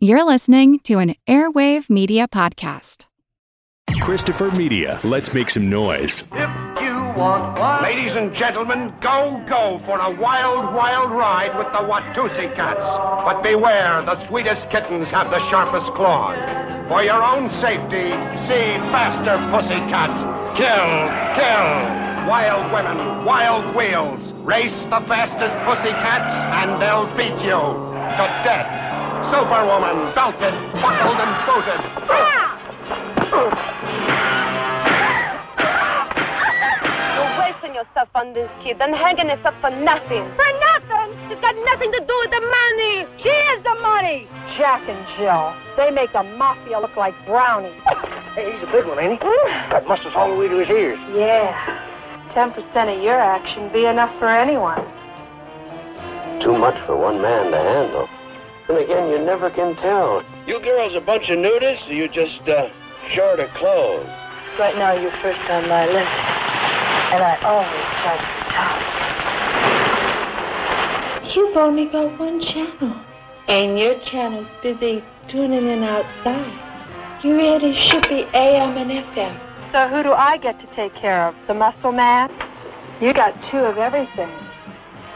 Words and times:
You're 0.00 0.22
listening 0.22 0.78
to 0.84 1.00
an 1.00 1.16
Airwave 1.26 1.90
Media 1.90 2.28
Podcast. 2.28 3.06
Christopher 4.00 4.48
Media. 4.52 5.00
Let's 5.02 5.34
make 5.34 5.50
some 5.50 5.68
noise. 5.68 6.20
If 6.20 6.50
you 6.80 6.94
want 7.18 7.58
one. 7.58 7.82
Ladies 7.82 8.12
and 8.14 8.32
gentlemen, 8.32 8.94
go, 9.00 9.44
go 9.48 9.82
for 9.86 9.98
a 9.98 10.14
wild, 10.14 10.72
wild 10.72 11.10
ride 11.10 11.50
with 11.58 11.66
the 11.74 11.82
Watusi 11.82 12.54
cats. 12.54 12.78
But 12.78 13.42
beware, 13.42 14.02
the 14.06 14.24
sweetest 14.28 14.70
kittens 14.70 15.08
have 15.08 15.30
the 15.30 15.40
sharpest 15.50 15.90
claws. 15.94 16.38
For 16.86 17.02
your 17.02 17.20
own 17.20 17.50
safety, 17.58 18.14
see 18.46 18.78
faster 18.94 19.34
pussycat. 19.50 20.14
Kill, 20.54 21.10
kill. 21.34 22.30
Wild 22.30 22.70
women, 22.70 23.24
wild 23.24 23.74
wheels. 23.74 24.22
Race 24.46 24.78
the 24.94 25.02
fastest 25.10 25.58
pussycats, 25.66 26.30
and 26.62 26.80
they'll 26.80 27.10
beat 27.18 27.34
you 27.42 27.58
to 27.58 28.24
death. 28.46 29.07
Superwoman, 29.28 30.14
belted, 30.14 30.54
buckled, 30.80 31.20
and 31.20 31.32
booted. 31.44 31.80
You're 37.14 37.38
wasting 37.38 37.74
yourself 37.74 38.08
on 38.14 38.32
this 38.32 38.50
kid 38.64 38.80
and 38.80 38.94
hanging 38.94 39.28
us 39.28 39.44
up 39.44 39.54
for 39.60 39.68
nothing. 39.68 40.24
For 40.34 40.50
nothing. 40.64 41.12
It's 41.30 41.40
got 41.42 41.54
nothing 41.66 41.92
to 41.92 42.00
do 42.00 42.18
with 42.22 42.30
the 42.30 42.40
money. 42.40 43.06
She 43.22 43.28
is 43.28 43.62
the 43.64 43.74
money. 43.82 44.26
Jack 44.56 44.88
and 44.88 45.06
Jill. 45.18 45.54
They 45.76 45.90
make 45.90 46.12
the 46.14 46.22
mafia 46.22 46.80
look 46.80 46.96
like 46.96 47.14
brownies. 47.26 47.82
Hey, 48.34 48.52
he's 48.52 48.62
a 48.62 48.72
big 48.72 48.86
one, 48.86 48.98
ain't 48.98 49.22
he? 49.22 49.28
Got 49.68 49.86
mustard 49.86 50.14
all 50.14 50.30
the 50.32 50.36
way 50.40 50.48
to 50.48 50.56
his 50.58 50.70
ears. 50.70 50.98
Yeah. 51.14 51.52
10% 52.30 52.96
of 52.96 53.02
your 53.02 53.20
action 53.20 53.70
be 53.74 53.84
enough 53.84 54.16
for 54.18 54.28
anyone. 54.28 54.82
Too 56.40 56.56
much 56.56 56.80
for 56.86 56.96
one 56.96 57.20
man 57.20 57.50
to 57.50 57.58
handle. 57.58 58.08
And 58.68 58.78
again, 58.78 59.08
you 59.08 59.18
never 59.18 59.48
can 59.48 59.74
tell. 59.76 60.22
You 60.46 60.60
girls 60.60 60.94
a 60.94 61.00
bunch 61.00 61.30
of 61.30 61.38
nudists, 61.38 61.88
or 61.88 61.94
you 61.94 62.06
just 62.06 62.46
uh, 62.46 62.68
short 63.10 63.40
of 63.40 63.48
clothes? 63.54 64.06
Right 64.58 64.76
now, 64.76 64.92
you're 64.92 65.10
first 65.22 65.40
on 65.48 65.66
my 65.68 65.86
list. 65.86 66.12
And 67.10 67.24
I 67.24 67.38
always 67.44 67.86
try 68.02 68.16
to 68.18 68.26
be 68.28 68.42
top. 68.52 68.96
You've 71.34 71.56
only 71.56 71.86
got 71.86 72.18
one 72.20 72.42
channel. 72.42 72.94
And 73.48 73.78
your 73.78 73.98
channel's 74.00 74.48
busy 74.62 75.02
tuning 75.28 75.66
in 75.66 75.82
outside. 75.82 77.24
You 77.24 77.36
really 77.36 77.74
should 77.74 78.06
be 78.08 78.26
AM 78.34 78.76
and 78.76 78.90
FM. 78.90 79.40
So 79.72 79.88
who 79.88 80.02
do 80.02 80.12
I 80.12 80.36
get 80.36 80.60
to 80.60 80.66
take 80.74 80.94
care 80.94 81.26
of? 81.26 81.34
The 81.46 81.54
muscle 81.54 81.92
man? 81.92 82.30
You 83.00 83.14
got 83.14 83.42
two 83.44 83.58
of 83.58 83.78
everything. 83.78 84.30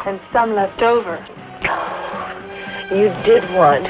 And 0.06 0.18
some 0.32 0.55
left 0.55 0.80
over. 0.80 1.18
You 2.92 3.08
did 3.24 3.42
want. 3.54 3.86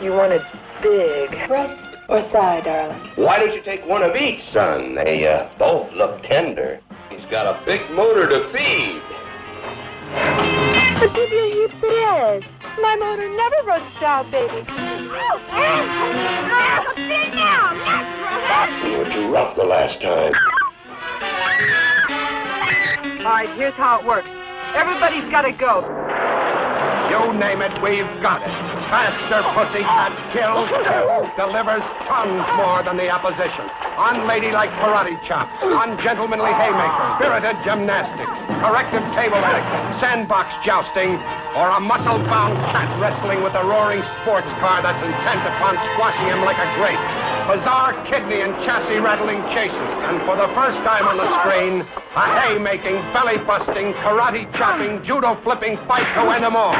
You 0.00 0.12
wanted 0.12 0.42
big. 0.80 1.28
Breast 1.48 1.98
or 2.08 2.22
thigh, 2.30 2.60
darling? 2.60 3.10
Why 3.16 3.40
don't 3.40 3.52
you 3.52 3.60
take 3.62 3.84
one 3.84 4.04
of 4.04 4.14
each, 4.14 4.48
son? 4.52 4.94
They 4.94 5.26
uh, 5.26 5.48
both 5.58 5.92
look 5.92 6.22
tender. 6.22 6.78
He's 7.10 7.24
got 7.32 7.46
a 7.46 7.60
big 7.66 7.80
motor 7.90 8.28
to 8.28 8.48
feed. 8.52 9.02
But 11.00 11.12
give 11.16 11.30
you 11.30 11.66
heaps 11.66 11.74
of 11.74 12.44
My 12.80 12.94
motor 12.94 13.28
never 13.34 13.66
runs 13.66 14.02
out, 14.02 14.30
baby. 14.30 14.64
Oh, 14.68 15.40
Sit 16.94 17.34
down. 17.34 17.78
That's 17.82 18.22
right. 18.22 18.86
You 18.86 18.98
were 18.98 19.10
too 19.12 19.32
rough 19.32 19.56
the 19.56 19.64
last 19.64 20.00
time. 20.00 20.32
All 23.18 23.32
right, 23.32 23.50
here's 23.56 23.74
how 23.74 23.98
it 23.98 24.06
works. 24.06 24.30
Everybody's 24.76 25.28
got 25.28 25.42
to 25.42 25.50
go. 25.50 25.80
You 27.12 27.36
name 27.36 27.60
it, 27.60 27.76
we've 27.84 28.08
got 28.24 28.40
it. 28.40 28.48
Faster 28.88 29.44
pussycat 29.52 30.16
kills, 30.32 30.64
kills, 30.80 31.28
delivers 31.36 31.84
tons 32.08 32.40
more 32.56 32.80
than 32.80 32.96
the 32.96 33.12
opposition. 33.12 33.68
Unladylike 34.00 34.72
karate 34.80 35.20
chops, 35.20 35.52
ungentlemanly 35.60 36.56
haymakers, 36.56 37.08
spirited 37.20 37.60
gymnastics, 37.68 38.32
corrective 38.64 39.04
table 39.12 39.36
etiquette, 39.44 40.00
sandbox 40.00 40.56
jousting, 40.64 41.20
or 41.52 41.68
a 41.76 41.80
muscle-bound 41.84 42.56
cat 42.72 42.88
wrestling 42.96 43.44
with 43.44 43.52
a 43.52 43.64
roaring 43.64 44.00
sports 44.24 44.48
car 44.64 44.80
that's 44.80 45.04
intent 45.04 45.44
upon 45.52 45.76
squashing 45.92 46.32
him 46.32 46.40
like 46.48 46.56
a 46.56 46.68
grape. 46.80 47.04
Bizarre 47.44 47.92
kidney 48.08 48.40
and 48.40 48.56
chassis-rattling 48.64 49.44
chases, 49.52 49.90
and 50.08 50.16
for 50.24 50.32
the 50.40 50.48
first 50.56 50.80
time 50.80 51.04
on 51.04 51.20
the 51.20 51.28
screen, 51.44 51.84
a 52.16 52.24
hay-making, 52.40 52.96
belly-busting, 53.12 53.92
karate-chopping, 54.00 55.04
judo-flipping 55.04 55.76
fight 55.84 56.08
to 56.16 56.24
end 56.32 56.44
them 56.44 56.56
all. 56.56 56.72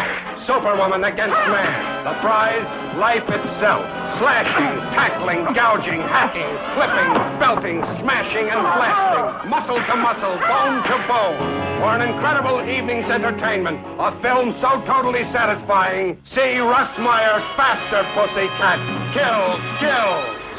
Superwoman 0.46 1.04
against 1.04 1.36
man. 1.50 2.04
The 2.04 2.14
prize, 2.20 2.66
life 2.98 3.28
itself. 3.28 3.86
Slashing, 4.18 4.74
tackling, 4.94 5.44
gouging, 5.54 6.00
hacking, 6.00 6.50
clipping, 6.74 7.12
belting, 7.38 7.78
smashing, 8.02 8.50
and 8.50 8.62
blasting. 8.62 9.50
Muscle 9.50 9.78
to 9.78 9.96
muscle, 9.96 10.36
bone 10.46 10.82
to 10.82 10.96
bone. 11.06 11.62
For 11.80 11.94
an 11.94 12.02
incredible 12.02 12.60
evening's 12.68 13.10
entertainment, 13.10 13.78
a 13.98 14.10
film 14.20 14.54
so 14.60 14.82
totally 14.86 15.24
satisfying, 15.32 16.20
see 16.34 16.58
Russ 16.58 16.90
Meyer's 16.98 17.42
Faster 17.56 18.02
Pussycat. 18.14 18.78
Kill, 19.14 19.58
kill. 19.78 20.51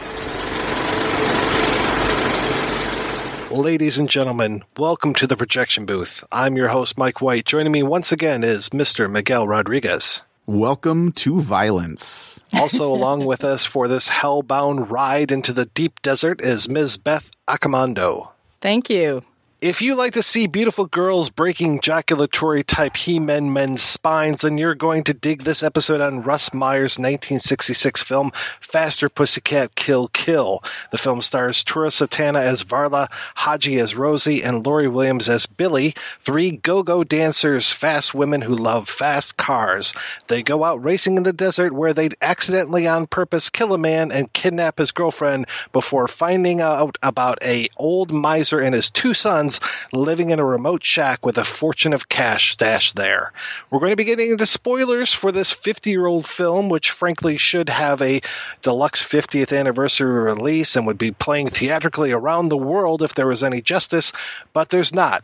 Ladies 3.53 4.00
and 4.00 4.09
gentlemen, 4.09 4.64
welcome 4.78 5.14
to 5.14 5.28
the 5.28 5.38
projection 5.38 5.86
booth. 5.86 6.24
I'm 6.31 6.58
your 6.58 6.69
host, 6.69 6.97
Mike 6.97 7.22
White. 7.22 7.46
Joining 7.46 7.72
me 7.72 7.84
once 7.84 8.12
again 8.12 8.44
is 8.44 8.69
Mr. 8.69 9.08
Miguel 9.08 9.47
Rodriguez. 9.47 10.24
Welcome 10.47 11.12
to 11.12 11.40
violence. 11.40 12.40
Also, 12.52 12.91
along 12.96 13.25
with 13.25 13.44
us 13.44 13.64
for 13.64 13.88
this 13.88 14.09
hellbound 14.09 14.90
ride 14.90 15.31
into 15.31 15.53
the 15.53 15.68
deep 15.68 16.02
desert 16.02 16.41
is 16.41 16.68
Ms. 16.68 16.97
Beth 16.97 17.30
Accomando. 17.47 18.30
Thank 18.59 18.90
you. 18.90 19.24
If 19.63 19.81
you 19.81 19.96
like 19.96 20.16
to 20.16 20.24
see 20.24 20.47
beautiful 20.47 20.88
girls 20.88 21.29
breaking 21.29 21.79
jaculatory 21.79 22.66
type 22.68 22.97
he 22.97 23.18
men 23.18 23.53
men's 23.53 23.81
spines, 23.81 24.41
then 24.41 24.57
you're 24.57 24.75
going 24.75 25.06
to 25.06 25.13
dig 25.13 25.41
this 25.41 25.63
episode 25.63 26.01
on 26.01 26.22
Russ 26.22 26.53
Meyer's 26.53 27.00
1966 27.00 28.03
film 28.03 28.34
Faster 28.59 29.07
Pussycat 29.07 29.73
Kill 29.73 30.09
Kill. 30.09 30.62
The 30.91 30.97
film 30.97 31.22
stars 31.22 31.63
Tura 31.63 31.91
Satana 31.91 32.41
as 32.41 32.66
Varla, 32.66 33.07
Haji 33.35 33.79
as 33.79 33.96
Rosie, 33.96 34.44
and 34.44 34.66
Lori 34.66 34.90
Williams 34.90 35.29
as 35.29 35.46
Billy, 35.46 35.96
three 36.23 36.52
go-go 36.52 37.06
dancers, 37.06 37.72
fast 37.72 38.13
women 38.13 38.41
who 38.41 38.56
love 38.56 38.90
fast 38.90 39.38
cars. 39.38 39.94
They 40.28 40.44
go 40.44 40.66
out 40.66 40.84
racing 40.84 41.16
in 41.16 41.23
the 41.23 41.31
desert 41.31 41.72
where 41.72 41.94
they'd 41.94 42.18
accidentally 42.22 42.85
on 42.85 43.07
purpose 43.07 43.50
kill 43.50 43.72
a 43.72 43.78
man 43.78 44.12
and 44.12 44.34
kidnap 44.34 44.79
his 44.79 44.91
girlfriend 44.91 45.46
before 45.72 46.09
finding 46.09 46.59
out 46.59 46.97
about 47.02 47.41
a 47.41 47.69
old 47.78 48.12
miser 48.12 48.59
and 48.59 48.75
his 48.75 48.91
two 48.91 49.13
sons 49.13 49.53
living 49.91 50.31
in 50.31 50.40
a 50.40 50.46
remote 50.46 50.84
shack 50.84 51.25
with 51.25 51.38
a 51.38 51.44
fortune 51.44 51.94
of 51.94 52.09
cash 52.09 52.53
stashed 52.53 52.96
there. 52.96 53.34
We're 53.69 53.80
going 53.80 53.91
to 53.91 53.96
be 53.96 54.03
getting 54.03 54.31
into 54.31 54.46
spoilers 54.46 55.14
for 55.14 55.31
this 55.31 55.52
50 55.52 55.90
year 55.90 56.06
old 56.06 56.28
film, 56.28 56.69
which 56.69 56.91
frankly 56.91 57.38
should 57.38 57.69
have 57.69 58.02
a 58.02 58.22
deluxe 58.62 59.02
50th 59.02 59.58
anniversary 59.58 60.12
release 60.12 60.75
and 60.75 60.88
would 60.88 60.97
be 60.97 61.12
playing 61.12 61.50
theatrically 61.50 62.12
around 62.12 62.50
the 62.50 62.58
world 62.58 63.02
if 63.02 63.16
there 63.16 63.28
was 63.28 63.44
any 63.44 63.62
justice, 63.62 64.12
but 64.53 64.69
there's 64.69 64.94
not. 64.94 65.24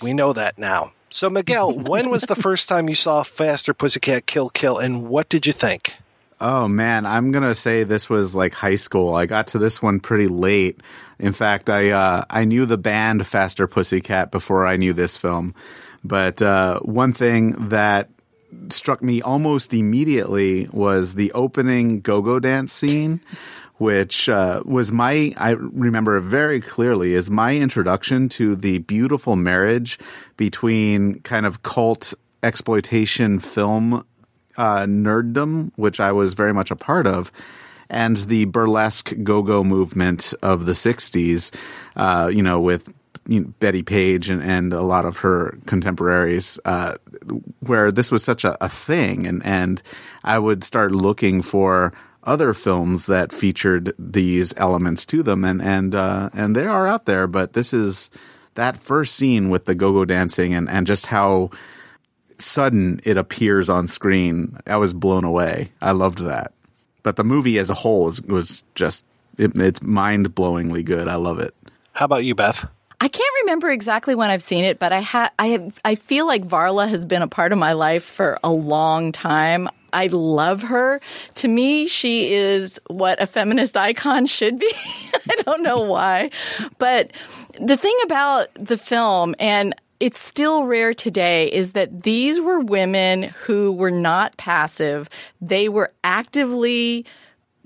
We 0.00 0.12
know 0.12 0.32
that 0.32 0.58
now. 0.58 0.92
So, 1.10 1.28
Miguel, 1.28 1.72
when 1.78 2.10
was 2.10 2.22
the 2.22 2.36
first 2.36 2.68
time 2.68 2.88
you 2.88 2.94
saw 2.94 3.22
Faster 3.22 3.74
Pussycat 3.74 4.26
Kill 4.26 4.50
Kill, 4.50 4.78
and 4.78 5.08
what 5.08 5.28
did 5.28 5.46
you 5.46 5.52
think? 5.52 5.94
Oh 6.40 6.66
man, 6.66 7.06
I'm 7.06 7.30
gonna 7.30 7.54
say 7.54 7.84
this 7.84 8.10
was 8.10 8.34
like 8.34 8.52
high 8.52 8.74
school. 8.74 9.14
I 9.14 9.26
got 9.26 9.46
to 9.48 9.60
this 9.60 9.80
one 9.80 10.00
pretty 10.00 10.26
late. 10.26 10.80
In 11.22 11.32
fact, 11.32 11.70
I 11.70 11.90
uh, 11.90 12.24
I 12.28 12.44
knew 12.44 12.66
the 12.66 12.76
band 12.76 13.26
Faster 13.26 13.68
Pussycat 13.68 14.32
before 14.32 14.66
I 14.66 14.76
knew 14.76 14.92
this 14.92 15.16
film. 15.16 15.54
But 16.02 16.42
uh, 16.42 16.80
one 16.80 17.12
thing 17.12 17.68
that 17.68 18.10
struck 18.68 19.02
me 19.02 19.22
almost 19.22 19.72
immediately 19.72 20.68
was 20.72 21.14
the 21.14 21.30
opening 21.32 22.00
go-go 22.00 22.40
dance 22.40 22.72
scene, 22.72 23.20
which 23.76 24.28
uh, 24.28 24.62
was 24.64 24.90
my 24.90 25.32
I 25.36 25.50
remember 25.50 26.18
very 26.18 26.60
clearly 26.60 27.14
is 27.14 27.30
my 27.30 27.56
introduction 27.56 28.28
to 28.30 28.56
the 28.56 28.78
beautiful 28.78 29.36
marriage 29.36 30.00
between 30.36 31.20
kind 31.20 31.46
of 31.46 31.62
cult 31.62 32.14
exploitation 32.42 33.38
film 33.38 34.04
uh, 34.56 34.80
nerddom, 34.80 35.70
which 35.76 36.00
I 36.00 36.10
was 36.10 36.34
very 36.34 36.52
much 36.52 36.72
a 36.72 36.76
part 36.76 37.06
of, 37.06 37.30
and 37.92 38.16
the 38.16 38.46
burlesque 38.46 39.12
go-go 39.22 39.62
movement 39.62 40.34
of 40.42 40.66
the 40.66 40.72
'60s. 40.72 41.54
Uh, 41.94 42.28
you 42.32 42.42
know, 42.42 42.60
with 42.60 42.92
you 43.26 43.40
know, 43.40 43.54
Bettie 43.60 43.84
Page 43.84 44.28
and, 44.28 44.42
and 44.42 44.72
a 44.72 44.82
lot 44.82 45.04
of 45.04 45.18
her 45.18 45.58
contemporaries, 45.66 46.58
uh, 46.64 46.96
where 47.60 47.92
this 47.92 48.10
was 48.10 48.24
such 48.24 48.44
a, 48.44 48.56
a 48.64 48.68
thing, 48.68 49.26
and 49.26 49.44
and 49.44 49.82
I 50.24 50.38
would 50.38 50.64
start 50.64 50.92
looking 50.92 51.42
for 51.42 51.92
other 52.24 52.54
films 52.54 53.06
that 53.06 53.32
featured 53.32 53.92
these 53.98 54.54
elements 54.56 55.04
to 55.06 55.22
them, 55.22 55.44
and 55.44 55.62
and 55.62 55.94
uh, 55.94 56.30
and 56.32 56.56
they 56.56 56.66
are 56.66 56.88
out 56.88 57.06
there. 57.06 57.26
But 57.26 57.52
this 57.52 57.72
is 57.72 58.10
that 58.54 58.76
first 58.76 59.14
scene 59.14 59.50
with 59.50 59.66
the 59.66 59.74
go-go 59.74 60.04
dancing, 60.04 60.54
and 60.54 60.68
and 60.68 60.86
just 60.86 61.06
how 61.06 61.50
sudden 62.38 63.00
it 63.04 63.16
appears 63.16 63.68
on 63.68 63.86
screen, 63.86 64.58
I 64.66 64.76
was 64.76 64.92
blown 64.92 65.24
away. 65.24 65.72
I 65.80 65.92
loved 65.92 66.18
that. 66.18 66.52
But 67.02 67.16
the 67.16 67.24
movie 67.24 67.58
as 67.58 67.70
a 67.70 67.74
whole 67.74 68.08
is, 68.08 68.22
was 68.22 68.64
just 68.74 69.04
it, 69.38 69.52
it's 69.58 69.82
mind 69.82 70.34
blowingly 70.34 70.84
good. 70.84 71.08
I 71.08 71.16
love 71.16 71.38
it. 71.38 71.54
How 71.92 72.04
about 72.04 72.24
you, 72.24 72.34
Beth? 72.34 72.66
I 73.00 73.08
can't 73.08 73.34
remember 73.42 73.68
exactly 73.68 74.14
when 74.14 74.30
I've 74.30 74.42
seen 74.42 74.64
it, 74.64 74.78
but 74.78 74.92
I 74.92 75.00
ha- 75.00 75.32
I 75.36 75.48
have, 75.48 75.80
I 75.84 75.96
feel 75.96 76.24
like 76.24 76.44
Varla 76.44 76.88
has 76.88 77.04
been 77.04 77.22
a 77.22 77.28
part 77.28 77.52
of 77.52 77.58
my 77.58 77.72
life 77.72 78.04
for 78.04 78.38
a 78.44 78.52
long 78.52 79.10
time. 79.10 79.68
I 79.92 80.06
love 80.06 80.62
her. 80.62 81.00
To 81.36 81.48
me, 81.48 81.88
she 81.88 82.32
is 82.32 82.80
what 82.86 83.20
a 83.20 83.26
feminist 83.26 83.76
icon 83.76 84.26
should 84.26 84.58
be. 84.58 84.72
I 85.28 85.42
don't 85.42 85.62
know 85.62 85.80
why. 85.80 86.30
But 86.78 87.10
the 87.60 87.76
thing 87.76 87.96
about 88.04 88.54
the 88.54 88.78
film, 88.78 89.34
and 89.40 89.74
it's 90.02 90.18
still 90.18 90.64
rare 90.64 90.92
today, 90.92 91.46
is 91.46 91.72
that 91.72 92.02
these 92.02 92.40
were 92.40 92.58
women 92.58 93.22
who 93.44 93.70
were 93.70 93.92
not 93.92 94.36
passive. 94.36 95.08
They 95.40 95.68
were 95.68 95.92
actively 96.02 97.06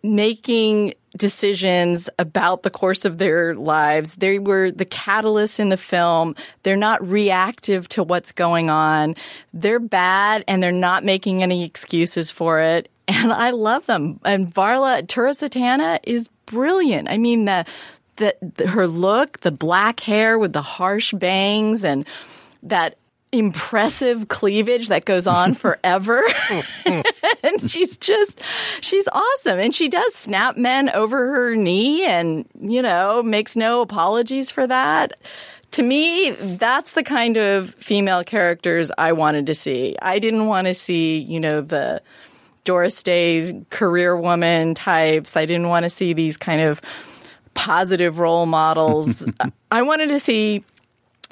making 0.02 0.92
decisions 1.16 2.10
about 2.18 2.62
the 2.62 2.68
course 2.68 3.06
of 3.06 3.16
their 3.16 3.54
lives. 3.54 4.16
They 4.16 4.38
were 4.38 4.70
the 4.70 4.84
catalyst 4.84 5.58
in 5.58 5.70
the 5.70 5.78
film. 5.78 6.36
They're 6.62 6.76
not 6.76 7.08
reactive 7.08 7.88
to 7.88 8.02
what's 8.02 8.32
going 8.32 8.68
on. 8.68 9.16
They're 9.54 9.80
bad 9.80 10.44
and 10.46 10.62
they're 10.62 10.72
not 10.72 11.04
making 11.04 11.42
any 11.42 11.64
excuses 11.64 12.30
for 12.30 12.60
it. 12.60 12.90
And 13.08 13.32
I 13.32 13.48
love 13.48 13.86
them. 13.86 14.20
And 14.26 14.52
Varla 14.52 15.08
Tura 15.08 15.30
Satana 15.30 16.00
is 16.02 16.28
brilliant. 16.44 17.08
I 17.08 17.16
mean, 17.16 17.46
the, 17.46 17.64
the, 18.16 18.36
the 18.40 18.68
her 18.68 18.86
look, 18.86 19.40
the 19.40 19.50
black 19.50 20.00
hair 20.00 20.38
with 20.38 20.52
the 20.52 20.62
harsh 20.62 21.12
bangs 21.12 21.84
and 21.84 22.06
that 22.62 22.96
impressive 23.32 24.28
cleavage 24.28 24.88
that 24.88 25.04
goes 25.04 25.26
on 25.26 25.54
forever. 25.54 26.22
Mm-hmm. 26.48 27.00
and 27.46 27.70
she's 27.70 27.96
just, 27.96 28.40
she's 28.80 29.08
awesome. 29.12 29.58
And 29.58 29.74
she 29.74 29.88
does 29.88 30.14
snap 30.14 30.56
men 30.56 30.88
over 30.90 31.16
her 31.16 31.56
knee 31.56 32.04
and, 32.04 32.46
you 32.60 32.82
know, 32.82 33.22
makes 33.22 33.56
no 33.56 33.82
apologies 33.82 34.50
for 34.50 34.66
that. 34.66 35.18
To 35.72 35.82
me, 35.82 36.30
that's 36.30 36.92
the 36.92 37.02
kind 37.02 37.36
of 37.36 37.74
female 37.74 38.24
characters 38.24 38.90
I 38.96 39.12
wanted 39.12 39.46
to 39.46 39.54
see. 39.54 39.96
I 40.00 40.18
didn't 40.20 40.46
want 40.46 40.68
to 40.68 40.74
see, 40.74 41.18
you 41.18 41.40
know, 41.40 41.60
the 41.60 42.02
Doris 42.64 43.02
Day's 43.02 43.52
career 43.70 44.16
woman 44.16 44.74
types. 44.74 45.36
I 45.36 45.44
didn't 45.44 45.68
want 45.68 45.84
to 45.84 45.90
see 45.90 46.12
these 46.12 46.36
kind 46.36 46.60
of 46.60 46.80
positive 47.56 48.20
role 48.20 48.46
models. 48.46 49.26
I 49.72 49.82
wanted 49.82 50.10
to 50.10 50.20
see 50.20 50.64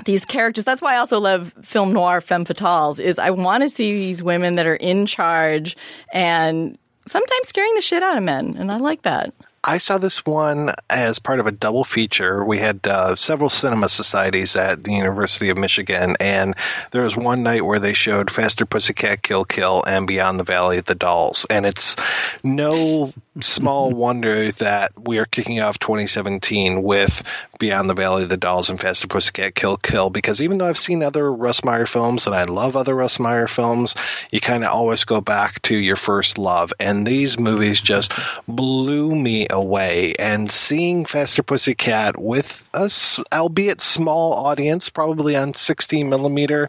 these 0.04 0.24
characters. 0.24 0.64
That's 0.64 0.82
why 0.82 0.94
I 0.94 0.98
also 0.98 1.20
love 1.20 1.52
film 1.62 1.92
noir 1.92 2.20
femme 2.20 2.44
fatales. 2.44 2.98
Is 2.98 3.18
I 3.18 3.30
want 3.30 3.62
to 3.62 3.68
see 3.68 3.92
these 3.92 4.22
women 4.22 4.56
that 4.56 4.66
are 4.66 4.74
in 4.74 5.06
charge 5.06 5.76
and 6.12 6.76
sometimes 7.06 7.48
scaring 7.48 7.74
the 7.74 7.82
shit 7.82 8.02
out 8.02 8.16
of 8.16 8.24
men, 8.24 8.56
and 8.58 8.72
I 8.72 8.78
like 8.78 9.02
that. 9.02 9.32
I 9.66 9.78
saw 9.78 9.96
this 9.96 10.26
one 10.26 10.74
as 10.90 11.18
part 11.18 11.40
of 11.40 11.46
a 11.46 11.52
double 11.52 11.84
feature. 11.84 12.44
We 12.44 12.58
had 12.58 12.86
uh, 12.86 13.16
several 13.16 13.48
cinema 13.48 13.88
societies 13.88 14.56
at 14.56 14.84
the 14.84 14.92
University 14.92 15.48
of 15.48 15.56
Michigan, 15.56 16.16
and 16.20 16.54
there 16.90 17.02
was 17.02 17.16
one 17.16 17.42
night 17.42 17.64
where 17.64 17.78
they 17.78 17.94
showed 17.94 18.30
Faster 18.30 18.66
Pussycat 18.66 19.22
Kill 19.22 19.46
Kill 19.46 19.82
and 19.86 20.06
Beyond 20.06 20.38
the 20.38 20.44
Valley 20.44 20.76
of 20.76 20.84
the 20.84 20.94
Dolls. 20.94 21.46
And 21.48 21.64
it's 21.64 21.96
no 22.42 23.14
small 23.40 23.90
wonder 23.90 24.52
that 24.52 24.92
we 24.96 25.18
are 25.18 25.24
kicking 25.24 25.60
off 25.60 25.78
2017 25.78 26.82
with 26.82 27.22
Beyond 27.58 27.90
the 27.90 27.94
Valley 27.94 28.22
of 28.22 28.28
the 28.28 28.36
Dolls 28.36 28.70
and 28.70 28.80
Faster 28.80 29.08
Pussycat 29.08 29.54
Kill 29.54 29.76
Kill 29.76 30.10
because 30.10 30.40
even 30.40 30.58
though 30.58 30.68
I've 30.68 30.78
seen 30.78 31.02
other 31.02 31.32
Russ 31.32 31.64
Meyer 31.64 31.86
films 31.86 32.26
and 32.26 32.34
I 32.34 32.44
love 32.44 32.76
other 32.76 32.94
Russ 32.94 33.18
Meyer 33.18 33.48
films, 33.48 33.94
you 34.30 34.40
kind 34.40 34.64
of 34.64 34.70
always 34.70 35.04
go 35.04 35.20
back 35.20 35.60
to 35.62 35.76
your 35.76 35.96
first 35.96 36.38
love. 36.38 36.72
And 36.78 37.06
these 37.06 37.38
movies 37.38 37.80
just 37.80 38.12
blew 38.46 39.14
me 39.14 39.46
away. 39.50 40.14
And 40.18 40.50
seeing 40.50 41.04
Faster 41.04 41.42
Pussycat 41.42 42.18
with 42.20 42.62
a, 42.72 42.90
albeit 43.32 43.80
small 43.80 44.34
audience, 44.34 44.90
probably 44.90 45.36
on 45.36 45.54
16 45.54 46.08
millimeter, 46.08 46.68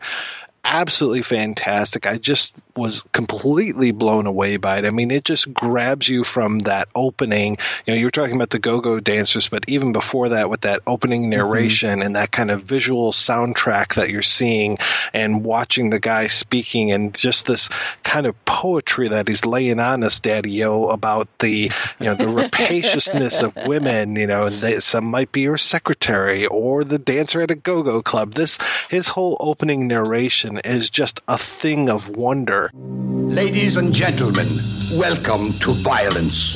absolutely 0.66 1.22
fantastic. 1.22 2.08
I 2.08 2.18
just 2.18 2.54
was 2.76 3.04
completely 3.14 3.92
blown 3.92 4.28
away 4.28 4.58
by 4.58 4.80
it. 4.80 4.86
I 4.86 4.90
mean, 4.90 5.12
it 5.12 5.24
just 5.24 5.54
grabs 5.54 6.10
you 6.10 6.24
from 6.24 6.60
that 6.60 6.90
opening. 6.94 7.58
You 7.86 7.94
know, 7.94 8.00
you 8.00 8.06
were 8.06 8.12
talking 8.12 8.36
about 8.36 8.50
the 8.50 8.60
go-go 8.60 9.00
dancers, 9.00 9.48
but 9.48 9.64
even 9.70 9.94
before 9.94 10.30
that, 10.30 10.50
with 10.50 10.62
that 10.62 10.82
opening 10.86 11.30
narration 11.30 12.00
mm-hmm. 12.00 12.02
and 12.02 12.16
that 12.18 12.32
kind 12.32 12.52
of 12.52 12.64
visual 12.64 13.14
soundtrack 13.14 13.96
that 13.96 14.10
you're 14.10 14.22
seeing 14.22 14.78
and 15.14 15.46
watching 15.46 15.90
the 15.90 16.00
guy 16.00 16.28
speaking 16.28 16.92
and 16.92 17.14
just 17.14 17.46
this 17.46 17.70
kind 18.04 18.26
of 18.26 18.44
poetry 18.44 19.08
that 19.08 19.28
he's 19.28 19.46
laying 19.46 19.80
on 19.80 20.04
us, 20.04 20.20
Daddy 20.20 20.64
O, 20.66 20.90
about 20.90 21.30
the, 21.40 21.72
you 22.00 22.06
know, 22.06 22.16
the 22.16 22.28
rapaciousness 22.28 23.42
of 23.42 23.56
women, 23.68 24.18
you 24.18 24.28
know, 24.28 24.50
they, 24.50 24.80
some 24.80 25.06
might 25.06 25.32
be 25.32 25.42
your 25.42 25.58
secretary 25.58 26.46
or 26.48 26.84
the 26.84 27.00
dancer 27.00 27.40
at 27.40 27.52
a 27.52 27.56
go-go 27.56 28.02
club. 28.02 28.34
This, 28.34 28.58
his 28.90 29.08
whole 29.08 29.38
opening 29.40 29.88
narration 29.88 30.55
is 30.64 30.90
just 30.90 31.20
a 31.28 31.38
thing 31.38 31.90
of 31.90 32.10
wonder. 32.16 32.72
Ladies 32.74 33.78
and 33.78 33.94
gentlemen, 33.94 34.48
welcome 34.94 35.54
to 35.60 35.74
violence, 35.74 36.54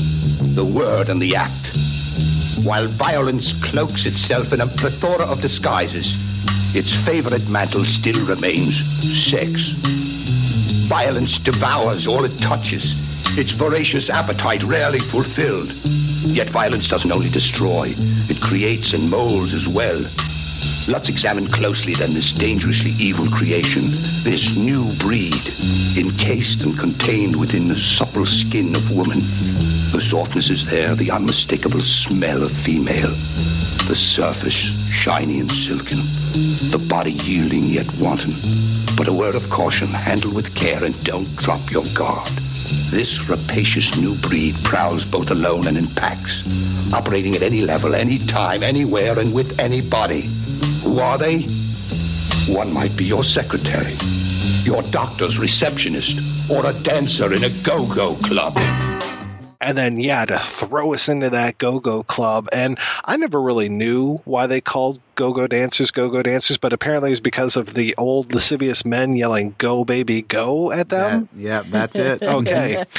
the 0.56 0.64
word 0.64 1.10
and 1.10 1.22
the 1.22 1.36
act. 1.36 1.76
While 2.64 2.88
violence 2.88 3.62
cloaks 3.64 4.06
itself 4.06 4.54
in 4.54 4.62
a 4.62 4.68
plethora 4.68 5.26
of 5.26 5.42
disguises, 5.42 6.14
its 6.76 6.94
favorite 7.06 7.50
mantle 7.50 7.84
still 7.84 8.26
remains 8.26 8.80
sex. 9.30 9.74
Violence 10.88 11.38
devours 11.40 12.08
all 12.08 12.26
it 12.26 12.38
touches, 12.40 12.96
its 13.38 13.52
voracious 13.52 14.10
appetite 14.10 14.64
rarely 14.64 15.00
fulfilled. 15.00 15.72
Yet 16.26 16.50
violence 16.50 16.88
doesn't 16.88 17.12
only 17.12 17.30
destroy, 17.30 17.94
it 17.98 18.42
creates 18.42 18.94
and 18.94 19.10
molds 19.10 19.54
as 19.54 19.68
well. 19.68 20.04
Let's 20.88 21.10
examine 21.10 21.48
closely 21.48 21.94
then 21.94 22.14
this 22.14 22.32
dangerously 22.32 22.92
evil 22.92 23.28
creation, 23.28 23.92
this 24.24 24.56
new 24.58 24.92
breed, 24.98 25.36
encased 25.98 26.64
and 26.64 26.78
contained 26.78 27.36
within 27.36 27.68
the 27.68 27.80
supple 27.80 28.26
skin 28.26 28.76
of 28.76 28.96
woman. 28.96 29.20
The 29.92 30.02
softness 30.02 30.50
is 30.50 30.66
there, 30.66 30.96
the 30.96 31.12
unmistakable 31.12 31.82
smell 31.82 32.44
of 32.44 32.52
female. 32.52 33.10
The 33.88 33.96
surface, 33.96 34.54
shiny 34.54 35.40
and 35.40 35.52
silken. 35.52 35.98
The 36.72 36.84
body 36.90 37.14
yielding 37.14 37.64
yet 37.64 37.92
wanton. 38.00 38.34
But 38.96 39.08
a 39.08 39.14
word 39.14 39.36
of 39.36 39.50
caution, 39.50 39.88
handle 39.88 40.34
with 40.34 40.56
care 40.56 40.84
and 40.84 41.00
don't 41.04 41.34
drop 41.38 41.72
your 41.72 41.86
guard. 41.94 42.32
This 42.92 43.28
rapacious 43.30 43.96
new 43.98 44.16
breed 44.16 44.56
prowls 44.64 45.06
both 45.06 45.32
alone 45.32 45.68
and 45.68 45.78
in 45.78 45.88
packs, 45.88 46.44
operating 46.94 47.36
at 47.36 47.44
any 47.44 47.62
level, 47.62 47.96
any 47.96 48.18
time, 48.18 48.64
anywhere, 48.64 49.20
and 49.20 49.34
with 49.34 49.60
anybody. 49.60 50.30
Who 50.90 51.02
are 51.02 51.20
they? 51.20 51.42
One 52.52 52.74
might 52.74 52.98
be 52.98 53.06
your 53.06 53.24
secretary, 53.24 53.94
your 54.64 54.82
doctor's 54.90 55.38
receptionist, 55.38 56.50
or 56.50 56.66
a 56.66 56.74
dancer 56.74 57.32
in 57.32 57.44
a 57.44 57.50
go-go 57.62 58.16
club 58.16 58.58
and 59.62 59.78
then 59.78 60.00
yeah 60.00 60.26
to 60.26 60.40
throw 60.40 60.94
us 60.94 61.10
into 61.10 61.30
that 61.30 61.58
go-go 61.58 62.02
club 62.04 62.48
and 62.54 62.80
i 63.04 63.18
never 63.18 63.42
really 63.42 63.68
knew 63.68 64.16
why 64.24 64.48
they 64.48 64.62
called 64.62 65.02
go-go 65.20 65.48
dancers 65.48 65.92
go-go 65.92 66.24
dancers 66.24 66.58
but 66.58 66.72
apparently 66.72 67.12
it's 67.12 67.20
because 67.20 67.58
of 67.58 67.74
the 67.74 67.94
old 67.98 68.34
lascivious 68.34 68.86
men 68.86 69.18
yelling 69.18 69.54
go 69.58 69.84
baby 69.84 70.22
go 70.22 70.72
at 70.72 70.88
them. 70.88 71.28
that, 71.34 71.40
yeah 71.40 71.62
that's 71.66 71.98
it. 71.98 72.22
Okay. 72.40 72.86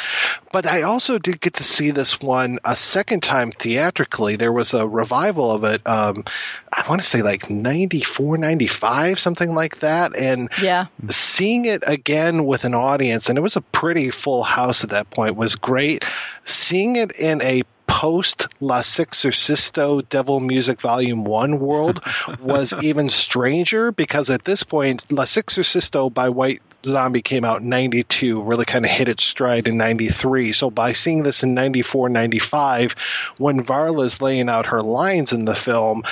But 0.53 0.67
i 0.67 0.83
also 0.83 1.19
did 1.19 1.41
get 1.41 1.55
to 1.55 1.63
see 1.63 1.93
this 1.93 2.21
one 2.21 2.59
a 2.65 2.75
second 2.75 3.23
time 3.23 3.53
theatrically. 3.53 4.35
There 4.35 4.53
was 4.53 4.75
a 4.75 4.87
revival 4.87 5.53
of 5.53 5.65
it 5.65 5.81
um, 5.87 6.25
i 6.73 6.85
want 6.89 7.01
to 7.01 7.07
say 7.07 7.23
like 7.23 7.49
94 7.49 8.37
95 8.37 9.19
something 9.19 9.55
like 9.55 9.79
that 9.81 10.15
and 10.17 10.51
yeah. 10.61 10.87
seeing 11.09 11.65
it 11.67 11.85
again 11.87 12.45
with 12.45 12.65
an 12.65 12.75
audience 12.75 13.29
and 13.29 13.39
it 13.39 13.43
was 13.43 13.57
a 13.57 13.61
pretty 13.61 14.11
full 14.11 14.43
house 14.43 14.85
at 14.85 14.91
that 14.91 15.09
point 15.11 15.37
was 15.37 15.57
great. 15.57 16.05
Seeing 16.45 16.97
it 16.97 17.13
in 17.13 17.41
a 17.43 17.63
post 17.91 18.47
La 18.61 18.79
Sexorcisto 18.83 20.09
Devil 20.09 20.39
Music 20.39 20.81
Volume 20.81 21.25
1 21.25 21.59
world 21.59 22.01
was 22.41 22.73
even 22.83 23.09
stranger 23.09 23.91
because 23.91 24.31
at 24.31 24.45
this 24.45 24.63
point, 24.63 25.05
La 25.11 25.25
Sexorcisto 25.25 26.09
by 26.13 26.29
White 26.29 26.63
Zombie 26.87 27.21
came 27.21 27.45
out 27.45 27.63
in 27.63 27.69
92, 27.69 28.43
really 28.43 28.65
kind 28.65 28.85
of 28.85 28.91
hit 28.93 29.09
its 29.09 29.25
stride 29.25 29.67
in 29.67 29.77
93. 29.77 30.53
So 30.53 30.71
by 30.71 30.93
seeing 30.93 31.25
this 31.25 31.43
in 31.43 31.53
94, 31.53 32.09
95, 32.09 32.95
when 33.39 33.65
Varla's 33.65 34.23
laying 34.23 34.49
out 34.49 34.67
her 34.67 34.83
lines 34.83 35.33
in 35.33 35.45
the 35.45 35.57
film, 35.57 36.05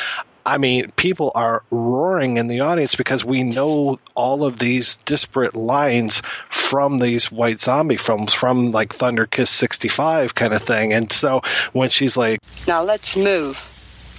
I 0.49 0.57
mean, 0.57 0.91
people 0.93 1.31
are 1.35 1.63
roaring 1.71 2.39
in 2.39 2.49
the 2.49 2.61
audience 2.61 2.95
because 2.95 3.23
we 3.23 3.43
know 3.43 4.01
all 4.15 4.47
of 4.47 4.59
these 4.59 4.97
disparate 5.05 5.55
lines 5.55 6.23
from 6.49 7.01
these 7.01 7.31
white 7.31 7.61
zombie 7.61 7.99
films, 7.99 8.33
from 8.33 8.71
like 8.71 8.95
Thunder 8.95 9.27
Kiss 9.27 9.51
65 9.51 10.35
kind 10.35 10.55
of 10.55 10.63
thing. 10.63 10.95
And 10.95 11.13
so 11.13 11.43
when 11.75 11.91
she's 11.91 12.17
like, 12.17 12.41
Now 12.67 12.83
let's 12.83 13.15
move. 13.15 13.63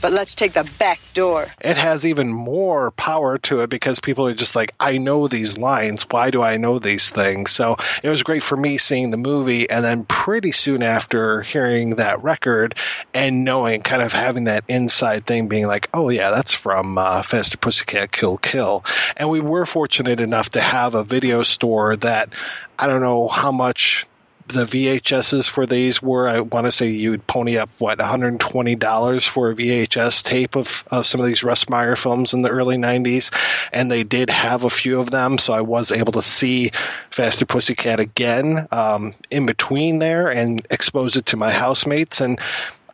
But 0.01 0.12
let's 0.12 0.36
take 0.36 0.53
the 0.53 0.70
back 0.79 1.00
door. 1.13 1.48
It 1.62 1.77
has 1.77 2.06
even 2.06 2.29
more 2.29 2.91
power 2.91 3.38
to 3.39 3.62
it 3.62 3.70
because 3.70 4.00
people 4.00 4.27
are 4.27 4.34
just 4.34 4.56
like, 4.56 4.74
I 4.79 4.98
know 4.98 5.27
these 5.27 5.58
lines. 5.58 6.03
Why 6.10 6.32
do 6.32 6.41
I 6.41 6.58
know 6.58 6.79
these 6.79 7.10
things? 7.10 7.51
So 7.51 7.77
it 8.03 8.10
was 8.10 8.24
great 8.24 8.44
for 8.44 8.56
me 8.56 8.77
seeing 8.77 9.12
the 9.12 9.18
movie 9.18 9.70
and 9.70 9.84
then 9.84 10.06
pretty 10.06 10.51
soon 10.51 10.84
after 10.84 11.41
hearing 11.41 11.96
that 11.96 12.24
record 12.24 12.75
and 13.13 13.44
knowing, 13.44 13.82
kind 13.82 14.01
of 14.01 14.13
having 14.13 14.46
that 14.46 14.63
inside 14.68 15.25
thing 15.25 15.48
being 15.48 15.68
like, 15.68 15.89
oh 15.94 16.10
yeah, 16.10 16.29
that's 16.29 16.53
from 16.53 16.98
uh, 16.98 17.22
Faster 17.24 17.58
Pussycat 17.58 18.12
Kill 18.12 18.38
Kill. 18.38 18.86
And 19.18 19.29
we 19.29 19.39
were 19.39 19.65
fortunate 19.65 20.20
enough 20.20 20.51
to 20.51 20.62
have 20.62 20.94
a 20.94 21.03
video 21.03 21.44
store 21.44 21.96
that 21.98 22.29
I 22.77 22.88
don't 22.88 23.01
know 23.01 23.27
how 23.27 23.51
much 23.51 24.06
the 24.50 24.65
VHSs 24.65 25.48
for 25.48 25.65
these 25.65 26.01
were. 26.01 26.27
I 26.27 26.41
want 26.41 26.65
to 26.65 26.72
say 26.72 26.89
you'd 26.89 27.25
pony 27.27 27.58
up 27.58 27.70
what 27.77 28.00
120 28.00 28.75
dollars 28.75 29.25
for 29.25 29.51
a 29.51 29.56
VHS 29.56 30.24
tape 30.24 30.56
of, 30.56 30.84
of 30.91 31.06
some 31.06 31.22
of 31.22 31.27
these 31.27 31.44
Russ 31.44 31.70
Meyer 31.70 31.96
films 31.96 32.34
in 32.34 32.41
the 32.41 32.50
early 32.50 32.77
90s, 32.77 33.32
and 33.72 33.89
they 33.89 34.03
did 34.03 34.29
have 34.29 34.63
a 34.63 34.70
few 34.70 35.00
of 35.00 35.12
them, 35.12 35.38
so 35.38 35.53
I 35.53 35.62
was 35.62 35.91
able 35.91 36.13
to 36.13 36.22
see 36.22 36.72
Faster 37.12 37.46
Pussycat 37.46 38.00
again 38.00 38.68
um, 38.72 39.13
in 39.29 39.46
between 39.46 40.00
there 40.00 40.29
and 40.29 40.65
expose 40.70 41.15
it 41.15 41.27
to 41.27 41.38
my 41.38 41.51
housemates 41.51 42.22
and. 42.22 42.39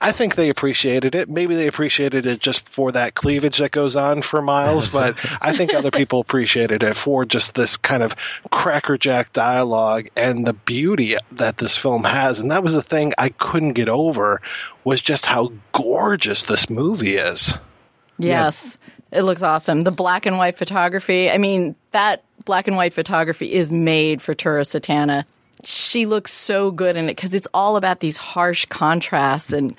I 0.06 0.12
think 0.12 0.36
they 0.36 0.50
appreciated 0.50 1.16
it. 1.16 1.32
Maybe 1.32 1.56
they 1.56 1.66
appreciated 1.66 2.28
it 2.28 2.40
just 2.40 2.70
for 2.70 2.92
that 2.92 3.16
cleavage 3.16 3.58
that 3.58 3.72
goes 3.72 3.96
on 3.96 4.22
for 4.22 4.40
miles, 4.40 4.88
but 4.88 5.18
I 5.42 5.58
think 5.58 5.74
other 5.74 5.90
people 6.00 6.20
appreciated 6.20 6.84
it 6.84 6.96
for 6.96 7.26
just 7.26 7.56
this 7.56 7.76
kind 7.76 8.04
of 8.04 8.16
crackerjack 8.52 9.34
dialogue 9.34 10.10
and 10.16 10.46
the 10.46 10.54
beauty 10.54 11.18
that 11.32 11.58
this 11.58 11.76
film 11.76 12.04
has. 12.04 12.40
And 12.40 12.52
that 12.52 12.62
was 12.62 12.76
the 12.76 12.84
thing 12.84 13.14
I 13.18 13.30
couldn't 13.30 13.74
get 13.74 13.90
over 13.90 14.44
was 14.84 15.02
just 15.02 15.26
how 15.26 15.52
gorgeous 15.72 16.44
this 16.44 16.70
movie 16.70 17.18
is. 17.18 17.56
Yes. 18.20 18.78
Yeah. 19.12 19.22
It 19.22 19.24
looks 19.24 19.42
awesome. 19.42 19.86
The 19.86 19.92
black 19.92 20.28
and 20.28 20.38
white 20.38 20.60
photography. 20.60 21.32
I 21.32 21.40
mean, 21.40 21.76
that 21.94 22.24
black 22.46 22.68
and 22.68 22.78
white 22.78 22.94
photography 22.94 23.52
is 23.52 23.72
made 23.72 24.22
for 24.22 24.36
Tura 24.36 24.62
Satana 24.62 25.26
she 25.66 26.06
looks 26.06 26.32
so 26.32 26.72
good 26.72 26.96
in 26.96 27.06
it 27.06 27.16
because 27.16 27.34
it's 27.34 27.48
all 27.54 27.78
about 27.78 28.00
these 28.00 28.18
harsh 28.18 28.66
contrasts 28.66 29.52
and 29.52 29.76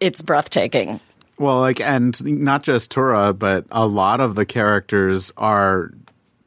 it's 0.00 0.22
breathtaking. 0.22 1.00
Well, 1.38 1.60
like, 1.60 1.80
and 1.80 2.22
not 2.24 2.62
just 2.62 2.90
Tura, 2.90 3.32
but 3.32 3.66
a 3.70 3.86
lot 3.86 4.20
of 4.20 4.34
the 4.34 4.46
characters 4.46 5.32
are 5.36 5.90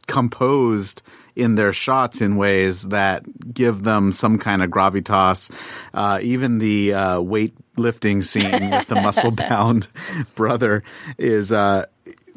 composed 0.07 1.01
in 1.35 1.55
their 1.55 1.73
shots 1.73 2.21
in 2.21 2.35
ways 2.35 2.83
that 2.89 3.53
give 3.53 3.83
them 3.83 4.11
some 4.11 4.39
kind 4.39 4.63
of 4.63 4.71
gravitas. 4.71 5.51
Uh, 5.93 6.19
even 6.21 6.57
the 6.57 6.93
uh, 6.93 7.17
weightlifting 7.17 8.23
scene 8.23 8.71
with 8.71 8.87
the 8.87 8.95
muscle 8.95 9.31
bound 9.49 9.87
brother 10.35 10.83
is. 11.17 11.51
Uh, 11.51 11.85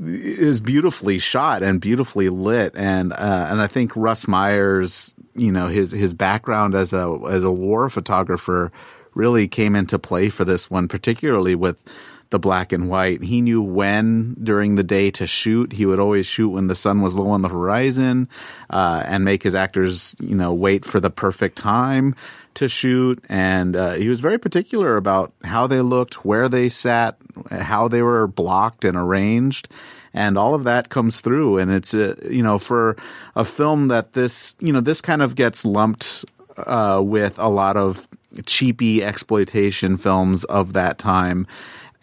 is 0.03 0.63
beautifully 0.63 1.19
shot 1.19 1.63
and 1.63 1.79
beautifully 1.79 2.31
lit, 2.31 2.73
and 2.75 3.13
uh, 3.13 3.49
and 3.51 3.61
I 3.61 3.67
think 3.67 3.95
Russ 3.95 4.27
Meyer's 4.27 5.15
you 5.41 5.53
know 5.53 5.69
his 5.69 5.93
his 5.93 6.15
background 6.15 6.75
as 6.75 6.93
a 6.93 7.19
as 7.29 7.43
a 7.43 7.51
war 7.51 7.89
photographer 7.91 8.71
really 9.15 9.49
came 9.49 9.75
into 9.75 9.99
play 9.99 10.29
for 10.29 10.45
this 10.45 10.71
one, 10.71 10.87
particularly 10.87 11.55
with 11.55 11.83
the 12.31 12.39
black 12.39 12.73
and 12.73 12.89
white. 12.89 13.23
He 13.23 13.41
knew 13.41 13.61
when 13.61 14.37
during 14.41 14.77
the 14.77 14.85
day 14.85 15.11
to 15.13 15.27
shoot. 15.27 15.73
He 15.73 15.85
would 15.85 15.99
always 15.99 16.27
shoot 16.27 16.51
when 16.51 16.69
the 16.69 16.77
sun 16.77 17.01
was 17.01 17.17
low 17.17 17.29
on 17.29 17.43
the 17.43 17.49
horizon, 17.49 18.29
uh, 18.69 19.03
and 19.07 19.25
make 19.25 19.43
his 19.43 19.55
actors, 19.55 20.15
you 20.21 20.37
know, 20.37 20.53
wait 20.53 20.85
for 20.85 21.01
the 21.01 21.11
perfect 21.11 21.59
time 21.59 22.15
to 22.55 22.69
shoot. 22.69 23.23
And 23.29 23.75
uh, 23.75 23.95
he 23.95 24.09
was 24.09 24.21
very 24.21 24.39
particular 24.39 24.97
about 24.97 25.33
how 25.43 25.67
they 25.67 25.81
looked, 25.81 26.25
where 26.25 26.49
they 26.49 26.69
sat, 26.69 27.17
how 27.51 27.89
they 27.89 28.03
were 28.03 28.27
blocked 28.27 28.85
and 28.85 28.97
arranged 28.97 29.69
and 30.13 30.37
all 30.37 30.55
of 30.55 30.65
that 30.65 30.89
comes 30.89 31.21
through. 31.21 31.59
And 31.59 31.71
it's 31.71 31.95
a, 31.95 32.17
you 32.29 32.43
know 32.43 32.59
for 32.59 32.97
a 33.37 33.45
film 33.45 33.89
that 33.89 34.13
this 34.13 34.57
you 34.61 34.73
know 34.73 34.81
this 34.81 35.01
kind 35.01 35.23
of 35.23 35.35
gets 35.35 35.65
lumped 35.65 36.25
uh, 36.67 37.01
with 37.03 37.39
a 37.39 37.49
lot 37.49 37.77
of 37.77 38.09
cheapy 38.47 39.03
exploitation 39.03 39.97
films 39.97 40.45
of 40.45 40.73
that 40.73 40.99
time, 40.99 41.47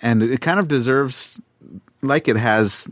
and 0.02 0.24
it 0.24 0.42
kind 0.42 0.60
of 0.60 0.68
deserves 0.68 1.42
like 2.02 2.28
it 2.28 2.38
has 2.38 2.88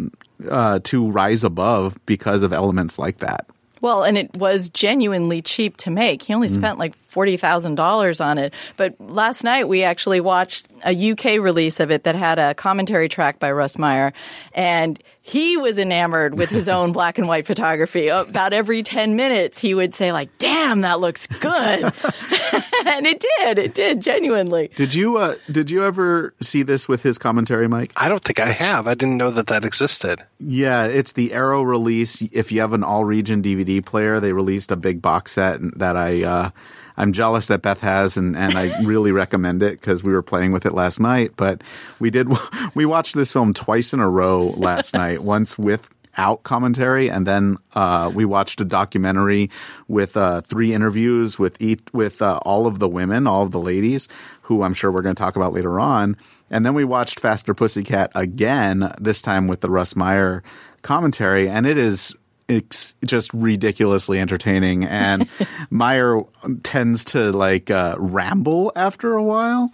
uh, 0.49 0.79
to 0.83 1.09
rise 1.11 1.43
above 1.43 1.97
because 2.05 2.43
of 2.43 2.51
elements 2.51 2.97
like 2.99 3.17
that. 3.17 3.45
Well, 3.81 4.03
and 4.03 4.17
it 4.17 4.35
was 4.37 4.69
genuinely 4.69 5.41
cheap 5.41 5.77
to 5.77 5.91
make. 5.91 6.21
He 6.21 6.33
only 6.33 6.47
mm. 6.47 6.53
spent 6.53 6.77
mm. 6.77 6.79
like 6.79 7.09
$40,000 7.09 8.25
on 8.25 8.37
it. 8.37 8.53
But 8.77 8.95
last 8.99 9.43
night 9.43 9.67
we 9.67 9.83
actually 9.83 10.19
watched 10.19 10.67
a 10.85 11.11
UK 11.11 11.39
release 11.39 11.79
of 11.79 11.91
it 11.91 12.03
that 12.03 12.15
had 12.15 12.39
a 12.39 12.53
commentary 12.53 13.09
track 13.09 13.39
by 13.39 13.51
Russ 13.51 13.77
Meyer. 13.77 14.13
And 14.53 15.01
he 15.27 15.57
was 15.57 15.79
enamored 15.79 16.37
with 16.37 16.51
his 16.51 16.69
own 16.69 16.91
black 16.91 17.17
and 17.17 17.27
white 17.27 17.47
photography. 17.47 18.09
About 18.09 18.53
every 18.53 18.83
10 18.83 19.15
minutes, 19.15 19.57
he 19.57 19.73
would 19.73 19.95
say 19.95 20.11
like, 20.11 20.29
damn, 20.37 20.81
that 20.81 20.99
looks 20.99 21.25
good. 21.25 21.83
and 22.85 23.07
it 23.07 23.25
did. 23.39 23.57
It 23.57 23.73
did 23.73 24.01
genuinely. 24.01 24.69
Did 24.75 24.93
you, 24.93 25.17
uh, 25.17 25.35
did 25.51 25.71
you 25.71 25.83
ever 25.83 26.35
see 26.43 26.61
this 26.61 26.87
with 26.87 27.01
his 27.01 27.17
commentary, 27.17 27.67
Mike? 27.67 27.91
I 27.97 28.07
don't 28.07 28.23
think 28.23 28.39
I 28.39 28.51
have. 28.51 28.85
I 28.85 28.93
didn't 28.93 29.17
know 29.17 29.31
that 29.31 29.47
that 29.47 29.65
existed. 29.65 30.23
Yeah. 30.39 30.85
It's 30.85 31.13
the 31.13 31.33
Arrow 31.33 31.63
release. 31.63 32.21
If 32.31 32.51
you 32.51 32.61
have 32.61 32.73
an 32.73 32.83
all 32.83 33.03
region 33.03 33.41
DVD 33.41 33.83
player, 33.83 34.19
they 34.19 34.31
released 34.31 34.69
a 34.69 34.75
big 34.75 35.01
box 35.01 35.31
set 35.31 35.59
that 35.79 35.97
I, 35.97 36.23
uh, 36.23 36.49
I'm 36.97 37.13
jealous 37.13 37.47
that 37.47 37.61
Beth 37.61 37.81
has, 37.81 38.17
and, 38.17 38.35
and 38.35 38.55
I 38.55 38.81
really 38.83 39.11
recommend 39.11 39.63
it 39.63 39.79
because 39.79 40.03
we 40.03 40.13
were 40.13 40.21
playing 40.21 40.51
with 40.51 40.65
it 40.65 40.73
last 40.73 40.99
night. 40.99 41.33
But 41.35 41.61
we 41.99 42.09
did 42.09 42.29
we 42.75 42.85
watched 42.85 43.15
this 43.15 43.33
film 43.33 43.53
twice 43.53 43.93
in 43.93 43.99
a 43.99 44.09
row 44.09 44.53
last 44.57 44.93
night. 44.95 45.23
Once 45.23 45.57
with 45.57 45.89
out 46.17 46.43
commentary, 46.43 47.09
and 47.09 47.27
then 47.27 47.57
uh, 47.73 48.11
we 48.13 48.25
watched 48.25 48.61
a 48.61 48.65
documentary 48.65 49.49
with 49.87 50.15
uh, 50.15 50.41
three 50.41 50.73
interviews 50.73 51.37
with 51.37 51.61
each, 51.61 51.81
with 51.93 52.21
uh, 52.21 52.39
all 52.43 52.67
of 52.67 52.79
the 52.79 52.87
women, 52.87 53.27
all 53.27 53.43
of 53.43 53.51
the 53.51 53.59
ladies, 53.59 54.07
who 54.43 54.63
I'm 54.63 54.73
sure 54.73 54.91
we're 54.91 55.01
going 55.01 55.15
to 55.15 55.21
talk 55.21 55.35
about 55.35 55.53
later 55.53 55.79
on. 55.79 56.15
And 56.49 56.65
then 56.65 56.73
we 56.73 56.83
watched 56.83 57.19
Faster 57.19 57.53
Pussycat 57.53 58.11
again, 58.15 58.93
this 58.99 59.21
time 59.21 59.47
with 59.47 59.61
the 59.61 59.69
Russ 59.69 59.95
Meyer 59.95 60.43
commentary, 60.83 61.49
and 61.49 61.65
it 61.65 61.77
is 61.77 62.15
it's 62.47 62.95
just 63.05 63.33
ridiculously 63.33 64.19
entertaining. 64.19 64.83
And 64.83 65.27
Meyer 65.69 66.21
tends 66.63 67.05
to 67.05 67.31
like 67.31 67.71
uh, 67.71 67.95
ramble 67.97 68.71
after 68.75 69.13
a 69.13 69.23
while, 69.23 69.71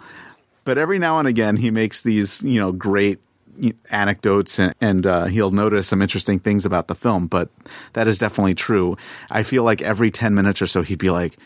but 0.64 0.78
every 0.78 1.00
now 1.00 1.20
and 1.20 1.28
again 1.28 1.58
he 1.58 1.72
makes 1.72 2.02
these 2.02 2.44
you 2.44 2.60
know 2.60 2.72
great 2.72 3.20
anecdotes 3.92 4.58
and, 4.60 4.74
and 4.82 5.06
uh, 5.06 5.26
he'll 5.26 5.52
notice 5.52 5.88
some 5.88 6.02
interesting 6.02 6.40
things 6.40 6.66
about 6.66 6.88
the 6.88 6.96
film. 6.96 7.28
But 7.28 7.50
that 7.94 8.08
is 8.08 8.18
definitely 8.18 8.56
true. 8.56 8.98
I 9.30 9.44
feel 9.44 9.64
like 9.64 9.82
every 9.82 10.12
ten 10.12 10.34
minutes 10.34 10.62
or 10.62 10.68
so 10.68 10.82
he'd 10.82 11.00
be 11.00 11.10
like 11.10 11.38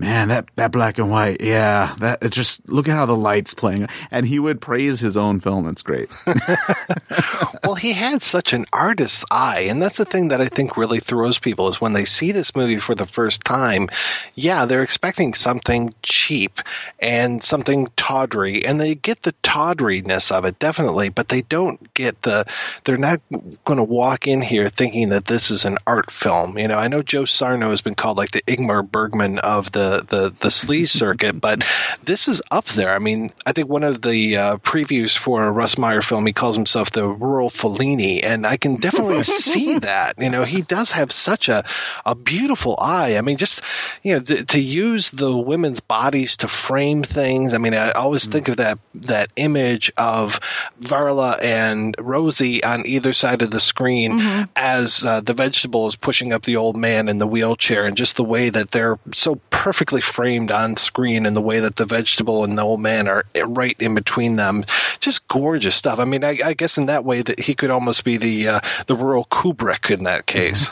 man, 0.00 0.28
that, 0.28 0.48
that 0.56 0.72
black 0.72 0.98
and 0.98 1.10
white, 1.10 1.42
yeah, 1.42 1.94
that 1.98 2.22
it 2.22 2.32
just 2.32 2.66
look 2.68 2.88
at 2.88 2.94
how 2.94 3.04
the 3.04 3.14
lights 3.14 3.52
playing. 3.52 3.86
And 4.10 4.26
he 4.26 4.38
would 4.38 4.60
praise 4.60 4.98
his 4.98 5.16
own 5.16 5.40
film. 5.40 5.68
It's 5.68 5.82
great. 5.82 6.08
well, 7.64 7.74
he 7.74 7.92
had 7.92 8.22
such 8.22 8.54
an 8.54 8.64
artist's 8.72 9.24
eye, 9.30 9.60
and 9.60 9.80
that's 9.80 9.98
the 9.98 10.06
thing 10.06 10.28
that 10.28 10.40
I 10.40 10.48
think 10.48 10.78
really 10.78 11.00
throws 11.00 11.38
people 11.38 11.68
is 11.68 11.80
when 11.80 11.92
they 11.92 12.06
see 12.06 12.32
this 12.32 12.56
movie 12.56 12.80
for 12.80 12.94
the 12.94 13.06
first 13.06 13.44
time. 13.44 13.88
Yeah, 14.34 14.64
they're 14.64 14.82
expecting 14.82 15.34
something 15.34 15.94
cheap 16.02 16.60
and 16.98 17.42
something 17.42 17.88
tawdry, 17.96 18.64
and 18.64 18.80
they 18.80 18.94
get 18.94 19.22
the 19.22 19.34
tawdriness 19.42 20.32
of 20.32 20.46
it 20.46 20.58
definitely, 20.58 21.10
but 21.10 21.28
they 21.28 21.42
don't 21.42 21.92
get 21.92 22.22
the. 22.22 22.46
They're 22.84 22.96
not 22.96 23.20
going 23.66 23.76
to 23.76 23.84
walk 23.84 24.26
in 24.26 24.40
here 24.40 24.70
thinking 24.70 25.10
that 25.10 25.26
this 25.26 25.50
is 25.50 25.66
an 25.66 25.76
art 25.86 26.10
film. 26.10 26.56
You 26.56 26.68
know, 26.68 26.78
I 26.78 26.88
know 26.88 27.02
Joe 27.02 27.26
Sarno 27.26 27.70
has 27.70 27.82
been 27.82 27.94
called 27.94 28.16
like 28.16 28.30
the 28.30 28.42
Ingmar 28.42 28.90
Bergman 28.90 29.38
of 29.38 29.70
the 29.72 29.89
the 29.90 30.04
the 30.04 30.34
the 30.40 30.48
sleaze 30.48 30.90
circuit, 30.90 31.40
but 31.40 31.64
this 32.04 32.28
is 32.28 32.42
up 32.50 32.66
there. 32.66 32.94
I 32.94 32.98
mean, 32.98 33.32
I 33.44 33.52
think 33.52 33.68
one 33.68 33.84
of 33.84 34.02
the 34.02 34.36
uh, 34.36 34.56
previews 34.58 35.16
for 35.16 35.44
a 35.44 35.50
Russ 35.50 35.78
Meyer 35.78 36.02
film, 36.02 36.26
he 36.26 36.32
calls 36.32 36.56
himself 36.56 36.90
the 36.90 37.06
rural 37.06 37.50
Fellini, 37.50 38.20
and 38.22 38.46
I 38.46 38.56
can 38.56 38.76
definitely 38.76 39.22
see 39.24 39.78
that. 39.80 40.18
You 40.18 40.30
know, 40.30 40.44
he 40.44 40.62
does 40.62 40.92
have 40.92 41.12
such 41.12 41.48
a 41.48 41.64
a 42.04 42.14
beautiful 42.14 42.76
eye. 42.78 43.16
I 43.16 43.20
mean, 43.20 43.36
just 43.36 43.60
you 44.02 44.14
know, 44.14 44.20
th- 44.20 44.46
to 44.46 44.60
use 44.60 45.10
the 45.10 45.36
women's 45.36 45.80
bodies 45.80 46.36
to 46.38 46.48
frame 46.48 47.02
things. 47.02 47.54
I 47.54 47.58
mean, 47.58 47.74
I 47.74 47.92
always 47.92 48.26
think 48.26 48.48
of 48.48 48.58
that 48.58 48.78
that 48.94 49.30
image 49.36 49.92
of 49.96 50.40
Varla 50.80 51.42
and 51.42 51.94
Rosie 51.98 52.62
on 52.62 52.86
either 52.86 53.12
side 53.12 53.42
of 53.42 53.50
the 53.50 53.60
screen 53.60 54.20
mm-hmm. 54.20 54.44
as 54.56 55.04
uh, 55.04 55.20
the 55.20 55.34
vegetable 55.34 55.86
is 55.86 55.96
pushing 55.96 56.32
up 56.32 56.44
the 56.44 56.56
old 56.56 56.76
man 56.76 57.08
in 57.08 57.18
the 57.18 57.26
wheelchair, 57.26 57.84
and 57.84 57.96
just 57.96 58.16
the 58.16 58.24
way 58.24 58.50
that 58.50 58.70
they're 58.70 58.98
so 59.12 59.36
perfect 59.50 59.79
perfectly 59.80 60.02
framed 60.02 60.50
on 60.50 60.76
screen 60.76 61.24
in 61.24 61.32
the 61.32 61.40
way 61.40 61.60
that 61.60 61.76
the 61.76 61.86
vegetable 61.86 62.44
and 62.44 62.58
the 62.58 62.60
old 62.60 62.82
man 62.82 63.08
are 63.08 63.24
right 63.46 63.80
in 63.80 63.94
between 63.94 64.36
them. 64.36 64.62
Just 64.98 65.26
gorgeous 65.26 65.74
stuff. 65.74 65.98
I 65.98 66.04
mean, 66.04 66.22
I, 66.22 66.38
I 66.44 66.52
guess 66.52 66.76
in 66.76 66.84
that 66.86 67.02
way 67.02 67.22
that 67.22 67.40
he 67.40 67.54
could 67.54 67.70
almost 67.70 68.04
be 68.04 68.18
the 68.18 68.48
uh, 68.48 68.60
the 68.88 68.94
rural 68.94 69.24
Kubrick 69.30 69.90
in 69.90 70.04
that 70.04 70.26
case. 70.26 70.68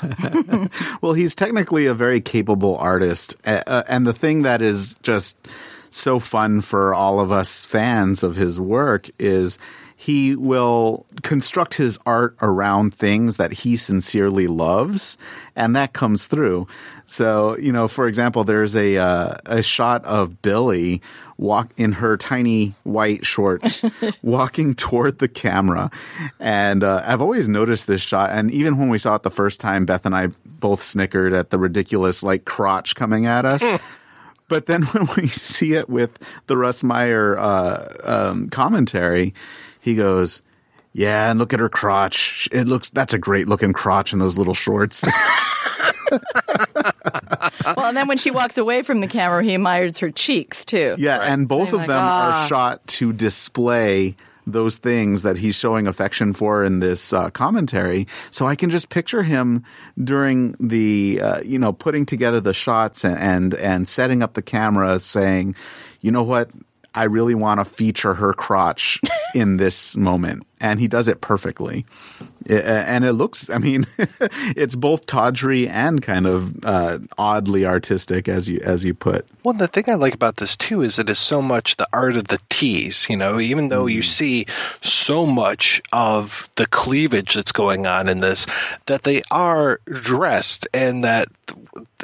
well, 1.01 1.15
he's 1.15 1.35
technically 1.35 1.87
a 1.87 1.95
very 1.95 2.21
capable 2.21 2.77
artist, 2.77 3.35
uh, 3.47 3.83
and 3.89 4.07
the 4.07 4.13
thing 4.13 4.43
that 4.43 4.61
is 4.61 4.99
just 5.03 5.39
so 5.89 6.19
fun 6.19 6.61
for 6.61 6.93
all 6.93 7.19
of 7.19 7.33
us 7.33 7.65
fans 7.65 8.23
of 8.23 8.37
his 8.37 8.61
work 8.61 9.09
is 9.19 9.59
he 10.01 10.37
will 10.37 11.07
construct 11.23 11.75
his 11.75 11.99
art 12.07 12.37
around 12.41 12.95
things 12.95 13.37
that 13.37 13.53
he 13.53 13.75
sincerely 13.75 14.47
loves, 14.47 15.19
and 15.57 15.75
that 15.75 15.93
comes 15.93 16.27
through. 16.27 16.69
So, 17.05 17.59
you 17.59 17.73
know, 17.73 17.89
for 17.89 18.07
example, 18.07 18.45
there's 18.45 18.77
a 18.77 18.97
uh, 18.97 19.35
a 19.45 19.61
shot 19.61 20.05
of 20.05 20.41
Billy 20.41 21.03
walk 21.37 21.73
in 21.77 21.95
her 21.95 22.17
tiny 22.17 22.77
white 22.85 23.27
shorts, 23.27 23.83
walking 24.23 24.75
toward 24.75 25.19
the 25.19 25.27
camera, 25.27 25.91
and 26.39 26.85
uh, 26.85 27.03
I've 27.05 27.21
always 27.21 27.49
noticed 27.49 27.89
this 27.89 28.01
shot. 28.01 28.31
And 28.31 28.53
even 28.53 28.79
when 28.79 28.91
we 28.91 28.99
saw 28.99 29.17
it 29.17 29.25
the 29.25 29.33
first 29.33 29.59
time, 29.59 29.85
Beth 29.85 30.07
and 30.07 30.15
I 30.15 30.29
both 30.45 30.85
snickered 30.85 31.33
at 31.33 31.51
the 31.51 31.59
ridiculous 31.59 32.23
like 32.23 32.45
crotch 32.45 32.95
coming 32.95 33.27
at 33.27 33.45
us. 33.45 33.65
But 34.47 34.67
then 34.67 34.83
when 34.93 35.09
we 35.17 35.27
see 35.27 35.75
it 35.75 35.89
with 35.89 36.19
the 36.47 36.57
Russ 36.57 36.85
Meyer 36.85 37.37
uh, 37.37 37.95
um, 38.05 38.49
commentary, 38.49 39.35
he 39.89 39.95
goes, 39.95 40.43
"Yeah, 40.93 41.31
and 41.31 41.39
look 41.39 41.55
at 41.55 41.61
her 41.61 41.69
crotch. 41.71 42.49
It 42.53 42.69
looks 42.69 42.91
that's 42.91 43.15
a 43.15 43.19
great 43.19 43.49
looking 43.49 43.73
crotch 43.73 44.13
in 44.13 44.19
those 44.19 44.37
little 44.37 44.55
shorts." 44.55 45.05
well, 46.11 47.87
and 47.87 47.97
then 47.97 48.07
when 48.07 48.19
she 48.19 48.31
walks 48.31 48.59
away 48.59 48.83
from 48.83 49.01
the 49.01 49.07
camera, 49.07 49.43
he 49.43 49.55
admires 49.55 49.99
her 49.99 50.11
cheeks 50.11 50.65
too. 50.65 50.95
Yeah, 50.99 51.21
and 51.21 51.49
both 51.49 51.71
Saying 51.71 51.75
of 51.75 51.81
like, 51.81 51.89
them 51.89 52.01
"Ah." 52.01 52.45
are 52.45 52.49
shot 52.49 52.87
to 52.99 53.13
display 53.13 54.15
those 54.47 54.79
things 54.79 55.23
that 55.23 55.39
he's 55.39 55.55
showing 55.55 55.87
affection 55.87 56.33
for 56.33 56.65
in 56.65 56.81
this 56.81 57.13
uh, 57.13 57.31
commentary. 57.31 58.07
So 58.31 58.47
I 58.47 58.57
can 58.57 58.71
just 58.71 58.89
picture 58.89 59.23
him 59.23 59.65
during 60.03 60.55
the, 60.59 61.21
uh, 61.23 61.41
you 61.43 61.59
know, 61.59 61.73
putting 61.73 62.07
together 62.07 62.41
the 62.41 62.55
shots 62.55 63.05
and, 63.05 63.19
and 63.19 63.55
and 63.55 63.89
setting 63.89 64.23
up 64.23 64.35
the 64.35 64.43
camera, 64.43 64.99
saying, 64.99 65.55
"You 66.01 66.11
know 66.11 66.23
what? 66.23 66.51
I 66.99 67.05
really 67.05 67.37
want 67.37 67.61
to 67.61 67.65
feature 67.65 68.15
her 68.15 68.33
crotch 68.33 69.01
in 69.33 69.57
this 69.57 69.97
moment," 69.97 70.48
and 70.61 70.81
he 70.81 70.89
does 70.89 71.09
it 71.09 71.21
perfectly. 71.21 71.87
And 72.49 73.05
it 73.05 73.13
looks, 73.13 73.51
I 73.51 73.59
mean, 73.59 73.87
it's 73.99 74.75
both 74.75 75.07
tawdry 75.07 75.69
and 75.69 76.01
kind 76.01 76.27
of 76.27 76.65
uh, 76.65 76.99
oddly 77.17 77.67
artistic, 77.67 78.29
as 78.29 78.49
you 78.49 78.61
as 78.63 78.85
you 78.85 78.95
put. 78.95 79.27
Well, 79.43 79.55
the 79.55 79.69
thing 79.69 79.85
I 79.89 79.95
like 79.95 80.15
about 80.15 80.37
this 80.37 80.57
too 80.57 80.83
is 80.83 80.99
it 80.99 81.11
is 81.11 81.19
so 81.19 81.43
much 81.43 81.77
the 81.77 81.89
art 81.93 82.17
of 82.17 82.27
the 82.29 82.41
tease. 82.49 83.07
You 83.11 83.17
know, 83.17 83.39
even 83.39 83.69
though 83.69 83.87
you 83.87 84.03
see 84.03 84.47
so 84.83 85.27
much 85.27 85.83
of 85.93 86.49
the 86.57 86.67
cleavage 86.67 87.35
that's 87.35 87.53
going 87.53 87.87
on 87.87 88.09
in 88.09 88.21
this, 88.21 88.47
that 88.87 89.03
they 89.03 89.23
are 89.31 89.81
dressed 89.87 90.69
and 90.73 91.05
that 91.05 91.29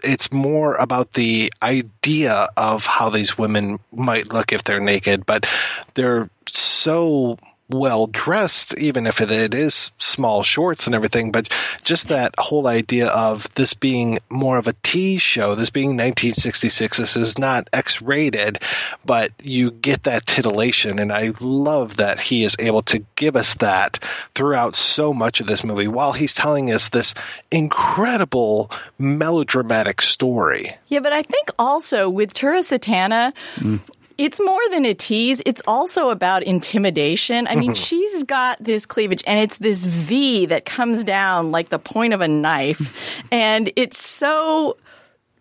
it's 0.02 0.32
more 0.32 0.74
about 0.74 1.12
the 1.12 1.52
idea 1.62 2.48
of 2.56 2.84
how 2.84 3.10
these 3.10 3.38
women 3.38 3.78
might 3.92 4.32
look 4.32 4.52
if 4.52 4.64
they're 4.64 4.80
naked, 4.80 5.24
but 5.24 5.46
they're 5.94 6.28
so 6.46 7.38
well 7.68 8.06
dressed, 8.06 8.76
even 8.78 9.06
if 9.06 9.20
it, 9.20 9.30
it 9.30 9.54
is 9.54 9.90
small 9.98 10.42
shorts 10.42 10.86
and 10.86 10.94
everything. 10.94 11.32
But 11.32 11.48
just 11.82 12.08
that 12.08 12.34
whole 12.38 12.66
idea 12.66 13.08
of 13.08 13.48
this 13.54 13.74
being 13.74 14.18
more 14.30 14.58
of 14.58 14.66
a 14.66 14.74
T 14.82 15.18
show, 15.18 15.54
this 15.54 15.70
being 15.70 15.90
1966, 15.90 16.98
this 16.98 17.16
is 17.16 17.38
not 17.38 17.68
X 17.72 18.02
rated, 18.02 18.60
but 19.04 19.32
you 19.42 19.70
get 19.70 20.04
that 20.04 20.26
titillation. 20.26 20.98
And 20.98 21.12
I 21.12 21.32
love 21.40 21.96
that 21.96 22.20
he 22.20 22.44
is 22.44 22.56
able 22.58 22.82
to 22.82 23.04
give 23.16 23.36
us 23.36 23.54
that 23.56 24.02
throughout 24.34 24.76
so 24.76 25.12
much 25.12 25.40
of 25.40 25.46
this 25.46 25.64
movie 25.64 25.88
while 25.88 26.12
he's 26.12 26.34
telling 26.34 26.70
us 26.70 26.90
this 26.90 27.14
incredible 27.50 28.70
melodramatic 28.98 30.02
story. 30.02 30.76
Yeah, 30.88 31.00
but 31.00 31.12
I 31.12 31.22
think 31.22 31.50
also 31.58 32.08
with 32.10 32.34
Tura 32.34 32.60
Satana, 32.60 33.32
mm. 33.56 33.80
It's 34.18 34.40
more 34.40 34.60
than 34.70 34.84
a 34.84 34.94
tease. 34.94 35.42
It's 35.44 35.62
also 35.66 36.10
about 36.10 36.42
intimidation. 36.42 37.46
I 37.46 37.54
mean, 37.56 37.74
she's 37.86 38.24
got 38.24 38.62
this 38.62 38.86
cleavage 38.86 39.22
and 39.26 39.38
it's 39.38 39.58
this 39.58 39.84
V 39.84 40.46
that 40.46 40.64
comes 40.64 41.04
down 41.04 41.50
like 41.50 41.68
the 41.68 41.78
point 41.78 42.14
of 42.14 42.20
a 42.20 42.28
knife. 42.28 43.24
and 43.30 43.72
it's 43.76 44.04
so 44.04 44.76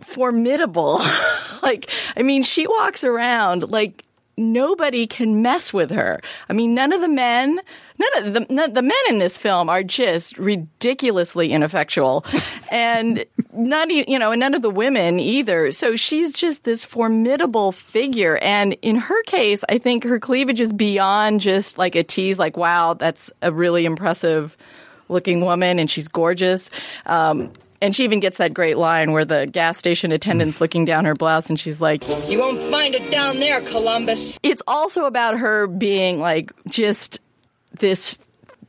formidable. 0.01 0.99
like, 1.63 1.89
I 2.15 2.23
mean, 2.23 2.43
she 2.43 2.67
walks 2.67 3.03
around 3.03 3.69
like 3.71 4.03
nobody 4.37 5.07
can 5.07 5.41
mess 5.41 5.73
with 5.73 5.91
her. 5.91 6.19
I 6.49 6.53
mean, 6.53 6.73
none 6.73 6.93
of 6.93 7.01
the 7.01 7.09
men, 7.09 7.59
none 7.97 8.17
of 8.17 8.33
the 8.33 8.45
none, 8.49 8.73
the 8.73 8.81
men 8.81 8.97
in 9.09 9.19
this 9.19 9.37
film 9.37 9.69
are 9.69 9.83
just 9.83 10.37
ridiculously 10.37 11.51
ineffectual, 11.51 12.25
and 12.71 13.25
not 13.53 13.91
e- 13.91 14.05
you 14.07 14.17
know, 14.19 14.31
and 14.31 14.39
none 14.39 14.53
of 14.53 14.61
the 14.61 14.69
women 14.69 15.19
either. 15.19 15.71
So 15.71 15.95
she's 15.95 16.33
just 16.33 16.63
this 16.63 16.85
formidable 16.85 17.71
figure, 17.71 18.37
and 18.37 18.73
in 18.81 18.95
her 18.95 19.23
case, 19.23 19.63
I 19.69 19.77
think 19.77 20.03
her 20.03 20.19
cleavage 20.19 20.61
is 20.61 20.73
beyond 20.73 21.41
just 21.41 21.77
like 21.77 21.95
a 21.95 22.03
tease. 22.03 22.39
Like, 22.39 22.57
wow, 22.57 22.93
that's 22.93 23.31
a 23.41 23.51
really 23.51 23.85
impressive 23.85 24.57
looking 25.09 25.41
woman, 25.41 25.79
and 25.79 25.89
she's 25.89 26.07
gorgeous. 26.07 26.69
Um, 27.05 27.51
and 27.83 27.93
she 27.93 28.05
even 28.05 28.21
gets 28.21 28.37
that 28.37 28.53
great 28.53 28.77
line 28.77 29.11
where 29.11 29.25
the 29.25 29.45
gas 29.45 29.77
station 29.77 30.13
attendant's 30.13 30.61
looking 30.61 30.85
down 30.85 31.03
her 31.03 31.13
blouse 31.13 31.49
and 31.49 31.59
she's 31.59 31.81
like, 31.81 32.07
You 32.29 32.39
won't 32.39 32.71
find 32.71 32.95
it 32.95 33.11
down 33.11 33.39
there, 33.39 33.61
Columbus. 33.61 34.39
it's 34.41 34.63
also 34.67 35.05
about 35.05 35.37
her 35.37 35.67
being 35.67 36.17
like 36.17 36.53
just 36.69 37.19
this 37.79 38.17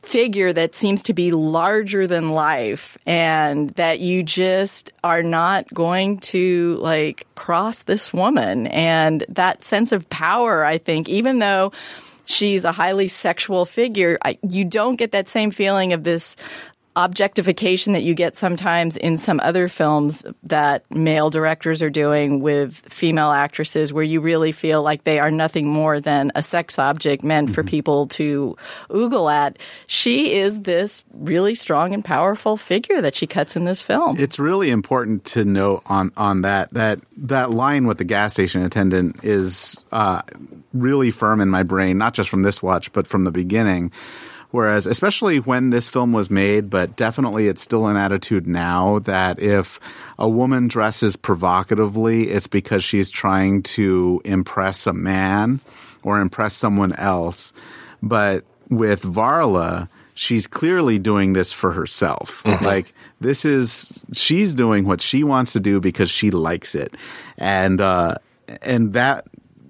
figure 0.01 0.51
that 0.53 0.75
seems 0.75 1.01
to 1.03 1.13
be 1.13 1.31
larger 1.31 2.05
than 2.05 2.31
life 2.31 2.97
and 3.07 3.69
that 3.71 3.99
you 3.99 4.21
just 4.21 4.91
are 5.03 5.23
not 5.23 5.73
going 5.73 6.19
to 6.19 6.75
like 6.81 7.25
cross 7.35 7.83
this 7.83 8.13
woman 8.13 8.67
and 8.67 9.25
that 9.29 9.63
sense 9.63 9.91
of 9.91 10.07
power 10.09 10.63
i 10.63 10.77
think 10.77 11.09
even 11.09 11.39
though 11.39 11.71
she's 12.25 12.65
a 12.65 12.71
highly 12.71 13.07
sexual 13.07 13.65
figure 13.65 14.17
I, 14.23 14.37
you 14.47 14.65
don't 14.65 14.95
get 14.95 15.11
that 15.13 15.29
same 15.29 15.49
feeling 15.51 15.93
of 15.93 16.03
this 16.03 16.35
objectification 16.95 17.93
that 17.93 18.03
you 18.03 18.13
get 18.13 18.35
sometimes 18.35 18.95
in 18.95 19.17
some 19.17 19.39
other 19.41 19.67
films 19.67 20.23
that 20.43 20.89
male 20.89 21.29
directors 21.29 21.81
are 21.81 21.89
doing 21.89 22.39
with 22.39 22.75
female 22.89 23.31
actresses 23.31 23.91
where 23.91 24.03
you 24.03 24.21
really 24.21 24.51
feel 24.51 24.81
like 24.81 25.03
they 25.03 25.19
are 25.19 25.31
nothing 25.31 25.67
more 25.67 25.99
than 25.99 26.31
a 26.35 26.41
sex 26.41 26.79
object 26.79 27.23
meant 27.23 27.53
for 27.53 27.63
people 27.63 28.07
to 28.07 28.55
oogle 28.89 29.31
at. 29.31 29.57
She 29.87 30.33
is 30.33 30.61
this 30.61 31.03
really 31.13 31.55
strong 31.55 31.93
and 31.93 32.03
powerful 32.03 32.55
figure 32.55 33.01
that 33.01 33.15
she 33.15 33.27
cuts 33.27 33.55
in 33.55 33.65
this 33.65 33.81
film. 33.81 34.17
It's 34.17 34.39
really 34.39 34.69
important 34.69 35.25
to 35.25 35.43
note 35.43 35.83
on 35.87 36.11
on 36.15 36.41
that 36.41 36.73
that 36.73 36.99
that 37.17 37.51
line 37.51 37.87
with 37.87 37.97
the 37.97 38.03
gas 38.03 38.33
station 38.33 38.61
attendant 38.61 39.23
is 39.23 39.83
uh, 39.91 40.21
really 40.73 41.11
firm 41.11 41.41
in 41.41 41.49
my 41.49 41.63
brain, 41.63 41.97
not 41.97 42.13
just 42.13 42.29
from 42.29 42.43
this 42.43 42.63
watch, 42.63 42.93
but 42.93 43.07
from 43.07 43.25
the 43.25 43.31
beginning. 43.31 43.91
Whereas, 44.55 44.87
especially 44.87 45.41
when 45.41 45.71
this 45.71 45.89
film 45.89 46.13
was 46.13 46.29
made, 46.29 46.69
but 46.69 46.95
definitely 46.95 47.49
it's 47.49 47.61
still 47.61 47.87
an 47.87 47.97
attitude 47.97 48.47
now 48.47 48.99
that 48.99 49.37
if 49.41 49.81
a 50.17 50.29
woman 50.29 50.69
dresses 50.69 51.17
provocatively, 51.17 52.29
it's 52.29 52.47
because 52.47 52.81
she's 52.81 53.09
trying 53.09 53.63
to 53.63 54.21
impress 54.23 54.87
a 54.87 54.93
man 54.93 55.59
or 56.03 56.21
impress 56.21 56.53
someone 56.53 56.93
else. 56.93 57.51
But 58.01 58.45
with 58.69 59.01
Varla, 59.03 59.89
she's 60.13 60.47
clearly 60.47 60.99
doing 60.99 61.33
this 61.33 61.51
for 61.51 61.73
herself. 61.73 62.41
Like 62.45 62.93
this 63.19 63.43
is 63.43 63.91
she's 64.13 64.55
doing 64.55 64.85
what 64.85 65.01
she 65.01 65.25
wants 65.25 65.51
to 65.51 65.59
do 65.59 65.81
because 65.81 66.09
she 66.09 66.31
likes 66.31 66.75
it, 66.75 66.95
and 67.37 67.81
uh, 67.81 68.15
and 68.61 68.93
that 68.93 69.27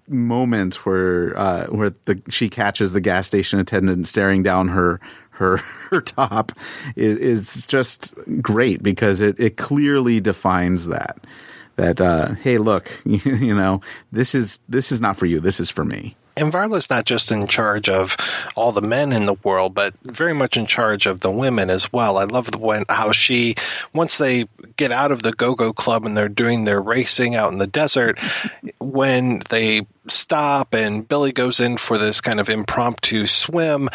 moment 0.08 0.86
where 0.86 1.38
uh, 1.38 1.68
where 1.68 1.92
the 2.06 2.22
she 2.30 2.50
catches 2.50 2.92
the 2.92 3.02
gas 3.02 3.28
station 3.28 3.60
attendant 3.60 4.08
staring 4.08 4.44
down 4.44 4.70
her 4.70 5.00
her 5.32 5.58
her 5.90 6.02
top 6.02 6.52
is, 6.96 7.18
is 7.18 7.68
just 7.68 8.14
great 8.42 8.84
because 8.84 9.22
it 9.22 9.40
it 9.40 9.58
clearly 9.58 10.20
defines 10.20 10.88
that 10.88 11.18
that 11.76 12.00
uh, 12.02 12.34
hey 12.36 12.58
look 12.58 13.02
you, 13.06 13.56
know 13.56 13.82
this 14.12 14.36
is 14.36 14.60
this 14.70 14.92
is 14.92 15.02
not 15.02 15.18
for 15.18 15.26
you 15.26 15.40
this 15.40 15.60
is 15.60 15.70
for 15.70 15.86
me. 15.86 16.16
And 16.38 16.52
Varla's 16.52 16.90
not 16.90 17.06
just 17.06 17.32
in 17.32 17.48
charge 17.48 17.88
of 17.88 18.18
all 18.56 18.74
the 18.74 18.82
men 18.82 19.14
in 19.14 19.26
the 19.26 19.36
world, 19.36 19.74
but 19.74 19.94
very 20.04 20.34
much 20.34 20.58
in 20.58 20.66
charge 20.66 21.06
of 21.06 21.22
the 21.22 21.32
women 21.32 21.70
as 21.70 21.94
well. 21.94 22.18
I 22.18 22.26
love 22.26 22.52
the 22.52 22.58
when 22.58 22.84
how 22.90 23.14
she 23.14 23.56
once 23.94 24.18
they 24.18 24.46
get 24.76 24.92
out 24.92 25.14
of 25.14 25.24
the 25.24 25.32
go-go 25.32 25.72
club 25.72 26.06
and 26.06 26.16
they're 26.18 26.28
doing 26.28 26.66
their 26.66 26.82
racing 26.82 27.36
out 27.36 27.54
in 27.54 27.58
the 27.58 27.68
desert, 27.68 28.20
when 28.80 29.44
they 29.50 29.88
stop 30.08 30.74
and 30.74 31.08
Billy 31.08 31.32
goes 31.32 31.60
in 31.60 31.78
for 31.78 31.98
this 31.98 32.22
kind 32.22 32.40
of 32.40 32.50
impromptu 32.50 33.28
swim, 33.28 33.90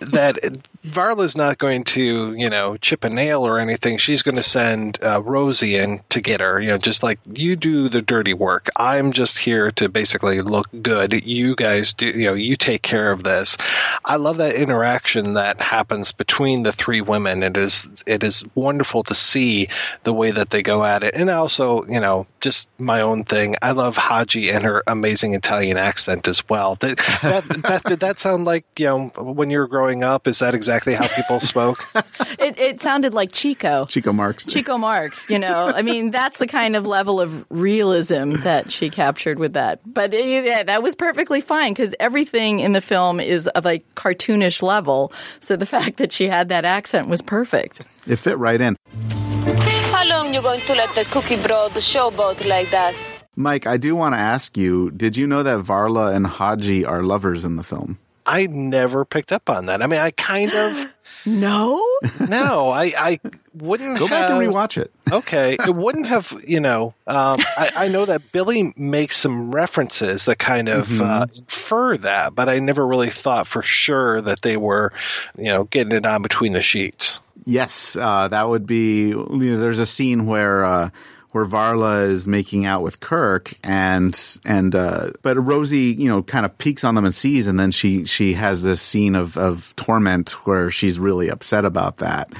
that 0.00 0.38
Varla's 0.84 1.36
not 1.36 1.58
going 1.58 1.84
to 1.84 2.34
you 2.34 2.50
know 2.50 2.76
chip 2.76 3.04
a 3.04 3.08
nail 3.10 3.46
or 3.46 3.58
anything. 3.58 3.98
She's 3.98 4.22
going 4.22 4.36
to 4.36 4.42
send 4.42 4.98
uh, 5.02 5.22
Rosie 5.22 5.76
in 5.76 6.02
to 6.10 6.20
get 6.20 6.40
her. 6.40 6.60
You 6.60 6.68
know, 6.68 6.78
just 6.78 7.02
like 7.02 7.18
you 7.32 7.56
do 7.56 7.88
the 7.88 8.02
dirty 8.02 8.34
work. 8.34 8.68
I'm 8.76 9.12
just 9.12 9.38
here 9.38 9.70
to 9.72 9.88
basically 9.88 10.40
look 10.40 10.68
good. 10.82 11.24
You 11.24 11.56
guys 11.56 11.94
do. 11.94 12.06
You 12.06 12.26
know, 12.26 12.34
you 12.34 12.56
take 12.56 12.82
care 12.82 13.10
of 13.10 13.22
this. 13.22 13.56
I 14.04 14.16
love 14.16 14.38
that 14.38 14.54
interaction 14.54 15.34
that 15.34 15.60
happens 15.60 16.12
between 16.12 16.62
the 16.62 16.72
three 16.72 17.00
women. 17.00 17.42
It 17.42 17.56
is 17.56 18.04
it 18.06 18.22
is 18.22 18.44
wonderful 18.54 19.04
to 19.04 19.14
see 19.14 19.68
the 20.02 20.12
way 20.12 20.32
that 20.32 20.50
they 20.50 20.62
go 20.62 20.84
at 20.84 21.02
it, 21.02 21.14
and 21.14 21.30
also 21.30 21.84
you 21.84 22.00
know 22.00 22.26
just 22.40 22.68
my 22.78 23.00
own 23.00 23.24
thing. 23.24 23.56
I 23.62 23.72
love 23.72 23.96
Haji 23.96 24.50
and 24.50 24.64
her 24.64 24.82
amazing 24.86 25.32
intelligence 25.32 25.53
Italian 25.54 25.78
accent 25.78 26.26
as 26.26 26.46
well. 26.48 26.74
That, 26.76 26.96
that, 27.22 27.62
that, 27.62 27.84
did 27.84 28.00
that 28.00 28.18
sound 28.18 28.44
like 28.44 28.64
you 28.76 28.86
know 28.86 29.06
when 29.16 29.50
you 29.50 29.58
were 29.58 29.68
growing 29.68 30.02
up? 30.02 30.26
Is 30.26 30.40
that 30.40 30.54
exactly 30.54 30.94
how 30.94 31.06
people 31.08 31.38
spoke? 31.40 31.84
it, 32.38 32.58
it 32.58 32.80
sounded 32.80 33.14
like 33.14 33.30
Chico. 33.30 33.86
Chico 33.86 34.12
Marx. 34.12 34.44
Chico 34.46 34.78
Marx. 34.78 35.30
You 35.30 35.38
know, 35.38 35.66
I 35.66 35.82
mean, 35.82 36.10
that's 36.10 36.38
the 36.38 36.48
kind 36.48 36.74
of 36.74 36.86
level 36.86 37.20
of 37.20 37.44
realism 37.50 38.32
that 38.42 38.72
she 38.72 38.90
captured 38.90 39.38
with 39.38 39.52
that. 39.52 39.80
But 39.86 40.12
it, 40.12 40.44
yeah, 40.44 40.64
that 40.64 40.82
was 40.82 40.96
perfectly 40.96 41.40
fine 41.40 41.72
because 41.72 41.94
everything 42.00 42.58
in 42.58 42.72
the 42.72 42.80
film 42.80 43.20
is 43.20 43.46
of 43.48 43.64
a 43.64 43.78
cartoonish 43.94 44.60
level. 44.60 45.12
So 45.38 45.54
the 45.54 45.66
fact 45.66 45.98
that 45.98 46.10
she 46.10 46.26
had 46.26 46.48
that 46.48 46.64
accent 46.64 47.06
was 47.06 47.22
perfect. 47.22 47.80
It 48.06 48.16
fit 48.16 48.38
right 48.38 48.60
in. 48.60 48.76
How 49.92 50.04
long 50.08 50.34
you 50.34 50.42
going 50.42 50.60
to 50.62 50.74
let 50.74 50.92
the 50.96 51.04
cookie 51.04 51.40
bro 51.40 51.68
the 51.68 51.80
showboat 51.80 52.44
like 52.46 52.70
that? 52.70 52.94
Mike, 53.36 53.66
I 53.66 53.76
do 53.76 53.96
want 53.96 54.14
to 54.14 54.18
ask 54.18 54.56
you: 54.56 54.90
Did 54.90 55.16
you 55.16 55.26
know 55.26 55.42
that 55.42 55.60
Varla 55.60 56.14
and 56.14 56.26
Haji 56.26 56.84
are 56.84 57.02
lovers 57.02 57.44
in 57.44 57.56
the 57.56 57.64
film? 57.64 57.98
I 58.26 58.46
never 58.46 59.04
picked 59.04 59.32
up 59.32 59.50
on 59.50 59.66
that. 59.66 59.82
I 59.82 59.86
mean, 59.86 60.00
I 60.00 60.10
kind 60.10 60.52
of. 60.52 60.94
No, 61.26 61.82
no, 62.28 62.68
I, 62.68 62.92
I 62.98 63.20
wouldn't 63.54 63.98
go 63.98 64.06
have, 64.06 64.28
back 64.28 64.30
and 64.30 64.52
rewatch 64.52 64.76
it. 64.76 64.92
Okay, 65.10 65.54
it 65.54 65.74
wouldn't 65.74 66.06
have, 66.06 66.38
you 66.46 66.60
know. 66.60 66.92
Um, 67.06 67.36
I, 67.56 67.70
I, 67.76 67.88
know 67.88 68.04
that 68.04 68.30
Billy 68.30 68.74
makes 68.76 69.16
some 69.16 69.54
references 69.54 70.26
that 70.26 70.38
kind 70.38 70.68
of 70.68 70.86
mm-hmm. 70.88 71.00
uh, 71.00 71.26
infer 71.34 71.96
that, 71.98 72.34
but 72.34 72.50
I 72.50 72.58
never 72.58 72.86
really 72.86 73.08
thought 73.08 73.46
for 73.46 73.62
sure 73.62 74.20
that 74.20 74.42
they 74.42 74.58
were, 74.58 74.92
you 75.38 75.44
know, 75.44 75.64
getting 75.64 75.92
it 75.92 76.04
on 76.04 76.20
between 76.20 76.52
the 76.52 76.60
sheets. 76.60 77.20
Yes, 77.46 77.96
uh, 77.96 78.28
that 78.28 78.46
would 78.46 78.66
be. 78.66 79.08
You 79.08 79.16
know, 79.16 79.58
there's 79.58 79.80
a 79.80 79.86
scene 79.86 80.26
where. 80.26 80.62
Uh, 80.62 80.90
where 81.34 81.44
Varla 81.44 82.08
is 82.08 82.28
making 82.28 82.64
out 82.64 82.80
with 82.80 83.00
Kirk 83.00 83.54
and 83.64 84.38
and 84.44 84.72
uh, 84.72 85.10
but 85.22 85.36
Rosie, 85.36 85.92
you 85.98 86.08
know, 86.08 86.22
kind 86.22 86.46
of 86.46 86.56
peeks 86.58 86.84
on 86.84 86.94
them 86.94 87.04
and 87.04 87.12
sees, 87.12 87.48
and 87.48 87.58
then 87.58 87.72
she 87.72 88.04
she 88.04 88.34
has 88.34 88.62
this 88.62 88.80
scene 88.80 89.16
of 89.16 89.36
of 89.36 89.74
torment 89.74 90.30
where 90.46 90.70
she's 90.70 90.96
really 90.96 91.28
upset 91.28 91.64
about 91.64 91.96
that. 91.96 92.32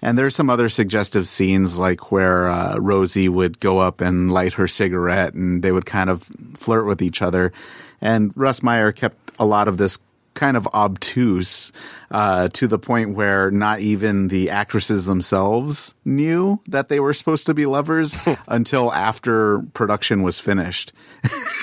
And 0.00 0.16
there's 0.16 0.36
some 0.36 0.50
other 0.50 0.68
suggestive 0.68 1.26
scenes 1.26 1.80
like 1.80 2.12
where 2.12 2.48
uh, 2.48 2.76
Rosie 2.76 3.28
would 3.28 3.58
go 3.58 3.80
up 3.80 4.00
and 4.00 4.30
light 4.30 4.52
her 4.52 4.68
cigarette, 4.68 5.34
and 5.34 5.60
they 5.60 5.72
would 5.72 5.86
kind 5.86 6.08
of 6.08 6.30
flirt 6.54 6.86
with 6.86 7.02
each 7.02 7.20
other. 7.20 7.52
And 8.00 8.30
Russ 8.36 8.62
Meyer 8.62 8.92
kept 8.92 9.32
a 9.40 9.46
lot 9.46 9.66
of 9.66 9.78
this 9.78 9.98
kind 10.38 10.56
of 10.56 10.68
obtuse 10.68 11.72
uh, 12.12 12.48
to 12.48 12.68
the 12.68 12.78
point 12.78 13.14
where 13.14 13.50
not 13.50 13.80
even 13.80 14.28
the 14.28 14.50
actresses 14.50 15.04
themselves 15.04 15.94
knew 16.04 16.60
that 16.68 16.88
they 16.88 17.00
were 17.00 17.12
supposed 17.12 17.44
to 17.46 17.54
be 17.54 17.66
lovers 17.66 18.14
until 18.48 18.92
after 18.92 19.60
production 19.74 20.22
was 20.22 20.38
finished. 20.38 20.92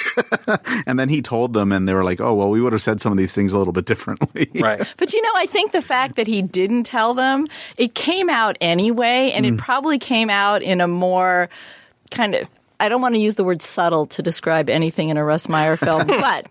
and 0.85 0.99
then 0.99 1.07
he 1.07 1.21
told 1.21 1.53
them, 1.53 1.71
and 1.71 1.87
they 1.87 1.93
were 1.93 2.03
like, 2.03 2.19
"Oh, 2.19 2.33
well, 2.33 2.49
we 2.49 2.61
would 2.61 2.73
have 2.73 2.81
said 2.81 2.99
some 2.99 3.13
of 3.13 3.17
these 3.17 3.33
things 3.33 3.53
a 3.53 3.57
little 3.57 3.73
bit 3.73 3.85
differently." 3.85 4.49
right. 4.61 4.85
But 4.97 5.13
you 5.13 5.21
know, 5.21 5.31
I 5.35 5.45
think 5.45 5.71
the 5.71 5.81
fact 5.81 6.17
that 6.17 6.27
he 6.27 6.41
didn't 6.41 6.83
tell 6.83 7.13
them, 7.13 7.47
it 7.77 7.95
came 7.95 8.29
out 8.29 8.57
anyway, 8.59 9.31
and 9.33 9.45
mm. 9.45 9.53
it 9.53 9.57
probably 9.57 9.97
came 9.97 10.29
out 10.29 10.61
in 10.61 10.81
a 10.81 10.87
more 10.87 11.49
kind 12.11 12.35
of 12.35 12.47
I 12.79 12.89
don't 12.89 13.01
want 13.01 13.15
to 13.15 13.19
use 13.19 13.35
the 13.35 13.43
word 13.43 13.61
subtle 13.61 14.05
to 14.07 14.21
describe 14.21 14.69
anything 14.69 15.09
in 15.09 15.17
a 15.17 15.23
Russ 15.23 15.47
Meyer 15.47 15.77
film, 15.77 16.07
but 16.07 16.47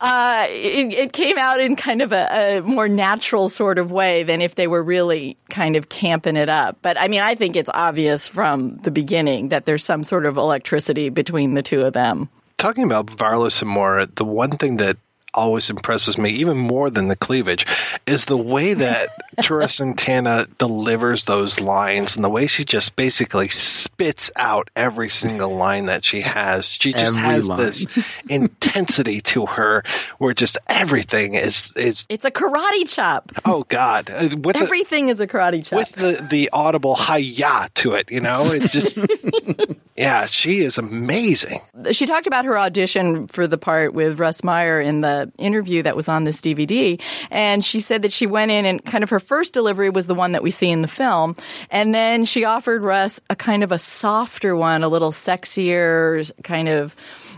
uh, 0.00 0.46
it, 0.48 0.92
it, 0.92 1.12
came 1.12 1.38
out 1.38 1.60
in 1.60 1.76
kind 1.76 2.02
of 2.02 2.12
a, 2.12 2.58
a, 2.58 2.62
more 2.62 2.88
natural 2.88 3.48
sort 3.48 3.78
of 3.78 3.90
way 3.92 4.22
than 4.22 4.40
if 4.40 4.54
they 4.54 4.66
were 4.66 4.82
really 4.82 5.36
kind 5.48 5.76
of 5.76 5.88
camping 5.88 6.36
it 6.36 6.48
up. 6.48 6.78
But 6.82 7.00
I 7.00 7.08
mean, 7.08 7.20
I 7.20 7.34
think 7.34 7.56
it's 7.56 7.70
obvious 7.72 8.28
from 8.28 8.76
the 8.78 8.90
beginning 8.90 9.48
that 9.48 9.66
there's 9.66 9.84
some 9.84 10.04
sort 10.04 10.26
of 10.26 10.36
electricity 10.36 11.08
between 11.08 11.54
the 11.54 11.62
two 11.62 11.82
of 11.82 11.92
them. 11.92 12.28
Talking 12.58 12.84
about 12.84 13.06
Varla 13.06 13.52
some 13.52 13.68
more, 13.68 14.06
the 14.06 14.24
one 14.24 14.56
thing 14.56 14.78
that 14.78 14.96
always 15.38 15.70
impresses 15.70 16.18
me, 16.18 16.30
even 16.30 16.56
more 16.56 16.90
than 16.90 17.06
the 17.06 17.14
cleavage, 17.14 17.64
is 18.06 18.24
the 18.24 18.36
way 18.36 18.74
that 18.74 19.10
Tura 19.42 19.68
Santana 19.68 20.48
delivers 20.58 21.24
those 21.26 21.60
lines 21.60 22.16
and 22.16 22.24
the 22.24 22.28
way 22.28 22.48
she 22.48 22.64
just 22.64 22.96
basically 22.96 23.46
spits 23.46 24.32
out 24.34 24.68
every 24.74 25.08
single 25.08 25.56
line 25.56 25.86
that 25.86 26.04
she 26.04 26.22
has. 26.22 26.66
She 26.68 26.92
just 26.92 27.16
every 27.16 27.20
has 27.20 27.48
line. 27.48 27.58
this 27.58 27.86
intensity 28.28 29.20
to 29.20 29.46
her 29.46 29.84
where 30.18 30.34
just 30.34 30.58
everything 30.66 31.34
is 31.34 31.72
is. 31.76 32.04
It's 32.08 32.24
a 32.24 32.32
karate 32.32 32.92
chop. 32.92 33.30
Oh 33.44 33.64
God! 33.68 34.10
Uh, 34.10 34.36
with 34.42 34.56
everything 34.56 35.06
the, 35.06 35.12
is 35.12 35.20
a 35.20 35.28
karate 35.28 35.64
chop 35.64 35.78
with 35.78 35.92
the 35.92 36.26
the 36.28 36.50
audible 36.52 36.96
hi-ya 36.96 37.68
to 37.76 37.92
it. 37.92 38.10
You 38.10 38.20
know, 38.20 38.42
it's 38.46 38.72
just. 38.72 38.98
yeah, 39.96 40.26
she 40.26 40.60
is 40.60 40.78
amazing. 40.78 41.60
She 41.92 42.06
talked 42.06 42.26
about 42.26 42.44
her 42.44 42.58
audition 42.58 43.28
for 43.28 43.46
the 43.46 43.58
part 43.58 43.94
with 43.94 44.18
Russ 44.18 44.42
Meyer 44.42 44.80
in 44.80 45.00
the 45.00 45.27
interview 45.38 45.82
that 45.82 45.96
was 45.96 46.08
on 46.08 46.24
this 46.24 46.40
DVD. 46.40 47.00
And 47.30 47.64
she 47.64 47.80
said 47.80 48.02
that 48.02 48.12
she 48.12 48.26
went 48.26 48.50
in 48.50 48.64
and 48.64 48.84
kind 48.84 49.04
of 49.04 49.10
her 49.10 49.20
first 49.20 49.52
delivery 49.52 49.90
was 49.90 50.06
the 50.06 50.14
one 50.14 50.32
that 50.32 50.42
we 50.42 50.50
see 50.50 50.70
in 50.70 50.82
the 50.82 50.88
film. 50.88 51.36
And 51.70 51.94
then 51.94 52.24
she 52.24 52.44
offered 52.44 52.82
Russ 52.82 53.20
a 53.30 53.36
kind 53.36 53.62
of 53.62 53.72
a 53.72 53.78
softer 53.78 54.56
one, 54.56 54.82
a 54.82 54.88
little 54.88 55.12
sexier 55.12 56.30
kind 56.42 56.68
of 56.68 56.94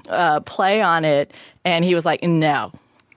uh, 0.08 0.40
play 0.40 0.80
on 0.82 1.04
it. 1.04 1.32
And 1.64 1.84
he 1.84 1.94
was 1.94 2.04
like, 2.04 2.22
no, 2.22 2.72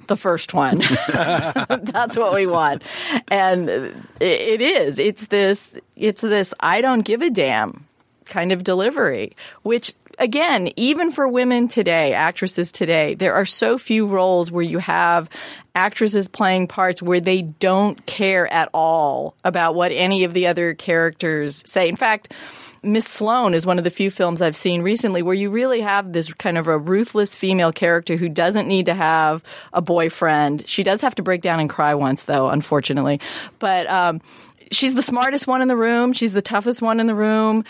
the 0.08 0.18
first 0.18 0.54
one. 0.54 0.78
That's 1.08 2.18
what 2.18 2.34
we 2.34 2.46
want. 2.46 2.84
And 3.30 3.70
it 4.20 4.62
is. 4.62 5.00
It's 5.00 5.28
this 5.28 5.78
it's 5.96 6.22
this 6.22 6.54
I 6.60 6.82
don't 6.82 7.02
give 7.02 7.22
a 7.22 7.30
damn 7.30 7.86
kind 8.26 8.52
of 8.52 8.64
delivery, 8.64 9.36
which 9.64 9.94
again, 10.20 10.70
even 10.76 11.12
for 11.12 11.28
women 11.28 11.68
today, 11.68 12.14
actresses 12.14 12.72
today, 12.72 13.16
there 13.16 13.34
are 13.34 13.46
so 13.46 13.78
few 13.78 14.08
roles 14.08 14.52
where 14.52 14.64
you 14.64 14.80
have 14.80 15.30
actresses 15.76 16.28
playing 16.28 16.68
parts 16.68 17.02
where 17.02 17.20
they 17.20 17.42
don't 17.42 18.06
care 18.06 18.52
at 18.52 18.70
all 18.74 19.36
about 19.44 19.76
what 19.76 19.92
any 19.92 20.24
of 20.24 20.34
the 20.34 20.48
other 20.48 20.74
characters 20.74 21.64
say. 21.66 21.90
In 21.90 21.96
fact, 21.96 22.34
Miss 22.84 23.08
Sloane 23.08 23.54
is 23.54 23.66
one 23.66 23.78
of 23.78 23.86
the 23.86 23.90
few 23.90 24.12
films 24.12 24.42
I've 24.42 24.58
seen 24.58 24.82
recently 24.82 25.22
where 25.22 25.34
you 25.34 25.50
really 25.50 25.80
have 25.82 26.12
this 26.12 26.34
kind 26.34 26.58
of 26.58 26.68
a 26.68 26.78
ruthless 26.78 27.34
female 27.34 27.72
character 27.72 28.18
who 28.18 28.28
doesn't 28.28 28.68
need 28.68 28.88
to 28.88 28.94
have 28.94 29.42
a 29.72 29.82
boyfriend. 29.82 30.68
She 30.68 30.84
does 30.84 31.02
have 31.02 31.16
to 31.16 31.24
break 31.24 31.42
down 31.42 31.62
and 31.62 31.70
cry 31.70 31.96
once, 31.96 32.26
though, 32.26 32.50
unfortunately. 32.50 33.22
But 33.60 33.88
um, 33.88 34.20
she's 34.70 34.96
the 34.96 35.02
smartest 35.02 35.48
one 35.48 35.62
in 35.62 35.70
the 35.70 35.78
room. 35.78 36.12
She's 36.12 36.34
the 36.34 36.42
toughest 36.42 36.82
one 36.82 37.00
in 37.00 37.08
the 37.08 37.16
room. 37.16 37.64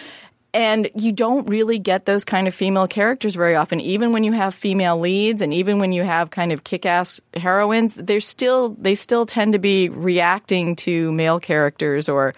And 0.54 0.90
you 0.94 1.12
don't 1.12 1.50
really 1.50 1.80
get 1.80 2.06
those 2.06 2.24
kind 2.24 2.48
of 2.48 2.54
female 2.54 2.88
characters 2.88 3.34
very 3.34 3.56
often. 3.56 3.80
Even 3.80 4.12
when 4.12 4.24
you 4.24 4.32
have 4.34 4.54
female 4.54 5.00
leads 5.00 5.42
and 5.42 5.54
even 5.54 5.80
when 5.80 5.92
you 5.92 6.04
have 6.04 6.30
kind 6.30 6.52
of 6.52 6.64
kick-ass 6.64 7.22
heroines, 7.34 7.96
they're 7.96 8.20
still 8.20 8.76
they 8.80 8.94
still 8.94 9.26
tend 9.26 9.54
to 9.54 9.60
be 9.60 9.90
reacting 9.90 10.76
to 10.78 11.12
male 11.12 11.40
characters 11.40 12.08
or 12.08 12.36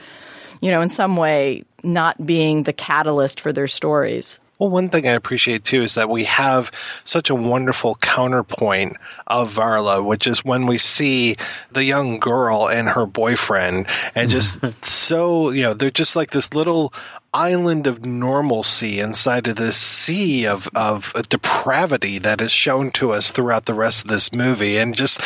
you 0.62 0.72
know, 0.72 0.82
in 0.82 0.90
some 0.90 1.16
way 1.16 1.64
not 1.84 2.26
being 2.26 2.64
the 2.64 2.74
catalyst 2.74 3.40
for 3.40 3.54
their 3.54 3.68
stories. 3.68 4.40
Well, 4.58 4.70
one 4.70 4.90
thing 4.90 5.06
I 5.06 5.12
appreciate 5.12 5.66
too 5.66 5.84
is 5.84 5.96
that 5.96 6.10
we 6.10 6.24
have 6.26 6.72
such 7.04 7.30
a 7.30 7.36
wonderful 7.36 7.96
counterpoint 7.96 8.96
of 9.28 9.54
Varla, 9.54 10.04
which 10.04 10.28
is 10.28 10.46
when 10.46 10.68
we 10.68 10.78
see 10.78 11.38
the 11.72 11.84
young 11.84 12.20
girl 12.20 12.68
and 12.68 12.88
her 12.88 13.06
boyfriend, 13.06 13.88
and 14.14 14.30
just 14.30 14.60
so, 14.86 15.50
you 15.50 15.64
know, 15.64 15.74
they're 15.74 15.92
just 15.92 16.16
like 16.16 16.32
this 16.32 16.54
little 16.54 16.94
island 17.36 17.86
of 17.86 18.06
normalcy 18.06 19.02
inside 19.02 19.46
of 19.48 19.58
this 19.58 19.76
sea 19.76 20.48
of, 20.48 20.70
of 20.74 21.12
depravity 21.28 22.18
that 22.20 22.40
is 22.40 22.50
shown 22.50 22.90
to 22.92 23.12
us 23.12 23.30
throughout 23.30 23.66
the 23.66 23.74
rest 23.74 24.06
of 24.06 24.10
this 24.10 24.32
movie. 24.32 24.78
And 24.78 24.96
just, 24.96 25.20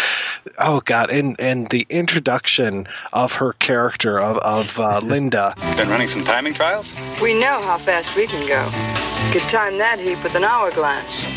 oh 0.57 0.81
God, 0.81 1.11
and, 1.11 1.39
and 1.39 1.69
the 1.69 1.85
introduction 1.87 2.87
of 3.13 3.33
her 3.33 3.53
character 3.53 4.19
of, 4.19 4.37
of 4.37 4.79
uh, 4.79 4.99
Linda. 5.03 5.53
Been 5.77 5.89
running 5.89 6.07
some 6.07 6.23
timing 6.23 6.55
trials? 6.55 6.95
We 7.21 7.35
know 7.35 7.61
how 7.61 7.77
fast 7.77 8.15
we 8.15 8.25
can 8.25 8.47
go. 8.47 8.67
Could 9.31 9.47
time 9.47 9.77
that 9.77 9.99
heap 9.99 10.23
with 10.23 10.33
an 10.33 10.43
hourglass. 10.43 11.27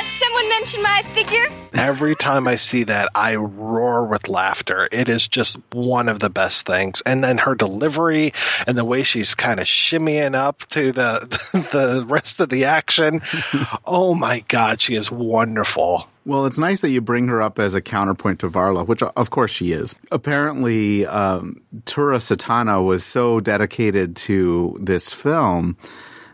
Someone 0.34 0.48
mention 0.48 0.82
my 0.82 1.02
figure? 1.12 1.46
Every 1.74 2.16
time 2.16 2.48
I 2.48 2.56
see 2.56 2.82
that, 2.84 3.08
I 3.14 3.36
roar 3.36 4.04
with 4.06 4.28
laughter. 4.28 4.88
It 4.90 5.08
is 5.08 5.28
just 5.28 5.56
one 5.70 6.08
of 6.08 6.18
the 6.18 6.28
best 6.28 6.66
things. 6.66 7.04
And 7.06 7.22
then 7.22 7.38
her 7.38 7.54
delivery 7.54 8.32
and 8.66 8.76
the 8.76 8.84
way 8.84 9.04
she's 9.04 9.36
kind 9.36 9.60
of 9.60 9.66
shimmying 9.66 10.34
up 10.34 10.58
to 10.70 10.90
the 10.90 11.20
the 11.70 12.04
rest 12.04 12.40
of 12.40 12.48
the 12.48 12.64
action. 12.64 13.22
oh 13.84 14.16
my 14.16 14.40
God, 14.48 14.80
she 14.80 14.96
is 14.96 15.08
wonderful. 15.08 16.08
Well, 16.24 16.46
it's 16.46 16.58
nice 16.58 16.80
that 16.80 16.90
you 16.90 17.00
bring 17.00 17.28
her 17.28 17.40
up 17.40 17.60
as 17.60 17.74
a 17.74 17.80
counterpoint 17.80 18.40
to 18.40 18.50
Varla, 18.50 18.84
which 18.84 19.04
of 19.04 19.30
course 19.30 19.52
she 19.52 19.70
is. 19.70 19.94
Apparently, 20.10 21.06
um, 21.06 21.60
Tura 21.84 22.18
Satana 22.18 22.84
was 22.84 23.04
so 23.04 23.38
dedicated 23.38 24.16
to 24.16 24.76
this 24.80 25.14
film 25.14 25.76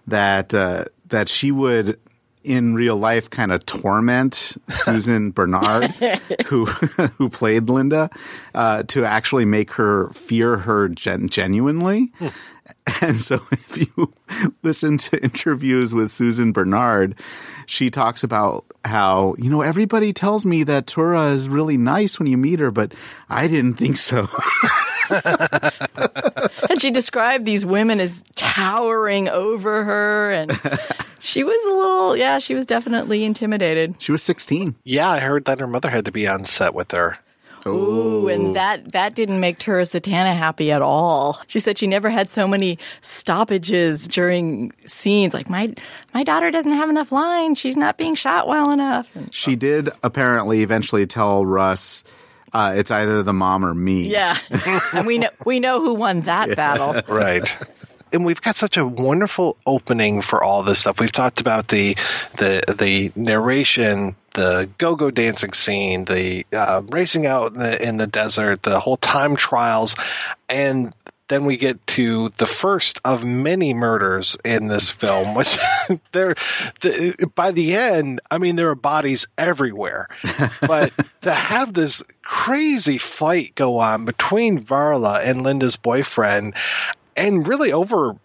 that 0.07 0.55
uh, 0.55 0.87
that 1.11 1.29
she 1.29 1.51
would 1.51 1.99
in 2.43 2.75
real 2.75 2.97
life 2.97 3.29
kind 3.31 3.53
of 3.53 3.65
torment 3.67 4.57
Susan 4.69 5.31
Bernard, 5.31 5.91
who 6.47 6.65
who 7.19 7.29
played 7.29 7.69
Linda, 7.69 8.11
uh, 8.55 8.83
to 8.85 9.05
actually 9.05 9.45
make 9.45 9.73
her 9.73 10.11
fear 10.11 10.59
her 10.59 10.89
gen- 10.89 11.29
genuinely. 11.29 12.13
And 13.03 13.17
so, 13.17 13.41
if 13.53 13.77
you 13.77 14.13
listen 14.63 14.99
to 14.99 15.23
interviews 15.23 15.95
with 15.95 16.11
Susan 16.11 16.53
Bernard, 16.53 17.15
she 17.67 17.91
talks 17.91 18.25
about 18.25 18.65
how, 18.85 19.35
you 19.39 19.51
know, 19.51 19.63
everybody 19.63 20.13
tells 20.13 20.47
me 20.47 20.65
that 20.65 20.87
Tura 20.87 21.29
is 21.29 21.49
really 21.49 21.77
nice 21.77 22.19
when 22.19 22.27
you 22.27 22.37
meet 22.37 22.59
her, 22.61 22.71
but 22.71 22.93
I 23.29 23.49
didn't 23.49 23.75
think 23.75 23.97
so. 23.97 24.29
and 26.71 26.81
she 26.81 26.91
described 26.91 27.45
these 27.45 27.67
women 27.67 28.01
as 28.01 28.25
towering 28.37 29.29
over 29.29 29.85
her 29.85 30.33
and 30.33 30.51
she 31.21 31.45
was 31.45 31.67
a 31.67 31.75
little 31.75 32.17
yeah 32.17 32.39
she 32.39 32.55
was 32.55 32.67
definitely 32.67 33.25
intimidated 33.25 33.95
she 33.99 34.13
was 34.13 34.23
16 34.23 34.75
yeah 34.85 35.11
i 35.11 35.21
heard 35.21 35.45
that 35.45 35.61
her 35.61 35.67
mother 35.67 35.89
had 35.89 36.05
to 36.05 36.13
be 36.13 36.27
on 36.27 36.45
set 36.45 36.75
with 36.75 36.91
her 36.91 37.19
Ooh, 37.67 38.29
and 38.29 38.57
that 38.57 38.93
that 38.93 39.15
didn't 39.15 39.41
make 39.41 39.59
Tura 39.59 39.83
Satana 39.83 40.35
happy 40.35 40.73
at 40.73 40.83
all. 40.83 41.41
She 41.47 41.59
said 41.59 41.79
she 41.79 41.87
never 41.87 42.09
had 42.09 42.31
so 42.31 42.49
many 42.49 42.79
stoppages 43.03 44.09
during 44.09 44.73
scenes. 44.87 45.35
Like 45.35 45.51
my 45.51 45.75
my 46.15 46.25
daughter 46.25 46.51
doesn't 46.51 46.73
have 46.73 46.89
enough 46.89 47.13
lines. 47.13 47.59
She's 47.59 47.77
not 47.77 47.99
being 47.99 48.15
shot 48.15 48.49
well 48.49 48.71
enough. 48.71 49.09
She 49.31 49.57
did 49.57 49.91
apparently 50.03 50.63
eventually 50.63 51.07
tell 51.07 51.45
Russ 51.45 52.05
uh, 52.53 52.75
it's 52.77 52.91
either 52.91 53.23
the 53.23 53.33
mom 53.33 53.65
or 53.65 53.75
me. 53.75 54.09
Yeah, 54.09 54.37
and 54.95 55.07
we 55.07 55.19
know 55.19 55.29
we 55.45 55.61
know 55.61 55.81
who 55.81 55.95
won 55.95 56.23
that 56.23 56.49
yeah. 56.49 56.55
battle. 56.55 57.03
Right. 57.09 57.57
And 58.13 58.25
we've 58.25 58.41
got 58.41 58.57
such 58.57 58.77
a 58.77 58.87
wonderful 58.87 59.57
opening 59.67 60.23
for 60.23 60.43
all 60.43 60.63
this 60.63 60.81
stuff. 60.81 61.01
We've 61.01 61.13
talked 61.13 61.41
about 61.41 61.69
the 61.69 61.97
the 62.39 62.63
the 62.79 63.13
narration, 63.15 64.17
the 64.35 64.69
go-go 64.79 65.11
dancing 65.11 65.53
scene, 65.53 66.05
the 66.05 66.47
uh, 66.53 66.83
racing 66.89 67.27
out 67.27 67.53
in 67.53 67.59
the, 67.59 67.89
in 67.89 67.97
the 67.97 68.07
desert, 68.07 68.63
the 68.63 68.81
whole 68.81 68.97
time 68.97 69.37
trials, 69.37 69.95
and 70.49 70.95
then 71.31 71.45
we 71.45 71.57
get 71.57 71.87
to 71.87 72.29
the 72.37 72.47
first 72.47 73.01
of 73.05 73.25
many 73.25 73.73
murders 73.73 74.37
in 74.45 74.67
this 74.67 74.91
film, 74.91 75.35
which 75.37 75.57
there, 76.13 76.35
the, 76.81 77.31
by 77.35 77.53
the 77.53 77.75
end, 77.75 78.21
I 78.31 78.39
mean, 78.39 78.57
there 78.57 78.69
are 78.69 78.75
bodies 78.75 79.27
everywhere. 79.39 80.09
But 80.61 80.93
to 81.23 81.33
have 81.33 81.73
this 81.73 82.03
crazy 82.23 82.99
fight 82.99 83.55
go 83.55 83.79
on 83.79 84.05
between 84.05 84.63
Varla 84.63 85.25
and 85.25 85.43
Linda's 85.43 85.77
boyfriend, 85.77 86.55
and 87.21 87.47
really 87.47 87.73
over 87.73 88.17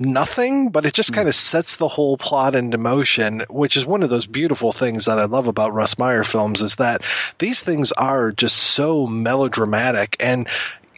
nothing, 0.00 0.70
but 0.70 0.86
it 0.86 0.94
just 0.94 1.10
hmm. 1.10 1.16
kind 1.16 1.28
of 1.28 1.34
sets 1.34 1.76
the 1.76 1.88
whole 1.88 2.16
plot 2.16 2.54
into 2.54 2.78
motion, 2.78 3.44
which 3.48 3.76
is 3.76 3.86
one 3.86 4.02
of 4.02 4.10
those 4.10 4.26
beautiful 4.26 4.72
things 4.72 5.06
that 5.06 5.18
I 5.18 5.24
love 5.24 5.46
about 5.46 5.74
Russ 5.74 5.98
Meyer 5.98 6.24
films 6.24 6.60
is 6.60 6.76
that 6.76 7.02
these 7.38 7.62
things 7.62 7.92
are 7.92 8.32
just 8.32 8.56
so 8.56 9.06
melodramatic 9.06 10.16
and 10.20 10.48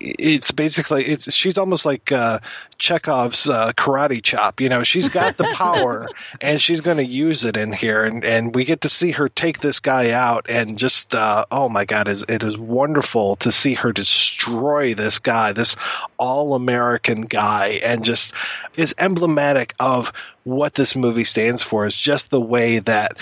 it's 0.04 0.50
basically 0.50 1.04
it's 1.04 1.32
she's 1.32 1.56
almost 1.56 1.86
like 1.86 2.12
uh, 2.12 2.40
Chekhov's 2.78 3.48
uh, 3.48 3.72
karate 3.72 4.22
chop. 4.22 4.60
You 4.60 4.68
know, 4.68 4.82
she's 4.82 5.08
got 5.08 5.36
the 5.36 5.44
power 5.54 6.08
and 6.40 6.60
she's 6.60 6.80
going 6.80 6.98
to 6.98 7.04
use 7.04 7.44
it 7.44 7.56
in 7.56 7.72
here, 7.72 8.04
and 8.04 8.24
and 8.24 8.54
we 8.54 8.64
get 8.64 8.82
to 8.82 8.88
see 8.88 9.12
her 9.12 9.28
take 9.28 9.60
this 9.60 9.80
guy 9.80 10.10
out, 10.10 10.46
and 10.48 10.78
just 10.78 11.14
uh, 11.14 11.44
oh 11.50 11.68
my 11.68 11.84
god, 11.84 12.08
is 12.08 12.24
it 12.28 12.42
is 12.42 12.56
wonderful 12.56 13.36
to 13.36 13.50
see 13.50 13.74
her 13.74 13.92
destroy 13.92 14.94
this 14.94 15.18
guy, 15.18 15.52
this 15.52 15.76
all 16.18 16.54
American 16.54 17.22
guy, 17.22 17.80
and 17.82 18.04
just 18.04 18.34
is 18.76 18.94
emblematic 18.98 19.74
of 19.80 20.12
what 20.44 20.74
this 20.74 20.94
movie 20.94 21.24
stands 21.24 21.62
for. 21.62 21.86
Is 21.86 21.96
just 21.96 22.30
the 22.30 22.40
way 22.40 22.80
that 22.80 23.16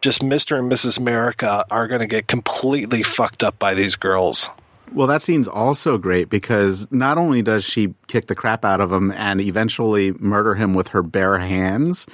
just 0.00 0.20
Mr. 0.20 0.58
and 0.58 0.70
Mrs. 0.70 0.98
America 0.98 1.64
are 1.70 1.88
going 1.88 2.00
to 2.00 2.06
get 2.06 2.26
completely 2.26 3.02
fucked 3.02 3.42
up 3.42 3.58
by 3.58 3.74
these 3.74 3.96
girls. 3.96 4.48
Well, 4.92 5.06
that 5.08 5.22
scene's 5.22 5.48
also 5.48 5.98
great 5.98 6.30
because 6.30 6.90
not 6.90 7.18
only 7.18 7.42
does 7.42 7.64
she 7.64 7.94
kick 8.06 8.28
the 8.28 8.34
crap 8.34 8.64
out 8.64 8.80
of 8.80 8.92
him 8.92 9.12
and 9.12 9.40
eventually 9.40 10.12
murder 10.12 10.54
him 10.54 10.74
with 10.74 10.88
her 10.88 11.02
bare 11.02 11.38
hands, 11.38 12.06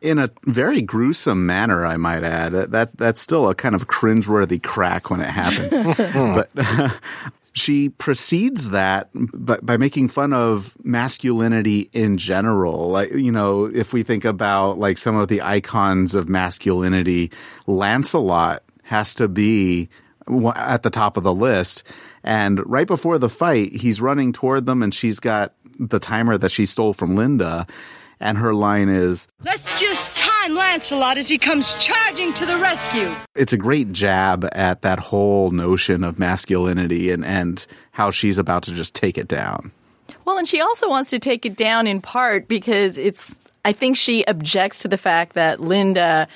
in 0.00 0.18
a 0.18 0.30
very 0.44 0.82
gruesome 0.82 1.46
manner, 1.46 1.84
I 1.84 1.96
might 1.96 2.22
add. 2.22 2.52
That 2.52 2.96
that's 2.96 3.20
still 3.20 3.48
a 3.48 3.54
kind 3.54 3.74
of 3.74 3.88
cringeworthy 3.88 4.62
crack 4.62 5.10
when 5.10 5.20
it 5.20 5.30
happens. 5.30 5.96
but 6.14 6.50
uh, 6.56 6.90
she 7.52 7.88
precedes 7.88 8.70
that 8.70 9.08
by, 9.14 9.58
by 9.62 9.76
making 9.76 10.08
fun 10.08 10.32
of 10.32 10.76
masculinity 10.84 11.88
in 11.92 12.18
general. 12.18 12.90
Like 12.90 13.10
you 13.12 13.32
know, 13.32 13.64
if 13.66 13.92
we 13.92 14.02
think 14.02 14.24
about 14.24 14.78
like 14.78 14.98
some 14.98 15.16
of 15.16 15.28
the 15.28 15.42
icons 15.42 16.14
of 16.14 16.28
masculinity, 16.28 17.30
Lancelot 17.66 18.62
has 18.84 19.14
to 19.14 19.28
be 19.28 19.88
at 20.54 20.82
the 20.82 20.90
top 20.90 21.16
of 21.16 21.22
the 21.22 21.34
list. 21.34 21.82
And 22.26 22.60
right 22.68 22.86
before 22.88 23.18
the 23.18 23.28
fight, 23.28 23.72
he's 23.72 24.00
running 24.00 24.32
toward 24.32 24.66
them 24.66 24.82
and 24.82 24.92
she's 24.92 25.20
got 25.20 25.54
the 25.78 26.00
timer 26.00 26.36
that 26.36 26.50
she 26.50 26.66
stole 26.66 26.92
from 26.92 27.14
Linda. 27.14 27.66
And 28.18 28.38
her 28.38 28.52
line 28.52 28.88
is, 28.88 29.28
Let's 29.44 29.80
just 29.80 30.14
time 30.16 30.54
Lancelot 30.54 31.18
as 31.18 31.28
he 31.28 31.38
comes 31.38 31.74
charging 31.74 32.32
to 32.34 32.46
the 32.46 32.56
rescue. 32.58 33.14
It's 33.34 33.52
a 33.52 33.58
great 33.58 33.92
jab 33.92 34.48
at 34.52 34.82
that 34.82 34.98
whole 34.98 35.50
notion 35.50 36.02
of 36.02 36.18
masculinity 36.18 37.10
and, 37.10 37.24
and 37.24 37.64
how 37.92 38.10
she's 38.10 38.38
about 38.38 38.62
to 38.64 38.72
just 38.72 38.94
take 38.94 39.18
it 39.18 39.28
down. 39.28 39.70
Well, 40.24 40.38
and 40.38 40.48
she 40.48 40.60
also 40.60 40.88
wants 40.88 41.10
to 41.10 41.18
take 41.18 41.46
it 41.46 41.56
down 41.56 41.86
in 41.86 42.00
part 42.00 42.48
because 42.48 42.98
it's, 42.98 43.36
I 43.64 43.72
think 43.72 43.96
she 43.96 44.24
objects 44.24 44.80
to 44.80 44.88
the 44.88 44.96
fact 44.96 45.34
that 45.34 45.60
Linda 45.60 46.26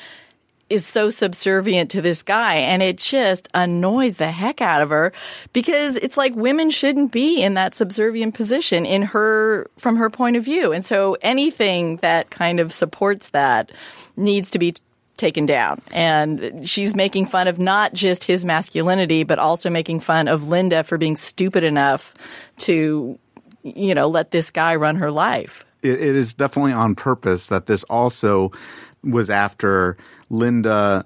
is 0.70 0.86
so 0.86 1.10
subservient 1.10 1.90
to 1.90 2.00
this 2.00 2.22
guy 2.22 2.54
and 2.54 2.82
it 2.82 2.96
just 2.96 3.48
annoys 3.52 4.16
the 4.16 4.30
heck 4.30 4.62
out 4.62 4.80
of 4.80 4.90
her 4.90 5.12
because 5.52 5.96
it's 5.96 6.16
like 6.16 6.34
women 6.36 6.70
shouldn't 6.70 7.10
be 7.10 7.42
in 7.42 7.54
that 7.54 7.74
subservient 7.74 8.34
position 8.34 8.86
in 8.86 9.02
her 9.02 9.68
from 9.76 9.96
her 9.96 10.08
point 10.08 10.36
of 10.36 10.44
view. 10.44 10.72
And 10.72 10.84
so 10.84 11.16
anything 11.20 11.96
that 11.98 12.30
kind 12.30 12.60
of 12.60 12.72
supports 12.72 13.30
that 13.30 13.72
needs 14.16 14.50
to 14.52 14.58
be 14.58 14.74
taken 15.16 15.44
down. 15.44 15.82
And 15.92 16.66
she's 16.66 16.96
making 16.96 17.26
fun 17.26 17.46
of 17.46 17.58
not 17.58 17.92
just 17.92 18.24
his 18.24 18.46
masculinity 18.46 19.24
but 19.24 19.38
also 19.38 19.68
making 19.68 20.00
fun 20.00 20.28
of 20.28 20.48
Linda 20.48 20.82
for 20.82 20.96
being 20.96 21.16
stupid 21.16 21.64
enough 21.64 22.14
to 22.58 23.18
you 23.62 23.94
know 23.94 24.08
let 24.08 24.30
this 24.30 24.50
guy 24.50 24.76
run 24.76 24.96
her 24.96 25.10
life. 25.10 25.66
It, 25.82 26.00
it 26.00 26.16
is 26.16 26.32
definitely 26.34 26.72
on 26.72 26.94
purpose 26.94 27.48
that 27.48 27.66
this 27.66 27.84
also 27.84 28.52
was 29.02 29.30
after 29.30 29.96
Linda 30.30 31.04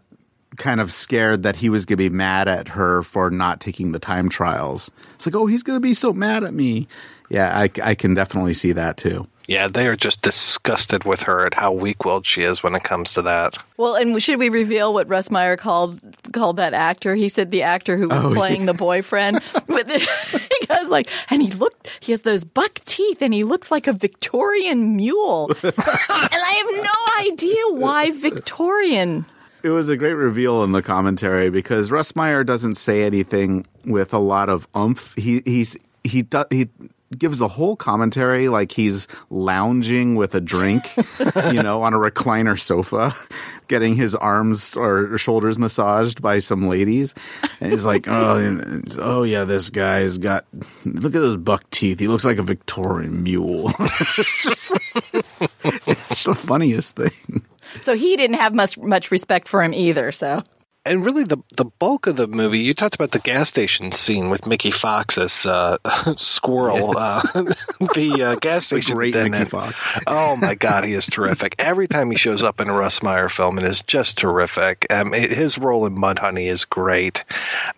kind 0.56 0.80
of 0.80 0.92
scared 0.92 1.42
that 1.42 1.56
he 1.56 1.68
was 1.68 1.84
going 1.84 1.96
to 1.96 2.10
be 2.10 2.14
mad 2.14 2.46
at 2.46 2.68
her 2.68 3.02
for 3.02 3.30
not 3.30 3.60
taking 3.60 3.92
the 3.92 3.98
time 3.98 4.28
trials. 4.28 4.90
It's 5.14 5.26
like, 5.26 5.34
oh, 5.34 5.46
he's 5.46 5.62
going 5.62 5.76
to 5.76 5.80
be 5.80 5.94
so 5.94 6.12
mad 6.12 6.44
at 6.44 6.54
me. 6.54 6.86
Yeah, 7.28 7.58
I, 7.58 7.70
I 7.82 7.94
can 7.94 8.14
definitely 8.14 8.54
see 8.54 8.72
that 8.72 8.96
too. 8.96 9.26
Yeah, 9.46 9.68
they 9.68 9.86
are 9.86 9.96
just 9.96 10.22
disgusted 10.22 11.04
with 11.04 11.22
her 11.22 11.44
at 11.44 11.54
how 11.54 11.72
weak-willed 11.72 12.26
she 12.26 12.42
is 12.42 12.62
when 12.62 12.74
it 12.74 12.82
comes 12.82 13.14
to 13.14 13.22
that. 13.22 13.58
Well, 13.76 13.94
and 13.94 14.22
should 14.22 14.38
we 14.38 14.48
reveal 14.48 14.94
what 14.94 15.08
Russ 15.08 15.30
Meyer 15.30 15.56
called 15.56 16.00
called 16.32 16.56
that 16.56 16.72
actor? 16.72 17.14
He 17.14 17.28
said 17.28 17.50
the 17.50 17.62
actor 17.62 17.96
who 17.96 18.08
was 18.08 18.24
oh, 18.24 18.32
playing 18.32 18.60
yeah. 18.60 18.66
the 18.66 18.74
boyfriend. 18.74 19.40
because 19.66 20.88
like, 20.88 21.10
and 21.30 21.42
he 21.42 21.50
looked, 21.50 21.88
he 22.00 22.12
has 22.12 22.22
those 22.22 22.44
buck 22.44 22.74
teeth, 22.86 23.20
and 23.22 23.34
he 23.34 23.44
looks 23.44 23.70
like 23.70 23.86
a 23.86 23.92
Victorian 23.92 24.96
mule. 24.96 25.50
and 25.62 25.72
I 25.78 26.74
have 26.74 26.84
no 26.84 27.32
idea 27.32 27.80
why 27.80 28.10
Victorian. 28.12 29.26
It 29.62 29.70
was 29.70 29.88
a 29.88 29.96
great 29.96 30.12
reveal 30.12 30.62
in 30.62 30.72
the 30.72 30.82
commentary 30.82 31.48
because 31.48 31.90
Russ 31.90 32.14
Meyer 32.14 32.44
doesn't 32.44 32.74
say 32.74 33.02
anything 33.02 33.66
with 33.86 34.12
a 34.12 34.18
lot 34.18 34.48
of 34.48 34.68
umph. 34.74 35.14
He 35.16 35.40
he's 35.44 35.76
he 36.02 36.20
does 36.20 36.46
he 36.50 36.68
gives 37.18 37.38
the 37.38 37.48
whole 37.48 37.76
commentary 37.76 38.48
like 38.48 38.72
he's 38.72 39.08
lounging 39.30 40.16
with 40.16 40.34
a 40.34 40.40
drink, 40.40 40.90
you 41.52 41.62
know, 41.62 41.82
on 41.82 41.94
a 41.94 41.98
recliner 41.98 42.58
sofa, 42.58 43.14
getting 43.68 43.96
his 43.96 44.14
arms 44.14 44.76
or 44.76 45.16
shoulders 45.18 45.58
massaged 45.58 46.22
by 46.22 46.38
some 46.38 46.68
ladies. 46.68 47.14
And 47.60 47.72
he's 47.72 47.84
like, 47.84 48.08
oh, 48.08 48.82
oh 48.98 49.22
yeah, 49.22 49.44
this 49.44 49.70
guy's 49.70 50.18
got, 50.18 50.46
look 50.84 51.14
at 51.14 51.20
those 51.20 51.36
buck 51.36 51.68
teeth. 51.70 52.00
He 52.00 52.08
looks 52.08 52.24
like 52.24 52.38
a 52.38 52.42
Victorian 52.42 53.22
mule. 53.22 53.72
it's 53.78 54.44
just, 54.44 54.78
it's 55.64 56.24
the 56.24 56.34
funniest 56.34 56.96
thing. 56.96 57.42
So 57.82 57.96
he 57.96 58.16
didn't 58.16 58.36
have 58.36 58.54
much 58.54 58.78
much 58.78 59.10
respect 59.10 59.48
for 59.48 59.62
him 59.62 59.74
either. 59.74 60.12
So 60.12 60.42
and 60.86 61.04
really 61.04 61.24
the 61.24 61.38
the 61.56 61.64
bulk 61.64 62.06
of 62.06 62.16
the 62.16 62.26
movie. 62.26 62.60
You 62.60 62.74
talked 62.74 62.94
about 62.94 63.10
the 63.10 63.18
gas 63.18 63.48
station 63.48 63.92
scene 63.92 64.30
with 64.30 64.46
Mickey 64.46 64.70
Fox 64.70 65.16
as 65.18 65.46
uh, 65.46 65.78
Squirrel. 66.16 66.94
Yes. 66.96 67.34
Uh, 67.34 67.42
the 67.94 68.22
uh, 68.22 68.34
gas 68.40 68.68
The 68.68 68.80
station 68.80 68.96
great 68.96 69.14
Mickey. 69.14 69.44
Fox. 69.44 69.80
Oh 70.06 70.36
my 70.36 70.54
God, 70.54 70.84
he 70.84 70.92
is 70.92 71.06
terrific. 71.06 71.54
Every 71.58 71.88
time 71.88 72.10
he 72.10 72.16
shows 72.16 72.42
up 72.42 72.60
in 72.60 72.68
a 72.68 72.72
Russ 72.74 73.02
Meyer 73.02 73.28
film, 73.28 73.58
it 73.58 73.64
is 73.64 73.80
just 73.82 74.18
terrific. 74.18 74.86
Um, 74.90 75.12
his 75.12 75.58
role 75.58 75.86
in 75.86 75.96
Mudhoney 75.96 76.48
is 76.48 76.64
great. 76.64 77.24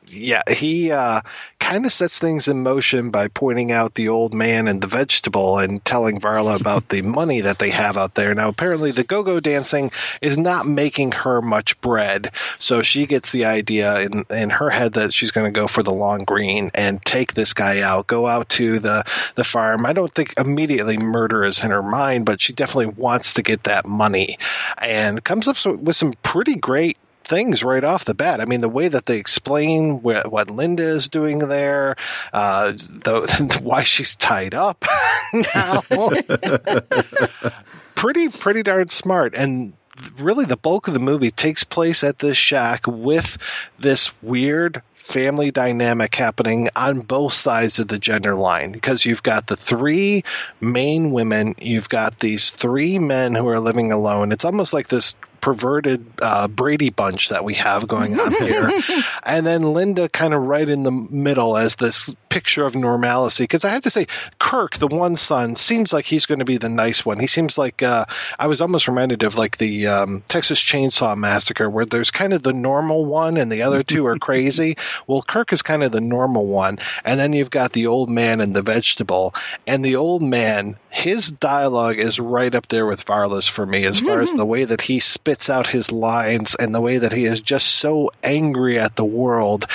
Yeah, 0.09 0.43
he 0.51 0.91
uh, 0.91 1.21
kind 1.61 1.87
of 1.87 1.93
sets 1.93 2.19
things 2.19 2.49
in 2.49 2.63
motion 2.63 3.11
by 3.11 3.29
pointing 3.29 3.73
out 3.73 3.95
the 3.95 4.09
old 4.09 4.35
man 4.35 4.69
and 4.69 4.81
the 4.81 4.87
vegetable 4.87 5.59
and 5.59 5.85
telling 5.85 6.21
Varla 6.21 6.61
about 6.61 6.89
the 6.89 7.03
money 7.03 7.43
that 7.43 7.59
they 7.59 7.71
have 7.71 7.97
out 7.97 8.15
there. 8.15 8.35
Now, 8.35 8.49
apparently, 8.49 8.91
the 8.91 9.05
go-go 9.05 9.41
dancing 9.41 9.91
is 10.21 10.39
not 10.39 10.67
making 10.67 11.13
her 11.13 11.41
much 11.43 11.81
bread, 11.81 12.33
so 12.59 12.83
she 12.83 12.96
gets 13.05 13.33
the 13.33 13.45
idea 13.45 14.01
in 14.01 14.25
in 14.31 14.49
her 14.49 14.71
head 14.71 14.95
that 14.95 15.13
she's 15.13 15.33
going 15.33 15.45
to 15.45 15.51
go 15.51 15.67
for 15.67 15.83
the 15.83 15.93
long 15.93 16.21
green 16.21 16.71
and 16.73 17.05
take 17.05 17.35
this 17.35 17.53
guy 17.53 17.81
out, 17.81 18.07
go 18.07 18.27
out 18.27 18.49
to 18.51 18.79
the 18.79 19.05
the 19.35 19.45
farm. 19.45 19.85
I 19.85 19.93
don't 19.93 20.15
think 20.15 20.33
immediately 20.39 20.97
murder 20.97 21.45
is 21.45 21.63
in 21.63 21.71
her 21.71 21.83
mind, 21.83 22.25
but 22.25 22.41
she 22.41 22.55
definitely 22.55 22.95
wants 22.97 23.35
to 23.35 23.43
get 23.43 23.65
that 23.65 23.85
money, 23.85 24.39
and 24.79 25.23
comes 25.23 25.49
up 25.49 25.57
with 25.67 25.97
some 25.97 26.15
pretty 26.23 26.55
great 26.55 26.97
things 27.27 27.63
right 27.63 27.85
off 27.85 28.05
the 28.05 28.15
bat. 28.15 28.41
I 28.41 28.45
mean, 28.45 28.61
the 28.61 28.69
way 28.69 28.89
that 28.89 29.07
they 29.07 29.19
explain 29.19 30.03
what, 30.03 30.31
what 30.31 30.51
Linda 30.51 30.85
is 30.85 31.09
doing 31.09 31.41
there, 31.41 31.97
uh, 32.33 32.73
the, 32.73 33.59
why 33.63 33.83
she's 33.83 34.17
tied 34.17 34.55
up 34.55 34.85
now, 35.55 35.83
pretty 37.95 38.29
pretty 38.29 38.63
darn 38.63 38.89
smart 38.89 39.35
and. 39.35 39.75
Really, 40.19 40.45
the 40.45 40.57
bulk 40.57 40.89
of 40.89 40.95
the 40.95 41.01
movie 41.01 41.31
takes 41.31 41.65
place 41.65 42.05
at 42.05 42.19
this 42.19 42.39
shack 42.39 42.87
with 42.87 43.39
this 43.79 44.11
weird 44.23 44.83
family 45.07 45.53
dynamic 45.53 46.15
happening 46.17 46.69
on 46.75 47.01
both 47.01 47.33
sides 47.33 47.79
of 47.79 47.87
the 47.87 47.99
gender 47.99 48.35
line 48.35 48.73
because 48.73 49.05
you've 49.05 49.23
got 49.23 49.47
the 49.47 49.57
three 49.57 50.25
main 50.61 51.13
women, 51.13 51.55
you've 51.59 51.89
got 51.89 52.19
these 52.19 52.51
three 52.51 52.99
men 52.99 53.35
who 53.35 53.47
are 53.49 53.61
living 53.61 53.93
alone. 53.93 54.33
It's 54.33 54.45
almost 54.45 54.73
like 54.73 54.89
this 54.89 55.15
perverted 55.41 56.05
uh, 56.21 56.49
Brady 56.49 56.91
bunch 56.91 57.29
that 57.29 57.45
we 57.45 57.55
have 57.55 57.87
going 57.87 58.19
on 58.19 58.33
here. 58.33 58.69
and 59.23 59.47
then 59.47 59.63
Linda 59.63 60.09
kind 60.09 60.35
of 60.35 60.43
right 60.43 60.69
in 60.69 60.83
the 60.83 60.91
middle 60.91 61.57
as 61.57 61.77
this 61.77 62.13
picture 62.37 62.67
of 62.67 62.75
normalcy. 62.75 63.45
Because 63.45 63.65
I 63.65 63.71
have 63.71 63.85
to 63.85 63.91
say, 63.91 64.07
Kirk, 64.39 64.77
the 64.77 64.89
one 64.89 65.17
son, 65.17 65.57
seems 65.57 65.91
like 65.91 66.05
he's 66.05 66.27
going 66.27 66.41
to 66.41 66.45
be 66.45 66.59
the 66.59 66.69
nice 66.69 67.03
one. 67.03 67.19
He 67.19 67.27
seems 67.27 67.57
like 67.57 67.83
uh, 67.83 68.05
I 68.39 68.47
was 68.47 68.61
almost 68.61 68.89
reminded 68.89 69.23
of 69.23 69.37
like 69.37 69.57
the 69.57 69.87
um, 69.87 70.23
Texas 70.29 70.61
Chainsaw 70.61 71.17
Massacre, 71.17 71.71
where 71.71 71.87
there's 71.87 72.11
kind 72.11 72.35
of 72.35 72.43
the 72.43 72.53
normal 72.53 73.07
one 73.07 73.39
and 73.39 73.51
the 73.51 73.63
other 73.63 73.83
two 73.83 74.05
are 74.05 74.19
crazy. 74.29 74.77
Well, 75.07 75.23
Kirk 75.23 75.51
is 75.55 75.63
kind 75.63 75.83
of 75.83 75.93
the 75.93 76.03
normal 76.03 76.45
one. 76.45 76.79
And 77.07 77.19
then 77.19 77.33
you've 77.33 77.49
got 77.49 77.73
the 77.73 77.87
old 77.87 78.11
man 78.11 78.43
and 78.43 78.55
the 78.55 78.61
vegetable. 78.61 79.35
And 79.67 79.83
the 79.83 79.97
old 79.97 80.21
man, 80.21 80.77
his 80.91 81.31
dialogue 81.31 81.99
is 81.99 82.21
right 82.21 82.55
up 82.55 82.69
there 82.69 82.85
with 82.85 83.07
Varla's 83.07 83.49
for 83.49 83.65
me 83.65 83.87
as 83.87 84.01
far 84.01 84.21
as 84.21 84.35
the 84.35 84.45
way 84.55 84.67
that 84.67 84.83
he 84.83 85.01
spits 85.01 85.49
out 85.49 85.67
his 85.67 85.91
lines 85.91 86.55
and 86.55 86.75
the 86.75 86.83
way 86.83 86.99
that 86.99 87.13
he 87.13 87.25
is 87.25 87.41
just 87.41 87.67
so 87.67 88.11
angry 88.23 88.79
at 88.79 88.95
the 88.95 89.07
world 89.07 89.67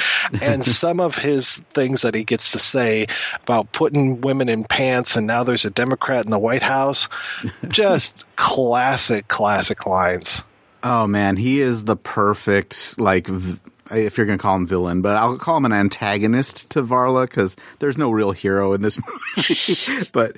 and 0.44 0.64
some 0.82 1.00
of 1.00 1.16
his 1.16 1.58
things 1.74 2.04
that 2.04 2.14
he 2.14 2.24
gets 2.24 2.51
to 2.52 2.60
say 2.60 3.08
about 3.44 3.72
putting 3.72 4.22
women 4.22 4.50
in 4.50 4.64
pants 4.64 5.16
and 5.16 5.28
now 5.28 5.44
there's 5.44 5.66
a 5.66 5.70
Democrat 5.70 6.26
in 6.26 6.32
the 6.32 6.40
White 6.40 6.64
House. 6.64 7.10
Just 7.68 8.26
classic, 8.36 9.28
classic 9.28 9.86
lines. 9.86 10.44
Oh 10.84 11.08
man, 11.08 11.38
he 11.38 11.62
is 11.62 11.84
the 11.84 11.96
perfect 11.96 13.00
like 13.00 13.28
v- 13.28 13.60
if 13.92 14.18
you're 14.18 14.26
going 14.26 14.38
to 14.38 14.42
call 14.42 14.56
him 14.56 14.66
villain, 14.66 15.02
but 15.02 15.18
I'll 15.18 15.38
call 15.38 15.58
him 15.58 15.66
an 15.66 15.74
antagonist 15.74 16.70
to 16.72 16.82
Varla 16.82 17.28
because 17.28 17.56
there's 17.80 17.98
no 17.98 18.10
real 18.10 18.32
hero 18.32 18.74
in 18.74 18.82
this 18.82 18.98
movie. 19.38 20.10
but 20.14 20.36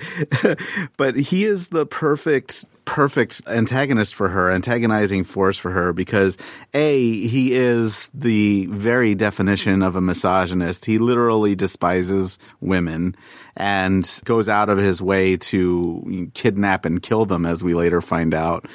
but 0.96 1.16
he 1.16 1.44
is 1.44 1.68
the 1.68 1.86
perfect 1.86 2.64
perfect 2.84 3.42
antagonist 3.46 4.14
for 4.14 4.28
her, 4.28 4.50
antagonizing 4.50 5.24
force 5.24 5.56
for 5.56 5.70
her 5.70 5.92
because 5.92 6.36
a 6.72 7.26
he 7.26 7.54
is 7.54 8.10
the 8.14 8.66
very 8.66 9.14
definition 9.14 9.82
of 9.82 9.96
a 9.96 10.00
misogynist. 10.00 10.84
He 10.84 10.98
literally 10.98 11.54
despises 11.54 12.38
women 12.60 13.16
and 13.56 14.20
goes 14.24 14.48
out 14.48 14.68
of 14.68 14.78
his 14.78 15.00
way 15.00 15.36
to 15.36 16.30
kidnap 16.34 16.84
and 16.84 17.02
kill 17.02 17.26
them, 17.26 17.46
as 17.46 17.64
we 17.64 17.74
later 17.74 18.00
find 18.00 18.34
out. 18.34 18.66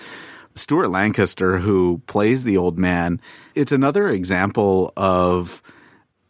Stuart 0.56 0.90
Lancaster, 0.90 1.58
who 1.58 2.02
plays 2.08 2.44
the 2.44 2.58
old 2.58 2.78
man, 2.78 3.22
it's 3.56 3.72
another 3.72 4.10
example 4.10 4.92
of 4.98 5.62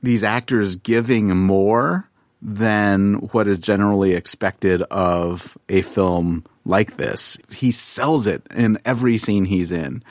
these 0.02 0.24
actors 0.24 0.76
giving 0.76 1.36
more 1.36 2.10
than 2.42 3.16
what 3.32 3.48
is 3.48 3.60
generally 3.60 4.14
expected 4.14 4.82
of 4.84 5.58
a 5.68 5.82
film 5.82 6.46
like 6.70 6.98
this. 6.98 7.38
He 7.54 7.72
sells 7.72 8.28
it 8.28 8.44
in 8.56 8.78
every 8.86 9.18
scene 9.18 9.46
he's 9.46 9.72
in. 9.72 10.04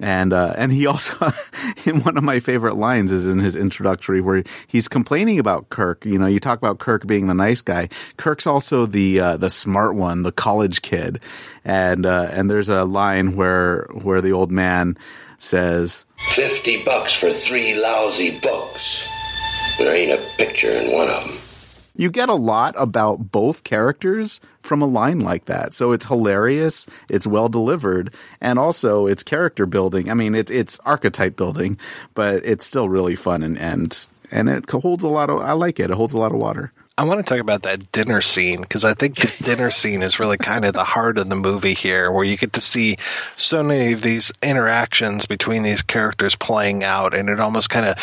And 0.00 0.32
uh, 0.32 0.54
and 0.56 0.72
he 0.72 0.86
also 0.86 1.32
in 1.86 2.02
one 2.02 2.16
of 2.16 2.24
my 2.24 2.40
favorite 2.40 2.74
lines 2.74 3.12
is 3.12 3.26
in 3.26 3.38
his 3.38 3.54
introductory 3.54 4.20
where 4.20 4.42
he's 4.66 4.88
complaining 4.88 5.38
about 5.38 5.68
Kirk. 5.68 6.04
You 6.04 6.18
know, 6.18 6.26
you 6.26 6.40
talk 6.40 6.58
about 6.58 6.80
Kirk 6.80 7.06
being 7.06 7.28
the 7.28 7.34
nice 7.34 7.62
guy. 7.62 7.88
Kirk's 8.16 8.46
also 8.46 8.86
the 8.86 9.20
uh, 9.20 9.36
the 9.36 9.50
smart 9.50 9.94
one, 9.94 10.24
the 10.24 10.32
college 10.32 10.82
kid. 10.82 11.20
And 11.64 12.06
uh, 12.06 12.28
and 12.32 12.50
there's 12.50 12.68
a 12.68 12.84
line 12.84 13.36
where 13.36 13.86
where 13.92 14.20
the 14.20 14.32
old 14.32 14.50
man 14.50 14.98
says, 15.38 16.06
50 16.34 16.84
bucks 16.84 17.14
for 17.14 17.30
three 17.30 17.74
lousy 17.74 18.38
books. 18.40 19.06
There 19.78 19.94
ain't 19.94 20.12
a 20.12 20.24
picture 20.36 20.70
in 20.70 20.92
one 20.92 21.08
of 21.08 21.24
them. 21.24 21.38
You 21.96 22.10
get 22.10 22.28
a 22.28 22.34
lot 22.34 22.74
about 22.76 23.30
both 23.30 23.62
characters 23.62 24.40
from 24.60 24.82
a 24.82 24.86
line 24.86 25.20
like 25.20 25.44
that. 25.44 25.74
So 25.74 25.92
it's 25.92 26.06
hilarious, 26.06 26.86
it's 27.08 27.26
well 27.26 27.48
delivered, 27.48 28.12
and 28.40 28.58
also 28.58 29.06
it's 29.06 29.22
character 29.22 29.66
building. 29.66 30.10
I 30.10 30.14
mean, 30.14 30.34
it's 30.34 30.50
it's 30.50 30.80
archetype 30.80 31.36
building, 31.36 31.78
but 32.14 32.44
it's 32.44 32.66
still 32.66 32.88
really 32.88 33.14
fun 33.16 33.42
and 33.42 33.58
and 33.58 34.06
and 34.30 34.48
it 34.48 34.68
holds 34.68 35.04
a 35.04 35.08
lot 35.08 35.30
of 35.30 35.40
I 35.40 35.52
like 35.52 35.78
it. 35.78 35.90
It 35.90 35.96
holds 35.96 36.14
a 36.14 36.18
lot 36.18 36.32
of 36.32 36.38
water. 36.38 36.72
I 36.96 37.02
want 37.04 37.18
to 37.18 37.28
talk 37.28 37.40
about 37.40 37.62
that 37.62 37.90
dinner 37.90 38.20
scene 38.20 38.60
because 38.60 38.84
I 38.84 38.94
think 38.94 39.16
the 39.16 39.32
dinner 39.44 39.72
scene 39.72 40.02
is 40.02 40.20
really 40.20 40.38
kind 40.38 40.64
of 40.64 40.74
the 40.74 40.84
heart 40.84 41.18
of 41.18 41.28
the 41.28 41.34
movie 41.34 41.74
here, 41.74 42.10
where 42.10 42.24
you 42.24 42.36
get 42.36 42.52
to 42.52 42.60
see 42.60 42.98
so 43.36 43.64
many 43.64 43.94
of 43.94 44.00
these 44.00 44.32
interactions 44.42 45.26
between 45.26 45.64
these 45.64 45.82
characters 45.82 46.36
playing 46.36 46.84
out, 46.84 47.14
and 47.14 47.28
it 47.28 47.40
almost 47.40 47.68
kind 47.68 47.86
of 47.86 47.96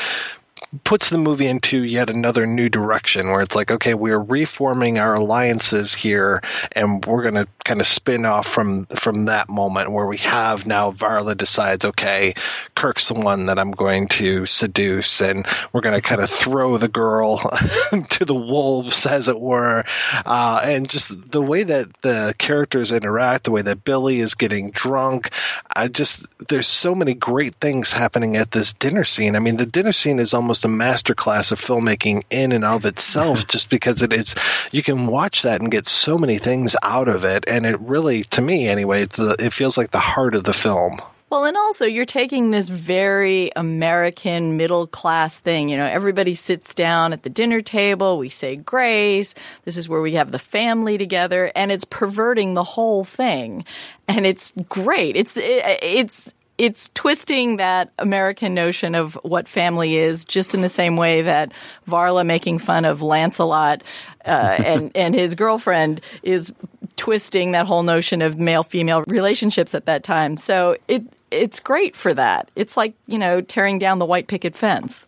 puts 0.83 1.09
the 1.09 1.17
movie 1.17 1.47
into 1.47 1.83
yet 1.83 2.09
another 2.09 2.45
new 2.45 2.69
direction 2.69 3.29
where 3.29 3.41
it's 3.41 3.55
like, 3.55 3.71
okay, 3.71 3.93
we're 3.93 4.19
reforming 4.19 4.99
our 4.99 5.15
alliances 5.15 5.93
here, 5.93 6.41
and 6.71 7.05
we're 7.05 7.23
going 7.23 7.35
to 7.35 7.47
kind 7.65 7.81
of 7.81 7.87
spin 7.87 8.25
off 8.25 8.47
from 8.47 8.85
from 8.97 9.25
that 9.25 9.49
moment 9.49 9.91
where 9.91 10.07
we 10.07 10.17
have 10.17 10.65
now 10.65 10.91
Varla 10.91 11.35
decides, 11.35 11.83
okay, 11.83 12.33
Kirk's 12.75 13.09
the 13.09 13.13
one 13.15 13.47
that 13.47 13.59
I'm 13.59 13.71
going 13.71 14.07
to 14.09 14.45
seduce, 14.45 15.21
and 15.21 15.45
we're 15.73 15.81
going 15.81 15.99
to 15.99 16.01
kind 16.01 16.21
of 16.21 16.29
throw 16.29 16.77
the 16.77 16.87
girl 16.87 17.37
to 18.09 18.25
the 18.25 18.35
wolves, 18.35 19.05
as 19.05 19.27
it 19.27 19.39
were, 19.39 19.83
uh, 20.25 20.61
and 20.63 20.89
just 20.89 21.31
the 21.31 21.41
way 21.41 21.63
that 21.63 21.89
the 22.01 22.33
characters 22.37 22.91
interact, 22.91 23.43
the 23.43 23.51
way 23.51 23.61
that 23.61 23.83
Billy 23.83 24.19
is 24.19 24.35
getting 24.35 24.71
drunk, 24.71 25.31
I 25.75 25.89
just 25.89 26.25
there's 26.47 26.67
so 26.67 26.95
many 26.95 27.13
great 27.13 27.55
things 27.55 27.91
happening 27.91 28.37
at 28.37 28.51
this 28.51 28.73
dinner 28.73 29.03
scene. 29.03 29.35
I 29.35 29.39
mean, 29.39 29.57
the 29.57 29.65
dinner 29.65 29.91
scene 29.93 30.19
is 30.19 30.33
almost 30.33 30.60
a 30.65 30.69
masterclass 30.69 31.51
of 31.51 31.59
filmmaking 31.59 32.23
in 32.29 32.51
and 32.51 32.63
of 32.63 32.85
itself, 32.85 33.47
just 33.47 33.69
because 33.69 34.01
it 34.01 34.13
is 34.13 34.35
you 34.71 34.83
can 34.83 35.07
watch 35.07 35.41
that 35.43 35.61
and 35.61 35.71
get 35.71 35.87
so 35.87 36.17
many 36.17 36.37
things 36.37 36.75
out 36.83 37.07
of 37.07 37.23
it, 37.23 37.45
and 37.47 37.65
it 37.65 37.79
really, 37.79 38.23
to 38.25 38.41
me 38.41 38.67
anyway, 38.67 39.05
the, 39.05 39.35
it 39.39 39.53
feels 39.53 39.77
like 39.77 39.91
the 39.91 39.99
heart 39.99 40.35
of 40.35 40.43
the 40.43 40.53
film. 40.53 41.01
Well, 41.31 41.45
and 41.45 41.55
also 41.55 41.85
you're 41.85 42.03
taking 42.03 42.51
this 42.51 42.67
very 42.67 43.51
American 43.55 44.57
middle 44.57 44.85
class 44.85 45.39
thing. 45.39 45.69
You 45.69 45.77
know, 45.77 45.85
everybody 45.85 46.35
sits 46.35 46.73
down 46.73 47.13
at 47.13 47.23
the 47.23 47.29
dinner 47.29 47.61
table. 47.61 48.17
We 48.17 48.27
say 48.27 48.57
grace. 48.57 49.33
This 49.63 49.77
is 49.77 49.87
where 49.87 50.01
we 50.01 50.15
have 50.15 50.33
the 50.33 50.39
family 50.39 50.97
together 50.97 51.49
and 51.55 51.71
it's 51.71 51.85
perverting 51.85 52.53
the 52.53 52.65
whole 52.65 53.05
thing. 53.05 53.63
And 54.09 54.25
it's 54.25 54.51
great. 54.67 55.15
It's, 55.15 55.37
it, 55.37 55.63
it's, 55.81 56.33
it's 56.61 56.91
twisting 56.93 57.57
that 57.57 57.91
American 57.97 58.53
notion 58.53 58.93
of 58.93 59.15
what 59.23 59.47
family 59.47 59.95
is, 59.95 60.23
just 60.23 60.53
in 60.53 60.61
the 60.61 60.69
same 60.69 60.95
way 60.95 61.23
that 61.23 61.51
Varla 61.89 62.23
making 62.23 62.59
fun 62.59 62.85
of 62.85 63.01
Lancelot 63.01 63.81
uh, 64.25 64.57
and 64.63 64.91
and 64.95 65.15
his 65.15 65.33
girlfriend 65.33 66.01
is 66.21 66.53
twisting 66.97 67.53
that 67.53 67.65
whole 67.65 67.81
notion 67.81 68.21
of 68.21 68.37
male 68.37 68.63
female 68.63 69.03
relationships 69.07 69.73
at 69.73 69.87
that 69.87 70.03
time. 70.03 70.37
So 70.37 70.77
it 70.87 71.01
it's 71.31 71.59
great 71.59 71.95
for 71.95 72.13
that. 72.13 72.51
It's 72.55 72.77
like 72.77 72.93
you 73.07 73.17
know 73.17 73.41
tearing 73.41 73.79
down 73.79 73.97
the 73.97 74.05
white 74.05 74.27
picket 74.27 74.55
fence. 74.55 75.07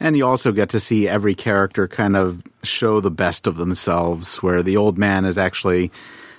And 0.00 0.16
you 0.16 0.26
also 0.26 0.50
get 0.50 0.70
to 0.70 0.80
see 0.80 1.06
every 1.06 1.36
character 1.36 1.86
kind 1.86 2.16
of 2.16 2.42
show 2.64 2.98
the 2.98 3.12
best 3.12 3.46
of 3.46 3.58
themselves, 3.58 4.42
where 4.42 4.60
the 4.60 4.76
old 4.76 4.98
man 4.98 5.24
is 5.24 5.38
actually 5.38 5.92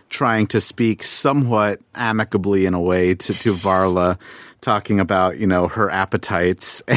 trying 0.10 0.48
to 0.48 0.62
speak 0.62 1.04
somewhat 1.04 1.80
amicably 1.94 2.66
in 2.66 2.74
a 2.74 2.82
way 2.82 3.16
to, 3.16 3.34
to 3.34 3.54
Varla 3.54 4.20
talking 4.62 5.00
about 5.00 5.38
you 5.38 5.48
know 5.48 5.68
her 5.68 5.90
appetites. 5.90 6.82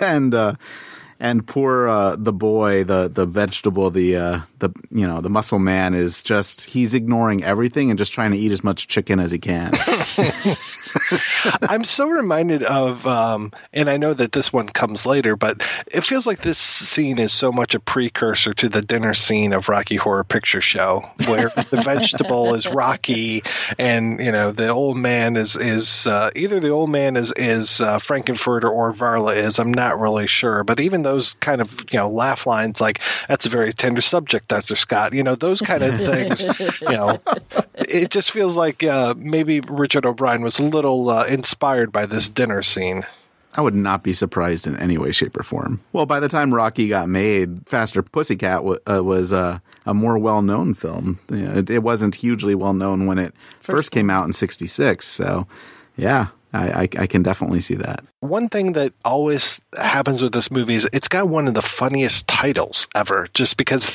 And 0.00 0.32
uh, 0.32 0.54
and 1.20 1.46
poor 1.46 1.88
uh, 1.88 2.16
the 2.16 2.32
boy, 2.32 2.84
the 2.84 3.08
the 3.08 3.26
vegetable, 3.26 3.90
the 3.90 4.16
uh, 4.16 4.40
the 4.58 4.70
you 4.90 5.06
know 5.06 5.20
the 5.20 5.30
muscle 5.30 5.58
man 5.58 5.94
is 5.94 6.22
just 6.22 6.64
he's 6.64 6.94
ignoring 6.94 7.42
everything 7.42 7.90
and 7.90 7.98
just 7.98 8.14
trying 8.14 8.30
to 8.30 8.38
eat 8.38 8.52
as 8.52 8.62
much 8.62 8.86
chicken 8.86 9.18
as 9.18 9.32
he 9.32 9.38
can. 9.38 9.72
I'm 11.62 11.84
so 11.84 12.08
reminded 12.08 12.62
of, 12.62 13.06
um, 13.06 13.52
and 13.72 13.88
I 13.88 13.96
know 13.96 14.14
that 14.14 14.32
this 14.32 14.52
one 14.52 14.68
comes 14.68 15.06
later, 15.06 15.36
but 15.36 15.66
it 15.86 16.02
feels 16.02 16.26
like 16.26 16.42
this 16.42 16.58
scene 16.58 17.18
is 17.18 17.32
so 17.32 17.52
much 17.52 17.74
a 17.74 17.80
precursor 17.80 18.54
to 18.54 18.68
the 18.68 18.82
dinner 18.82 19.14
scene 19.14 19.52
of 19.52 19.68
Rocky 19.68 19.96
Horror 19.96 20.24
Picture 20.24 20.60
Show, 20.60 21.08
where 21.26 21.50
the 21.70 21.82
vegetable 21.84 22.54
is 22.54 22.66
Rocky, 22.66 23.42
and 23.78 24.20
you 24.20 24.32
know 24.32 24.52
the 24.52 24.68
old 24.68 24.96
man 24.96 25.36
is 25.36 25.56
is 25.56 26.06
uh, 26.06 26.30
either 26.34 26.60
the 26.60 26.70
old 26.70 26.90
man 26.90 27.16
is 27.16 27.32
is 27.36 27.80
uh, 27.80 27.98
Frank-N-Furter 27.98 28.70
or 28.70 28.92
Varla 28.92 29.36
is. 29.36 29.58
I'm 29.58 29.72
not 29.72 30.00
really 30.00 30.26
sure, 30.26 30.64
but 30.64 30.80
even 30.80 31.02
those 31.08 31.34
kind 31.34 31.60
of 31.60 31.70
you 31.90 31.98
know 31.98 32.08
laugh 32.08 32.46
lines 32.46 32.80
like 32.80 33.00
that's 33.28 33.46
a 33.46 33.48
very 33.48 33.72
tender 33.72 34.00
subject, 34.00 34.48
Doctor 34.48 34.76
Scott. 34.76 35.12
You 35.12 35.22
know 35.22 35.34
those 35.34 35.60
kind 35.60 35.82
of 35.82 35.96
things. 35.98 36.46
you 36.80 36.90
know, 36.90 37.20
it 37.74 38.10
just 38.10 38.30
feels 38.30 38.56
like 38.56 38.82
uh, 38.82 39.14
maybe 39.16 39.60
Richard 39.60 40.06
O'Brien 40.06 40.42
was 40.42 40.58
a 40.58 40.64
little 40.64 41.08
uh, 41.10 41.24
inspired 41.26 41.92
by 41.92 42.06
this 42.06 42.30
dinner 42.30 42.62
scene. 42.62 43.04
I 43.54 43.60
would 43.60 43.74
not 43.74 44.02
be 44.02 44.12
surprised 44.12 44.66
in 44.66 44.76
any 44.76 44.98
way, 44.98 45.10
shape, 45.10 45.36
or 45.36 45.42
form. 45.42 45.80
Well, 45.92 46.06
by 46.06 46.20
the 46.20 46.28
time 46.28 46.54
Rocky 46.54 46.86
got 46.88 47.08
made, 47.08 47.66
Faster 47.66 48.02
Pussycat 48.02 48.58
w- 48.58 48.78
uh, 48.86 49.02
was 49.02 49.32
uh, 49.32 49.58
a 49.86 49.94
more 49.94 50.18
well 50.18 50.42
known 50.42 50.74
film. 50.74 51.18
It, 51.28 51.70
it, 51.70 51.82
wasn't 51.82 52.14
hugely 52.14 52.54
well 52.54 52.74
known 52.74 53.06
when 53.06 53.18
it 53.18 53.34
first, 53.58 53.76
first 53.76 53.90
came 53.90 54.10
out 54.10 54.26
in 54.26 54.32
'66. 54.32 55.04
So, 55.04 55.46
yeah, 55.96 56.28
I, 56.52 56.68
I, 56.68 56.88
I, 56.98 57.06
can 57.06 57.22
definitely 57.22 57.60
see 57.60 57.74
that. 57.74 58.02
One 58.20 58.48
thing 58.48 58.72
that 58.72 58.94
always 59.04 59.60
happens 59.76 60.22
with 60.22 60.32
this 60.32 60.50
movie 60.50 60.74
is 60.74 60.88
it's 60.92 61.08
got 61.08 61.28
one 61.28 61.46
of 61.46 61.54
the 61.54 61.62
funniest 61.62 62.26
titles 62.26 62.88
ever. 62.94 63.28
Just 63.34 63.58
because 63.58 63.92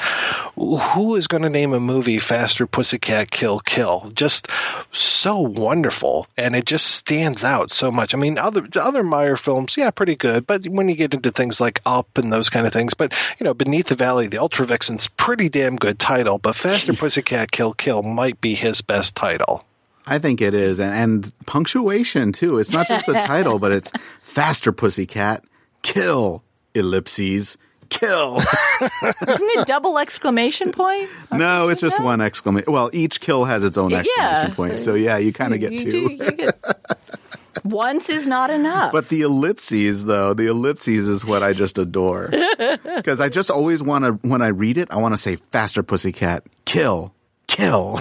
who 0.55 1.15
is 1.15 1.27
going 1.27 1.43
to 1.43 1.49
name 1.49 1.73
a 1.73 1.79
movie 1.79 2.19
Faster 2.19 2.67
Pussycat 2.67 3.31
Kill 3.31 3.59
Kill? 3.59 4.11
Just 4.13 4.47
so 4.91 5.39
wonderful, 5.39 6.27
and 6.37 6.55
it 6.55 6.65
just 6.65 6.87
stands 6.87 7.43
out 7.43 7.71
so 7.71 7.91
much. 7.91 8.13
I 8.13 8.17
mean, 8.17 8.37
other 8.37 8.67
other 8.75 9.03
Meyer 9.03 9.35
films, 9.35 9.75
yeah, 9.75 9.89
pretty 9.89 10.15
good, 10.15 10.45
but 10.45 10.65
when 10.67 10.89
you 10.89 10.95
get 10.95 11.13
into 11.13 11.31
things 11.31 11.59
like 11.59 11.81
Up 11.85 12.17
and 12.17 12.31
those 12.31 12.49
kind 12.49 12.67
of 12.67 12.73
things, 12.73 12.93
but 12.93 13.13
you 13.39 13.43
know, 13.43 13.53
Beneath 13.53 13.87
the 13.87 13.95
Valley, 13.95 14.27
the 14.27 14.37
Ultra 14.37 14.67
Vixens, 14.67 15.07
pretty 15.07 15.49
damn 15.49 15.75
good 15.75 15.97
title. 15.97 16.37
But 16.37 16.55
Faster 16.55 16.93
Pussycat 16.93 17.51
Kill 17.51 17.73
Kill 17.73 18.03
might 18.03 18.39
be 18.39 18.53
his 18.53 18.81
best 18.81 19.15
title. 19.15 19.65
I 20.05 20.19
think 20.19 20.41
it 20.41 20.53
is, 20.53 20.79
and, 20.79 20.93
and 20.93 21.45
punctuation 21.45 22.31
too. 22.31 22.59
It's 22.59 22.71
not 22.71 22.87
just 22.87 23.05
the 23.05 23.13
title, 23.13 23.59
but 23.59 23.71
it's 23.71 23.91
faster, 24.21 24.71
pussycat, 24.71 25.43
kill, 25.81 26.43
ellipses, 26.75 27.57
kill. 27.89 28.37
Isn't 29.27 29.49
it 29.49 29.67
double 29.67 29.97
exclamation 29.97 30.71
point? 30.71 31.09
no, 31.31 31.69
it's 31.69 31.81
just 31.81 32.01
one 32.01 32.21
exclamation. 32.21 32.71
Well, 32.71 32.89
each 32.93 33.21
kill 33.21 33.45
has 33.45 33.63
its 33.63 33.77
own 33.77 33.93
exclamation 33.93 34.49
yeah, 34.49 34.53
point. 34.53 34.77
So, 34.77 34.85
so, 34.85 34.93
yeah, 34.95 35.17
you 35.17 35.31
kind 35.31 35.53
of 35.53 35.59
get 35.59 35.79
two. 35.79 36.17
get, 36.17 36.59
once 37.63 38.09
is 38.09 38.27
not 38.27 38.49
enough. 38.49 38.91
But 38.91 39.09
the 39.09 39.21
ellipses, 39.21 40.05
though, 40.05 40.33
the 40.33 40.47
ellipses 40.47 41.07
is 41.07 41.23
what 41.23 41.43
I 41.43 41.53
just 41.53 41.77
adore. 41.77 42.31
Because 42.95 43.19
I 43.19 43.27
just 43.27 43.51
always 43.51 43.83
want 43.83 44.05
to, 44.05 44.11
when 44.27 44.41
I 44.41 44.47
read 44.47 44.77
it, 44.77 44.89
I 44.91 44.97
want 44.97 45.13
to 45.13 45.17
say 45.17 45.35
faster, 45.35 45.83
pussycat, 45.83 46.43
kill, 46.65 47.13
kill. 47.47 47.99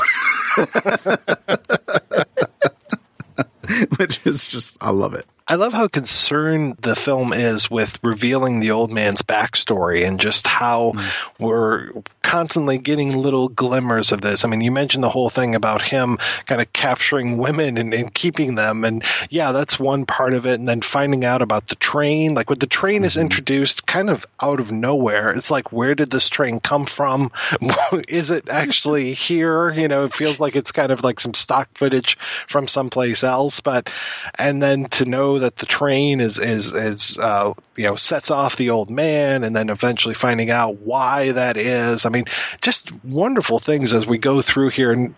Which 3.98 4.26
is 4.26 4.48
just, 4.48 4.76
I 4.80 4.90
love 4.90 5.14
it. 5.14 5.26
I 5.48 5.56
love 5.56 5.72
how 5.72 5.88
concerned 5.88 6.76
the 6.80 6.94
film 6.94 7.32
is 7.32 7.70
with 7.70 7.98
revealing 8.02 8.60
the 8.60 8.70
old 8.70 8.90
man's 8.90 9.22
backstory 9.22 10.06
and 10.06 10.20
just 10.20 10.46
how 10.46 10.92
mm. 10.92 11.10
we're 11.38 11.90
constantly 12.22 12.78
getting 12.78 13.16
little 13.16 13.48
glimmers 13.48 14.12
of 14.12 14.20
this. 14.20 14.44
I 14.44 14.48
mean, 14.48 14.60
you 14.60 14.70
mentioned 14.70 15.02
the 15.02 15.10
whole 15.10 15.30
thing 15.30 15.54
about 15.54 15.82
him 15.82 16.18
kind 16.46 16.60
of 16.60 16.72
capturing 16.72 17.38
women 17.38 17.76
and, 17.76 17.92
and 17.92 18.14
keeping 18.14 18.54
them. 18.54 18.84
And 18.84 19.04
yeah, 19.30 19.52
that's 19.52 19.78
one 19.78 20.06
part 20.06 20.32
of 20.32 20.46
it. 20.46 20.54
And 20.54 20.68
then 20.68 20.80
finding 20.80 21.24
out 21.24 21.42
about 21.42 21.68
the 21.68 21.74
train, 21.74 22.34
like 22.34 22.48
when 22.48 22.60
the 22.60 22.66
train 22.66 22.98
mm-hmm. 22.98 23.04
is 23.06 23.16
introduced 23.16 23.86
kind 23.86 24.08
of 24.08 24.24
out 24.40 24.60
of 24.60 24.70
nowhere, 24.70 25.32
it's 25.32 25.50
like, 25.50 25.72
where 25.72 25.94
did 25.94 26.10
this 26.10 26.28
train 26.28 26.60
come 26.60 26.86
from? 26.86 27.30
is 28.08 28.30
it 28.30 28.48
actually 28.48 29.14
here? 29.14 29.70
You 29.70 29.88
know, 29.88 30.04
it 30.04 30.14
feels 30.14 30.40
like 30.40 30.56
it's 30.56 30.72
kind 30.72 30.92
of 30.92 31.02
like 31.02 31.20
some 31.20 31.34
stock 31.34 31.68
footage 31.74 32.16
from 32.46 32.68
someplace 32.68 33.24
else. 33.24 33.60
But, 33.60 33.90
and 34.36 34.62
then 34.62 34.84
to 34.90 35.04
know 35.04 35.31
that 35.38 35.56
the 35.56 35.66
train 35.66 36.20
is 36.20 36.38
is 36.38 36.72
is 36.72 37.18
uh, 37.18 37.52
you 37.76 37.84
know 37.84 37.96
sets 37.96 38.30
off 38.30 38.56
the 38.56 38.70
old 38.70 38.90
man, 38.90 39.44
and 39.44 39.54
then 39.54 39.70
eventually 39.70 40.14
finding 40.14 40.50
out 40.50 40.78
why 40.78 41.32
that 41.32 41.56
is. 41.56 42.06
I 42.06 42.08
mean, 42.08 42.24
just 42.60 42.92
wonderful 43.04 43.58
things 43.58 43.92
as 43.92 44.06
we 44.06 44.18
go 44.18 44.42
through 44.42 44.70
here, 44.70 44.92
and 44.92 45.16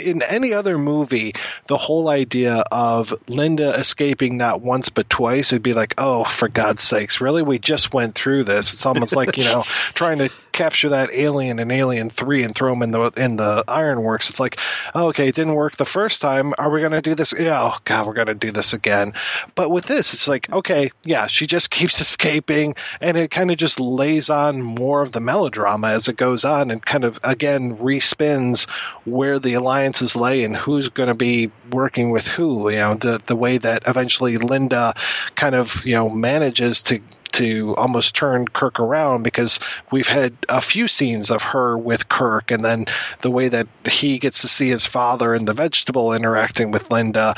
in 0.00 0.22
any 0.22 0.52
other 0.52 0.78
movie, 0.78 1.34
the 1.66 1.76
whole 1.76 2.08
idea 2.08 2.64
of 2.70 3.14
Linda 3.28 3.74
escaping 3.74 4.36
not 4.36 4.60
once 4.60 4.88
but 4.88 5.08
twice 5.10 5.52
would 5.52 5.62
be 5.62 5.72
like, 5.72 5.94
oh, 5.98 6.24
for 6.24 6.48
God's 6.48 6.82
sakes, 6.82 7.20
really? 7.20 7.42
We 7.42 7.58
just 7.58 7.92
went 7.92 8.14
through 8.14 8.44
this. 8.44 8.72
It's 8.72 8.86
almost 8.86 9.14
like 9.14 9.36
you 9.36 9.44
know 9.44 9.62
trying 9.94 10.18
to 10.18 10.30
capture 10.52 10.90
that 10.90 11.10
alien 11.12 11.58
in 11.58 11.70
Alien 11.70 12.10
Three 12.10 12.42
and 12.42 12.54
throw 12.54 12.72
him 12.72 12.82
in 12.82 12.90
the 12.90 13.10
in 13.16 13.36
the 13.36 13.64
ironworks. 13.66 14.30
It's 14.30 14.40
like, 14.40 14.58
oh, 14.94 15.08
okay, 15.08 15.28
it 15.28 15.34
didn't 15.34 15.54
work 15.54 15.76
the 15.76 15.84
first 15.84 16.20
time. 16.20 16.54
Are 16.58 16.70
we 16.70 16.80
going 16.80 16.92
to 16.92 17.02
do 17.02 17.14
this? 17.14 17.32
Yeah, 17.38 17.60
oh 17.62 17.78
God, 17.84 18.06
we're 18.06 18.14
going 18.14 18.26
to 18.26 18.34
do 18.34 18.52
this 18.52 18.72
again. 18.72 19.14
But 19.54 19.70
with 19.70 19.86
this, 19.86 20.14
it's 20.14 20.28
like, 20.28 20.50
okay, 20.52 20.90
yeah, 21.04 21.26
she 21.26 21.46
just 21.46 21.70
keeps 21.80 22.00
escaping, 22.00 22.74
and 23.00 23.16
it 23.16 23.30
kind 23.30 23.50
of 23.50 23.56
just 23.56 23.80
lays 23.80 24.30
on 24.30 24.60
more 24.62 25.02
of 25.02 25.12
the 25.12 25.20
melodrama 25.20 25.88
as 25.88 26.08
it 26.08 26.16
goes 26.16 26.44
on, 26.44 26.70
and 26.70 26.84
kind 26.84 27.04
of 27.04 27.18
again 27.22 27.78
respins 27.78 28.68
where 29.04 29.38
the 29.38 29.54
alliance 29.54 29.89
alliances 29.90 30.16
lay 30.16 30.44
and 30.44 30.56
who's 30.56 30.88
going 30.88 31.08
to 31.08 31.14
be 31.14 31.50
working 31.70 32.10
with 32.10 32.26
who. 32.26 32.70
You 32.70 32.78
know, 32.78 32.94
the 32.94 33.20
the 33.26 33.36
way 33.36 33.58
that 33.58 33.82
eventually 33.86 34.38
Linda 34.38 34.94
kind 35.34 35.54
of 35.54 35.84
you 35.84 35.94
know 35.94 36.08
manages 36.08 36.82
to 36.84 37.00
to 37.32 37.76
almost 37.76 38.16
turn 38.16 38.46
Kirk 38.48 38.80
around 38.80 39.22
because 39.22 39.60
we've 39.92 40.08
had 40.08 40.32
a 40.48 40.60
few 40.60 40.88
scenes 40.88 41.30
of 41.30 41.42
her 41.42 41.78
with 41.78 42.08
Kirk, 42.08 42.50
and 42.50 42.64
then 42.64 42.86
the 43.22 43.30
way 43.30 43.48
that 43.48 43.66
he 43.88 44.18
gets 44.18 44.40
to 44.42 44.48
see 44.48 44.68
his 44.68 44.86
father 44.86 45.34
and 45.34 45.46
the 45.46 45.54
vegetable 45.54 46.12
interacting 46.12 46.70
with 46.70 46.90
Linda. 46.90 47.34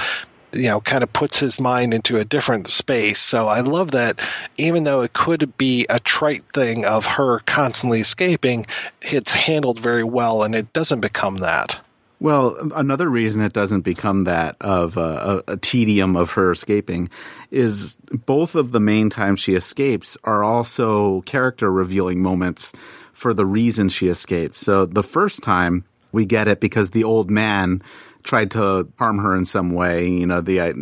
You 0.55 0.69
know, 0.69 0.83
kind 0.83 1.03
of 1.03 1.11
puts 1.11 1.39
his 1.39 1.59
mind 1.59 1.95
into 1.95 2.19
a 2.19 2.27
different 2.27 2.67
space. 2.67 3.21
So 3.21 3.49
I 3.49 3.61
love 3.61 3.93
that 3.93 4.21
even 4.59 4.85
though 4.85 5.01
it 5.01 5.15
could 5.15 5.57
be 5.57 5.87
a 5.89 5.99
trite 5.99 6.45
thing 6.53 6.85
of 6.85 7.07
her 7.07 7.39
constantly 7.47 8.01
escaping, 8.01 8.67
it's 9.01 9.33
handled 9.33 9.81
very 9.81 10.05
well 10.05 10.43
and 10.43 10.55
it 10.55 10.71
doesn't 10.75 11.01
become 11.01 11.39
that. 11.39 11.81
Well, 12.23 12.57
another 12.77 13.11
reason 13.11 13.43
it 13.43 13.53
doesn't 13.53 13.81
become 13.81 14.23
that 14.25 14.55
of 14.61 14.97
a, 14.97 15.43
a, 15.49 15.57
tedium 15.57 16.15
of 16.15 16.31
her 16.35 16.53
escaping 16.53 17.11
is 17.51 17.97
both 18.13 18.55
of 18.55 18.71
the 18.71 18.79
main 18.79 19.11
times 19.11 19.41
she 19.41 19.57
escapes 19.57 20.17
are 20.23 20.45
also 20.45 21.23
character 21.23 21.73
revealing 21.73 22.23
moments 22.23 22.73
for 23.13 23.35
the 23.35 23.45
reason 23.45 23.89
she 23.89 24.07
escapes. 24.07 24.61
So 24.61 24.87
the 24.87 25.03
first 25.03 25.43
time 25.43 25.85
we 26.13 26.25
get 26.25 26.47
it 26.47 26.61
because 26.61 26.91
the 26.91 27.03
old 27.03 27.29
man 27.29 27.83
tried 28.23 28.53
to 28.53 28.89
harm 29.01 29.19
her 29.19 29.35
in 29.35 29.45
some 29.45 29.73
way, 29.73 30.09
you 30.09 30.25
know, 30.25 30.41
the 30.41 30.61
uh, 30.61 30.73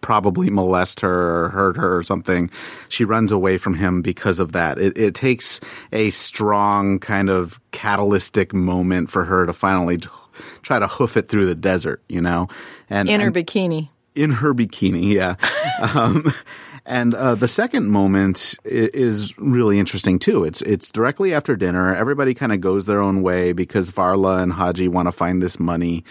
probably 0.00 0.50
molest 0.50 0.98
her 0.98 1.44
or 1.44 1.48
hurt 1.50 1.76
her 1.76 1.96
or 1.96 2.02
something. 2.02 2.50
She 2.88 3.04
runs 3.04 3.30
away 3.30 3.56
from 3.56 3.74
him 3.74 4.02
because 4.02 4.40
of 4.40 4.50
that. 4.50 4.78
It, 4.78 4.98
it 4.98 5.14
takes 5.14 5.60
a 5.92 6.10
strong 6.10 6.98
kind 6.98 7.30
of 7.30 7.60
catalytic 7.70 8.52
moment 8.52 9.10
for 9.10 9.26
her 9.26 9.46
to 9.46 9.52
finally 9.52 9.98
try 10.62 10.78
to 10.78 10.86
hoof 10.86 11.16
it 11.16 11.28
through 11.28 11.46
the 11.46 11.54
desert, 11.54 12.02
you 12.08 12.20
know, 12.20 12.48
and 12.90 13.08
in 13.08 13.20
her 13.20 13.26
and, 13.28 13.36
bikini. 13.36 13.88
In 14.14 14.30
her 14.30 14.54
bikini, 14.54 15.12
yeah. 15.12 15.36
um, 15.94 16.32
and 16.86 17.14
uh, 17.14 17.34
the 17.34 17.48
second 17.48 17.88
moment 17.88 18.54
is 18.64 19.36
really 19.38 19.78
interesting 19.80 20.20
too. 20.20 20.44
It's 20.44 20.62
it's 20.62 20.90
directly 20.90 21.34
after 21.34 21.56
dinner. 21.56 21.94
Everybody 21.94 22.32
kind 22.32 22.52
of 22.52 22.60
goes 22.60 22.84
their 22.84 23.00
own 23.00 23.22
way 23.22 23.52
because 23.52 23.90
Varla 23.90 24.40
and 24.40 24.52
Haji 24.52 24.86
want 24.86 25.08
to 25.08 25.12
find 25.12 25.42
this 25.42 25.58
money, 25.58 26.04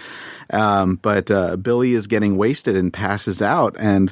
um, 0.52 0.98
but 1.02 1.32
uh, 1.32 1.56
Billy 1.56 1.94
is 1.94 2.08
getting 2.08 2.36
wasted 2.36 2.76
and 2.76 2.92
passes 2.92 3.42
out. 3.42 3.76
And 3.80 4.12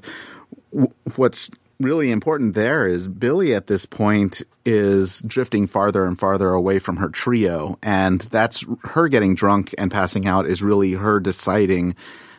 w- 0.71 0.93
what's 1.17 1.49
really 1.83 2.11
important 2.11 2.53
there 2.53 2.87
is 2.87 3.07
Billy 3.07 3.53
at 3.53 3.67
this 3.67 3.85
point 3.85 4.41
is 4.65 5.21
drifting 5.21 5.67
farther 5.67 6.05
and 6.05 6.17
farther 6.17 6.49
away 6.49 6.79
from 6.79 6.97
her 6.97 7.09
trio. 7.09 7.77
And 7.83 8.21
that's 8.21 8.65
her 8.83 9.07
getting 9.07 9.35
drunk 9.35 9.73
and 9.77 9.91
passing 9.91 10.25
out 10.25 10.45
is 10.45 10.61
really 10.61 10.93
her 10.93 11.19
deciding 11.19 11.95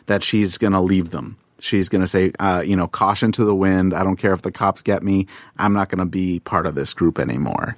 that 0.07 0.23
she's 0.23 0.57
going 0.57 0.73
to 0.73 0.81
leave 0.81 1.11
them. 1.11 1.37
She's 1.59 1.87
going 1.87 2.01
to 2.01 2.07
say, 2.07 2.33
uh, 2.39 2.63
you 2.65 2.75
know, 2.75 2.87
caution 2.87 3.31
to 3.33 3.45
the 3.45 3.55
wind. 3.55 3.93
I 3.93 4.03
don't 4.03 4.17
care 4.17 4.33
if 4.33 4.41
the 4.41 4.51
cops 4.51 4.81
get 4.81 5.03
me. 5.03 5.27
I'm 5.57 5.73
not 5.73 5.89
going 5.89 5.99
to 5.99 6.05
be 6.05 6.39
part 6.41 6.65
of 6.65 6.75
this 6.75 6.93
group 6.93 7.17
anymore. 7.17 7.77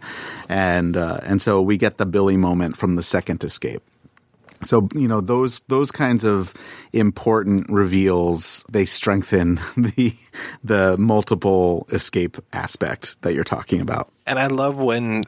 And, 0.49 0.97
uh, 0.97 1.20
and 1.24 1.41
so 1.41 1.61
we 1.61 1.78
get 1.78 1.97
the 1.97 2.05
Billy 2.05 2.38
moment 2.38 2.76
from 2.76 2.95
the 2.95 3.03
second 3.03 3.43
escape. 3.43 3.84
So 4.63 4.89
you 4.93 5.07
know 5.07 5.21
those 5.21 5.61
those 5.67 5.91
kinds 5.91 6.23
of 6.23 6.53
important 6.93 7.69
reveals 7.69 8.63
they 8.69 8.85
strengthen 8.85 9.55
the 9.77 10.13
the 10.63 10.97
multiple 10.97 11.87
escape 11.91 12.37
aspect 12.53 13.21
that 13.21 13.33
you're 13.33 13.43
talking 13.43 13.81
about. 13.81 14.11
And 14.25 14.39
I 14.39 14.47
love 14.47 14.77
when 14.77 15.23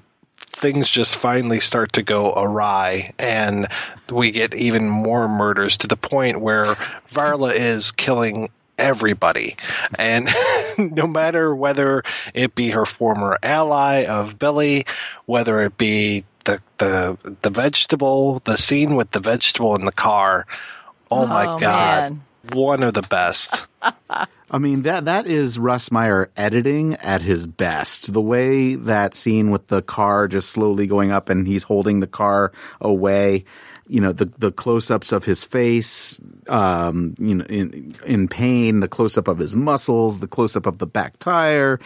things 0.51 0.89
just 0.89 1.15
finally 1.15 1.59
start 1.59 1.93
to 1.93 2.03
go 2.03 2.33
awry 2.33 3.13
and 3.17 3.67
we 4.11 4.31
get 4.31 4.53
even 4.53 4.89
more 4.89 5.29
murders 5.29 5.77
to 5.77 5.87
the 5.87 5.95
point 5.95 6.41
where 6.41 6.75
Varla 7.13 7.53
is 7.55 7.91
killing 7.91 8.49
everybody. 8.77 9.57
And 9.97 10.29
no 10.77 11.07
matter 11.07 11.55
whether 11.55 12.03
it 12.33 12.55
be 12.55 12.71
her 12.71 12.85
former 12.85 13.37
ally 13.43 14.05
of 14.05 14.39
Billy, 14.39 14.85
whether 15.25 15.61
it 15.61 15.77
be 15.77 16.23
the 16.45 16.61
the 16.77 17.17
the 17.41 17.49
vegetable, 17.49 18.41
the 18.45 18.57
scene 18.57 18.95
with 18.95 19.11
the 19.11 19.19
vegetable 19.19 19.75
in 19.75 19.85
the 19.85 19.91
car. 19.91 20.45
Oh, 21.11 21.25
my 21.25 21.45
Oh, 21.45 21.59
god. 21.59 22.11
man. 22.13 22.21
One 22.53 22.83
of 22.83 22.93
the 22.93 23.01
best. 23.01 23.65
I 24.51 24.57
mean 24.57 24.81
that 24.83 25.05
that 25.05 25.27
is 25.27 25.59
Russ 25.59 25.91
Meyer 25.91 26.31
editing 26.35 26.95
at 26.95 27.21
his 27.21 27.45
best. 27.45 28.13
The 28.13 28.21
way 28.21 28.75
that 28.75 29.13
scene 29.13 29.51
with 29.51 29.67
the 29.67 29.81
car 29.83 30.27
just 30.27 30.49
slowly 30.49 30.87
going 30.87 31.11
up 31.11 31.29
and 31.29 31.45
he's 31.47 31.63
holding 31.63 31.99
the 31.99 32.07
car 32.07 32.51
away, 32.81 33.43
you 33.87 34.01
know, 34.01 34.11
the 34.11 34.25
the 34.37 34.51
close-ups 34.51 35.11
of 35.11 35.25
his 35.25 35.43
face, 35.43 36.19
um, 36.47 37.13
you 37.19 37.35
know, 37.35 37.45
in 37.45 37.95
in 38.05 38.27
pain, 38.27 38.79
the 38.79 38.87
close-up 38.87 39.27
of 39.27 39.37
his 39.37 39.55
muscles, 39.55 40.19
the 40.19 40.27
close-up 40.27 40.65
of 40.65 40.79
the 40.79 40.87
back 40.87 41.19
tire, 41.19 41.79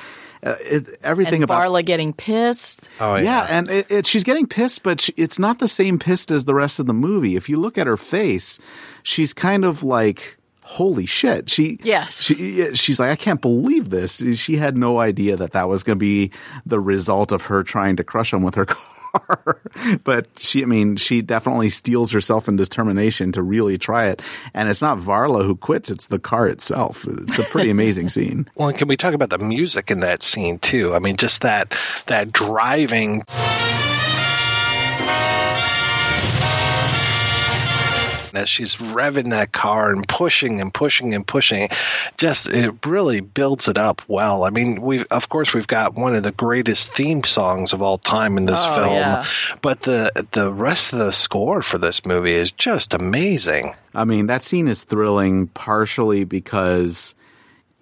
uh, 0.44 0.56
it, 0.60 0.88
everything 1.04 1.36
and 1.36 1.44
about 1.46 1.62
Varla 1.62 1.86
getting 1.86 2.14
pissed. 2.14 2.90
Oh 3.00 3.16
yeah, 3.16 3.48
and 3.50 3.70
it, 3.70 3.92
it, 3.92 4.06
she's 4.06 4.24
getting 4.24 4.48
pissed, 4.48 4.84
but 4.84 5.02
she, 5.02 5.14
it's 5.16 5.40
not 5.40 5.60
the 5.60 5.68
same 5.68 5.98
pissed 5.98 6.32
as 6.32 6.46
the 6.46 6.54
rest 6.54 6.80
of 6.80 6.86
the 6.86 6.94
movie. 6.94 7.36
If 7.36 7.50
you 7.50 7.58
look 7.58 7.78
at 7.78 7.88
her 7.88 7.98
face, 7.98 8.60
she's 9.04 9.34
kind 9.34 9.64
of 9.66 9.84
like, 9.84 10.38
"Holy 10.64 11.06
shit!" 11.06 11.50
She 11.50 11.80
Yes. 11.84 12.22
she 12.22 12.74
she's 12.76 13.00
like, 13.00 13.10
"I 13.12 13.16
can't 13.16 13.42
believe 13.42 13.90
this." 13.90 14.24
She 14.38 14.56
had 14.58 14.78
no 14.78 15.00
idea 15.00 15.36
that 15.38 15.52
that 15.52 15.70
was 15.70 15.84
going 15.84 15.98
to 15.98 16.00
be 16.00 16.32
the 16.66 16.80
result 16.80 17.32
of 17.32 17.44
her 17.46 17.64
trying 17.64 17.96
to 17.98 18.04
crush 18.04 18.34
him 18.34 18.42
with 18.44 18.56
her 18.56 18.66
car. 18.66 19.62
but 20.04 20.28
she, 20.40 20.64
I 20.64 20.66
mean, 20.66 20.96
she 20.96 21.22
definitely 21.22 21.70
steels 21.70 22.12
herself 22.12 22.48
in 22.48 22.56
determination 22.56 23.32
to 23.34 23.44
really 23.44 23.78
try 23.78 24.08
it. 24.08 24.22
And 24.56 24.68
it's 24.70 24.82
not 24.82 24.98
Varla 24.98 25.46
who 25.46 25.56
quits; 25.56 25.92
it's 25.92 26.08
the 26.08 26.20
car 26.20 26.48
itself. 26.48 27.06
It's 27.08 27.38
a 27.38 27.44
pretty 27.44 27.70
amazing 27.70 28.10
scene. 28.16 28.50
Well, 28.56 28.70
and 28.70 28.78
can 28.78 28.88
we 28.88 28.98
talk 28.98 29.14
about 29.14 29.30
the 29.30 29.38
music 29.38 29.92
in 29.92 30.00
that 30.00 30.24
scene 30.24 30.58
too? 30.60 30.96
I 30.96 31.00
mean, 31.00 31.18
just 31.18 31.42
that 31.42 31.74
that 32.08 32.32
driving. 32.32 33.24
As 38.34 38.50
she's 38.50 38.76
revving 38.78 39.30
that 39.30 39.52
car 39.52 39.92
and 39.92 40.08
pushing 40.08 40.60
and 40.60 40.74
pushing 40.74 41.14
and 41.14 41.26
pushing, 41.26 41.70
just 42.18 42.48
it 42.48 42.86
really 42.86 43.20
builds 43.20 43.68
it 43.68 43.78
up 43.78 44.02
well. 44.08 44.44
I 44.44 44.50
mean, 44.50 44.82
we 44.82 45.06
of 45.06 45.30
course 45.30 45.54
we've 45.54 45.68
got 45.68 45.96
one 45.96 46.16
of 46.16 46.24
the 46.24 46.32
greatest 46.32 46.94
theme 46.94 47.24
songs 47.24 47.74
of 47.74 47.82
all 47.82 47.98
time 47.98 48.38
in 48.38 48.46
this 48.46 48.62
Oh, 48.64 48.76
film, 48.76 48.94
yeah. 48.94 49.26
but 49.62 49.82
the 49.84 50.12
the 50.32 50.52
rest 50.52 50.94
of 50.94 51.00
the 51.00 51.12
score 51.12 51.62
for 51.62 51.78
this 51.78 52.06
movie 52.06 52.34
is 52.34 52.52
just 52.52 52.94
amazing. 52.94 53.76
I 53.96 54.06
mean, 54.06 54.28
that 54.28 54.44
scene 54.44 54.68
is 54.68 54.84
thrilling 54.84 55.48
partially 55.48 56.24
because 56.24 57.16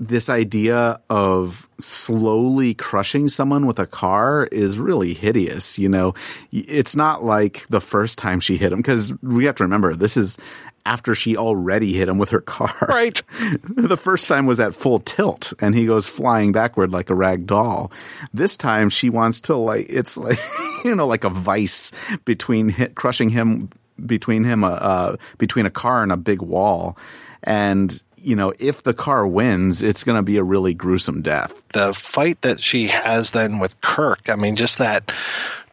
this 0.02 0.30
idea 0.30 1.00
of 1.12 1.70
slowly 1.80 2.74
crushing 2.74 3.30
someone 3.30 3.68
with 3.68 3.78
a 3.78 3.86
car 3.86 4.50
is 4.52 4.80
really 4.80 5.14
hideous. 5.14 5.78
You 5.78 5.90
know, 5.90 6.16
it's 6.52 6.96
not 6.96 7.24
like 7.24 7.68
the 7.68 7.80
first 7.80 8.18
time 8.18 8.40
she 8.40 8.58
hit 8.58 8.74
him 8.74 8.80
because 8.80 9.14
we 9.22 9.46
have 9.46 9.56
to 9.56 9.64
remember 9.64 9.94
this 9.94 10.18
is 10.18 10.40
after 10.88 11.14
she 11.14 11.38
already 11.38 11.94
hit 11.94 12.10
him 12.10 12.18
with 12.18 12.32
her 12.32 12.42
car. 12.42 12.74
Right. 12.90 13.22
the 13.64 13.96
first 13.96 14.28
time 14.28 14.48
was 14.48 14.60
at 14.60 14.74
full 14.74 14.98
tilt 14.98 15.54
and 15.60 15.76
he 15.76 15.86
goes 15.86 16.08
flying 16.08 16.52
backward 16.52 16.92
like 16.92 17.12
a 17.12 17.16
rag 17.16 17.46
doll. 17.46 17.92
This 18.34 18.58
time 18.58 18.90
she 18.90 19.12
wants 19.12 19.40
to 19.42 19.56
like, 19.56 19.86
it's 19.88 20.18
like, 20.18 20.40
you 20.84 20.96
know, 20.96 21.06
like 21.06 21.24
a 21.24 21.30
vice 21.30 21.92
between 22.26 22.70
hit, 22.70 22.96
crushing 22.96 23.30
him 23.30 23.70
between 24.04 24.46
him, 24.46 24.64
uh, 24.64 24.70
uh, 24.70 25.18
between 25.38 25.68
a 25.68 25.70
car 25.70 26.02
and 26.02 26.12
a 26.12 26.18
big 26.18 26.42
wall. 26.42 26.98
And, 27.44 28.02
you 28.24 28.36
know, 28.36 28.54
if 28.60 28.84
the 28.84 28.94
car 28.94 29.26
wins, 29.26 29.82
it's 29.82 30.04
going 30.04 30.18
to 30.18 30.24
be 30.24 30.38
a 30.38 30.44
really 30.44 30.74
gruesome 30.74 31.22
death. 31.22 31.62
the 31.74 31.94
fight 31.94 32.42
that 32.42 32.62
she 32.62 32.88
has 32.88 33.32
then 33.32 33.60
with 33.60 33.80
Kirk, 33.82 34.30
I 34.30 34.36
mean, 34.36 34.56
just 34.56 34.78
that 34.80 35.12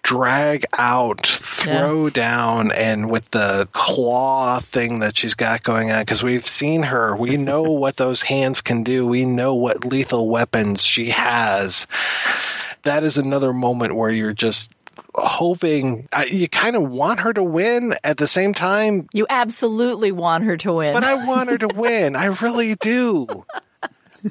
drag 0.03 0.65
out, 0.73 1.27
throw 1.27 2.09
down, 2.09 2.73
and 2.73 3.11
with 3.11 3.31
the 3.31 3.69
claw 3.73 4.61
thing 4.61 5.01
that 5.01 5.19
she's 5.19 5.35
got 5.35 5.63
going 5.63 5.91
on, 5.91 6.01
because 6.01 6.23
we've 6.23 6.47
seen 6.47 6.83
her, 6.83 7.15
we 7.15 7.37
know 7.49 7.63
what 7.63 7.97
those 7.97 8.23
hands 8.23 8.61
can 8.61 8.85
do, 8.85 9.07
we 9.07 9.25
know 9.25 9.55
what 9.55 9.85
lethal 9.85 10.29
weapons 10.29 10.83
she 10.83 11.11
has. 11.11 11.87
That 12.85 13.05
is 13.05 13.19
another 13.19 13.53
moment 13.53 13.97
where 13.97 14.09
you're 14.09 14.33
just 14.33 14.71
hoping 15.15 16.09
you 16.31 16.49
kind 16.49 16.77
of 16.77 16.83
want 16.89 17.21
her 17.21 17.33
to 17.33 17.43
win 17.43 17.95
at 18.05 18.17
the 18.17 18.27
same 18.27 18.55
time 18.55 19.09
You 19.13 19.27
absolutely 19.29 20.13
want 20.13 20.45
her 20.45 20.57
to 20.59 20.73
win. 20.73 20.95
but 20.95 21.05
I 21.05 21.15
want 21.27 21.51
her 21.51 21.59
to 21.59 21.69
win. 21.69 22.17
I 22.17 22.27
really 22.27 22.75
do. 22.77 23.45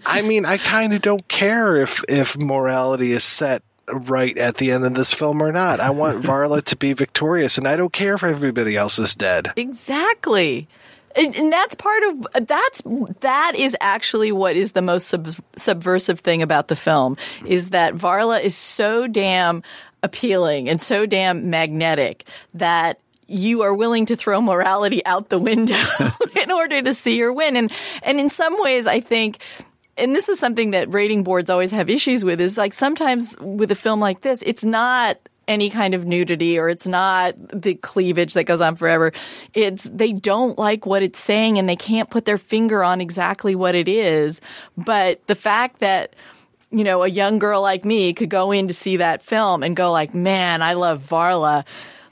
I 0.06 0.22
mean, 0.22 0.46
I 0.46 0.58
kind 0.58 0.94
of 0.94 1.02
don't 1.02 1.26
care 1.28 1.78
if 1.78 2.04
if 2.10 2.38
morality 2.38 3.12
is 3.14 3.24
set 3.24 3.64
right 3.90 4.38
at 4.38 4.58
the 4.58 4.72
end 4.72 4.86
of 4.86 4.94
this 4.94 5.14
film 5.14 5.42
or 5.42 5.52
not. 5.52 5.80
I 5.80 5.92
want 5.92 6.22
Varla 6.24 6.62
to 6.66 6.76
be 6.76 6.92
victorious, 6.94 7.58
and 7.58 7.68
I 7.68 7.78
don't 7.78 7.94
care 7.94 8.16
if 8.16 8.24
everybody 8.24 8.76
else 8.76 9.00
is 9.00 9.16
dead. 9.16 9.54
Exactly. 9.56 10.68
And, 11.16 11.36
and 11.36 11.52
that's 11.52 11.74
part 11.74 12.04
of 12.04 12.28
that's 12.48 12.84
that 13.22 13.54
is 13.56 13.76
actually 13.82 14.32
what 14.32 14.56
is 14.56 14.74
the 14.74 14.84
most 14.84 15.08
sub, 15.08 15.28
subversive 15.56 16.20
thing 16.20 16.44
about 16.44 16.68
the 16.68 16.76
film 16.76 17.18
is 17.46 17.72
that 17.72 17.96
Varla 17.96 18.40
is 18.44 18.56
so 18.56 19.08
damn 19.08 19.64
appealing 20.04 20.70
and 20.70 20.82
so 20.82 21.06
damn 21.06 21.50
magnetic 21.50 22.28
that 22.54 23.00
you 23.28 23.62
are 23.64 23.74
willing 23.74 24.06
to 24.06 24.16
throw 24.16 24.42
morality 24.42 25.06
out 25.06 25.30
the 25.30 25.40
window 25.40 25.84
in 26.42 26.52
order 26.52 26.82
to 26.82 26.94
see 26.94 27.20
her 27.20 27.32
win. 27.32 27.58
And 27.58 27.72
and 28.04 28.20
in 28.20 28.30
some 28.30 28.62
ways 28.62 28.88
I 28.88 29.00
think 29.00 29.40
and 29.98 30.16
this 30.16 30.30
is 30.30 30.40
something 30.40 30.72
that 30.72 30.94
rating 30.94 31.24
boards 31.24 31.50
always 31.50 31.72
have 31.72 31.90
issues 31.90 32.24
with 32.24 32.40
is 32.40 32.58
like 32.58 32.74
sometimes 32.74 33.36
with 33.40 33.72
a 33.72 33.76
film 33.76 34.00
like 34.00 34.22
this 34.22 34.42
it's 34.46 34.64
not 34.64 35.18
any 35.48 35.70
kind 35.70 35.94
of 35.94 36.06
nudity 36.06 36.60
or 36.60 36.70
it's 36.70 36.88
not 36.88 37.34
the 37.54 37.76
cleavage 37.76 38.34
that 38.34 38.44
goes 38.44 38.62
on 38.62 38.76
forever. 38.76 39.14
It's 39.54 39.86
they 39.86 40.12
don't 40.12 40.58
like 40.58 40.86
what 40.86 41.04
it's 41.04 41.20
saying 41.20 41.58
and 41.58 41.70
they 41.70 41.76
can't 41.76 42.10
put 42.10 42.26
their 42.26 42.38
finger 42.38 42.84
on 42.84 43.02
exactly 43.02 43.56
what 43.56 43.74
it 43.74 43.88
is. 43.88 44.42
But 44.78 45.26
the 45.28 45.36
fact 45.36 45.80
that 45.80 46.16
you 46.72 46.84
know 46.84 47.04
a 47.04 47.08
young 47.08 47.40
girl 47.40 47.62
like 47.62 47.86
me 47.86 48.14
could 48.14 48.30
go 48.30 48.52
in 48.52 48.68
to 48.68 48.74
see 48.74 48.98
that 48.98 49.22
film 49.22 49.64
and 49.64 49.76
go 49.76 49.92
like 49.92 50.14
man 50.14 50.62
i 50.62 50.74
love 50.74 51.02
varla 51.02 51.66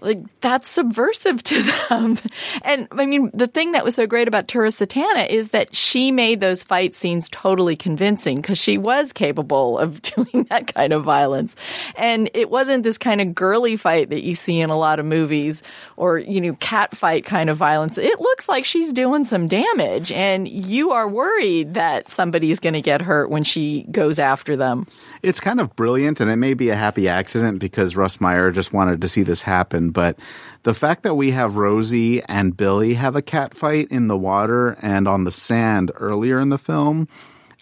like 0.06 0.40
that's 0.42 0.70
subversive 0.70 1.42
to 1.44 1.64
them. 1.90 2.18
And 2.62 2.88
I 2.92 3.06
mean, 3.06 3.32
the 3.34 3.48
thing 3.48 3.72
that 3.72 3.84
was 3.84 3.96
so 3.96 4.08
great 4.08 4.28
about 4.28 4.48
Tura 4.48 4.70
Satana 4.70 5.28
is 5.28 5.50
that 5.50 5.76
she 5.76 6.12
made 6.12 6.40
those 6.40 6.64
fight 6.64 6.96
scenes 6.96 7.28
totally 7.30 7.76
convincing 7.76 8.38
because 8.38 8.58
she 8.58 8.78
was 8.78 9.12
capable 9.12 9.80
of 9.80 10.02
doing 10.16 10.46
that 10.50 10.74
kind 10.74 10.94
of 10.94 11.04
violence. 11.04 11.56
And 11.96 12.30
it 12.34 12.50
wasn't 12.50 12.84
this 12.84 12.98
kind 12.98 13.20
of 13.20 13.34
girly 13.34 13.76
fight 13.76 14.10
that 14.12 14.24
you 14.24 14.36
see 14.36 14.62
in 14.62 14.70
a 14.70 14.78
lot 14.78 15.00
of 15.00 15.06
movies 15.06 15.64
or, 15.98 16.20
you 16.20 16.40
know, 16.40 16.54
cat 16.60 16.96
fight 16.96 17.26
kind 17.26 17.50
of 17.50 17.58
violence. 17.58 17.98
It 17.98 18.20
looks 18.20 18.48
like 18.48 18.66
she's 18.66 18.94
doing 18.94 19.26
some 19.26 19.48
damage 19.48 20.12
and 20.12 20.48
you 20.48 20.92
are 20.92 21.08
worried 21.08 21.74
that 21.74 22.10
somebody's 22.10 22.60
going 22.60 22.74
to 22.74 22.82
get 22.82 23.02
hurt 23.02 23.30
when 23.30 23.44
she 23.44 23.84
goes 23.92 24.20
after 24.20 24.56
them. 24.56 24.86
It's 25.26 25.40
kind 25.40 25.60
of 25.60 25.76
brilliant, 25.76 26.22
and 26.22 26.30
it 26.30 26.36
may 26.36 26.54
be 26.54 26.70
a 26.70 26.76
happy 26.76 27.08
accident 27.08 27.60
because 27.60 27.96
Russ 27.96 28.22
Meyer 28.22 28.52
just 28.52 28.72
wanted 28.72 29.02
to 29.02 29.10
see 29.10 29.24
this 29.24 29.42
happen. 29.42 29.90
But 29.90 30.20
the 30.64 30.76
fact 30.76 31.02
that 31.02 31.16
we 31.16 31.32
have 31.32 31.56
Rosie 31.56 32.22
and 32.24 32.56
Billy 32.56 32.94
have 32.94 33.16
a 33.16 33.24
cat 33.24 33.56
fight 33.56 33.88
in 33.90 34.08
the 34.08 34.18
water 34.18 34.78
and 34.82 35.08
on 35.08 35.24
the 35.24 35.32
sand 35.32 35.92
earlier 35.96 36.40
in 36.40 36.50
the 36.50 36.60
film 36.60 37.08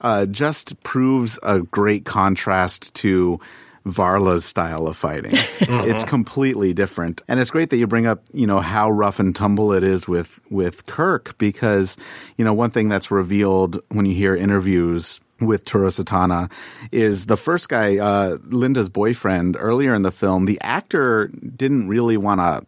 uh, 0.02 0.26
just 0.26 0.84
proves 0.84 1.40
a 1.42 1.62
great 1.62 2.04
contrast 2.04 2.94
to 2.96 3.40
Varla's 3.86 4.44
style 4.46 4.88
of 4.88 4.98
fighting. 4.98 5.34
It's 5.86 6.04
completely 6.04 6.74
different. 6.74 7.22
And 7.28 7.40
it's 7.40 7.50
great 7.50 7.70
that 7.70 7.78
you 7.78 7.88
bring 7.88 8.06
up, 8.06 8.24
you 8.34 8.46
know, 8.46 8.60
how 8.60 8.92
rough 8.92 9.20
and 9.20 9.36
tumble 9.36 9.72
it 9.72 9.84
is 9.84 10.08
with, 10.08 10.40
with 10.50 10.86
Kirk 10.86 11.38
because, 11.38 11.98
you 12.38 12.46
know, 12.46 12.54
one 12.54 12.70
thing 12.70 12.90
that's 12.90 13.10
revealed 13.10 13.82
when 13.90 14.06
you 14.06 14.14
hear 14.14 14.36
interviews 14.36 15.20
with 15.46 15.66
Tura 15.66 15.90
Satana 15.90 16.52
is 16.92 17.26
the 17.28 17.38
first 17.38 17.70
guy, 17.70 17.98
uh, 17.98 18.38
Linda's 18.46 18.90
boyfriend 18.90 19.58
earlier 19.60 19.94
in 19.94 20.02
the 20.02 20.12
film, 20.12 20.46
the 20.46 20.60
actor 20.62 21.28
didn't 21.28 21.88
really 21.88 22.18
want 22.18 22.40
to 22.40 22.66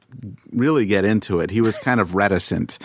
really 0.55 0.85
get 0.85 1.05
into 1.05 1.39
it. 1.39 1.51
He 1.51 1.61
was 1.61 1.77
kind 1.79 1.99
of 1.99 2.15
reticent. 2.15 2.79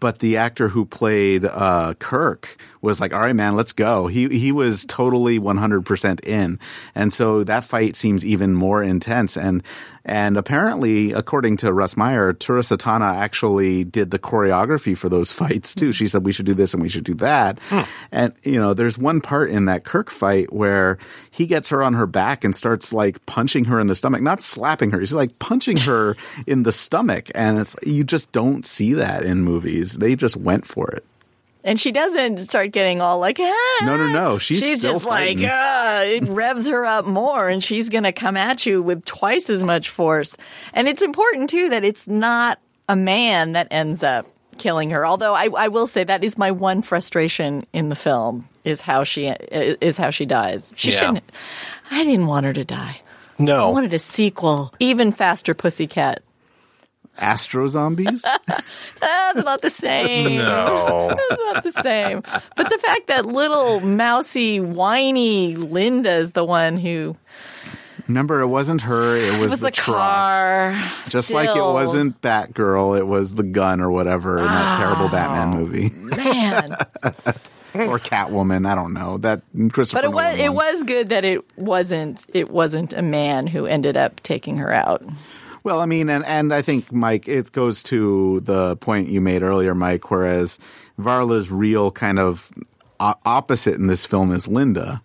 but 0.00 0.18
the 0.18 0.36
actor 0.36 0.68
who 0.68 0.84
played 0.84 1.44
uh, 1.44 1.94
Kirk 1.98 2.56
was 2.84 3.00
like, 3.00 3.12
all 3.12 3.20
right, 3.20 3.34
man, 3.34 3.56
let's 3.56 3.72
go. 3.72 4.06
He 4.06 4.28
he 4.28 4.52
was 4.52 4.84
totally 4.84 5.40
100% 5.40 6.24
in. 6.24 6.60
And 6.94 7.12
so 7.12 7.42
that 7.44 7.64
fight 7.64 7.96
seems 7.96 8.24
even 8.24 8.54
more 8.54 8.82
intense. 8.82 9.36
And 9.36 9.62
and 10.06 10.36
apparently, 10.36 11.12
according 11.12 11.56
to 11.58 11.72
Russ 11.72 11.96
Meyer, 11.96 12.34
Tura 12.34 12.60
Satana 12.60 13.14
actually 13.14 13.84
did 13.84 14.10
the 14.10 14.18
choreography 14.18 14.96
for 14.96 15.08
those 15.08 15.32
fights 15.32 15.74
too. 15.74 15.92
She 15.92 16.06
said 16.06 16.26
we 16.26 16.32
should 16.32 16.44
do 16.44 16.52
this 16.52 16.74
and 16.74 16.82
we 16.82 16.90
should 16.90 17.04
do 17.04 17.14
that. 17.14 17.58
And 18.12 18.34
you 18.42 18.60
know, 18.60 18.74
there's 18.74 18.98
one 18.98 19.22
part 19.22 19.48
in 19.50 19.64
that 19.64 19.84
Kirk 19.84 20.10
fight 20.10 20.52
where 20.52 20.98
he 21.30 21.46
gets 21.46 21.70
her 21.70 21.82
on 21.82 21.94
her 21.94 22.06
back 22.06 22.44
and 22.44 22.54
starts 22.54 22.92
like 22.92 23.24
punching 23.24 23.64
her 23.64 23.80
in 23.80 23.86
the 23.86 23.94
stomach, 23.94 24.20
not 24.20 24.42
slapping 24.42 24.90
her. 24.90 25.00
He's 25.00 25.14
like 25.14 25.38
punching 25.38 25.78
her 25.78 26.16
in 26.46 26.64
the 26.64 26.72
stomach, 26.72 27.13
and 27.34 27.58
it's 27.58 27.76
you 27.82 28.04
just 28.04 28.30
don't 28.32 28.64
see 28.66 28.94
that 28.94 29.22
in 29.24 29.42
movies. 29.42 29.94
They 29.98 30.16
just 30.16 30.36
went 30.36 30.66
for 30.66 30.88
it. 30.90 31.04
And 31.66 31.80
she 31.80 31.92
doesn't 31.92 32.38
start 32.38 32.72
getting 32.72 33.00
all 33.00 33.18
like, 33.18 33.38
ah. 33.40 33.78
No, 33.82 33.96
no, 33.96 34.06
no. 34.08 34.36
She's, 34.36 34.60
she's 34.60 34.78
still 34.80 34.92
just 34.94 35.08
fighting. 35.08 35.38
like, 35.44 35.50
ah, 35.50 36.02
it 36.02 36.22
revs 36.28 36.68
her 36.68 36.84
up 36.84 37.06
more, 37.06 37.48
and 37.48 37.64
she's 37.64 37.88
going 37.88 38.04
to 38.04 38.12
come 38.12 38.36
at 38.36 38.66
you 38.66 38.82
with 38.82 39.04
twice 39.06 39.48
as 39.48 39.62
much 39.62 39.88
force. 39.88 40.36
And 40.74 40.88
it's 40.88 41.00
important 41.00 41.48
too 41.48 41.70
that 41.70 41.82
it's 41.82 42.06
not 42.06 42.58
a 42.86 42.94
man 42.96 43.52
that 43.52 43.68
ends 43.70 44.02
up 44.02 44.26
killing 44.58 44.90
her. 44.90 45.06
Although 45.06 45.32
I, 45.34 45.48
I 45.56 45.68
will 45.68 45.86
say 45.86 46.04
that 46.04 46.22
is 46.22 46.36
my 46.36 46.50
one 46.50 46.82
frustration 46.82 47.64
in 47.72 47.88
the 47.88 47.96
film 47.96 48.46
is 48.62 48.82
how 48.82 49.02
she 49.04 49.26
is 49.28 49.96
how 49.96 50.10
she 50.10 50.26
dies. 50.26 50.70
She 50.76 50.90
Yeah. 50.90 50.96
shouldn't. 50.98 51.32
I 51.90 52.04
didn't 52.04 52.26
want 52.26 52.44
her 52.46 52.52
to 52.52 52.64
die. 52.64 53.00
No, 53.38 53.68
I 53.68 53.70
wanted 53.72 53.92
a 53.94 53.98
sequel, 53.98 54.72
even 54.80 55.10
faster, 55.12 55.54
Pussycat. 55.54 56.22
Astro 57.18 57.66
zombies. 57.68 58.22
That's 59.00 59.44
not 59.44 59.62
the 59.62 59.70
same. 59.70 60.36
No. 60.36 61.08
That's 61.08 61.42
not 61.42 61.64
the 61.64 61.82
same. 61.82 62.22
But 62.56 62.70
the 62.70 62.78
fact 62.78 63.08
that 63.08 63.26
little 63.26 63.80
mousy, 63.80 64.60
whiny 64.60 65.56
Linda 65.56 66.12
is 66.12 66.32
the 66.32 66.44
one 66.44 66.76
who 66.76 67.16
Remember, 68.08 68.40
it 68.40 68.48
wasn't 68.48 68.82
her. 68.82 69.16
It 69.16 69.40
was, 69.40 69.52
was 69.52 69.60
the, 69.60 69.66
the 69.66 69.70
truck. 69.70 69.96
car. 69.96 70.90
Just 71.08 71.30
like 71.30 71.56
it 71.56 71.60
wasn't 71.60 72.20
Batgirl, 72.20 72.98
it 72.98 73.06
was 73.06 73.34
the 73.34 73.42
gun 73.42 73.80
or 73.80 73.90
whatever 73.90 74.38
in 74.38 74.44
that 74.44 74.78
terrible 74.78 75.08
Batman 75.08 75.54
oh, 75.54 75.56
movie. 75.56 75.90
Man. 76.14 76.72
or 77.74 77.98
Catwoman. 77.98 78.68
I 78.68 78.74
don't 78.74 78.92
know. 78.92 79.18
That 79.18 79.40
Christopher 79.72 80.02
but 80.02 80.04
it 80.04 80.12
was 80.12 80.36
Nolan 80.36 80.40
it 80.40 80.54
was 80.54 80.84
good 80.84 81.08
that 81.08 81.24
it 81.24 81.58
wasn't 81.58 82.26
it 82.34 82.50
wasn't 82.50 82.92
a 82.92 83.02
man 83.02 83.46
who 83.46 83.64
ended 83.64 83.96
up 83.96 84.20
taking 84.22 84.58
her 84.58 84.72
out. 84.72 85.02
Well, 85.64 85.80
I 85.80 85.86
mean, 85.86 86.10
and, 86.10 86.24
and 86.26 86.52
I 86.52 86.60
think, 86.60 86.92
Mike, 86.92 87.26
it 87.26 87.50
goes 87.50 87.82
to 87.84 88.40
the 88.40 88.76
point 88.76 89.08
you 89.08 89.22
made 89.22 89.42
earlier, 89.42 89.74
Mike, 89.74 90.10
whereas 90.10 90.58
Varla's 91.00 91.50
real 91.50 91.90
kind 91.90 92.18
of 92.18 92.52
opposite 93.00 93.74
in 93.74 93.86
this 93.86 94.04
film 94.04 94.30
is 94.30 94.46
Linda. 94.46 95.02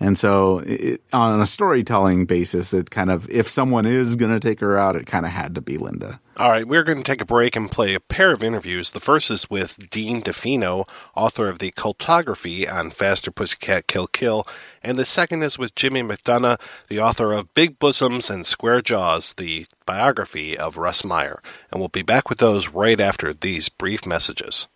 And 0.00 0.18
so, 0.18 0.62
it, 0.66 1.02
on 1.12 1.40
a 1.40 1.46
storytelling 1.46 2.24
basis, 2.24 2.72
it 2.72 2.90
kind 2.90 3.10
of, 3.10 3.28
if 3.28 3.48
someone 3.48 3.86
is 3.86 4.16
going 4.16 4.32
to 4.32 4.40
take 4.40 4.58
her 4.60 4.76
out, 4.76 4.96
it 4.96 5.06
kind 5.06 5.26
of 5.26 5.30
had 5.30 5.54
to 5.54 5.60
be 5.60 5.76
Linda. 5.76 6.18
All 6.38 6.50
right, 6.50 6.66
we're 6.66 6.84
going 6.84 6.98
to 6.98 7.04
take 7.04 7.20
a 7.20 7.26
break 7.26 7.54
and 7.54 7.70
play 7.70 7.94
a 7.94 8.00
pair 8.00 8.32
of 8.32 8.42
interviews. 8.42 8.92
The 8.92 8.98
first 8.98 9.30
is 9.30 9.50
with 9.50 9.90
Dean 9.90 10.22
DeFino, 10.22 10.88
author 11.14 11.48
of 11.48 11.58
the 11.58 11.70
Cultography 11.72 12.66
on 12.66 12.90
Faster 12.90 13.30
Pussycat 13.30 13.86
Kill 13.86 14.06
Kill, 14.06 14.46
and 14.82 14.98
the 14.98 15.04
second 15.04 15.42
is 15.42 15.58
with 15.58 15.74
Jimmy 15.74 16.02
McDonough, 16.02 16.60
the 16.88 17.00
author 17.00 17.32
of 17.32 17.52
Big 17.54 17.78
Bosoms 17.78 18.30
and 18.30 18.46
Square 18.46 18.82
Jaws, 18.82 19.34
the 19.34 19.66
biography 19.86 20.56
of 20.56 20.76
Russ 20.76 21.04
Meyer. 21.04 21.40
And 21.70 21.80
we'll 21.80 21.88
be 21.88 22.02
back 22.02 22.28
with 22.28 22.38
those 22.38 22.68
right 22.68 23.00
after 23.00 23.34
these 23.34 23.68
brief 23.68 24.06
messages. 24.06 24.68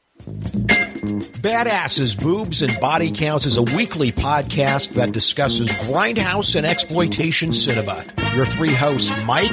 Badasses, 1.43 2.19
Boobs, 2.21 2.63
and 2.63 2.79
Body 2.81 3.11
Counts 3.11 3.47
is 3.47 3.57
a 3.57 3.63
weekly 3.63 4.13
podcast 4.13 4.91
that 4.95 5.13
discusses 5.13 5.69
grindhouse 5.69 6.55
and 6.57 6.67
exploitation 6.67 7.53
cinema. 7.53 8.05
Your 8.35 8.47
three 8.47 8.73
hosts, 8.73 9.13
Mike. 9.25 9.51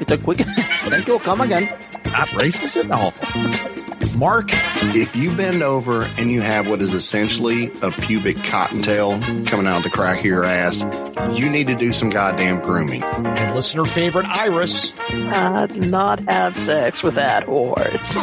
It's 0.00 0.12
a 0.12 0.18
quick. 0.18 0.38
Thank 0.84 1.08
you. 1.08 1.18
Come 1.18 1.40
again. 1.40 1.64
Not 2.06 2.28
racist 2.28 2.84
at 2.84 2.90
all. 2.90 3.85
Mark. 4.16 4.48
If 4.94 5.14
you 5.16 5.34
bend 5.34 5.62
over 5.62 6.02
and 6.18 6.30
you 6.30 6.40
have 6.40 6.68
what 6.68 6.80
is 6.80 6.94
essentially 6.94 7.70
a 7.82 7.90
pubic 7.90 8.42
cottontail 8.44 9.20
coming 9.44 9.66
out 9.66 9.82
the 9.82 9.90
crack 9.90 10.20
of 10.20 10.24
your 10.24 10.44
ass, 10.44 10.84
you 11.38 11.50
need 11.50 11.66
to 11.66 11.74
do 11.74 11.92
some 11.92 12.10
goddamn 12.10 12.60
grooming. 12.60 13.02
And 13.02 13.54
listener 13.54 13.84
favorite, 13.84 14.26
Iris. 14.26 14.92
I'd 15.10 15.90
not 15.90 16.20
have 16.28 16.56
sex 16.56 17.02
with 17.02 17.14
that 17.14 17.44
horse. 17.44 18.16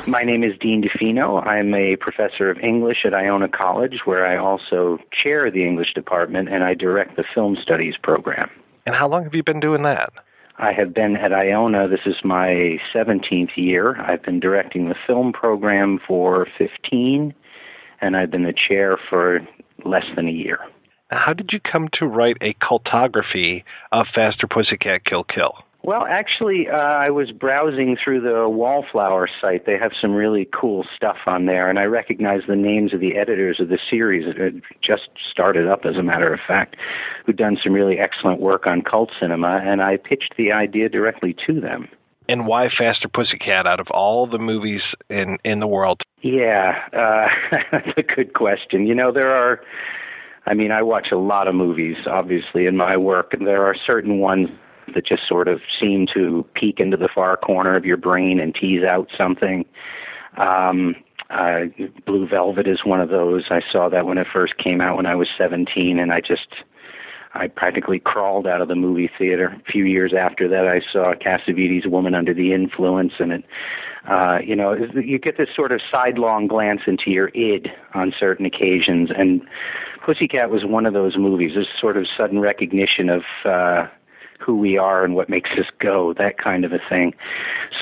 My 0.08 0.24
name 0.24 0.44
is 0.44 0.58
Dean 0.60 0.84
DeFino. 0.84 1.46
I'm 1.46 1.74
a 1.76 1.96
professor 1.98 2.50
of 2.50 2.58
English 2.60 3.06
at 3.06 3.14
Iona 3.14 3.48
College, 3.48 4.00
where 4.06 4.26
I 4.26 4.36
also 4.36 4.98
chair 5.12 5.50
the 5.52 5.66
English 5.66 5.94
department 5.94 6.50
and 6.50 6.64
I 6.64 6.74
direct 6.74 7.16
the 7.16 7.24
film 7.34 7.56
studies 7.62 7.96
program. 8.02 8.50
And 8.88 8.96
how 8.96 9.08
long 9.08 9.24
have 9.24 9.36
you 9.36 9.44
been 9.44 9.60
doing 9.60 9.84
that? 9.84 10.12
I 10.62 10.74
have 10.74 10.94
been 10.94 11.18
at 11.18 11.34
Iona. 11.34 11.88
This 11.88 12.06
is 12.06 12.18
my 12.24 12.78
17th 12.94 13.58
year. 13.58 14.00
I've 14.00 14.22
been 14.22 14.40
directing 14.40 14.90
the 14.90 14.96
film 15.08 15.34
program 15.34 16.00
for 16.08 16.48
15, 16.56 17.34
and 18.00 18.16
I've 18.16 18.30
been 18.30 18.44
the 18.44 18.54
chair 18.54 19.00
for 19.10 19.40
less 19.84 20.06
than 20.16 20.28
a 20.28 20.32
year. 20.32 20.60
How 21.10 21.34
did 21.34 21.52
you 21.52 21.60
come 21.60 21.90
to 21.94 22.06
write 22.06 22.38
a 22.42 22.54
cultography 22.54 23.64
of 23.92 24.06
Faster 24.14 24.46
Pussycat 24.46 25.04
Kill 25.04 25.24
Kill? 25.24 25.56
Well, 25.84 26.06
actually, 26.08 26.70
uh, 26.70 26.78
I 26.78 27.10
was 27.10 27.32
browsing 27.32 27.98
through 28.02 28.22
the 28.22 28.48
Wallflower 28.48 29.28
site. 29.42 29.66
They 29.66 29.80
have 29.80 29.94
some 30.00 30.14
really 30.14 30.48
cool 30.54 30.86
stuff 30.96 31.18
on 31.26 31.48
there, 31.48 31.70
and 31.70 31.80
I 31.80 31.86
recognized 31.86 32.46
the 32.48 32.56
names 32.56 32.94
of 32.94 33.00
the 33.00 33.18
editors 33.18 33.60
of 33.60 33.70
the 33.70 33.80
series. 33.90 34.26
that 34.28 34.38
had 34.38 34.62
just 34.82 35.10
started 35.32 35.68
up, 35.68 35.86
as 35.86 35.96
a 35.96 36.04
matter 36.04 36.32
of 36.32 36.40
fact, 36.48 36.76
who'd 37.26 37.38
done 37.38 37.58
some 37.64 37.74
really 37.74 37.98
excellent 37.98 38.40
work 38.40 38.68
on 38.68 38.84
cult 38.84 39.10
cinema, 39.20 39.60
and 39.64 39.82
I 39.82 39.98
pitched 39.98 40.36
the 40.38 40.52
idea 40.52 40.88
directly 40.88 41.36
to 41.48 41.60
them. 41.60 41.88
And 42.30 42.46
why 42.46 42.70
Faster 42.70 43.10
Pussycat 43.10 43.66
out 43.66 43.80
of 43.80 43.88
all 43.90 44.28
the 44.28 44.38
movies 44.38 44.84
in 45.10 45.38
in 45.44 45.60
the 45.60 45.68
world? 45.68 46.02
Yeah, 46.22 46.76
uh, 46.94 47.28
that's 47.72 47.98
a 47.98 48.04
good 48.04 48.36
question. 48.36 48.86
You 48.86 48.94
know, 48.94 49.12
there 49.12 49.36
are. 49.36 49.62
I 50.46 50.54
mean, 50.54 50.72
I 50.72 50.82
watch 50.82 51.12
a 51.12 51.18
lot 51.18 51.48
of 51.48 51.56
movies, 51.56 51.98
obviously, 52.08 52.66
in 52.66 52.78
my 52.78 52.98
work, 52.98 53.34
and 53.34 53.46
there 53.46 53.66
are 53.66 53.76
certain 53.76 54.20
ones 54.20 54.50
that 54.96 55.06
just 55.06 55.28
sort 55.28 55.48
of 55.48 55.62
seem 55.80 56.08
to 56.14 56.46
peek 56.54 56.80
into 56.80 56.98
the 56.98 57.10
far 57.14 57.38
corner 57.38 57.76
of 57.76 57.86
your 57.86 57.98
brain 57.98 58.40
and 58.40 58.56
tease 58.56 58.84
out 58.84 59.10
something. 59.18 59.66
Um, 60.38 60.96
uh, 61.30 61.62
Blue 62.06 62.28
Velvet 62.28 62.68
is 62.68 62.84
one 62.84 63.00
of 63.00 63.10
those. 63.10 63.46
I 63.50 63.62
saw 63.70 63.90
that 63.90 64.06
when 64.06 64.18
it 64.18 64.28
first 64.32 64.58
came 64.58 64.82
out 64.82 64.98
when 64.98 65.06
I 65.06 65.16
was 65.16 65.30
17, 65.38 65.98
and 65.98 66.12
I 66.12 66.20
just 66.20 66.48
I 67.34 67.48
practically 67.48 68.00
crawled 68.00 68.46
out 68.46 68.62
of 68.62 68.68
the 68.68 68.76
movie 68.76 69.10
theater. 69.18 69.56
A 69.68 69.72
few 69.72 69.86
years 69.86 70.14
after 70.14 70.50
that, 70.50 70.68
I 70.68 70.82
saw 70.92 71.14
Cassavetes' 71.14 71.88
Woman 71.88 72.14
Under 72.14 72.34
the 72.34 72.54
Influence, 72.54 73.14
and 73.20 73.32
it, 73.32 73.46
uh, 74.10 74.40
you 74.44 74.56
know, 74.56 74.76
you 74.96 75.18
get 75.18 75.38
this 75.38 75.50
sort 75.56 75.72
of 75.72 75.80
sidelong 75.94 76.48
glance 76.48 76.82
into 76.88 77.10
your 77.10 77.30
id 77.30 77.72
on 77.94 78.14
certain 78.20 78.46
occasions, 78.46 79.10
and 79.16 79.42
Pussycat 80.06 80.50
was 80.50 80.66
one 80.66 80.86
of 80.86 80.94
those 80.94 81.18
movies. 81.18 81.52
This 81.56 81.70
sort 81.80 81.98
of 81.98 82.08
sudden 82.18 82.40
recognition 82.40 83.10
of. 83.10 83.24
Uh, 83.46 83.88
who 84.42 84.56
we 84.56 84.78
are 84.78 85.04
and 85.04 85.16
what 85.16 85.30
makes 85.30 85.52
us 85.52 85.66
go, 85.80 86.14
that 86.18 86.38
kind 86.38 86.66
of 86.66 86.74
a 86.74 86.80
thing. 86.90 87.14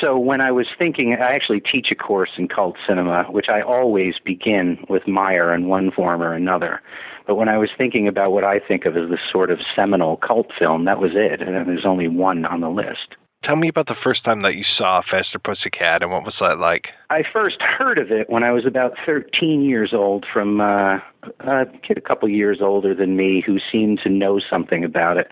So 0.01 0.17
when 0.17 0.41
I 0.41 0.51
was 0.51 0.67
thinking, 0.77 1.13
I 1.13 1.27
actually 1.27 1.61
teach 1.61 1.91
a 1.91 1.95
course 1.95 2.31
in 2.37 2.47
cult 2.47 2.75
cinema, 2.87 3.23
which 3.29 3.49
I 3.49 3.61
always 3.61 4.15
begin 4.23 4.83
with 4.89 5.07
Meyer 5.07 5.53
in 5.53 5.67
one 5.67 5.91
form 5.91 6.21
or 6.21 6.33
another. 6.33 6.81
But 7.25 7.35
when 7.35 7.49
I 7.49 7.57
was 7.57 7.69
thinking 7.77 8.07
about 8.07 8.31
what 8.31 8.43
I 8.43 8.59
think 8.59 8.85
of 8.85 8.97
as 8.97 9.09
the 9.09 9.19
sort 9.31 9.51
of 9.51 9.59
seminal 9.75 10.17
cult 10.17 10.47
film, 10.57 10.85
that 10.85 10.99
was 10.99 11.11
it. 11.13 11.41
And 11.41 11.67
there's 11.67 11.85
only 11.85 12.07
one 12.07 12.45
on 12.45 12.61
the 12.61 12.69
list. 12.69 13.15
Tell 13.43 13.55
me 13.55 13.69
about 13.69 13.87
the 13.87 13.95
first 14.03 14.25
time 14.25 14.41
that 14.41 14.55
you 14.55 14.65
saw 14.65 15.01
Faster 15.09 15.39
Pussycat 15.39 16.01
and 16.03 16.11
what 16.11 16.25
was 16.25 16.35
that 16.41 16.59
like? 16.59 16.89
I 17.09 17.23
first 17.31 17.61
heard 17.61 17.97
of 17.97 18.11
it 18.11 18.29
when 18.29 18.43
I 18.43 18.51
was 18.51 18.65
about 18.65 18.95
13 19.05 19.61
years 19.61 19.93
old 19.93 20.25
from 20.31 20.59
uh, 20.59 20.99
a 21.39 21.65
kid 21.81 21.97
a 21.97 22.01
couple 22.01 22.27
years 22.27 22.59
older 22.61 22.93
than 22.93 23.15
me 23.15 23.41
who 23.45 23.59
seemed 23.71 24.01
to 24.03 24.09
know 24.09 24.39
something 24.39 24.83
about 24.83 25.17
it. 25.17 25.29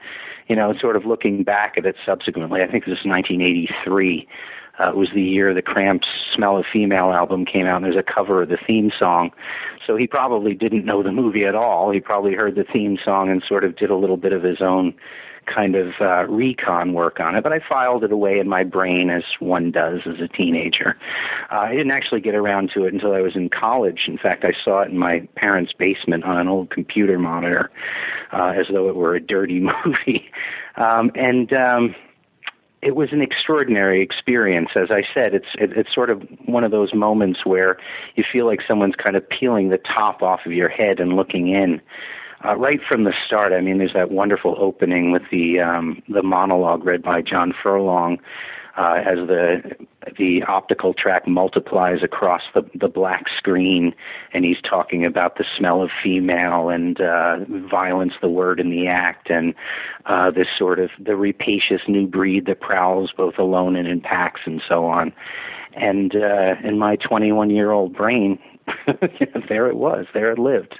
You 0.48 0.56
know, 0.56 0.74
sort 0.80 0.96
of 0.96 1.06
looking 1.06 1.44
back 1.44 1.76
at 1.78 1.86
it 1.86 1.96
subsequently, 2.06 2.62
I 2.62 2.68
think 2.68 2.86
this 2.86 3.04
was 3.04 3.06
1983. 3.06 4.28
Uh, 4.80 4.92
was 4.94 5.10
the 5.12 5.24
year 5.24 5.56
the 5.56 5.62
Cramps 5.64 6.08
Smell 6.36 6.56
of 6.56 6.66
Female 6.72 7.12
album 7.12 7.46
came 7.46 7.66
out, 7.66 7.78
and 7.78 7.86
there's 7.86 7.98
a 7.98 8.04
cover 8.04 8.44
of 8.44 8.50
the 8.50 8.60
theme 8.68 8.92
song. 8.98 9.32
So 9.88 9.96
he 9.96 10.06
probably 10.06 10.54
didn't 10.54 10.86
know 10.86 11.02
the 11.02 11.12
movie 11.12 11.46
at 11.46 11.56
all. 11.56 11.90
He 11.90 12.00
probably 12.00 12.36
heard 12.36 12.54
the 12.54 12.64
theme 12.64 13.00
song 13.04 13.32
and 13.32 13.42
sort 13.42 13.64
of 13.64 13.76
did 13.76 13.90
a 13.90 13.96
little 13.96 14.18
bit 14.18 14.34
of 14.34 14.44
his 14.44 14.62
own 14.62 14.94
kind 15.48 15.76
of 15.76 15.94
uh, 16.00 16.26
recon 16.28 16.94
work 16.94 17.20
on 17.20 17.36
it, 17.36 17.44
but 17.44 17.54
I 17.54 17.60
filed 17.60 18.04
it 18.04 18.12
away 18.12 18.40
in 18.40 18.48
my 18.48 18.64
brain 18.64 19.10
as 19.10 19.24
one 19.40 19.72
does 19.72 20.02
as 20.06 20.20
a 20.20 20.28
teenager. 20.28 20.98
Uh, 21.52 21.60
I 21.62 21.72
didn't 21.72 21.92
actually 21.92 22.22
get 22.22 22.36
around 22.36 22.72
to 22.74 22.86
it 22.86 22.94
until 22.94 23.14
I 23.14 23.22
was 23.22 23.36
in 23.36 23.50
college. 23.50 24.02
In 24.08 24.18
fact, 24.18 24.44
I 24.44 24.54
saw 24.64 24.82
it 24.82 24.90
in 24.90 24.98
my 24.98 25.28
parents' 25.36 25.74
basement 25.74 26.24
on 26.24 26.38
an 26.38 26.48
old 26.48 26.70
computer 26.70 27.18
monitor, 27.18 27.72
uh, 28.32 28.54
as 28.58 28.68
though 28.72 28.90
it 28.90 28.96
were 28.96 29.16
a 29.16 29.22
dirty 29.22 29.60
movie. 29.86 30.30
Um, 30.76 31.12
and 31.16 31.52
um, 31.54 31.96
it 32.82 32.96
was 32.96 33.10
an 33.12 33.22
extraordinary 33.22 34.02
experience. 34.02 34.70
As 34.76 34.92
I 34.92 35.04
said, 35.14 35.34
it's 35.34 35.48
it, 35.56 35.72
it's 35.76 35.94
sort 35.94 36.10
of 36.10 36.22
one 36.46 36.64
of 36.64 36.72
those 36.72 36.94
moments 36.94 37.46
where 37.46 37.78
you 38.16 38.24
feel 38.32 38.46
like 38.46 38.60
someone's 38.68 38.96
kind 38.96 39.16
of 39.16 39.28
peeling 39.28 39.70
the 39.70 39.80
top 39.80 40.22
off 40.22 40.42
of 40.46 40.54
your 40.54 40.70
head 40.70 41.00
and 41.00 41.14
looking 41.14 41.50
in. 41.50 41.82
Uh, 42.48 42.56
right 42.56 42.80
from 42.88 43.04
the 43.04 43.14
start, 43.26 43.52
I 43.52 43.60
mean, 43.60 43.78
there's 43.78 43.94
that 43.94 44.10
wonderful 44.10 44.56
opening 44.58 45.12
with 45.12 45.24
the 45.32 45.60
um, 45.60 46.02
the 46.08 46.24
monologue 46.24 46.86
read 46.86 47.04
by 47.04 47.22
John 47.22 47.52
Furlong, 47.52 48.20
uh, 48.78 49.02
as 49.06 49.18
the 49.28 49.76
the 50.18 50.44
optical 50.44 50.94
track 50.94 51.28
multiplies 51.28 52.04
across 52.04 52.44
the 52.54 52.62
the 52.74 52.88
black 52.88 53.26
screen, 53.36 53.94
and 54.34 54.46
he's 54.46 54.62
talking 54.62 55.04
about 55.04 55.38
the 55.38 55.44
smell 55.58 55.82
of 55.82 55.90
female 56.02 56.70
and 56.70 57.02
uh, 57.02 57.40
violence, 57.70 58.14
the 58.22 58.30
word 58.30 58.62
and 58.62 58.72
the 58.72 58.88
act, 58.88 59.30
and 59.30 59.54
uh, 60.06 60.32
this 60.32 60.48
sort 60.58 60.80
of 60.80 60.90
the 60.98 61.18
rapacious 61.18 61.82
new 61.90 62.08
breed 62.08 62.46
that 62.46 62.62
prowls 62.62 63.12
both 63.18 63.38
alone 63.38 63.76
and 63.76 63.90
in 63.90 64.00
packs, 64.00 64.42
and 64.46 64.62
so 64.66 64.86
on. 64.86 65.12
And 65.74 66.16
uh, 66.16 66.56
in 66.64 66.80
my 66.80 66.96
21 66.96 67.50
year 67.50 67.72
old 67.72 67.94
brain, 67.94 68.40
there 69.50 69.68
it 69.68 69.76
was, 69.76 70.06
there 70.14 70.32
it 70.32 70.40
lived, 70.40 70.80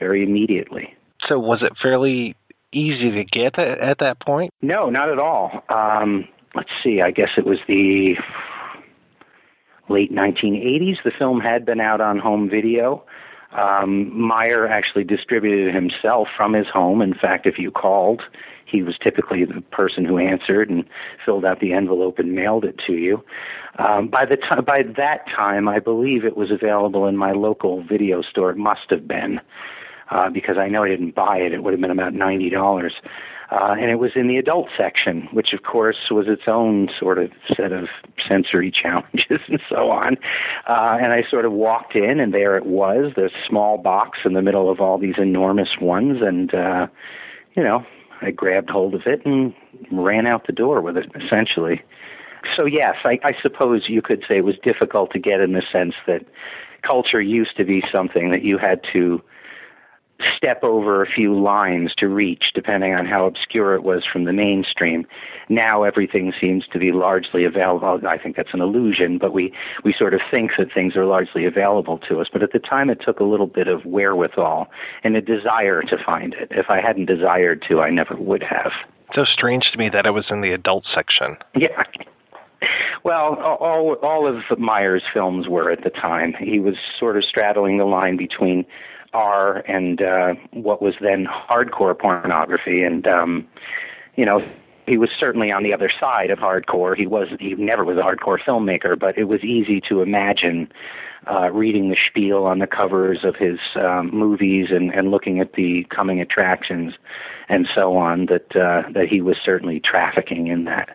very 0.00 0.24
immediately. 0.24 0.92
So 1.28 1.38
was 1.38 1.62
it 1.62 1.72
fairly 1.80 2.36
easy 2.72 3.10
to 3.10 3.24
get 3.24 3.58
at, 3.58 3.80
at 3.80 3.98
that 4.00 4.20
point? 4.20 4.52
No, 4.60 4.90
not 4.90 5.10
at 5.10 5.18
all. 5.18 5.64
Um, 5.68 6.28
let's 6.54 6.70
see, 6.82 7.00
I 7.00 7.10
guess 7.10 7.30
it 7.36 7.46
was 7.46 7.58
the 7.68 8.16
late 9.88 10.12
1980s. 10.12 10.96
The 11.04 11.12
film 11.18 11.40
had 11.40 11.64
been 11.64 11.80
out 11.80 12.00
on 12.00 12.18
home 12.18 12.48
video. 12.48 13.04
Um, 13.52 14.18
Meyer 14.18 14.66
actually 14.66 15.04
distributed 15.04 15.68
it 15.68 15.74
himself 15.74 16.28
from 16.36 16.54
his 16.54 16.66
home. 16.72 17.00
In 17.00 17.14
fact, 17.14 17.46
if 17.46 17.58
you 17.58 17.70
called, 17.70 18.22
he 18.66 18.82
was 18.82 18.96
typically 19.00 19.44
the 19.44 19.60
person 19.60 20.04
who 20.04 20.18
answered 20.18 20.70
and 20.70 20.84
filled 21.24 21.44
out 21.44 21.60
the 21.60 21.72
envelope 21.72 22.18
and 22.18 22.34
mailed 22.34 22.64
it 22.64 22.80
to 22.86 22.94
you. 22.94 23.24
Um, 23.78 24.08
by 24.08 24.24
the 24.28 24.36
time, 24.36 24.64
by 24.64 24.82
that 24.96 25.26
time, 25.28 25.68
I 25.68 25.78
believe 25.78 26.24
it 26.24 26.36
was 26.36 26.50
available 26.50 27.06
in 27.06 27.16
my 27.16 27.32
local 27.32 27.84
video 27.84 28.22
store. 28.22 28.50
It 28.50 28.56
must 28.56 28.90
have 28.90 29.06
been 29.06 29.40
uh, 30.10 30.30
because 30.30 30.58
I 30.58 30.68
know 30.68 30.84
I 30.84 30.88
didn't 30.88 31.14
buy 31.14 31.38
it. 31.38 31.52
It 31.52 31.62
would 31.62 31.72
have 31.72 31.80
been 31.80 31.90
about 31.90 32.14
ninety 32.14 32.50
dollars. 32.50 32.94
Uh, 33.50 33.76
and 33.78 33.90
it 33.90 33.96
was 33.96 34.12
in 34.16 34.26
the 34.26 34.38
adult 34.38 34.68
section, 34.76 35.28
which 35.30 35.52
of 35.52 35.62
course 35.62 36.10
was 36.10 36.26
its 36.26 36.44
own 36.48 36.88
sort 36.98 37.18
of 37.18 37.30
set 37.54 37.72
of 37.72 37.88
sensory 38.26 38.70
challenges 38.82 39.40
and 39.48 39.60
so 39.68 39.90
on. 39.90 40.16
Uh, 40.66 40.98
and 41.00 41.12
I 41.12 41.24
sort 41.30 41.44
of 41.44 41.52
walked 41.52 41.94
in, 41.94 42.20
and 42.20 42.32
there 42.32 42.56
it 42.56 42.66
was, 42.66 43.12
this 43.14 43.32
small 43.46 43.78
box 43.78 44.20
in 44.24 44.32
the 44.32 44.42
middle 44.42 44.70
of 44.70 44.80
all 44.80 44.98
these 44.98 45.18
enormous 45.18 45.78
ones, 45.80 46.22
and 46.22 46.52
uh, 46.54 46.86
you 47.54 47.62
know, 47.62 47.84
I 48.22 48.30
grabbed 48.30 48.70
hold 48.70 48.94
of 48.94 49.02
it 49.06 49.24
and 49.24 49.54
ran 49.92 50.26
out 50.26 50.46
the 50.46 50.52
door 50.52 50.80
with 50.80 50.96
it, 50.96 51.10
essentially. 51.14 51.82
So 52.56 52.66
yes, 52.66 52.96
I, 53.04 53.18
I 53.22 53.32
suppose 53.40 53.88
you 53.88 54.02
could 54.02 54.24
say 54.26 54.38
it 54.38 54.44
was 54.44 54.58
difficult 54.62 55.12
to 55.12 55.18
get 55.18 55.40
in 55.40 55.52
the 55.52 55.62
sense 55.70 55.94
that 56.06 56.24
culture 56.82 57.20
used 57.20 57.56
to 57.56 57.64
be 57.64 57.82
something 57.90 58.30
that 58.30 58.42
you 58.42 58.58
had 58.58 58.82
to 58.92 59.22
step 60.36 60.62
over 60.62 61.02
a 61.02 61.06
few 61.06 61.38
lines 61.38 61.92
to 61.96 62.08
reach, 62.08 62.52
depending 62.54 62.94
on 62.94 63.06
how 63.06 63.26
obscure 63.26 63.74
it 63.74 63.82
was 63.82 64.04
from 64.10 64.24
the 64.24 64.32
mainstream. 64.32 65.06
Now 65.48 65.82
everything 65.82 66.32
seems 66.40 66.66
to 66.68 66.78
be 66.78 66.92
largely 66.92 67.44
available. 67.44 68.00
I 68.06 68.18
think 68.18 68.36
that's 68.36 68.54
an 68.54 68.60
illusion, 68.60 69.18
but 69.18 69.32
we, 69.32 69.52
we 69.84 69.92
sort 69.92 70.14
of 70.14 70.20
think 70.30 70.52
that 70.58 70.72
things 70.72 70.96
are 70.96 71.04
largely 71.04 71.44
available 71.44 71.98
to 72.08 72.20
us. 72.20 72.28
But 72.32 72.42
at 72.42 72.52
the 72.52 72.58
time, 72.58 72.90
it 72.90 73.00
took 73.04 73.20
a 73.20 73.24
little 73.24 73.46
bit 73.46 73.68
of 73.68 73.84
wherewithal 73.84 74.68
and 75.02 75.16
a 75.16 75.20
desire 75.20 75.82
to 75.82 75.96
find 76.04 76.34
it. 76.34 76.48
If 76.50 76.66
I 76.70 76.80
hadn't 76.80 77.06
desired 77.06 77.64
to, 77.68 77.80
I 77.80 77.90
never 77.90 78.16
would 78.16 78.42
have. 78.42 78.72
So 79.14 79.24
strange 79.24 79.70
to 79.72 79.78
me 79.78 79.88
that 79.90 80.06
it 80.06 80.10
was 80.10 80.26
in 80.30 80.40
the 80.40 80.52
adult 80.52 80.84
section. 80.92 81.36
Yeah. 81.54 81.82
Well, 83.04 83.34
all 83.34 83.94
all 84.02 84.26
of 84.26 84.58
Meyer's 84.58 85.02
films 85.12 85.46
were 85.46 85.70
at 85.70 85.84
the 85.84 85.90
time. 85.90 86.34
He 86.40 86.58
was 86.58 86.76
sort 86.98 87.18
of 87.18 87.24
straddling 87.24 87.76
the 87.76 87.84
line 87.84 88.16
between 88.16 88.64
R 89.14 89.58
and 89.68 90.02
uh, 90.02 90.34
what 90.50 90.82
was 90.82 90.94
then 91.00 91.26
hardcore 91.26 91.98
pornography, 91.98 92.82
and 92.82 93.06
um, 93.06 93.48
you 94.16 94.26
know 94.26 94.46
he 94.86 94.98
was 94.98 95.08
certainly 95.18 95.50
on 95.50 95.62
the 95.62 95.72
other 95.72 95.88
side 95.88 96.30
of 96.30 96.38
hardcore. 96.38 96.96
He 96.96 97.06
was 97.06 97.28
he 97.40 97.54
never 97.54 97.84
was 97.84 97.96
a 97.96 98.02
hardcore 98.02 98.38
filmmaker, 98.38 98.98
but 98.98 99.16
it 99.16 99.24
was 99.24 99.42
easy 99.42 99.80
to 99.88 100.02
imagine 100.02 100.70
uh, 101.30 101.50
reading 101.50 101.88
the 101.88 101.96
spiel 101.96 102.44
on 102.44 102.58
the 102.58 102.66
covers 102.66 103.24
of 103.24 103.36
his 103.36 103.58
um, 103.76 104.10
movies 104.12 104.68
and, 104.70 104.92
and 104.92 105.10
looking 105.10 105.40
at 105.40 105.54
the 105.54 105.84
coming 105.84 106.20
attractions 106.20 106.94
and 107.48 107.68
so 107.74 107.96
on 107.96 108.26
that 108.26 108.56
uh, 108.56 108.82
that 108.92 109.08
he 109.08 109.20
was 109.20 109.36
certainly 109.44 109.80
trafficking 109.80 110.46
in 110.48 110.64
that 110.64 110.94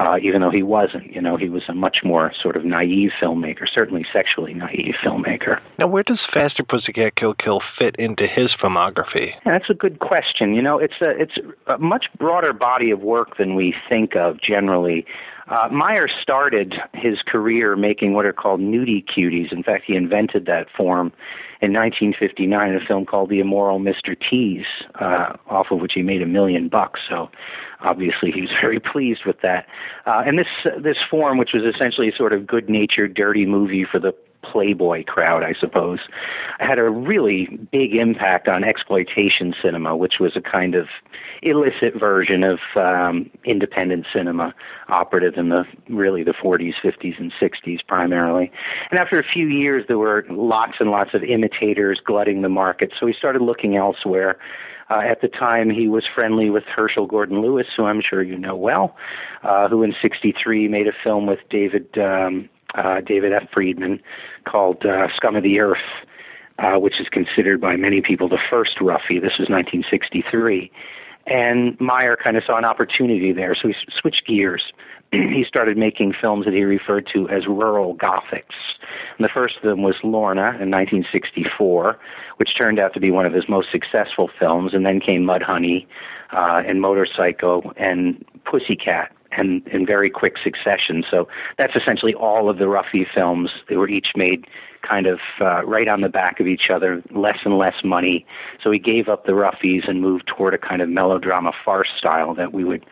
uh, 0.00 0.16
even 0.22 0.40
though 0.40 0.50
he 0.50 0.62
wasn't. 0.62 1.12
You 1.12 1.20
know, 1.20 1.36
he 1.36 1.50
was 1.50 1.62
a 1.68 1.74
much 1.74 1.98
more 2.02 2.32
sort 2.40 2.56
of 2.56 2.64
naive 2.64 3.10
filmmaker, 3.20 3.68
certainly 3.70 4.06
sexually 4.10 4.54
naive 4.54 4.94
filmmaker. 5.04 5.60
Now, 5.78 5.88
where 5.88 6.02
does 6.02 6.20
Faster 6.32 6.64
Pussycat 6.64 7.16
Kill 7.16 7.34
Kill 7.34 7.60
fit 7.78 7.96
into 7.96 8.26
his 8.26 8.50
filmography? 8.56 9.32
Yeah, 9.44 9.52
that's 9.58 9.68
a 9.68 9.74
good 9.74 9.98
question. 9.98 10.54
You 10.54 10.62
know, 10.62 10.78
it's 10.78 11.00
a 11.02 11.10
it's 11.10 11.34
a 11.66 11.76
much 11.78 12.06
broader 12.18 12.54
body 12.54 12.90
of 12.90 13.00
work 13.00 13.36
than 13.36 13.54
we 13.54 13.74
think 13.88 14.16
of 14.16 14.40
generally. 14.40 15.04
Uh, 15.48 15.68
Meyer 15.70 16.08
started 16.08 16.76
his 16.94 17.22
career 17.22 17.76
making 17.76 18.14
what 18.14 18.24
are 18.24 18.32
called 18.32 18.60
nudie 18.60 19.04
cuties. 19.04 19.52
In 19.52 19.62
fact, 19.62 19.84
he 19.86 19.96
invented 19.96 20.46
that 20.46 20.68
form 20.74 21.12
in 21.62 21.72
1959 21.72 22.70
in 22.70 22.76
a 22.76 22.80
film 22.80 23.04
called 23.04 23.28
The 23.28 23.40
Immoral 23.40 23.80
Mr. 23.80 24.16
Tease, 24.18 24.64
uh, 24.94 25.36
off 25.46 25.66
of 25.70 25.80
which 25.80 25.92
he 25.94 26.02
made 26.02 26.22
a 26.22 26.26
million 26.26 26.68
bucks. 26.68 27.00
So 27.08 27.30
obviously 27.80 28.30
he 28.30 28.40
was 28.40 28.50
very 28.60 28.80
pleased 28.80 29.24
with 29.26 29.40
that. 29.42 29.66
Uh, 30.06 30.22
and 30.26 30.38
this 30.38 30.48
this 30.78 30.96
form, 31.10 31.38
which 31.38 31.52
was 31.52 31.62
essentially 31.62 32.08
a 32.08 32.16
sort 32.16 32.32
of 32.32 32.46
good-natured, 32.46 33.14
dirty 33.14 33.46
movie 33.46 33.84
for 33.84 33.98
the 33.98 34.14
playboy 34.42 35.04
crowd, 35.04 35.42
I 35.42 35.54
suppose, 35.58 36.00
had 36.58 36.78
a 36.78 36.88
really 36.88 37.46
big 37.70 37.94
impact 37.94 38.48
on 38.48 38.64
exploitation 38.64 39.54
cinema, 39.62 39.96
which 39.96 40.18
was 40.18 40.36
a 40.36 40.40
kind 40.40 40.74
of 40.74 40.88
illicit 41.42 41.94
version 41.98 42.42
of 42.42 42.58
um, 42.76 43.30
independent 43.44 44.06
cinema 44.12 44.54
operative 44.88 45.34
in 45.36 45.48
the 45.48 45.64
really 45.88 46.22
the 46.22 46.32
40s, 46.32 46.74
50s, 46.82 47.18
and 47.18 47.32
60s 47.40 47.86
primarily. 47.86 48.52
And 48.90 48.98
after 48.98 49.18
a 49.18 49.24
few 49.24 49.48
years, 49.48 49.84
there 49.88 49.98
were 49.98 50.26
lots 50.30 50.74
and 50.80 50.90
lots 50.90 51.14
of 51.14 51.22
imitators 51.22 52.00
glutting 52.04 52.42
the 52.42 52.48
market, 52.48 52.92
so 52.98 53.06
we 53.06 53.14
started 53.14 53.42
looking 53.42 53.76
elsewhere. 53.76 54.38
Uh, 54.90 55.02
at 55.08 55.20
the 55.20 55.28
time, 55.28 55.70
he 55.70 55.86
was 55.86 56.04
friendly 56.12 56.50
with 56.50 56.64
Herschel 56.64 57.06
Gordon 57.06 57.40
Lewis, 57.40 57.68
who 57.76 57.84
I'm 57.84 58.02
sure 58.02 58.24
you 58.24 58.36
know 58.36 58.56
well, 58.56 58.96
uh, 59.44 59.68
who 59.68 59.84
in 59.84 59.94
'63 60.02 60.66
made 60.66 60.88
a 60.88 60.92
film 61.04 61.26
with 61.26 61.38
David 61.48 61.96
um, 61.96 62.48
uh, 62.74 63.00
David 63.00 63.32
F. 63.32 63.48
Friedman 63.52 64.00
called 64.44 64.84
uh, 64.84 65.08
Scum 65.14 65.36
of 65.36 65.42
the 65.42 65.60
Earth, 65.60 65.78
uh, 66.58 66.76
which 66.76 67.00
is 67.00 67.08
considered 67.08 67.60
by 67.60 67.76
many 67.76 68.00
people 68.00 68.28
the 68.28 68.38
first 68.50 68.80
Roughie. 68.80 69.18
This 69.18 69.38
was 69.38 69.48
1963. 69.48 70.70
And 71.26 71.78
Meyer 71.80 72.16
kind 72.16 72.36
of 72.36 72.44
saw 72.44 72.56
an 72.56 72.64
opportunity 72.64 73.32
there, 73.32 73.54
so 73.54 73.68
he 73.68 73.74
switched 74.00 74.26
gears. 74.26 74.72
he 75.12 75.44
started 75.46 75.76
making 75.76 76.14
films 76.18 76.44
that 76.44 76.54
he 76.54 76.64
referred 76.64 77.08
to 77.12 77.28
as 77.28 77.46
rural 77.46 77.94
gothics. 77.96 78.76
And 79.18 79.24
the 79.24 79.28
first 79.28 79.56
of 79.56 79.62
them 79.62 79.82
was 79.82 79.96
Lorna 80.02 80.56
in 80.60 80.70
1964, 80.70 81.98
which 82.36 82.50
turned 82.60 82.78
out 82.78 82.94
to 82.94 83.00
be 83.00 83.10
one 83.10 83.26
of 83.26 83.32
his 83.32 83.48
most 83.48 83.70
successful 83.70 84.30
films. 84.38 84.72
And 84.72 84.86
then 84.86 85.00
came 85.00 85.24
Mudhoney 85.24 85.86
uh, 86.32 86.62
and 86.66 86.80
Motorpsycho 86.80 87.72
and 87.76 88.24
Pussycat 88.44 89.12
and 89.32 89.66
in 89.68 89.86
very 89.86 90.10
quick 90.10 90.34
succession. 90.42 91.04
So 91.10 91.28
that's 91.58 91.74
essentially 91.76 92.14
all 92.14 92.48
of 92.48 92.58
the 92.58 92.68
Roughie 92.68 93.06
films. 93.14 93.50
They 93.68 93.76
were 93.76 93.88
each 93.88 94.08
made 94.16 94.46
kind 94.82 95.06
of 95.06 95.20
uh, 95.40 95.64
right 95.64 95.88
on 95.88 96.00
the 96.00 96.08
back 96.08 96.40
of 96.40 96.46
each 96.46 96.70
other, 96.70 97.02
less 97.10 97.38
and 97.44 97.58
less 97.58 97.84
money. 97.84 98.26
So 98.62 98.70
he 98.70 98.78
gave 98.78 99.08
up 99.08 99.26
the 99.26 99.32
Roughies 99.32 99.88
and 99.88 100.00
moved 100.00 100.26
toward 100.26 100.54
a 100.54 100.58
kind 100.58 100.82
of 100.82 100.88
melodrama 100.88 101.52
farce 101.64 101.90
style 101.96 102.34
that 102.34 102.52
we 102.52 102.64
would 102.64 102.84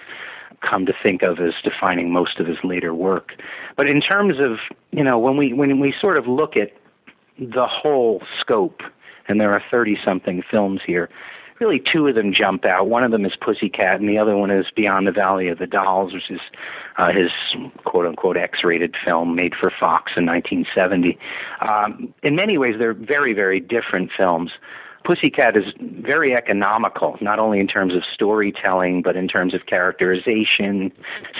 come 0.60 0.86
to 0.86 0.92
think 1.02 1.22
of 1.22 1.38
as 1.38 1.54
defining 1.62 2.12
most 2.12 2.40
of 2.40 2.46
his 2.46 2.58
later 2.64 2.94
work. 2.94 3.32
But 3.76 3.88
in 3.88 4.00
terms 4.00 4.38
of, 4.38 4.58
you 4.90 5.04
know, 5.04 5.18
when 5.18 5.36
we 5.36 5.52
when 5.52 5.78
we 5.80 5.94
sort 6.00 6.18
of 6.18 6.26
look 6.26 6.56
at 6.56 6.72
the 7.38 7.66
whole 7.66 8.22
scope, 8.40 8.82
and 9.28 9.40
there 9.40 9.52
are 9.52 9.62
30 9.70 9.98
something 10.04 10.42
films 10.50 10.80
here, 10.84 11.08
really 11.60 11.78
two 11.80 12.06
of 12.06 12.14
them 12.14 12.32
jump 12.32 12.64
out. 12.64 12.88
One 12.88 13.04
of 13.04 13.10
them 13.10 13.24
is 13.24 13.32
Pussycat, 13.40 14.00
and 14.00 14.08
the 14.08 14.18
other 14.18 14.36
one 14.36 14.50
is 14.50 14.66
Beyond 14.74 15.06
the 15.06 15.12
Valley 15.12 15.48
of 15.48 15.58
the 15.58 15.66
Dolls, 15.66 16.12
which 16.12 16.30
is 16.30 16.40
uh, 16.96 17.12
his 17.12 17.30
quote 17.84 18.06
unquote 18.06 18.36
X 18.36 18.64
rated 18.64 18.96
film 19.04 19.34
made 19.34 19.54
for 19.54 19.70
Fox 19.70 20.12
in 20.16 20.26
1970. 20.26 21.18
Um, 21.60 22.14
in 22.22 22.36
many 22.36 22.58
ways, 22.58 22.74
they're 22.78 22.94
very, 22.94 23.32
very 23.32 23.60
different 23.60 24.10
films. 24.16 24.52
Pussycat 25.04 25.56
is 25.56 25.64
very 25.80 26.34
economical, 26.34 27.16
not 27.20 27.38
only 27.38 27.60
in 27.60 27.66
terms 27.66 27.94
of 27.94 28.02
storytelling, 28.12 29.00
but 29.00 29.16
in 29.16 29.26
terms 29.26 29.54
of 29.54 29.66
characterization, 29.66 30.92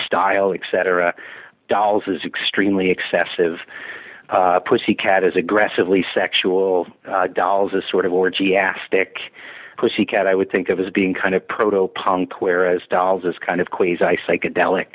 style, 0.05 0.53
etc. 0.53 1.13
Dolls 1.67 2.03
is 2.07 2.23
extremely 2.23 2.89
excessive. 2.89 3.59
Uh, 4.29 4.59
Pussycat 4.59 5.23
is 5.23 5.35
aggressively 5.35 6.05
sexual. 6.13 6.87
Uh, 7.05 7.27
Dolls 7.27 7.73
is 7.73 7.83
sort 7.89 8.05
of 8.05 8.13
orgiastic. 8.13 9.17
Pussycat 9.79 10.27
I 10.27 10.35
would 10.35 10.51
think 10.51 10.69
of 10.69 10.79
as 10.79 10.89
being 10.91 11.13
kind 11.13 11.35
of 11.35 11.47
proto 11.47 11.87
punk, 11.87 12.41
whereas 12.41 12.81
Dolls 12.89 13.23
is 13.23 13.35
kind 13.45 13.61
of 13.61 13.71
quasi 13.71 14.17
psychedelic. 14.27 14.87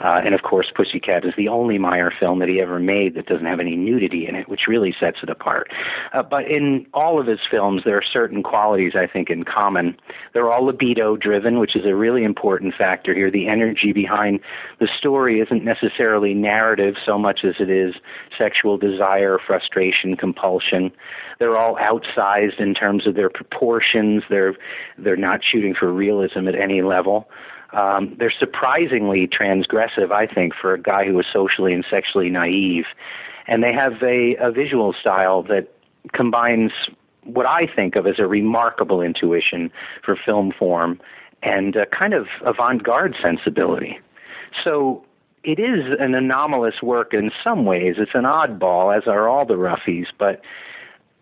Uh, 0.00 0.20
and 0.24 0.34
of 0.34 0.42
course, 0.42 0.70
Pussycat 0.74 1.24
is 1.24 1.34
the 1.36 1.48
only 1.48 1.78
Meyer 1.78 2.12
film 2.18 2.38
that 2.38 2.48
he 2.48 2.60
ever 2.60 2.78
made 2.78 3.14
that 3.14 3.26
doesn't 3.26 3.46
have 3.46 3.60
any 3.60 3.76
nudity 3.76 4.26
in 4.26 4.34
it, 4.34 4.48
which 4.48 4.66
really 4.66 4.94
sets 4.98 5.18
it 5.22 5.28
apart. 5.28 5.70
Uh, 6.12 6.22
but 6.22 6.48
in 6.50 6.86
all 6.94 7.20
of 7.20 7.26
his 7.26 7.40
films, 7.50 7.82
there 7.84 7.96
are 7.96 8.02
certain 8.02 8.42
qualities 8.42 8.92
I 8.94 9.06
think 9.06 9.30
in 9.30 9.44
common. 9.44 9.96
They're 10.34 10.50
all 10.50 10.64
libido 10.64 11.16
driven, 11.16 11.58
which 11.58 11.74
is 11.74 11.84
a 11.84 11.94
really 11.94 12.24
important 12.24 12.74
factor 12.74 13.14
here. 13.14 13.30
The 13.30 13.48
energy 13.48 13.92
behind 13.92 14.40
the 14.78 14.88
story 14.98 15.40
isn't 15.40 15.64
necessarily 15.64 16.34
narrative 16.34 16.94
so 17.04 17.18
much 17.18 17.44
as 17.44 17.56
it 17.58 17.70
is 17.70 17.94
sexual 18.36 18.78
desire, 18.78 19.38
frustration, 19.44 20.16
compulsion. 20.16 20.92
They're 21.38 21.56
all 21.56 21.76
outsized 21.76 22.60
in 22.60 22.74
terms 22.74 23.06
of 23.06 23.14
their 23.14 23.30
proportions. 23.30 24.22
They're 24.28 24.56
they're 24.96 25.16
not 25.16 25.44
shooting 25.44 25.74
for 25.74 25.92
realism 25.92 26.48
at 26.48 26.54
any 26.54 26.82
level. 26.82 27.28
Um, 27.72 28.16
they're 28.18 28.32
surprisingly 28.38 29.28
transgressive, 29.28 30.10
I 30.10 30.26
think, 30.26 30.54
for 30.54 30.72
a 30.72 30.80
guy 30.80 31.04
who 31.04 31.14
was 31.14 31.26
socially 31.32 31.72
and 31.74 31.84
sexually 31.90 32.30
naive. 32.30 32.86
And 33.46 33.62
they 33.62 33.72
have 33.72 34.02
a, 34.02 34.36
a 34.36 34.50
visual 34.50 34.92
style 34.92 35.42
that 35.44 35.68
combines 36.12 36.72
what 37.24 37.46
I 37.46 37.62
think 37.74 37.96
of 37.96 38.06
as 38.06 38.18
a 38.18 38.26
remarkable 38.26 39.02
intuition 39.02 39.70
for 40.02 40.16
film 40.16 40.52
form 40.58 41.00
and 41.42 41.76
a 41.76 41.86
kind 41.86 42.14
of 42.14 42.26
avant 42.44 42.82
garde 42.82 43.14
sensibility. 43.22 43.98
So 44.64 45.04
it 45.44 45.58
is 45.58 45.96
an 46.00 46.14
anomalous 46.14 46.82
work 46.82 47.14
in 47.14 47.30
some 47.44 47.64
ways. 47.64 47.96
It's 47.98 48.14
an 48.14 48.24
oddball, 48.24 48.96
as 48.96 49.06
are 49.06 49.28
all 49.28 49.44
the 49.44 49.54
Roughies, 49.54 50.06
but 50.18 50.40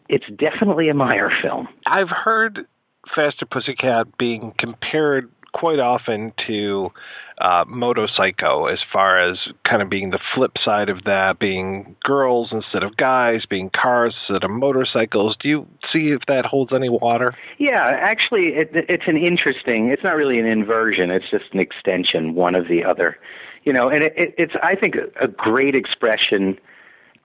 it's 0.09 0.27
definitely 0.37 0.89
a 0.89 0.95
Meyer 0.95 1.31
film. 1.43 1.69
I've 1.87 2.09
heard 2.09 2.67
Faster 3.15 3.47
Pussycat 3.47 4.17
being 4.17 4.55
compared 4.59 5.31
quite 5.57 5.79
often 5.79 6.35
to 6.47 6.93
uh, 7.39 7.65
Motorpsycho 7.65 8.71
as 8.71 8.81
far 8.93 9.19
as 9.19 9.39
kind 9.65 9.81
of 9.81 9.89
being 9.89 10.11
the 10.11 10.19
flip 10.35 10.59
side 10.63 10.91
of 10.91 11.05
that, 11.05 11.39
being 11.39 11.97
girls 12.05 12.53
instead 12.53 12.83
of 12.83 12.97
guys, 12.97 13.47
being 13.47 13.71
cars 13.71 14.15
instead 14.21 14.45
of 14.45 14.51
motorcycles. 14.51 15.35
Do 15.39 15.49
you 15.49 15.67
see 15.91 16.09
if 16.09 16.23
that 16.29 16.45
holds 16.45 16.75
any 16.75 16.91
water? 16.91 17.35
Yeah, 17.57 17.83
actually, 17.83 18.55
it, 18.55 18.71
it's 18.73 19.07
an 19.07 19.17
interesting. 19.17 19.89
It's 19.89 20.03
not 20.03 20.17
really 20.17 20.39
an 20.39 20.47
inversion. 20.47 21.11
It's 21.11 21.31
just 21.31 21.47
an 21.53 21.61
extension, 21.61 22.35
one 22.35 22.55
of 22.55 22.69
the 22.69 22.85
other. 22.85 23.17
You 23.65 23.73
know, 23.73 23.89
and 23.89 24.05
it, 24.05 24.13
it, 24.15 24.35
it's 24.37 24.55
I 24.63 24.75
think 24.75 24.95
a, 24.95 25.25
a 25.25 25.29
great 25.29 25.75
expression 25.75 26.59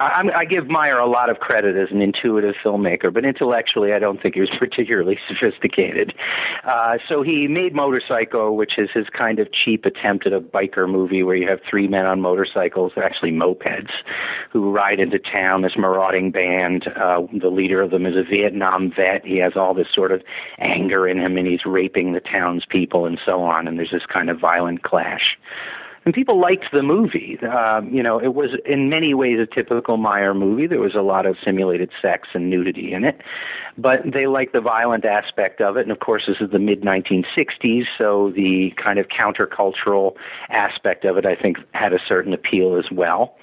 I, 0.01 0.39
I 0.39 0.45
give 0.45 0.67
Meyer 0.67 0.97
a 0.97 1.05
lot 1.05 1.29
of 1.29 1.39
credit 1.39 1.75
as 1.75 1.91
an 1.91 2.01
intuitive 2.01 2.55
filmmaker, 2.63 3.13
but 3.13 3.23
intellectually, 3.23 3.93
I 3.93 3.99
don't 3.99 4.21
think 4.21 4.35
he 4.35 4.41
was 4.41 4.49
particularly 4.59 5.19
sophisticated. 5.27 6.13
Uh, 6.63 6.97
so 7.07 7.21
he 7.21 7.47
made 7.47 7.73
Motorpsycho, 7.73 8.55
which 8.55 8.77
is 8.77 8.89
his 8.93 9.07
kind 9.09 9.39
of 9.39 9.51
cheap 9.51 9.85
attempt 9.85 10.25
at 10.25 10.33
a 10.33 10.41
biker 10.41 10.89
movie 10.89 11.23
where 11.23 11.35
you 11.35 11.47
have 11.47 11.59
three 11.69 11.87
men 11.87 12.05
on 12.05 12.19
motorcycles, 12.19 12.93
they're 12.95 13.03
actually 13.03 13.31
mopeds, 13.31 13.91
who 14.51 14.71
ride 14.71 14.99
into 14.99 15.19
town. 15.19 15.61
This 15.61 15.77
marauding 15.77 16.31
band. 16.31 16.87
Uh, 16.87 17.27
the 17.33 17.49
leader 17.49 17.81
of 17.81 17.91
them 17.91 18.05
is 18.05 18.15
a 18.15 18.23
Vietnam 18.23 18.91
vet. 18.95 19.25
He 19.25 19.37
has 19.37 19.53
all 19.55 19.73
this 19.73 19.87
sort 19.93 20.11
of 20.11 20.23
anger 20.57 21.07
in 21.07 21.19
him, 21.19 21.37
and 21.37 21.47
he's 21.47 21.65
raping 21.65 22.13
the 22.13 22.21
townspeople 22.21 23.05
and 23.05 23.19
so 23.23 23.43
on. 23.43 23.67
And 23.67 23.77
there's 23.77 23.91
this 23.91 24.05
kind 24.11 24.29
of 24.29 24.39
violent 24.39 24.83
clash 24.83 25.37
and 26.03 26.13
people 26.13 26.39
liked 26.39 26.65
the 26.73 26.81
movie. 26.81 27.37
Uh, 27.41 27.81
you 27.89 28.01
know, 28.01 28.19
it 28.19 28.33
was 28.33 28.49
in 28.65 28.89
many 28.89 29.13
ways 29.13 29.37
a 29.39 29.45
typical 29.45 29.97
Meyer 29.97 30.33
movie. 30.33 30.65
There 30.65 30.79
was 30.79 30.95
a 30.95 31.01
lot 31.01 31.25
of 31.25 31.37
simulated 31.43 31.91
sex 32.01 32.29
and 32.33 32.49
nudity 32.49 32.91
in 32.91 33.03
it, 33.03 33.21
but 33.77 33.99
they 34.11 34.25
liked 34.25 34.53
the 34.53 34.61
violent 34.61 35.05
aspect 35.05 35.61
of 35.61 35.77
it. 35.77 35.81
And 35.81 35.91
of 35.91 35.99
course, 35.99 36.23
this 36.27 36.37
is 36.41 36.49
the 36.51 36.59
mid 36.59 36.81
1960s, 36.81 37.85
so 38.01 38.31
the 38.35 38.73
kind 38.83 38.97
of 38.97 39.07
countercultural 39.09 40.15
aspect 40.49 41.05
of 41.05 41.17
it, 41.17 41.25
I 41.25 41.35
think, 41.35 41.57
had 41.73 41.93
a 41.93 41.99
certain 42.07 42.33
appeal 42.33 42.77
as 42.77 42.91
well. 42.91 43.35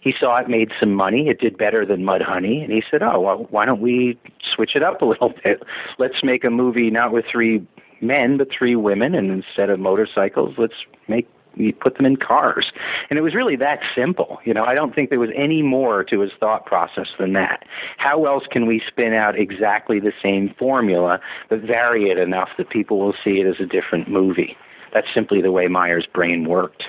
He 0.00 0.14
saw 0.18 0.38
it 0.38 0.48
made 0.48 0.72
some 0.80 0.94
money. 0.94 1.28
It 1.28 1.40
did 1.40 1.58
better 1.58 1.84
than 1.84 2.02
Mudhoney, 2.02 2.64
and 2.64 2.72
he 2.72 2.82
said, 2.90 3.02
"Oh, 3.02 3.20
well, 3.20 3.46
why 3.50 3.66
don't 3.66 3.82
we 3.82 4.18
switch 4.42 4.74
it 4.74 4.82
up 4.82 5.02
a 5.02 5.04
little 5.12 5.34
bit? 5.44 5.62
Let's 5.98 6.24
make 6.24 6.42
a 6.42 6.50
movie 6.50 6.90
not 6.90 7.12
with 7.12 7.26
three 7.30 7.64
men 8.00 8.38
but 8.38 8.48
three 8.50 8.76
women, 8.76 9.14
and 9.14 9.30
instead 9.30 9.70
of 9.70 9.78
motorcycles, 9.78 10.54
let's 10.56 10.74
make 11.06 11.28
we 11.56 11.72
put 11.72 11.96
them 11.96 12.06
in 12.06 12.16
cars. 12.16 12.72
And 13.08 13.18
it 13.18 13.22
was 13.22 13.34
really 13.34 13.56
that 13.56 13.80
simple. 13.94 14.38
You 14.44 14.54
know, 14.54 14.64
I 14.64 14.74
don't 14.74 14.94
think 14.94 15.10
there 15.10 15.20
was 15.20 15.30
any 15.34 15.62
more 15.62 16.04
to 16.04 16.20
his 16.20 16.30
thought 16.38 16.66
process 16.66 17.08
than 17.18 17.32
that. 17.34 17.64
How 17.98 18.24
else 18.24 18.44
can 18.50 18.66
we 18.66 18.82
spin 18.86 19.14
out 19.14 19.38
exactly 19.38 20.00
the 20.00 20.12
same 20.22 20.54
formula, 20.58 21.20
but 21.48 21.60
vary 21.60 22.10
it 22.10 22.18
enough 22.18 22.50
that 22.58 22.70
people 22.70 22.98
will 22.98 23.14
see 23.24 23.40
it 23.40 23.46
as 23.46 23.60
a 23.60 23.66
different 23.66 24.08
movie? 24.08 24.56
That's 24.92 25.06
simply 25.14 25.40
the 25.40 25.52
way 25.52 25.68
Meyer's 25.68 26.06
brain 26.06 26.48
worked. 26.48 26.84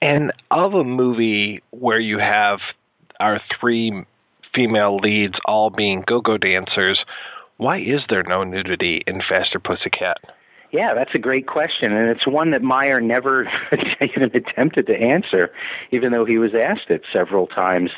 And 0.00 0.32
of 0.50 0.74
a 0.74 0.84
movie 0.84 1.62
where 1.70 1.98
you 1.98 2.18
have 2.18 2.60
our 3.18 3.40
three 3.58 4.04
female 4.54 4.96
leads 4.96 5.34
all 5.44 5.70
being 5.70 6.04
go-go 6.06 6.38
dancers, 6.38 7.04
why 7.56 7.78
is 7.78 8.02
there 8.08 8.22
no 8.22 8.44
nudity 8.44 9.02
in 9.06 9.20
Faster 9.28 9.58
Pussycat? 9.58 10.18
Yeah, 10.70 10.94
that's 10.94 11.14
a 11.14 11.18
great 11.18 11.46
question, 11.46 11.92
and 11.92 12.08
it's 12.10 12.26
one 12.26 12.50
that 12.50 12.62
Meyer 12.62 13.00
never 13.00 13.50
even 14.02 14.30
attempted 14.34 14.86
to 14.88 14.96
answer, 14.96 15.50
even 15.90 16.12
though 16.12 16.24
he 16.26 16.38
was 16.38 16.54
asked 16.54 16.90
it 16.90 17.02
several 17.12 17.46
times. 17.46 17.90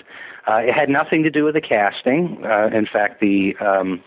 Uh, 0.46 0.60
it 0.62 0.72
had 0.72 0.88
nothing 0.88 1.24
to 1.24 1.30
do 1.30 1.44
with 1.44 1.54
the 1.54 1.60
casting. 1.60 2.44
Uh, 2.44 2.70
in 2.72 2.86
fact, 2.86 3.20
the 3.20 3.56
um, 3.56 4.02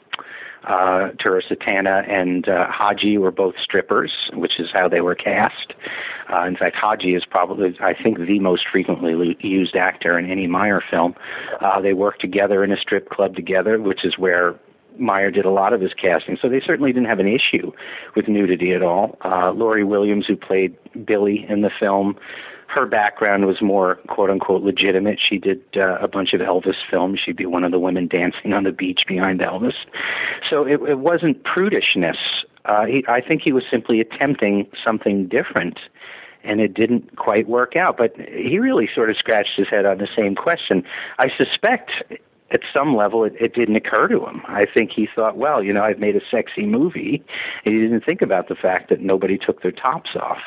Uh, 0.63 1.11
Tura 1.19 1.43
Satana 1.43 2.07
and 2.09 2.47
uh, 2.47 2.71
Haji 2.71 3.17
were 3.17 3.31
both 3.31 3.55
strippers, 3.61 4.31
which 4.33 4.61
is 4.61 4.71
how 4.71 4.87
they 4.87 5.01
were 5.01 5.13
cast. 5.13 5.73
Uh, 6.31 6.43
in 6.43 6.55
fact, 6.55 6.77
Haji 6.77 7.15
is 7.15 7.25
probably, 7.25 7.75
I 7.81 7.93
think, 7.93 8.17
the 8.17 8.39
most 8.39 8.65
frequently 8.71 9.35
used 9.41 9.75
actor 9.75 10.17
in 10.17 10.31
any 10.31 10.47
Meyer 10.47 10.81
film. 10.89 11.15
Uh, 11.59 11.81
they 11.81 11.91
worked 11.91 12.21
together 12.21 12.63
in 12.63 12.71
a 12.71 12.77
strip 12.79 13.09
club 13.09 13.35
together, 13.35 13.77
which 13.77 14.05
is 14.05 14.17
where 14.17 14.55
Meyer 14.99 15.31
did 15.31 15.45
a 15.45 15.49
lot 15.49 15.73
of 15.73 15.81
his 15.81 15.93
casting, 15.93 16.37
so 16.41 16.49
they 16.49 16.61
certainly 16.61 16.91
didn't 16.91 17.07
have 17.07 17.19
an 17.19 17.27
issue 17.27 17.71
with 18.15 18.27
nudity 18.27 18.73
at 18.73 18.81
all. 18.81 19.17
Uh, 19.23 19.51
Lori 19.51 19.83
Williams, 19.83 20.25
who 20.25 20.35
played 20.35 20.75
Billy 21.05 21.45
in 21.47 21.61
the 21.61 21.71
film, 21.79 22.17
her 22.67 22.85
background 22.85 23.45
was 23.45 23.61
more 23.61 23.95
quote 24.07 24.29
unquote 24.29 24.63
legitimate. 24.63 25.19
She 25.19 25.37
did 25.37 25.61
uh, 25.75 25.97
a 26.01 26.07
bunch 26.07 26.33
of 26.33 26.41
Elvis 26.41 26.77
films. 26.89 27.19
She'd 27.23 27.35
be 27.35 27.45
one 27.45 27.63
of 27.63 27.71
the 27.71 27.79
women 27.79 28.07
dancing 28.07 28.53
on 28.53 28.63
the 28.63 28.71
beach 28.71 29.03
behind 29.07 29.39
Elvis. 29.41 29.75
So 30.49 30.65
it, 30.65 30.81
it 30.81 30.99
wasn't 30.99 31.43
prudishness. 31.43 32.17
Uh, 32.65 32.85
he, 32.85 33.05
I 33.07 33.21
think 33.21 33.41
he 33.41 33.51
was 33.51 33.63
simply 33.69 33.99
attempting 33.99 34.67
something 34.83 35.27
different 35.27 35.79
and 36.43 36.59
it 36.59 36.73
didn't 36.73 37.15
quite 37.15 37.47
work 37.47 37.75
out. 37.75 37.97
But 37.97 38.15
he 38.17 38.59
really 38.59 38.89
sort 38.93 39.09
of 39.09 39.17
scratched 39.17 39.55
his 39.55 39.67
head 39.67 39.85
on 39.85 39.99
the 39.99 40.07
same 40.15 40.35
question. 40.35 40.83
I 41.19 41.29
suspect 41.37 41.91
at 42.51 42.61
some 42.75 42.95
level 42.95 43.23
it, 43.23 43.33
it 43.39 43.53
didn't 43.53 43.75
occur 43.75 44.07
to 44.07 44.25
him. 44.25 44.41
I 44.47 44.65
think 44.71 44.91
he 44.95 45.07
thought, 45.13 45.37
well, 45.37 45.63
you 45.63 45.73
know, 45.73 45.83
I've 45.83 45.99
made 45.99 46.15
a 46.15 46.21
sexy 46.29 46.65
movie, 46.65 47.23
and 47.65 47.73
he 47.73 47.79
didn't 47.81 48.05
think 48.05 48.21
about 48.21 48.47
the 48.47 48.55
fact 48.55 48.89
that 48.89 49.01
nobody 49.01 49.37
took 49.37 49.61
their 49.61 49.71
tops 49.71 50.11
off. 50.15 50.39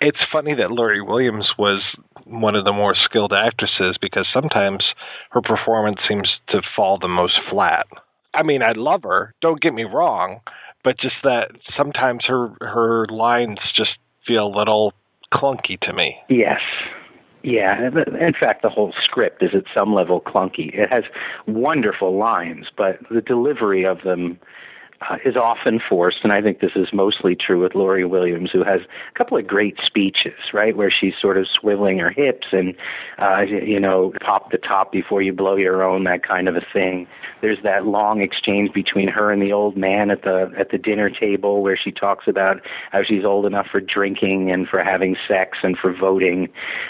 It's 0.00 0.24
funny 0.30 0.54
that 0.54 0.70
Lori 0.70 1.02
Williams 1.02 1.54
was 1.58 1.82
one 2.24 2.54
of 2.54 2.64
the 2.64 2.72
more 2.72 2.94
skilled 2.94 3.32
actresses 3.32 3.96
because 4.00 4.26
sometimes 4.32 4.94
her 5.30 5.42
performance 5.42 6.00
seems 6.06 6.38
to 6.50 6.62
fall 6.76 6.98
the 6.98 7.08
most 7.08 7.40
flat. 7.50 7.86
I 8.34 8.42
mean, 8.42 8.62
I 8.62 8.72
love 8.72 9.02
her, 9.02 9.34
don't 9.40 9.60
get 9.60 9.74
me 9.74 9.84
wrong, 9.84 10.40
but 10.84 10.98
just 10.98 11.16
that 11.24 11.50
sometimes 11.76 12.24
her 12.26 12.50
her 12.60 13.06
lines 13.06 13.58
just 13.72 13.98
feel 14.26 14.46
a 14.46 14.56
little 14.56 14.92
clunky 15.32 15.80
to 15.80 15.92
me. 15.92 16.16
Yes. 16.28 16.60
Yeah, 17.48 17.88
in 18.20 18.34
fact, 18.34 18.60
the 18.60 18.68
whole 18.68 18.92
script 19.02 19.42
is 19.42 19.54
at 19.54 19.64
some 19.72 19.94
level 19.94 20.20
clunky. 20.20 20.74
It 20.74 20.90
has 20.90 21.04
wonderful 21.46 22.14
lines, 22.14 22.66
but 22.76 22.98
the 23.10 23.22
delivery 23.22 23.86
of 23.86 24.02
them 24.02 24.38
uh, 25.00 25.16
is 25.24 25.36
often 25.36 25.80
forced, 25.80 26.20
and 26.24 26.32
I 26.32 26.42
think 26.42 26.60
this 26.60 26.72
is 26.74 26.92
mostly 26.92 27.36
true 27.36 27.62
with 27.62 27.74
Lori 27.74 28.04
Williams, 28.04 28.50
who 28.50 28.64
has 28.64 28.80
a 28.80 29.18
couple 29.18 29.38
of 29.38 29.46
great 29.46 29.78
speeches, 29.84 30.38
right, 30.52 30.76
where 30.76 30.90
she's 30.90 31.14
sort 31.20 31.36
of 31.36 31.46
swiveling 31.46 32.00
her 32.00 32.10
hips 32.10 32.48
and, 32.50 32.74
uh, 33.18 33.42
you 33.42 33.78
know, 33.78 34.12
pop 34.20 34.50
the 34.50 34.58
top 34.58 34.90
before 34.90 35.22
you 35.22 35.32
blow 35.32 35.56
your 35.56 35.84
own, 35.84 36.04
that 36.04 36.22
kind 36.24 36.48
of 36.48 36.56
a 36.56 36.66
thing. 36.72 37.06
There's 37.40 37.62
that 37.62 37.86
long 37.86 38.20
exchange 38.20 38.72
between 38.72 39.06
her 39.08 39.30
and 39.30 39.40
the 39.40 39.52
old 39.52 39.76
man 39.76 40.10
at 40.10 40.22
the 40.22 40.52
at 40.58 40.70
the 40.70 40.78
dinner 40.78 41.08
table, 41.08 41.62
where 41.62 41.76
she 41.76 41.92
talks 41.92 42.26
about 42.26 42.60
how 42.90 43.04
she's 43.04 43.24
old 43.24 43.46
enough 43.46 43.68
for 43.70 43.80
drinking 43.80 44.50
and 44.50 44.68
for 44.68 44.82
having 44.82 45.16
sex 45.28 45.58
and 45.62 45.78
for 45.78 45.92
voting, 45.92 46.48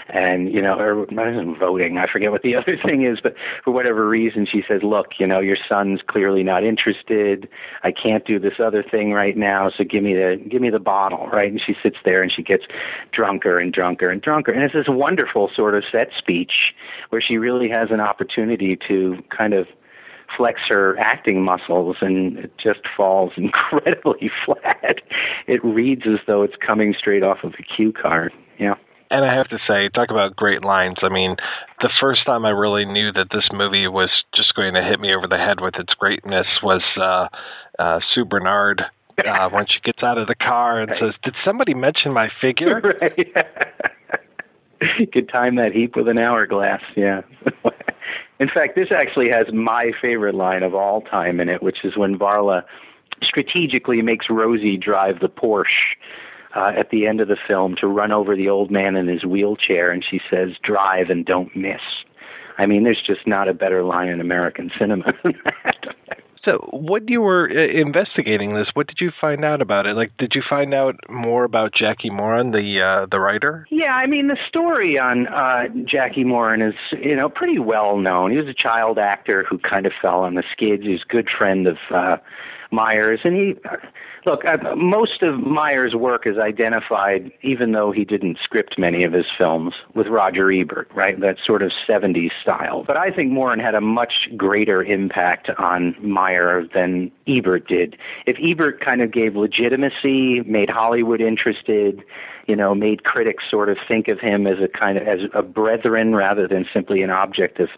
and 0.09 0.51
you 0.51 0.63
know, 0.63 0.79
or 0.79 1.07
not 1.11 1.59
voting. 1.59 1.99
I 1.99 2.07
forget 2.11 2.31
what 2.31 2.43
the 2.43 2.57
other 2.57 2.79
thing 2.83 3.03
is, 3.05 3.21
but 3.23 3.35
for 3.63 3.73
whatever 3.73 4.09
reason, 4.09 4.47
she 4.47 4.65
says, 4.67 4.83
"Look, 4.83 5.19
you 5.19 5.27
know, 5.27 5.41
your 5.41 5.59
son's 5.69 6.01
clearly 6.07 6.43
not 6.43 6.65
interested. 6.65 7.49
I 7.83 7.93
can't 8.01 8.25
do 8.25 8.39
this 8.39 8.55
other 8.59 8.83
thing 8.83 9.13
right 9.13 9.37
now, 9.37 9.71
so 9.71 9.85
give 9.85 10.03
me 10.03 10.15
the 10.15 10.43
give 10.49 10.63
me 10.63 10.71
the 10.71 10.79
bottle, 10.79 11.29
right? 11.29 11.51
And 11.51 11.61
she 11.61 11.75
sits 11.83 11.97
there 12.05 12.23
and 12.23 12.33
she 12.33 12.43
gets 12.43 12.65
drunker 13.13 13.59
and 13.59 13.73
drunker 13.73 14.09
and 14.11 14.21
drunker, 14.23 14.53
and 14.53 14.63
it's 14.63 14.75
this 14.75 14.89
wonderful 14.89 15.51
sort 15.55 15.75
of 15.75 15.85
set 15.91 16.11
speech 16.17 16.75
where 17.11 17.21
she 17.21 17.37
really 17.37 17.69
has 17.69 17.91
an 17.91 18.01
opportunity 18.01 18.79
to 18.89 19.23
kind 19.37 19.55
of 19.55 19.67
flex 20.37 20.61
her 20.69 20.99
acting 20.99 21.43
muscles 21.43 21.97
and 22.01 22.39
it 22.39 22.59
just 22.59 22.81
falls 22.97 23.33
incredibly 23.37 24.31
flat. 24.45 25.01
It 25.47 25.65
reads 25.65 26.03
as 26.07 26.19
though 26.27 26.43
it's 26.43 26.57
coming 26.57 26.95
straight 26.97 27.23
off 27.23 27.39
of 27.45 27.55
a 27.59 27.63
cue 27.63 27.93
card. 27.93 28.33
Yeah. 28.59 28.75
And 29.11 29.25
I 29.25 29.35
have 29.35 29.49
to 29.49 29.59
say, 29.67 29.89
talk 29.89 30.11
about 30.11 30.37
great 30.37 30.63
lines. 30.63 30.99
I 31.03 31.09
mean, 31.09 31.37
the 31.81 31.91
first 32.01 32.27
time 32.27 32.45
I 32.45 32.51
really 32.51 32.85
knew 32.85 33.11
that 33.13 33.29
this 33.31 33.49
movie 33.53 33.89
was 33.89 34.25
just 34.35 34.55
going 34.55 34.75
to 34.75 34.83
hit 34.83 35.01
me 35.01 35.15
over 35.15 35.27
the 35.27 35.39
head 35.39 35.61
with 35.61 35.77
its 35.77 35.95
greatness 35.95 36.47
was 36.63 36.83
uh, 36.97 37.29
uh, 37.79 38.01
Sue 38.13 38.25
Bernard 38.25 38.85
uh, 39.25 39.49
when 39.53 39.67
she 39.67 39.81
gets 39.81 40.03
out 40.03 40.19
of 40.19 40.29
the 40.29 40.35
car 40.35 40.81
and 40.81 40.91
right. 40.91 41.01
says, 41.01 41.15
"Did 41.23 41.35
somebody 41.45 41.75
mention 41.75 42.13
my 42.13 42.31
figure?" 42.41 42.81
Right. 44.81 45.13
Could 45.13 45.29
time 45.29 45.57
that 45.57 45.73
heap 45.73 45.97
with 45.97 46.07
an 46.07 46.19
hourglass. 46.19 46.83
Yeah. 46.95 47.23
in 48.39 48.49
fact, 48.49 48.77
this 48.77 48.89
actually 48.93 49.29
has 49.31 49.53
my 49.53 49.91
favorite 50.01 50.37
line 50.37 50.63
of 50.63 50.73
all 50.73 51.01
time 51.01 51.41
in 51.41 51.49
it, 51.49 51.65
which 51.65 51.85
is 51.85 51.97
when 51.97 52.17
Varla 52.17 52.63
strategically 53.23 54.03
makes 54.03 54.27
Rosie 54.31 54.77
drive 54.77 55.19
the 55.19 55.29
Porsche 55.29 55.97
uh, 56.55 56.73
at 56.77 56.91
the 56.91 57.07
end 57.07 57.21
of 57.21 57.29
the 57.29 57.37
film 57.47 57.77
to 57.81 57.87
run 57.87 58.13
over 58.13 58.35
the 58.35 58.49
old 58.49 58.71
man 58.71 58.97
in 58.97 59.07
his 59.07 59.25
wheelchair, 59.25 59.91
and 59.91 60.05
she 60.05 60.21
says, 60.31 60.51
"Drive 60.63 61.11
and 61.11 61.25
don't 61.25 61.55
miss." 61.57 61.83
I 62.59 62.67
mean, 62.67 62.83
there's 62.83 63.03
just 63.03 63.27
not 63.27 63.49
a 63.49 63.55
better 63.55 63.85
line 63.85 64.09
in 64.09 64.21
American 64.21 64.71
cinema 64.79 65.13
than 65.23 65.35
that. 65.45 65.95
So, 66.45 66.69
when 66.73 67.09
you 67.09 67.21
were 67.21 67.51
uh, 67.51 67.61
investigating 67.61 68.55
this, 68.55 68.69
what 68.73 68.87
did 68.87 69.01
you 69.01 69.11
find 69.21 69.45
out 69.45 69.61
about 69.61 69.87
it? 69.87 69.97
Like, 69.97 70.17
did 70.19 70.35
you 70.35 70.43
find 70.49 70.73
out 70.73 70.97
more 71.09 71.45
about 71.45 71.75
Jackie 71.75 72.11
Moran, 72.11 72.53
the 72.53 72.81
uh, 72.81 73.07
the 73.11 73.21
writer? 73.21 73.67
Yeah, 73.71 73.93
I 73.93 74.07
mean, 74.07 74.29
the 74.29 74.39
story 74.49 74.99
on 74.99 75.27
uh, 75.27 75.69
Jackie 75.85 76.25
Moran 76.25 76.63
is 76.63 76.75
you 76.93 77.17
know 77.17 77.29
pretty 77.29 77.59
well 77.59 77.99
known. 77.99 78.31
He 78.31 78.39
was 78.39 78.49
a 78.49 78.55
child 78.55 78.99
actor 78.99 79.45
who 79.45 79.59
kind 79.59 79.85
of 79.85 79.93
fell 80.01 80.21
on 80.21 80.35
the 80.35 80.45
skids. 80.53 80.85
He's 80.85 81.03
a 81.03 81.13
good 81.13 81.29
friend 81.29 81.67
of 81.67 81.77
uh, 81.91 82.17
Meyers, 82.71 83.21
and 83.25 83.35
he 83.35 83.55
look. 84.27 84.43
Most 84.77 85.23
of 85.23 85.41
Meyers' 85.41 85.95
work 85.95 86.27
is 86.27 86.37
identified, 86.37 87.31
even 87.43 87.73
though 87.73 87.93
he 87.93 88.05
didn't 88.05 88.39
script 88.43 88.79
many 88.79 89.05
of 89.05 89.12
his 89.12 89.25
films, 89.39 89.75
with 89.95 90.07
Roger 90.09 90.53
Ebert, 90.53 90.91
right? 90.95 91.19
That 91.19 91.37
sort 91.45 91.62
of 91.62 91.73
'70s 91.89 92.31
style. 92.43 92.85
But 92.87 92.99
I 92.99 93.11
think 93.11 93.33
Moran 93.33 93.59
had 93.59 93.75
a 93.75 93.81
much 93.81 94.29
greater 94.37 94.83
impact 94.83 95.49
on 95.59 95.97
Meyer 96.01 96.64
than 96.75 97.11
Ebert 97.27 97.66
did. 97.69 97.97
If 98.27 98.37
Ebert 98.39 98.85
kind 98.85 99.01
of 99.01 99.12
gave 99.12 99.35
legitimacy, 99.35 100.43
made 100.43 100.69
Hollywood 100.69 101.23
interested, 101.23 102.05
you 102.47 102.57
know, 102.57 102.75
made 102.75 103.05
critics 103.05 103.45
sort 103.51 103.71
of 103.71 103.79
think 103.89 104.09
of 104.09 104.21
him 104.21 104.47
as 104.47 104.59
a 104.62 104.69
kind 104.69 104.99
of 104.99 105.09
as 105.09 105.21
a 105.33 105.43
brethren 105.43 106.14
rather 106.14 106.47
than 106.47 106.66
simply 106.73 107.03
an 107.03 107.11
object 107.11 107.61
of 107.61 107.71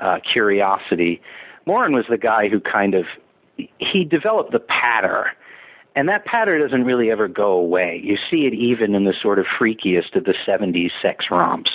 uh, 0.00 0.18
curiosity. 0.20 1.20
Moran 1.66 1.92
was 1.92 2.06
the 2.08 2.18
guy 2.18 2.48
who 2.48 2.58
kind 2.58 2.94
of 2.94 3.04
he 3.78 4.04
developed 4.04 4.52
the 4.52 4.60
patter. 4.60 5.32
And 5.96 6.08
that 6.08 6.24
patter 6.24 6.58
doesn't 6.58 6.84
really 6.84 7.10
ever 7.10 7.26
go 7.26 7.52
away. 7.52 8.00
You 8.02 8.16
see 8.30 8.46
it 8.46 8.54
even 8.54 8.94
in 8.94 9.04
the 9.04 9.14
sort 9.20 9.38
of 9.38 9.46
freakiest 9.46 10.14
of 10.14 10.24
the 10.24 10.34
70s 10.46 10.92
sex 11.02 11.26
romps. 11.30 11.70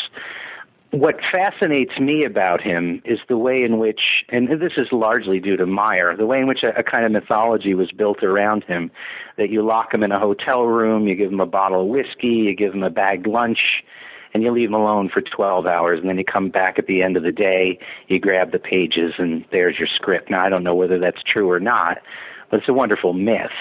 What 0.92 1.16
fascinates 1.30 2.00
me 2.00 2.24
about 2.24 2.62
him 2.62 3.02
is 3.04 3.20
the 3.28 3.38
way 3.38 3.62
in 3.62 3.80
which, 3.80 4.24
and 4.30 4.48
this 4.48 4.74
is 4.78 4.88
largely 4.94 5.42
due 5.42 5.58
to 5.58 5.66
Meyer, 5.66 6.16
the 6.16 6.26
way 6.26 6.40
in 6.40 6.48
which 6.48 6.64
a, 6.64 6.78
a 6.78 6.84
kind 6.84 7.04
of 7.04 7.12
mythology 7.12 7.74
was 7.74 7.92
built 7.92 8.24
around 8.24 8.64
him. 8.64 8.90
That 9.36 9.50
you 9.50 9.62
lock 9.62 9.94
him 9.94 10.04
in 10.04 10.14
a 10.14 10.20
hotel 10.20 10.64
room, 10.64 11.08
you 11.08 11.16
give 11.16 11.34
him 11.34 11.42
a 11.42 11.46
bottle 11.46 11.82
of 11.82 11.88
whiskey, 11.88 12.28
you 12.28 12.56
give 12.56 12.74
him 12.74 12.84
a 12.84 12.90
bagged 12.90 13.28
lunch, 13.28 13.84
and 14.36 14.44
you 14.44 14.52
leave 14.52 14.70
them 14.70 14.82
alone 14.82 15.08
for 15.08 15.22
12 15.22 15.66
hours 15.66 16.02
and 16.02 16.10
then 16.10 16.18
you 16.18 16.26
come 16.26 16.50
back 16.50 16.78
at 16.78 16.88
the 16.88 17.02
end 17.02 17.16
of 17.16 17.24
the 17.24 17.32
day 17.32 17.80
you 18.10 18.20
grab 18.20 18.52
the 18.52 18.60
pages 18.60 19.14
and 19.18 19.46
there's 19.50 19.80
your 19.80 19.88
script. 19.88 20.30
Now 20.30 20.44
i 20.44 20.50
don't 20.50 20.62
know 20.62 20.76
whether 20.76 21.00
that's 21.00 21.24
true 21.24 21.50
or 21.50 21.62
not 21.62 22.00
but 22.52 22.60
it's 22.60 22.68
a 22.68 22.74
wonderful 22.74 23.14
myth. 23.14 23.56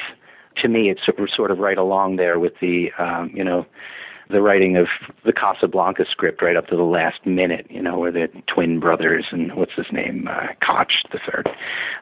To 0.56 0.68
me 0.68 0.90
it's 0.90 1.06
sort 1.32 1.52
of 1.52 1.60
right 1.60 1.78
along 1.78 2.16
there 2.16 2.40
with 2.40 2.58
the 2.60 2.90
um, 2.98 3.30
you 3.32 3.44
know 3.44 3.66
the 4.30 4.40
writing 4.40 4.76
of 4.76 4.86
the 5.24 5.32
Casablanca 5.32 6.04
script 6.08 6.42
right 6.42 6.56
up 6.56 6.66
to 6.68 6.76
the 6.76 6.82
last 6.82 7.24
minute, 7.26 7.66
you 7.70 7.82
know, 7.82 7.98
where 7.98 8.12
the 8.12 8.28
twin 8.46 8.80
brothers 8.80 9.26
and 9.30 9.54
what's 9.54 9.74
his 9.74 9.86
name, 9.92 10.28
uh, 10.30 10.48
Koch, 10.64 11.02
the 11.12 11.18
third 11.30 11.48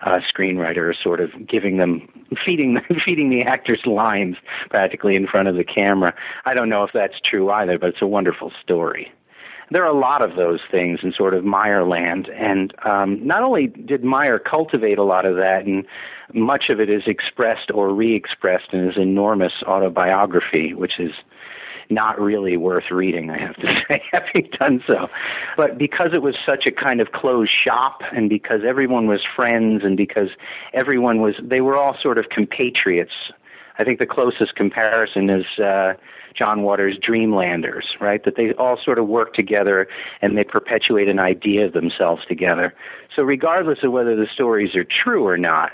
uh, 0.02 0.20
screenwriter, 0.32 0.94
sort 1.00 1.20
of 1.20 1.30
giving 1.46 1.78
them, 1.78 2.08
feeding 2.44 2.80
feeding 3.04 3.30
the 3.30 3.42
actors 3.42 3.80
lines 3.86 4.36
practically 4.70 5.16
in 5.16 5.26
front 5.26 5.48
of 5.48 5.56
the 5.56 5.64
camera. 5.64 6.14
I 6.44 6.54
don't 6.54 6.68
know 6.68 6.84
if 6.84 6.90
that's 6.92 7.20
true 7.24 7.50
either, 7.50 7.78
but 7.78 7.90
it's 7.90 8.02
a 8.02 8.06
wonderful 8.06 8.52
story 8.62 9.12
there 9.72 9.84
are 9.84 9.90
a 9.90 9.98
lot 9.98 10.22
of 10.22 10.36
those 10.36 10.60
things 10.70 11.00
in 11.02 11.12
sort 11.12 11.34
of 11.34 11.44
Meyerland, 11.44 12.30
and 12.34 12.74
um, 12.84 13.26
not 13.26 13.42
only 13.42 13.68
did 13.68 14.04
Meyer 14.04 14.38
cultivate 14.38 14.98
a 14.98 15.02
lot 15.02 15.24
of 15.24 15.36
that, 15.36 15.64
and 15.64 15.86
much 16.34 16.68
of 16.68 16.80
it 16.80 16.90
is 16.90 17.02
expressed 17.06 17.70
or 17.72 17.94
re-expressed 17.94 18.72
in 18.72 18.86
his 18.86 18.96
enormous 18.96 19.52
autobiography, 19.66 20.74
which 20.74 21.00
is 21.00 21.12
not 21.94 22.20
really 22.20 22.56
worth 22.56 22.90
reading, 22.90 23.30
I 23.30 23.38
have 23.38 23.56
to 23.56 23.66
say, 23.88 24.02
having 24.12 24.48
done 24.58 24.82
so. 24.86 25.08
But 25.56 25.78
because 25.78 26.10
it 26.12 26.22
was 26.22 26.36
such 26.46 26.66
a 26.66 26.72
kind 26.72 27.00
of 27.00 27.12
closed 27.12 27.52
shop, 27.52 28.02
and 28.12 28.28
because 28.28 28.60
everyone 28.66 29.06
was 29.06 29.20
friends, 29.36 29.82
and 29.84 29.96
because 29.96 30.28
everyone 30.74 31.20
was, 31.20 31.34
they 31.42 31.60
were 31.60 31.76
all 31.76 31.96
sort 32.02 32.18
of 32.18 32.28
compatriots 32.28 33.12
I 33.78 33.84
think 33.84 33.98
the 33.98 34.06
closest 34.06 34.54
comparison 34.54 35.30
is 35.30 35.44
uh, 35.58 35.94
John 36.36 36.62
Waters' 36.62 36.98
Dreamlanders, 36.98 37.96
right? 38.00 38.22
That 38.24 38.36
they 38.36 38.52
all 38.54 38.78
sort 38.82 38.98
of 38.98 39.08
work 39.08 39.34
together 39.34 39.88
and 40.20 40.36
they 40.36 40.44
perpetuate 40.44 41.08
an 41.08 41.18
idea 41.18 41.66
of 41.66 41.72
themselves 41.72 42.24
together. 42.26 42.74
So, 43.16 43.24
regardless 43.24 43.78
of 43.82 43.92
whether 43.92 44.16
the 44.16 44.26
stories 44.32 44.74
are 44.74 44.84
true 44.84 45.26
or 45.26 45.38
not, 45.38 45.72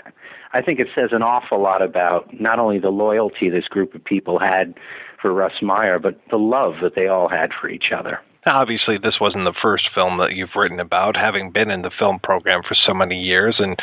I 0.53 0.61
think 0.61 0.79
it 0.79 0.87
says 0.97 1.09
an 1.11 1.21
awful 1.21 1.61
lot 1.61 1.81
about 1.81 2.39
not 2.39 2.59
only 2.59 2.79
the 2.79 2.89
loyalty 2.89 3.49
this 3.49 3.67
group 3.67 3.93
of 3.93 4.03
people 4.03 4.39
had 4.39 4.73
for 5.21 5.33
Russ 5.33 5.61
Meyer, 5.61 5.99
but 5.99 6.19
the 6.29 6.37
love 6.37 6.75
that 6.81 6.95
they 6.95 7.07
all 7.07 7.27
had 7.27 7.51
for 7.59 7.69
each 7.69 7.91
other. 7.91 8.19
Obviously, 8.45 8.97
this 8.97 9.19
wasn't 9.19 9.45
the 9.45 9.53
first 9.61 9.89
film 9.93 10.17
that 10.17 10.33
you've 10.33 10.55
written 10.55 10.79
about, 10.79 11.17
having 11.17 11.51
been 11.51 11.69
in 11.69 11.81
the 11.81 11.91
film 11.91 12.19
program 12.19 12.61
for 12.67 12.73
so 12.73 12.93
many 12.93 13.21
years 13.21 13.55
and 13.59 13.77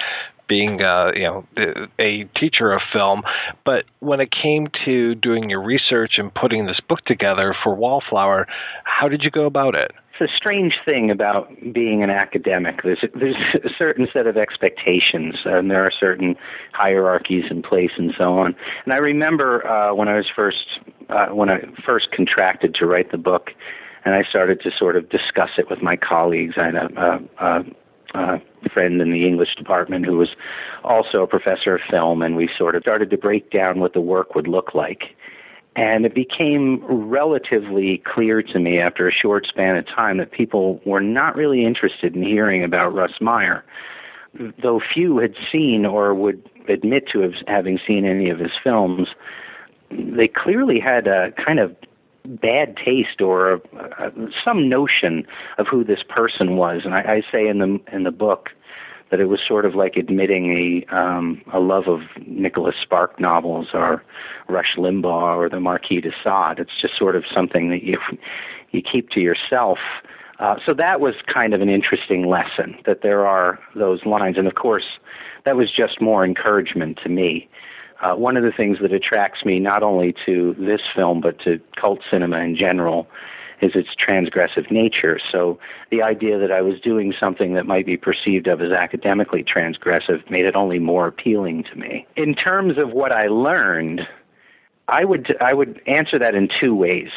being, 0.48 0.82
uh, 0.82 1.12
you 1.14 1.24
know, 1.24 1.46
a 1.98 2.24
teacher 2.36 2.72
of 2.72 2.80
film. 2.92 3.22
But 3.64 3.84
when 4.00 4.20
it 4.20 4.30
came 4.30 4.68
to 4.84 5.14
doing 5.14 5.50
your 5.50 5.62
research 5.62 6.18
and 6.18 6.32
putting 6.32 6.66
this 6.66 6.80
book 6.80 7.04
together 7.04 7.54
for 7.62 7.74
Wallflower, 7.74 8.46
how 8.84 9.08
did 9.08 9.24
you 9.24 9.30
go 9.30 9.44
about 9.44 9.74
it? 9.74 9.92
It's 10.18 10.32
a 10.32 10.34
strange 10.34 10.78
thing 10.88 11.10
about 11.10 11.50
being 11.72 12.02
an 12.02 12.10
academic. 12.10 12.82
There's 12.82 13.04
there's 13.14 13.36
a 13.54 13.68
certain 13.78 14.08
set 14.12 14.26
of 14.26 14.36
expectations, 14.38 15.36
and 15.44 15.70
there 15.70 15.84
are 15.84 15.90
certain 15.90 16.36
hierarchies 16.72 17.44
in 17.50 17.62
place, 17.62 17.90
and 17.98 18.14
so 18.16 18.38
on. 18.38 18.56
And 18.84 18.94
I 18.94 18.98
remember 18.98 19.66
uh, 19.66 19.94
when 19.94 20.08
I 20.08 20.16
was 20.16 20.26
first 20.34 20.80
uh, 21.10 21.26
when 21.28 21.50
I 21.50 21.60
first 21.86 22.12
contracted 22.12 22.74
to 22.76 22.86
write 22.86 23.10
the 23.10 23.18
book, 23.18 23.50
and 24.06 24.14
I 24.14 24.22
started 24.22 24.62
to 24.62 24.70
sort 24.70 24.96
of 24.96 25.08
discuss 25.10 25.50
it 25.58 25.68
with 25.68 25.82
my 25.82 25.96
colleagues. 25.96 26.54
I 26.56 26.64
had 26.66 26.76
a, 26.76 27.20
a, 27.38 27.64
a 28.14 28.40
friend 28.72 29.00
in 29.02 29.12
the 29.12 29.26
English 29.26 29.54
department 29.56 30.06
who 30.06 30.16
was 30.16 30.30
also 30.82 31.22
a 31.22 31.26
professor 31.26 31.74
of 31.74 31.82
film, 31.90 32.22
and 32.22 32.36
we 32.36 32.48
sort 32.56 32.74
of 32.74 32.82
started 32.82 33.10
to 33.10 33.18
break 33.18 33.50
down 33.50 33.80
what 33.80 33.92
the 33.92 34.00
work 34.00 34.34
would 34.34 34.48
look 34.48 34.74
like. 34.74 35.14
And 35.76 36.06
it 36.06 36.14
became 36.14 36.82
relatively 36.86 37.98
clear 37.98 38.42
to 38.42 38.58
me 38.58 38.78
after 38.78 39.06
a 39.06 39.12
short 39.12 39.46
span 39.46 39.76
of 39.76 39.86
time 39.86 40.16
that 40.16 40.30
people 40.30 40.80
were 40.86 41.02
not 41.02 41.36
really 41.36 41.66
interested 41.66 42.16
in 42.16 42.22
hearing 42.22 42.64
about 42.64 42.94
Russ 42.94 43.20
Meyer. 43.20 43.62
Though 44.62 44.80
few 44.80 45.18
had 45.18 45.34
seen 45.52 45.84
or 45.84 46.14
would 46.14 46.48
admit 46.68 47.08
to 47.12 47.30
having 47.46 47.78
seen 47.86 48.06
any 48.06 48.30
of 48.30 48.38
his 48.38 48.52
films, 48.64 49.08
they 49.90 50.28
clearly 50.28 50.80
had 50.80 51.06
a 51.06 51.32
kind 51.32 51.58
of 51.58 51.76
bad 52.24 52.76
taste 52.76 53.20
or 53.20 53.60
some 54.44 54.68
notion 54.70 55.26
of 55.58 55.66
who 55.68 55.84
this 55.84 56.02
person 56.08 56.56
was. 56.56 56.82
And 56.84 56.94
I, 56.94 57.00
I 57.00 57.22
say 57.32 57.46
in 57.46 57.58
the 57.58 57.80
in 57.92 58.02
the 58.04 58.10
book 58.10 58.50
that 59.10 59.20
it 59.20 59.26
was 59.26 59.40
sort 59.46 59.64
of 59.64 59.74
like 59.74 59.96
admitting 59.96 60.84
a 60.90 60.94
um, 60.94 61.40
a 61.52 61.60
love 61.60 61.86
of 61.86 62.00
Nicholas 62.26 62.74
Spark 62.80 63.20
novels 63.20 63.68
or 63.72 64.02
Rush 64.48 64.74
Limbaugh 64.76 65.36
or 65.36 65.48
the 65.48 65.60
Marquis 65.60 66.00
de 66.00 66.10
Sade. 66.24 66.58
It's 66.58 66.80
just 66.80 66.96
sort 66.96 67.16
of 67.16 67.24
something 67.32 67.70
that 67.70 67.82
you 67.82 67.98
you 68.70 68.82
keep 68.82 69.10
to 69.10 69.20
yourself. 69.20 69.78
Uh, 70.38 70.56
so 70.66 70.74
that 70.74 71.00
was 71.00 71.14
kind 71.32 71.54
of 71.54 71.62
an 71.62 71.70
interesting 71.70 72.28
lesson 72.28 72.76
that 72.84 73.00
there 73.02 73.26
are 73.26 73.58
those 73.74 74.04
lines, 74.04 74.36
and 74.36 74.46
of 74.46 74.54
course, 74.54 74.98
that 75.44 75.56
was 75.56 75.70
just 75.70 76.00
more 76.00 76.24
encouragement 76.24 76.98
to 77.02 77.08
me. 77.08 77.48
Uh, 78.02 78.14
one 78.14 78.36
of 78.36 78.42
the 78.42 78.52
things 78.52 78.78
that 78.82 78.92
attracts 78.92 79.44
me 79.44 79.58
not 79.58 79.82
only 79.82 80.14
to 80.26 80.54
this 80.58 80.82
film 80.94 81.22
but 81.22 81.38
to 81.38 81.58
cult 81.76 82.00
cinema 82.10 82.38
in 82.40 82.54
general 82.54 83.08
is 83.60 83.72
its 83.74 83.88
transgressive 83.94 84.70
nature. 84.70 85.18
So 85.32 85.58
the 85.90 86.02
idea 86.02 86.38
that 86.38 86.52
I 86.52 86.60
was 86.62 86.80
doing 86.80 87.14
something 87.18 87.54
that 87.54 87.66
might 87.66 87.86
be 87.86 87.96
perceived 87.96 88.46
of 88.46 88.60
as 88.60 88.72
academically 88.72 89.44
transgressive 89.44 90.28
made 90.30 90.44
it 90.44 90.54
only 90.54 90.78
more 90.78 91.06
appealing 91.06 91.64
to 91.64 91.76
me. 91.76 92.06
In 92.16 92.34
terms 92.34 92.78
of 92.78 92.92
what 92.92 93.12
I 93.12 93.28
learned, 93.28 94.02
I 94.88 95.04
would 95.04 95.36
I 95.40 95.54
would 95.54 95.80
answer 95.86 96.18
that 96.18 96.34
in 96.34 96.48
two 96.60 96.74
ways. 96.74 97.10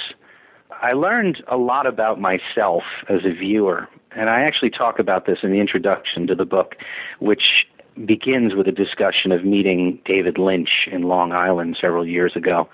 I 0.81 0.93
learned 0.93 1.43
a 1.47 1.57
lot 1.57 1.87
about 1.87 2.21
myself 2.21 2.83
as 3.09 3.25
a 3.25 3.33
viewer, 3.33 3.87
and 4.11 4.29
I 4.29 4.41
actually 4.41 4.69
talk 4.69 4.97
about 4.97 5.25
this 5.25 5.39
in 5.43 5.51
the 5.51 5.59
introduction 5.59 6.25
to 6.27 6.35
the 6.35 6.45
book, 6.45 6.75
which 7.19 7.67
begins 8.05 8.55
with 8.55 8.67
a 8.67 8.71
discussion 8.71 9.33
of 9.33 9.43
meeting 9.43 9.99
David 10.05 10.37
Lynch 10.37 10.87
in 10.89 11.03
Long 11.03 11.33
Island 11.33 11.77
several 11.81 12.07
years 12.07 12.33
ago 12.35 12.69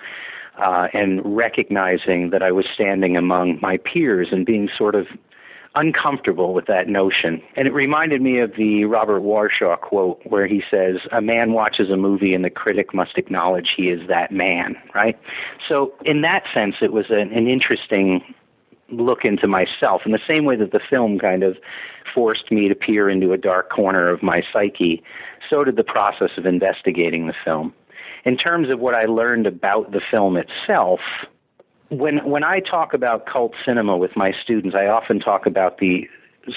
uh, 0.58 0.88
and 0.94 1.22
recognizing 1.24 2.30
that 2.30 2.42
I 2.42 2.52
was 2.52 2.66
standing 2.74 3.18
among 3.18 3.60
my 3.62 3.78
peers 3.78 4.30
and 4.32 4.46
being 4.46 4.70
sort 4.78 4.96
of 4.96 5.08
uncomfortable 5.76 6.54
with 6.54 6.68
that 6.68 6.88
notion. 6.88 7.42
And 7.56 7.68
it 7.68 7.74
reminded 7.74 8.22
me 8.22 8.40
of 8.40 8.54
the 8.56 8.86
Robert 8.86 9.22
Warshow 9.22 9.80
quote 9.80 10.22
where 10.24 10.48
he 10.48 10.64
says, 10.72 10.98
A 11.12 11.22
man 11.22 11.52
watches 11.52 11.90
a 11.90 11.98
movie 11.98 12.34
and 12.34 12.46
the 12.46 12.50
critic 12.50 12.94
must 12.94 13.18
acknowledge 13.18 13.74
he 13.76 13.90
is 13.90 14.08
that 14.08 14.32
man, 14.32 14.76
right? 14.94 15.20
So, 15.68 15.94
in 16.06 16.22
that 16.22 16.44
sense, 16.54 16.76
it 16.82 16.94
was 16.94 17.08
an, 17.10 17.34
an 17.34 17.48
interesting 17.48 18.24
look 18.90 19.26
into 19.26 19.48
myself 19.48 20.04
in 20.06 20.12
the 20.12 20.20
same 20.30 20.46
way 20.46 20.56
that 20.56 20.72
the 20.72 20.80
film 20.90 21.20
kind 21.20 21.44
of 21.44 21.58
forced 22.14 22.52
me 22.52 22.70
to 22.70 22.76
peer 22.76 23.10
into 23.10 23.34
a 23.34 23.38
dark 23.38 23.70
corner 23.70 24.10
of 24.10 24.24
my 24.24 24.44
psyche, 24.54 25.04
so 25.50 25.64
did 25.64 25.76
the 25.76 25.84
process 25.84 26.30
of 26.38 26.46
investigating 26.46 27.28
the 27.28 27.34
film 27.44 27.74
in 28.26 28.38
terms 28.38 28.74
of 28.74 28.80
what 28.80 28.96
I 28.96 29.06
learned 29.06 29.48
about 29.48 29.92
the 29.92 30.02
film 30.12 30.36
itself, 30.38 31.00
when 31.90 32.26
when 32.26 32.44
I 32.44 32.60
talk 32.60 32.94
about 32.94 33.26
cult 33.28 33.54
cinema 33.64 33.96
with 33.96 34.16
my 34.16 34.34
students, 34.44 34.76
I 34.76 34.88
often 34.88 35.20
talk 35.20 35.46
about 35.46 35.78
the 35.78 36.10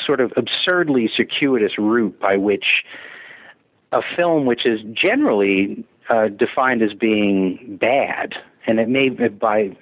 sort 0.05 0.21
of 0.21 0.33
absurdly 0.37 1.11
circuitous 1.15 1.79
route 1.79 2.19
by 2.19 2.37
which 2.37 2.85
a 3.93 4.01
film, 4.17 4.47
which 4.47 4.67
is 4.67 4.81
generally 4.93 5.85
uh, 6.09 6.29
defined 6.29 6.83
as 6.83 6.95
being 6.95 7.79
bad, 7.81 8.35
and 8.67 8.81
it 8.81 8.89
may 8.89 9.11
by 9.11 9.77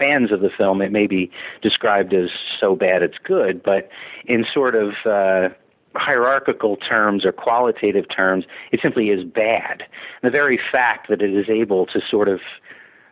fans 0.00 0.32
of 0.32 0.40
the 0.40 0.50
film 0.50 0.82
it 0.82 0.90
may 0.90 1.06
be 1.06 1.30
described 1.62 2.12
as 2.12 2.30
so 2.60 2.74
bad 2.74 3.02
it's 3.02 3.18
good, 3.22 3.62
but 3.62 3.88
in 4.26 4.44
sort 4.52 4.74
of 4.74 4.94
uh, 5.04 5.48
hierarchical 5.98 6.76
terms 6.76 7.24
or 7.24 7.32
qualitative 7.32 8.06
terms, 8.14 8.44
it 8.72 8.80
simply 8.82 9.10
is 9.10 9.24
bad. 9.24 9.84
The 10.22 10.30
very 10.30 10.58
fact 10.72 11.08
that 11.08 11.22
it 11.22 11.34
is 11.34 11.48
able 11.48 11.86
to 11.86 12.00
sort 12.10 12.28
of 12.28 12.40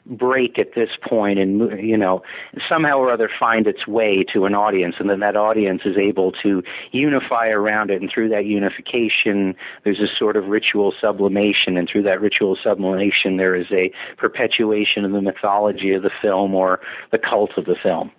break 0.07 0.59
at 0.59 0.75
this 0.75 0.91
point 1.03 1.39
and 1.39 1.81
you 1.81 1.97
know 1.97 2.23
somehow 2.71 2.99
or 2.99 3.11
other 3.11 3.31
find 3.41 3.67
its 3.67 3.87
way 3.87 4.23
to 4.23 4.45
an 4.45 4.55
audience 4.55 4.97
and 4.99 5.09
then 5.09 5.21
that 5.21 5.35
audience 5.35 5.83
is 5.87 5.97
able 5.97 6.31
to 6.31 6.63
unify 6.93 7.49
around 7.49 7.91
it 7.91 8.03
and 8.03 8.11
through 8.11 8.29
that 8.29 8.45
unification 8.45 9.55
there's 9.83 10.01
a 10.01 10.15
sort 10.15 10.37
of 10.37 10.49
ritual 10.49 10.93
sublimation 11.01 11.79
and 11.79 11.89
through 11.89 12.03
that 12.03 12.21
ritual 12.21 12.57
sublimation 12.63 13.39
there 13.39 13.55
is 13.55 13.67
a 13.73 13.91
perpetuation 14.19 15.07
of 15.07 15.13
the 15.13 15.23
mythology 15.23 15.93
of 15.93 16.03
the 16.03 16.13
film 16.21 16.55
or 16.55 16.81
the 17.11 17.19
cult 17.19 17.57
of 17.57 17.65
the 17.65 17.77
film 17.83 18.11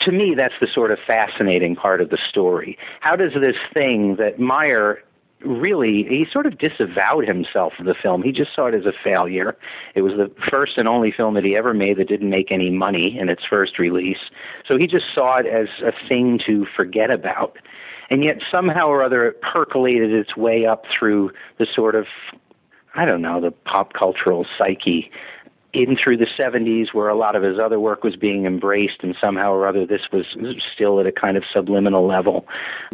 to 0.00 0.12
me, 0.12 0.34
that's 0.36 0.54
the 0.60 0.68
sort 0.72 0.90
of 0.90 0.98
fascinating 1.06 1.74
part 1.76 2.00
of 2.00 2.10
the 2.10 2.18
story. 2.28 2.78
How 3.00 3.16
does 3.16 3.32
this 3.40 3.56
thing 3.74 4.16
that 4.16 4.38
Meyer 4.38 5.02
really 5.44 6.04
he 6.08 6.26
sort 6.30 6.46
of 6.46 6.58
disavowed 6.58 7.26
himself 7.26 7.72
of 7.78 7.86
the 7.86 7.94
film. 7.94 8.22
He 8.22 8.32
just 8.32 8.54
saw 8.54 8.66
it 8.66 8.74
as 8.74 8.84
a 8.84 8.92
failure. 9.02 9.56
It 9.94 10.02
was 10.02 10.12
the 10.12 10.30
first 10.50 10.76
and 10.76 10.86
only 10.86 11.12
film 11.12 11.34
that 11.34 11.44
he 11.44 11.56
ever 11.56 11.72
made 11.72 11.98
that 11.98 12.08
didn't 12.08 12.30
make 12.30 12.52
any 12.52 12.70
money 12.70 13.16
in 13.18 13.28
its 13.28 13.42
first 13.48 13.78
release. 13.78 14.18
So 14.70 14.78
he 14.78 14.86
just 14.86 15.06
saw 15.14 15.38
it 15.38 15.46
as 15.46 15.68
a 15.82 15.92
thing 16.08 16.40
to 16.46 16.66
forget 16.76 17.10
about. 17.10 17.56
And 18.10 18.24
yet 18.24 18.38
somehow 18.50 18.86
or 18.86 19.02
other 19.02 19.20
it 19.20 19.40
percolated 19.40 20.12
its 20.12 20.36
way 20.36 20.66
up 20.66 20.84
through 20.98 21.30
the 21.58 21.66
sort 21.74 21.94
of 21.94 22.06
I 22.94 23.04
don't 23.04 23.22
know, 23.22 23.40
the 23.40 23.52
pop 23.52 23.92
cultural 23.92 24.44
psyche 24.58 25.12
in 25.72 25.96
through 25.96 26.16
the 26.16 26.26
70s 26.38 26.92
where 26.92 27.08
a 27.08 27.16
lot 27.16 27.36
of 27.36 27.44
his 27.44 27.58
other 27.58 27.78
work 27.78 28.02
was 28.02 28.16
being 28.16 28.44
embraced 28.44 29.02
and 29.02 29.14
somehow 29.20 29.52
or 29.52 29.68
other 29.68 29.86
this 29.86 30.02
was 30.12 30.26
still 30.74 30.98
at 30.98 31.06
a 31.06 31.12
kind 31.12 31.36
of 31.36 31.44
subliminal 31.52 32.06
level 32.06 32.44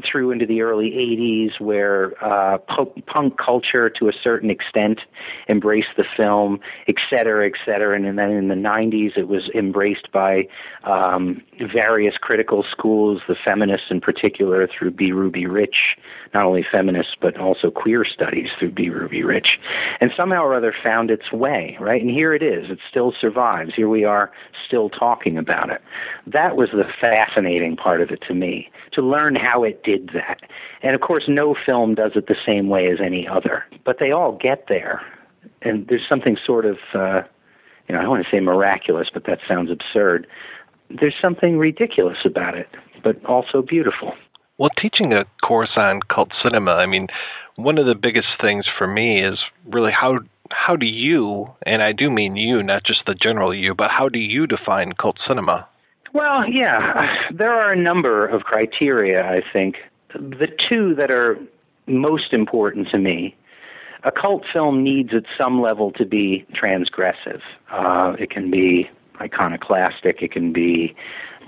through 0.04 0.30
into 0.30 0.44
the 0.44 0.60
early 0.60 0.90
80s 0.90 1.58
where 1.58 2.12
uh, 2.22 2.58
punk 3.06 3.38
culture 3.38 3.88
to 3.88 4.08
a 4.08 4.12
certain 4.12 4.50
extent 4.50 5.00
embraced 5.48 5.88
the 5.96 6.04
film 6.16 6.60
et 6.86 6.96
cetera 7.08 7.46
et 7.46 7.54
cetera 7.64 7.96
and 7.96 8.18
then 8.18 8.30
in 8.30 8.48
the 8.48 8.54
90s 8.54 9.16
it 9.16 9.26
was 9.26 9.48
embraced 9.54 10.12
by 10.12 10.46
um, 10.84 11.42
various 11.72 12.16
critical 12.18 12.62
schools 12.70 13.22
the 13.26 13.36
feminists 13.42 13.86
in 13.90 14.02
particular 14.02 14.68
through 14.68 14.90
B. 14.90 15.12
Ruby 15.12 15.46
Rich 15.46 15.96
not 16.34 16.44
only 16.44 16.64
feminists 16.70 17.14
but 17.22 17.38
also 17.38 17.70
queer 17.70 18.04
studies 18.04 18.50
through 18.58 18.72
B. 18.72 18.90
Ruby 18.90 19.22
Rich 19.22 19.58
and 20.02 20.10
somehow 20.14 20.42
or 20.42 20.54
other 20.54 20.74
found 20.84 21.10
its 21.10 21.32
way 21.32 21.78
right 21.80 22.02
and 22.02 22.10
here 22.10 22.34
it 22.34 22.42
is 22.42 22.65
is. 22.66 22.72
It 22.72 22.78
still 22.88 23.12
survives. 23.18 23.74
Here 23.74 23.88
we 23.88 24.04
are 24.04 24.30
still 24.66 24.88
talking 24.90 25.38
about 25.38 25.70
it. 25.70 25.82
That 26.26 26.56
was 26.56 26.70
the 26.70 26.86
fascinating 27.00 27.76
part 27.76 28.00
of 28.00 28.10
it 28.10 28.22
to 28.28 28.34
me, 28.34 28.70
to 28.92 29.02
learn 29.02 29.34
how 29.34 29.64
it 29.64 29.82
did 29.82 30.10
that. 30.14 30.40
And 30.82 30.94
of 30.94 31.00
course, 31.00 31.24
no 31.28 31.54
film 31.54 31.94
does 31.94 32.12
it 32.14 32.26
the 32.26 32.36
same 32.44 32.68
way 32.68 32.88
as 32.88 32.98
any 33.00 33.26
other, 33.26 33.64
but 33.84 33.98
they 33.98 34.10
all 34.10 34.32
get 34.32 34.66
there. 34.68 35.02
And 35.62 35.86
there's 35.88 36.06
something 36.06 36.36
sort 36.44 36.64
of, 36.64 36.78
uh, 36.94 37.22
you 37.88 37.94
know, 37.94 37.98
I 37.98 38.02
don't 38.02 38.10
want 38.10 38.24
to 38.24 38.30
say 38.30 38.40
miraculous, 38.40 39.08
but 39.12 39.24
that 39.24 39.40
sounds 39.46 39.70
absurd. 39.70 40.26
There's 40.90 41.14
something 41.20 41.58
ridiculous 41.58 42.18
about 42.24 42.56
it, 42.56 42.68
but 43.02 43.24
also 43.24 43.62
beautiful. 43.62 44.14
Well, 44.58 44.70
teaching 44.78 45.12
a 45.12 45.26
course 45.42 45.72
on 45.76 46.00
cult 46.08 46.32
cinema, 46.42 46.72
I 46.72 46.86
mean, 46.86 47.08
one 47.56 47.78
of 47.78 47.86
the 47.86 47.94
biggest 47.94 48.28
things 48.40 48.66
for 48.66 48.86
me 48.86 49.22
is 49.22 49.44
really 49.66 49.92
how 49.92 50.20
how 50.50 50.76
do 50.76 50.86
you, 50.86 51.52
and 51.64 51.82
I 51.82 51.92
do 51.92 52.10
mean 52.10 52.36
you, 52.36 52.62
not 52.62 52.84
just 52.84 53.06
the 53.06 53.14
general 53.14 53.54
you, 53.54 53.74
but 53.74 53.90
how 53.90 54.08
do 54.08 54.18
you 54.18 54.46
define 54.46 54.92
cult 54.92 55.18
cinema? 55.26 55.66
Well, 56.12 56.48
yeah, 56.48 57.28
there 57.30 57.52
are 57.52 57.70
a 57.70 57.76
number 57.76 58.26
of 58.26 58.44
criteria, 58.44 59.24
I 59.24 59.42
think. 59.52 59.76
The 60.14 60.48
two 60.48 60.94
that 60.94 61.10
are 61.10 61.38
most 61.86 62.32
important 62.32 62.88
to 62.90 62.98
me 62.98 63.36
a 64.06 64.12
cult 64.12 64.44
film 64.52 64.84
needs 64.84 65.12
at 65.12 65.24
some 65.36 65.60
level 65.60 65.90
to 65.92 66.04
be 66.06 66.46
transgressive. 66.54 67.40
Uh, 67.72 68.14
it 68.18 68.30
can 68.30 68.50
be 68.50 68.88
iconoclastic, 69.20 70.22
it 70.22 70.30
can 70.30 70.52
be 70.52 70.94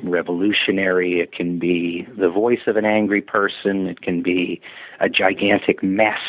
revolutionary, 0.03 1.21
it 1.21 1.33
can 1.33 1.59
be 1.59 2.07
the 2.19 2.29
voice 2.29 2.63
of 2.67 2.77
an 2.77 2.85
angry 2.85 3.23
person, 3.23 3.87
it 3.87 4.01
can 4.01 4.23
be 4.23 4.61
a 4.99 5.09
gigantic 5.09 5.83
mess. 5.83 6.21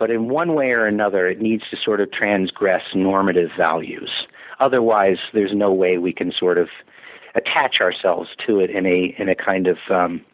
But 0.00 0.10
in 0.10 0.30
one 0.30 0.54
way 0.54 0.72
or 0.72 0.86
another, 0.86 1.28
it 1.28 1.42
needs 1.42 1.62
to 1.70 1.76
sort 1.76 2.00
of 2.00 2.10
transgress 2.10 2.82
normative 2.94 3.50
values. 3.54 4.10
Otherwise, 4.58 5.18
there's 5.34 5.52
no 5.54 5.70
way 5.72 5.98
we 5.98 6.14
can 6.14 6.32
sort 6.32 6.56
of 6.56 6.68
attach 7.34 7.80
ourselves 7.82 8.30
to 8.46 8.60
it 8.60 8.70
in 8.70 8.86
a 8.86 9.14
in 9.18 9.28
a 9.28 9.34
kind 9.34 9.66
of 9.66 9.76
um, 9.90 10.24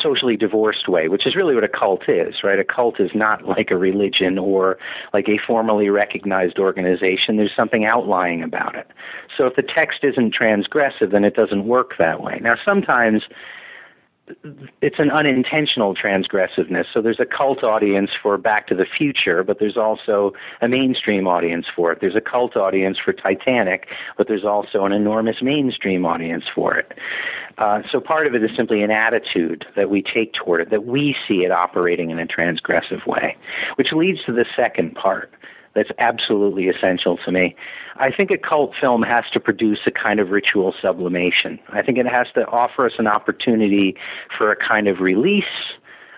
socially 0.00 0.36
divorced 0.36 0.88
way, 0.88 1.08
which 1.08 1.26
is 1.26 1.34
really 1.34 1.56
what 1.56 1.64
a 1.64 1.68
cult 1.68 2.08
is, 2.08 2.44
right? 2.44 2.60
A 2.60 2.64
cult 2.64 3.00
is 3.00 3.10
not 3.16 3.48
like 3.48 3.72
a 3.72 3.76
religion 3.76 4.38
or 4.38 4.78
like 5.12 5.28
a 5.28 5.38
formally 5.44 5.88
recognized 5.88 6.60
organization. 6.60 7.36
There's 7.36 7.54
something 7.56 7.84
outlying 7.84 8.44
about 8.44 8.76
it. 8.76 8.86
So 9.36 9.46
if 9.46 9.56
the 9.56 9.62
text 9.62 10.04
isn't 10.04 10.34
transgressive, 10.34 11.10
then 11.10 11.24
it 11.24 11.34
doesn't 11.34 11.66
work 11.66 11.94
that 11.98 12.22
way. 12.22 12.38
Now, 12.40 12.54
sometimes 12.64 13.24
it's 14.80 14.98
an 14.98 15.10
unintentional 15.10 15.94
transgressiveness. 15.94 16.84
So 16.92 17.00
there's 17.00 17.20
a 17.20 17.26
cult 17.26 17.62
audience 17.64 18.10
for 18.22 18.36
Back 18.38 18.66
to 18.68 18.74
the 18.74 18.86
Future, 18.86 19.42
but 19.44 19.58
there's 19.58 19.76
also 19.76 20.32
a 20.60 20.68
mainstream 20.68 21.26
audience 21.26 21.66
for 21.74 21.92
it. 21.92 22.00
There's 22.00 22.16
a 22.16 22.20
cult 22.20 22.56
audience 22.56 22.98
for 22.98 23.12
Titanic, 23.12 23.88
but 24.16 24.28
there's 24.28 24.44
also 24.44 24.84
an 24.84 24.92
enormous 24.92 25.42
mainstream 25.42 26.04
audience 26.04 26.44
for 26.54 26.76
it. 26.76 26.92
Uh, 27.58 27.82
so 27.90 28.00
part 28.00 28.26
of 28.26 28.34
it 28.34 28.42
is 28.42 28.50
simply 28.56 28.82
an 28.82 28.90
attitude 28.90 29.64
that 29.76 29.90
we 29.90 30.02
take 30.02 30.32
toward 30.32 30.60
it, 30.60 30.70
that 30.70 30.84
we 30.84 31.14
see 31.28 31.44
it 31.44 31.50
operating 31.50 32.10
in 32.10 32.18
a 32.18 32.26
transgressive 32.26 33.06
way, 33.06 33.36
which 33.76 33.92
leads 33.92 34.22
to 34.24 34.32
the 34.32 34.46
second 34.56 34.94
part 34.94 35.32
that's 35.74 35.90
absolutely 35.98 36.68
essential 36.68 37.16
to 37.24 37.32
me. 37.32 37.56
I 37.96 38.10
think 38.10 38.30
a 38.30 38.38
cult 38.38 38.72
film 38.80 39.02
has 39.02 39.24
to 39.32 39.40
produce 39.40 39.80
a 39.86 39.90
kind 39.90 40.20
of 40.20 40.30
ritual 40.30 40.74
sublimation. 40.80 41.58
I 41.68 41.82
think 41.82 41.98
it 41.98 42.06
has 42.06 42.26
to 42.34 42.46
offer 42.48 42.86
us 42.86 42.92
an 42.98 43.06
opportunity 43.06 43.96
for 44.36 44.48
a 44.48 44.56
kind 44.56 44.88
of 44.88 45.00
release 45.00 45.44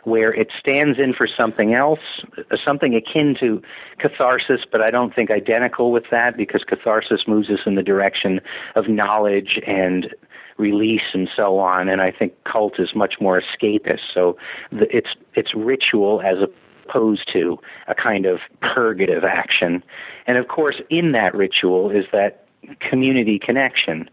where 0.05 0.35
it 0.35 0.49
stands 0.59 0.99
in 0.99 1.15
for 1.15 1.27
something 1.27 1.75
else, 1.75 2.01
uh, 2.37 2.57
something 2.63 2.95
akin 2.95 3.35
to 3.41 3.63
catharsis, 3.99 4.61
but 4.71 4.83
I 4.83 4.91
don't 4.91 5.15
think 5.15 5.31
identical 5.31 5.93
with 5.93 6.05
that 6.11 6.37
because 6.37 6.63
catharsis 6.63 7.27
moves 7.27 7.49
us 7.49 7.61
in 7.67 7.75
the 7.75 7.83
direction 7.83 8.41
of 8.77 8.89
knowledge 8.89 9.59
and 9.67 10.15
release 10.59 11.03
and 11.15 11.29
so 11.35 11.59
on. 11.59 11.89
And 11.89 12.01
I 12.01 12.11
think 12.11 12.33
cult 12.45 12.79
is 12.79 12.95
much 12.95 13.21
more 13.21 13.41
escapist. 13.41 14.01
So 14.13 14.37
the, 14.71 14.95
it's 14.95 15.11
it's 15.35 15.55
ritual 15.55 16.21
as 16.21 16.39
a 16.39 16.49
opposed 16.87 17.31
to 17.33 17.59
a 17.89 17.95
kind 17.95 18.27
of 18.27 18.41
purgative 18.61 19.25
action. 19.25 19.83
And 20.27 20.39
of 20.39 20.49
course, 20.49 20.81
in 20.91 21.13
that 21.13 21.35
ritual 21.35 21.91
is 21.91 22.05
that 22.13 22.47
community 22.81 23.39
connection. 23.39 24.09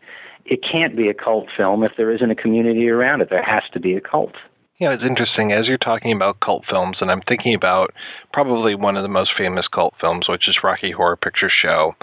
It 0.45 0.64
can't 0.64 0.95
be 0.95 1.07
a 1.07 1.14
cult 1.14 1.49
film 1.56 1.84
if 1.84 1.93
there 1.98 2.11
isn't 2.11 2.31
a 2.31 2.35
community 2.35 2.89
around 2.89 3.22
it. 3.22 3.30
There 3.30 3.43
has 3.43 3.64
to 3.73 3.80
be 3.80 3.95
a 3.95 4.02
cult. 4.02 4.35
Yeah, 4.80 4.93
it's 4.93 5.03
interesting. 5.03 5.52
As 5.52 5.68
you're 5.68 5.77
talking 5.77 6.11
about 6.11 6.39
cult 6.39 6.65
films, 6.68 6.98
and 7.02 7.11
I'm 7.11 7.22
thinking 7.22 7.53
about 7.53 7.93
probably 8.34 8.73
one 8.73 8.98
of 8.98 9.03
the 9.03 9.10
most 9.10 9.31
famous 9.38 9.68
cult 9.68 9.93
films, 10.02 10.27
which 10.27 10.48
is 10.48 10.64
Rocky 10.64 10.89
Horror 10.89 11.18
Picture 11.18 11.52
Show, 11.52 11.95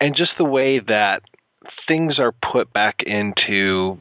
and 0.00 0.16
just 0.16 0.32
the 0.36 0.44
way 0.44 0.80
that 0.80 1.22
things 1.86 2.18
are 2.18 2.32
put 2.32 2.72
back 2.72 3.02
into 3.04 4.00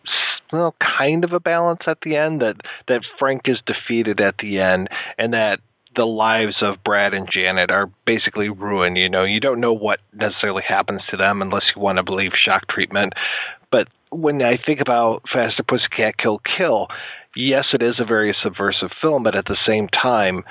well 0.52 0.76
kind 0.80 1.24
of 1.24 1.34
a 1.34 1.40
balance 1.40 1.82
at 1.88 2.00
the 2.02 2.16
end 2.16 2.42
that 2.42 2.58
that 2.88 3.04
Frank 3.18 3.44
is 3.46 3.60
defeated 3.66 4.20
at 4.20 4.38
the 4.40 4.60
end 4.60 4.90
and 5.18 5.34
that 5.34 5.60
the 5.96 6.06
lives 6.06 6.56
of 6.62 6.84
Brad 6.84 7.14
and 7.14 7.30
Janet 7.32 7.72
are 7.72 7.90
basically 8.06 8.50
ruined. 8.50 8.98
You 8.98 9.10
know, 9.10 9.24
you 9.24 9.40
don't 9.40 9.60
know 9.60 9.74
what 9.74 10.00
necessarily 10.14 10.64
happens 10.68 11.02
to 11.10 11.18
them 11.18 11.42
unless 11.42 11.72
you 11.76 11.82
want 11.82 11.98
to 11.98 12.04
believe 12.04 12.32
shock 12.36 12.68
treatment. 12.68 13.14
But 13.72 13.88
when 14.10 14.42
I 14.42 14.58
think 14.58 14.80
about 14.80 15.24
Faster 15.32 15.64
Pussycat 15.64 16.18
Kill 16.18 16.40
Kill, 16.40 16.88
yes, 17.36 17.68
it 17.74 17.82
is 17.82 18.00
a 18.00 18.06
very 18.06 18.36
subversive 18.42 18.92
film, 19.02 19.24
but 19.24 19.36
at 19.36 19.46
the 19.46 19.58
same 19.66 19.88
time, 19.88 20.44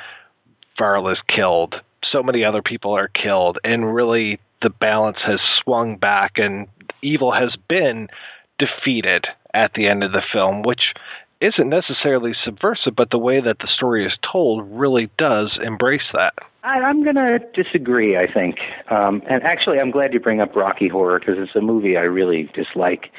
Varl 0.78 1.08
is 1.08 1.18
killed. 1.28 1.76
So 2.04 2.22
many 2.22 2.44
other 2.44 2.62
people 2.62 2.92
are 2.96 3.08
killed, 3.08 3.58
and 3.64 3.94
really 3.94 4.40
the 4.62 4.70
balance 4.70 5.18
has 5.24 5.40
swung 5.62 5.96
back, 5.96 6.32
and 6.36 6.66
evil 7.02 7.32
has 7.32 7.54
been 7.68 8.08
defeated 8.58 9.26
at 9.54 9.74
the 9.74 9.86
end 9.86 10.02
of 10.02 10.12
the 10.12 10.22
film, 10.32 10.62
which 10.62 10.94
isn't 11.42 11.68
necessarily 11.68 12.34
subversive, 12.44 12.94
but 12.94 13.10
the 13.10 13.18
way 13.18 13.40
that 13.40 13.58
the 13.58 13.66
story 13.66 14.06
is 14.06 14.12
told 14.22 14.62
really 14.70 15.10
does 15.18 15.58
embrace 15.62 16.08
that. 16.12 16.34
I, 16.62 16.78
I'm 16.78 17.02
going 17.02 17.16
to 17.16 17.40
disagree, 17.52 18.16
I 18.16 18.32
think. 18.32 18.58
Um, 18.88 19.22
and 19.28 19.42
actually, 19.42 19.80
I'm 19.80 19.90
glad 19.90 20.14
you 20.14 20.20
bring 20.20 20.40
up 20.40 20.54
Rocky 20.54 20.88
Horror 20.88 21.18
because 21.18 21.36
it's 21.38 21.56
a 21.56 21.60
movie 21.60 21.96
I 21.96 22.02
really 22.02 22.48
dislike. 22.54 23.10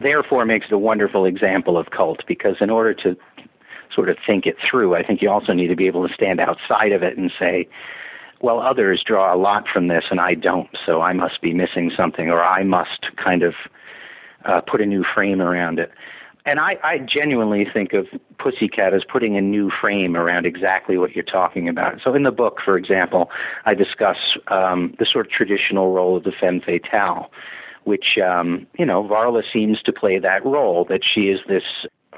Therefore, 0.00 0.44
makes 0.44 0.66
it 0.66 0.72
a 0.72 0.78
wonderful 0.78 1.24
example 1.24 1.76
of 1.76 1.90
cult 1.90 2.20
because 2.28 2.56
in 2.60 2.70
order 2.70 2.94
to 2.94 3.16
sort 3.92 4.08
of 4.08 4.16
think 4.24 4.46
it 4.46 4.56
through, 4.70 4.94
I 4.94 5.02
think 5.02 5.20
you 5.20 5.28
also 5.28 5.52
need 5.52 5.68
to 5.68 5.76
be 5.76 5.88
able 5.88 6.06
to 6.06 6.14
stand 6.14 6.40
outside 6.40 6.92
of 6.92 7.02
it 7.02 7.18
and 7.18 7.32
say, 7.36 7.68
well, 8.40 8.60
others 8.60 9.02
draw 9.04 9.34
a 9.34 9.36
lot 9.36 9.66
from 9.72 9.88
this 9.88 10.04
and 10.10 10.20
I 10.20 10.34
don't, 10.34 10.68
so 10.86 11.02
I 11.02 11.12
must 11.12 11.40
be 11.42 11.52
missing 11.52 11.92
something 11.96 12.28
or 12.28 12.42
I 12.42 12.62
must 12.62 13.06
kind 13.16 13.42
of 13.42 13.54
uh, 14.44 14.60
put 14.60 14.80
a 14.80 14.86
new 14.86 15.04
frame 15.04 15.40
around 15.40 15.78
it 15.78 15.92
and 16.44 16.58
I, 16.58 16.78
I 16.82 16.98
genuinely 16.98 17.66
think 17.72 17.92
of 17.92 18.06
Pussycat 18.38 18.94
as 18.94 19.04
putting 19.04 19.36
a 19.36 19.40
new 19.40 19.70
frame 19.70 20.16
around 20.16 20.44
exactly 20.44 20.98
what 20.98 21.14
you're 21.14 21.24
talking 21.24 21.68
about. 21.68 22.00
So 22.02 22.14
in 22.14 22.24
the 22.24 22.32
book, 22.32 22.58
for 22.64 22.76
example, 22.76 23.30
I 23.64 23.74
discuss 23.74 24.16
um, 24.48 24.94
the 24.98 25.06
sort 25.06 25.26
of 25.26 25.32
traditional 25.32 25.92
role 25.92 26.16
of 26.16 26.24
the 26.24 26.32
femme 26.32 26.60
fatale, 26.60 27.30
which, 27.84 28.18
um, 28.18 28.66
you 28.78 28.84
know, 28.84 29.04
Varla 29.04 29.42
seems 29.52 29.80
to 29.82 29.92
play 29.92 30.18
that 30.18 30.44
role, 30.44 30.84
that 30.86 31.02
she 31.04 31.28
is 31.28 31.40
this, 31.46 31.64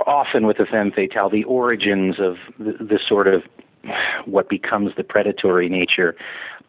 often 0.07 0.47
with 0.47 0.57
the 0.57 0.67
femme 0.67 0.91
fatale, 0.91 1.29
the 1.29 1.45
origins 1.45 2.19
of 2.19 2.37
the, 2.59 2.73
the 2.73 2.99
sort 3.05 3.29
of 3.29 3.43
what 4.25 4.49
becomes 4.49 4.93
the 4.97 5.05
predatory 5.05 5.69
nature 5.69 6.17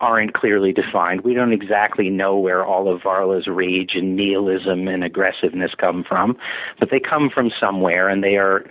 aren't 0.02 0.34
clearly 0.34 0.74
defined. 0.74 1.22
We 1.22 1.34
don't 1.34 1.54
exactly 1.54 2.10
know 2.10 2.38
where 2.38 2.66
all 2.66 2.94
of 2.94 3.02
Varla's 3.02 3.48
rage 3.48 3.92
and 3.94 4.16
nihilism 4.16 4.88
and 4.88 5.04
aggressiveness 5.04 5.72
come 5.78 6.04
from, 6.08 6.38
but 6.80 6.90
they 6.92 7.00
come 7.00 7.30
from 7.30 7.52
somewhere 7.60 8.10
and 8.10 8.24
they 8.24 8.36
are 8.36 8.66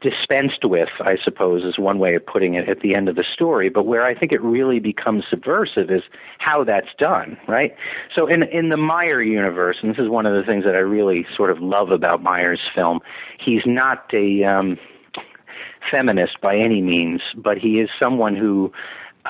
dispensed 0.00 0.64
with, 0.64 0.88
I 1.00 1.16
suppose, 1.22 1.62
is 1.62 1.78
one 1.78 1.98
way 1.98 2.14
of 2.14 2.24
putting 2.24 2.54
it 2.54 2.68
at 2.68 2.80
the 2.80 2.94
end 2.94 3.08
of 3.08 3.16
the 3.16 3.24
story. 3.34 3.68
But 3.68 3.84
where 3.84 4.02
I 4.02 4.18
think 4.18 4.32
it 4.32 4.40
really 4.40 4.78
becomes 4.78 5.24
subversive 5.28 5.90
is 5.90 6.02
how 6.38 6.64
that's 6.64 6.88
done, 6.98 7.36
right? 7.46 7.74
So 8.16 8.26
in 8.26 8.44
in 8.44 8.70
the 8.70 8.78
Meyer 8.78 9.20
universe, 9.20 9.78
and 9.82 9.90
this 9.90 9.98
is 9.98 10.08
one 10.08 10.26
of 10.26 10.34
the 10.34 10.42
things 10.42 10.64
that 10.64 10.74
I 10.74 10.78
really 10.78 11.26
sort 11.36 11.50
of 11.50 11.60
love 11.60 11.90
about 11.90 12.22
Meyer's 12.22 12.60
film, 12.74 13.00
he's 13.38 13.62
not 13.66 14.10
a 14.14 14.44
um, 14.44 14.78
feminist 15.90 16.40
by 16.40 16.56
any 16.56 16.80
means, 16.80 17.20
but 17.36 17.58
he 17.58 17.80
is 17.80 17.90
someone 18.02 18.36
who 18.36 18.72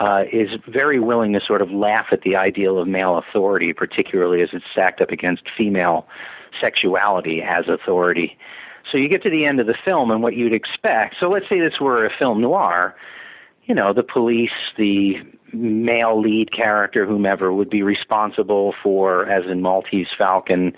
uh, 0.00 0.24
is 0.32 0.48
very 0.66 0.98
willing 0.98 1.34
to 1.34 1.40
sort 1.46 1.60
of 1.60 1.70
laugh 1.70 2.06
at 2.10 2.22
the 2.22 2.34
ideal 2.34 2.78
of 2.78 2.88
male 2.88 3.18
authority, 3.18 3.72
particularly 3.74 4.40
as 4.40 4.48
it's 4.52 4.64
stacked 4.72 5.00
up 5.02 5.10
against 5.10 5.42
female 5.56 6.08
sexuality 6.60 7.42
as 7.42 7.68
authority. 7.68 8.36
So 8.90 8.96
you 8.98 9.08
get 9.08 9.22
to 9.24 9.30
the 9.30 9.46
end 9.46 9.60
of 9.60 9.66
the 9.66 9.76
film 9.84 10.10
and 10.10 10.22
what 10.22 10.34
you'd 10.34 10.54
expect. 10.54 11.16
So 11.20 11.28
let's 11.28 11.48
say 11.48 11.60
this 11.60 11.78
were 11.78 12.06
a 12.06 12.10
film 12.18 12.40
noir. 12.40 12.96
You 13.66 13.74
know, 13.74 13.92
the 13.92 14.02
police, 14.02 14.50
the 14.76 15.16
male 15.52 16.20
lead 16.20 16.52
character, 16.52 17.06
whomever, 17.06 17.52
would 17.52 17.70
be 17.70 17.82
responsible 17.82 18.74
for, 18.82 19.26
as 19.28 19.44
in 19.50 19.62
Maltese 19.62 20.08
Falcon, 20.16 20.72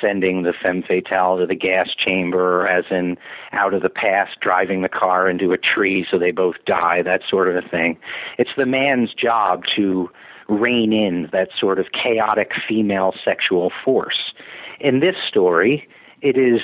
sending 0.00 0.42
the 0.42 0.52
femme 0.52 0.82
fatale 0.82 1.38
to 1.38 1.46
the 1.46 1.54
gas 1.54 1.90
chamber, 1.94 2.66
as 2.66 2.84
in 2.90 3.16
Out 3.52 3.74
of 3.74 3.82
the 3.82 3.88
Past, 3.88 4.40
driving 4.40 4.82
the 4.82 4.88
car 4.88 5.28
into 5.28 5.52
a 5.52 5.58
tree 5.58 6.06
so 6.10 6.18
they 6.18 6.30
both 6.30 6.56
die, 6.66 7.02
that 7.02 7.22
sort 7.28 7.48
of 7.48 7.56
a 7.56 7.68
thing. 7.68 7.98
It's 8.38 8.50
the 8.56 8.66
man's 8.66 9.12
job 9.14 9.64
to 9.76 10.10
rein 10.48 10.92
in 10.92 11.28
that 11.32 11.48
sort 11.58 11.78
of 11.78 11.86
chaotic 11.92 12.52
female 12.68 13.14
sexual 13.24 13.72
force. 13.84 14.32
In 14.80 15.00
this 15.00 15.16
story, 15.28 15.88
it 16.22 16.36
is 16.36 16.60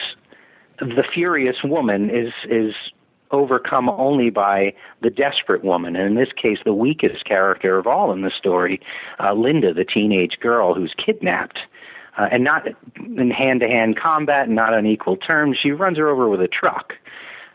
the 0.78 1.04
furious 1.12 1.62
woman 1.62 2.10
is 2.10 2.32
is 2.48 2.74
overcome 3.32 3.88
only 3.88 4.30
by 4.30 4.74
the 5.00 5.10
desperate 5.10 5.64
woman, 5.64 5.96
and 5.96 6.06
in 6.06 6.14
this 6.14 6.32
case, 6.32 6.58
the 6.64 6.74
weakest 6.74 7.24
character 7.24 7.78
of 7.78 7.86
all 7.86 8.12
in 8.12 8.22
the 8.22 8.30
story, 8.30 8.80
uh, 9.18 9.32
Linda, 9.32 9.74
the 9.74 9.84
teenage 9.84 10.38
girl 10.40 10.74
who's 10.74 10.94
kidnapped. 11.04 11.58
Uh, 12.18 12.28
and 12.30 12.44
not 12.44 12.66
in 12.98 13.30
hand-to-hand 13.30 13.98
combat, 13.98 14.46
not 14.46 14.74
on 14.74 14.84
equal 14.84 15.16
terms. 15.16 15.56
She 15.56 15.70
runs 15.70 15.96
her 15.96 16.10
over 16.10 16.28
with 16.28 16.42
a 16.42 16.46
truck. 16.46 16.92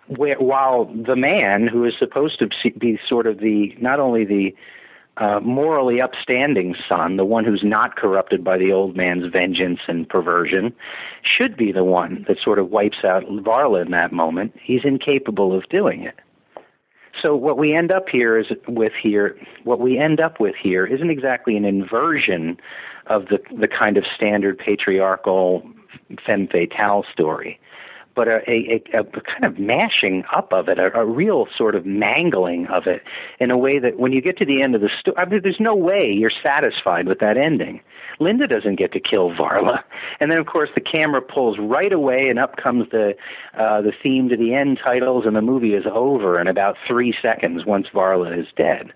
Where, 0.07 0.39
while 0.39 0.85
the 0.85 1.15
man, 1.15 1.67
who 1.67 1.85
is 1.85 1.93
supposed 1.99 2.39
to 2.39 2.49
be 2.71 2.99
sort 3.07 3.27
of 3.27 3.37
the 3.37 3.75
not 3.79 3.99
only 3.99 4.25
the 4.25 4.55
uh, 5.17 5.39
morally 5.41 6.01
upstanding 6.01 6.75
son, 6.87 7.17
the 7.17 7.25
one 7.25 7.43
who's 7.43 7.63
not 7.63 7.95
corrupted 7.95 8.43
by 8.43 8.57
the 8.57 8.71
old 8.71 8.95
man's 8.95 9.31
vengeance 9.31 9.79
and 9.87 10.07
perversion, 10.07 10.73
should 11.23 11.57
be 11.57 11.71
the 11.71 11.83
one 11.83 12.25
that 12.27 12.37
sort 12.39 12.59
of 12.59 12.69
wipes 12.69 13.03
out 13.03 13.23
Varla 13.23 13.85
in 13.85 13.91
that 13.91 14.11
moment. 14.11 14.55
He's 14.61 14.81
incapable 14.83 15.53
of 15.57 15.67
doing 15.69 16.03
it. 16.03 16.15
So 17.23 17.35
what 17.35 17.57
we 17.57 17.73
end 17.73 17.91
up 17.91 18.09
here 18.09 18.37
is 18.37 18.47
with 18.67 18.93
here 19.01 19.37
what 19.63 19.79
we 19.79 19.97
end 19.97 20.19
up 20.19 20.39
with 20.39 20.55
here 20.55 20.85
isn't 20.85 21.09
exactly 21.09 21.57
an 21.57 21.65
inversion 21.65 22.57
of 23.07 23.25
the 23.27 23.39
the 23.59 23.67
kind 23.67 23.97
of 23.97 24.03
standard 24.15 24.59
patriarchal 24.59 25.67
femme 26.25 26.47
fatale 26.47 27.05
story 27.11 27.59
but 28.17 28.27
a, 28.27 28.39
a, 28.49 28.83
a, 28.99 29.03
kind 29.03 29.45
of 29.45 29.59
mashing 29.59 30.23
up 30.35 30.51
of 30.51 30.67
it, 30.67 30.79
a, 30.79 30.91
a, 30.97 31.05
real 31.05 31.47
sort 31.55 31.75
of 31.75 31.85
mangling 31.85 32.65
of 32.67 32.87
it 32.87 33.03
in 33.39 33.51
a 33.51 33.57
way 33.57 33.77
that 33.77 33.99
when 33.99 34.11
you 34.11 34.21
get 34.21 34.37
to 34.39 34.45
the 34.45 34.63
end 34.63 34.73
of 34.73 34.81
the 34.81 34.89
story, 34.99 35.15
I 35.17 35.25
mean, 35.25 35.39
there's 35.43 35.59
no 35.59 35.75
way 35.75 36.11
you're 36.11 36.31
satisfied 36.43 37.07
with 37.07 37.19
that 37.19 37.37
ending. 37.37 37.79
Linda 38.19 38.47
doesn't 38.47 38.77
get 38.77 38.91
to 38.93 38.99
kill 38.99 39.29
Varla, 39.29 39.83
and 40.19 40.31
then 40.31 40.39
of 40.39 40.47
course 40.47 40.69
the 40.73 40.81
camera 40.81 41.21
pulls 41.21 41.59
right 41.59 41.93
away, 41.93 42.25
and 42.27 42.39
up 42.39 42.57
comes 42.57 42.89
the 42.89 43.13
uh, 43.53 43.81
the 43.81 43.93
theme 44.01 44.29
to 44.29 44.35
the 44.35 44.55
end 44.55 44.79
titles, 44.83 45.25
and 45.27 45.35
the 45.35 45.41
movie 45.41 45.75
is 45.75 45.85
over 45.85 46.41
in 46.41 46.47
about 46.47 46.75
three 46.87 47.13
seconds 47.21 47.65
once 47.65 47.85
Varla 47.93 48.35
is 48.37 48.47
dead. 48.57 48.91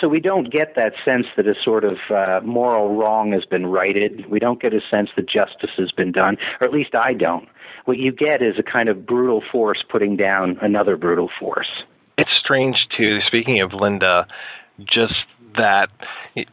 So 0.00 0.08
we 0.08 0.20
don't 0.20 0.52
get 0.52 0.74
that 0.76 0.92
sense 1.06 1.26
that 1.36 1.46
a 1.46 1.54
sort 1.62 1.84
of 1.84 1.96
uh, 2.10 2.40
moral 2.44 2.96
wrong 2.96 3.32
has 3.32 3.46
been 3.46 3.66
righted. 3.66 4.28
We 4.28 4.38
don't 4.38 4.60
get 4.60 4.74
a 4.74 4.80
sense 4.90 5.08
that 5.16 5.26
justice 5.28 5.70
has 5.78 5.90
been 5.92 6.12
done, 6.12 6.36
or 6.60 6.66
at 6.66 6.72
least 6.72 6.94
I 6.94 7.14
don't. 7.14 7.48
What 7.86 7.98
you 7.98 8.12
get 8.12 8.42
is 8.42 8.58
a 8.58 8.62
kind 8.62 8.88
of 8.88 9.06
brutal 9.06 9.42
force 9.50 9.82
putting 9.88 10.16
down 10.16 10.58
another 10.60 10.96
brutal 10.96 11.30
force. 11.40 11.84
It's 12.18 12.32
strange 12.32 12.88
too. 12.96 13.20
Speaking 13.20 13.60
of 13.60 13.72
Linda, 13.72 14.26
just 14.84 15.24
that 15.56 15.88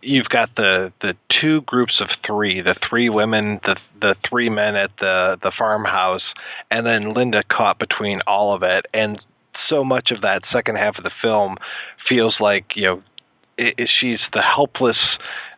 you've 0.01 0.29
got 0.29 0.55
the 0.55 0.93
the 1.01 1.15
two 1.29 1.61
groups 1.61 1.99
of 1.99 2.09
three, 2.25 2.61
the 2.61 2.75
three 2.87 3.09
women, 3.09 3.59
the 3.65 3.75
the 3.99 4.15
three 4.27 4.49
men 4.49 4.75
at 4.75 4.91
the 4.99 5.37
the 5.41 5.51
farmhouse, 5.57 6.23
and 6.71 6.85
then 6.85 7.13
Linda 7.13 7.43
caught 7.43 7.79
between 7.79 8.21
all 8.27 8.53
of 8.53 8.63
it, 8.63 8.85
and 8.93 9.19
so 9.67 9.83
much 9.83 10.11
of 10.11 10.21
that 10.21 10.43
second 10.51 10.77
half 10.77 10.97
of 10.97 11.03
the 11.03 11.11
film 11.21 11.57
feels 12.07 12.39
like 12.39 12.75
you 12.75 12.83
know 12.83 13.03
it, 13.57 13.89
she's 13.89 14.19
the 14.33 14.41
helpless 14.41 14.97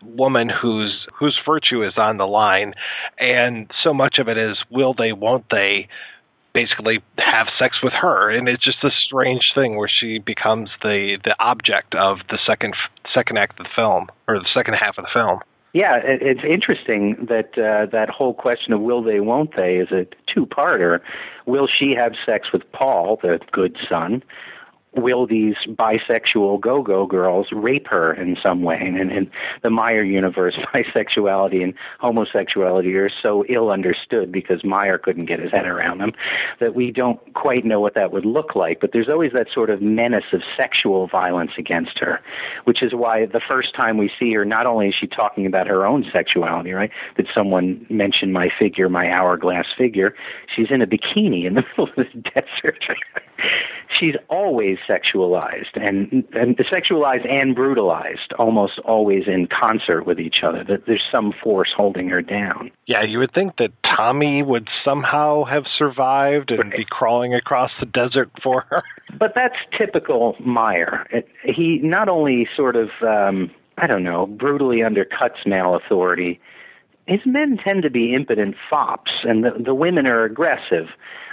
woman 0.03 0.49
whose 0.49 1.07
whose 1.13 1.39
virtue 1.45 1.83
is 1.83 1.97
on 1.97 2.17
the 2.17 2.27
line, 2.27 2.73
and 3.19 3.71
so 3.81 3.93
much 3.93 4.19
of 4.19 4.27
it 4.27 4.37
is 4.37 4.57
will 4.69 4.93
they, 4.93 5.13
won't 5.13 5.45
they, 5.49 5.87
basically 6.53 7.03
have 7.17 7.49
sex 7.59 7.83
with 7.83 7.93
her, 7.93 8.29
and 8.29 8.47
it's 8.47 8.63
just 8.63 8.83
a 8.83 8.89
strange 8.89 9.51
thing 9.53 9.75
where 9.75 9.89
she 9.89 10.19
becomes 10.19 10.69
the 10.81 11.17
the 11.23 11.35
object 11.39 11.93
of 11.95 12.19
the 12.29 12.39
second 12.45 12.75
second 13.13 13.37
act 13.37 13.59
of 13.59 13.65
the 13.65 13.71
film 13.75 14.07
or 14.27 14.39
the 14.39 14.47
second 14.53 14.73
half 14.73 14.97
of 14.97 15.03
the 15.03 15.11
film. 15.13 15.39
Yeah, 15.73 15.97
it, 15.97 16.21
it's 16.21 16.43
interesting 16.49 17.27
that 17.27 17.57
uh, 17.57 17.87
that 17.91 18.09
whole 18.09 18.33
question 18.33 18.71
of 18.71 18.79
will 18.79 19.03
they, 19.03 19.19
won't 19.19 19.57
they 19.57 19.75
is 19.75 19.91
a 19.91 20.07
two-parter. 20.33 21.01
Will 21.45 21.67
she 21.67 21.93
have 21.97 22.13
sex 22.25 22.53
with 22.53 22.63
Paul, 22.71 23.19
the 23.21 23.39
good 23.51 23.75
son? 23.89 24.23
Will 24.95 25.27
these 25.27 25.55
bisexual 25.67 26.59
go-go 26.61 27.05
girls 27.05 27.47
rape 27.51 27.87
her 27.87 28.13
in 28.13 28.37
some 28.41 28.63
way? 28.63 28.77
And 28.79 29.11
in 29.11 29.31
the 29.63 29.69
Meyer 29.69 30.03
universe, 30.03 30.55
bisexuality 30.73 31.63
and 31.63 31.73
homosexuality 31.99 32.95
are 32.95 33.09
so 33.09 33.45
ill 33.49 33.71
understood 33.71 34.31
because 34.31 34.63
Meyer 34.63 34.97
couldn't 34.97 35.25
get 35.25 35.39
his 35.39 35.51
head 35.51 35.65
around 35.65 35.99
them 35.99 36.11
that 36.59 36.75
we 36.75 36.91
don't 36.91 37.19
quite 37.33 37.65
know 37.65 37.79
what 37.79 37.95
that 37.95 38.11
would 38.11 38.25
look 38.25 38.55
like. 38.55 38.79
But 38.79 38.91
there's 38.93 39.09
always 39.09 39.31
that 39.33 39.47
sort 39.53 39.69
of 39.69 39.81
menace 39.81 40.25
of 40.33 40.41
sexual 40.57 41.07
violence 41.07 41.51
against 41.57 41.99
her, 41.99 42.21
which 42.63 42.81
is 42.81 42.93
why 42.93 43.25
the 43.25 43.41
first 43.45 43.75
time 43.75 43.97
we 43.97 44.11
see 44.19 44.33
her, 44.33 44.45
not 44.45 44.65
only 44.65 44.89
is 44.89 44.95
she 44.95 45.07
talking 45.07 45.45
about 45.45 45.67
her 45.67 45.85
own 45.85 46.05
sexuality, 46.11 46.71
right? 46.71 46.91
That 47.17 47.27
someone 47.33 47.85
mentioned 47.89 48.33
my 48.33 48.49
figure, 48.57 48.89
my 48.89 49.11
hourglass 49.11 49.67
figure? 49.77 50.15
She's 50.53 50.67
in 50.69 50.81
a 50.81 50.87
bikini 50.87 51.45
in 51.45 51.55
the 51.55 51.63
middle 51.77 51.89
of 51.89 51.95
the 51.95 52.31
desert. 52.31 52.83
She's 53.89 54.15
always 54.29 54.77
sexualized 54.89 55.75
and, 55.75 56.23
and 56.33 56.57
sexualized 56.57 57.29
and 57.29 57.55
brutalized 57.55 58.33
almost 58.37 58.79
always 58.79 59.27
in 59.27 59.47
concert 59.47 60.05
with 60.05 60.19
each 60.19 60.43
other. 60.43 60.63
That 60.63 60.85
there's 60.85 61.03
some 61.13 61.33
force 61.43 61.73
holding 61.75 62.09
her 62.09 62.21
down. 62.21 62.71
Yeah 62.85 63.03
you 63.03 63.19
would 63.19 63.33
think 63.33 63.57
that 63.57 63.71
tommy 63.83 64.43
would 64.43 64.69
somehow 64.83 65.43
have 65.45 65.65
survived 65.67 66.51
and 66.51 66.71
be 66.71 66.85
crawling 66.85 67.33
across 67.33 67.71
the 67.79 67.85
desert 67.85 68.29
for 68.41 68.61
her. 68.69 68.83
But 69.17 69.31
that's 69.33 69.55
typical 69.77 70.35
meyer. 70.41 71.07
It, 71.09 71.29
he 71.45 71.77
not 71.77 72.09
only 72.09 72.49
sort 72.55 72.75
of 72.75 72.89
um 73.01 73.49
i 73.77 73.87
don't 73.87 74.03
know 74.03 74.25
brutally 74.25 74.77
undercuts 74.79 75.45
male 75.45 75.75
authority 75.75 76.39
his 77.07 77.21
men 77.25 77.57
tend 77.57 77.83
to 77.83 77.89
be 77.89 78.13
impotent 78.13 78.55
fops 78.69 79.11
and 79.23 79.43
the, 79.43 79.51
the 79.59 79.75
women 79.75 80.07
are 80.07 80.23
aggressive 80.23 80.87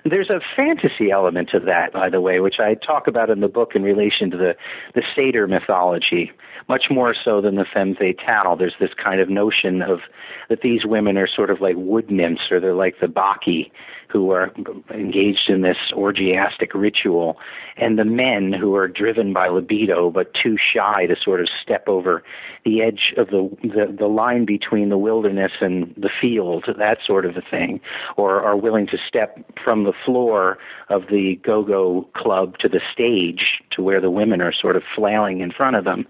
there's 0.05 0.31
a 0.31 0.41
fantasy 0.57 1.11
element 1.11 1.51
to 1.51 1.61
that, 1.61 1.93
by 1.93 2.09
the 2.09 2.21
way, 2.21 2.41
which 2.41 2.59
I 2.59 2.75
talk 2.75 3.07
about 3.07 3.31
in 3.31 3.41
the 3.41 3.49
book 3.49 3.77
in 3.77 3.83
relation 3.83 4.31
to 4.33 4.37
the, 4.37 4.57
the 4.95 5.03
satyr 5.15 5.47
mythology, 5.47 6.33
much 6.69 6.91
more 6.91 7.15
so 7.15 7.41
than 7.41 7.55
the 7.55 7.65
femme 7.65 7.95
fatale. 7.95 8.57
There's 8.57 8.75
this 8.81 8.95
kind 8.95 9.21
of 9.21 9.29
notion 9.29 9.81
of 9.81 10.01
that 10.49 10.63
these 10.63 10.85
women 10.85 11.17
are 11.17 11.29
sort 11.29 11.51
of 11.51 11.61
like 11.61 11.77
wood 11.77 12.11
nymphs 12.11 12.51
or 12.51 12.59
they're 12.59 12.75
like 12.75 12.99
the 13.01 13.07
Bacchae 13.07 13.71
who 14.13 14.31
are 14.31 14.53
engaged 14.91 15.49
in 15.49 15.63
this 15.63 15.79
orgiastic 15.95 16.75
ritual, 16.75 17.39
and 17.77 17.99
the 17.99 18.05
men 18.05 18.53
who 18.53 18.75
are 18.77 18.87
driven 18.87 19.33
by 19.33 19.49
libido 19.49 20.11
but 20.11 20.35
too 20.35 20.57
shy 20.59 21.07
to 21.07 21.17
sort 21.21 21.41
of 21.41 21.49
step 21.63 21.89
over 21.89 22.23
the 22.65 22.83
edge 22.83 23.15
of 23.17 23.29
the, 23.29 23.49
the, 23.63 23.95
the 23.99 24.07
line 24.07 24.45
between 24.45 24.89
the 24.89 24.99
wilderness 24.99 25.53
and 25.61 25.95
the 25.97 26.11
field, 26.21 26.65
that 26.79 26.99
sort 27.05 27.25
of 27.25 27.37
a 27.37 27.43
thing, 27.51 27.81
or 28.17 28.43
are 28.43 28.57
willing 28.57 28.87
to 28.87 28.99
step 29.09 29.39
from 29.65 29.85
the 29.85 29.93
floor 30.05 30.59
of 30.89 31.07
the 31.11 31.37
go-go 31.43 32.07
club 32.15 32.59
to 32.59 32.69
the 32.69 32.81
stage 32.93 33.63
to 33.71 33.83
where 33.83 34.01
the 34.01 34.11
women 34.11 34.41
are 34.41 34.53
sort 34.53 34.77
of 34.77 34.83
flailing 34.95 35.41
in 35.41 35.51
front 35.51 35.77
of 35.77 35.85
them. 35.85 36.07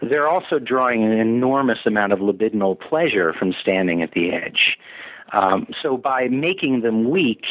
They're 0.00 0.28
also 0.28 0.58
drawing 0.58 1.02
an 1.02 1.12
enormous 1.12 1.80
amount 1.84 2.12
of 2.12 2.20
libidinal 2.20 2.78
pleasure 2.78 3.32
from 3.32 3.52
standing 3.60 4.02
at 4.02 4.12
the 4.12 4.32
edge. 4.32 4.78
Um, 5.32 5.66
so 5.82 5.96
by 5.96 6.28
making 6.28 6.80
them 6.80 7.10
weak, 7.10 7.44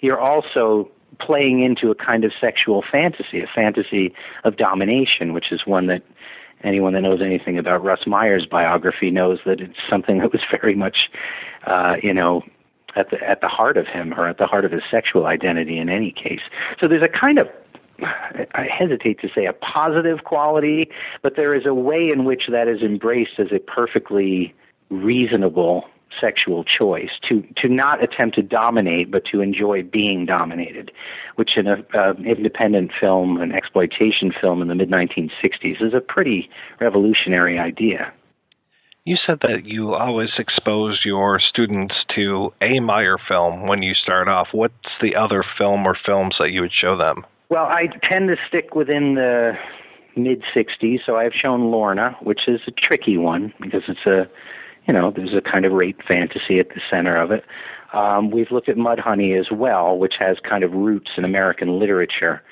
you're 0.00 0.20
also 0.20 0.90
playing 1.20 1.62
into 1.62 1.90
a 1.90 1.94
kind 1.94 2.24
of 2.24 2.32
sexual 2.40 2.82
fantasy, 2.90 3.40
a 3.40 3.46
fantasy 3.46 4.14
of 4.44 4.56
domination, 4.56 5.32
which 5.32 5.52
is 5.52 5.66
one 5.66 5.86
that 5.86 6.02
anyone 6.62 6.94
that 6.94 7.02
knows 7.02 7.20
anything 7.20 7.58
about 7.58 7.84
Russ 7.84 8.06
Meyer's 8.06 8.46
biography 8.46 9.10
knows 9.10 9.38
that 9.46 9.60
it's 9.60 9.78
something 9.88 10.18
that 10.20 10.32
was 10.32 10.42
very 10.50 10.74
much, 10.74 11.10
uh, 11.66 11.96
you 12.02 12.14
know, 12.14 12.42
at 12.96 13.10
the 13.10 13.20
at 13.22 13.40
the 13.40 13.48
heart 13.48 13.76
of 13.76 13.86
him 13.86 14.14
or 14.14 14.28
at 14.28 14.38
the 14.38 14.46
heart 14.46 14.64
of 14.64 14.70
his 14.70 14.82
sexual 14.90 15.26
identity 15.26 15.78
in 15.78 15.88
any 15.88 16.12
case. 16.12 16.42
So 16.80 16.86
there's 16.88 17.02
a 17.02 17.08
kind 17.08 17.38
of 17.38 17.48
I 18.00 18.68
hesitate 18.70 19.20
to 19.20 19.28
say 19.34 19.46
a 19.46 19.52
positive 19.52 20.24
quality, 20.24 20.90
but 21.22 21.36
there 21.36 21.54
is 21.54 21.64
a 21.64 21.74
way 21.74 22.08
in 22.08 22.24
which 22.24 22.48
that 22.48 22.68
is 22.68 22.82
embraced 22.82 23.38
as 23.38 23.48
a 23.52 23.58
perfectly 23.58 24.54
reasonable 24.90 25.84
sexual 26.20 26.64
choice 26.64 27.10
to 27.22 27.42
to 27.56 27.68
not 27.68 28.02
attempt 28.02 28.36
to 28.36 28.42
dominate 28.42 29.10
but 29.10 29.24
to 29.24 29.40
enjoy 29.40 29.82
being 29.82 30.26
dominated 30.26 30.90
which 31.36 31.56
in 31.56 31.66
a 31.66 31.84
uh, 31.94 32.14
independent 32.24 32.92
film 32.98 33.40
an 33.40 33.52
exploitation 33.52 34.32
film 34.40 34.62
in 34.62 34.68
the 34.68 34.74
mid 34.74 34.90
1960s 34.90 35.82
is 35.82 35.94
a 35.94 36.00
pretty 36.00 36.48
revolutionary 36.80 37.58
idea. 37.58 38.12
You 39.04 39.16
said 39.16 39.40
that 39.42 39.66
you 39.66 39.94
always 39.94 40.30
expose 40.38 41.04
your 41.04 41.38
students 41.38 41.94
to 42.14 42.54
a 42.62 42.80
Meyer 42.80 43.18
film 43.18 43.66
when 43.66 43.82
you 43.82 43.94
start 43.94 44.28
off. 44.28 44.48
What's 44.52 44.88
the 45.02 45.14
other 45.14 45.44
film 45.58 45.84
or 45.86 45.94
films 45.94 46.36
that 46.38 46.52
you 46.52 46.62
would 46.62 46.72
show 46.72 46.96
them? 46.96 47.26
Well 47.48 47.66
I 47.66 47.88
tend 48.02 48.28
to 48.28 48.36
stick 48.48 48.74
within 48.74 49.14
the 49.14 49.58
mid 50.16 50.42
60s 50.54 51.00
so 51.04 51.16
I've 51.16 51.34
shown 51.34 51.70
Lorna 51.70 52.16
which 52.22 52.48
is 52.48 52.60
a 52.66 52.70
tricky 52.70 53.18
one 53.18 53.52
because 53.60 53.82
it's 53.88 54.06
a 54.06 54.28
you 54.86 54.94
know, 54.94 55.10
there's 55.10 55.34
a 55.34 55.40
kind 55.40 55.64
of 55.64 55.72
rape 55.72 56.00
fantasy 56.06 56.58
at 56.58 56.68
the 56.70 56.80
center 56.90 57.16
of 57.16 57.30
it. 57.30 57.44
Um, 57.92 58.30
we've 58.30 58.50
looked 58.50 58.68
at 58.68 58.76
Mudhoney 58.76 59.38
as 59.38 59.50
well, 59.50 59.96
which 59.96 60.14
has 60.18 60.38
kind 60.48 60.64
of 60.64 60.72
roots 60.72 61.12
in 61.16 61.24
American 61.24 61.78
literature 61.78 62.42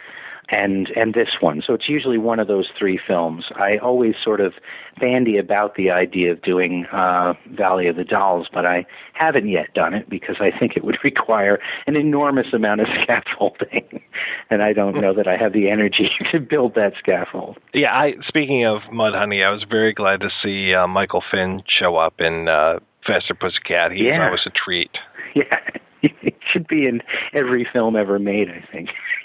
and 0.52 0.90
and 0.90 1.14
this 1.14 1.40
one. 1.40 1.62
So 1.66 1.72
it's 1.74 1.88
usually 1.88 2.18
one 2.18 2.38
of 2.38 2.46
those 2.46 2.68
three 2.78 3.00
films. 3.04 3.46
I 3.56 3.78
always 3.78 4.14
sort 4.22 4.40
of 4.40 4.54
bandy 5.00 5.38
about 5.38 5.74
the 5.74 5.90
idea 5.90 6.30
of 6.30 6.42
doing 6.42 6.86
uh, 6.92 7.34
Valley 7.50 7.88
of 7.88 7.96
the 7.96 8.04
Dolls, 8.04 8.48
but 8.52 8.66
I 8.66 8.84
haven't 9.14 9.48
yet 9.48 9.72
done 9.74 9.94
it 9.94 10.08
because 10.08 10.36
I 10.40 10.50
think 10.56 10.76
it 10.76 10.84
would 10.84 10.98
require 11.04 11.58
an 11.86 11.96
enormous 11.96 12.52
amount 12.52 12.82
of 12.82 12.88
scaffolding, 13.02 14.02
and 14.50 14.62
I 14.62 14.72
don't 14.72 15.00
know 15.00 15.14
that 15.14 15.26
I 15.26 15.36
have 15.36 15.52
the 15.52 15.70
energy 15.70 16.10
to 16.30 16.38
build 16.38 16.74
that 16.74 16.92
scaffold. 16.98 17.58
Yeah, 17.72 17.94
I 17.96 18.14
speaking 18.26 18.64
of 18.66 18.82
Mudhoney, 18.92 19.44
I 19.44 19.50
was 19.50 19.64
very 19.64 19.92
glad 19.92 20.20
to 20.20 20.30
see 20.42 20.74
uh, 20.74 20.86
Michael 20.86 21.24
Finn 21.30 21.62
show 21.66 21.96
up 21.96 22.20
in 22.20 22.48
uh, 22.48 22.78
Faster 23.06 23.34
Pussycat. 23.34 23.92
He's 23.92 24.02
yeah. 24.10 24.26
always 24.26 24.42
a 24.46 24.50
treat. 24.50 24.90
Yeah. 25.34 25.58
it 26.22 26.36
should 26.50 26.66
be 26.66 26.86
in 26.86 27.02
every 27.32 27.66
film 27.72 27.96
ever 27.96 28.18
made. 28.18 28.50
I 28.50 28.64
think 28.72 28.90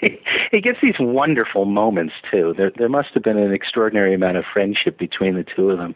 he 0.52 0.60
gets 0.60 0.78
these 0.82 0.98
wonderful 0.98 1.64
moments 1.64 2.14
too. 2.30 2.54
There, 2.56 2.70
there 2.76 2.88
must 2.88 3.10
have 3.14 3.22
been 3.22 3.38
an 3.38 3.52
extraordinary 3.52 4.14
amount 4.14 4.36
of 4.36 4.44
friendship 4.52 4.98
between 4.98 5.34
the 5.34 5.44
two 5.44 5.70
of 5.70 5.78
them 5.78 5.94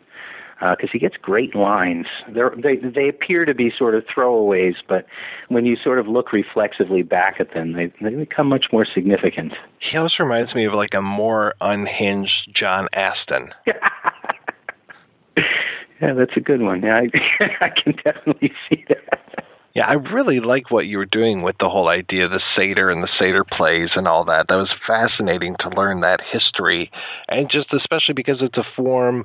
because 0.70 0.90
uh, 0.90 0.92
he 0.92 0.98
gets 1.00 1.16
great 1.16 1.56
lines. 1.56 2.06
They're, 2.28 2.54
they 2.56 2.76
they 2.76 3.08
appear 3.08 3.44
to 3.44 3.54
be 3.54 3.72
sort 3.76 3.96
of 3.96 4.04
throwaways, 4.06 4.76
but 4.88 5.06
when 5.48 5.66
you 5.66 5.76
sort 5.76 5.98
of 5.98 6.06
look 6.06 6.32
reflexively 6.32 7.02
back 7.02 7.40
at 7.40 7.52
them, 7.52 7.72
they 7.72 7.92
they 8.00 8.14
become 8.14 8.48
much 8.48 8.66
more 8.72 8.84
significant. 8.84 9.54
He 9.80 9.96
also 9.96 10.22
reminds 10.22 10.54
me 10.54 10.64
of 10.66 10.74
like 10.74 10.94
a 10.94 11.02
more 11.02 11.54
unhinged 11.60 12.50
John 12.54 12.86
Astin. 12.92 13.52
yeah, 13.66 13.74
that's 16.00 16.36
a 16.36 16.40
good 16.40 16.60
one. 16.60 16.82
Yeah, 16.82 17.00
I, 17.00 17.10
I 17.60 17.68
can 17.68 17.94
definitely 18.04 18.52
see 18.68 18.84
that. 18.88 19.44
Yeah, 19.74 19.86
I 19.86 19.94
really 19.94 20.40
like 20.40 20.70
what 20.70 20.86
you 20.86 20.98
were 20.98 21.06
doing 21.06 21.42
with 21.42 21.56
the 21.58 21.68
whole 21.70 21.90
idea 21.90 22.26
of 22.26 22.30
the 22.30 22.42
satyr 22.54 22.90
and 22.90 23.02
the 23.02 23.08
satyr 23.18 23.44
plays 23.44 23.90
and 23.96 24.06
all 24.06 24.24
that. 24.24 24.48
That 24.48 24.56
was 24.56 24.74
fascinating 24.86 25.56
to 25.60 25.70
learn 25.70 26.00
that 26.00 26.20
history, 26.20 26.90
and 27.28 27.48
just 27.48 27.72
especially 27.72 28.14
because 28.14 28.42
it's 28.42 28.58
a 28.58 28.66
form 28.76 29.24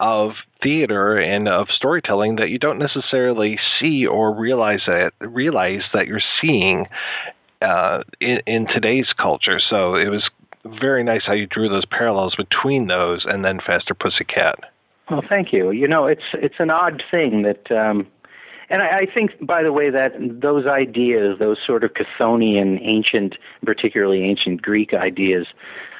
of 0.00 0.34
theater 0.62 1.16
and 1.16 1.48
of 1.48 1.68
storytelling 1.70 2.36
that 2.36 2.50
you 2.50 2.58
don't 2.58 2.78
necessarily 2.78 3.58
see 3.78 4.06
or 4.06 4.32
realize 4.32 4.82
that 4.86 5.12
realize 5.20 5.82
that 5.92 6.06
you're 6.06 6.22
seeing 6.40 6.86
uh, 7.62 8.04
in, 8.20 8.40
in 8.46 8.66
today's 8.68 9.12
culture. 9.12 9.58
So 9.58 9.96
it 9.96 10.08
was 10.08 10.30
very 10.64 11.02
nice 11.02 11.24
how 11.24 11.32
you 11.32 11.46
drew 11.46 11.68
those 11.68 11.84
parallels 11.84 12.36
between 12.36 12.86
those 12.86 13.24
and 13.24 13.44
then 13.44 13.58
Faster 13.58 13.94
Pussycat. 13.94 14.60
Well, 15.10 15.22
thank 15.28 15.52
you. 15.52 15.70
You 15.70 15.88
know, 15.88 16.06
it's 16.06 16.22
it's 16.34 16.60
an 16.60 16.70
odd 16.70 17.02
thing 17.10 17.42
that, 17.42 17.70
um, 17.72 18.06
and 18.70 18.82
I, 18.82 18.88
I 18.88 19.06
think, 19.06 19.44
by 19.44 19.62
the 19.62 19.72
way, 19.72 19.90
that 19.90 20.14
those 20.18 20.66
ideas, 20.66 21.38
those 21.38 21.58
sort 21.66 21.84
of 21.84 21.92
Chthonian, 21.94 22.80
ancient, 22.82 23.36
particularly 23.64 24.24
ancient 24.24 24.62
Greek 24.62 24.94
ideas 24.94 25.46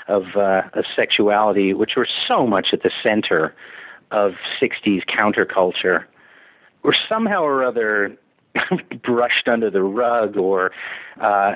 of, 0.07 0.37
uh, 0.37 0.63
of 0.73 0.85
sexuality, 0.97 1.75
which 1.75 1.97
were 1.97 2.09
so 2.27 2.47
much 2.47 2.73
at 2.73 2.83
the 2.83 2.91
center 3.03 3.55
of 4.11 4.35
60s 4.61 5.05
counterculture 5.07 6.05
were 6.83 6.97
somehow 7.09 7.43
or 7.43 7.65
other 7.65 8.17
brushed 9.03 9.49
under 9.49 9.71
the 9.71 9.83
rug 9.83 10.37
or 10.37 10.73
uh, 11.21 11.55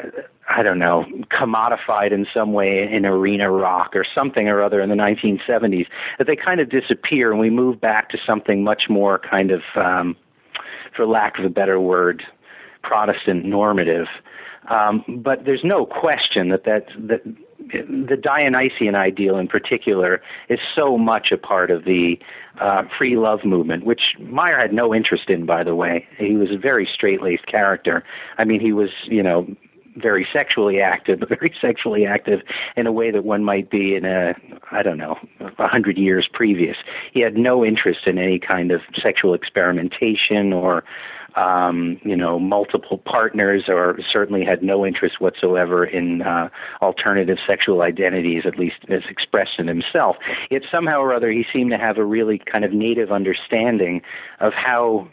I 0.49 0.63
don't 0.63 0.79
know, 0.79 1.07
commodified 1.31 2.13
in 2.13 2.27
some 2.35 2.53
way 2.53 2.91
in 2.91 3.07
arena 3.07 3.51
rock 3.51 3.95
or 3.95 4.03
something 4.15 4.49
or 4.49 4.63
other 4.63 4.81
in 4.81 4.91
the 4.91 4.97
1970s, 4.97 5.87
that 6.19 6.27
they 6.27 6.37
kind 6.37 6.61
of 6.61 6.69
disappear 6.69 7.31
and 7.31 7.41
we 7.41 7.49
move 7.49 7.81
back 7.81 8.11
to 8.11 8.19
something 8.27 8.65
much 8.65 8.91
more 8.91 9.19
kind 9.19 9.51
of, 9.51 9.63
um, 9.77 10.17
for 10.95 11.07
lack 11.07 11.39
of 11.39 11.45
a 11.45 11.51
better 11.51 11.81
word, 11.81 12.23
Protestant 12.83 13.45
normative. 13.45 14.07
Um, 14.69 15.05
but 15.25 15.45
there's 15.45 15.65
no 15.65 15.85
question 15.87 16.51
that 16.51 16.65
that, 16.65 16.87
that 16.97 17.23
the 17.69 18.17
Dionysian 18.17 18.95
ideal 18.95 19.37
in 19.39 19.49
particular 19.49 20.23
is 20.49 20.59
so 20.77 20.99
much 20.99 21.33
a 21.33 21.39
part 21.39 21.71
of 21.71 21.85
the 21.85 22.19
uh, 22.61 22.85
free 22.99 23.17
love 23.17 23.45
movement, 23.45 23.85
which 23.85 24.15
Meyer 24.19 24.57
had 24.57 24.73
no 24.73 24.95
interest 24.95 25.31
in, 25.31 25.47
by 25.47 25.65
the 25.65 25.75
way. 25.75 26.07
He 26.19 26.37
was 26.37 26.51
a 26.51 26.57
very 26.57 26.87
straight 26.87 27.23
laced 27.23 27.47
character. 27.47 28.05
I 28.39 28.45
mean, 28.45 28.61
he 28.61 28.73
was, 28.73 28.91
you 29.05 29.23
know, 29.23 29.47
very 29.97 30.27
sexually 30.33 30.81
active, 30.81 31.21
but 31.21 31.29
very 31.41 31.55
sexually 31.61 32.07
active 32.07 32.41
in 32.77 32.87
a 32.87 32.93
way 32.93 33.11
that 33.11 33.25
one 33.25 33.45
might 33.45 33.71
be 33.71 33.95
in 33.95 34.05
a, 34.05 34.35
I 34.71 34.83
don't 34.83 34.99
know, 34.99 35.19
a 35.59 35.69
hundred 35.69 35.99
years 35.99 36.29
previous. 36.33 36.77
He 37.13 37.21
had 37.21 37.37
no 37.37 37.65
interest 37.65 38.07
in 38.07 38.19
any 38.19 38.39
kind 38.39 38.71
of 38.71 38.81
sexual 39.01 39.35
experimentation 39.35 40.53
or 40.53 40.85
um, 41.35 41.99
you 42.05 42.17
know, 42.17 42.39
multiple 42.39 42.99
partners, 42.99 43.65
or 43.69 43.99
certainly 44.11 44.45
had 44.45 44.63
no 44.63 44.85
interest 44.85 45.21
whatsoever 45.21 45.85
in 45.85 46.23
uh, 46.23 46.49
alternative 46.81 47.39
sexual 47.47 47.83
identities, 47.83 48.43
at 48.45 48.59
least 48.59 48.77
as 48.89 49.03
expressed 49.09 49.59
in 49.59 49.67
himself. 49.67 50.17
Yet 50.51 50.63
somehow 50.71 51.01
or 51.01 51.13
other, 51.13 51.31
he 51.31 51.47
seemed 51.53 51.71
to 51.71 51.79
have 51.79 51.99
a 51.99 52.05
really 52.05 52.39
kind 52.39 52.65
of 52.65 52.73
native 52.73 53.11
understanding 53.11 54.03
of 54.41 54.53
how 54.53 55.09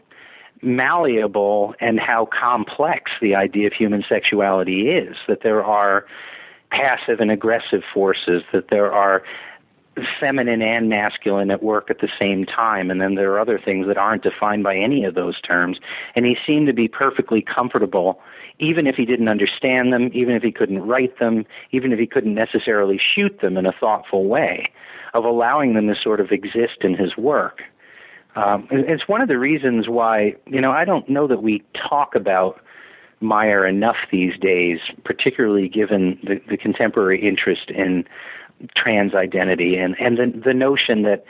malleable 0.62 1.76
and 1.80 2.00
how 2.00 2.26
complex 2.26 3.12
the 3.22 3.36
idea 3.36 3.68
of 3.68 3.74
human 3.74 4.04
sexuality 4.08 4.90
is. 4.90 5.16
That 5.28 5.42
there 5.42 5.64
are 5.64 6.06
passive 6.72 7.20
and 7.20 7.32
aggressive 7.32 7.84
forces, 7.94 8.44
that 8.54 8.70
there 8.70 8.92
are 8.92 9.24
feminine 10.20 10.62
and 10.62 10.90
masculine 10.90 11.52
at 11.52 11.64
work 11.64 11.90
at 11.90 12.00
the 12.00 12.10
same 12.20 12.46
time. 12.46 12.90
And 12.92 13.02
then 13.02 13.16
there 13.16 13.32
are 13.34 13.40
other 13.40 13.60
things 13.60 13.88
that 13.88 13.98
aren't 13.98 14.24
defined 14.24 14.64
by 14.64 14.76
any 14.76 15.04
of 15.04 15.16
those 15.16 15.40
terms. 15.42 15.78
And 16.16 16.26
he 16.26 16.38
seemed 16.46 16.68
to 16.68 16.74
be 16.74 16.88
perfectly 16.88 17.42
comfortable, 17.42 18.22
even 18.60 18.88
if 18.88 18.96
he 18.96 19.06
didn't 19.06 19.28
understand 19.28 19.92
them, 19.92 20.10
even 20.14 20.36
if 20.36 20.44
he 20.44 20.52
couldn't 20.52 20.82
write 20.82 21.20
them, 21.20 21.46
even 21.72 21.92
if 21.92 22.00
he 22.00 22.08
couldn't 22.08 22.36
necessarily 22.36 23.00
shoot 23.00 23.40
them 23.42 23.58
in 23.58 23.66
a 23.66 23.74
thoughtful 23.74 24.26
way, 24.26 24.72
of 25.14 25.26
allowing 25.26 25.74
them 25.74 25.88
to 25.88 25.96
sort 25.96 26.20
of 26.20 26.32
exist 26.32 26.78
in 26.82 26.96
his 26.96 27.18
work. 27.18 27.62
Um, 28.36 28.68
it's 28.72 29.08
one 29.08 29.22
of 29.22 29.28
the 29.28 29.40
reasons 29.40 29.88
why, 29.88 30.36
you 30.48 30.62
know, 30.62 30.72
I 30.72 30.86
don't 30.86 31.08
know 31.10 31.28
that 31.28 31.42
we 31.42 31.64
talk 31.74 32.16
about 32.16 32.62
Meyer 33.22 33.68
enough 33.68 33.98
these 34.12 34.38
days, 34.40 34.80
particularly 35.04 35.68
given 35.68 36.20
the, 36.24 36.42
the 36.48 36.58
contemporary 36.58 37.22
interest 37.22 37.70
in 37.70 38.06
trans 38.76 39.14
identity 39.14 39.78
and, 39.78 39.96
and 40.00 40.18
the, 40.18 40.42
the 40.46 40.54
notion 40.54 41.04
that 41.04 41.26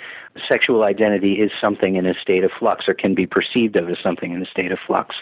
sexual 0.47 0.83
identity 0.83 1.33
is 1.33 1.51
something 1.59 1.95
in 1.95 2.05
a 2.05 2.13
state 2.13 2.43
of 2.43 2.51
flux 2.51 2.87
or 2.87 2.93
can 2.93 3.13
be 3.13 3.25
perceived 3.25 3.75
of 3.75 3.89
as 3.89 3.99
something 3.99 4.31
in 4.33 4.41
a 4.41 4.45
state 4.45 4.71
of 4.71 4.79
flux. 4.85 5.15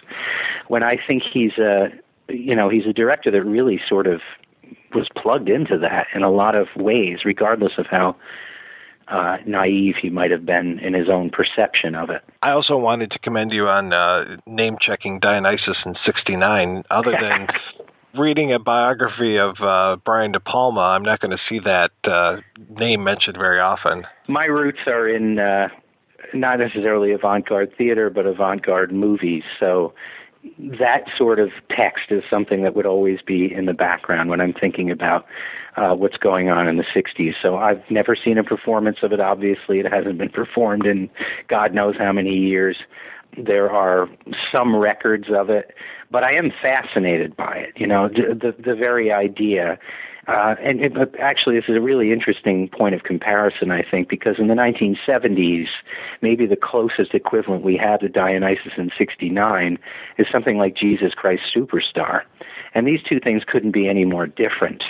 When 0.68 0.84
I 0.84 0.98
think 1.06 1.24
he's 1.24 1.58
a, 1.58 1.91
you 2.30 2.56
know, 2.56 2.70
he's 2.70 2.86
a 2.86 2.94
director 2.94 3.32
that 3.32 3.44
really 3.44 3.80
sort 3.88 4.08
of 4.08 4.22
was 4.94 5.08
plugged 5.16 5.49
into 5.49 5.78
that 5.78 6.08
in 6.14 6.24
a 6.24 6.32
lot 6.32 6.56
of 6.56 6.68
ways, 6.76 7.26
regardless 7.26 7.74
of 7.78 7.88
how 7.88 8.16
uh, 9.10 9.38
naive 9.46 9.96
he 10.02 10.10
might 10.10 10.32
have 10.32 10.46
been 10.46 10.80
in 10.80 10.94
his 10.94 11.10
own 11.10 11.30
perception 11.30 11.96
of 11.96 12.10
it. 12.10 12.24
I 12.42 12.52
also 12.52 12.78
wanted 12.78 13.12
to 13.12 13.20
commend 13.20 13.52
you 13.52 13.68
on 13.68 13.94
uh, 13.94 14.38
name 14.46 14.78
checking 14.80 15.20
Dionysus 15.20 15.78
in 15.86 15.96
'69. 16.06 16.84
Other 16.90 17.12
than 17.22 17.48
reading 18.18 18.54
a 18.54 18.60
biography 18.60 19.38
of 19.38 19.56
uh, 19.62 19.98
Brian 20.04 20.32
De 20.32 20.40
Palma, 20.40 20.82
I'm 20.82 21.04
not 21.04 21.20
going 21.20 21.32
to 21.32 21.42
see 21.50 21.60
that 21.60 21.92
uh, 22.04 22.38
name 22.70 23.04
mentioned 23.04 23.38
very 23.38 23.60
often. 23.60 24.06
My 24.28 24.46
roots 24.46 24.80
are 24.88 25.08
in 25.08 25.40
uh, 25.40 25.70
not 26.34 26.60
necessarily 26.60 27.12
avant-garde 27.12 27.74
theater, 27.78 28.10
but 28.10 28.26
avant-garde 28.26 28.92
movies. 28.92 29.44
So 29.60 29.94
that 30.80 31.03
sort 31.18 31.40
of 31.40 31.49
text 31.69 32.11
is 32.11 32.24
something 32.30 32.64
that 32.64 32.76
would 32.76 32.86
always 32.86 33.19
be 33.22 33.53
in 33.53 33.65
the 33.65 33.74
background 33.74 34.30
when 34.30 34.41
I'm 34.41 34.53
thinking 34.53 34.91
about 34.91 35.26
uh, 35.76 35.94
what's 35.94 36.18
going 36.18 36.49
on 36.49 36.68
in 36.68 36.78
the 36.78 36.84
60s. 36.84 37.34
So 37.41 37.57
I've 37.57 37.82
never 37.90 38.15
seen 38.15 38.38
a 38.38 38.44
performance 38.44 38.98
of 39.03 39.11
it. 39.11 39.19
Obviously, 39.19 39.80
it 39.80 39.91
hasn't 39.91 40.18
been 40.18 40.30
performed 40.30 40.86
in 40.86 41.10
God 41.48 41.74
knows 41.74 41.95
how 41.98 42.11
many 42.11 42.36
years. 42.36 42.78
There 43.38 43.69
are 43.69 44.10
some 44.52 44.76
records 44.76 45.28
of 45.30 45.49
it, 45.49 45.74
but 46.10 46.24
I 46.24 46.36
am 46.36 46.52
fascinated 46.61 47.36
by 47.36 47.56
it. 47.57 47.74
You 47.76 47.86
know, 47.86 48.07
the 48.10 48.34
the, 48.34 48.56
the 48.61 48.76
very 48.76 49.11
idea. 49.11 49.78
Uh, 50.28 50.56
and 50.62 50.82
it, 50.82 50.94
actually, 51.20 51.56
this 51.56 51.70
is 51.70 51.78
a 51.78 51.82
really 51.82 52.12
interesting 52.12 52.68
point 52.68 52.94
of 52.94 53.04
comparison, 53.04 53.72
I 53.72 53.82
think, 53.82 54.10
because 54.10 54.40
in 54.40 54.48
the 54.48 54.56
1970s, 54.56 55.68
maybe 56.22 56.45
the 56.45 56.58
closest 56.58 57.14
equivalent 57.14 57.64
we 57.64 57.78
had 57.78 58.02
to 58.02 58.10
Dionysus 58.10 58.74
in 58.78 58.91
69 58.98 59.80
is 60.18 60.28
something 60.30 60.58
like 60.58 60.76
Jesus 60.76 61.14
Christ 61.14 61.44
Superstar. 61.56 62.24
And 62.74 62.86
these 62.86 63.02
two 63.02 63.22
things 63.22 63.44
couldn't 63.48 63.72
be 63.72 63.88
any 63.88 64.04
more 64.04 64.28
different, 64.28 64.84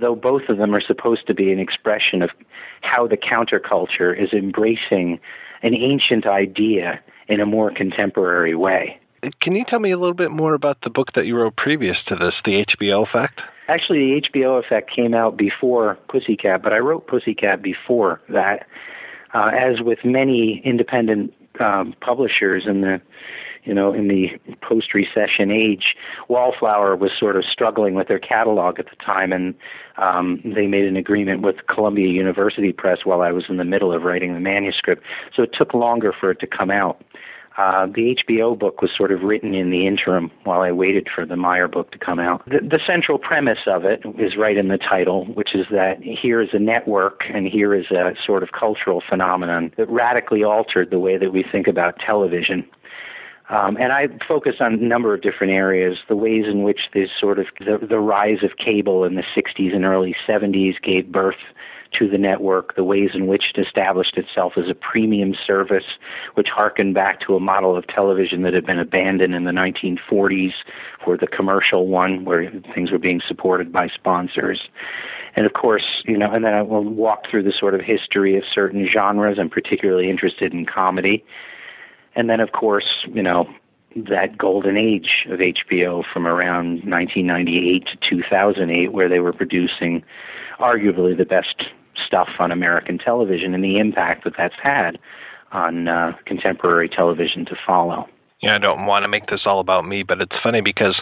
though 0.00 0.14
both 0.14 0.50
of 0.50 0.58
them 0.58 0.74
are 0.74 0.80
supposed 0.80 1.26
to 1.28 1.34
be 1.34 1.50
an 1.50 1.58
expression 1.58 2.20
of 2.20 2.30
how 2.82 3.06
the 3.06 3.16
counterculture 3.16 4.14
is 4.14 4.34
embracing 4.34 5.18
an 5.62 5.74
ancient 5.74 6.26
idea 6.26 7.00
in 7.28 7.40
a 7.40 7.46
more 7.46 7.70
contemporary 7.70 8.54
way. 8.54 9.00
Can 9.40 9.56
you 9.56 9.64
tell 9.64 9.80
me 9.80 9.90
a 9.92 9.96
little 9.96 10.12
bit 10.12 10.30
more 10.30 10.52
about 10.52 10.82
the 10.82 10.90
book 10.90 11.14
that 11.14 11.24
you 11.24 11.36
wrote 11.36 11.56
previous 11.56 11.96
to 12.08 12.16
this, 12.16 12.34
The 12.44 12.66
HBO 12.66 13.08
Effect? 13.08 13.40
Actually, 13.68 14.20
the 14.20 14.28
HBO 14.28 14.58
Effect 14.62 14.90
came 14.90 15.14
out 15.14 15.36
before 15.36 15.98
Pussycat, 16.08 16.62
but 16.62 16.72
I 16.72 16.78
wrote 16.78 17.06
Pussycat 17.06 17.62
before 17.62 18.20
that. 18.28 18.66
Uh, 19.32 19.50
as 19.52 19.80
with 19.80 20.04
many 20.04 20.62
independent 20.64 21.34
um, 21.58 21.94
publishers 22.00 22.64
in 22.66 22.82
the 22.82 23.00
you 23.64 23.72
know, 23.72 23.92
in 23.92 24.08
the 24.08 24.30
post-recession 24.60 25.50
age, 25.50 25.96
Wallflower 26.28 26.96
was 26.96 27.12
sort 27.18 27.36
of 27.36 27.44
struggling 27.44 27.94
with 27.94 28.08
their 28.08 28.18
catalog 28.18 28.78
at 28.78 28.90
the 28.90 28.96
time, 28.96 29.32
and 29.32 29.54
um, 29.96 30.40
they 30.44 30.66
made 30.66 30.84
an 30.84 30.96
agreement 30.96 31.40
with 31.42 31.66
Columbia 31.66 32.08
University 32.08 32.72
Press 32.72 32.98
while 33.04 33.22
I 33.22 33.32
was 33.32 33.44
in 33.48 33.56
the 33.56 33.64
middle 33.64 33.92
of 33.92 34.02
writing 34.02 34.34
the 34.34 34.40
manuscript. 34.40 35.02
So 35.34 35.42
it 35.42 35.54
took 35.54 35.72
longer 35.72 36.12
for 36.12 36.30
it 36.30 36.40
to 36.40 36.46
come 36.46 36.70
out. 36.70 37.02
Uh, 37.56 37.86
the 37.86 38.16
HBO 38.16 38.58
book 38.58 38.82
was 38.82 38.90
sort 38.96 39.12
of 39.12 39.22
written 39.22 39.54
in 39.54 39.70
the 39.70 39.86
interim 39.86 40.30
while 40.42 40.62
I 40.62 40.72
waited 40.72 41.08
for 41.14 41.24
the 41.24 41.36
Meyer 41.36 41.68
book 41.68 41.92
to 41.92 41.98
come 41.98 42.18
out. 42.18 42.44
The, 42.46 42.58
the 42.58 42.80
central 42.84 43.16
premise 43.16 43.60
of 43.68 43.84
it 43.84 44.02
is 44.18 44.36
right 44.36 44.56
in 44.56 44.68
the 44.68 44.78
title, 44.78 45.26
which 45.26 45.54
is 45.54 45.66
that 45.70 46.02
here 46.02 46.40
is 46.40 46.48
a 46.52 46.58
network 46.58 47.22
and 47.32 47.46
here 47.46 47.72
is 47.72 47.86
a 47.92 48.14
sort 48.26 48.42
of 48.42 48.50
cultural 48.52 49.02
phenomenon 49.08 49.72
that 49.76 49.88
radically 49.88 50.42
altered 50.42 50.90
the 50.90 50.98
way 50.98 51.16
that 51.16 51.32
we 51.32 51.44
think 51.44 51.68
about 51.68 52.00
television. 52.04 52.66
Um, 53.50 53.76
and 53.76 53.92
I 53.92 54.06
focus 54.26 54.56
on 54.58 54.74
a 54.74 54.76
number 54.76 55.14
of 55.14 55.22
different 55.22 55.52
areas. 55.52 55.98
The 56.08 56.16
ways 56.16 56.46
in 56.46 56.64
which 56.64 56.80
this 56.92 57.10
sort 57.20 57.38
of 57.38 57.46
the, 57.60 57.86
the 57.86 58.00
rise 58.00 58.42
of 58.42 58.56
cable 58.56 59.04
in 59.04 59.14
the 59.14 59.24
60s 59.36 59.74
and 59.74 59.84
early 59.84 60.16
70s 60.26 60.80
gave 60.82 61.12
birth 61.12 61.36
to 61.98 62.08
the 62.08 62.18
network, 62.18 62.74
the 62.74 62.84
ways 62.84 63.10
in 63.14 63.26
which 63.26 63.52
it 63.54 63.66
established 63.66 64.16
itself 64.16 64.54
as 64.56 64.68
a 64.68 64.74
premium 64.74 65.34
service, 65.46 65.84
which 66.34 66.48
harkened 66.48 66.94
back 66.94 67.20
to 67.20 67.36
a 67.36 67.40
model 67.40 67.76
of 67.76 67.86
television 67.86 68.42
that 68.42 68.54
had 68.54 68.66
been 68.66 68.78
abandoned 68.78 69.34
in 69.34 69.44
the 69.44 69.52
1940s 69.52 70.52
for 71.04 71.16
the 71.16 71.26
commercial 71.26 71.86
one, 71.86 72.24
where 72.24 72.50
things 72.74 72.90
were 72.90 72.98
being 72.98 73.20
supported 73.26 73.72
by 73.72 73.88
sponsors. 73.88 74.68
And 75.36 75.46
of 75.46 75.52
course, 75.52 76.02
you 76.04 76.16
know, 76.16 76.30
and 76.32 76.44
then 76.44 76.54
I 76.54 76.62
will 76.62 76.84
walk 76.84 77.28
through 77.28 77.42
the 77.42 77.52
sort 77.52 77.74
of 77.74 77.80
history 77.80 78.36
of 78.36 78.44
certain 78.52 78.86
genres. 78.86 79.38
I'm 79.38 79.50
particularly 79.50 80.08
interested 80.08 80.52
in 80.52 80.66
comedy. 80.66 81.24
And 82.14 82.30
then, 82.30 82.40
of 82.40 82.52
course, 82.52 83.04
you 83.12 83.22
know, 83.22 83.48
that 83.96 84.36
golden 84.36 84.76
age 84.76 85.26
of 85.28 85.40
HBO 85.40 86.04
from 86.12 86.26
around 86.26 86.84
1998 86.84 87.86
to 87.86 87.96
2008, 87.96 88.92
where 88.92 89.08
they 89.08 89.20
were 89.20 89.32
producing 89.32 90.04
arguably 90.58 91.16
the 91.16 91.24
best 91.24 91.64
stuff 92.06 92.28
on 92.38 92.52
American 92.52 92.98
television 92.98 93.54
and 93.54 93.64
the 93.64 93.78
impact 93.78 94.24
that 94.24 94.34
that's 94.36 94.54
had 94.62 94.98
on 95.52 95.88
uh, 95.88 96.12
contemporary 96.24 96.88
television 96.88 97.44
to 97.46 97.56
follow. 97.66 98.08
Yeah, 98.40 98.56
I 98.56 98.58
don't 98.58 98.86
want 98.86 99.04
to 99.04 99.08
make 99.08 99.28
this 99.28 99.42
all 99.46 99.60
about 99.60 99.86
me, 99.86 100.02
but 100.02 100.20
it's 100.20 100.36
funny 100.42 100.60
because 100.60 101.00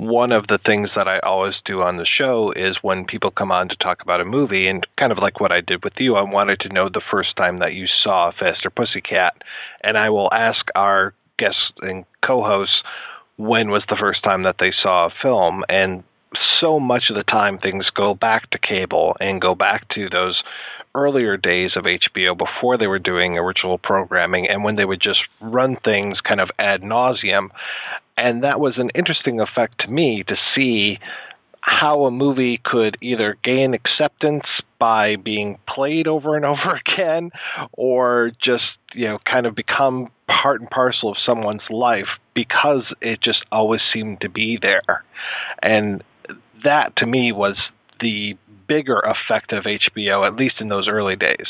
one 0.00 0.32
of 0.32 0.46
the 0.46 0.58
things 0.58 0.88
that 0.96 1.06
I 1.06 1.18
always 1.18 1.56
do 1.64 1.82
on 1.82 1.98
the 1.98 2.06
show 2.06 2.52
is 2.52 2.78
when 2.82 3.04
people 3.04 3.30
come 3.30 3.52
on 3.52 3.68
to 3.68 3.76
talk 3.76 4.02
about 4.02 4.20
a 4.20 4.24
movie, 4.24 4.66
and 4.66 4.86
kind 4.96 5.12
of 5.12 5.18
like 5.18 5.40
what 5.40 5.52
I 5.52 5.60
did 5.60 5.84
with 5.84 5.92
you, 5.98 6.16
I 6.16 6.22
wanted 6.22 6.58
to 6.60 6.70
know 6.70 6.88
the 6.88 7.02
first 7.10 7.36
time 7.36 7.58
that 7.58 7.74
you 7.74 7.86
saw 7.86 8.32
Faster 8.32 8.70
Pussycat, 8.70 9.42
and 9.82 9.98
I 9.98 10.08
will 10.08 10.32
ask 10.32 10.66
our 10.74 11.14
guests 11.38 11.72
and 11.82 12.06
co-hosts 12.22 12.82
when 13.36 13.70
was 13.70 13.82
the 13.88 13.96
first 13.96 14.22
time 14.22 14.42
that 14.44 14.56
they 14.58 14.72
saw 14.72 15.06
a 15.06 15.14
film, 15.22 15.64
and 15.68 16.02
so 16.60 16.78
much 16.78 17.10
of 17.10 17.16
the 17.16 17.24
time 17.24 17.58
things 17.58 17.90
go 17.90 18.14
back 18.14 18.50
to 18.50 18.58
cable 18.58 19.16
and 19.20 19.40
go 19.40 19.54
back 19.54 19.88
to 19.90 20.08
those 20.08 20.42
earlier 20.94 21.36
days 21.36 21.72
of 21.76 21.84
HBO 21.84 22.36
before 22.36 22.76
they 22.76 22.86
were 22.86 22.98
doing 22.98 23.38
original 23.38 23.78
programming 23.78 24.48
and 24.48 24.64
when 24.64 24.76
they 24.76 24.84
would 24.84 25.00
just 25.00 25.20
run 25.40 25.76
things 25.76 26.20
kind 26.20 26.40
of 26.40 26.50
ad 26.58 26.82
nauseum. 26.82 27.48
And 28.16 28.42
that 28.42 28.60
was 28.60 28.76
an 28.76 28.90
interesting 28.94 29.40
effect 29.40 29.80
to 29.80 29.88
me 29.88 30.24
to 30.24 30.36
see 30.54 30.98
how 31.62 32.04
a 32.04 32.10
movie 32.10 32.58
could 32.64 32.96
either 33.00 33.36
gain 33.44 33.74
acceptance 33.74 34.46
by 34.78 35.16
being 35.16 35.58
played 35.68 36.08
over 36.08 36.34
and 36.34 36.44
over 36.46 36.80
again 36.86 37.30
or 37.72 38.32
just 38.42 38.64
you 38.94 39.06
know 39.06 39.18
kind 39.24 39.46
of 39.46 39.54
become 39.54 40.08
part 40.26 40.60
and 40.60 40.70
parcel 40.70 41.12
of 41.12 41.18
someone's 41.24 41.62
life 41.70 42.08
because 42.34 42.84
it 43.00 43.20
just 43.20 43.44
always 43.52 43.82
seemed 43.92 44.20
to 44.20 44.28
be 44.28 44.58
there 44.60 45.04
and 45.62 46.02
that 46.64 46.96
to 46.96 47.06
me 47.06 47.32
was 47.32 47.56
the 48.00 48.36
bigger 48.66 49.00
effect 49.00 49.52
of 49.52 49.64
HBO, 49.64 50.26
at 50.26 50.36
least 50.36 50.60
in 50.60 50.68
those 50.68 50.88
early 50.88 51.16
days. 51.16 51.46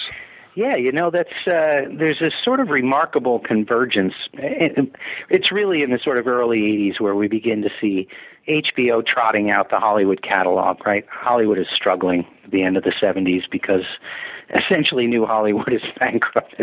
Yeah, 0.55 0.77
you 0.77 0.91
know 0.91 1.11
that's 1.11 1.47
uh, 1.47 1.87
there's 1.97 2.21
a 2.21 2.31
sort 2.45 2.59
of 2.59 2.69
remarkable 2.69 3.39
convergence. 3.39 4.15
It's 4.33 5.53
really 5.53 5.83
in 5.83 5.91
the 5.91 5.99
sort 6.03 6.19
of 6.19 6.27
early 6.27 6.59
'80s 6.59 7.01
where 7.01 7.15
we 7.15 7.29
begin 7.29 7.63
to 7.63 7.71
see 7.81 8.09
HBO 8.51 9.07
trotting 9.07 9.51
out 9.51 9.71
the 9.71 9.79
Hollywood 9.79 10.23
catalog. 10.23 10.85
Right, 10.85 11.07
Hollywood 11.11 11.59
is 11.59 11.67
struggling 11.75 12.27
at 12.45 12.51
the 12.51 12.63
end 12.63 12.77
of 12.77 12.85
the 12.85 12.93
'70s 13.01 13.43
because 13.51 13.85
essentially 14.55 15.07
New 15.07 15.25
Hollywood 15.27 15.73
is 15.73 15.83
bankrupt. 16.01 16.55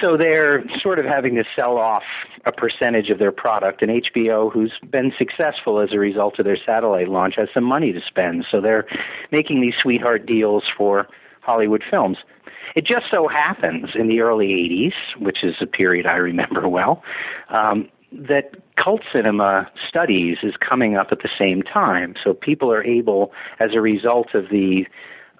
so 0.00 0.16
they're 0.16 0.64
sort 0.80 0.98
of 0.98 1.06
having 1.06 1.34
to 1.36 1.44
sell 1.58 1.78
off 1.78 2.02
a 2.46 2.52
percentage 2.52 3.10
of 3.10 3.18
their 3.18 3.32
product, 3.32 3.82
and 3.82 4.02
HBO, 4.02 4.52
who's 4.52 4.72
been 4.90 5.12
successful 5.18 5.80
as 5.80 5.92
a 5.92 5.98
result 5.98 6.38
of 6.38 6.44
their 6.44 6.58
satellite 6.64 7.08
launch, 7.08 7.34
has 7.36 7.48
some 7.52 7.64
money 7.64 7.92
to 7.92 8.00
spend. 8.06 8.46
So 8.50 8.60
they're 8.60 8.86
making 9.30 9.60
these 9.60 9.74
sweetheart 9.80 10.26
deals 10.26 10.64
for 10.76 11.06
Hollywood 11.42 11.82
films. 11.90 12.18
It 12.76 12.86
just 12.86 13.06
so 13.12 13.26
happens 13.28 13.90
in 13.94 14.08
the 14.08 14.20
early 14.20 14.48
80s, 14.48 15.20
which 15.20 15.42
is 15.42 15.56
a 15.60 15.66
period 15.66 16.06
I 16.06 16.16
remember 16.16 16.68
well, 16.68 17.02
um, 17.48 17.88
that 18.12 18.54
cult 18.76 19.02
cinema 19.12 19.70
studies 19.88 20.38
is 20.42 20.54
coming 20.56 20.96
up 20.96 21.08
at 21.12 21.20
the 21.20 21.28
same 21.38 21.62
time. 21.62 22.14
So 22.22 22.34
people 22.34 22.72
are 22.72 22.82
able, 22.82 23.32
as 23.58 23.74
a 23.74 23.80
result 23.80 24.34
of 24.34 24.48
the 24.48 24.86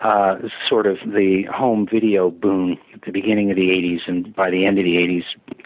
uh, 0.01 0.39
sort 0.67 0.87
of 0.87 0.99
the 1.07 1.43
home 1.53 1.87
video 1.87 2.31
boom 2.31 2.79
at 2.95 3.03
the 3.03 3.13
beginning 3.13 3.51
of 3.51 3.57
the 3.57 3.69
80s, 3.69 4.01
and 4.07 4.35
by 4.35 4.51
the 4.51 4.65
end 4.65 4.79
of 4.79 4.85
the 4.85 4.97
80s, 4.97 5.25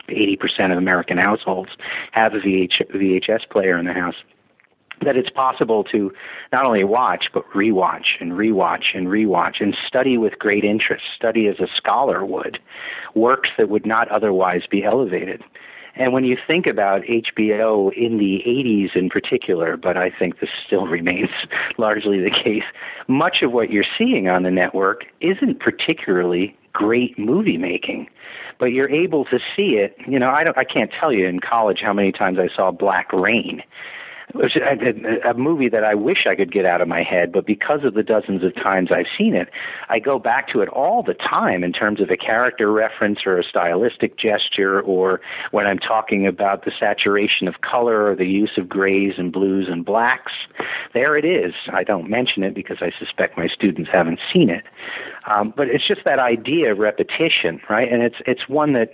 80% 0.09 0.72
of 0.72 0.78
American 0.78 1.18
households 1.18 1.70
have 2.12 2.35
a 2.35 2.39
VH, 2.39 2.82
VHS 2.90 3.48
player 3.48 3.78
in 3.78 3.86
the 3.86 3.93
house 3.93 4.16
that 5.02 5.16
it's 5.16 5.31
possible 5.31 5.85
to 5.85 6.12
not 6.52 6.66
only 6.66 6.85
watch 6.85 7.28
but 7.32 7.48
rewatch 7.51 8.20
and 8.20 8.32
rewatch 8.32 8.94
and 8.94 9.09
rewatch 9.09 9.60
and 9.60 9.76
study 9.86 10.16
with 10.16 10.39
great 10.39 10.64
interest, 10.64 11.05
study 11.14 11.47
as 11.47 11.60
a 11.60 11.68
scholar 11.76 12.24
would, 12.24 12.59
works 13.14 13.51
that 13.59 13.68
would 13.68 13.86
not 13.86 14.09
otherwise 14.09 14.62
be 14.68 14.82
elevated. 14.85 15.43
And 15.97 16.12
when 16.12 16.25
you 16.25 16.37
think 16.47 16.66
about 16.66 17.03
HBO 17.03 17.93
in 17.93 18.19
the 18.19 18.43
80s 18.47 18.97
in 18.97 19.09
particular, 19.09 19.77
but 19.77 19.97
I 19.97 20.11
think 20.11 20.41
this 20.41 20.51
still 20.66 20.87
remains 20.99 21.31
largely 21.79 22.21
the 22.21 22.31
case, 22.31 22.65
much 23.09 23.43
of 23.43 23.53
what 23.53 23.71
you're 23.71 23.85
seeing 23.97 24.29
on 24.29 24.43
the 24.43 24.51
network 24.51 25.05
isn't 25.21 25.61
particularly 25.61 26.57
great 26.73 27.16
movie 27.19 27.57
making 27.57 28.09
but 28.59 28.66
you're 28.66 28.91
able 28.91 29.25
to 29.27 29.39
see 29.57 29.77
it. 29.77 29.97
You 30.07 30.19
know, 30.19 30.31
I 30.31 30.45
don't, 30.45 30.57
I 30.57 30.65
can't 30.65 30.91
tell 30.91 31.12
you 31.12 31.27
in 31.27 31.41
college 31.41 31.81
how 31.81 31.93
many 31.93 32.12
times 32.12 32.39
I 32.39 32.49
saw 32.55 32.71
Black 32.71 33.12
Rain, 33.12 33.62
which 34.32 34.56
a, 34.56 35.28
a 35.28 35.34
movie 35.34 35.68
that 35.68 35.84
I 35.84 35.94
wish 35.94 36.26
I 36.26 36.34
could 36.34 36.52
get 36.52 36.64
out 36.64 36.80
of 36.80 36.88
my 36.88 37.02
head, 37.02 37.32
but 37.32 37.46
because 37.46 37.84
of 37.84 37.94
the 37.94 38.02
dozens 38.02 38.42
of 38.42 38.55
times 38.55 38.90
I've 38.90 39.06
seen 39.16 39.34
it, 39.34 39.48
I 39.88 39.98
go 39.98 40.18
back 40.18 40.48
to 40.48 40.60
it 40.60 40.68
all 40.70 41.02
the 41.02 41.14
time 41.14 41.62
in 41.62 41.72
terms 41.72 42.01
of 42.01 42.10
a 42.10 42.16
character 42.16 42.72
reference 42.72 43.20
or 43.26 43.38
a 43.38 43.44
stylistic 43.44 44.16
gesture, 44.16 44.80
or 44.80 45.20
when 45.51 45.66
I'm 45.66 45.78
talking 45.78 46.26
about 46.26 46.64
the 46.64 46.72
saturation 46.78 47.48
of 47.48 47.60
color 47.60 48.10
or 48.10 48.16
the 48.16 48.26
use 48.26 48.52
of 48.56 48.68
grays 48.68 49.14
and 49.18 49.32
blues 49.32 49.68
and 49.70 49.84
blacks. 49.84 50.32
There 50.94 51.14
it 51.14 51.24
is. 51.24 51.55
I 51.72 51.84
don't 51.84 52.09
mention 52.09 52.42
it 52.42 52.55
because 52.55 52.78
I 52.80 52.92
suspect 52.98 53.36
my 53.36 53.48
students 53.48 53.90
haven't 53.92 54.20
seen 54.32 54.51
it. 54.51 54.64
Um, 55.26 55.55
but 55.56 55.68
it's 55.68 55.86
just 55.86 56.05
that 56.05 56.18
idea 56.18 56.72
of 56.72 56.78
repetition, 56.78 57.60
right? 57.68 57.90
And 57.90 58.02
it's 58.02 58.16
it's 58.26 58.48
one 58.48 58.74
that 58.74 58.92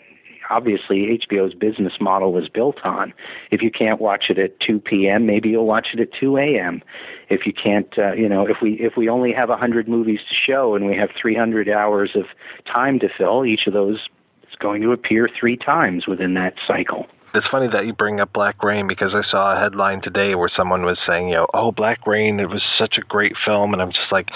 obviously 0.51 1.19
HBO's 1.19 1.55
business 1.55 1.95
model 2.01 2.33
was 2.33 2.49
built 2.49 2.79
on. 2.85 3.15
If 3.51 3.63
you 3.63 3.71
can't 3.71 4.01
watch 4.01 4.25
it 4.29 4.39
at 4.39 4.59
2 4.61 4.81
p.m., 4.81 5.27
maybe 5.27 5.51
you'll 5.51 5.67
watch 5.67 5.89
it 5.95 6.01
at 6.01 6.13
2 6.13 6.37
a.m. 6.37 6.83
If 7.29 7.47
you 7.47 7.53
can't, 7.53 7.93
uh, 7.97 8.13
you 8.13 8.29
know, 8.29 8.47
if 8.47 8.57
we 8.61 8.73
if 8.75 8.97
we 8.97 9.09
only 9.09 9.33
have 9.33 9.49
100 9.49 9.89
movies 9.89 10.21
to 10.29 10.35
show 10.35 10.75
and 10.75 10.87
we 10.87 10.97
have 10.97 11.11
300 11.21 11.69
hours 11.69 12.11
of 12.15 12.25
time 12.67 12.99
to 12.99 13.09
fill, 13.09 13.47
each 13.47 13.67
of 13.67 13.73
those 13.73 14.09
is 14.49 14.57
going 14.59 14.83
to 14.83 14.93
appear 14.93 15.29
three 15.29 15.57
times 15.57 16.07
within 16.07 16.35
that 16.35 16.55
cycle. 16.67 17.07
It's 17.33 17.47
funny 17.47 17.69
that 17.69 17.87
you 17.87 17.93
bring 17.93 18.21
up 18.21 18.33
Black 18.33 18.63
Rain 18.63 18.89
because 18.89 19.15
I 19.15 19.23
saw 19.23 19.57
a 19.57 19.61
headline 19.61 20.01
today 20.01 20.35
where 20.35 20.49
someone 20.49 20.85
was 20.85 20.99
saying, 21.07 21.29
you 21.29 21.35
know, 21.35 21.47
oh, 21.55 21.71
Black 21.71 22.07
Rain, 22.07 22.41
it 22.41 22.49
was 22.49 22.63
such 22.77 22.99
a 22.99 23.03
great 23.03 23.35
film. 23.45 23.73
And 23.73 23.81
I'm 23.81 23.93
just 23.93 24.11
like, 24.11 24.31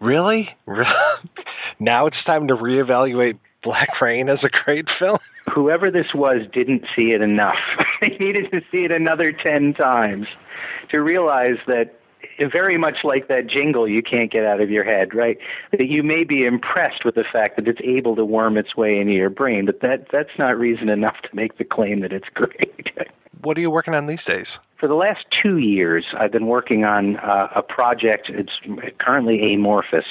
really? 0.00 0.48
now 1.80 2.06
it's 2.06 2.22
time 2.24 2.46
to 2.48 2.54
reevaluate 2.54 3.38
Black 3.62 4.00
Rain 4.00 4.28
as 4.28 4.38
a 4.44 4.48
great 4.64 4.86
film? 4.98 5.18
whoever 5.54 5.90
this 5.90 6.14
was 6.14 6.42
didn't 6.52 6.84
see 6.94 7.12
it 7.12 7.20
enough. 7.22 7.58
they 8.00 8.16
needed 8.18 8.50
to 8.52 8.60
see 8.70 8.84
it 8.84 8.94
another 8.94 9.32
10 9.32 9.74
times 9.74 10.26
to 10.90 10.98
realize 10.98 11.58
that 11.66 11.97
very 12.46 12.78
much 12.78 12.98
like 13.04 13.28
that 13.28 13.46
jingle 13.48 13.88
you 13.88 14.02
can't 14.02 14.30
get 14.30 14.44
out 14.44 14.60
of 14.60 14.70
your 14.70 14.84
head, 14.84 15.14
right? 15.14 15.38
That 15.72 15.88
you 15.88 16.02
may 16.02 16.24
be 16.24 16.44
impressed 16.44 17.04
with 17.04 17.14
the 17.14 17.24
fact 17.24 17.56
that 17.56 17.66
it's 17.66 17.80
able 17.82 18.14
to 18.16 18.24
worm 18.24 18.56
its 18.56 18.76
way 18.76 18.98
into 18.98 19.12
your 19.12 19.30
brain, 19.30 19.66
but 19.66 19.80
that 19.80 20.06
that's 20.12 20.38
not 20.38 20.58
reason 20.58 20.88
enough 20.88 21.16
to 21.22 21.28
make 21.34 21.58
the 21.58 21.64
claim 21.64 22.00
that 22.00 22.12
it's 22.12 22.28
great. 22.34 22.90
what 23.42 23.56
are 23.56 23.60
you 23.60 23.70
working 23.70 23.94
on 23.94 24.06
these 24.06 24.22
days? 24.26 24.46
For 24.78 24.86
the 24.86 24.94
last 24.94 25.24
two 25.30 25.58
years, 25.58 26.04
I've 26.16 26.32
been 26.32 26.46
working 26.46 26.84
on 26.84 27.16
uh, 27.16 27.48
a 27.56 27.62
project. 27.62 28.30
It's 28.30 28.52
currently 28.98 29.54
amorphous 29.54 30.06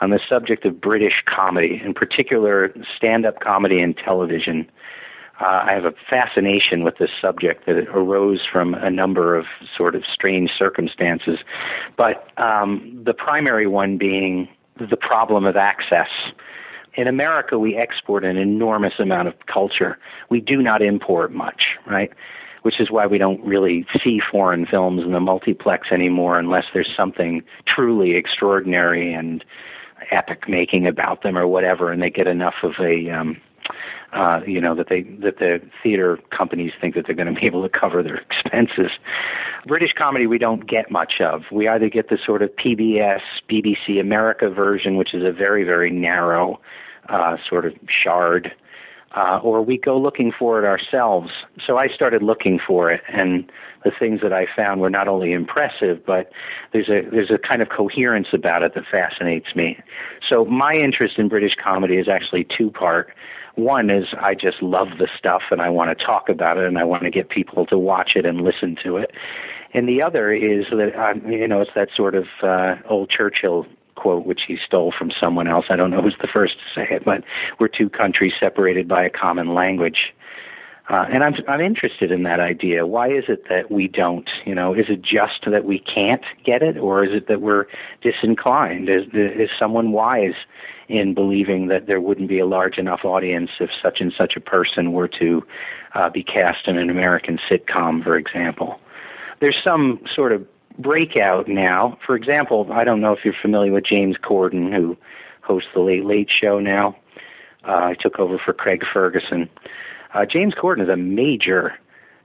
on 0.00 0.10
the 0.10 0.20
subject 0.28 0.64
of 0.64 0.80
British 0.80 1.22
comedy, 1.26 1.80
in 1.84 1.92
particular 1.92 2.72
stand 2.96 3.26
up 3.26 3.40
comedy 3.40 3.80
and 3.80 3.96
television. 3.96 4.70
Uh, 5.40 5.64
I 5.66 5.72
have 5.72 5.86
a 5.86 5.94
fascination 6.08 6.84
with 6.84 6.98
this 6.98 7.10
subject 7.20 7.64
that 7.66 7.76
arose 7.88 8.40
from 8.50 8.74
a 8.74 8.90
number 8.90 9.36
of 9.36 9.46
sort 9.74 9.94
of 9.94 10.04
strange 10.12 10.50
circumstances, 10.56 11.38
but 11.96 12.28
um, 12.38 13.00
the 13.04 13.14
primary 13.14 13.66
one 13.66 13.96
being 13.96 14.48
the 14.76 14.96
problem 14.96 15.46
of 15.46 15.56
access. 15.56 16.08
In 16.94 17.06
America, 17.06 17.58
we 17.58 17.76
export 17.76 18.24
an 18.24 18.36
enormous 18.36 18.94
amount 18.98 19.28
of 19.28 19.34
culture. 19.46 19.98
We 20.28 20.40
do 20.40 20.60
not 20.60 20.82
import 20.82 21.32
much, 21.32 21.76
right? 21.86 22.10
Which 22.62 22.78
is 22.78 22.90
why 22.90 23.06
we 23.06 23.16
don't 23.16 23.42
really 23.42 23.86
see 24.02 24.20
foreign 24.20 24.66
films 24.66 25.02
in 25.02 25.12
the 25.12 25.20
multiplex 25.20 25.88
anymore 25.90 26.38
unless 26.38 26.64
there's 26.74 26.92
something 26.94 27.42
truly 27.64 28.12
extraordinary 28.16 29.14
and 29.14 29.42
epic 30.10 30.48
making 30.48 30.86
about 30.86 31.22
them 31.22 31.38
or 31.38 31.46
whatever, 31.46 31.92
and 31.92 32.02
they 32.02 32.10
get 32.10 32.26
enough 32.26 32.56
of 32.62 32.72
a 32.80 33.08
um, 33.10 33.40
uh, 34.12 34.40
you 34.46 34.60
know 34.60 34.74
that 34.74 34.88
they 34.88 35.02
that 35.02 35.38
the 35.38 35.60
theater 35.82 36.18
companies 36.30 36.72
think 36.80 36.94
that 36.94 37.06
they're 37.06 37.14
going 37.14 37.32
to 37.32 37.40
be 37.40 37.46
able 37.46 37.62
to 37.62 37.68
cover 37.68 38.02
their 38.02 38.16
expenses. 38.30 38.90
British 39.66 39.92
comedy 39.92 40.26
we 40.26 40.38
don't 40.38 40.66
get 40.66 40.90
much 40.90 41.20
of. 41.20 41.42
We 41.52 41.68
either 41.68 41.88
get 41.88 42.08
the 42.08 42.18
sort 42.24 42.42
of 42.42 42.50
PBS, 42.56 43.20
BBC 43.48 44.00
America 44.00 44.50
version, 44.50 44.96
which 44.96 45.14
is 45.14 45.24
a 45.24 45.32
very 45.32 45.64
very 45.64 45.90
narrow 45.90 46.60
uh, 47.08 47.36
sort 47.48 47.64
of 47.64 47.74
shard, 47.88 48.52
uh, 49.16 49.40
or 49.42 49.62
we 49.62 49.78
go 49.78 49.98
looking 49.98 50.32
for 50.36 50.58
it 50.62 50.66
ourselves. 50.66 51.30
So 51.64 51.76
I 51.76 51.86
started 51.88 52.22
looking 52.22 52.58
for 52.64 52.90
it, 52.90 53.02
and 53.08 53.50
the 53.84 53.90
things 53.96 54.20
that 54.22 54.32
I 54.32 54.46
found 54.54 54.80
were 54.80 54.90
not 54.90 55.08
only 55.08 55.32
impressive, 55.32 56.04
but 56.04 56.30
there's 56.72 56.88
a 56.88 57.08
there's 57.10 57.30
a 57.30 57.38
kind 57.38 57.62
of 57.62 57.68
coherence 57.68 58.28
about 58.32 58.62
it 58.62 58.74
that 58.74 58.84
fascinates 58.90 59.54
me. 59.54 59.78
So 60.28 60.44
my 60.44 60.72
interest 60.72 61.18
in 61.18 61.28
British 61.28 61.54
comedy 61.54 61.96
is 61.96 62.08
actually 62.08 62.44
two 62.44 62.70
part. 62.70 63.12
One 63.56 63.90
is 63.90 64.06
I 64.18 64.34
just 64.34 64.62
love 64.62 64.98
the 64.98 65.08
stuff 65.18 65.42
and 65.50 65.60
I 65.60 65.68
want 65.70 65.96
to 65.96 66.04
talk 66.04 66.28
about 66.28 66.58
it 66.58 66.64
and 66.64 66.78
I 66.78 66.84
want 66.84 67.02
to 67.02 67.10
get 67.10 67.28
people 67.28 67.66
to 67.66 67.78
watch 67.78 68.16
it 68.16 68.24
and 68.24 68.40
listen 68.40 68.76
to 68.82 68.96
it. 68.96 69.12
And 69.72 69.88
the 69.88 70.02
other 70.02 70.32
is 70.32 70.66
that 70.70 70.94
um, 70.96 71.30
you 71.30 71.46
know 71.46 71.60
it's 71.60 71.74
that 71.74 71.88
sort 71.94 72.14
of 72.14 72.26
uh, 72.42 72.76
old 72.88 73.10
Churchill 73.10 73.66
quote, 73.94 74.24
which 74.24 74.44
he 74.44 74.56
stole 74.64 74.92
from 74.96 75.10
someone 75.20 75.46
else. 75.46 75.66
I 75.68 75.76
don't 75.76 75.90
know 75.90 76.00
who's 76.00 76.16
the 76.20 76.26
first 76.26 76.54
to 76.54 76.64
say 76.74 76.88
it, 76.90 77.04
but 77.04 77.22
we're 77.58 77.68
two 77.68 77.90
countries 77.90 78.32
separated 78.40 78.88
by 78.88 79.04
a 79.04 79.10
common 79.10 79.54
language. 79.54 80.14
Uh, 80.88 81.06
and 81.12 81.22
I'm 81.22 81.34
I'm 81.46 81.60
interested 81.60 82.10
in 82.10 82.24
that 82.24 82.40
idea. 82.40 82.84
Why 82.84 83.10
is 83.10 83.24
it 83.28 83.48
that 83.48 83.70
we 83.70 83.86
don't? 83.86 84.28
You 84.44 84.56
know, 84.56 84.74
is 84.74 84.86
it 84.88 85.02
just 85.02 85.44
that 85.46 85.64
we 85.64 85.78
can't 85.78 86.24
get 86.44 86.62
it, 86.62 86.76
or 86.76 87.04
is 87.04 87.14
it 87.14 87.28
that 87.28 87.40
we're 87.40 87.66
disinclined? 88.02 88.88
Is 88.88 89.04
is 89.12 89.50
someone 89.56 89.92
wise 89.92 90.34
in 90.90 91.14
believing 91.14 91.68
that 91.68 91.86
there 91.86 92.00
wouldn't 92.00 92.28
be 92.28 92.40
a 92.40 92.46
large 92.46 92.76
enough 92.76 93.04
audience 93.04 93.50
if 93.60 93.70
such 93.80 94.00
and 94.00 94.12
such 94.16 94.34
a 94.36 94.40
person 94.40 94.92
were 94.92 95.06
to 95.06 95.46
uh, 95.94 96.10
be 96.10 96.24
cast 96.24 96.66
in 96.66 96.76
an 96.76 96.90
American 96.90 97.38
sitcom, 97.48 98.02
for 98.02 98.16
example? 98.16 98.80
There's 99.38 99.56
some 99.64 100.00
sort 100.12 100.32
of 100.32 100.44
breakout 100.78 101.46
now. 101.46 101.96
For 102.04 102.16
example, 102.16 102.66
I 102.72 102.82
don't 102.82 103.00
know 103.00 103.12
if 103.12 103.24
you're 103.24 103.34
familiar 103.40 103.72
with 103.72 103.84
James 103.84 104.16
Corden, 104.16 104.74
who 104.74 104.96
hosts 105.42 105.68
the 105.74 105.80
Late 105.80 106.04
Late 106.04 106.30
Show 106.30 106.58
now. 106.58 106.96
Uh, 107.66 107.92
I 107.92 107.94
took 107.94 108.18
over 108.18 108.38
for 108.38 108.52
Craig 108.52 108.82
Ferguson. 108.92 109.48
Uh, 110.12 110.26
James 110.26 110.54
Corden 110.54 110.82
is 110.82 110.88
a 110.88 110.96
major 110.96 111.74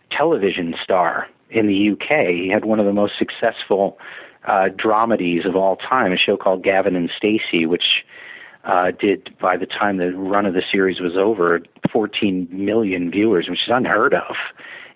television 0.10 0.76
star 0.84 1.28
in 1.52 1.68
the 1.68 1.92
UK. 1.92 2.30
He 2.30 2.50
had 2.50 2.66
one 2.66 2.80
of 2.80 2.88
the 2.88 2.94
most 2.94 3.14
successful 3.20 4.00
uh, 4.46 4.70
dramedies 4.70 5.48
of 5.48 5.56
all 5.56 5.76
time, 5.76 6.12
a 6.12 6.18
show 6.18 6.36
called 6.36 6.64
Gavin 6.64 6.96
and 6.96 7.12
Stacey, 7.16 7.66
which 7.66 8.04
uh, 8.66 8.92
did, 8.92 9.36
by 9.40 9.58
the 9.58 9.66
time 9.66 9.98
the 9.98 10.12
run 10.12 10.46
of 10.46 10.54
the 10.54 10.64
series 10.72 11.00
was 11.00 11.16
over, 11.16 11.62
14 11.92 12.48
million 12.52 13.12
viewers, 13.12 13.48
which 13.50 13.64
is 13.64 13.70
unheard 13.70 14.14
of 14.14 14.36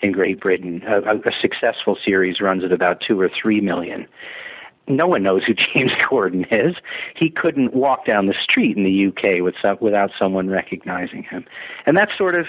in 0.02 0.12
Great 0.12 0.40
Britain. 0.40 0.82
A, 0.88 1.16
a 1.16 1.32
successful 1.42 1.98
series 2.04 2.42
runs 2.42 2.64
at 2.64 2.72
about 2.72 3.02
two 3.06 3.20
or 3.20 3.30
three 3.30 3.62
million. 3.62 4.08
No 4.88 5.06
one 5.06 5.22
knows 5.22 5.44
who 5.46 5.54
James 5.74 5.92
Corden 6.10 6.46
is. 6.52 6.76
He 7.16 7.30
couldn't 7.30 7.74
walk 7.74 8.06
down 8.06 8.26
the 8.26 8.36
street 8.42 8.76
in 8.76 8.84
the 8.84 9.08
UK 9.08 9.44
with 9.44 9.56
some, 9.62 9.78
without 9.80 10.12
someone 10.18 10.50
recognizing 10.50 11.24
him, 11.24 11.46
and 11.86 11.96
that's 11.96 12.18
sort 12.18 12.36
of 12.40 12.48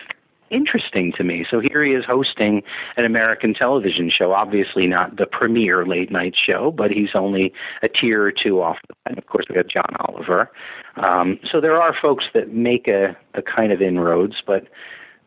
interesting 0.51 1.13
to 1.13 1.25
me. 1.25 1.47
So 1.51 1.61
here 1.61 1.85
he 1.85 1.93
is 1.93 2.05
hosting 2.05 2.63
an 2.97 3.05
American 3.05 3.55
television 3.55 4.11
show, 4.11 4.33
obviously 4.33 4.87
not 4.87 5.17
the 5.17 5.27
premier 5.27 5.87
late 5.87 6.11
night 6.11 6.35
show, 6.37 6.71
but 6.71 6.91
he's 6.91 7.11
only 7.15 7.53
a 7.83 7.89
tier 7.89 8.23
or 8.23 8.33
two 8.33 8.61
off. 8.61 8.79
And 9.07 9.17
of 9.17 9.27
course, 9.27 9.47
we 9.49 9.57
have 9.57 9.69
John 9.69 9.97
Oliver. 10.01 10.51
Um, 10.97 11.39
so 11.51 11.61
there 11.61 11.81
are 11.81 11.95
folks 12.01 12.27
that 12.35 12.53
make 12.53 12.89
a, 12.89 13.17
a 13.35 13.43
kind 13.43 13.73
of 13.73 13.81
inroads, 13.81 14.43
but 14.47 14.67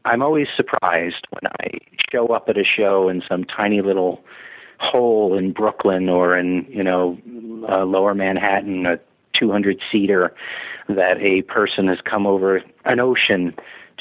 I'm 0.06 0.22
always 0.22 0.48
surprised 0.56 1.26
when 1.30 1.52
I 1.62 1.80
show 2.12 2.28
up 2.28 2.50
at 2.50 2.58
a 2.58 2.66
show 2.66 3.08
in 3.10 3.24
some 3.28 3.46
tiny 3.46 3.82
little 3.82 4.24
hole 4.80 5.38
in 5.38 5.54
Brooklyn 5.54 6.10
or 6.10 6.38
in, 6.38 6.66
you 6.70 6.84
know, 6.84 7.18
uh, 7.70 7.86
lower 7.86 8.14
Manhattan, 8.14 8.86
a 8.86 9.00
200 9.34 9.80
seater, 9.92 10.34
that 10.90 11.18
a 11.22 11.44
person 11.44 11.88
has 11.88 12.00
come 12.04 12.28
over 12.28 12.62
an 12.84 13.00
ocean 13.00 13.56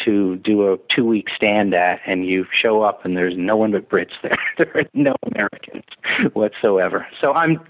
to 0.04 0.36
do 0.36 0.72
a 0.72 0.78
two 0.88 1.04
week 1.04 1.28
stand 1.34 1.74
at 1.74 2.00
and 2.06 2.26
you 2.26 2.46
show 2.52 2.82
up 2.82 3.04
and 3.04 3.16
there's 3.16 3.36
no 3.36 3.56
one 3.56 3.72
but 3.72 3.88
Brits 3.88 4.12
there. 4.22 4.38
there 4.58 4.70
are 4.74 4.84
no 4.94 5.14
Americans 5.32 5.84
whatsoever. 6.34 7.06
So 7.20 7.32
I'm 7.32 7.60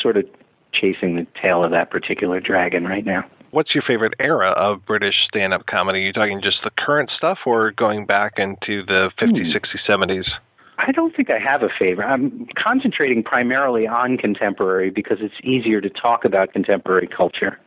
sort 0.00 0.16
of 0.16 0.24
chasing 0.72 1.16
the 1.16 1.26
tail 1.40 1.64
of 1.64 1.70
that 1.72 1.90
particular 1.90 2.40
dragon 2.40 2.84
right 2.84 3.04
now. 3.04 3.24
What's 3.50 3.74
your 3.74 3.82
favorite 3.82 4.14
era 4.20 4.50
of 4.50 4.86
British 4.86 5.24
stand 5.24 5.52
up 5.52 5.66
comedy? 5.66 6.00
Are 6.00 6.06
you 6.06 6.12
talking 6.12 6.40
just 6.40 6.62
the 6.62 6.70
current 6.78 7.10
stuff 7.10 7.38
or 7.44 7.72
going 7.72 8.06
back 8.06 8.34
into 8.38 8.84
the 8.86 9.10
50s, 9.18 9.50
hmm. 9.50 9.56
60s, 9.56 9.80
70s? 9.88 10.30
I 10.78 10.92
don't 10.92 11.14
think 11.14 11.30
I 11.30 11.38
have 11.38 11.62
a 11.62 11.68
favorite. 11.78 12.06
I'm 12.06 12.48
concentrating 12.56 13.22
primarily 13.22 13.86
on 13.86 14.16
contemporary 14.16 14.90
because 14.90 15.18
it's 15.20 15.34
easier 15.42 15.80
to 15.80 15.90
talk 15.90 16.24
about 16.24 16.52
contemporary 16.52 17.06
culture 17.06 17.58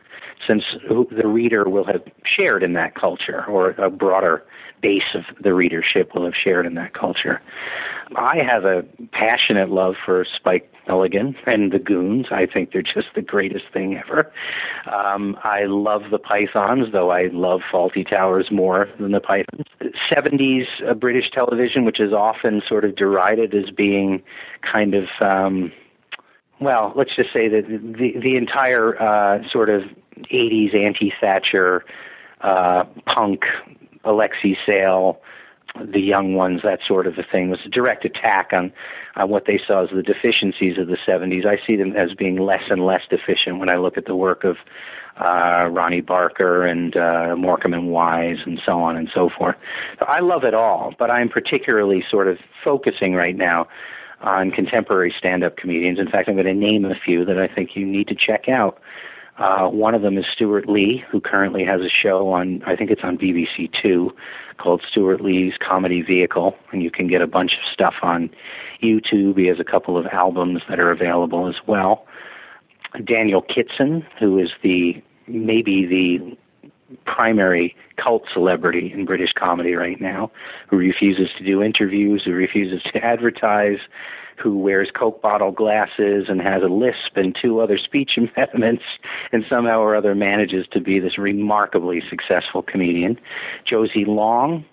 since 0.46 0.64
the 0.88 1.26
reader 1.26 1.64
will 1.64 1.84
have 1.84 2.02
shared 2.24 2.62
in 2.62 2.72
that 2.74 2.94
culture 2.94 3.44
or 3.46 3.70
a 3.70 3.90
broader 3.90 4.44
base 4.84 5.14
of 5.14 5.24
the 5.40 5.54
readership 5.54 6.14
will 6.14 6.24
have 6.24 6.34
shared 6.34 6.66
in 6.66 6.74
that 6.74 6.92
culture. 6.92 7.40
I 8.16 8.36
have 8.38 8.64
a 8.66 8.84
passionate 9.12 9.70
love 9.70 9.94
for 10.04 10.26
Spike 10.26 10.70
Milligan 10.86 11.34
and 11.46 11.72
the 11.72 11.78
Goons. 11.78 12.26
I 12.30 12.44
think 12.44 12.72
they're 12.72 12.82
just 12.82 13.08
the 13.14 13.22
greatest 13.22 13.64
thing 13.72 13.96
ever. 13.96 14.30
Um, 14.86 15.38
I 15.42 15.64
love 15.64 16.10
the 16.10 16.18
Pythons, 16.18 16.92
though 16.92 17.10
I 17.10 17.28
love 17.32 17.62
Fawlty 17.72 18.08
Towers 18.08 18.50
more 18.50 18.88
than 19.00 19.12
the 19.12 19.20
Pythons. 19.20 19.64
70s 20.12 20.66
uh, 20.86 20.92
British 20.92 21.30
television, 21.30 21.86
which 21.86 21.98
is 21.98 22.12
often 22.12 22.62
sort 22.68 22.84
of 22.84 22.94
derided 22.94 23.54
as 23.54 23.70
being 23.70 24.22
kind 24.60 24.94
of. 24.94 25.08
Um, 25.20 25.72
well, 26.60 26.92
let's 26.94 27.14
just 27.14 27.32
say 27.32 27.48
that 27.48 27.66
the 27.68 28.18
the 28.18 28.36
entire 28.36 29.00
uh, 29.00 29.48
sort 29.50 29.70
of 29.70 29.82
80s 30.32 30.74
anti-Thatcher 30.74 31.84
uh, 32.40 32.84
punk 33.06 33.44
Alexei 34.04 34.56
Sayle, 34.66 35.20
the 35.82 36.00
young 36.00 36.34
ones, 36.34 36.60
that 36.62 36.80
sort 36.86 37.06
of 37.06 37.18
a 37.18 37.22
thing, 37.22 37.50
was 37.50 37.60
a 37.64 37.68
direct 37.68 38.04
attack 38.04 38.52
on, 38.52 38.72
on 39.16 39.28
what 39.28 39.46
they 39.46 39.58
saw 39.58 39.84
as 39.84 39.90
the 39.90 40.02
deficiencies 40.02 40.78
of 40.78 40.86
the 40.86 40.98
70s. 41.06 41.46
I 41.46 41.58
see 41.66 41.76
them 41.76 41.96
as 41.96 42.14
being 42.14 42.36
less 42.36 42.62
and 42.70 42.84
less 42.84 43.02
deficient 43.10 43.58
when 43.58 43.68
I 43.68 43.76
look 43.76 43.96
at 43.96 44.04
the 44.04 44.14
work 44.14 44.44
of 44.44 44.56
uh, 45.20 45.68
Ronnie 45.70 46.00
Barker 46.00 46.66
and 46.66 46.96
uh, 46.96 47.34
Morecambe 47.36 47.74
and 47.74 47.88
Wise 47.88 48.38
and 48.44 48.60
so 48.64 48.80
on 48.80 48.96
and 48.96 49.08
so 49.12 49.30
forth. 49.30 49.56
So 49.98 50.06
I 50.06 50.20
love 50.20 50.44
it 50.44 50.54
all, 50.54 50.94
but 50.98 51.10
I'm 51.10 51.28
particularly 51.28 52.04
sort 52.08 52.28
of 52.28 52.38
focusing 52.62 53.14
right 53.14 53.36
now 53.36 53.68
on 54.20 54.50
contemporary 54.50 55.14
stand-up 55.16 55.56
comedians. 55.56 55.98
In 55.98 56.08
fact, 56.08 56.28
I'm 56.28 56.34
going 56.34 56.46
to 56.46 56.54
name 56.54 56.84
a 56.84 56.94
few 56.94 57.24
that 57.24 57.38
I 57.38 57.48
think 57.48 57.76
you 57.76 57.84
need 57.84 58.08
to 58.08 58.14
check 58.14 58.48
out. 58.48 58.80
Uh, 59.36 59.68
one 59.68 59.94
of 59.94 60.02
them 60.02 60.16
is 60.16 60.24
Stewart 60.32 60.68
Lee, 60.68 61.04
who 61.10 61.20
currently 61.20 61.64
has 61.64 61.80
a 61.80 61.88
show 61.88 62.28
on, 62.30 62.62
I 62.64 62.76
think 62.76 62.90
it's 62.90 63.02
on 63.02 63.18
BBC 63.18 63.72
Two, 63.72 64.14
called 64.58 64.82
Stewart 64.88 65.20
Lee's 65.20 65.54
Comedy 65.58 66.02
Vehicle, 66.02 66.56
and 66.70 66.82
you 66.82 66.90
can 66.90 67.08
get 67.08 67.20
a 67.20 67.26
bunch 67.26 67.54
of 67.54 67.64
stuff 67.72 67.94
on 68.02 68.30
YouTube. 68.80 69.36
He 69.36 69.46
has 69.46 69.58
a 69.58 69.64
couple 69.64 69.98
of 69.98 70.06
albums 70.06 70.62
that 70.68 70.78
are 70.78 70.92
available 70.92 71.48
as 71.48 71.56
well. 71.66 72.06
Daniel 73.02 73.42
Kitson, 73.42 74.06
who 74.20 74.38
is 74.38 74.50
the 74.62 75.02
maybe 75.26 75.84
the 75.86 76.36
primary 77.04 77.76
cult 77.96 78.24
celebrity 78.32 78.92
in 78.92 79.04
British 79.04 79.32
comedy 79.32 79.74
right 79.74 80.00
now, 80.00 80.30
who 80.68 80.76
refuses 80.76 81.28
to 81.38 81.44
do 81.44 81.62
interviews, 81.62 82.22
who 82.24 82.32
refuses 82.32 82.82
to 82.92 83.04
advertise, 83.04 83.78
who 84.36 84.58
wears 84.58 84.90
Coke 84.90 85.22
bottle 85.22 85.52
glasses 85.52 86.26
and 86.28 86.40
has 86.40 86.62
a 86.62 86.66
lisp 86.66 87.16
and 87.16 87.36
two 87.40 87.60
other 87.60 87.78
speech 87.78 88.16
impediments, 88.16 88.84
and 89.32 89.44
somehow 89.48 89.80
or 89.80 89.94
other 89.94 90.14
manages 90.14 90.66
to 90.72 90.80
be 90.80 90.98
this 90.98 91.18
remarkably 91.18 92.02
successful 92.08 92.62
comedian. 92.62 93.18
Josie 93.64 94.04
Long, 94.04 94.64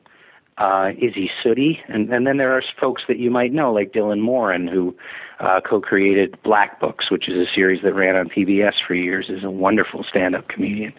uh, 0.58 0.92
Isy 1.02 1.30
Suttie, 1.44 1.80
and, 1.88 2.12
and 2.14 2.28
then 2.28 2.38
there 2.38 2.54
are 2.54 2.62
folks 2.80 3.04
that 3.08 3.18
you 3.18 3.32
might 3.32 3.54
know, 3.54 3.72
like 3.74 3.94
Dylan 3.94 4.20
Moran, 4.20 4.68
who 4.68 4.96
uh, 5.40 5.60
co-created 5.62 6.38
Black 6.44 6.80
Books, 6.80 7.10
which 7.10 7.28
is 7.28 7.36
a 7.48 7.52
series 7.52 7.82
that 7.84 7.94
ran 7.94 8.16
on 8.16 8.30
PBS 8.30 8.86
for 8.86 8.94
years, 8.94 9.30
is 9.30 9.44
a 9.44 9.50
wonderful 9.50 10.04
stand-up 10.04 10.48
comedian. 10.48 10.94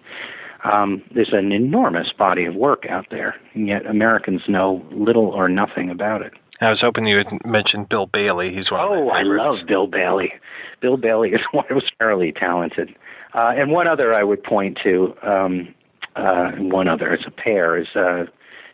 Um, 0.65 1.03
there's 1.15 1.33
an 1.33 1.53
enormous 1.53 2.13
body 2.13 2.45
of 2.45 2.55
work 2.55 2.87
out 2.89 3.07
there, 3.11 3.35
and 3.55 3.67
yet 3.67 3.87
Americans 3.87 4.43
know 4.49 4.85
little 4.93 5.27
or 5.27 5.49
nothing 5.49 5.91
about 5.91 6.23
it. 6.23 6.33
I 6.61 6.71
was 6.71 6.81
hoping 6.81 7.07
you 7.07 7.17
would 7.17 7.45
mention 7.45 7.85
Bill 7.85 8.07
Bailey. 8.07 8.55
He's 8.55 8.71
one. 8.71 8.87
Oh, 8.87 9.09
I 9.09 9.23
love 9.23 9.67
Bill 9.67 9.89
Bailey. 9.89 10.33
Bill 10.81 10.97
Bailey 10.97 11.31
is 11.31 11.41
one 11.53 11.65
who's 11.69 11.91
fairly 11.99 12.33
talented. 12.33 12.95
Uh, 13.35 13.53
and 13.57 13.71
one 13.71 13.89
other 13.89 14.15
I 14.15 14.23
would 14.23 14.45
point 14.45 14.79
to, 14.85 15.15
um, 15.23 15.75
uh, 16.15 16.53
one 16.53 16.87
other, 16.87 17.13
it's 17.13 17.27
a 17.27 17.31
pair, 17.31 17.77
is 17.77 17.89
uh, 17.97 18.27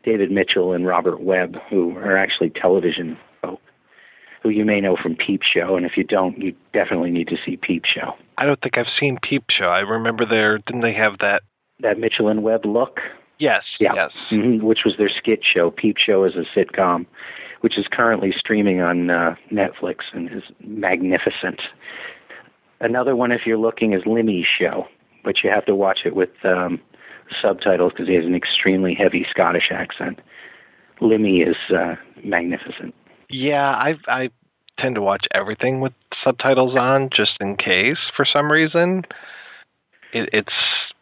David 0.04 0.30
Mitchell 0.30 0.72
and 0.72 0.86
Robert 0.86 1.20
Webb, 1.20 1.56
who 1.70 1.96
are 1.96 2.16
actually 2.16 2.50
television 2.50 3.16
folk, 3.40 3.60
who 4.42 4.50
you 4.50 4.64
may 4.64 4.80
know 4.80 4.96
from 4.96 5.14
Peep 5.14 5.42
Show. 5.42 5.76
And 5.76 5.86
if 5.86 5.96
you 5.96 6.04
don't, 6.04 6.36
you 6.38 6.54
definitely 6.74 7.10
need 7.10 7.28
to 7.28 7.36
see 7.46 7.56
Peep 7.56 7.84
Show. 7.86 8.14
I 8.36 8.44
don't 8.44 8.60
think 8.60 8.76
I've 8.76 8.92
seen 8.98 9.18
Peep 9.22 9.44
Show. 9.48 9.66
I 9.66 9.80
remember 9.80 10.26
there, 10.26 10.58
didn't 10.58 10.82
they 10.82 10.94
have 10.94 11.18
that? 11.20 11.42
That 11.80 11.98
Mitchell 11.98 12.28
and 12.28 12.42
Webb 12.42 12.64
look? 12.66 13.00
Yes, 13.38 13.62
Yeah. 13.78 13.94
yes. 13.94 14.10
hmm 14.30 14.58
which 14.64 14.84
was 14.84 14.96
their 14.96 15.08
skit 15.08 15.44
show. 15.44 15.70
Peep 15.70 15.96
Show 15.96 16.24
is 16.24 16.34
a 16.34 16.44
sitcom, 16.58 17.06
which 17.60 17.78
is 17.78 17.86
currently 17.86 18.32
streaming 18.36 18.80
on 18.80 19.10
uh, 19.10 19.36
Netflix 19.52 19.98
and 20.12 20.28
is 20.32 20.42
magnificent. 20.60 21.60
Another 22.80 23.14
one, 23.14 23.30
if 23.32 23.46
you're 23.46 23.58
looking, 23.58 23.92
is 23.92 24.02
Limmy's 24.02 24.46
show, 24.46 24.88
but 25.24 25.42
you 25.44 25.50
have 25.50 25.64
to 25.66 25.74
watch 25.74 26.02
it 26.04 26.16
with 26.16 26.30
um, 26.44 26.80
subtitles 27.40 27.92
because 27.92 28.08
he 28.08 28.14
has 28.14 28.24
an 28.24 28.34
extremely 28.34 28.94
heavy 28.94 29.24
Scottish 29.30 29.70
accent. 29.70 30.20
Limmy 31.00 31.46
is 31.48 31.56
uh, 31.72 31.94
magnificent. 32.24 32.92
Yeah, 33.28 33.70
I 33.70 33.94
I 34.08 34.30
tend 34.78 34.94
to 34.96 35.02
watch 35.02 35.26
everything 35.32 35.80
with 35.80 35.92
subtitles 36.24 36.74
on 36.76 37.10
just 37.10 37.36
in 37.40 37.56
case 37.56 38.10
for 38.16 38.24
some 38.24 38.50
reason. 38.50 39.04
It, 40.12 40.30
it's 40.32 40.54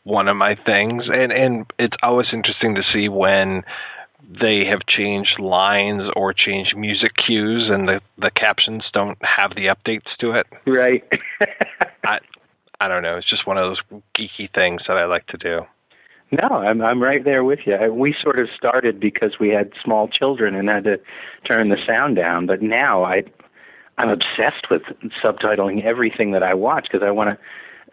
one 0.04 0.28
of 0.28 0.36
my 0.36 0.54
things, 0.54 1.04
and 1.12 1.32
and 1.32 1.66
it's 1.78 1.96
always 2.02 2.28
interesting 2.32 2.74
to 2.74 2.82
see 2.92 3.08
when 3.08 3.64
they 4.28 4.64
have 4.64 4.80
changed 4.86 5.38
lines 5.38 6.10
or 6.16 6.32
changed 6.32 6.76
music 6.76 7.12
cues, 7.16 7.68
and 7.68 7.88
the 7.88 8.00
the 8.18 8.30
captions 8.30 8.84
don't 8.92 9.18
have 9.22 9.54
the 9.54 9.66
updates 9.66 10.16
to 10.18 10.32
it. 10.32 10.46
Right. 10.66 11.04
I 12.04 12.18
I 12.80 12.88
don't 12.88 13.02
know. 13.02 13.16
It's 13.16 13.28
just 13.28 13.46
one 13.46 13.58
of 13.58 13.64
those 13.64 14.00
geeky 14.16 14.52
things 14.52 14.82
that 14.88 14.96
I 14.96 15.06
like 15.06 15.26
to 15.28 15.36
do. 15.36 15.66
No, 16.32 16.56
I'm 16.56 16.82
I'm 16.82 17.02
right 17.02 17.24
there 17.24 17.44
with 17.44 17.60
you. 17.66 17.76
We 17.92 18.14
sort 18.20 18.38
of 18.38 18.48
started 18.56 18.98
because 18.98 19.38
we 19.38 19.50
had 19.50 19.72
small 19.82 20.08
children 20.08 20.54
and 20.54 20.68
had 20.68 20.84
to 20.84 21.00
turn 21.44 21.68
the 21.68 21.78
sound 21.86 22.16
down, 22.16 22.46
but 22.46 22.62
now 22.62 23.04
I 23.04 23.22
I'm 23.98 24.08
obsessed 24.08 24.68
with 24.70 24.82
subtitling 25.22 25.84
everything 25.84 26.32
that 26.32 26.42
I 26.42 26.54
watch 26.54 26.88
because 26.90 27.06
I 27.06 27.12
want 27.12 27.30
to 27.30 27.38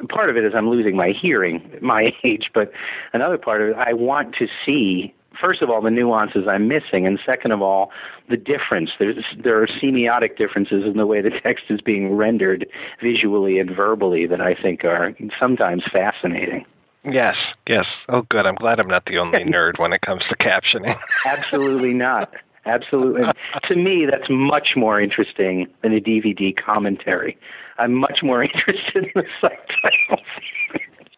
part 0.10 0.30
of 0.30 0.38
it 0.38 0.46
is 0.46 0.54
I'm 0.56 0.70
losing 0.70 0.96
my 0.96 1.12
hearing 1.20 1.70
at 1.74 1.82
my 1.82 2.12
age, 2.24 2.50
but 2.54 2.72
another 3.14 3.38
part 3.38 3.62
of 3.62 3.70
it 3.70 3.76
I 3.78 3.94
want 3.94 4.36
to 4.36 4.48
see 4.66 5.14
first 5.42 5.62
of 5.62 5.70
all 5.70 5.82
the 5.82 5.90
nuances 5.90 6.48
I'm 6.48 6.68
missing 6.68 7.08
and 7.08 7.20
second 7.26 7.52
of 7.52 7.62
all 7.62 7.92
the 8.30 8.38
difference 8.38 8.92
there's 9.00 9.24
there 9.44 9.62
are 9.62 9.68
semiotic 9.68 10.38
differences 10.38 10.84
in 10.86 10.98
the 10.98 11.08
way 11.08 11.22
the 11.22 11.32
text 11.44 11.66
is 11.70 11.82
being 11.82 12.16
rendered 12.16 12.68
visually 13.02 13.60
and 13.60 13.76
verbally 13.76 14.28
that 14.28 14.42
I 14.42 14.56
think 14.56 14.84
are 14.84 15.16
sometimes 15.40 15.84
fascinating. 15.92 16.66
Yes, 17.06 17.36
yes. 17.68 17.86
Oh, 18.08 18.22
good. 18.30 18.46
I'm 18.46 18.56
glad 18.56 18.80
I'm 18.80 18.88
not 18.88 19.06
the 19.06 19.18
only 19.18 19.40
nerd 19.44 19.78
when 19.78 19.92
it 19.92 20.02
comes 20.02 20.24
to 20.30 20.36
captioning. 20.38 20.98
Absolutely 21.26 21.94
not. 21.94 22.34
Absolutely. 22.66 23.24
to 23.70 23.76
me, 23.76 24.06
that's 24.10 24.30
much 24.30 24.76
more 24.76 25.02
interesting 25.02 25.68
than 25.82 25.94
a 25.94 26.00
DVD 26.00 26.56
commentary. 26.56 27.38
I'm 27.78 27.94
much 27.94 28.24
more 28.24 28.44
interested 28.44 29.06
in 29.06 29.12
the 29.16 29.26
subtitles. 29.42 30.26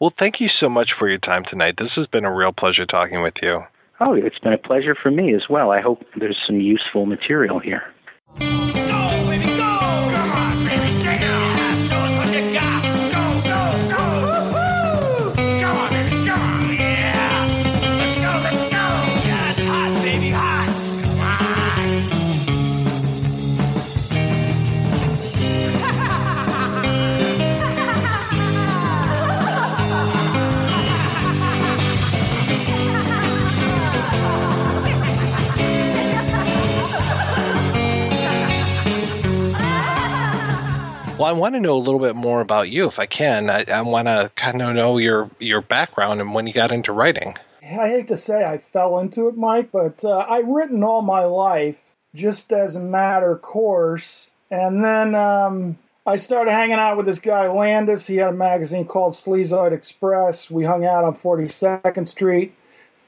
Well, 0.02 0.14
thank 0.20 0.40
you 0.40 0.50
so 0.50 0.68
much 0.70 0.94
for 0.94 1.08
your 1.08 1.20
time 1.20 1.46
tonight. 1.46 1.76
This 1.78 1.94
has 1.96 2.08
been 2.08 2.26
a 2.26 2.34
real 2.34 2.52
pleasure 2.52 2.86
talking 2.86 3.22
with 3.22 3.36
you. 3.42 3.64
Oh, 4.00 4.14
it's 4.14 4.40
been 4.40 4.54
a 4.54 4.58
pleasure 4.58 4.96
for 4.96 5.10
me 5.10 5.34
as 5.34 5.48
well. 5.50 5.72
I 5.72 5.80
hope 5.80 6.04
there's 6.18 6.38
some 6.46 6.60
useful 6.60 7.06
material 7.06 7.60
here. 7.60 7.84
Well, 41.18 41.30
I 41.30 41.32
want 41.32 41.56
to 41.56 41.62
know 41.62 41.76
a 41.76 41.78
little 41.78 42.02
bit 42.02 42.14
more 42.18 42.42
about 42.42 42.70
you, 42.70 42.88
if 42.88 43.00
I 43.00 43.06
can. 43.06 43.50
I, 43.50 43.64
I 43.72 43.80
want 43.84 44.10
to 44.10 44.30
kind 44.36 44.62
of 44.62 44.76
know 44.76 44.98
your 44.98 45.30
your 45.40 45.62
background 45.62 46.20
and 46.20 46.34
when 46.34 46.46
you 46.46 46.52
got 46.52 46.74
into 46.74 46.92
writing. 46.92 47.36
I 47.64 47.88
hate 47.88 48.10
to 48.10 48.18
say 48.18 48.44
I 48.44 48.58
fell 48.58 49.00
into 49.00 49.30
it, 49.30 49.38
Mike, 49.38 49.72
but 49.72 50.04
uh, 50.04 50.26
I've 50.30 50.46
written 50.46 50.84
all 50.84 51.02
my 51.02 51.24
life 51.24 51.78
just 52.16 52.52
as 52.52 52.76
a 52.76 52.82
matter 52.82 53.32
of 53.32 53.42
course. 53.42 54.30
And 54.52 54.84
then 54.84 55.16
um, 55.16 55.78
I 56.06 56.18
started 56.18 56.52
hanging 56.52 56.80
out 56.80 56.98
with 56.98 57.06
this 57.06 57.20
guy, 57.20 57.48
Landis. 57.48 58.08
He 58.08 58.18
had 58.18 58.34
a 58.34 58.38
magazine 58.38 58.84
called 58.84 59.14
Sleazoid 59.14 59.72
Express. 59.72 60.52
We 60.52 60.66
hung 60.66 60.86
out 60.86 61.06
on 61.06 61.16
42nd 61.16 62.10
Street. 62.10 62.54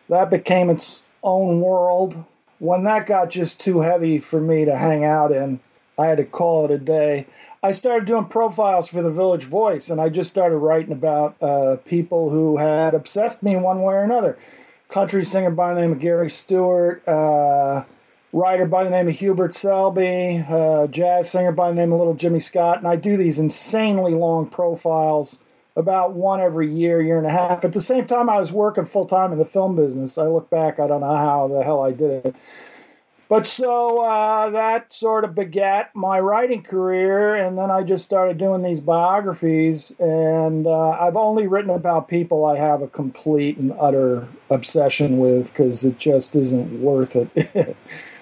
That 0.07 0.29
became 0.29 0.69
its 0.69 1.03
own 1.23 1.59
world. 1.59 2.23
When 2.59 2.85
that 2.85 3.05
got 3.05 3.29
just 3.31 3.59
too 3.59 3.81
heavy 3.81 4.19
for 4.19 4.39
me 4.39 4.63
to 4.63 4.77
hang 4.77 5.03
out 5.03 5.33
in, 5.33 5.59
I 5.99 6.05
had 6.05 6.17
to 6.17 6.25
call 6.25 6.65
it 6.65 6.71
a 6.71 6.77
day. 6.77 7.27
I 7.63 7.71
started 7.71 8.05
doing 8.05 8.25
profiles 8.25 8.87
for 8.87 9.01
the 9.01 9.11
Village 9.11 9.45
Voice, 9.45 9.89
and 9.89 9.99
I 9.99 10.09
just 10.09 10.29
started 10.29 10.57
writing 10.57 10.93
about 10.93 11.35
uh, 11.41 11.77
people 11.85 12.29
who 12.29 12.57
had 12.57 12.93
obsessed 12.93 13.41
me 13.41 13.55
one 13.55 13.81
way 13.81 13.95
or 13.95 14.03
another. 14.03 14.37
Country 14.89 15.25
singer 15.25 15.49
by 15.49 15.73
the 15.73 15.81
name 15.81 15.91
of 15.91 15.99
Gary 15.99 16.29
Stewart, 16.29 17.05
uh, 17.07 17.83
writer 18.31 18.67
by 18.67 18.83
the 18.83 18.89
name 18.91 19.07
of 19.07 19.15
Hubert 19.15 19.55
Selby, 19.55 20.45
uh, 20.47 20.87
jazz 20.87 21.31
singer 21.31 21.51
by 21.51 21.69
the 21.69 21.75
name 21.75 21.91
of 21.91 21.97
Little 21.97 22.13
Jimmy 22.13 22.39
Scott, 22.39 22.77
and 22.77 22.87
I 22.87 22.95
do 22.95 23.17
these 23.17 23.39
insanely 23.39 24.13
long 24.13 24.49
profiles, 24.49 25.39
about 25.75 26.13
one 26.13 26.41
every 26.41 26.71
year, 26.71 27.01
year 27.01 27.17
and 27.17 27.27
a 27.27 27.31
half. 27.31 27.63
At 27.63 27.73
the 27.73 27.81
same 27.81 28.07
time, 28.07 28.29
I 28.29 28.39
was 28.39 28.51
working 28.51 28.85
full 28.85 29.05
time 29.05 29.31
in 29.31 29.39
the 29.39 29.45
film 29.45 29.75
business. 29.75 30.17
I 30.17 30.23
look 30.23 30.49
back, 30.49 30.79
I 30.79 30.87
don't 30.87 31.01
know 31.01 31.15
how 31.15 31.47
the 31.47 31.63
hell 31.63 31.83
I 31.83 31.91
did 31.91 32.25
it. 32.25 32.35
But 33.29 33.45
so 33.45 33.99
uh, 33.99 34.49
that 34.51 34.93
sort 34.93 35.25
of 35.25 35.35
begat 35.35 35.93
my 35.93 36.19
writing 36.19 36.63
career, 36.63 37.35
and 37.35 37.57
then 37.57 37.69
I 37.69 37.83
just 37.83 38.05
started 38.05 38.37
doing 38.37 38.63
these 38.63 38.79
biographies. 38.79 39.91
And 39.99 40.65
uh, 40.65 40.91
I've 40.91 41.17
only 41.17 41.45
written 41.45 41.71
about 41.71 42.07
people 42.07 42.45
I 42.45 42.57
have 42.57 42.81
a 42.81 42.87
complete 42.87 43.57
and 43.57 43.73
utter 43.79 44.27
obsession 44.49 45.19
with 45.19 45.47
because 45.47 45.83
it 45.83 45.97
just 45.97 46.35
isn't 46.35 46.81
worth 46.81 47.17
it. 47.17 47.29
it 47.35 47.75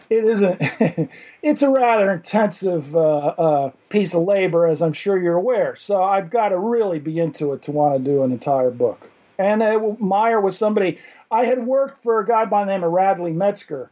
isn't. 0.09 0.59
it's 1.43 1.61
a 1.61 1.69
rather 1.69 2.11
intensive 2.11 2.95
uh, 2.95 3.17
uh, 3.37 3.71
piece 3.89 4.15
of 4.15 4.23
labor, 4.23 4.65
as 4.65 4.81
I'm 4.81 4.93
sure 4.93 5.21
you're 5.21 5.37
aware. 5.37 5.75
So 5.75 6.01
I've 6.01 6.31
got 6.31 6.49
to 6.49 6.57
really 6.57 6.97
be 6.97 7.19
into 7.19 7.53
it 7.53 7.61
to 7.63 7.71
want 7.71 7.95
to 7.95 8.03
do 8.03 8.23
an 8.23 8.31
entire 8.31 8.71
book. 8.71 9.11
And 9.37 9.61
uh, 9.61 9.93
Meyer 9.99 10.41
was 10.41 10.57
somebody 10.57 10.97
I 11.29 11.45
had 11.45 11.67
worked 11.67 12.01
for 12.01 12.19
a 12.19 12.25
guy 12.25 12.45
by 12.45 12.65
the 12.65 12.71
name 12.71 12.83
of 12.83 12.91
Radley 12.91 13.33
Metzger 13.33 13.91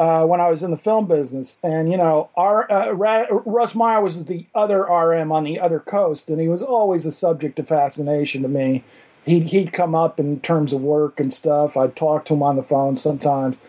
uh, 0.00 0.24
when 0.24 0.40
I 0.40 0.48
was 0.48 0.62
in 0.62 0.70
the 0.70 0.78
film 0.78 1.06
business. 1.06 1.58
And, 1.62 1.90
you 1.92 1.98
know, 1.98 2.30
our, 2.34 2.70
uh, 2.72 2.92
Ra- 2.92 3.26
Russ 3.44 3.74
Meyer 3.74 4.00
was 4.00 4.24
the 4.24 4.46
other 4.54 4.84
RM 4.84 5.30
on 5.30 5.44
the 5.44 5.60
other 5.60 5.78
coast, 5.78 6.30
and 6.30 6.40
he 6.40 6.48
was 6.48 6.62
always 6.62 7.04
a 7.04 7.12
subject 7.12 7.58
of 7.58 7.68
fascination 7.68 8.40
to 8.42 8.48
me. 8.48 8.82
He'd, 9.26 9.50
he'd 9.50 9.74
come 9.74 9.94
up 9.94 10.18
in 10.18 10.40
terms 10.40 10.72
of 10.72 10.80
work 10.80 11.20
and 11.20 11.32
stuff. 11.32 11.76
I'd 11.76 11.96
talk 11.96 12.24
to 12.24 12.34
him 12.34 12.42
on 12.42 12.56
the 12.56 12.62
phone 12.62 12.96
sometimes. 12.96 13.60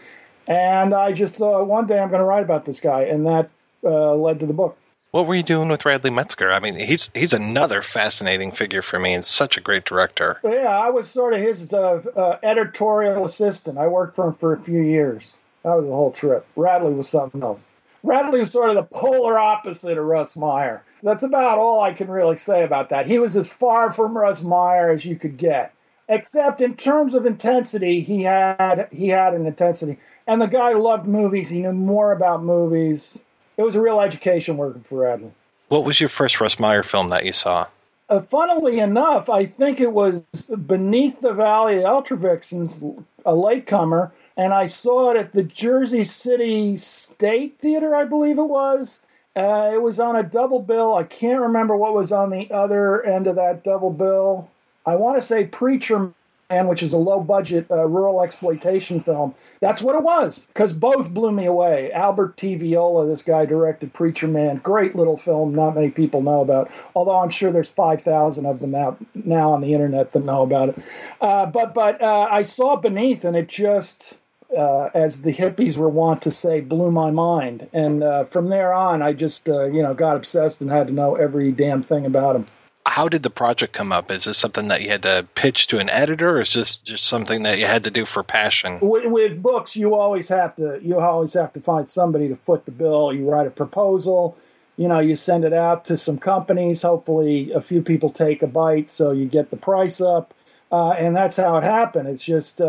And 0.47 0.93
I 0.93 1.11
just 1.11 1.35
thought 1.35 1.67
one 1.67 1.85
day 1.85 1.99
I'm 1.99 2.07
going 2.07 2.21
to 2.21 2.25
write 2.25 2.43
about 2.43 2.63
this 2.63 2.79
guy, 2.79 3.01
and 3.01 3.27
that 3.27 3.49
uh, 3.83 4.15
led 4.15 4.39
to 4.39 4.45
the 4.45 4.53
book. 4.53 4.77
What 5.11 5.27
were 5.27 5.35
you 5.35 5.43
doing 5.43 5.67
with 5.67 5.83
Radley 5.83 6.11
Metzger? 6.11 6.49
I 6.51 6.61
mean, 6.61 6.75
he's 6.75 7.09
he's 7.13 7.33
another 7.33 7.81
fascinating 7.81 8.53
figure 8.53 8.81
for 8.81 8.97
me 8.97 9.13
and 9.13 9.25
such 9.25 9.57
a 9.57 9.61
great 9.61 9.83
director. 9.83 10.39
Yeah, 10.41 10.69
I 10.69 10.89
was 10.89 11.09
sort 11.09 11.33
of 11.33 11.41
his 11.41 11.73
uh, 11.73 12.01
uh, 12.15 12.37
editorial 12.43 13.25
assistant. 13.25 13.77
I 13.77 13.87
worked 13.87 14.15
for 14.15 14.27
him 14.27 14.33
for 14.33 14.53
a 14.53 14.59
few 14.59 14.79
years. 14.79 15.35
That 15.63 15.75
was 15.75 15.85
a 15.85 15.89
whole 15.89 16.11
trip. 16.11 16.45
Radley 16.55 16.93
was 16.93 17.09
something 17.09 17.43
else. 17.43 17.67
Radley 18.03 18.39
was 18.39 18.51
sort 18.51 18.69
of 18.69 18.75
the 18.75 18.83
polar 18.83 19.37
opposite 19.37 19.97
of 19.97 20.05
Russ 20.05 20.35
Meyer. 20.35 20.83
That's 21.03 21.23
about 21.23 21.59
all 21.59 21.81
I 21.81 21.93
can 21.93 22.09
really 22.09 22.37
say 22.37 22.63
about 22.63 22.89
that. 22.89 23.05
He 23.05 23.19
was 23.19 23.35
as 23.35 23.47
far 23.47 23.91
from 23.91 24.17
Russ 24.17 24.41
Meyer 24.41 24.91
as 24.91 25.05
you 25.05 25.15
could 25.15 25.37
get. 25.37 25.73
Except 26.09 26.61
in 26.61 26.75
terms 26.75 27.13
of 27.13 27.25
intensity, 27.25 28.01
he 28.01 28.23
had 28.23 28.87
he 28.91 29.07
had 29.07 29.33
an 29.33 29.45
intensity. 29.45 29.97
And 30.27 30.41
the 30.41 30.47
guy 30.47 30.73
loved 30.73 31.07
movies. 31.07 31.49
He 31.49 31.61
knew 31.61 31.71
more 31.71 32.11
about 32.11 32.43
movies. 32.43 33.19
It 33.57 33.63
was 33.63 33.75
a 33.75 33.81
real 33.81 34.01
education 34.01 34.57
working 34.57 34.81
for 34.81 34.99
Radley. 34.99 35.31
What 35.69 35.85
was 35.85 35.99
your 35.99 36.09
first 36.09 36.41
Russ 36.41 36.59
Meyer 36.59 36.83
film 36.83 37.09
that 37.09 37.23
you 37.23 37.31
saw? 37.31 37.67
Uh, 38.09 38.19
funnily 38.19 38.79
enough, 38.79 39.29
I 39.29 39.45
think 39.45 39.79
it 39.79 39.93
was 39.93 40.23
Beneath 40.67 41.21
the 41.21 41.31
Valley 41.31 41.77
of 41.77 41.83
the 41.83 41.89
Ultra 41.89 42.17
Vixens, 42.17 42.83
a 43.25 43.33
latecomer, 43.33 44.11
and 44.37 44.53
I 44.53 44.67
saw 44.67 45.11
it 45.11 45.17
at 45.17 45.33
the 45.33 45.43
Jersey 45.43 46.03
City 46.03 46.77
State 46.77 47.57
Theater, 47.59 47.95
I 47.95 48.05
believe 48.05 48.37
it 48.37 48.43
was. 48.43 48.99
Uh, 49.35 49.71
it 49.73 49.81
was 49.81 49.99
on 49.99 50.15
a 50.15 50.23
double 50.23 50.59
bill. 50.59 50.95
I 50.95 51.03
can't 51.03 51.41
remember 51.41 51.75
what 51.77 51.93
was 51.93 52.11
on 52.11 52.31
the 52.31 52.51
other 52.51 53.03
end 53.03 53.27
of 53.27 53.35
that 53.37 53.63
double 53.63 53.91
bill. 53.91 54.49
I 54.85 54.95
want 54.95 55.17
to 55.17 55.21
say 55.21 55.45
Preacher 55.45 56.11
Man, 56.49 56.67
which 56.67 56.83
is 56.83 56.91
a 56.91 56.97
low 56.97 57.21
budget 57.21 57.65
uh, 57.71 57.87
rural 57.87 58.21
exploitation 58.21 58.99
film. 58.99 59.33
That's 59.61 59.81
what 59.81 59.95
it 59.95 60.03
was, 60.03 60.47
because 60.47 60.73
both 60.73 61.13
blew 61.13 61.31
me 61.31 61.45
away. 61.45 61.93
Albert 61.93 62.35
T. 62.35 62.55
Viola, 62.55 63.07
this 63.07 63.21
guy 63.21 63.45
directed 63.45 63.93
Preacher 63.93 64.27
Man, 64.27 64.57
great 64.57 64.93
little 64.93 65.17
film, 65.17 65.55
not 65.55 65.75
many 65.75 65.91
people 65.91 66.21
know 66.21 66.41
about, 66.41 66.69
although 66.93 67.19
I'm 67.19 67.29
sure 67.29 67.53
there's 67.53 67.69
5,000 67.69 68.45
of 68.45 68.59
them 68.59 68.75
out 68.75 68.97
now 69.15 69.51
on 69.51 69.61
the 69.61 69.73
internet 69.73 70.11
that 70.11 70.25
know 70.25 70.41
about 70.41 70.69
it. 70.69 70.79
Uh, 71.21 71.45
but 71.45 71.73
but 71.73 72.01
uh, 72.01 72.27
I 72.29 72.43
saw 72.43 72.75
Beneath, 72.75 73.23
and 73.23 73.37
it 73.37 73.47
just. 73.47 74.17
Uh, 74.57 74.89
as 74.93 75.21
the 75.21 75.33
hippies 75.33 75.77
were 75.77 75.89
wont 75.89 76.21
to 76.21 76.31
say, 76.31 76.59
blew 76.59 76.91
my 76.91 77.09
mind, 77.09 77.69
and 77.71 78.03
uh, 78.03 78.25
from 78.25 78.49
there 78.49 78.73
on, 78.73 79.01
I 79.01 79.13
just 79.13 79.47
uh, 79.47 79.65
you 79.65 79.81
know 79.81 79.93
got 79.93 80.17
obsessed 80.17 80.61
and 80.61 80.69
had 80.69 80.87
to 80.87 80.93
know 80.93 81.15
every 81.15 81.51
damn 81.51 81.83
thing 81.83 82.05
about 82.05 82.35
him 82.35 82.47
how 82.85 83.07
did 83.07 83.23
the 83.23 83.29
project 83.29 83.73
come 83.73 83.91
up? 83.91 84.11
Is 84.11 84.25
this 84.25 84.37
something 84.37 84.67
that 84.67 84.81
you 84.81 84.89
had 84.89 85.03
to 85.03 85.27
pitch 85.35 85.67
to 85.67 85.79
an 85.79 85.89
editor, 85.89 86.37
or 86.37 86.41
is 86.41 86.53
this 86.53 86.75
just 86.75 87.05
something 87.05 87.43
that 87.43 87.59
you 87.59 87.65
had 87.65 87.83
to 87.83 87.91
do 87.91 88.05
for 88.05 88.23
passion? 88.23 88.79
With, 88.81 89.05
with, 89.05 89.41
books, 89.41 89.75
you 89.75 89.95
always 89.95 90.27
have 90.29 90.55
to 90.57 90.79
you 90.81 90.99
always 90.99 91.33
have 91.33 91.53
to 91.53 91.61
find 91.61 91.89
somebody 91.89 92.27
to 92.27 92.35
foot 92.35 92.65
the 92.65 92.71
bill. 92.71 93.13
You 93.13 93.29
write 93.29 93.47
a 93.47 93.51
proposal, 93.51 94.37
you 94.77 94.87
know, 94.87 94.99
you 94.99 95.15
send 95.15 95.45
it 95.45 95.53
out 95.53 95.85
to 95.85 95.97
some 95.97 96.17
companies. 96.17 96.81
Hopefully, 96.81 97.51
a 97.53 97.61
few 97.61 97.81
people 97.81 98.09
take 98.09 98.41
a 98.41 98.47
bite, 98.47 98.91
so 98.91 99.11
you 99.11 99.25
get 99.25 99.51
the 99.51 99.57
price 99.57 100.01
up, 100.01 100.33
uh, 100.71 100.91
and 100.91 101.15
that's 101.15 101.37
how 101.37 101.57
it 101.57 101.63
happened. 101.63 102.07
It's 102.09 102.23
just. 102.23 102.61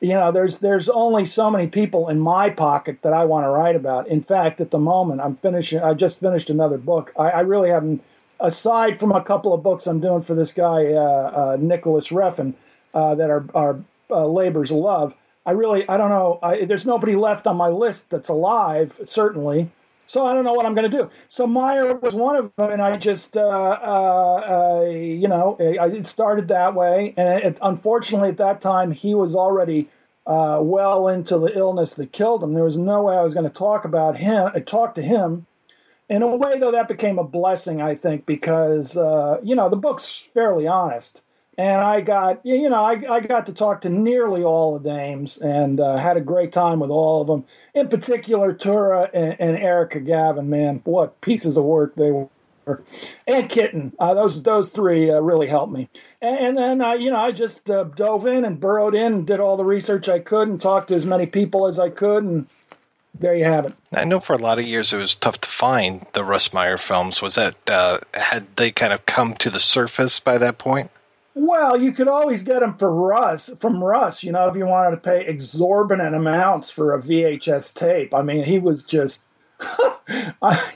You 0.00 0.10
know, 0.10 0.30
there's 0.30 0.58
there's 0.58 0.88
only 0.88 1.26
so 1.26 1.50
many 1.50 1.66
people 1.66 2.08
in 2.08 2.20
my 2.20 2.50
pocket 2.50 3.02
that 3.02 3.12
I 3.12 3.24
want 3.24 3.44
to 3.44 3.50
write 3.50 3.76
about. 3.76 4.06
In 4.08 4.22
fact, 4.22 4.60
at 4.60 4.70
the 4.70 4.78
moment, 4.78 5.20
I'm 5.20 5.34
finishing. 5.36 5.80
I 5.80 5.94
just 5.94 6.20
finished 6.20 6.50
another 6.50 6.78
book. 6.78 7.12
I, 7.18 7.30
I 7.30 7.40
really 7.40 7.70
haven't 7.70 8.02
aside 8.40 9.00
from 9.00 9.10
a 9.10 9.22
couple 9.22 9.52
of 9.52 9.62
books 9.62 9.86
I'm 9.86 10.00
doing 10.00 10.22
for 10.22 10.34
this 10.34 10.52
guy 10.52 10.92
uh, 10.92 11.00
uh, 11.54 11.56
Nicolas 11.60 12.08
Refn, 12.08 12.54
uh, 12.94 13.14
that 13.16 13.30
are 13.30 13.44
are 13.54 13.80
uh, 14.10 14.26
labors 14.26 14.70
of 14.70 14.78
love, 14.78 15.14
I 15.48 15.52
really 15.52 15.88
I 15.88 15.96
don't 15.96 16.10
know. 16.10 16.38
I, 16.42 16.64
there's 16.66 16.84
nobody 16.84 17.16
left 17.16 17.46
on 17.46 17.56
my 17.56 17.68
list 17.68 18.10
that's 18.10 18.28
alive, 18.28 19.00
certainly. 19.04 19.70
So 20.08 20.26
I 20.26 20.32
don't 20.32 20.44
know 20.44 20.54
what 20.54 20.66
I'm 20.66 20.74
going 20.74 20.90
to 20.90 20.96
do. 20.98 21.10
So 21.28 21.46
Meyer 21.46 21.94
was 21.94 22.14
one 22.14 22.34
of 22.34 22.50
them, 22.56 22.72
and 22.72 22.82
I 22.82 22.96
just, 22.96 23.36
uh, 23.36 23.40
uh, 23.40 24.90
you 24.90 25.28
know, 25.28 25.56
I 25.80 26.02
started 26.02 26.48
that 26.48 26.74
way. 26.74 27.14
And 27.16 27.28
it, 27.44 27.58
unfortunately, 27.62 28.30
at 28.30 28.38
that 28.38 28.60
time, 28.60 28.90
he 28.90 29.14
was 29.14 29.36
already 29.36 29.88
well 30.26 31.08
into 31.08 31.38
the 31.38 31.56
illness 31.56 31.94
that 31.94 32.10
killed 32.10 32.42
him. 32.42 32.54
There 32.54 32.64
was 32.64 32.76
no 32.76 33.04
way 33.04 33.16
I 33.16 33.22
was 33.22 33.34
going 33.34 33.48
to 33.48 33.54
talk 33.54 33.84
about 33.84 34.16
him, 34.16 34.50
talk 34.64 34.96
to 34.96 35.02
him 35.02 35.46
in 36.08 36.22
a 36.22 36.36
way, 36.36 36.58
though, 36.58 36.72
that 36.72 36.88
became 36.88 37.18
a 37.18 37.24
blessing, 37.24 37.82
I 37.82 37.94
think, 37.94 38.24
because 38.24 38.96
uh, 38.96 39.40
you 39.42 39.54
know 39.54 39.68
the 39.68 39.76
book's 39.76 40.10
fairly 40.10 40.66
honest, 40.66 41.20
and 41.58 41.82
I 41.82 42.00
got 42.00 42.46
you 42.46 42.70
know 42.70 42.82
I, 42.82 43.16
I 43.16 43.20
got 43.20 43.46
to 43.46 43.52
talk 43.52 43.82
to 43.82 43.88
nearly 43.88 44.42
all 44.42 44.78
the 44.78 44.88
dames 44.88 45.36
and 45.38 45.80
uh, 45.80 45.96
had 45.96 46.16
a 46.16 46.22
great 46.22 46.52
time 46.52 46.80
with 46.80 46.90
all 46.90 47.20
of 47.20 47.26
them. 47.26 47.44
In 47.74 47.88
particular, 47.88 48.54
Tura 48.54 49.10
and, 49.12 49.36
and 49.40 49.58
Erica 49.58 50.00
Gavin, 50.00 50.48
man, 50.48 50.80
what 50.84 51.20
pieces 51.20 51.56
of 51.56 51.64
work 51.64 51.94
they 51.96 52.12
were. 52.12 52.28
And 53.26 53.48
Kitten, 53.48 53.94
uh, 53.98 54.14
those 54.14 54.42
those 54.42 54.70
three 54.70 55.10
uh, 55.10 55.20
really 55.20 55.46
helped 55.46 55.72
me. 55.72 55.88
And, 56.22 56.38
and 56.38 56.58
then 56.58 56.80
uh, 56.80 56.94
you 56.94 57.10
know 57.10 57.16
I 57.16 57.32
just 57.32 57.68
uh, 57.68 57.84
dove 57.84 58.26
in 58.26 58.44
and 58.44 58.60
burrowed 58.60 58.94
in 58.94 59.12
and 59.12 59.26
did 59.26 59.40
all 59.40 59.56
the 59.56 59.64
research 59.64 60.08
I 60.08 60.20
could 60.20 60.48
and 60.48 60.60
talked 60.60 60.88
to 60.88 60.94
as 60.94 61.06
many 61.06 61.26
people 61.26 61.66
as 61.66 61.78
I 61.78 61.90
could 61.90 62.24
and 62.24 62.46
there 63.18 63.34
you 63.34 63.44
have 63.44 63.64
it. 63.64 63.72
I 63.92 64.04
know 64.04 64.20
for 64.20 64.34
a 64.34 64.38
lot 64.38 64.58
of 64.58 64.66
years 64.66 64.92
it 64.92 64.98
was 64.98 65.16
tough 65.16 65.40
to 65.40 65.48
find 65.48 66.06
the 66.12 66.22
Russ 66.22 66.52
Meyer 66.52 66.78
films. 66.78 67.20
Was 67.20 67.34
that 67.34 67.56
uh, 67.66 67.98
had 68.14 68.46
they 68.56 68.70
kind 68.70 68.92
of 68.92 69.06
come 69.06 69.34
to 69.36 69.50
the 69.50 69.58
surface 69.58 70.20
by 70.20 70.38
that 70.38 70.58
point? 70.58 70.90
Well, 71.40 71.80
you 71.80 71.92
could 71.92 72.08
always 72.08 72.42
get 72.42 72.60
them 72.60 72.76
for 72.76 72.92
Russ 72.92 73.48
from 73.60 73.82
Russ. 73.82 74.24
You 74.24 74.32
know, 74.32 74.48
if 74.48 74.56
you 74.56 74.66
wanted 74.66 74.90
to 74.90 74.96
pay 74.96 75.24
exorbitant 75.24 76.16
amounts 76.16 76.72
for 76.72 76.92
a 76.92 77.00
VHS 77.00 77.72
tape. 77.74 78.12
I 78.12 78.22
mean, 78.22 78.42
he 78.42 78.58
was 78.58 78.82
just 78.82 79.22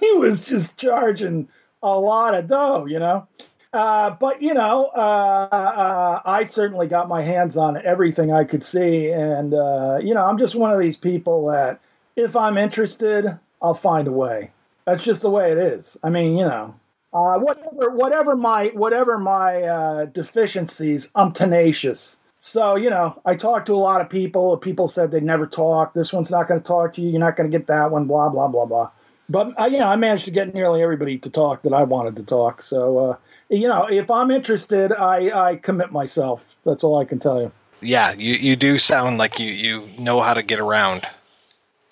he 0.00 0.12
was 0.12 0.44
just 0.44 0.78
charging 0.78 1.48
a 1.82 1.98
lot 1.98 2.36
of 2.36 2.46
dough. 2.46 2.86
You 2.86 3.00
know. 3.00 3.26
Uh, 3.72 4.10
but 4.10 4.40
you 4.40 4.54
know, 4.54 4.90
uh, 4.94 5.48
uh, 5.50 6.20
I 6.24 6.44
certainly 6.44 6.86
got 6.86 7.08
my 7.08 7.22
hands 7.22 7.56
on 7.56 7.84
everything 7.84 8.30
I 8.30 8.44
could 8.44 8.62
see, 8.62 9.10
and 9.10 9.54
uh, 9.54 9.98
you 10.00 10.14
know, 10.14 10.24
I'm 10.24 10.38
just 10.38 10.54
one 10.54 10.70
of 10.70 10.78
these 10.78 10.96
people 10.96 11.48
that 11.48 11.80
if 12.14 12.36
I'm 12.36 12.56
interested, 12.56 13.26
I'll 13.60 13.74
find 13.74 14.06
a 14.06 14.12
way. 14.12 14.52
That's 14.84 15.02
just 15.02 15.22
the 15.22 15.30
way 15.30 15.50
it 15.50 15.58
is. 15.58 15.96
I 16.04 16.10
mean, 16.10 16.36
you 16.36 16.44
know, 16.44 16.76
uh, 17.12 17.38
whatever, 17.38 17.90
whatever 17.90 18.36
my, 18.36 18.66
whatever 18.68 19.18
my 19.18 19.62
uh, 19.62 20.04
deficiencies, 20.06 21.08
I'm 21.14 21.32
tenacious. 21.32 22.16
So 22.40 22.74
you 22.74 22.90
know, 22.90 23.20
I 23.24 23.36
talked 23.36 23.66
to 23.66 23.74
a 23.74 23.76
lot 23.76 24.00
of 24.00 24.10
people. 24.10 24.56
People 24.56 24.88
said 24.88 25.12
they'd 25.12 25.22
never 25.22 25.46
talk. 25.46 25.94
This 25.94 26.12
one's 26.12 26.30
not 26.30 26.48
going 26.48 26.60
to 26.60 26.66
talk 26.66 26.94
to 26.94 27.00
you. 27.00 27.10
You're 27.10 27.20
not 27.20 27.36
going 27.36 27.48
to 27.48 27.56
get 27.56 27.68
that 27.68 27.92
one. 27.92 28.06
Blah 28.06 28.30
blah 28.30 28.48
blah 28.48 28.66
blah. 28.66 28.90
But 29.28 29.60
uh, 29.60 29.66
you 29.66 29.78
know, 29.78 29.86
I 29.86 29.94
managed 29.94 30.24
to 30.24 30.32
get 30.32 30.52
nearly 30.52 30.82
everybody 30.82 31.18
to 31.18 31.30
talk 31.30 31.62
that 31.62 31.72
I 31.72 31.84
wanted 31.84 32.16
to 32.16 32.24
talk. 32.24 32.62
So 32.62 32.98
uh, 32.98 33.16
you 33.48 33.68
know, 33.68 33.84
if 33.84 34.10
I'm 34.10 34.30
interested, 34.30 34.92
I, 34.92 35.50
I 35.50 35.56
commit 35.56 35.92
myself. 35.92 36.44
That's 36.64 36.82
all 36.82 36.98
I 36.98 37.04
can 37.04 37.18
tell 37.18 37.40
you. 37.40 37.52
Yeah, 37.80 38.12
you, 38.12 38.34
you 38.34 38.56
do 38.56 38.78
sound 38.78 39.18
like 39.18 39.38
you, 39.38 39.50
you 39.50 39.88
know 39.98 40.20
how 40.20 40.34
to 40.34 40.42
get 40.42 40.58
around 40.58 41.06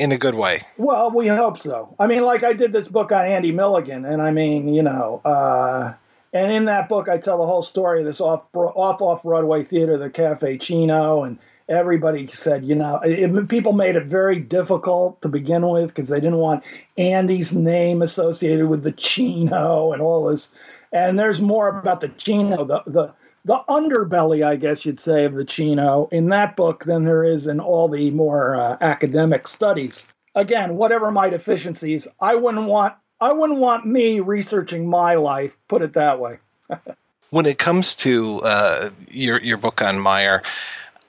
in 0.00 0.12
a 0.12 0.18
good 0.18 0.34
way. 0.34 0.66
Well, 0.78 1.10
we 1.10 1.26
hope 1.26 1.58
so. 1.58 1.94
I 1.98 2.06
mean, 2.06 2.22
like 2.22 2.42
I 2.42 2.54
did 2.54 2.72
this 2.72 2.88
book 2.88 3.12
on 3.12 3.26
Andy 3.26 3.52
Milligan, 3.52 4.06
and 4.06 4.22
I 4.22 4.30
mean, 4.30 4.72
you 4.72 4.82
know, 4.82 5.20
uh, 5.26 5.92
and 6.32 6.50
in 6.50 6.64
that 6.64 6.88
book, 6.88 7.10
I 7.10 7.18
tell 7.18 7.36
the 7.36 7.46
whole 7.46 7.62
story 7.62 8.00
of 8.00 8.06
this 8.06 8.18
off 8.18 8.44
off 8.54 9.02
off 9.02 9.22
Broadway 9.22 9.62
theater, 9.62 9.98
the 9.98 10.08
Caffe 10.08 10.58
Cino, 10.58 11.22
and 11.22 11.38
everybody 11.68 12.26
said, 12.28 12.64
you 12.64 12.74
know, 12.74 12.98
it, 13.04 13.48
people 13.50 13.74
made 13.74 13.94
it 13.94 14.06
very 14.06 14.40
difficult 14.40 15.20
to 15.20 15.28
begin 15.28 15.68
with 15.68 15.88
because 15.88 16.08
they 16.08 16.18
didn't 16.18 16.38
want 16.38 16.64
Andy's 16.96 17.52
name 17.52 18.00
associated 18.00 18.70
with 18.70 18.84
the 18.84 18.94
Cino 18.98 19.92
and 19.92 20.00
all 20.00 20.30
this. 20.30 20.50
And 20.92 21.18
there's 21.18 21.42
more 21.42 21.68
about 21.68 22.00
the 22.00 22.10
Cino, 22.16 22.64
the 22.64 22.82
the 22.86 23.12
the 23.44 23.60
underbelly, 23.68 24.44
I 24.44 24.56
guess 24.56 24.84
you'd 24.84 25.00
say, 25.00 25.24
of 25.24 25.34
the 25.34 25.46
Cino 25.48 26.08
in 26.12 26.28
that 26.28 26.56
book 26.56 26.84
than 26.84 27.04
there 27.04 27.24
is 27.24 27.46
in 27.46 27.60
all 27.60 27.88
the 27.88 28.10
more 28.10 28.56
uh, 28.56 28.76
academic 28.80 29.48
studies. 29.48 30.06
Again, 30.34 30.76
whatever 30.76 31.10
my 31.10 31.30
deficiencies, 31.30 32.06
I 32.20 32.34
wouldn't 32.34 32.66
want 32.66 32.94
I 33.20 33.32
wouldn't 33.32 33.58
want 33.58 33.86
me 33.86 34.20
researching 34.20 34.88
my 34.88 35.14
life. 35.14 35.56
Put 35.68 35.82
it 35.82 35.92
that 35.94 36.20
way. 36.20 36.38
when 37.30 37.46
it 37.46 37.58
comes 37.58 37.94
to 37.96 38.40
uh, 38.40 38.90
your 39.08 39.40
your 39.40 39.56
book 39.56 39.82
on 39.82 39.98
Meyer, 39.98 40.42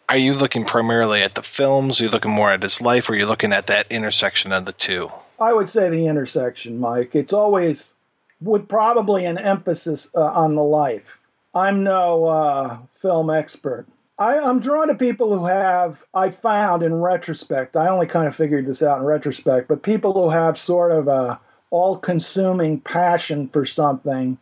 are 0.10 0.18
you 0.18 0.34
looking 0.34 0.66
primarily 0.66 1.22
at 1.22 1.36
the 1.36 1.44
films? 1.44 2.00
Are 2.00 2.06
you 2.06 2.10
looking 2.10 2.32
more 2.32 2.52
at 2.52 2.64
his 2.64 2.82
life, 2.82 3.10
or 3.10 3.14
are 3.14 3.16
you 3.16 3.26
looking 3.26 3.54
at 3.54 3.68
that 3.68 3.88
intersection 3.90 4.52
of 4.52 4.66
the 4.66 4.74
two? 4.74 5.12
I 5.40 5.54
would 5.54 5.70
say 5.70 5.90
the 5.90 6.08
intersection, 6.08 6.80
Mike. 6.80 7.16
It's 7.16 7.34
always 7.34 7.94
with 8.42 8.68
probably 8.68 9.26
an 9.26 9.38
emphasis 9.38 10.10
uh, 10.16 10.24
on 10.24 10.56
the 10.56 10.64
life 10.64 11.20
I'm 11.54 11.84
no 11.84 12.26
uh, 12.26 12.78
film 13.02 13.30
expert. 13.30 13.86
I, 14.18 14.40
I'm 14.40 14.60
drawn 14.60 14.88
to 14.88 14.96
people 14.96 15.38
who 15.38 15.46
have, 15.46 16.04
I 16.14 16.30
found 16.30 16.84
in 16.84 17.02
retrospect, 17.02 17.76
I 17.76 17.88
only 17.88 18.08
kind 18.08 18.28
of 18.28 18.36
figured 18.36 18.68
this 18.68 18.84
out 18.84 19.00
in 19.00 19.06
retrospect, 19.06 19.68
but 19.68 19.84
people 19.84 20.14
who 20.14 20.30
have 20.30 20.58
sort 20.58 20.92
of 20.92 21.08
a 21.08 21.40
all 21.72 21.98
consuming 21.98 22.80
passion 22.82 23.48
for 23.48 23.66
something 23.66 24.38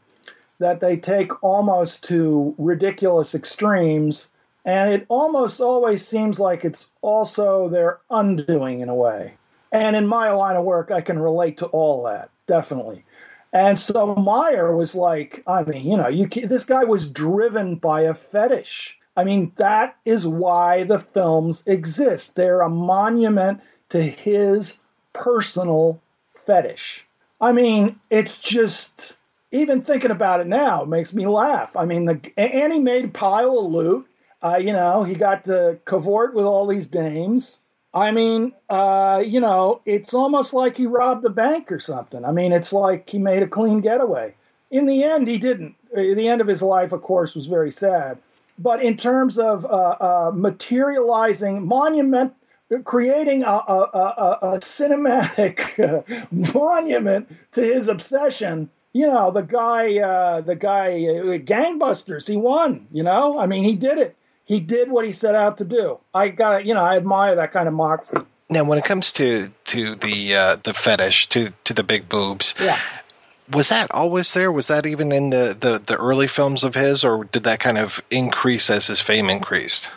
that 0.60 0.81
they 0.81 0.98
take 0.98 1.44
almost 1.44 2.03
to 2.03 2.53
ridiculous 2.57 3.34
extremes. 3.34 4.27
And 4.65 4.91
it 4.91 5.06
almost 5.07 5.61
always 5.61 6.06
seems 6.06 6.40
like 6.40 6.65
it's 6.65 6.91
also 7.02 7.69
their 7.69 7.99
undoing 8.10 8.81
in 8.81 8.90
a 8.90 8.95
way. 8.95 9.36
And 9.72 9.95
in 9.95 10.06
my 10.06 10.31
line 10.31 10.57
of 10.57 10.65
work, 10.65 10.91
I 10.91 11.02
can 11.02 11.19
relate 11.19 11.57
to 11.60 11.68
all 11.68 12.03
that, 12.03 12.30
definitely. 12.48 13.06
And 13.52 13.80
so 13.80 14.16
Meyer 14.16 14.76
was 14.76 14.94
like, 14.94 15.42
I 15.48 15.64
mean, 15.64 15.86
you 15.86 15.98
know, 15.98 16.08
you 16.08 16.28
this 16.28 16.66
guy 16.66 16.84
was 16.84 17.10
driven 17.10 17.78
by 17.78 18.02
a 18.02 18.14
fetish. 18.14 18.98
I 19.18 19.24
mean, 19.24 19.52
that 19.56 19.98
is 20.06 20.26
why 20.28 20.84
the 20.84 21.00
films 21.00 21.64
exist. 21.66 22.36
They're 22.36 22.62
a 22.62 22.70
monument 22.70 23.62
to 23.90 24.02
his 24.02 24.76
personal 25.14 26.02
fetish. 26.46 27.06
I 27.42 27.52
mean, 27.52 28.00
it's 28.10 28.38
just 28.38 29.16
even 29.52 29.82
thinking 29.82 30.12
about 30.12 30.42
it 30.42 30.48
now 30.48 30.84
makes 30.84 31.14
me 31.14 31.26
laugh. 31.26 31.76
I 31.76 31.86
mean, 31.86 32.06
the 32.06 32.22
and 32.38 32.72
he 32.72 32.80
made 32.80 33.14
pile 33.14 33.60
of 33.60 33.72
loot. 33.72 34.06
Uh, 34.42 34.60
you 34.62 34.72
know, 34.72 35.04
he 35.04 35.16
got 35.16 35.44
to 35.46 35.80
cavort 35.86 36.34
with 36.34 36.46
all 36.46 36.68
these 36.68 36.88
dames. 36.88 37.58
I 37.94 38.11
mean, 38.11 38.53
uh, 38.70 39.24
you 39.26 39.40
know, 39.40 39.82
it's 39.86 40.14
almost 40.14 40.53
like 40.53 40.78
he 40.78 40.86
robbed 40.86 41.24
the 41.24 41.30
bank 41.30 41.72
or 41.72 41.80
something. 41.80 42.24
I 42.24 42.32
mean, 42.32 42.52
it's 42.52 42.72
like 42.72 43.10
he 43.10 43.18
made 43.18 43.41
a 43.41 43.48
clean 43.48 43.82
getaway. 43.82 44.36
In 44.70 44.86
the 44.86 45.03
end, 45.03 45.28
he 45.28 45.38
didn't. 45.38 45.76
Uh, 45.95 46.02
the 46.14 46.28
end 46.28 46.41
of 46.41 46.48
his 46.48 46.61
life, 46.61 46.91
of 46.91 47.02
course, 47.02 47.34
was 47.34 47.48
very 47.48 47.72
sad. 47.72 48.20
But 48.60 48.84
in 48.84 48.95
terms 48.95 49.40
of 49.40 49.66
uh, 49.66 49.68
uh, 49.99 50.32
materializing 50.36 51.66
monument, 51.66 52.34
creating 52.84 53.44
a, 53.44 53.48
a, 53.48 53.90
a, 53.94 54.40
a 54.41 54.60
cinematic 54.60 56.03
monument 56.53 57.32
to 57.53 57.64
his 57.64 57.88
obsession, 57.88 58.70
you 58.94 59.07
know, 59.07 59.32
the 59.32 59.41
guy, 59.41 59.98
uh, 59.98 60.41
the 60.41 60.56
guy, 60.56 60.91
uh, 60.91 61.40
gangbusters, 61.40 62.28
he 62.28 62.38
won. 62.38 62.88
You 62.91 63.02
know, 63.02 63.40
I 63.40 63.48
mean, 63.48 63.64
he 63.64 63.76
did 63.76 63.98
it 63.98 64.16
he 64.50 64.60
did 64.60 64.92
what 64.92 65.06
he 65.06 65.14
set 65.14 65.36
out 65.36 65.60
to 65.60 65.64
do. 65.64 66.00
I 66.14 66.28
got 66.30 66.66
you 66.66 66.74
know 66.74 66.82
I 66.82 66.98
admire 66.98 67.36
that 67.36 67.54
kind 67.54 67.70
of 67.70 67.74
moxie. 67.74 68.18
Now, 68.50 68.64
when 68.64 68.80
it 68.80 68.84
comes 68.84 69.14
to 69.14 69.50
to 69.66 69.96
the 69.96 70.36
uh, 70.36 70.58
the 70.64 70.74
fetish 70.74 71.30
to 71.30 71.54
to 71.64 71.74
the 71.74 71.84
big 71.84 72.10
boobs, 72.10 72.56
yeah. 72.60 72.80
Was 73.52 73.70
that 73.70 73.90
always 73.92 74.32
there? 74.34 74.52
Was 74.52 74.68
that 74.68 74.86
even 74.86 75.12
in 75.12 75.32
the, 75.32 75.58
the, 75.60 75.82
the 75.84 75.98
early 75.98 76.28
films 76.28 76.64
of 76.64 76.76
his, 76.76 77.04
or 77.04 77.24
did 77.24 77.46
that 77.46 77.60
kind 77.60 77.80
of 77.80 78.00
increase 78.12 78.70
as 78.70 78.86
his 78.86 79.02
fame 79.02 79.28
increased? 79.28 79.90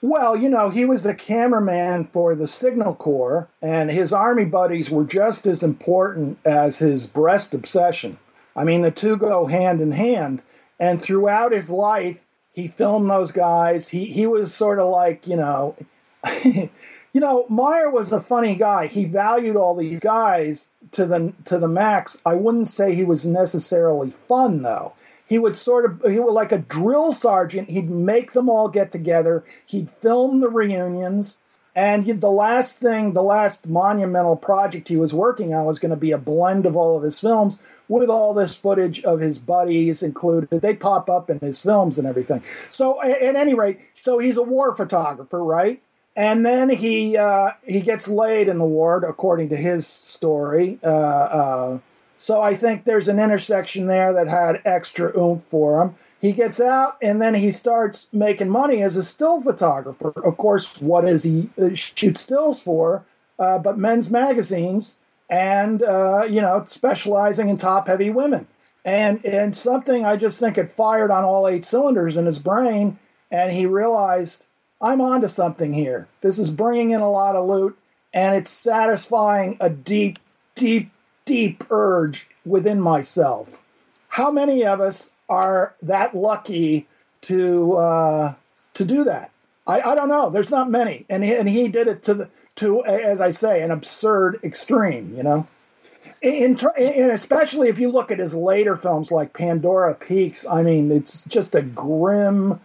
Well, 0.00 0.34
you 0.34 0.48
know, 0.48 0.70
he 0.70 0.86
was 0.86 1.02
the 1.02 1.14
cameraman 1.14 2.06
for 2.06 2.34
the 2.34 2.48
Signal 2.48 2.94
Corps, 2.94 3.46
and 3.60 3.90
his 3.90 4.14
army 4.14 4.46
buddies 4.46 4.88
were 4.88 5.04
just 5.04 5.46
as 5.46 5.62
important 5.62 6.38
as 6.46 6.78
his 6.78 7.06
breast 7.06 7.52
obsession. 7.52 8.16
I 8.56 8.64
mean, 8.64 8.80
the 8.80 8.90
two 8.90 9.18
go 9.18 9.44
hand 9.44 9.82
in 9.82 9.92
hand. 9.92 10.42
And 10.80 11.00
throughout 11.00 11.52
his 11.52 11.68
life, 11.68 12.23
he 12.54 12.68
filmed 12.68 13.10
those 13.10 13.32
guys. 13.32 13.88
He 13.88 14.06
he 14.06 14.26
was 14.26 14.54
sort 14.54 14.78
of 14.78 14.88
like, 14.88 15.26
you 15.26 15.36
know, 15.36 15.76
you 16.44 16.70
know, 17.14 17.46
Meyer 17.48 17.90
was 17.90 18.12
a 18.12 18.20
funny 18.20 18.54
guy. 18.54 18.86
He 18.86 19.04
valued 19.04 19.56
all 19.56 19.74
these 19.74 19.98
guys 19.98 20.68
to 20.92 21.04
the 21.04 21.34
to 21.46 21.58
the 21.58 21.68
max. 21.68 22.16
I 22.24 22.34
wouldn't 22.34 22.68
say 22.68 22.94
he 22.94 23.04
was 23.04 23.26
necessarily 23.26 24.10
fun 24.10 24.62
though. 24.62 24.92
He 25.26 25.38
would 25.38 25.56
sort 25.56 25.84
of 25.84 26.10
he 26.10 26.20
was 26.20 26.32
like 26.32 26.52
a 26.52 26.58
drill 26.58 27.12
sergeant. 27.12 27.70
He'd 27.70 27.90
make 27.90 28.32
them 28.32 28.48
all 28.48 28.68
get 28.68 28.92
together. 28.92 29.44
He'd 29.66 29.90
film 29.90 30.40
the 30.40 30.48
reunions. 30.48 31.38
And 31.76 32.20
the 32.20 32.30
last 32.30 32.78
thing, 32.78 33.14
the 33.14 33.22
last 33.22 33.68
monumental 33.68 34.36
project 34.36 34.88
he 34.88 34.96
was 34.96 35.12
working 35.12 35.54
on 35.54 35.64
was 35.64 35.78
going 35.78 35.90
to 35.90 35.96
be 35.96 36.12
a 36.12 36.18
blend 36.18 36.66
of 36.66 36.76
all 36.76 36.96
of 36.96 37.02
his 37.02 37.20
films 37.20 37.58
with 37.88 38.08
all 38.08 38.32
this 38.32 38.54
footage 38.54 39.02
of 39.02 39.20
his 39.20 39.38
buddies 39.38 40.02
included. 40.02 40.60
They 40.60 40.74
pop 40.74 41.10
up 41.10 41.30
in 41.30 41.40
his 41.40 41.60
films 41.60 41.98
and 41.98 42.06
everything. 42.06 42.42
So, 42.70 43.02
at 43.02 43.34
any 43.34 43.54
rate, 43.54 43.80
so 43.96 44.18
he's 44.18 44.36
a 44.36 44.42
war 44.42 44.74
photographer, 44.74 45.42
right? 45.42 45.80
and 46.16 46.44
then 46.44 46.68
he 46.68 47.16
uh, 47.16 47.50
he 47.66 47.80
gets 47.80 48.06
laid 48.08 48.48
in 48.48 48.58
the 48.58 48.64
ward, 48.64 49.04
according 49.04 49.48
to 49.50 49.56
his 49.56 49.86
story. 49.86 50.78
Uh, 50.82 50.86
uh, 50.86 51.78
so 52.18 52.40
I 52.40 52.54
think 52.56 52.84
there's 52.84 53.08
an 53.08 53.18
intersection 53.18 53.86
there 53.86 54.12
that 54.12 54.28
had 54.28 54.62
extra 54.64 55.16
oomph 55.18 55.42
for 55.50 55.82
him. 55.82 55.96
He 56.24 56.32
gets 56.32 56.58
out, 56.58 56.96
and 57.02 57.20
then 57.20 57.34
he 57.34 57.50
starts 57.50 58.06
making 58.10 58.48
money 58.48 58.82
as 58.82 58.96
a 58.96 59.02
still 59.02 59.42
photographer. 59.42 60.10
Of 60.24 60.38
course, 60.38 60.80
what 60.80 61.04
does 61.04 61.22
he 61.22 61.50
uh, 61.60 61.74
shoot 61.74 62.16
stills 62.16 62.58
for? 62.58 63.04
Uh, 63.38 63.58
but 63.58 63.76
men's 63.76 64.08
magazines, 64.08 64.96
and 65.28 65.82
uh, 65.82 66.24
you 66.26 66.40
know, 66.40 66.64
specializing 66.66 67.50
in 67.50 67.58
top 67.58 67.88
heavy 67.88 68.08
women. 68.08 68.46
And 68.86 69.22
and 69.26 69.54
something 69.54 70.06
I 70.06 70.16
just 70.16 70.40
think 70.40 70.56
it 70.56 70.72
fired 70.72 71.10
on 71.10 71.24
all 71.24 71.46
eight 71.46 71.66
cylinders 71.66 72.16
in 72.16 72.24
his 72.24 72.38
brain, 72.38 72.98
and 73.30 73.52
he 73.52 73.66
realized 73.66 74.46
I'm 74.80 75.02
onto 75.02 75.28
something 75.28 75.74
here. 75.74 76.08
This 76.22 76.38
is 76.38 76.48
bringing 76.48 76.92
in 76.92 77.02
a 77.02 77.10
lot 77.10 77.36
of 77.36 77.46
loot, 77.46 77.78
and 78.14 78.34
it's 78.34 78.50
satisfying 78.50 79.58
a 79.60 79.68
deep, 79.68 80.18
deep, 80.54 80.90
deep 81.26 81.64
urge 81.70 82.26
within 82.46 82.80
myself. 82.80 83.60
How 84.08 84.30
many 84.30 84.64
of 84.64 84.80
us 84.80 85.10
are 85.28 85.74
that 85.82 86.14
lucky 86.14 86.86
to 87.22 87.74
uh, 87.74 88.34
to 88.74 88.84
do 88.84 89.04
that? 89.04 89.30
I, 89.66 89.80
I 89.80 89.94
don't 89.94 90.08
know. 90.08 90.30
There's 90.30 90.50
not 90.50 90.70
many, 90.70 91.06
and 91.08 91.24
he, 91.24 91.34
and 91.34 91.48
he 91.48 91.68
did 91.68 91.88
it 91.88 92.02
to 92.04 92.14
the 92.14 92.30
to 92.56 92.84
as 92.84 93.20
I 93.20 93.30
say 93.30 93.62
an 93.62 93.70
absurd 93.70 94.40
extreme. 94.42 95.14
You 95.16 95.22
know, 95.22 95.46
in, 96.22 96.58
in, 96.78 97.10
especially 97.10 97.68
if 97.68 97.78
you 97.78 97.90
look 97.90 98.10
at 98.10 98.18
his 98.18 98.34
later 98.34 98.76
films 98.76 99.10
like 99.10 99.32
Pandora 99.32 99.94
Peaks. 99.94 100.46
I 100.46 100.62
mean, 100.62 100.90
it's 100.90 101.22
just 101.22 101.54
a 101.54 101.62
grim 101.62 102.60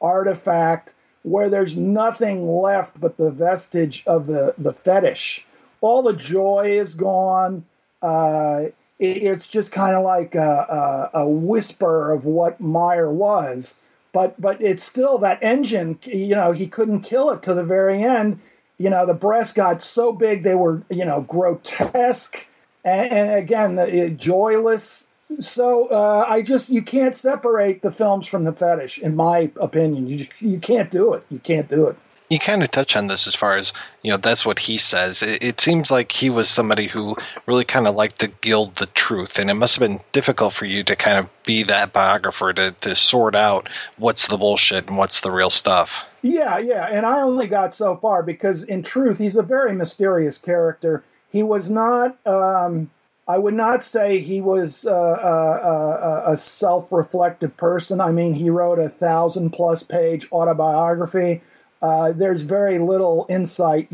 artifact 0.00 0.94
where 1.22 1.48
there's 1.48 1.76
nothing 1.76 2.46
left 2.46 3.00
but 3.00 3.16
the 3.16 3.30
vestige 3.30 4.04
of 4.06 4.26
the, 4.26 4.54
the 4.58 4.74
fetish. 4.74 5.46
All 5.80 6.02
the 6.02 6.12
joy 6.12 6.78
is 6.78 6.94
gone. 6.94 7.64
Uh, 8.02 8.66
it's 8.98 9.48
just 9.48 9.72
kind 9.72 9.94
of 9.94 10.04
like 10.04 10.34
a, 10.34 11.10
a, 11.14 11.22
a, 11.22 11.28
whisper 11.28 12.12
of 12.12 12.24
what 12.24 12.60
Meyer 12.60 13.12
was. 13.12 13.74
But 14.12 14.40
but 14.40 14.62
it's 14.62 14.84
still 14.84 15.18
that 15.18 15.42
engine. 15.42 15.98
You 16.04 16.36
know, 16.36 16.52
he 16.52 16.66
couldn't 16.66 17.00
kill 17.00 17.30
it 17.30 17.42
to 17.42 17.54
the 17.54 17.64
very 17.64 18.02
end. 18.02 18.40
You 18.78 18.90
know, 18.90 19.06
the 19.06 19.14
breasts 19.14 19.52
got 19.52 19.82
so 19.82 20.12
big 20.12 20.42
they 20.42 20.54
were 20.54 20.82
you 20.88 21.04
know 21.04 21.22
grotesque, 21.22 22.46
and, 22.84 23.12
and 23.12 23.34
again, 23.34 23.74
the, 23.74 24.10
joyless 24.10 25.08
so 25.40 25.86
uh, 25.88 26.24
I 26.28 26.42
just 26.42 26.70
you 26.70 26.82
can't 26.82 27.14
separate 27.14 27.82
the 27.82 27.90
films 27.90 28.26
from 28.26 28.44
the 28.44 28.52
fetish, 28.52 28.98
in 28.98 29.16
my 29.16 29.50
opinion. 29.60 30.06
You 30.06 30.26
you 30.40 30.58
can't 30.58 30.90
do 30.90 31.12
it. 31.14 31.24
You 31.30 31.38
can't 31.38 31.68
do 31.68 31.88
it. 31.88 31.96
You 32.30 32.38
kind 32.38 32.62
of 32.62 32.70
touch 32.70 32.96
on 32.96 33.06
this 33.06 33.26
as 33.26 33.34
far 33.34 33.56
as 33.56 33.72
you 34.02 34.10
know. 34.10 34.16
That's 34.16 34.46
what 34.46 34.58
he 34.58 34.78
says. 34.78 35.22
It, 35.22 35.44
it 35.44 35.60
seems 35.60 35.90
like 35.90 36.10
he 36.10 36.30
was 36.30 36.48
somebody 36.48 36.86
who 36.86 37.16
really 37.46 37.64
kind 37.64 37.86
of 37.86 37.94
liked 37.94 38.20
to 38.20 38.28
gild 38.28 38.76
the 38.76 38.86
truth, 38.86 39.38
and 39.38 39.50
it 39.50 39.54
must 39.54 39.76
have 39.76 39.88
been 39.88 40.00
difficult 40.12 40.54
for 40.54 40.64
you 40.64 40.82
to 40.84 40.96
kind 40.96 41.18
of 41.18 41.28
be 41.44 41.62
that 41.64 41.92
biographer 41.92 42.52
to 42.54 42.72
to 42.80 42.94
sort 42.94 43.34
out 43.34 43.68
what's 43.98 44.28
the 44.28 44.38
bullshit 44.38 44.88
and 44.88 44.96
what's 44.96 45.20
the 45.20 45.30
real 45.30 45.50
stuff. 45.50 46.04
Yeah, 46.22 46.56
yeah, 46.58 46.86
and 46.86 47.04
I 47.04 47.20
only 47.20 47.46
got 47.46 47.74
so 47.74 47.96
far 47.96 48.22
because 48.22 48.62
in 48.62 48.82
truth, 48.82 49.18
he's 49.18 49.36
a 49.36 49.42
very 49.42 49.74
mysterious 49.74 50.38
character. 50.38 51.04
He 51.30 51.42
was 51.42 51.68
not. 51.68 52.16
Um, 52.26 52.90
I 53.26 53.38
would 53.38 53.54
not 53.54 53.82
say 53.82 54.18
he 54.18 54.40
was 54.40 54.86
uh, 54.86 54.90
uh, 54.90 56.24
a 56.26 56.36
self 56.36 56.92
reflective 56.92 57.56
person. 57.56 58.00
I 58.00 58.10
mean, 58.10 58.34
he 58.34 58.50
wrote 58.50 58.78
a 58.78 58.88
thousand 58.88 59.50
plus 59.50 59.82
page 59.82 60.26
autobiography. 60.30 61.42
Uh, 61.82 62.12
there's 62.12 62.42
very 62.42 62.78
little 62.78 63.26
insight, 63.28 63.88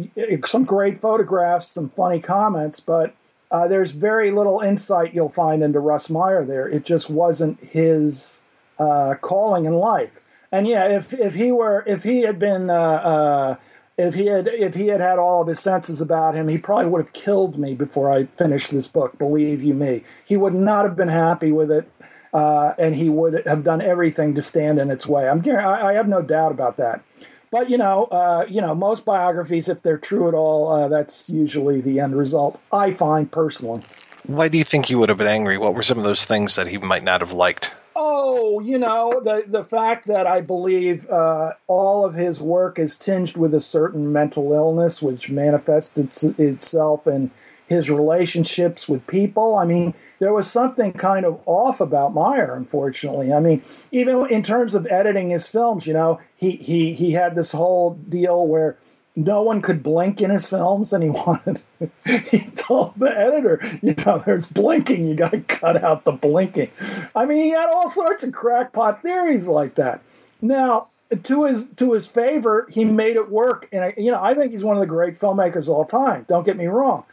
some 0.47 0.65
great 0.65 0.99
photographs, 0.99 1.69
some 1.69 1.91
funny 1.91 2.21
comments, 2.21 2.79
but 2.79 3.15
uh, 3.51 3.67
there's 3.67 3.91
very 3.91 4.31
little 4.31 4.61
insight 4.61 5.13
you'll 5.13 5.29
find 5.29 5.63
into 5.63 5.81
Russ 5.81 6.09
Meyer 6.09 6.45
there. 6.45 6.69
It 6.69 6.85
just 6.85 7.11
wasn't 7.11 7.63
his 7.65 8.43
uh, 8.79 9.15
calling 9.21 9.65
in 9.65 9.73
life. 9.73 10.13
And 10.53 10.69
yeah, 10.69 10.87
if, 10.87 11.13
if 11.13 11.35
he 11.35 11.51
were, 11.51 11.83
if 11.87 12.05
he 12.05 12.21
had 12.21 12.39
been, 12.39 12.71
if 14.01 14.15
he 14.15 14.27
had 14.27 14.49
if 14.49 14.75
he 14.75 14.87
had 14.87 15.01
had 15.01 15.19
all 15.19 15.43
of 15.43 15.49
his 15.49 15.61
senses 15.61 16.01
about 16.01 16.35
him, 16.35 16.49
he 16.49 16.59
probably 16.59 16.87
would 16.91 17.03
have 17.03 17.13
killed 17.13 17.59
me 17.59 17.75
before 17.75 18.11
I 18.11 18.25
finished 18.37 18.71
this 18.71 18.89
book. 18.89 19.19
Believe 19.19 19.63
you 19.63 19.75
me, 19.75 20.05
he 20.25 20.37
would 20.37 20.55
not 20.55 20.85
have 20.85 20.97
been 20.97 21.09
happy 21.09 21.53
with 21.53 21.71
it, 21.71 21.91
uh, 22.33 22.73
and 22.79 22.95
he 22.95 23.09
would 23.09 23.47
have 23.47 23.65
done 23.65 23.83
everything 23.83 24.35
to 24.35 24.43
stand 24.43 24.79
in 24.79 24.91
its 24.91 25.07
way. 25.07 25.29
I'm 25.29 25.43
I, 25.49 25.89
I 25.89 25.93
have 25.95 26.09
no 26.09 26.23
doubt 26.23 26.53
about 26.53 26.77
that. 26.79 27.03
But 27.51 27.69
you 27.69 27.79
know, 27.79 28.05
uh, 28.05 28.47
you 28.49 28.61
know, 28.61 28.75
most 28.75 29.05
biographies, 29.05 29.69
if 29.69 29.83
they're 29.83 29.99
true 29.99 30.29
at 30.29 30.35
all, 30.35 30.69
uh, 30.69 30.89
that's 30.89 31.29
usually 31.29 31.81
the 31.81 32.01
end 32.01 32.17
result. 32.17 32.61
I 32.73 32.93
find 32.93 33.31
personally. 33.31 33.83
Why 34.27 34.49
do 34.49 34.59
you 34.59 34.65
think 34.65 34.87
he 34.87 34.95
would 34.95 35.09
have 35.09 35.19
been 35.19 35.27
angry? 35.27 35.59
What 35.59 35.75
were 35.75 35.83
some 35.83 35.99
of 35.99 36.05
those 36.05 36.25
things 36.25 36.55
that 36.57 36.69
he 36.69 36.79
might 36.79 37.03
not 37.03 37.21
have 37.21 37.33
liked? 37.33 37.71
Oh, 37.97 38.61
you 38.61 38.79
know, 38.79 39.21
the 39.25 39.45
the 39.47 39.65
fact 39.65 40.07
that 40.07 40.27
I 40.27 40.41
believe 40.41 41.09
uh, 41.11 41.55
all 41.67 42.05
of 42.05 42.15
his 42.15 42.41
work 42.41 42.79
is 42.79 42.95
tinged 42.95 43.37
with 43.37 43.53
a 43.53 43.61
certain 43.61 44.13
mental 44.13 44.53
illness, 44.53 45.03
which 45.03 45.29
manifests 45.29 45.99
its, 45.99 46.23
itself 46.23 47.07
in 47.07 47.31
his 47.71 47.89
relationships 47.89 48.89
with 48.89 49.07
people. 49.07 49.57
I 49.57 49.65
mean, 49.65 49.95
there 50.19 50.35
was 50.35 50.51
something 50.51 50.93
kind 50.93 51.25
of 51.25 51.41
off 51.47 51.81
about 51.81 52.13
Meyer, 52.13 52.53
unfortunately. 52.53 53.33
I 53.33 53.39
mean, 53.39 53.63
even 53.93 54.27
in 54.27 54.43
terms 54.43 54.75
of 54.75 54.89
editing 54.91 55.31
his 55.31 55.49
films, 55.49 55.87
you 55.87 55.95
know, 55.95 56.21
he 56.37 56.57
he 56.57 56.93
he 56.93 57.13
had 57.13 57.37
this 57.37 57.53
whole 57.53 57.95
deal 58.09 58.47
where 58.49 58.77
no 59.15 59.43
one 59.43 59.63
could 59.63 59.85
blink 59.85 60.21
in 60.21 60.31
his 60.31 60.49
films, 60.49 60.93
and 60.93 61.05
he 61.05 61.11
wanted. 61.27 61.63
he 62.27 62.41
told 62.57 62.95
the 62.99 63.17
editor, 63.17 63.61
you 63.83 63.95
know, 64.05 64.19
there's 64.19 64.47
blinking. 64.47 65.07
You 65.07 65.15
got 65.15 65.31
to 65.31 65.41
cut 65.41 65.83
out 65.83 66.05
the 66.05 66.13
blinking. 66.13 66.71
I 67.15 67.25
mean, 67.25 67.45
he 67.45 67.51
had 67.51 67.69
all 67.69 67.89
sorts 67.89 68.25
of 68.25 68.33
crackpot 68.33 69.01
theories 69.01 69.47
like 69.47 69.77
that. 69.77 70.03
Now, 70.43 70.89
to 71.23 71.45
his 71.45 71.69
to 71.77 71.93
his 71.93 72.09
favor, 72.09 72.67
he 72.69 72.85
made 72.85 73.15
it 73.15 73.31
work, 73.31 73.69
and 73.71 73.95
you 73.97 74.11
know, 74.11 74.21
I 74.21 74.35
think 74.35 74.51
he's 74.51 74.65
one 74.65 74.77
of 74.77 74.81
the 74.81 74.89
great 74.89 75.17
filmmakers 75.17 75.63
of 75.63 75.71
all 75.71 75.85
time. 75.85 76.27
Don't 76.29 76.45
get 76.45 76.57
me 76.57 76.67
wrong. 76.67 77.05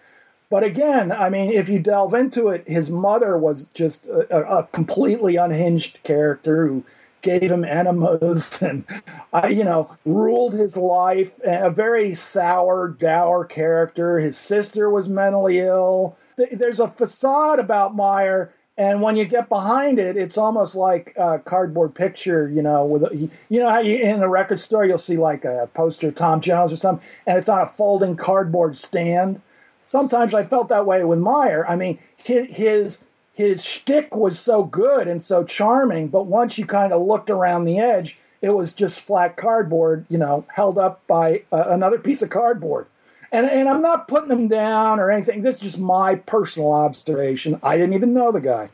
But 0.49 0.63
again, 0.63 1.11
I 1.11 1.29
mean, 1.29 1.51
if 1.51 1.67
you 1.67 1.79
delve 1.79 2.13
into 2.13 2.47
it, 2.49 2.67
his 2.67 2.89
mother 2.89 3.37
was 3.37 3.65
just 3.73 4.07
a, 4.07 4.59
a 4.59 4.63
completely 4.63 5.35
unhinged 5.35 5.99
character 6.03 6.67
who 6.67 6.83
gave 7.21 7.51
him 7.51 7.65
enemas 7.65 8.61
and 8.61 8.85
uh, 9.33 9.47
you 9.47 9.63
know 9.63 9.89
ruled 10.05 10.53
his 10.53 10.77
life 10.77 11.31
a 11.43 11.69
very 11.69 12.15
sour 12.15 12.87
dour 12.87 13.43
character. 13.43 14.19
His 14.19 14.37
sister 14.37 14.89
was 14.89 15.09
mentally 15.09 15.59
ill. 15.59 16.15
There's 16.37 16.79
a 16.79 16.87
facade 16.87 17.59
about 17.59 17.95
meyer 17.95 18.53
and 18.77 19.01
when 19.01 19.15
you 19.15 19.25
get 19.25 19.49
behind 19.49 19.97
it 19.99 20.15
it's 20.15 20.37
almost 20.37 20.75
like 20.75 21.13
a 21.17 21.39
cardboard 21.39 21.95
picture 21.95 22.47
you 22.49 22.61
know 22.61 22.85
with 22.85 23.03
a, 23.03 23.29
you 23.49 23.59
know 23.59 23.69
how 23.69 23.79
you 23.79 23.97
in 23.97 24.21
a 24.21 24.29
record 24.29 24.59
store 24.59 24.85
you'll 24.85 24.97
see 24.97 25.17
like 25.17 25.43
a 25.45 25.67
poster 25.73 26.09
of 26.09 26.15
tom 26.15 26.39
jones 26.39 26.71
or 26.71 26.77
something 26.77 27.05
and 27.25 27.37
it's 27.37 27.49
on 27.49 27.59
a 27.59 27.67
folding 27.67 28.15
cardboard 28.15 28.77
stand 28.77 29.41
sometimes 29.87 30.35
i 30.35 30.43
felt 30.43 30.67
that 30.67 30.85
way 30.85 31.03
with 31.03 31.17
meyer 31.19 31.65
i 31.67 31.75
mean 31.75 31.97
his 32.17 32.99
his 33.37 33.63
shtick 33.63 34.15
was 34.15 34.39
so 34.39 34.63
good 34.63 35.07
and 35.07 35.21
so 35.21 35.43
charming, 35.43 36.07
but 36.07 36.25
once 36.25 36.57
you 36.57 36.65
kind 36.65 36.91
of 36.91 37.05
looked 37.05 37.29
around 37.29 37.65
the 37.65 37.77
edge, 37.77 38.17
It 38.41 38.49
was 38.49 38.73
just 38.73 39.01
flat 39.01 39.37
cardboard, 39.37 40.07
you 40.09 40.17
know, 40.17 40.43
held 40.47 40.79
up 40.79 41.05
by 41.07 41.43
uh, 41.51 41.65
another 41.67 41.99
piece 41.99 42.23
of 42.23 42.31
cardboard. 42.31 42.87
And, 43.31 43.45
and 43.45 43.69
I'm 43.69 43.81
not 43.81 44.07
putting 44.07 44.31
him 44.31 44.47
down 44.47 44.99
or 44.99 45.11
anything. 45.11 45.43
This 45.43 45.55
is 45.55 45.61
just 45.61 45.77
my 45.79 46.15
personal 46.15 46.71
observation. 46.71 47.59
I 47.61 47.77
didn't 47.77 47.93
even 47.93 48.13
know 48.13 48.31
the 48.31 48.41
guy, 48.41 48.69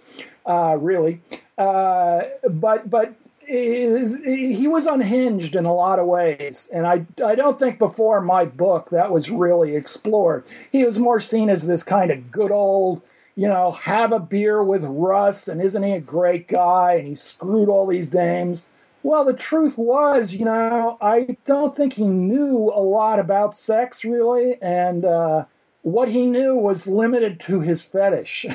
uh, 0.45 0.77
really. 0.79 1.21
Uh, 1.57 2.21
but 2.49 2.89
but 2.89 3.13
he 3.47 4.67
was 4.67 4.85
unhinged 4.85 5.55
in 5.55 5.65
a 5.65 5.73
lot 5.73 5.99
of 5.99 6.07
ways, 6.07 6.67
and 6.71 6.87
I 6.87 7.05
I 7.23 7.35
don't 7.35 7.59
think 7.59 7.79
before 7.79 8.21
my 8.21 8.45
book 8.45 8.89
that 8.89 9.11
was 9.11 9.29
really 9.29 9.75
explored. 9.75 10.45
He 10.71 10.83
was 10.83 10.99
more 10.99 11.19
seen 11.19 11.49
as 11.49 11.65
this 11.65 11.83
kind 11.83 12.11
of 12.11 12.31
good 12.31 12.51
old, 12.51 13.01
you 13.35 13.47
know, 13.47 13.71
have 13.71 14.11
a 14.11 14.19
beer 14.19 14.63
with 14.63 14.83
Russ, 14.83 15.47
and 15.47 15.61
isn't 15.61 15.83
he 15.83 15.93
a 15.93 15.99
great 15.99 16.47
guy? 16.47 16.93
And 16.93 17.07
he 17.07 17.15
screwed 17.15 17.69
all 17.69 17.87
these 17.87 18.09
dames. 18.09 18.65
Well, 19.03 19.25
the 19.25 19.33
truth 19.33 19.77
was, 19.77 20.33
you 20.33 20.45
know, 20.45 20.97
I 21.01 21.35
don't 21.45 21.75
think 21.75 21.93
he 21.93 22.05
knew 22.05 22.71
a 22.73 22.79
lot 22.79 23.19
about 23.19 23.55
sex 23.55 24.05
really, 24.05 24.57
and 24.61 25.03
uh, 25.03 25.45
what 25.81 26.07
he 26.09 26.25
knew 26.25 26.55
was 26.55 26.87
limited 26.87 27.39
to 27.41 27.59
his 27.59 27.83
fetish. 27.83 28.45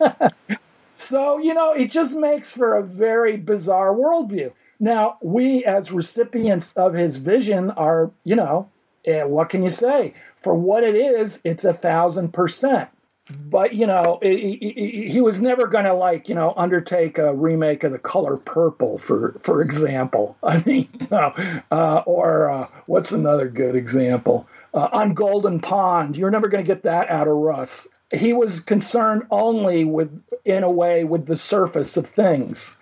So, 0.94 1.38
you 1.38 1.54
know, 1.54 1.72
it 1.72 1.90
just 1.90 2.16
makes 2.16 2.52
for 2.52 2.76
a 2.76 2.82
very 2.82 3.36
bizarre 3.36 3.92
worldview. 3.92 4.52
Now, 4.78 5.18
we 5.22 5.64
as 5.64 5.90
recipients 5.90 6.72
of 6.74 6.94
his 6.94 7.18
vision 7.18 7.70
are, 7.72 8.10
you 8.22 8.36
know, 8.36 8.70
eh, 9.04 9.24
what 9.24 9.48
can 9.48 9.62
you 9.62 9.70
say? 9.70 10.14
For 10.42 10.54
what 10.54 10.84
it 10.84 10.94
is, 10.94 11.40
it's 11.44 11.64
a 11.64 11.72
thousand 11.74 12.32
percent. 12.32 12.90
But, 13.30 13.72
you 13.74 13.86
know, 13.86 14.18
he 14.22 15.18
was 15.22 15.40
never 15.40 15.66
going 15.66 15.86
to, 15.86 15.94
like, 15.94 16.28
you 16.28 16.34
know, 16.34 16.52
undertake 16.58 17.16
a 17.16 17.34
remake 17.34 17.82
of 17.82 17.92
The 17.92 17.98
Color 17.98 18.36
Purple, 18.36 18.98
for, 18.98 19.34
for 19.42 19.62
example. 19.62 20.36
I 20.42 20.62
mean, 20.66 20.90
you 21.00 21.06
know, 21.10 21.32
uh, 21.70 22.02
or 22.04 22.50
uh, 22.50 22.68
what's 22.84 23.12
another 23.12 23.48
good 23.48 23.76
example? 23.76 24.46
Uh, 24.74 24.88
on 24.92 25.14
Golden 25.14 25.58
Pond, 25.58 26.18
you're 26.18 26.30
never 26.30 26.48
going 26.48 26.62
to 26.62 26.68
get 26.68 26.82
that 26.82 27.08
out 27.08 27.26
of 27.26 27.34
Russ 27.34 27.88
he 28.14 28.32
was 28.32 28.60
concerned 28.60 29.24
only 29.30 29.84
with, 29.84 30.10
in 30.44 30.62
a 30.62 30.70
way, 30.70 31.04
with 31.04 31.26
the 31.26 31.36
surface 31.36 31.96
of 31.96 32.06
things. 32.06 32.76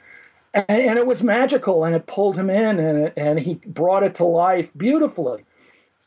And, 0.55 0.67
and 0.69 0.99
it 0.99 1.07
was 1.07 1.23
magical 1.23 1.85
and 1.85 1.95
it 1.95 2.07
pulled 2.07 2.37
him 2.37 2.51
in 2.51 2.79
and, 2.79 3.13
and 3.17 3.39
he 3.39 3.55
brought 3.67 4.03
it 4.03 4.15
to 4.17 4.25
life 4.25 4.71
beautifully. 4.77 5.45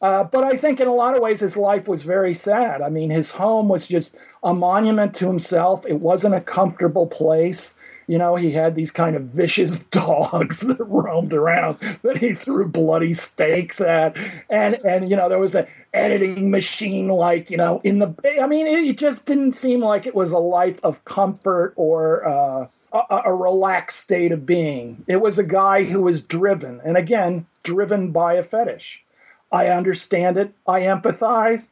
Uh, 0.02 0.24
but 0.24 0.44
I 0.44 0.56
think 0.58 0.80
in 0.80 0.88
a 0.88 0.94
lot 0.94 1.16
of 1.16 1.22
ways 1.22 1.40
his 1.40 1.58
life 1.58 1.88
was 1.88 2.04
very 2.04 2.34
sad. 2.36 2.82
I 2.82 2.90
mean, 2.90 3.10
his 3.10 3.32
home 3.32 3.70
was 3.70 3.88
just 3.88 4.16
a 4.44 4.54
monument 4.54 5.16
to 5.16 5.28
himself. 5.28 5.86
It 5.88 6.00
wasn't 6.00 6.36
a 6.36 6.42
comfortable 6.42 7.08
place. 7.08 7.74
You 8.08 8.18
know, 8.18 8.36
he 8.36 8.52
had 8.52 8.76
these 8.76 8.92
kind 8.92 9.16
of 9.16 9.24
vicious 9.24 9.80
dogs 9.92 10.62
that 10.62 10.80
roamed 10.80 11.34
around 11.34 11.78
that 12.04 12.18
he 12.18 12.34
threw 12.34 12.68
bloody 12.68 13.14
steaks 13.14 13.82
at, 13.82 14.16
and 14.50 14.76
and 14.86 15.10
you 15.10 15.16
know 15.16 15.30
there 15.30 15.40
was 15.40 15.56
a 15.56 15.68
editing 15.94 16.52
machine 16.52 17.08
like 17.08 17.50
you 17.50 17.58
know 17.58 17.82
in 17.84 18.00
the. 18.00 18.14
I 18.42 18.48
mean, 18.48 18.68
it 18.68 18.98
just 18.98 19.26
didn't 19.26 19.54
seem 19.54 19.80
like 19.80 20.06
it 20.06 20.16
was 20.16 20.32
a 20.32 20.40
life 20.40 20.80
of 20.84 21.04
comfort 21.06 21.74
or. 21.76 22.28
Uh, 22.28 22.68
a, 22.96 23.24
a 23.26 23.36
relaxed 23.36 24.00
state 24.00 24.32
of 24.32 24.46
being. 24.46 25.04
It 25.06 25.20
was 25.20 25.38
a 25.38 25.44
guy 25.44 25.84
who 25.84 26.02
was 26.02 26.22
driven, 26.22 26.80
and 26.86 26.96
again, 26.96 27.46
driven 27.64 28.12
by 28.12 28.36
a 28.36 28.44
fetish. 28.44 29.04
I 29.52 29.68
understand 29.68 30.38
it. 30.38 30.54
I 30.66 30.82
empathize. 30.82 31.68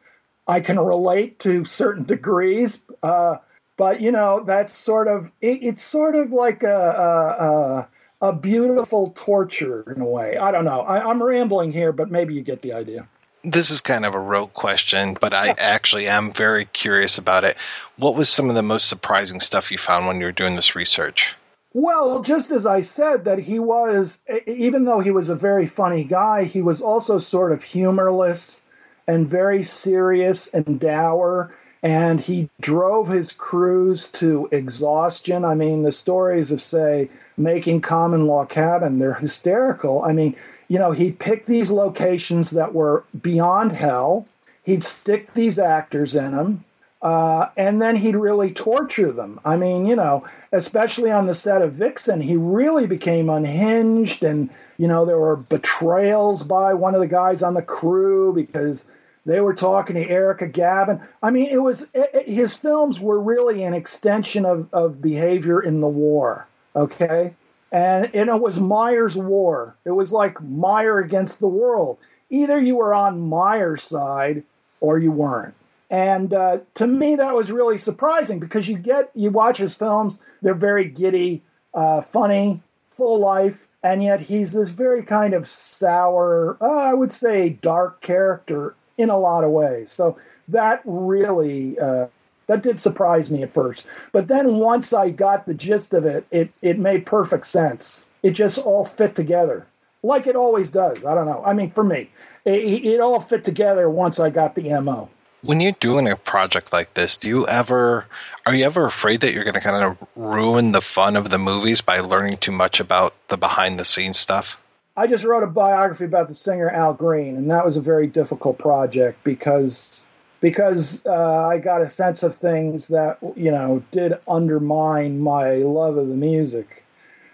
I 0.48 0.60
can 0.60 0.80
relate 0.80 1.40
to 1.40 1.66
certain 1.66 2.04
degrees. 2.04 2.80
Uh, 3.02 3.38
but 3.78 4.02
you 4.02 4.12
know 4.12 4.44
that's 4.46 4.76
sort 4.76 5.08
of 5.08 5.32
it, 5.42 5.60
it's 5.62 5.84
sort 5.84 6.16
of 6.16 6.32
like 6.32 6.64
a, 6.64 7.88
a, 8.22 8.30
a 8.30 8.34
beautiful 8.34 9.14
torture 9.16 9.92
in 9.96 10.02
a 10.02 10.06
way. 10.06 10.38
I 10.38 10.52
don't 10.52 10.66
know. 10.66 10.82
I, 10.82 11.10
i'm 11.10 11.22
rambling 11.22 11.72
here 11.72 11.92
but 11.92 12.12
maybe 12.12 12.34
you 12.34 12.42
get 12.42 12.62
the 12.62 12.74
idea. 12.74 13.08
This 13.46 13.70
is 13.70 13.82
kind 13.82 14.06
of 14.06 14.14
a 14.14 14.20
rogue 14.20 14.54
question, 14.54 15.18
but 15.20 15.34
I 15.34 15.50
actually 15.58 16.08
am 16.08 16.32
very 16.32 16.64
curious 16.66 17.18
about 17.18 17.44
it. 17.44 17.58
What 17.98 18.16
was 18.16 18.30
some 18.30 18.50
of 18.50 18.56
the 18.56 18.62
most 18.62 18.88
surprising 18.88 19.42
stuff 19.42 19.70
you 19.70 19.78
found 19.78 20.08
when 20.08 20.22
you 20.22 20.28
were 20.28 20.32
doing 20.32 20.56
this 20.56 20.78
research? 20.78 21.36
Well, 21.74 22.22
just 22.22 22.52
as 22.52 22.66
I 22.66 22.84
said, 22.84 23.26
that 23.26 23.40
he 23.40 23.60
was, 23.60 24.20
even 24.48 24.86
though 24.86 25.02
he 25.02 25.12
was 25.12 25.28
a 25.28 25.36
very 25.36 25.66
funny 25.66 26.06
guy, 26.06 26.46
he 26.46 26.62
was 26.62 26.82
also 26.82 27.20
sort 27.20 27.52
of 27.52 27.64
humorless 27.64 28.62
and 29.08 29.30
very 29.30 29.64
serious 29.66 30.48
and 30.48 30.80
dour 30.80 31.54
and 31.84 32.22
he 32.22 32.50
drove 32.62 33.10
his 33.10 33.34
crews 33.34 34.08
to 34.14 34.48
exhaustion. 34.54 35.44
I 35.44 35.54
mean, 35.54 35.84
the 35.84 35.92
stories 35.92 36.50
of, 36.50 36.62
say, 36.62 37.10
making 37.36 37.82
common 37.82 38.26
law 38.26 38.46
cabin, 38.46 39.00
they're 39.00 39.14
hysterical. 39.14 40.02
I 40.02 40.14
mean, 40.14 40.34
you 40.70 40.80
know, 40.80 40.92
he 40.92 41.12
picked 41.12 41.46
these 41.46 41.70
locations 41.70 42.52
that 42.52 42.74
were 42.74 43.04
beyond 43.22 43.74
hell, 43.74 44.26
he'd 44.64 44.84
stick 44.84 45.34
these 45.34 45.60
actors 45.60 46.16
in 46.16 46.32
them. 46.32 46.64
Uh, 47.02 47.50
and 47.58 47.82
then 47.82 47.98
he'd 47.98 48.16
really 48.16 48.50
torture 48.50 49.12
them. 49.12 49.38
I 49.44 49.58
mean, 49.58 49.86
you 49.86 49.94
know, 49.94 50.26
especially 50.54 51.12
on 51.12 51.26
the 51.26 51.36
set 51.36 51.62
of 51.62 51.74
Vixen, 51.74 52.22
he 52.22 52.38
really 52.38 52.88
became 52.88 53.30
unhinged. 53.30 54.24
And, 54.24 54.50
you 54.78 54.88
know, 54.88 55.04
there 55.06 55.20
were 55.20 55.36
betrayals 55.36 56.44
by 56.44 56.74
one 56.74 56.96
of 56.96 57.02
the 57.02 57.08
guys 57.08 57.44
on 57.44 57.56
the 57.56 57.62
crew 57.62 58.32
because 58.34 58.86
they 59.26 59.40
were 59.40 59.54
talking 59.54 59.96
to 59.96 60.10
Erica 60.10 60.48
Gavin. 60.48 61.02
I 61.22 61.30
mean, 61.30 61.48
it 61.48 61.62
was 61.62 61.84
it, 61.94 62.10
it, 62.14 62.30
his 62.30 62.56
films 62.56 63.00
were 63.00 63.20
really 63.20 63.64
an 63.64 63.74
extension 63.74 64.46
of, 64.46 64.68
of 64.74 65.02
behavior 65.02 65.62
in 65.62 65.80
the 65.80 65.88
war. 65.88 66.48
Okay, 66.76 67.34
and, 67.72 68.10
and 68.14 68.30
it 68.30 68.42
was 68.42 68.60
Meyer's 68.60 69.16
war. 69.16 69.76
It 69.86 69.92
was 69.92 70.12
like 70.12 70.42
Meyer 70.42 71.00
against 71.00 71.40
the 71.40 71.48
world. 71.48 71.98
Either 72.30 72.60
you 72.60 72.78
were 72.78 72.94
on 72.94 73.30
Meyer's 73.30 73.84
side 73.84 74.44
or 74.80 74.98
you 74.98 75.12
weren't. 75.12 75.54
And 75.90 76.34
uh, 76.34 76.60
to 76.76 76.88
me, 76.88 77.16
that 77.16 77.36
was 77.36 77.52
really 77.52 77.78
surprising 77.78 78.40
because 78.40 78.68
you 78.68 78.78
get 78.78 79.12
you 79.14 79.30
watch 79.30 79.58
his 79.58 79.76
films; 79.76 80.20
they're 80.42 80.56
very 80.56 80.86
giddy, 80.86 81.44
uh, 81.74 82.02
funny, 82.02 82.62
full 82.90 83.20
life, 83.20 83.68
and 83.84 84.04
yet 84.04 84.20
he's 84.20 84.54
this 84.54 84.70
very 84.70 85.04
kind 85.04 85.34
of 85.34 85.48
sour, 85.48 86.58
uh, 86.62 86.66
I 86.66 86.94
would 86.94 87.14
say, 87.14 87.50
dark 87.50 88.02
character 88.02 88.76
in 88.98 89.10
a 89.10 89.18
lot 89.18 89.44
of 89.44 89.52
ways. 89.52 89.92
So 89.92 90.18
that 90.48 90.82
really 90.86 91.80
uh, 91.80 92.08
that 92.48 92.62
did 92.62 92.80
surprise 92.80 93.30
me 93.30 93.44
at 93.44 93.54
first, 93.54 93.86
but 94.12 94.28
then 94.28 94.58
once 94.58 94.94
I 94.94 95.10
got 95.10 95.46
the 95.46 95.54
gist 95.54 95.94
of 95.94 96.06
it, 96.06 96.26
it 96.32 96.52
it 96.62 96.78
made 96.78 97.06
perfect 97.06 97.48
sense. 97.48 98.06
It 98.22 98.32
just 98.32 98.58
all 98.58 98.86
fit 98.86 99.16
together, 99.16 99.66
like 100.04 100.28
it 100.28 100.36
always 100.36 100.72
does. 100.72 101.06
I 101.06 101.16
don't 101.16 101.26
know. 101.26 101.44
I 101.46 101.54
mean, 101.54 101.72
for 101.72 101.84
me, 101.84 102.10
it, 102.46 102.86
it 102.86 103.00
all 103.00 103.20
fit 103.20 103.44
together 103.44 103.90
once 103.90 104.20
I 104.20 104.30
got 104.30 104.56
the 104.56 104.80
mo. 104.82 105.10
When 105.42 105.60
you're 105.60 105.74
doing 105.74 106.08
a 106.08 106.16
project 106.16 106.72
like 106.72 106.94
this, 106.94 107.18
do 107.18 107.28
you 107.28 107.48
ever 107.48 108.06
are 108.46 108.56
you 108.56 108.66
ever 108.66 108.86
afraid 108.86 109.22
that 109.22 109.34
you're 109.34 109.44
going 109.44 109.56
to 109.56 109.60
kind 109.60 109.84
of 109.84 110.08
ruin 110.16 110.72
the 110.72 110.82
fun 110.82 111.18
of 111.18 111.30
the 111.30 111.38
movies 111.38 111.82
by 111.82 112.00
learning 112.00 112.38
too 112.38 112.54
much 112.54 112.80
about 112.80 113.14
the 113.28 113.38
behind 113.38 113.78
the 113.78 113.86
scenes 113.86 114.20
stuff? 114.20 114.58
I 114.96 115.08
just 115.08 115.24
wrote 115.24 115.44
a 115.44 115.48
biography 115.48 116.06
about 116.06 116.28
the 116.28 116.36
singer 116.36 116.70
Al 116.70 116.94
Green, 116.94 117.36
and 117.36 117.50
that 117.50 117.66
was 117.66 117.78
a 117.78 117.82
very 117.82 118.06
difficult 118.06 118.60
project 118.60 119.24
because 119.24 120.06
because 120.40 121.04
uh, 121.06 121.48
I 121.48 121.58
got 121.58 121.82
a 121.82 121.90
sense 121.90 122.22
of 122.22 122.36
things 122.36 122.90
that 122.90 123.18
you 123.36 123.50
know 123.50 123.84
did 123.92 124.14
undermine 124.28 125.20
my 125.20 125.56
love 125.56 125.98
of 125.98 126.10
the 126.10 126.16
music. 126.16 126.84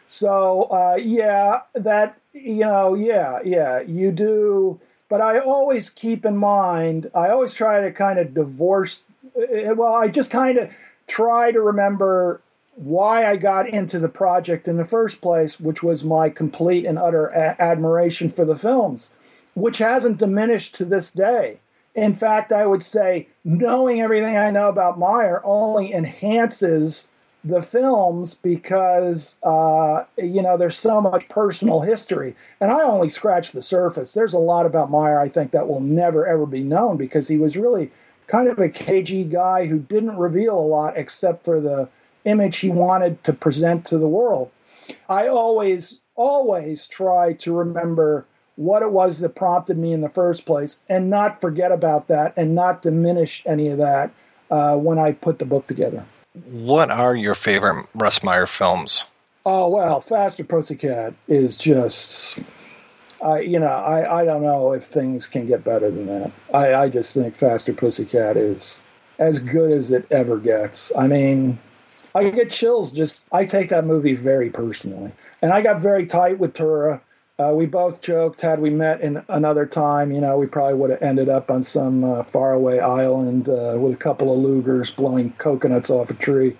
So 0.07 0.63
uh, 0.63 0.97
yeah, 1.01 1.61
that 1.73 2.17
you 2.33 2.59
know, 2.59 2.93
yeah, 2.93 3.39
yeah, 3.43 3.81
you 3.81 4.11
do. 4.11 4.79
But 5.09 5.21
I 5.21 5.39
always 5.39 5.89
keep 5.89 6.23
in 6.23 6.37
mind. 6.37 7.09
I 7.13 7.29
always 7.29 7.53
try 7.53 7.81
to 7.81 7.91
kind 7.91 8.19
of 8.19 8.33
divorce. 8.33 9.01
Eh, 9.35 9.71
well, 9.71 9.95
I 9.95 10.07
just 10.07 10.31
kind 10.31 10.57
of 10.57 10.69
try 11.07 11.51
to 11.51 11.59
remember 11.59 12.41
why 12.79 13.29
I 13.29 13.35
got 13.35 13.67
into 13.67 13.99
the 13.99 14.07
project 14.07 14.65
in 14.67 14.77
the 14.77 14.85
first 14.85 15.19
place, 15.19 15.59
which 15.59 15.83
was 15.83 16.05
my 16.05 16.29
complete 16.29 16.85
and 16.85 16.97
utter 16.97 17.27
a- 17.27 17.61
admiration 17.61 18.29
for 18.29 18.45
the 18.45 18.57
films, 18.57 19.11
which 19.53 19.79
hasn't 19.79 20.17
diminished 20.17 20.75
to 20.75 20.85
this 20.85 21.11
day. 21.11 21.59
In 21.93 22.15
fact, 22.15 22.53
I 22.53 22.65
would 22.65 22.81
say 22.81 23.27
knowing 23.43 23.99
everything 23.99 24.37
I 24.37 24.51
know 24.51 24.69
about 24.69 24.97
Meyer 24.97 25.41
only 25.43 25.93
enhances 25.93 27.09
the 27.43 27.61
films 27.61 28.35
because 28.35 29.35
uh, 29.43 30.05
you 30.17 30.41
know 30.41 30.55
there's 30.55 30.77
so 30.77 31.01
much 31.01 31.27
personal 31.27 31.81
history, 31.81 32.33
and 32.61 32.71
I 32.71 32.81
only 32.83 33.09
scratched 33.09 33.51
the 33.51 33.61
surface. 33.61 34.13
There's 34.13 34.33
a 34.33 34.39
lot 34.39 34.65
about 34.65 34.89
Meyer 34.89 35.19
I 35.19 35.27
think 35.27 35.51
that 35.51 35.67
will 35.67 35.81
never 35.81 36.25
ever 36.25 36.45
be 36.45 36.63
known 36.63 36.95
because 36.95 37.27
he 37.27 37.37
was 37.37 37.57
really 37.57 37.91
kind 38.27 38.47
of 38.47 38.59
a 38.59 38.69
cagey 38.69 39.25
guy 39.25 39.65
who 39.65 39.79
didn't 39.79 40.17
reveal 40.17 40.57
a 40.57 40.61
lot 40.61 40.95
except 40.95 41.43
for 41.43 41.59
the 41.59 41.89
image 42.25 42.57
he 42.57 42.69
wanted 42.69 43.23
to 43.23 43.33
present 43.33 43.85
to 43.85 43.97
the 43.97 44.07
world. 44.07 44.51
I 45.07 45.27
always, 45.27 45.99
always 46.15 46.87
try 46.87 47.33
to 47.33 47.53
remember 47.53 48.25
what 48.55 48.81
it 48.81 48.91
was 48.91 49.19
that 49.19 49.35
prompted 49.35 49.77
me 49.77 49.93
in 49.93 50.01
the 50.01 50.09
first 50.09 50.45
place 50.45 50.79
and 50.89 51.09
not 51.09 51.39
forget 51.39 51.71
about 51.71 52.07
that 52.09 52.33
and 52.35 52.53
not 52.53 52.81
diminish 52.81 53.41
any 53.45 53.69
of 53.69 53.77
that 53.77 54.11
uh, 54.51 54.75
when 54.75 54.97
I 54.97 55.13
put 55.13 55.39
the 55.39 55.45
book 55.45 55.67
together. 55.67 56.05
What 56.51 56.91
are 56.91 57.15
your 57.15 57.35
favorite 57.35 57.87
Russ 57.95 58.21
Meyer 58.23 58.47
films? 58.47 59.05
Oh 59.45 59.69
well, 59.69 60.01
Faster 60.01 60.43
Pussycat 60.43 61.13
is 61.27 61.57
just. 61.57 62.39
I 63.21 63.39
you 63.39 63.59
know 63.59 63.67
I, 63.67 64.21
I 64.21 64.25
don't 64.25 64.43
know 64.43 64.73
if 64.73 64.85
things 64.85 65.27
can 65.27 65.47
get 65.47 65.63
better 65.63 65.89
than 65.89 66.05
that. 66.07 66.31
I, 66.53 66.73
I 66.75 66.89
just 66.89 67.13
think 67.13 67.35
Faster 67.35 67.73
Pussycat 67.73 68.37
is 68.37 68.79
as 69.17 69.39
good 69.39 69.71
as 69.71 69.91
it 69.91 70.05
ever 70.11 70.37
gets. 70.37 70.91
I 70.97 71.07
mean, 71.07 71.57
I 72.15 72.29
get 72.29 72.51
chills 72.51 72.91
just 72.91 73.25
I 73.31 73.45
take 73.45 73.69
that 73.69 73.85
movie 73.85 74.13
very 74.15 74.49
personally, 74.49 75.11
and 75.41 75.51
I 75.51 75.61
got 75.61 75.81
very 75.81 76.05
tight 76.05 76.39
with 76.39 76.53
Tura. 76.53 77.01
Uh, 77.37 77.53
we 77.53 77.65
both 77.65 78.01
joked 78.01 78.41
had 78.41 78.59
we 78.59 78.69
met 78.69 78.99
in 78.99 79.23
another 79.29 79.65
time, 79.65 80.11
you 80.11 80.19
know, 80.19 80.37
we 80.37 80.45
probably 80.45 80.73
would 80.73 80.89
have 80.89 81.01
ended 81.01 81.29
up 81.29 81.49
on 81.49 81.63
some 81.63 82.03
uh, 82.03 82.21
faraway 82.23 82.79
island 82.79 83.47
uh, 83.47 83.77
with 83.79 83.93
a 83.93 83.97
couple 83.97 84.33
of 84.33 84.45
Lugers 84.45 84.93
blowing 84.93 85.31
coconuts 85.37 85.89
off 85.89 86.09
a 86.09 86.13
tree. 86.15 86.57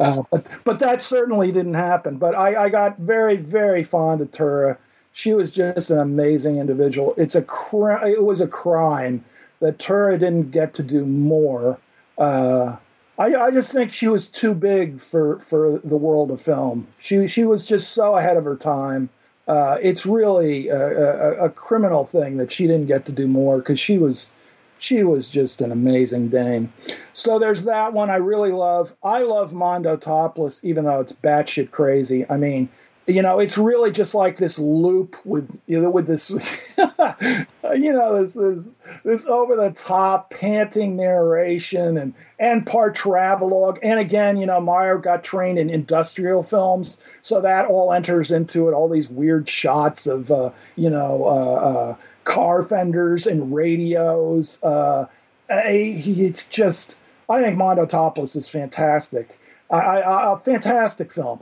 Uh, 0.00 0.24
but 0.32 0.46
but 0.64 0.78
that 0.80 1.00
certainly 1.00 1.52
didn't 1.52 1.74
happen. 1.74 2.18
But 2.18 2.34
I, 2.34 2.64
I 2.64 2.68
got 2.68 2.98
very 2.98 3.36
very 3.36 3.84
fond 3.84 4.20
of 4.20 4.32
Tura. 4.32 4.78
She 5.12 5.32
was 5.32 5.52
just 5.52 5.90
an 5.90 5.98
amazing 5.98 6.58
individual. 6.58 7.14
It's 7.16 7.34
a 7.34 7.42
cri- 7.42 8.12
it 8.12 8.24
was 8.24 8.40
a 8.40 8.48
crime 8.48 9.24
that 9.60 9.78
Tura 9.78 10.18
didn't 10.18 10.50
get 10.50 10.74
to 10.74 10.82
do 10.82 11.06
more. 11.06 11.78
Uh, 12.18 12.76
I, 13.18 13.34
I 13.34 13.50
just 13.50 13.72
think 13.72 13.92
she 13.92 14.08
was 14.08 14.28
too 14.28 14.54
big 14.54 15.00
for, 15.00 15.38
for 15.40 15.78
the 15.78 15.96
world 15.96 16.30
of 16.30 16.40
film. 16.40 16.86
She 17.00 17.26
she 17.26 17.44
was 17.44 17.66
just 17.66 17.92
so 17.92 18.16
ahead 18.16 18.36
of 18.36 18.44
her 18.44 18.56
time. 18.56 19.08
Uh, 19.48 19.78
it's 19.80 20.04
really 20.04 20.68
a, 20.68 20.76
a, 20.76 21.44
a, 21.44 21.50
criminal 21.50 22.04
thing 22.04 22.36
that 22.36 22.50
she 22.50 22.66
didn't 22.66 22.86
get 22.86 23.06
to 23.06 23.12
do 23.12 23.28
more 23.28 23.58
because 23.58 23.78
she 23.78 23.96
was 23.96 24.30
she 24.78 25.02
was 25.04 25.28
just 25.28 25.60
an 25.60 25.72
amazing 25.72 26.28
dame. 26.28 26.72
So 27.12 27.38
there's 27.38 27.62
that 27.62 27.92
one 27.92 28.10
I 28.10 28.16
really 28.16 28.52
love. 28.52 28.92
I 29.02 29.20
love 29.20 29.52
Mondo 29.52 29.96
Topless, 29.96 30.60
even 30.64 30.84
though 30.84 31.00
it's 31.00 31.12
batshit 31.12 31.70
crazy. 31.70 32.28
I 32.28 32.36
mean, 32.36 32.68
you 33.06 33.22
know, 33.22 33.38
it's 33.38 33.56
really 33.56 33.92
just 33.92 34.14
like 34.14 34.36
this 34.38 34.58
loop 34.58 35.16
with 35.24 35.60
you 35.66 35.80
know 35.80 35.90
with 35.90 36.08
this 36.08 36.28
you 36.80 37.92
know 37.92 38.20
this 38.20 38.34
this 38.34 38.66
this 39.04 39.26
over 39.26 39.54
the 39.54 39.70
top 39.70 40.30
panting 40.30 40.96
narration 40.96 41.96
and 41.96 42.14
and 42.40 42.66
part 42.66 42.96
travelogue. 42.96 43.78
And 43.82 44.00
again, 44.00 44.36
you 44.36 44.46
know, 44.46 44.60
Meyer 44.60 44.98
got 44.98 45.22
trained 45.22 45.58
in 45.58 45.70
industrial 45.70 46.42
films, 46.42 46.98
so 47.22 47.40
that 47.40 47.66
all 47.66 47.92
enters 47.92 48.32
into 48.32 48.68
it. 48.68 48.72
All 48.72 48.88
these 48.88 49.08
weird 49.08 49.48
shots 49.48 50.08
of 50.08 50.30
uh, 50.32 50.50
you 50.74 50.90
know 50.90 51.24
uh, 51.26 51.54
uh, 51.54 51.96
car 52.24 52.64
fenders 52.64 53.26
and 53.26 53.54
radios. 53.54 54.60
Uh, 54.64 55.06
it's 55.48 56.44
just 56.46 56.96
I 57.30 57.40
think 57.40 57.56
Mondo 57.56 57.86
Topless 57.86 58.34
is 58.34 58.48
fantastic. 58.48 59.38
a 59.70 60.40
fantastic 60.44 61.12
film. 61.12 61.40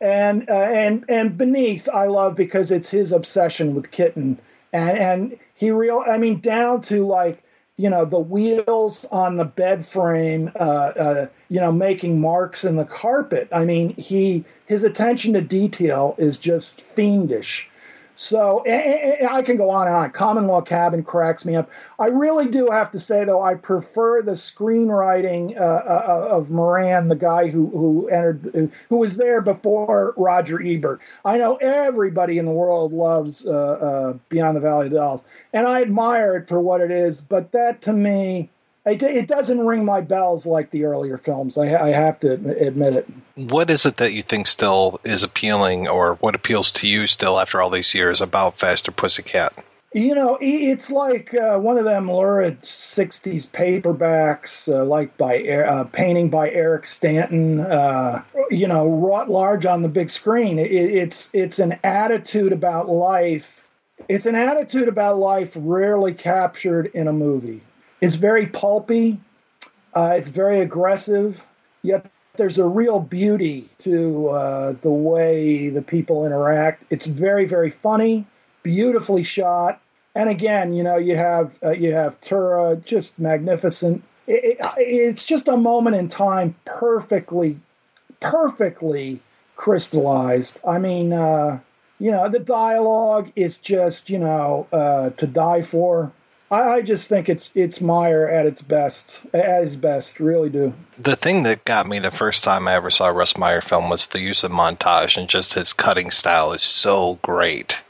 And 0.00 0.48
uh, 0.48 0.52
and 0.52 1.04
and 1.08 1.38
beneath 1.38 1.88
I 1.88 2.06
love 2.06 2.36
because 2.36 2.70
it's 2.70 2.90
his 2.90 3.12
obsession 3.12 3.74
with 3.74 3.90
kitten. 3.90 4.38
And 4.72 4.98
and 4.98 5.38
he 5.54 5.70
real 5.70 6.04
I 6.06 6.18
mean 6.18 6.40
down 6.40 6.82
to 6.82 7.06
like 7.06 7.42
you 7.76 7.88
know 7.88 8.04
the 8.04 8.18
wheels 8.18 9.06
on 9.10 9.36
the 9.36 9.44
bed 9.44 9.86
frame 9.86 10.50
uh, 10.58 10.92
uh, 10.96 11.26
you 11.48 11.60
know 11.60 11.72
making 11.72 12.20
marks 12.20 12.64
in 12.64 12.76
the 12.76 12.84
carpet. 12.84 13.48
I 13.52 13.64
mean 13.64 13.94
he 13.94 14.44
his 14.66 14.82
attention 14.82 15.32
to 15.32 15.40
detail 15.40 16.14
is 16.18 16.38
just 16.38 16.82
fiendish 16.82 17.70
so 18.16 18.64
I 18.66 19.42
can 19.42 19.56
go 19.56 19.70
on 19.70 19.86
and 19.86 19.94
on. 19.94 20.10
Common 20.10 20.46
Law 20.46 20.62
Cabin 20.62 21.02
cracks 21.04 21.44
me 21.44 21.54
up. 21.54 21.70
I 21.98 22.06
really 22.06 22.46
do 22.48 22.68
have 22.70 22.90
to 22.92 22.98
say, 22.98 23.24
though, 23.24 23.42
I 23.42 23.54
prefer 23.54 24.22
the 24.22 24.32
screenwriting 24.32 25.56
uh, 25.60 25.62
uh, 25.62 26.28
of 26.30 26.50
Moran, 26.50 27.08
the 27.08 27.16
guy 27.16 27.48
who 27.48 27.68
who 27.68 28.08
entered, 28.08 28.72
who 28.88 28.96
was 28.96 29.16
there 29.16 29.40
before 29.40 30.14
Roger 30.16 30.60
Ebert. 30.60 31.00
I 31.24 31.36
know 31.36 31.56
everybody 31.56 32.38
in 32.38 32.46
the 32.46 32.52
world 32.52 32.92
loves 32.92 33.46
uh, 33.46 33.50
uh, 33.50 34.18
Beyond 34.30 34.56
the 34.56 34.60
Valley 34.60 34.86
of 34.86 34.92
the 34.92 34.98
Dolls, 34.98 35.24
and 35.52 35.66
I 35.66 35.82
admire 35.82 36.36
it 36.36 36.48
for 36.48 36.60
what 36.60 36.80
it 36.80 36.90
is. 36.90 37.20
But 37.20 37.52
that, 37.52 37.82
to 37.82 37.92
me, 37.92 38.50
it, 38.86 39.02
it 39.02 39.26
doesn't 39.26 39.66
ring 39.66 39.84
my 39.84 40.00
bells 40.00 40.46
like 40.46 40.70
the 40.70 40.84
earlier 40.84 41.18
films. 41.18 41.58
I, 41.58 41.88
I 41.88 41.88
have 41.90 42.20
to 42.20 42.32
admit 42.32 42.94
it. 42.94 43.08
What 43.34 43.68
is 43.68 43.84
it 43.84 43.96
that 43.96 44.12
you 44.12 44.22
think 44.22 44.46
still 44.46 45.00
is 45.04 45.22
appealing, 45.22 45.88
or 45.88 46.14
what 46.16 46.34
appeals 46.34 46.70
to 46.72 46.86
you 46.86 47.06
still 47.06 47.40
after 47.40 47.60
all 47.60 47.68
these 47.68 47.94
years 47.94 48.20
about 48.20 48.58
Faster 48.58 48.92
Pussycat? 48.92 49.52
You 49.92 50.14
know, 50.14 50.36
it's 50.40 50.90
like 50.90 51.32
uh, 51.34 51.58
one 51.58 51.78
of 51.78 51.84
them 51.84 52.10
lurid 52.10 52.60
'60s 52.60 53.46
paperbacks, 53.48 54.72
uh, 54.72 54.84
like 54.84 55.16
by 55.16 55.42
uh, 55.42 55.84
painting 55.84 56.28
by 56.28 56.50
Eric 56.50 56.86
Stanton. 56.86 57.60
Uh, 57.60 58.22
you 58.50 58.68
know, 58.68 58.90
wrought 58.90 59.30
large 59.30 59.66
on 59.66 59.82
the 59.82 59.88
big 59.88 60.10
screen. 60.10 60.58
It, 60.58 60.70
it's 60.70 61.30
it's 61.32 61.58
an 61.58 61.78
attitude 61.82 62.52
about 62.52 62.88
life. 62.88 63.66
It's 64.08 64.26
an 64.26 64.34
attitude 64.36 64.88
about 64.88 65.18
life 65.18 65.54
rarely 65.56 66.12
captured 66.12 66.86
in 66.94 67.08
a 67.08 67.12
movie. 67.12 67.62
It's 68.00 68.16
very 68.16 68.46
pulpy. 68.46 69.18
Uh, 69.94 70.14
it's 70.16 70.28
very 70.28 70.60
aggressive. 70.60 71.40
Yet 71.82 72.06
there's 72.36 72.58
a 72.58 72.66
real 72.66 73.00
beauty 73.00 73.68
to 73.78 74.28
uh, 74.28 74.72
the 74.82 74.90
way 74.90 75.68
the 75.70 75.82
people 75.82 76.26
interact. 76.26 76.84
It's 76.90 77.06
very, 77.06 77.46
very 77.46 77.70
funny, 77.70 78.26
beautifully 78.62 79.22
shot. 79.22 79.80
And 80.14 80.28
again, 80.28 80.72
you 80.72 80.82
know, 80.82 80.96
you 80.96 81.16
have 81.16 81.52
uh, 81.62 81.70
you 81.70 81.92
have 81.92 82.20
Tura, 82.20 82.76
just 82.76 83.18
magnificent. 83.18 84.02
It, 84.26 84.58
it, 84.58 84.74
it's 84.78 85.24
just 85.24 85.48
a 85.48 85.56
moment 85.56 85.96
in 85.96 86.08
time, 86.08 86.54
perfectly, 86.64 87.58
perfectly 88.20 89.20
crystallized. 89.56 90.60
I 90.66 90.78
mean, 90.78 91.12
uh, 91.12 91.60
you 91.98 92.10
know, 92.10 92.28
the 92.28 92.38
dialogue 92.38 93.30
is 93.36 93.58
just 93.58 94.10
you 94.10 94.18
know 94.18 94.66
uh, 94.72 95.10
to 95.10 95.26
die 95.26 95.62
for. 95.62 96.12
I, 96.50 96.62
I 96.62 96.82
just 96.82 97.08
think 97.08 97.28
it's 97.28 97.50
it's 97.54 97.80
Meyer 97.80 98.28
at 98.28 98.46
its 98.46 98.62
best, 98.62 99.20
at 99.34 99.62
his 99.62 99.76
best, 99.76 100.20
really 100.20 100.48
do. 100.48 100.72
The 100.98 101.16
thing 101.16 101.42
that 101.42 101.64
got 101.64 101.86
me 101.86 101.98
the 101.98 102.10
first 102.10 102.44
time 102.44 102.68
I 102.68 102.74
ever 102.74 102.90
saw 102.90 103.08
a 103.08 103.12
Russ 103.12 103.36
Meyer 103.36 103.60
film 103.60 103.90
was 103.90 104.06
the 104.06 104.20
use 104.20 104.44
of 104.44 104.52
montage 104.52 105.16
and 105.16 105.28
just 105.28 105.54
his 105.54 105.72
cutting 105.72 106.10
style 106.10 106.52
is 106.52 106.62
so 106.62 107.18
great. 107.22 107.80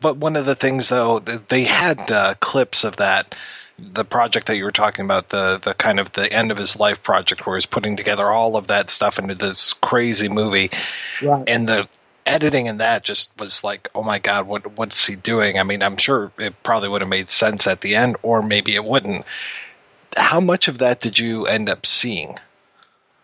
But 0.00 0.18
one 0.18 0.36
of 0.36 0.44
the 0.44 0.54
things, 0.54 0.90
though, 0.90 1.20
they 1.20 1.64
had 1.64 2.10
uh, 2.10 2.34
clips 2.40 2.84
of 2.84 2.96
that 2.96 3.34
the 3.78 4.04
project 4.04 4.46
that 4.46 4.56
you 4.56 4.64
were 4.64 4.72
talking 4.72 5.04
about, 5.04 5.28
the 5.28 5.60
the 5.62 5.74
kind 5.74 6.00
of 6.00 6.12
the 6.12 6.32
end 6.32 6.50
of 6.50 6.56
his 6.56 6.76
life 6.76 7.02
project, 7.02 7.46
where 7.46 7.56
he's 7.56 7.66
putting 7.66 7.96
together 7.96 8.30
all 8.30 8.56
of 8.56 8.68
that 8.68 8.90
stuff 8.90 9.18
into 9.18 9.34
this 9.34 9.72
crazy 9.74 10.28
movie, 10.28 10.70
right. 11.22 11.44
and 11.46 11.68
the 11.68 11.88
editing 12.26 12.66
in 12.66 12.78
that 12.78 13.04
just 13.04 13.30
was 13.38 13.64
like, 13.64 13.88
oh 13.94 14.02
my 14.02 14.18
god, 14.18 14.46
what 14.46 14.76
what's 14.76 15.06
he 15.06 15.16
doing? 15.16 15.58
I 15.58 15.62
mean, 15.62 15.82
I'm 15.82 15.96
sure 15.96 16.32
it 16.38 16.54
probably 16.62 16.88
would 16.88 17.00
have 17.00 17.08
made 17.08 17.30
sense 17.30 17.66
at 17.66 17.80
the 17.80 17.94
end, 17.94 18.16
or 18.22 18.42
maybe 18.42 18.74
it 18.74 18.84
wouldn't. 18.84 19.24
How 20.16 20.40
much 20.40 20.68
of 20.68 20.78
that 20.78 21.00
did 21.00 21.18
you 21.18 21.46
end 21.46 21.68
up 21.68 21.86
seeing? 21.86 22.38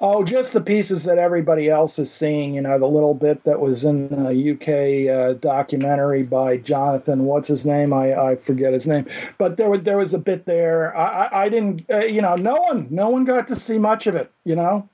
Oh, 0.05 0.25
just 0.25 0.53
the 0.53 0.61
pieces 0.61 1.05
that 1.05 1.19
everybody 1.19 1.69
else 1.69 1.97
is 1.97 2.13
seeing. 2.13 2.55
You 2.55 2.61
know, 2.63 2.77
the 2.77 2.89
little 2.89 3.15
bit 3.15 3.45
that 3.45 3.61
was 3.61 3.85
in 3.85 4.09
the 4.09 4.53
UK 4.53 5.09
uh, 5.15 5.35
documentary 5.35 6.25
by 6.25 6.57
Jonathan. 6.57 7.25
What's 7.25 7.47
his 7.47 7.65
name? 7.65 7.93
I, 7.93 8.13
I 8.15 8.37
forget 8.37 8.73
his 8.73 8.87
name. 8.87 9.07
But 9.39 9.59
there 9.59 9.71
was 9.71 9.83
there 9.83 9.99
was 9.99 10.13
a 10.13 10.19
bit 10.19 10.45
there. 10.45 10.97
I, 10.97 11.27
I, 11.27 11.43
I 11.45 11.49
didn't. 11.49 11.87
Uh, 11.89 11.99
you 11.99 12.21
know, 12.21 12.35
no 12.35 12.55
one 12.55 12.89
no 12.91 13.11
one 13.11 13.25
got 13.25 13.47
to 13.49 13.55
see 13.55 13.79
much 13.79 14.07
of 14.07 14.17
it. 14.17 14.31
You 14.45 14.57
know. 14.57 14.89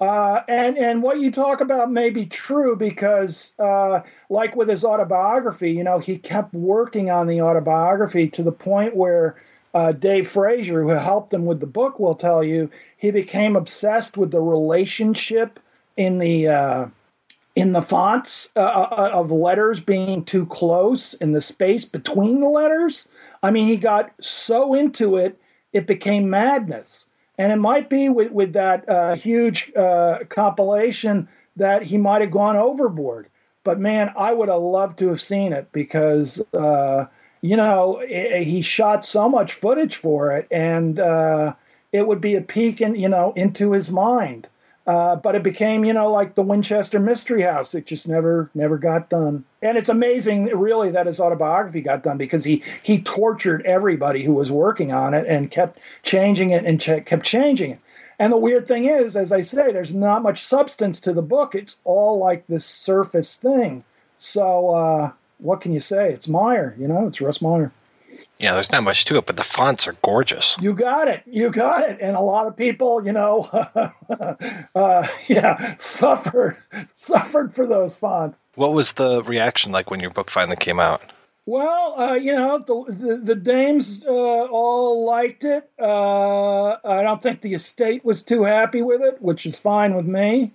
Uh, 0.00 0.42
and 0.46 0.78
and 0.78 1.02
what 1.02 1.18
you 1.18 1.30
talk 1.30 1.60
about 1.60 1.90
may 1.90 2.08
be 2.08 2.24
true 2.24 2.76
because, 2.76 3.52
uh, 3.58 4.00
like 4.30 4.54
with 4.54 4.68
his 4.68 4.84
autobiography, 4.84 5.72
you 5.72 5.82
know, 5.82 5.98
he 5.98 6.16
kept 6.16 6.54
working 6.54 7.10
on 7.10 7.26
the 7.26 7.40
autobiography 7.40 8.28
to 8.28 8.42
the 8.42 8.52
point 8.52 8.94
where 8.94 9.36
uh, 9.74 9.90
Dave 9.90 10.30
Frazier, 10.30 10.82
who 10.82 10.90
helped 10.90 11.34
him 11.34 11.46
with 11.46 11.58
the 11.58 11.66
book, 11.66 11.98
will 11.98 12.14
tell 12.14 12.44
you 12.44 12.70
he 12.96 13.10
became 13.10 13.56
obsessed 13.56 14.16
with 14.16 14.30
the 14.30 14.40
relationship 14.40 15.58
in 15.96 16.20
the 16.20 16.46
uh, 16.46 16.86
in 17.56 17.72
the 17.72 17.82
fonts 17.82 18.50
uh, 18.54 18.60
uh, 18.60 19.10
of 19.12 19.32
letters 19.32 19.80
being 19.80 20.24
too 20.24 20.46
close 20.46 21.14
in 21.14 21.32
the 21.32 21.42
space 21.42 21.84
between 21.84 22.40
the 22.40 22.48
letters. 22.48 23.08
I 23.42 23.50
mean, 23.50 23.66
he 23.66 23.76
got 23.76 24.12
so 24.20 24.74
into 24.74 25.16
it, 25.16 25.40
it 25.72 25.88
became 25.88 26.30
madness 26.30 27.07
and 27.38 27.52
it 27.52 27.56
might 27.56 27.88
be 27.88 28.08
with 28.08 28.32
with 28.32 28.52
that 28.52 28.86
uh, 28.88 29.14
huge 29.14 29.72
uh, 29.76 30.18
compilation 30.28 31.28
that 31.56 31.82
he 31.82 31.96
might 31.96 32.20
have 32.20 32.30
gone 32.30 32.56
overboard. 32.56 33.28
But 33.64 33.78
man, 33.78 34.12
I 34.16 34.32
would 34.32 34.48
have 34.48 34.60
loved 34.60 34.98
to 34.98 35.08
have 35.08 35.20
seen 35.20 35.52
it 35.52 35.70
because 35.72 36.40
uh, 36.52 37.06
you 37.40 37.56
know 37.56 37.98
it, 38.02 38.42
he 38.42 38.60
shot 38.60 39.04
so 39.04 39.28
much 39.28 39.54
footage 39.54 39.96
for 39.96 40.32
it, 40.32 40.48
and 40.50 40.98
uh, 40.98 41.54
it 41.92 42.06
would 42.06 42.20
be 42.20 42.34
a 42.34 42.40
peek 42.40 42.80
in 42.80 42.96
you 42.96 43.08
know 43.08 43.32
into 43.36 43.72
his 43.72 43.90
mind. 43.90 44.48
Uh, 44.88 45.16
but 45.16 45.36
it 45.36 45.44
became, 45.44 45.84
you 45.84 45.94
know, 45.94 46.10
like 46.10 46.34
the 46.34 46.42
Winchester 46.42 47.00
Mystery 47.00 47.42
House. 47.42 47.74
It 47.76 47.86
just 47.86 48.08
never, 48.08 48.50
never 48.54 48.78
got 48.78 49.10
done. 49.10 49.44
And 49.62 49.78
it's 49.78 49.90
amazing, 49.90 50.46
really, 50.46 50.90
that 50.92 51.06
his 51.06 51.20
autobiography 51.20 51.82
got 51.82 52.02
done 52.04 52.18
because 52.18 52.44
he 52.44 52.64
he 52.82 53.02
tortured 53.02 53.66
everybody 53.66 54.24
who 54.24 54.34
was 54.34 54.50
working 54.52 54.92
on 54.92 55.14
it 55.14 55.26
and 55.28 55.52
kept 55.52 55.78
changing 56.04 56.52
it 56.52 56.64
and 56.66 56.80
ch- 56.80 57.06
kept 57.06 57.24
changing 57.26 57.72
it. 57.72 57.80
and 58.18 58.32
the 58.32 58.38
weird 58.38 58.68
thing 58.68 58.86
is, 58.86 59.16
as 59.16 59.32
I 59.32 59.42
say, 59.42 59.72
there's 59.72 59.94
not 59.94 60.22
much 60.24 60.44
substance 60.44 61.00
to 61.02 61.14
the 61.14 61.22
book. 61.22 61.54
It's 61.54 61.78
all 61.84 62.18
like 62.18 62.46
this 62.48 62.66
surface 62.66 63.36
thing. 63.36 63.84
So 64.18 64.70
uh, 64.70 65.12
what 65.38 65.60
can 65.62 65.72
you 65.72 65.80
say? 65.80 66.12
It's 66.12 66.28
Meyer, 66.28 66.76
you 66.78 66.88
know, 66.88 67.08
it's 67.08 67.20
Russ 67.20 67.42
Meyer. 67.42 67.72
Yeah, 68.38 68.54
there's 68.54 68.70
not 68.70 68.84
much 68.84 69.04
to 69.06 69.16
it, 69.16 69.26
but 69.26 69.36
the 69.36 69.44
fonts 69.44 69.86
are 69.88 69.96
gorgeous. 70.04 70.56
You 70.60 70.72
got 70.72 71.08
it. 71.08 71.22
You 71.26 71.50
got 71.50 71.88
it. 71.88 71.98
And 72.00 72.16
a 72.16 72.20
lot 72.20 72.46
of 72.46 72.56
people, 72.56 73.04
you 73.04 73.12
know, 73.12 73.48
uh, 74.74 75.08
yeah, 75.26 75.74
suffered 75.78 76.56
suffered 76.92 77.54
for 77.54 77.66
those 77.66 77.96
fonts. 77.96 78.38
What 78.54 78.72
was 78.72 78.92
the 78.92 79.22
reaction 79.24 79.72
like 79.72 79.90
when 79.90 80.00
your 80.00 80.10
book 80.10 80.30
finally 80.30 80.56
came 80.56 80.78
out? 80.78 81.02
Well, 81.46 81.98
uh, 81.98 82.14
you 82.14 82.34
know, 82.34 82.58
the 82.58 82.92
the, 82.92 83.16
the 83.16 83.34
dames 83.34 84.04
uh, 84.06 84.12
all 84.12 85.04
liked 85.04 85.44
it. 85.44 85.68
Uh, 85.78 86.76
I 86.84 87.02
don't 87.02 87.22
think 87.22 87.40
the 87.40 87.54
estate 87.54 88.04
was 88.04 88.22
too 88.22 88.44
happy 88.44 88.82
with 88.82 89.00
it, 89.00 89.20
which 89.20 89.46
is 89.46 89.58
fine 89.58 89.96
with 89.96 90.06
me. 90.06 90.52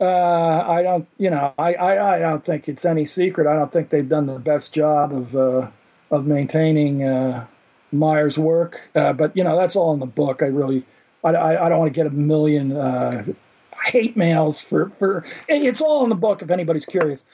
Uh, 0.00 0.64
I 0.66 0.82
don't, 0.82 1.06
you 1.18 1.30
know, 1.30 1.54
I, 1.56 1.74
I, 1.74 2.16
I, 2.16 2.18
don't 2.18 2.44
think 2.44 2.68
it's 2.68 2.84
any 2.84 3.06
secret. 3.06 3.46
I 3.46 3.54
don't 3.54 3.72
think 3.72 3.90
they've 3.90 4.08
done 4.08 4.26
the 4.26 4.40
best 4.40 4.72
job 4.72 5.12
of 5.12 5.36
uh, 5.36 5.68
of 6.10 6.26
maintaining 6.26 7.04
uh, 7.04 7.46
Meyer's 7.92 8.38
work. 8.38 8.80
but 8.92 9.36
you 9.36 9.44
know, 9.44 9.56
that's 9.56 9.76
all 9.76 9.92
in 9.92 10.00
the 10.00 10.06
book. 10.06 10.42
I 10.42 10.46
really, 10.46 10.84
I, 11.22 11.30
I, 11.30 11.66
I 11.66 11.68
don't 11.68 11.78
want 11.78 11.92
to 11.92 11.94
get 11.94 12.06
a 12.06 12.10
million 12.10 13.36
hate 13.84 14.16
mails 14.16 14.60
for 14.60 14.90
for. 14.98 15.24
It's 15.48 15.80
all 15.80 16.04
in 16.04 16.10
the 16.10 16.16
book 16.16 16.42
if 16.42 16.50
anybody's 16.50 16.86
curious 16.86 17.24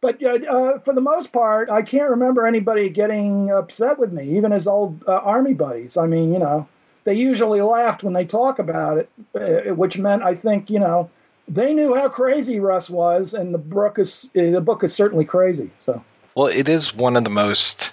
but 0.00 0.22
uh, 0.22 0.78
for 0.80 0.94
the 0.94 1.00
most 1.00 1.32
part, 1.32 1.70
I 1.70 1.82
can't 1.82 2.10
remember 2.10 2.46
anybody 2.46 2.88
getting 2.88 3.50
upset 3.50 3.98
with 3.98 4.12
me, 4.12 4.36
even 4.36 4.52
as 4.52 4.66
old 4.66 5.02
uh, 5.08 5.12
army 5.12 5.54
buddies. 5.54 5.96
I 5.96 6.06
mean, 6.06 6.32
you 6.32 6.38
know, 6.38 6.68
they 7.04 7.14
usually 7.14 7.60
laughed 7.62 8.04
when 8.04 8.12
they 8.12 8.24
talk 8.24 8.58
about 8.58 8.98
it, 8.98 9.10
uh, 9.34 9.74
which 9.74 9.98
meant 9.98 10.22
I 10.22 10.34
think 10.34 10.70
you 10.70 10.78
know 10.78 11.10
they 11.48 11.74
knew 11.74 11.94
how 11.94 12.08
crazy 12.08 12.60
Russ 12.60 12.88
was, 12.88 13.34
and 13.34 13.52
the 13.52 13.58
book 13.58 13.98
is 13.98 14.26
uh, 14.36 14.50
the 14.50 14.60
book 14.60 14.84
is 14.84 14.94
certainly 14.94 15.24
crazy. 15.24 15.70
So, 15.80 16.04
well, 16.36 16.46
it 16.46 16.68
is 16.68 16.94
one 16.94 17.16
of 17.16 17.24
the 17.24 17.30
most. 17.30 17.90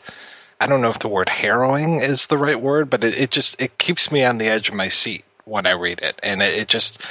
I 0.60 0.68
don't 0.68 0.82
know 0.82 0.90
if 0.90 0.99
the 0.99 1.07
word 1.07 1.30
harrowing 1.30 1.99
is 1.99 2.27
the 2.27 2.38
right 2.38 2.60
word, 2.60 2.90
but 2.90 3.03
it, 3.03 3.18
it 3.19 3.32
just 3.32 3.60
it 3.61 3.77
keeps 3.77 4.11
me 4.11 4.23
on 4.23 4.38
the 4.38 4.48
edge 4.48 4.69
of 4.69 4.76
my 4.76 4.90
seat 4.90 5.26
when 5.45 5.65
I 5.65 5.72
read 5.72 5.99
it, 5.99 6.19
and 6.23 6.41
it, 6.41 6.53
it 6.53 6.68
just 6.68 7.02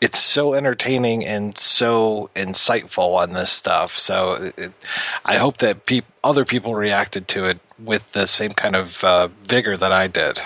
it's 0.00 0.18
so 0.18 0.54
entertaining 0.54 1.24
and 1.26 1.56
so 1.58 2.30
insightful 2.34 3.16
on 3.16 3.32
this 3.32 3.50
stuff. 3.50 3.98
So 3.98 4.52
it, 4.56 4.72
I 5.24 5.36
hope 5.36 5.58
that 5.58 5.86
pe- 5.86 6.02
other 6.24 6.44
people 6.44 6.74
reacted 6.74 7.28
to 7.28 7.44
it 7.44 7.58
with 7.78 8.02
the 8.12 8.26
same 8.26 8.52
kind 8.52 8.76
of 8.76 9.02
uh, 9.04 9.28
vigor 9.44 9.76
that 9.76 9.92
I 9.92 10.06
did. 10.06 10.40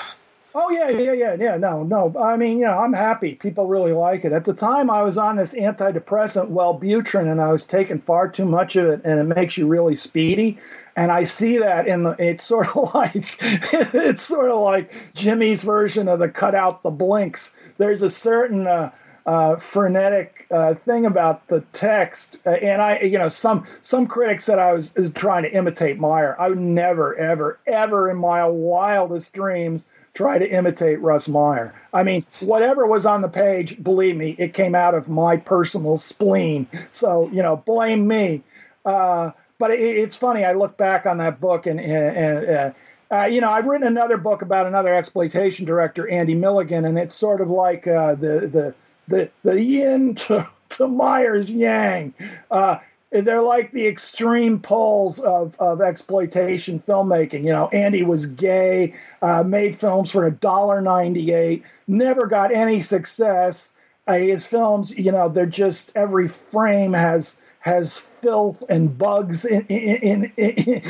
Oh 0.57 0.71
yeah, 0.71 0.89
yeah, 0.89 1.13
yeah, 1.13 1.35
yeah. 1.35 1.57
No, 1.57 1.83
no. 1.83 2.15
I 2.17 2.37
mean, 2.37 2.59
you 2.59 2.65
know, 2.65 2.79
I'm 2.79 2.93
happy. 2.93 3.35
People 3.35 3.67
really 3.67 3.93
like 3.93 4.25
it. 4.25 4.33
At 4.33 4.45
the 4.45 4.55
time, 4.55 4.89
I 4.89 5.03
was 5.03 5.19
on 5.19 5.35
this 5.35 5.53
antidepressant, 5.53 6.51
Wellbutrin, 6.51 7.31
and 7.31 7.41
I 7.41 7.51
was 7.51 7.67
taking 7.67 8.01
far 8.01 8.29
too 8.29 8.45
much 8.45 8.77
of 8.77 8.87
it, 8.87 9.01
and 9.05 9.19
it 9.19 9.37
makes 9.37 9.57
you 9.57 9.67
really 9.67 9.97
speedy. 9.97 10.59
And 10.97 11.11
I 11.11 11.25
see 11.25 11.59
that 11.59 11.87
in 11.87 12.05
the. 12.05 12.17
It's 12.19 12.45
sort 12.45 12.75
of 12.77 12.91
like, 12.95 13.37
it's 13.43 14.23
sort 14.23 14.51
of 14.51 14.61
like 14.61 14.93
Jimmy's 15.15 15.63
version 15.63 16.09
of 16.09 16.19
the 16.19 16.29
cut 16.29 16.55
out 16.55 16.83
the 16.83 16.91
blinks. 16.91 17.51
There's 17.79 18.03
a 18.03 18.11
certain. 18.11 18.67
Uh, 18.67 18.91
uh, 19.27 19.57
frenetic 19.57 20.47
uh, 20.51 20.75
thing 20.75 21.07
about 21.07 21.49
the 21.49 21.61
text. 21.73 22.39
Uh, 22.45 22.51
and 22.51 22.83
I, 22.83 23.01
you 23.01 23.19
know, 23.19 23.29
some 23.29 23.67
some 23.81 24.07
critics 24.07 24.45
said 24.45 24.59
I 24.59 24.73
was, 24.73 24.95
was, 24.95 25.11
trying 25.13 25.45
to 25.45 25.53
imitate 25.53 25.99
Meyer. 25.99 26.39
I 26.39 26.49
would 26.49 26.59
never, 26.59 27.17
ever, 27.17 27.59
ever 27.67 28.11
in 28.11 28.19
my 28.19 28.45
wildest 28.47 29.33
dreams 29.33 29.87
try 30.13 30.39
to 30.39 30.49
imitate 30.49 31.01
Russ 31.01 31.27
Meyer. 31.27 31.75
I 31.93 32.03
mean, 32.03 32.25
whatever 32.41 32.87
was 32.87 33.07
on 33.07 33.23
the 33.23 33.29
page, 33.29 33.83
believe 33.83 34.17
me, 34.17 34.37
it 34.39 34.55
came 34.55 34.75
out 34.75 34.95
of 34.95 35.09
my 35.09 35.37
personal 35.37 35.97
spleen. 35.97 36.69
So 36.91 37.29
you 37.33 37.43
know, 37.43 37.57
blame 37.57 38.07
me. 38.07 38.43
Uh, 38.85 39.31
but 39.59 39.71
it, 39.71 39.81
it's 39.81 40.17
funny. 40.17 40.45
I 40.45 40.53
look 40.53 40.77
back 40.77 41.07
on 41.07 41.19
that 41.19 41.41
book 41.41 41.67
and 41.67 41.81
and. 41.81 42.49
Uh, 42.49 42.73
uh, 43.11 43.27
you 43.27 43.41
know, 43.41 43.51
I've 43.51 43.67
written 43.67 43.87
another 43.87 44.17
book 44.17 44.43
about 44.43 44.67
another 44.67 44.93
exploitation 44.93 45.67
director, 45.67 46.09
Andy 46.09 46.35
Milligan, 46.35 46.85
and 46.85 46.99
it's 46.99 47.15
sort 47.15 47.41
of 47.41 47.49
like 47.49 47.87
uh, 47.87 48.15
the 48.15 48.49
the 48.49 48.75
the 49.09 49.31
the 49.43 49.63
yin 49.63 50.15
to, 50.27 50.49
to 50.71 50.89
Meyer's 50.89 51.51
yang. 51.51 52.15
Uh, 52.51 52.79
they're 53.11 53.43
like 53.43 53.71
the 53.71 53.87
extreme 53.87 54.59
poles 54.59 55.21
of, 55.21 55.55
of 55.61 55.81
exploitation 55.81 56.83
filmmaking. 56.89 57.45
You 57.45 57.53
know, 57.53 57.69
Andy 57.69 58.03
was 58.03 58.27
gay, 58.27 58.95
uh, 59.23 59.45
made 59.45 59.79
films 59.79 60.11
for 60.11 60.27
a 60.27 60.33
dollar 60.33 60.81
ninety 60.81 61.33
eight, 61.33 61.63
never 61.87 62.27
got 62.27 62.53
any 62.53 62.83
success. 62.83 63.71
Uh, 64.07 64.15
his 64.15 64.45
films, 64.45 64.97
you 64.99 65.13
know, 65.13 65.29
they're 65.29 65.47
just 65.47 65.93
every 65.95 66.29
frame 66.29 66.93
has 66.93 67.37
has 67.61 68.03
filth 68.25 68.65
and 68.69 68.99
bugs 68.99 69.45
in, 69.45 69.65
in, 69.67 70.33
in, 70.37 70.55
in 70.67 70.83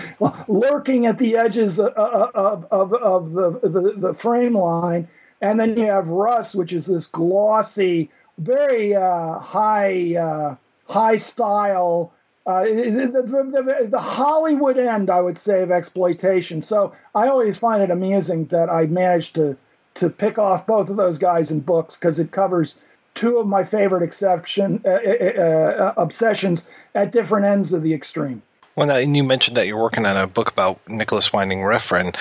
lurking 0.49 1.05
at 1.05 1.19
the 1.19 1.37
edges 1.37 1.79
of, 1.79 1.89
of, 1.89 2.65
of, 2.71 2.95
of 2.95 3.33
the, 3.33 3.69
the, 3.69 3.95
the 3.97 4.15
frame 4.15 4.55
line 4.55 5.07
and 5.45 5.61
then 5.61 5.77
you 5.77 5.85
have 5.85 6.09
Russ, 6.09 6.55
which 6.55 6.73
is 6.73 6.87
this 6.87 7.07
glossy, 7.07 8.11
very 8.39 8.95
uh, 8.95 9.39
high 9.39 10.17
uh, 10.17 10.57
high 10.91 11.19
style. 11.19 12.13
Uh, 12.47 12.65
the, 12.65 13.11
the, 13.11 13.23
the, 13.23 13.89
the, 13.91 13.99
Hollywood 13.99 14.77
end, 14.77 15.09
I 15.09 15.23
would 15.23 15.39
say, 15.39 15.63
of 15.63 15.71
exploitation. 15.71 16.61
So 16.61 16.93
I 17.15 17.27
always 17.27 17.59
find 17.59 17.83
it 17.83 17.91
amusing 17.91 18.45
that 18.47 18.69
I 18.69 18.87
managed 18.87 19.35
to 19.37 19.57
to 19.95 20.11
pick 20.11 20.39
off 20.39 20.67
both 20.67 20.91
of 20.91 20.97
those 20.97 21.19
guys 21.19 21.51
in 21.51 21.61
books 21.61 21.97
because 21.97 22.19
it 22.19 22.33
covers 22.33 22.79
two 23.15 23.39
of 23.39 23.47
my 23.47 23.65
favorite 23.65 24.03
exception 24.03 24.83
uh, 24.85 24.89
uh, 24.89 25.41
uh, 25.41 25.95
obsessions 25.97 26.67
at 26.95 27.13
different 27.13 27.47
ends 27.47 27.73
of 27.73 27.83
the 27.83 27.95
extreme. 27.95 28.43
Well, 28.77 28.89
now, 28.89 28.97
and 28.97 29.17
you 29.17 29.23
mentioned 29.23 29.57
that 29.57 29.67
you're 29.69 29.81
working 29.81 30.05
on 30.05 30.17
a 30.17 30.27
book 30.27 30.51
about 30.51 30.81
Nicolas 30.89 31.33
Winding 31.33 31.61
Refn. 31.61 32.17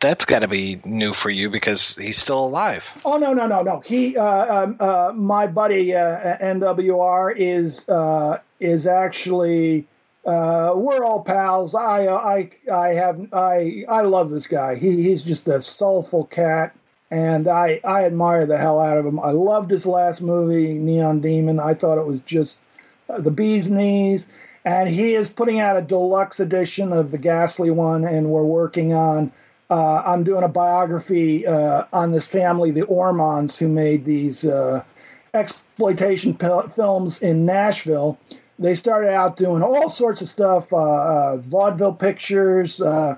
That's 0.00 0.26
got 0.26 0.40
to 0.40 0.48
be 0.48 0.78
new 0.84 1.14
for 1.14 1.30
you 1.30 1.48
because 1.48 1.96
he's 1.96 2.18
still 2.18 2.44
alive. 2.44 2.84
Oh 3.04 3.16
no, 3.16 3.32
no, 3.32 3.46
no, 3.46 3.62
no. 3.62 3.80
He, 3.80 4.16
uh, 4.16 4.64
um, 4.64 4.76
uh, 4.78 5.12
my 5.14 5.46
buddy 5.46 5.94
uh, 5.94 6.36
NWR 6.38 7.34
is 7.36 7.88
uh, 7.88 8.40
is 8.58 8.86
actually. 8.86 9.86
Uh, 10.26 10.74
we're 10.76 11.02
all 11.02 11.22
pals. 11.24 11.74
I, 11.74 12.06
I, 12.06 12.50
I 12.70 12.88
have, 12.88 13.26
I, 13.32 13.86
I 13.88 14.02
love 14.02 14.28
this 14.28 14.46
guy. 14.46 14.74
He, 14.74 15.02
he's 15.02 15.22
just 15.22 15.48
a 15.48 15.62
soulful 15.62 16.26
cat, 16.26 16.76
and 17.10 17.48
I, 17.48 17.80
I 17.84 18.04
admire 18.04 18.46
the 18.46 18.58
hell 18.58 18.78
out 18.78 18.98
of 18.98 19.06
him. 19.06 19.18
I 19.20 19.30
loved 19.30 19.70
his 19.70 19.86
last 19.86 20.20
movie, 20.22 20.74
Neon 20.74 21.20
Demon. 21.20 21.58
I 21.60 21.74
thought 21.74 21.98
it 21.98 22.06
was 22.06 22.20
just 22.20 22.60
the 23.08 23.30
bee's 23.30 23.68
knees 23.68 24.28
and 24.64 24.88
he 24.88 25.14
is 25.14 25.30
putting 25.30 25.60
out 25.60 25.76
a 25.76 25.82
deluxe 25.82 26.40
edition 26.40 26.92
of 26.92 27.10
the 27.10 27.18
Ghastly 27.18 27.70
one, 27.70 28.04
and 28.04 28.30
we're 28.30 28.44
working 28.44 28.92
on. 28.92 29.32
Uh, 29.70 30.02
I'm 30.04 30.24
doing 30.24 30.42
a 30.42 30.48
biography 30.48 31.46
uh, 31.46 31.84
on 31.92 32.10
this 32.10 32.26
family, 32.26 32.70
the 32.72 32.84
Ormonds, 32.86 33.56
who 33.56 33.68
made 33.68 34.04
these 34.04 34.44
uh, 34.44 34.82
exploitation 35.32 36.36
p- 36.36 36.48
films 36.74 37.22
in 37.22 37.46
Nashville. 37.46 38.18
They 38.58 38.74
started 38.74 39.10
out 39.12 39.36
doing 39.36 39.62
all 39.62 39.88
sorts 39.88 40.20
of 40.20 40.28
stuff, 40.28 40.70
uh, 40.72 40.76
uh, 40.76 41.36
vaudeville 41.38 41.94
pictures, 41.94 42.80
uh, 42.80 43.16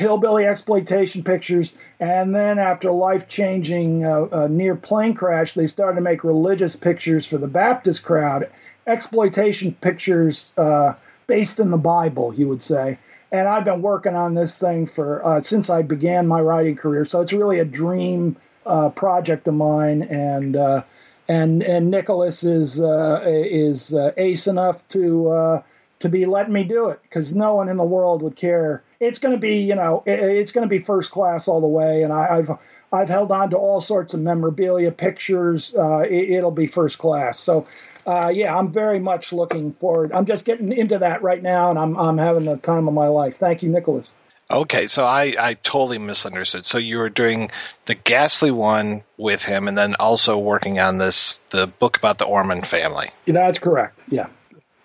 hillbilly 0.00 0.46
exploitation 0.46 1.22
pictures, 1.22 1.72
and 2.00 2.34
then 2.34 2.58
after 2.58 2.88
a 2.88 2.92
life-changing 2.92 4.00
near 4.48 4.74
plane 4.74 5.14
crash, 5.14 5.54
they 5.54 5.66
started 5.66 5.96
to 5.96 6.00
make 6.00 6.24
religious 6.24 6.74
pictures 6.74 7.26
for 7.26 7.38
the 7.38 7.46
Baptist 7.46 8.02
crowd 8.02 8.48
exploitation 8.86 9.74
pictures 9.80 10.52
uh, 10.56 10.94
based 11.26 11.60
in 11.60 11.70
the 11.70 11.78
Bible, 11.78 12.34
you 12.34 12.48
would 12.48 12.62
say. 12.62 12.98
And 13.32 13.46
I've 13.48 13.64
been 13.64 13.82
working 13.82 14.16
on 14.16 14.34
this 14.34 14.58
thing 14.58 14.86
for 14.86 15.24
uh, 15.24 15.40
since 15.40 15.70
I 15.70 15.82
began 15.82 16.26
my 16.26 16.40
writing 16.40 16.76
career, 16.76 17.04
so 17.04 17.20
it's 17.20 17.32
really 17.32 17.60
a 17.60 17.64
dream 17.64 18.36
uh, 18.66 18.90
project 18.90 19.46
of 19.46 19.54
mine. 19.54 20.02
And 20.02 20.56
uh, 20.56 20.82
and 21.28 21.62
and 21.62 21.90
Nicolas 21.90 22.42
is 22.42 22.80
uh, 22.80 23.22
is 23.24 23.94
uh, 23.94 24.10
ace 24.16 24.48
enough 24.48 24.86
to 24.88 25.62
to 26.00 26.08
be 26.08 26.26
letting 26.26 26.54
me 26.54 26.64
do 26.64 26.88
it 26.88 26.98
because 27.02 27.32
no 27.32 27.54
one 27.54 27.68
in 27.68 27.76
the 27.76 27.84
world 27.84 28.22
would 28.22 28.34
care. 28.34 28.82
It's 29.00 29.18
going 29.18 29.34
to 29.34 29.40
be 29.40 29.56
you 29.56 29.74
know 29.74 30.02
it, 30.06 30.20
it's 30.20 30.52
going 30.52 30.68
to 30.68 30.68
be 30.68 30.78
first 30.78 31.10
class 31.10 31.48
all 31.48 31.60
the 31.60 31.66
way, 31.66 32.02
and 32.02 32.12
I, 32.12 32.36
have 32.36 32.58
I've 32.92 33.08
held 33.08 33.32
on 33.32 33.50
to 33.50 33.56
all 33.56 33.80
sorts 33.80 34.14
of 34.14 34.20
memorabilia, 34.20 34.92
pictures. 34.92 35.74
it, 35.76 36.42
will 36.42 36.50
be 36.50 36.66
first 36.66 36.98
class. 36.98 37.38
So 37.38 37.66
uh, 38.06 38.30
yeah, 38.34 38.56
I'm 38.56 38.72
very 38.72 38.98
much 38.98 39.32
looking 39.32 39.74
forward. 39.74 40.12
I'm 40.12 40.26
just 40.26 40.44
getting 40.44 40.72
into 40.72 40.98
that 40.98 41.22
right 41.22 41.42
now, 41.42 41.70
and 41.70 41.78
I'm 41.78 41.96
I'm 41.96 42.18
having 42.18 42.44
the 42.44 42.56
time 42.56 42.88
of 42.88 42.94
my 42.94 43.08
life. 43.08 43.36
Thank 43.36 43.62
you, 43.62 43.68
Nicolas. 43.68 44.12
Okay, 44.50 44.88
so 44.88 45.04
I, 45.04 45.36
I 45.38 45.54
totally 45.62 45.98
misunderstood. 45.98 46.66
So 46.66 46.76
you 46.76 46.98
were 46.98 47.08
doing 47.08 47.52
the 47.86 47.94
ghastly 47.94 48.50
one 48.50 49.04
with 49.16 49.42
him, 49.42 49.68
and 49.68 49.78
then 49.78 49.94
also 50.00 50.36
working 50.38 50.80
on 50.80 50.98
this 50.98 51.40
the 51.50 51.68
book 51.68 51.96
about 51.96 52.18
the 52.18 52.24
Ormond 52.24 52.66
family. 52.66 53.10
That's 53.26 53.60
correct. 53.60 54.00
Yeah, 54.08 54.26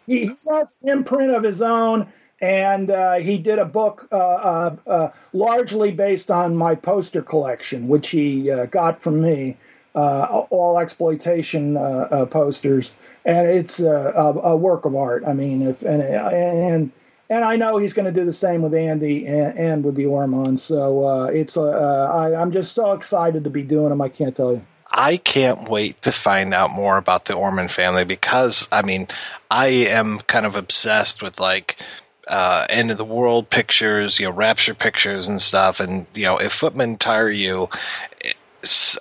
he, 0.05 0.25
he 0.27 0.31
has 0.51 0.77
imprint 0.83 1.31
of 1.31 1.41
his 1.41 1.61
own, 1.61 2.07
and 2.41 2.91
uh, 2.91 3.15
he 3.15 3.37
did 3.37 3.59
a 3.59 3.65
book 3.65 4.07
uh, 4.11 4.15
uh, 4.15 4.75
uh 4.87 5.09
largely 5.33 5.91
based 5.91 6.29
on 6.29 6.55
my 6.55 6.75
poster 6.75 7.21
collection, 7.21 7.87
which 7.87 8.09
he 8.09 8.51
uh, 8.51 8.65
got 8.67 9.01
from 9.01 9.21
me 9.21 9.57
uh, 9.95 10.43
all 10.49 10.77
exploitation 10.77 11.75
posters, 12.29 12.97
and 13.23 13.47
it's 13.47 13.79
a, 13.79 14.13
a, 14.43 14.55
work 14.55 14.83
of 14.83 14.93
art. 14.93 15.23
I 15.25 15.31
mean, 15.31 15.61
if 15.61 15.83
and 15.83 16.01
and 16.01 16.91
and 17.29 17.45
I 17.45 17.55
know 17.55 17.77
he's 17.77 17.93
going 17.93 18.05
to 18.05 18.11
do 18.11 18.25
the 18.25 18.33
same 18.33 18.61
with 18.61 18.75
Andy 18.75 19.25
and, 19.25 19.57
and 19.57 19.85
with 19.85 19.95
the 19.95 20.05
Ormond. 20.05 20.59
So 20.59 21.27
it's 21.27 21.55
I, 21.55 22.35
I'm 22.35 22.51
just 22.51 22.73
so 22.73 22.91
excited 22.91 23.45
to 23.45 23.49
be 23.49 23.63
doing 23.63 23.89
them. 23.89 24.01
I 24.01 24.09
can't 24.09 24.35
tell 24.35 24.51
you. 24.51 24.61
I 24.91 25.17
can't 25.17 25.69
wait 25.69 26.01
to 26.03 26.11
find 26.11 26.53
out 26.53 26.71
more 26.71 26.97
about 26.97 27.25
the 27.25 27.33
Ormond 27.33 27.71
family 27.71 28.03
because 28.03 28.67
I 28.73 28.81
mean 28.81 29.07
I 29.49 29.67
am 29.67 30.19
kind 30.27 30.45
of 30.45 30.55
obsessed 30.55 31.21
with 31.21 31.39
like 31.39 31.77
uh, 32.27 32.65
end 32.69 32.91
of 32.91 32.97
the 32.97 33.05
world 33.05 33.49
pictures, 33.49 34.19
you 34.19 34.25
know, 34.25 34.31
rapture 34.31 34.73
pictures 34.73 35.27
and 35.27 35.41
stuff. 35.41 35.79
And 35.79 36.05
you 36.13 36.23
know, 36.23 36.37
if 36.37 36.53
Footmen 36.53 36.97
tire 36.97 37.29
you, 37.29 37.69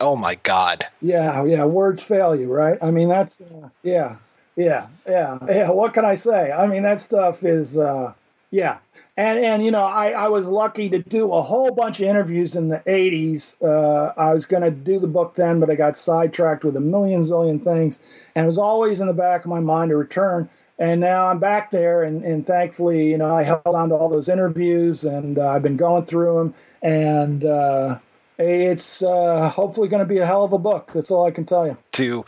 oh 0.00 0.16
my 0.16 0.36
god. 0.36 0.86
Yeah, 1.00 1.44
yeah. 1.44 1.64
Words 1.64 2.02
fail 2.02 2.36
you, 2.36 2.52
right? 2.52 2.78
I 2.82 2.90
mean, 2.90 3.08
that's 3.08 3.40
uh, 3.40 3.68
yeah, 3.82 4.16
yeah, 4.56 4.88
yeah, 5.06 5.38
yeah. 5.48 5.70
What 5.70 5.94
can 5.94 6.04
I 6.04 6.14
say? 6.14 6.52
I 6.52 6.66
mean, 6.66 6.82
that 6.82 7.00
stuff 7.00 7.44
is 7.44 7.76
uh, 7.76 8.12
yeah. 8.50 8.78
And 9.16 9.38
and 9.38 9.64
you 9.64 9.70
know, 9.70 9.84
I 9.84 10.10
I 10.10 10.28
was 10.28 10.46
lucky 10.46 10.90
to 10.90 10.98
do 10.98 11.32
a 11.32 11.40
whole 11.40 11.70
bunch 11.70 12.00
of 12.00 12.06
interviews 12.06 12.56
in 12.56 12.68
the 12.68 12.80
'80s. 12.80 13.54
Uh, 13.62 14.12
I 14.16 14.34
was 14.34 14.44
going 14.44 14.64
to 14.64 14.72
do 14.72 14.98
the 14.98 15.06
book 15.06 15.36
then, 15.36 15.60
but 15.60 15.70
I 15.70 15.76
got 15.76 15.96
sidetracked 15.96 16.64
with 16.64 16.76
a 16.76 16.80
million 16.80 17.22
zillion 17.22 17.62
things, 17.62 18.00
and 18.34 18.44
it 18.44 18.48
was 18.48 18.58
always 18.58 19.00
in 19.00 19.06
the 19.06 19.14
back 19.14 19.44
of 19.44 19.50
my 19.50 19.60
mind 19.60 19.90
to 19.90 19.96
return 19.96 20.50
and 20.78 21.00
now 21.00 21.26
I'm 21.26 21.38
back 21.38 21.70
there, 21.70 22.02
and, 22.02 22.24
and 22.24 22.46
thankfully, 22.46 23.10
you 23.10 23.18
know, 23.18 23.34
I 23.34 23.44
held 23.44 23.62
on 23.66 23.90
to 23.90 23.94
all 23.94 24.08
those 24.08 24.28
interviews, 24.28 25.04
and 25.04 25.38
uh, 25.38 25.48
I've 25.48 25.62
been 25.62 25.76
going 25.76 26.04
through 26.04 26.38
them, 26.38 26.54
and 26.82 27.44
uh, 27.44 27.98
it's 28.38 29.02
uh, 29.02 29.48
hopefully 29.48 29.88
going 29.88 30.00
to 30.02 30.06
be 30.06 30.18
a 30.18 30.26
hell 30.26 30.44
of 30.44 30.52
a 30.52 30.58
book. 30.58 30.90
That's 30.92 31.10
all 31.10 31.26
I 31.26 31.30
can 31.30 31.46
tell 31.46 31.66
you. 31.66 31.76
To 31.92 32.24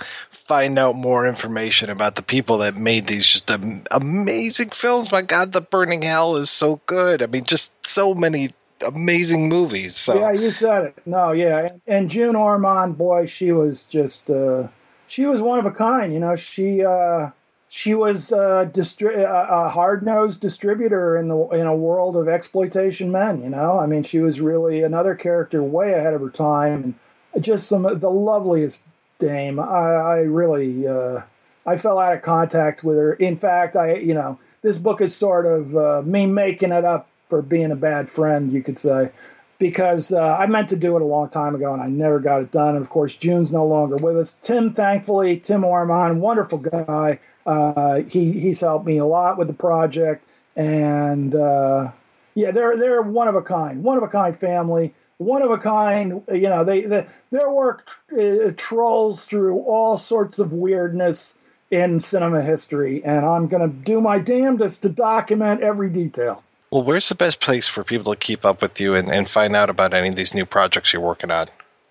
find 0.46 0.78
out 0.78 0.94
more 0.94 1.26
information 1.26 1.90
about 1.90 2.14
the 2.14 2.22
people 2.22 2.58
that 2.58 2.76
made 2.76 3.08
these 3.08 3.26
just 3.26 3.50
amazing 3.90 4.70
films. 4.70 5.10
My 5.10 5.22
God, 5.22 5.52
The 5.52 5.60
Burning 5.60 6.02
Hell 6.02 6.36
is 6.36 6.50
so 6.50 6.80
good. 6.86 7.22
I 7.22 7.26
mean, 7.26 7.44
just 7.44 7.72
so 7.84 8.14
many 8.14 8.50
amazing 8.86 9.48
movies. 9.48 9.96
So. 9.96 10.18
Yeah, 10.18 10.32
you 10.32 10.52
said 10.52 10.84
it. 10.84 10.98
No, 11.04 11.32
yeah, 11.32 11.70
and 11.86 12.10
June 12.10 12.36
Ormond, 12.36 12.96
boy, 12.96 13.26
she 13.26 13.50
was 13.50 13.84
just 13.86 14.30
uh, 14.30 14.68
she 15.08 15.26
was 15.26 15.40
one 15.42 15.58
of 15.58 15.66
a 15.66 15.72
kind. 15.72 16.12
You 16.12 16.20
know, 16.20 16.36
she 16.36 16.84
uh, 16.84 17.30
she 17.68 17.94
was 17.94 18.30
a, 18.32 18.70
distri- 18.72 19.22
a 19.24 19.68
hard-nosed 19.68 20.40
distributor 20.40 21.16
in 21.16 21.28
the 21.28 21.48
in 21.48 21.66
a 21.66 21.76
world 21.76 22.16
of 22.16 22.28
exploitation 22.28 23.10
men. 23.10 23.42
You 23.42 23.50
know, 23.50 23.78
I 23.78 23.86
mean, 23.86 24.02
she 24.02 24.20
was 24.20 24.40
really 24.40 24.82
another 24.82 25.14
character 25.14 25.62
way 25.62 25.92
ahead 25.92 26.14
of 26.14 26.20
her 26.20 26.30
time, 26.30 26.96
and 27.34 27.44
just 27.44 27.68
some 27.68 27.82
the 27.82 28.10
loveliest 28.10 28.84
dame. 29.18 29.58
I, 29.58 29.64
I 29.64 30.16
really 30.18 30.86
uh, 30.86 31.22
I 31.66 31.76
fell 31.76 31.98
out 31.98 32.14
of 32.14 32.22
contact 32.22 32.84
with 32.84 32.98
her. 32.98 33.14
In 33.14 33.36
fact, 33.36 33.74
I 33.74 33.94
you 33.96 34.14
know 34.14 34.38
this 34.62 34.78
book 34.78 35.00
is 35.00 35.14
sort 35.14 35.46
of 35.46 35.76
uh, 35.76 36.02
me 36.04 36.26
making 36.26 36.72
it 36.72 36.84
up 36.84 37.08
for 37.28 37.42
being 37.42 37.72
a 37.72 37.76
bad 37.76 38.08
friend, 38.08 38.52
you 38.52 38.62
could 38.62 38.78
say. 38.78 39.10
Because 39.58 40.12
uh, 40.12 40.36
I 40.38 40.46
meant 40.46 40.68
to 40.68 40.76
do 40.76 40.96
it 40.96 41.02
a 41.02 41.06
long 41.06 41.30
time 41.30 41.54
ago 41.54 41.72
and 41.72 41.82
I 41.82 41.88
never 41.88 42.20
got 42.20 42.42
it 42.42 42.50
done. 42.50 42.76
And 42.76 42.84
of 42.84 42.90
course, 42.90 43.16
June's 43.16 43.50
no 43.50 43.66
longer 43.66 43.96
with 43.96 44.14
us. 44.18 44.36
Tim, 44.42 44.74
thankfully, 44.74 45.38
Tim 45.38 45.64
Ormond, 45.64 46.20
wonderful 46.20 46.58
guy 46.58 47.18
uh, 47.46 48.02
he 48.02 48.32
he's 48.32 48.60
helped 48.60 48.86
me 48.86 48.98
a 48.98 49.04
lot 49.04 49.38
with 49.38 49.48
the 49.48 49.54
project, 49.54 50.24
and 50.56 51.34
uh, 51.34 51.90
yeah, 52.34 52.50
they're 52.50 52.76
they're 52.76 53.02
one 53.02 53.28
of 53.28 53.34
a 53.34 53.42
kind, 53.42 53.82
one 53.82 53.96
of 53.96 54.02
a 54.02 54.08
kind 54.08 54.38
family, 54.38 54.94
one 55.18 55.42
of 55.42 55.50
a 55.50 55.58
kind. 55.58 56.22
You 56.30 56.48
know, 56.48 56.64
they, 56.64 56.82
they 56.82 57.06
their 57.30 57.50
work 57.50 57.90
uh, 58.12 58.52
trolls 58.56 59.24
through 59.24 59.60
all 59.60 59.96
sorts 59.96 60.38
of 60.38 60.52
weirdness 60.52 61.34
in 61.70 62.00
cinema 62.00 62.42
history, 62.42 63.04
and 63.04 63.24
I'm 63.24 63.48
going 63.48 63.68
to 63.68 63.74
do 63.74 64.00
my 64.00 64.18
damnedest 64.18 64.82
to 64.82 64.88
document 64.88 65.62
every 65.62 65.88
detail. 65.88 66.42
Well, 66.70 66.82
where's 66.82 67.08
the 67.08 67.14
best 67.14 67.40
place 67.40 67.68
for 67.68 67.84
people 67.84 68.12
to 68.12 68.18
keep 68.18 68.44
up 68.44 68.60
with 68.60 68.80
you 68.80 68.94
and, 68.94 69.08
and 69.08 69.30
find 69.30 69.54
out 69.54 69.70
about 69.70 69.94
any 69.94 70.08
of 70.08 70.16
these 70.16 70.34
new 70.34 70.44
projects 70.44 70.92
you're 70.92 71.02
working 71.02 71.30
on? 71.30 71.48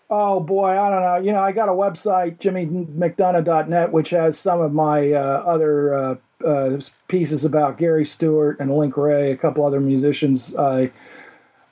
Oh 0.09 0.39
boy, 0.39 0.67
I 0.67 0.89
don't 0.89 1.01
know. 1.01 1.17
You 1.17 1.31
know, 1.31 1.41
I 1.41 1.51
got 1.51 1.67
a 1.67 1.71
website, 1.71 2.37
jimmymcdonough.net, 2.37 3.91
which 3.91 4.11
has 4.11 4.37
some 4.37 4.61
of 4.61 4.71
my 4.71 5.13
uh, 5.13 5.41
other 5.45 5.93
uh, 5.95 6.15
uh, 6.45 6.79
pieces 7.07 7.43
about 7.43 7.79
Gary 7.79 8.05
Stewart 8.05 8.59
and 8.59 8.71
Link 8.71 8.97
Wray, 8.97 9.31
a 9.31 9.37
couple 9.37 9.65
other 9.65 9.79
musicians 9.79 10.55
I 10.55 10.91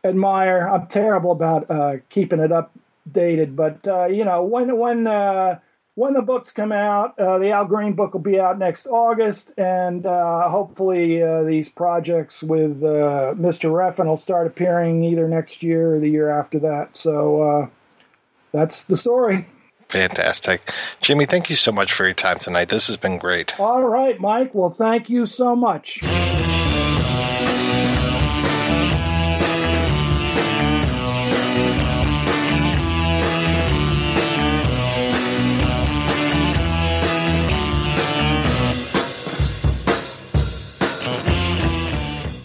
admire. 0.03 0.67
I'm 0.67 0.87
terrible 0.87 1.31
about 1.31 1.69
uh, 1.69 1.97
keeping 2.09 2.39
it 2.39 2.49
updated, 2.49 3.55
but 3.55 3.87
uh, 3.87 4.07
you 4.07 4.25
know, 4.25 4.43
when 4.43 4.79
when 4.79 5.05
uh, 5.05 5.59
when 5.93 6.13
the 6.13 6.23
books 6.23 6.49
come 6.49 6.71
out, 6.71 7.15
the 7.17 7.51
Al 7.51 7.65
Green 7.65 7.93
book 7.93 8.13
will 8.13 8.19
be 8.21 8.39
out 8.39 8.57
next 8.57 8.87
August, 8.87 9.51
and 9.59 10.05
hopefully 10.05 11.21
these 11.45 11.69
projects 11.69 12.41
with 12.41 12.81
Mr. 12.81 13.69
Refn 13.69 14.07
will 14.07 14.17
start 14.17 14.47
appearing 14.47 15.03
either 15.03 15.27
next 15.27 15.61
year 15.61 15.95
or 15.95 15.99
the 15.99 16.09
year 16.09 16.31
after 16.31 16.57
that. 16.57 16.97
So 16.97 17.69
that's 18.53 18.85
the 18.85 18.95
story. 18.95 19.45
Fantastic. 19.89 20.71
Jimmy, 21.01 21.25
thank 21.25 21.49
you 21.49 21.55
so 21.55 21.71
much 21.71 21.93
for 21.93 22.05
your 22.05 22.13
time 22.13 22.39
tonight. 22.39 22.69
This 22.69 22.87
has 22.87 22.97
been 22.97 23.17
great. 23.17 23.59
All 23.59 23.87
right, 23.87 24.19
Mike. 24.19 24.55
Well, 24.55 24.69
thank 24.69 25.09
you 25.09 25.25
so 25.25 25.55
much. 25.55 26.01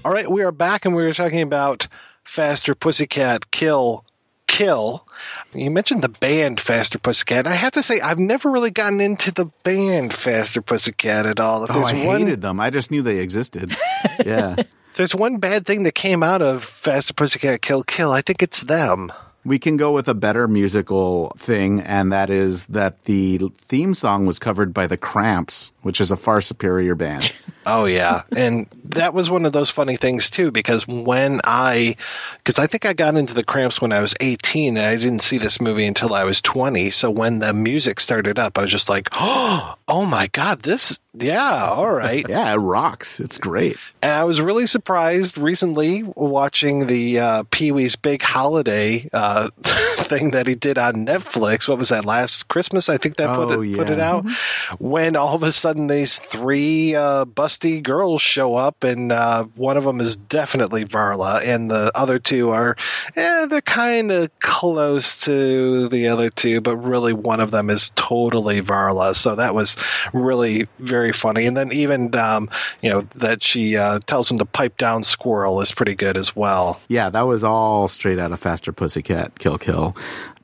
All 0.04 0.14
right, 0.14 0.30
we 0.30 0.42
are 0.42 0.52
back 0.52 0.86
and 0.86 0.96
we 0.96 1.02
were 1.02 1.12
talking 1.12 1.42
about 1.42 1.86
Faster 2.24 2.74
Pussycat 2.74 3.50
Kill 3.50 4.04
Kill. 4.48 5.06
You 5.54 5.70
mentioned 5.70 6.02
the 6.02 6.08
band 6.08 6.58
Faster 6.58 6.98
Pussycat. 6.98 7.46
I 7.46 7.52
have 7.52 7.72
to 7.72 7.82
say, 7.82 8.00
I've 8.00 8.18
never 8.18 8.50
really 8.50 8.72
gotten 8.72 9.00
into 9.00 9.30
the 9.30 9.46
band 9.62 10.12
Faster 10.12 10.60
Pussycat 10.60 11.26
at 11.26 11.38
all. 11.38 11.64
If 11.64 11.70
oh, 11.70 11.82
I 11.82 12.04
one, 12.04 12.20
hated 12.20 12.40
them. 12.40 12.58
I 12.58 12.70
just 12.70 12.90
knew 12.90 13.02
they 13.02 13.18
existed. 13.18 13.76
yeah. 14.26 14.56
There's 14.96 15.14
one 15.14 15.36
bad 15.36 15.64
thing 15.64 15.84
that 15.84 15.94
came 15.94 16.24
out 16.24 16.42
of 16.42 16.64
Faster 16.64 17.14
Pussycat 17.14 17.62
Kill 17.62 17.84
Kill. 17.84 18.10
I 18.10 18.20
think 18.20 18.42
it's 18.42 18.62
them. 18.62 19.12
We 19.44 19.60
can 19.60 19.76
go 19.76 19.92
with 19.92 20.08
a 20.08 20.14
better 20.14 20.48
musical 20.48 21.32
thing, 21.38 21.80
and 21.80 22.12
that 22.12 22.28
is 22.28 22.66
that 22.66 23.04
the 23.04 23.38
theme 23.58 23.94
song 23.94 24.26
was 24.26 24.38
covered 24.38 24.74
by 24.74 24.88
the 24.88 24.96
Cramps, 24.96 25.72
which 25.82 26.00
is 26.00 26.10
a 26.10 26.16
far 26.16 26.40
superior 26.40 26.96
band. 26.96 27.32
Oh 27.70 27.84
yeah, 27.84 28.22
and 28.34 28.66
that 28.84 29.12
was 29.12 29.28
one 29.28 29.44
of 29.44 29.52
those 29.52 29.68
funny 29.68 29.96
things 29.96 30.30
too 30.30 30.50
because 30.50 30.88
when 30.88 31.42
I, 31.44 31.96
because 32.38 32.58
I 32.58 32.66
think 32.66 32.86
I 32.86 32.94
got 32.94 33.14
into 33.14 33.34
the 33.34 33.44
Cramps 33.44 33.78
when 33.78 33.92
I 33.92 34.00
was 34.00 34.14
eighteen, 34.20 34.78
and 34.78 34.86
I 34.86 34.96
didn't 34.96 35.20
see 35.20 35.36
this 35.36 35.60
movie 35.60 35.84
until 35.84 36.14
I 36.14 36.24
was 36.24 36.40
twenty. 36.40 36.88
So 36.88 37.10
when 37.10 37.40
the 37.40 37.52
music 37.52 38.00
started 38.00 38.38
up, 38.38 38.56
I 38.56 38.62
was 38.62 38.70
just 38.70 38.88
like, 38.88 39.10
oh, 39.12 39.74
oh 39.88 40.06
my 40.06 40.28
god, 40.28 40.62
this, 40.62 40.98
yeah, 41.12 41.66
all 41.68 41.92
right, 41.92 42.24
yeah, 42.28 42.50
it 42.50 42.56
rocks. 42.56 43.20
It's 43.20 43.36
great. 43.36 43.76
And 44.00 44.14
I 44.14 44.24
was 44.24 44.40
really 44.40 44.66
surprised 44.66 45.36
recently 45.36 46.04
watching 46.04 46.86
the 46.86 47.20
uh, 47.20 47.42
Pee 47.50 47.70
Wee's 47.70 47.96
Big 47.96 48.22
Holiday 48.22 49.10
uh, 49.12 49.50
thing 49.62 50.30
that 50.30 50.46
he 50.46 50.54
did 50.54 50.78
on 50.78 51.04
Netflix. 51.04 51.68
What 51.68 51.76
was 51.76 51.90
that 51.90 52.06
last 52.06 52.48
Christmas? 52.48 52.88
I 52.88 52.96
think 52.96 53.16
that 53.16 53.28
oh, 53.28 53.44
put 53.44 53.60
it 53.60 53.68
yeah. 53.68 53.76
put 53.76 53.90
it 53.90 54.00
out. 54.00 54.24
Mm-hmm. 54.24 54.88
When 54.88 55.16
all 55.16 55.34
of 55.34 55.42
a 55.42 55.52
sudden 55.52 55.86
these 55.86 56.18
three 56.18 56.94
uh, 56.94 57.26
bus 57.26 57.57
busty 57.58 57.82
girls 57.82 58.22
show 58.22 58.54
up, 58.54 58.84
and 58.84 59.12
uh, 59.12 59.44
one 59.56 59.76
of 59.76 59.84
them 59.84 60.00
is 60.00 60.16
definitely 60.16 60.84
Varla, 60.84 61.42
and 61.42 61.70
the 61.70 61.90
other 61.94 62.18
two 62.18 62.50
are, 62.50 62.76
eh, 63.16 63.46
they're 63.46 63.60
kind 63.60 64.10
of 64.10 64.30
close 64.40 65.24
to 65.24 65.88
the 65.88 66.08
other 66.08 66.30
two, 66.30 66.60
but 66.60 66.76
really 66.76 67.12
one 67.12 67.40
of 67.40 67.50
them 67.50 67.70
is 67.70 67.90
totally 67.96 68.62
Varla. 68.62 69.14
So 69.14 69.36
that 69.36 69.54
was 69.54 69.76
really 70.12 70.68
very 70.78 71.12
funny. 71.12 71.46
And 71.46 71.56
then 71.56 71.72
even, 71.72 72.14
um, 72.16 72.50
you 72.82 72.90
know, 72.90 73.02
that 73.16 73.42
she 73.42 73.76
uh, 73.76 74.00
tells 74.00 74.30
him 74.30 74.38
to 74.38 74.44
pipe 74.44 74.76
down 74.76 75.02
squirrel 75.02 75.60
is 75.60 75.72
pretty 75.72 75.94
good 75.94 76.16
as 76.16 76.34
well. 76.34 76.80
Yeah, 76.88 77.10
that 77.10 77.22
was 77.22 77.44
all 77.44 77.88
straight 77.88 78.18
out 78.18 78.32
of 78.32 78.40
Faster 78.40 78.72
Pussycat 78.72 79.38
Kill 79.38 79.58
Kill 79.58 79.96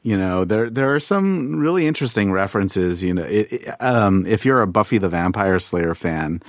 you 0.04 0.16
know 0.16 0.44
there 0.44 0.70
there 0.70 0.94
are 0.94 1.00
some 1.00 1.58
really 1.58 1.86
interesting 1.86 2.30
references 2.30 3.02
you 3.02 3.12
know 3.12 3.24
it, 3.24 3.52
it, 3.52 3.82
um, 3.82 4.24
if 4.26 4.44
you're 4.44 4.62
a 4.62 4.66
buffy 4.66 4.98
the 4.98 5.08
vampire 5.08 5.58
slayer 5.58 5.94
fan 5.94 6.40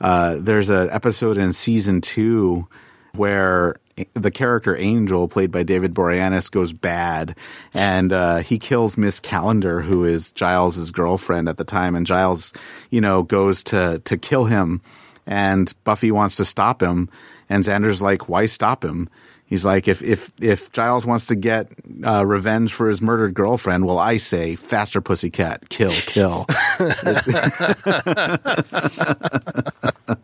uh, 0.00 0.36
there's 0.38 0.70
an 0.70 0.88
episode 0.90 1.36
in 1.36 1.52
season 1.52 2.00
two 2.00 2.66
where 3.14 3.76
the 4.14 4.30
character 4.30 4.76
Angel, 4.76 5.28
played 5.28 5.50
by 5.50 5.62
David 5.62 5.94
Boreanaz, 5.94 6.50
goes 6.50 6.72
bad, 6.72 7.36
and 7.74 8.12
uh, 8.12 8.38
he 8.38 8.58
kills 8.58 8.96
Miss 8.96 9.20
Calendar, 9.20 9.80
who 9.80 10.04
is 10.04 10.32
Giles's 10.32 10.90
girlfriend 10.90 11.48
at 11.48 11.58
the 11.58 11.64
time. 11.64 11.94
And 11.94 12.06
Giles, 12.06 12.52
you 12.90 13.00
know, 13.00 13.22
goes 13.22 13.62
to 13.64 14.00
to 14.04 14.16
kill 14.16 14.44
him, 14.44 14.80
and 15.26 15.72
Buffy 15.84 16.10
wants 16.10 16.36
to 16.36 16.44
stop 16.44 16.82
him, 16.82 17.08
and 17.48 17.64
Xander's 17.64 18.02
like, 18.02 18.28
"Why 18.28 18.46
stop 18.46 18.84
him?" 18.84 19.08
He's 19.50 19.64
like, 19.64 19.88
if 19.88 20.00
if 20.00 20.32
if 20.40 20.70
Giles 20.70 21.04
wants 21.04 21.26
to 21.26 21.34
get 21.34 21.72
uh, 22.06 22.24
revenge 22.24 22.72
for 22.72 22.86
his 22.86 23.02
murdered 23.02 23.34
girlfriend, 23.34 23.84
well, 23.84 23.98
I 23.98 24.16
say, 24.16 24.54
faster, 24.54 25.00
pussycat, 25.00 25.68
kill, 25.68 25.90
kill. 25.90 26.46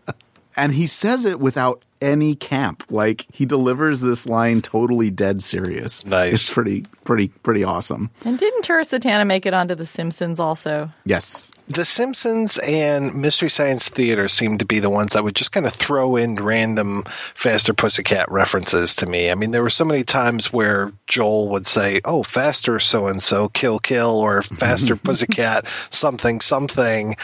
and 0.56 0.72
he 0.72 0.86
says 0.86 1.24
it 1.24 1.40
without 1.40 1.82
any 2.00 2.34
camp. 2.34 2.84
Like 2.90 3.26
he 3.32 3.46
delivers 3.46 4.00
this 4.00 4.26
line 4.26 4.62
totally 4.62 5.10
dead 5.10 5.42
serious. 5.42 6.04
Nice. 6.04 6.34
It's 6.34 6.52
pretty, 6.52 6.84
pretty, 7.04 7.28
pretty 7.28 7.64
awesome. 7.64 8.10
And 8.24 8.38
didn't 8.38 8.62
Tura 8.62 8.84
Satana 8.84 9.26
make 9.26 9.46
it 9.46 9.54
onto 9.54 9.74
The 9.74 9.86
Simpsons 9.86 10.40
also? 10.40 10.90
Yes. 11.04 11.52
The 11.68 11.84
Simpsons 11.84 12.58
and 12.58 13.16
Mystery 13.16 13.50
Science 13.50 13.88
Theater 13.88 14.28
seem 14.28 14.58
to 14.58 14.64
be 14.64 14.78
the 14.78 14.90
ones 14.90 15.14
that 15.14 15.24
would 15.24 15.34
just 15.34 15.50
kind 15.50 15.66
of 15.66 15.72
throw 15.72 16.14
in 16.14 16.36
random 16.36 17.02
Faster 17.34 17.74
Pussycat 17.74 18.30
references 18.30 18.94
to 18.96 19.06
me. 19.06 19.30
I 19.30 19.34
mean, 19.34 19.50
there 19.50 19.64
were 19.64 19.70
so 19.70 19.84
many 19.84 20.04
times 20.04 20.52
where 20.52 20.92
Joel 21.08 21.48
would 21.48 21.66
say, 21.66 22.00
"Oh, 22.04 22.22
faster 22.22 22.78
so 22.78 23.08
and 23.08 23.20
so, 23.20 23.48
kill 23.48 23.80
kill," 23.80 24.10
or 24.10 24.42
"Faster 24.60 24.94
Pussycat, 24.94 25.66
something 25.90 26.40
something." 26.40 27.16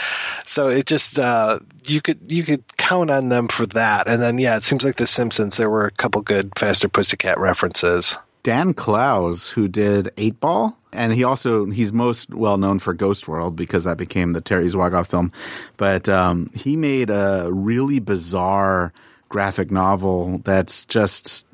So 0.44 0.69
it 0.69 0.86
just 0.86 1.20
uh, 1.20 1.61
you 1.85 2.01
could 2.01 2.19
you 2.27 2.43
could 2.43 2.65
count 2.77 3.12
on 3.12 3.28
them 3.28 3.47
for 3.47 3.66
that. 3.66 4.09
And 4.09 4.20
then 4.20 4.39
yeah, 4.39 4.59
it 4.62 4.66
seems 4.66 4.84
like 4.84 4.94
The 4.94 5.09
Simpsons. 5.09 5.56
There 5.56 5.68
were 5.68 5.86
a 5.86 5.90
couple 5.90 6.22
good 6.22 6.52
Faster 6.56 6.89
Pussycat 6.89 7.40
references. 7.40 8.16
Dan 8.44 8.74
Clowes, 8.74 9.48
who 9.48 9.66
did 9.66 10.12
Eightball, 10.16 10.76
and 10.93 11.12
he 11.12 11.24
also 11.24 11.66
he's 11.66 11.93
most 11.93 12.32
well 12.32 12.59
known 12.59 12.78
for 12.78 12.94
Ghost 12.94 13.26
World 13.26 13.56
because 13.56 13.82
that 13.82 13.97
became 13.97 14.34
the 14.34 14.40
Terry 14.40 14.66
Zwigoff 14.66 15.09
film. 15.09 15.32
But 15.76 16.09
um, 16.09 16.48
he 16.55 16.76
made 16.76 17.10
a 17.10 17.48
really 17.51 17.98
bizarre 17.98 18.93
graphic 19.28 19.72
novel 19.72 20.39
that's 20.44 20.86
just 20.86 21.44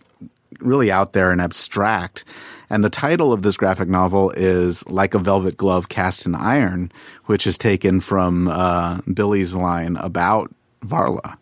really 0.61 0.93
out 0.93 1.15
there 1.15 1.31
and 1.31 1.41
abstract. 1.41 2.27
And 2.69 2.85
the 2.85 2.91
title 2.91 3.33
of 3.33 3.41
this 3.41 3.57
graphic 3.57 3.89
novel 3.89 4.33
is 4.33 4.87
Like 4.87 5.15
a 5.15 5.19
Velvet 5.19 5.57
Glove 5.57 5.89
Cast 5.89 6.27
in 6.27 6.35
Iron, 6.35 6.93
which 7.25 7.47
is 7.47 7.57
taken 7.57 8.01
from 8.01 8.49
uh, 8.49 9.01
Billy's 9.11 9.55
line 9.55 9.97
about 9.97 10.55
Varla. 10.83 11.39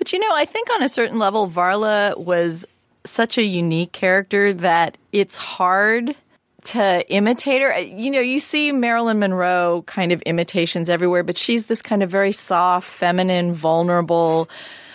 But 0.00 0.14
you 0.14 0.18
know, 0.18 0.32
I 0.32 0.46
think 0.46 0.70
on 0.70 0.82
a 0.82 0.88
certain 0.88 1.18
level, 1.18 1.46
Varla 1.46 2.16
was 2.16 2.66
such 3.04 3.36
a 3.36 3.44
unique 3.44 3.92
character 3.92 4.54
that 4.54 4.96
it's 5.12 5.36
hard 5.36 6.16
to 6.62 7.06
imitate 7.12 7.60
her. 7.60 7.78
You 7.78 8.10
know, 8.10 8.20
you 8.20 8.40
see 8.40 8.72
Marilyn 8.72 9.18
Monroe 9.18 9.84
kind 9.86 10.10
of 10.10 10.22
imitations 10.22 10.88
everywhere, 10.88 11.22
but 11.22 11.36
she's 11.36 11.66
this 11.66 11.82
kind 11.82 12.02
of 12.02 12.08
very 12.08 12.32
soft, 12.32 12.88
feminine, 12.88 13.52
vulnerable, 13.52 14.48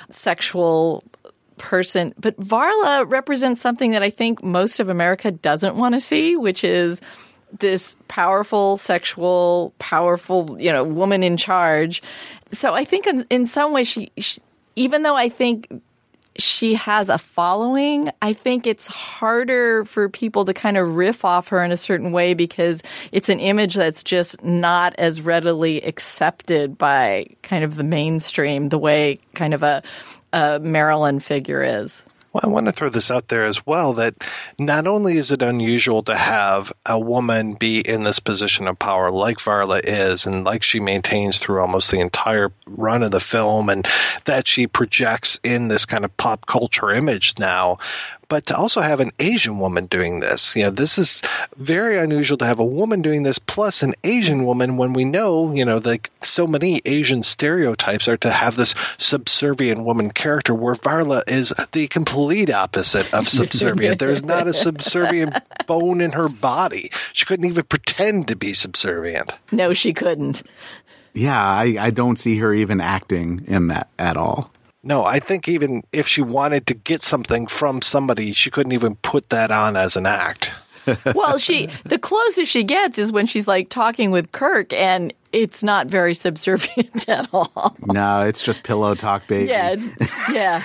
sexual 0.09 1.03
person. 1.57 2.15
But 2.19 2.39
Varla 2.39 3.07
represents 3.07 3.61
something 3.61 3.91
that 3.91 4.01
I 4.01 4.09
think 4.09 4.43
most 4.43 4.79
of 4.79 4.89
America 4.89 5.29
doesn't 5.29 5.75
want 5.75 5.93
to 5.93 6.01
see, 6.01 6.35
which 6.35 6.63
is 6.63 6.99
this 7.59 7.95
powerful, 8.07 8.77
sexual, 8.77 9.71
powerful, 9.77 10.57
you 10.59 10.73
know, 10.73 10.83
woman 10.83 11.21
in 11.21 11.37
charge. 11.37 12.01
So 12.51 12.73
I 12.73 12.85
think 12.85 13.05
in, 13.05 13.25
in 13.29 13.45
some 13.45 13.71
way 13.71 13.83
she, 13.83 14.11
she 14.17 14.41
even 14.75 15.03
though 15.03 15.15
I 15.15 15.29
think 15.29 15.67
she 16.37 16.73
has 16.73 17.09
a 17.09 17.17
following, 17.17 18.09
I 18.21 18.33
think 18.33 18.67
it's 18.67 18.87
harder 18.87 19.85
for 19.85 20.09
people 20.09 20.45
to 20.45 20.53
kind 20.53 20.77
of 20.77 20.95
riff 20.95 21.23
off 21.23 21.47
her 21.49 21.63
in 21.63 21.71
a 21.71 21.77
certain 21.77 22.11
way 22.11 22.33
because 22.33 22.83
it's 23.11 23.29
an 23.29 23.39
image 23.39 23.75
that's 23.75 24.03
just 24.03 24.43
not 24.43 24.93
as 24.97 25.21
readily 25.21 25.81
accepted 25.81 26.77
by 26.77 27.27
kind 27.41 27.63
of 27.63 27.75
the 27.75 27.83
mainstream 27.83 28.69
the 28.69 28.77
way 28.77 29.19
kind 29.33 29.53
of 29.53 29.63
a, 29.63 29.81
a 30.33 30.59
Marilyn 30.59 31.19
figure 31.19 31.63
is. 31.63 32.03
Well, 32.35 32.41
I 32.43 32.47
want 32.49 32.65
to 32.65 32.73
throw 32.73 32.89
this 32.89 33.11
out 33.11 33.29
there 33.29 33.45
as 33.45 33.65
well 33.65 33.93
that 33.93 34.13
not 34.59 34.87
only 34.87 35.15
is 35.15 35.31
it 35.31 35.41
unusual 35.41 36.03
to 36.03 36.17
have 36.17 36.73
a 36.85 36.99
woman 36.99 37.53
be 37.53 37.79
in 37.79 38.03
this 38.03 38.19
position 38.19 38.67
of 38.67 38.77
power 38.77 39.09
like 39.09 39.37
Varla 39.37 39.79
is 39.81 40.25
and 40.25 40.43
like 40.43 40.61
she 40.61 40.81
maintains 40.81 41.39
through 41.39 41.61
almost 41.61 41.91
the 41.91 42.01
entire 42.01 42.51
run 42.67 43.03
of 43.03 43.11
the 43.11 43.21
film 43.21 43.69
and 43.69 43.87
that 44.25 44.49
she 44.49 44.67
projects 44.67 45.39
in 45.45 45.69
this 45.69 45.85
kind 45.85 46.03
of 46.03 46.17
pop 46.17 46.45
culture 46.45 46.91
image 46.91 47.35
now, 47.39 47.77
but 48.27 48.45
to 48.47 48.57
also 48.57 48.81
have 48.81 48.99
an 48.99 49.11
Asian 49.19 49.59
woman 49.59 49.85
doing 49.85 50.19
this. 50.19 50.55
You 50.55 50.63
know, 50.63 50.71
this 50.71 50.97
is 50.97 51.21
very 51.57 51.97
unusual 51.97 52.37
to 52.39 52.45
have 52.45 52.59
a 52.59 52.65
woman 52.65 53.01
doing 53.01 53.23
this 53.23 53.39
plus 53.39 53.83
an 53.83 53.93
Asian 54.03 54.45
woman 54.45 54.77
when 54.77 54.93
we 54.93 55.05
know, 55.05 55.53
you 55.53 55.65
know, 55.65 55.77
like 55.77 56.11
so 56.21 56.47
many 56.47 56.81
Asian 56.85 57.23
stereotypes 57.23 58.07
are 58.07 58.17
to 58.17 58.31
have 58.31 58.55
this 58.55 58.73
subservient 58.97 59.83
woman 59.83 60.11
character 60.11 60.53
where 60.53 60.75
Varla 60.75 61.23
is 61.27 61.53
the 61.71 61.87
complete 61.87 62.49
opposite 62.49 63.13
of 63.13 63.27
subservient. 63.29 63.99
There's 63.99 64.23
not 64.23 64.47
a 64.47 64.53
subservient 64.53 65.37
bone 65.67 66.01
in 66.01 66.11
her 66.13 66.29
body. 66.29 66.91
She 67.13 67.25
couldn't 67.25 67.45
even 67.45 67.63
pretend 67.63 68.27
to 68.29 68.35
be 68.35 68.53
subservient. 68.53 69.31
No, 69.51 69.73
she 69.73 69.93
couldn't. 69.93 70.43
Yeah, 71.13 71.39
I, 71.39 71.77
I 71.79 71.89
don't 71.91 72.19
see 72.19 72.37
her 72.39 72.53
even 72.53 72.81
acting 72.81 73.45
in 73.47 73.67
that 73.67 73.89
at 73.97 74.17
all. 74.17 74.51
No, 74.85 75.03
I 75.03 75.19
think 75.19 75.47
even 75.47 75.83
if 75.91 76.07
she 76.07 76.21
wanted 76.21 76.67
to 76.67 76.75
get 76.75 77.01
something 77.01 77.47
from 77.47 77.81
somebody, 77.81 78.33
she 78.33 78.51
couldn't 78.51 78.71
even 78.71 78.95
put 78.95 79.31
that 79.31 79.49
on 79.49 79.75
as 79.75 79.95
an 79.95 80.05
act. 80.05 80.53
well, 81.15 81.39
she 81.39 81.69
the 81.83 81.97
closest 81.97 82.51
she 82.51 82.63
gets 82.63 82.99
is 82.99 83.11
when 83.11 83.25
she's 83.25 83.47
like 83.47 83.69
talking 83.69 84.11
with 84.11 84.31
Kirk, 84.31 84.71
and 84.73 85.11
it's 85.33 85.63
not 85.63 85.87
very 85.87 86.13
subservient 86.13 87.09
at 87.09 87.27
all. 87.33 87.75
No, 87.79 88.21
it's 88.21 88.43
just 88.43 88.61
pillow 88.61 88.93
talk, 88.93 89.27
baby. 89.27 89.49
Yeah, 89.49 89.75
it's 89.75 89.89
yeah. 90.31 90.61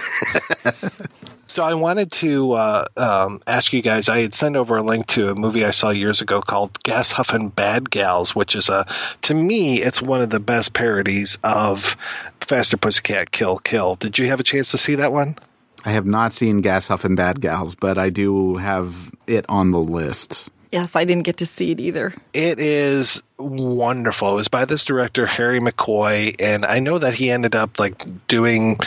So 1.51 1.65
I 1.65 1.75
wanted 1.75 2.13
to 2.13 2.53
uh, 2.53 2.85
um, 2.97 3.43
ask 3.45 3.73
you 3.73 3.83
guys. 3.83 4.09
I 4.09 4.21
had 4.21 4.35
sent 4.35 4.55
over 4.55 4.77
a 4.77 4.83
link 4.83 5.09
to 5.09 5.31
a 5.31 5.35
movie 5.35 5.65
I 5.65 5.73
saw 5.73 5.91
years 5.91 6.21
ago 6.21 6.41
called 6.41 6.81
"Gas 6.85 7.11
Huffin' 7.11 7.49
Bad 7.49 7.91
Gals," 7.91 8.37
which 8.37 8.55
is 8.55 8.69
a 8.69 8.87
to 9.23 9.35
me 9.35 9.83
it's 9.83 10.01
one 10.01 10.23
of 10.23 10.31
the 10.31 10.39
best 10.39 10.75
parodies 10.75 11.39
of 11.43 11.97
Faster 12.39 12.77
Pussycat 12.77 13.33
Kill 13.33 13.59
Kill. 13.59 13.97
Did 13.97 14.17
you 14.17 14.29
have 14.29 14.39
a 14.39 14.45
chance 14.45 14.71
to 14.71 14.79
see 14.79 14.95
that 14.95 15.13
one? 15.13 15.37
I 15.85 15.91
have 15.91 16.07
not 16.07 16.33
seen 16.33 16.61
Gas 16.61 16.87
Huffin' 16.87 17.17
Bad 17.17 17.41
Gals, 17.41 17.75
but 17.75 17.99
I 17.99 18.11
do 18.11 18.57
have 18.59 19.11
it 19.27 19.45
on 19.49 19.73
the 19.73 19.81
list. 19.81 20.51
Yes, 20.73 20.95
I 20.95 21.05
didn't 21.05 21.25
get 21.25 21.39
to 21.39 21.47
see 21.47 21.73
it 21.73 21.81
either. 21.81 22.15
It 22.33 22.61
is 22.61 23.23
wonderful. 23.39 24.33
It 24.33 24.37
was 24.37 24.49
by 24.49 24.67
this 24.67 24.85
director 24.85 25.27
Harry 25.27 25.59
McCoy, 25.59 26.37
and 26.39 26.65
I 26.65 26.79
know 26.79 26.99
that 26.99 27.15
he 27.15 27.31
ended 27.31 27.57
up 27.57 27.81
like 27.81 28.05
doing 28.29 28.79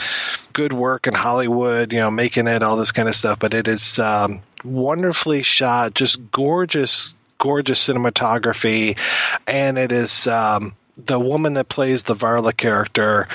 good 0.54 0.72
work 0.72 1.08
in 1.08 1.14
Hollywood, 1.14 1.92
you 1.92 2.00
know, 2.00 2.10
making 2.10 2.48
it 2.48 2.64
all 2.64 2.78
this 2.78 2.94
kind 2.94 3.10
of 3.10 3.16
stuff. 3.16 3.40
But 3.40 3.54
it 3.54 3.68
is 3.68 4.00
um, 4.00 4.42
wonderfully 4.64 5.44
shot, 5.44 5.94
just 5.94 6.32
gorgeous, 6.32 7.16
gorgeous 7.38 7.86
cinematography, 7.86 8.98
and 9.46 9.78
it 9.78 9.92
is 9.92 10.26
um, 10.26 10.78
the 10.98 11.20
woman 11.20 11.56
that 11.56 11.68
plays 11.68 12.04
the 12.04 12.16
Varla 12.16 12.56
character 12.56 13.28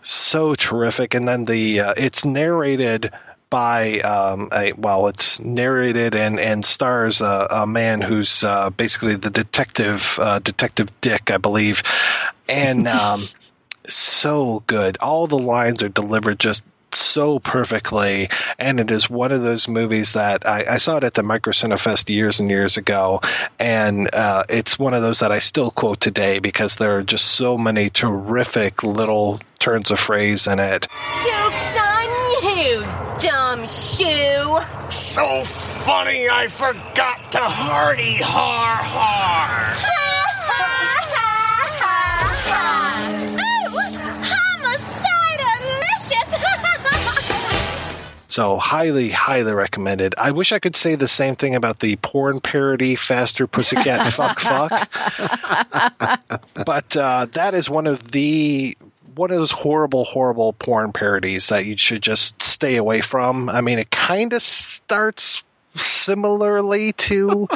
so 0.00 0.54
terrific. 0.54 1.12
And 1.12 1.28
then 1.28 1.44
the 1.44 1.80
uh, 1.80 1.94
it's 1.98 2.24
narrated 2.24 3.12
by 3.50 3.98
um, 4.00 4.48
a 4.52 4.72
well, 4.72 5.08
it's 5.08 5.40
narrated 5.40 6.14
and 6.14 6.38
and 6.38 6.64
stars 6.64 7.20
a, 7.20 7.46
a 7.50 7.66
man 7.66 8.00
who's 8.00 8.42
uh, 8.44 8.70
basically 8.70 9.16
the 9.16 9.30
detective, 9.30 10.18
uh, 10.20 10.38
Detective 10.38 10.88
Dick, 11.00 11.30
I 11.30 11.36
believe, 11.38 11.82
and 12.48 12.88
um, 12.88 13.24
so 13.84 14.62
good. 14.66 14.96
All 15.00 15.26
the 15.26 15.38
lines 15.38 15.82
are 15.82 15.88
delivered 15.88 16.38
just 16.38 16.62
so 16.92 17.38
perfectly, 17.38 18.28
and 18.58 18.80
it 18.80 18.90
is 18.90 19.08
one 19.08 19.32
of 19.32 19.42
those 19.42 19.68
movies 19.68 20.14
that 20.14 20.46
I, 20.46 20.64
I 20.74 20.78
saw 20.78 20.96
it 20.96 21.04
at 21.04 21.14
the 21.14 21.22
Micro 21.22 21.52
Cinefest 21.52 22.08
years 22.08 22.40
and 22.40 22.50
years 22.50 22.76
ago, 22.76 23.20
and 23.58 24.12
uh, 24.12 24.44
it's 24.48 24.78
one 24.78 24.94
of 24.94 25.02
those 25.02 25.20
that 25.20 25.32
I 25.32 25.38
still 25.38 25.70
quote 25.70 26.00
today 26.00 26.38
because 26.38 26.76
there 26.76 26.96
are 26.96 27.02
just 27.02 27.26
so 27.26 27.58
many 27.58 27.90
terrific 27.90 28.82
little 28.82 29.40
turns 29.58 29.90
of 29.90 30.00
phrase 30.00 30.46
in 30.46 30.58
it. 30.58 30.86
Joke's 31.24 31.76
on 31.76 32.19
you, 32.42 32.82
dumb 33.20 33.66
shoe. 33.68 34.58
So 34.90 35.44
funny, 35.44 36.28
I 36.28 36.48
forgot 36.48 37.32
to 37.32 37.40
hardy 37.40 38.16
har 38.22 38.82
har. 38.82 39.96
So 48.30 48.58
highly, 48.58 49.10
highly 49.10 49.52
recommended. 49.52 50.14
I 50.16 50.30
wish 50.30 50.52
I 50.52 50.60
could 50.60 50.76
say 50.76 50.94
the 50.94 51.08
same 51.08 51.34
thing 51.34 51.56
about 51.56 51.80
the 51.80 51.96
porn 51.96 52.40
parody 52.40 52.94
Faster 52.94 53.48
Pussycat 53.48 54.12
Fuck 54.12 54.38
Fuck. 54.38 54.70
but 56.64 56.96
uh, 56.96 57.26
that 57.32 57.54
is 57.54 57.68
one 57.68 57.88
of 57.88 58.12
the 58.12 58.78
one 59.14 59.30
of 59.30 59.38
those 59.38 59.50
horrible, 59.50 60.04
horrible 60.04 60.52
porn 60.52 60.92
parodies 60.92 61.48
that 61.48 61.66
you 61.66 61.76
should 61.76 62.02
just 62.02 62.40
stay 62.42 62.76
away 62.76 63.00
from. 63.00 63.48
I 63.48 63.60
mean, 63.60 63.78
it 63.78 63.90
kind 63.90 64.32
of 64.32 64.42
starts 64.42 65.42
similarly 65.76 66.92
to 66.94 67.48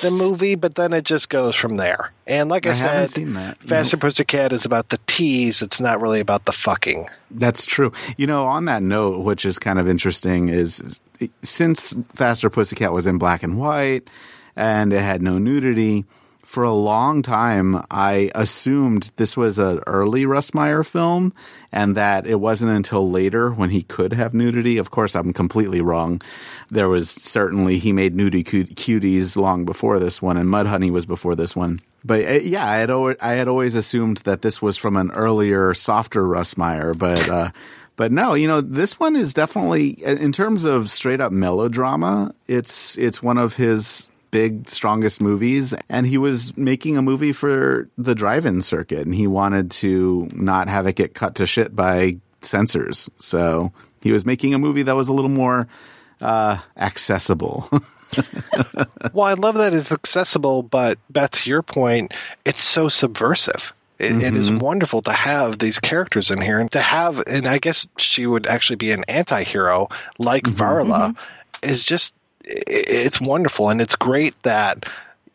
the 0.00 0.10
movie, 0.16 0.54
but 0.54 0.74
then 0.74 0.92
it 0.92 1.04
just 1.04 1.28
goes 1.28 1.56
from 1.56 1.76
there. 1.76 2.12
And 2.26 2.48
like 2.48 2.66
I, 2.66 2.70
I 2.70 2.74
said, 2.74 3.10
seen 3.10 3.34
that. 3.34 3.58
Faster 3.62 3.96
Pussycat 3.96 4.52
is 4.52 4.64
about 4.64 4.88
the 4.88 4.98
tease. 5.06 5.62
It's 5.62 5.80
not 5.80 6.00
really 6.00 6.20
about 6.20 6.44
the 6.44 6.52
fucking. 6.52 7.08
That's 7.30 7.66
true. 7.66 7.92
You 8.16 8.26
know, 8.26 8.46
on 8.46 8.64
that 8.66 8.82
note, 8.82 9.24
which 9.24 9.44
is 9.44 9.58
kind 9.58 9.78
of 9.78 9.88
interesting, 9.88 10.48
is 10.48 11.00
since 11.42 11.94
Faster 12.14 12.48
Pussycat 12.50 12.92
was 12.92 13.06
in 13.06 13.18
black 13.18 13.42
and 13.42 13.58
white 13.58 14.08
and 14.56 14.92
it 14.92 15.02
had 15.02 15.22
no 15.22 15.38
nudity, 15.38 16.04
for 16.50 16.64
a 16.64 16.72
long 16.72 17.22
time 17.22 17.80
I 17.92 18.32
assumed 18.34 19.12
this 19.14 19.36
was 19.36 19.60
an 19.60 19.82
early 19.86 20.26
Russ 20.26 20.52
Meyer 20.52 20.82
film 20.82 21.32
and 21.70 21.96
that 21.96 22.26
it 22.26 22.40
wasn't 22.40 22.72
until 22.72 23.08
later 23.08 23.52
when 23.52 23.70
he 23.70 23.84
could 23.84 24.12
have 24.14 24.34
nudity. 24.34 24.76
Of 24.76 24.90
course, 24.90 25.14
I'm 25.14 25.32
completely 25.32 25.80
wrong. 25.80 26.20
There 26.68 26.88
was 26.88 27.08
certainly, 27.08 27.78
he 27.78 27.92
made 27.92 28.16
nudie 28.16 28.42
cuties 28.42 29.36
long 29.36 29.64
before 29.64 30.00
this 30.00 30.20
one 30.20 30.36
and 30.36 30.48
Mudhoney 30.48 30.90
was 30.90 31.06
before 31.06 31.36
this 31.36 31.54
one. 31.54 31.82
But 32.04 32.24
uh, 32.26 32.40
yeah, 32.42 32.68
I 32.68 32.78
had, 32.78 32.90
always, 32.90 33.16
I 33.20 33.34
had 33.34 33.46
always 33.46 33.76
assumed 33.76 34.16
that 34.24 34.42
this 34.42 34.60
was 34.60 34.76
from 34.76 34.96
an 34.96 35.12
earlier, 35.12 35.72
softer 35.72 36.26
Russ 36.26 36.56
Meyer, 36.56 36.94
but, 36.94 37.28
uh, 37.28 37.50
but 37.94 38.10
no, 38.10 38.34
you 38.34 38.48
know, 38.48 38.60
this 38.60 38.98
one 38.98 39.14
is 39.14 39.32
definitely 39.32 39.90
in 39.90 40.32
terms 40.32 40.64
of 40.64 40.90
straight 40.90 41.20
up 41.20 41.30
melodrama. 41.30 42.34
It's 42.48 42.98
it's 42.98 43.22
one 43.22 43.38
of 43.38 43.54
his 43.54 44.09
big 44.30 44.68
strongest 44.68 45.20
movies 45.20 45.74
and 45.88 46.06
he 46.06 46.18
was 46.18 46.56
making 46.56 46.96
a 46.96 47.02
movie 47.02 47.32
for 47.32 47.88
the 47.98 48.14
drive-in 48.14 48.62
circuit 48.62 49.00
and 49.00 49.14
he 49.14 49.26
wanted 49.26 49.70
to 49.70 50.28
not 50.32 50.68
have 50.68 50.86
it 50.86 50.96
get 50.96 51.14
cut 51.14 51.34
to 51.34 51.46
shit 51.46 51.74
by 51.74 52.16
censors. 52.42 53.10
So 53.18 53.72
he 54.00 54.12
was 54.12 54.24
making 54.24 54.54
a 54.54 54.58
movie 54.58 54.82
that 54.84 54.96
was 54.96 55.08
a 55.08 55.12
little 55.12 55.30
more 55.30 55.68
uh, 56.20 56.58
accessible. 56.76 57.68
well, 59.12 59.26
I 59.26 59.34
love 59.34 59.56
that 59.56 59.72
it's 59.72 59.92
accessible, 59.92 60.62
but 60.62 60.98
Beth, 61.08 61.30
to 61.30 61.50
your 61.50 61.62
point, 61.62 62.12
it's 62.44 62.60
so 62.60 62.88
subversive. 62.88 63.72
It, 63.98 64.12
mm-hmm. 64.12 64.20
it 64.22 64.36
is 64.36 64.50
wonderful 64.50 65.02
to 65.02 65.12
have 65.12 65.58
these 65.58 65.78
characters 65.78 66.30
in 66.30 66.40
here 66.40 66.58
and 66.58 66.72
to 66.72 66.80
have, 66.80 67.22
and 67.26 67.46
I 67.46 67.58
guess 67.58 67.86
she 67.98 68.26
would 68.26 68.46
actually 68.46 68.76
be 68.76 68.92
an 68.92 69.04
anti 69.08 69.42
hero 69.42 69.88
like 70.18 70.44
mm-hmm. 70.44 70.60
Varla, 70.60 71.10
mm-hmm. 71.10 71.70
is 71.70 71.82
just, 71.82 72.14
it's 72.44 73.20
wonderful. 73.20 73.68
And 73.70 73.80
it's 73.80 73.96
great 73.96 74.40
that 74.42 74.84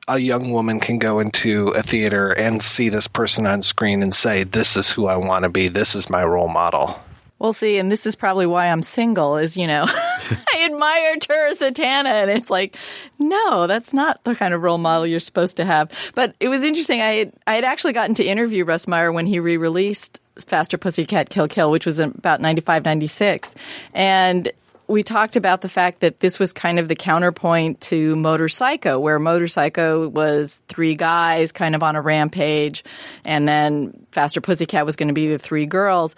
a 0.07 0.19
young 0.19 0.52
woman 0.52 0.80
can 0.80 0.99
go 0.99 1.19
into 1.19 1.69
a 1.69 1.82
theater 1.82 2.32
and 2.32 2.61
see 2.61 2.90
this 2.90 3.07
person 3.07 3.48
on 3.48 3.61
screen 3.61 4.03
and 4.03 4.14
say, 4.14 4.44
This 4.44 4.76
is 4.76 4.90
who 4.90 5.07
I 5.07 5.15
want 5.15 5.44
to 5.44 5.49
be. 5.49 5.68
This 5.68 5.95
is 5.95 6.10
my 6.10 6.23
role 6.23 6.48
model. 6.48 6.99
We'll 7.38 7.52
see, 7.52 7.77
and 7.80 7.91
this 7.91 8.06
is 8.06 8.15
probably 8.15 8.45
why 8.45 8.68
I'm 8.68 8.82
single. 8.82 9.36
Is 9.36 9.57
you 9.57 9.68
know, 9.68 9.86
I 9.90 10.65
admire 10.65 11.18
Tura 11.18 11.53
Satana, 11.53 12.06
and 12.06 12.32
it's 12.32 12.49
like, 12.49 12.77
no, 13.19 13.68
that's 13.68 13.94
not 13.94 14.23
the 14.23 14.36
kind 14.36 14.53
of 14.53 14.64
role 14.64 14.77
model 14.77 15.06
you're 15.06 15.19
supposed 15.19 15.57
to 15.57 15.65
have. 15.65 15.91
But 16.15 16.34
it 16.40 16.48
was 16.48 16.64
interesting. 16.64 17.02
I 17.02 17.11
had, 17.11 17.34
I 17.45 17.56
had 17.56 17.65
actually 17.65 17.94
gotten 17.94 18.15
to 18.15 18.23
interview 18.23 18.64
Russ 18.64 18.88
Meyer 18.88 19.11
when 19.11 19.26
he 19.26 19.40
re-released 19.40 20.22
Faster 20.48 20.77
Pussycat 20.77 21.30
Kill 21.30 21.49
Kill, 21.49 21.72
which 21.72 21.86
was 21.86 21.99
about 21.99 22.40
95, 22.40 22.86
96. 22.86 23.53
and 23.94 24.52
we 24.88 25.03
talked 25.03 25.36
about 25.36 25.62
the 25.62 25.70
fact 25.70 26.02
that 26.02 26.20
this 26.20 26.40
was 26.40 26.53
kind 26.53 26.80
of 26.80 26.88
the 26.88 26.95
counterpoint 26.95 27.82
to 27.82 28.16
Motorpsycho, 28.16 28.99
where 28.99 29.20
Motorpsycho 29.20 30.12
was 30.12 30.62
three 30.68 30.95
guys 30.95 31.52
kind 31.52 31.76
of 31.76 31.84
on 31.84 31.95
a 31.95 32.02
rampage, 32.02 32.84
and 33.24 33.48
then 33.48 34.06
Faster 34.12 34.41
Pussycat 34.41 34.86
was 34.86 34.95
going 34.95 35.07
to 35.07 35.14
be 35.14 35.28
the 35.28 35.40
three 35.40 35.66
girls. 35.66 36.16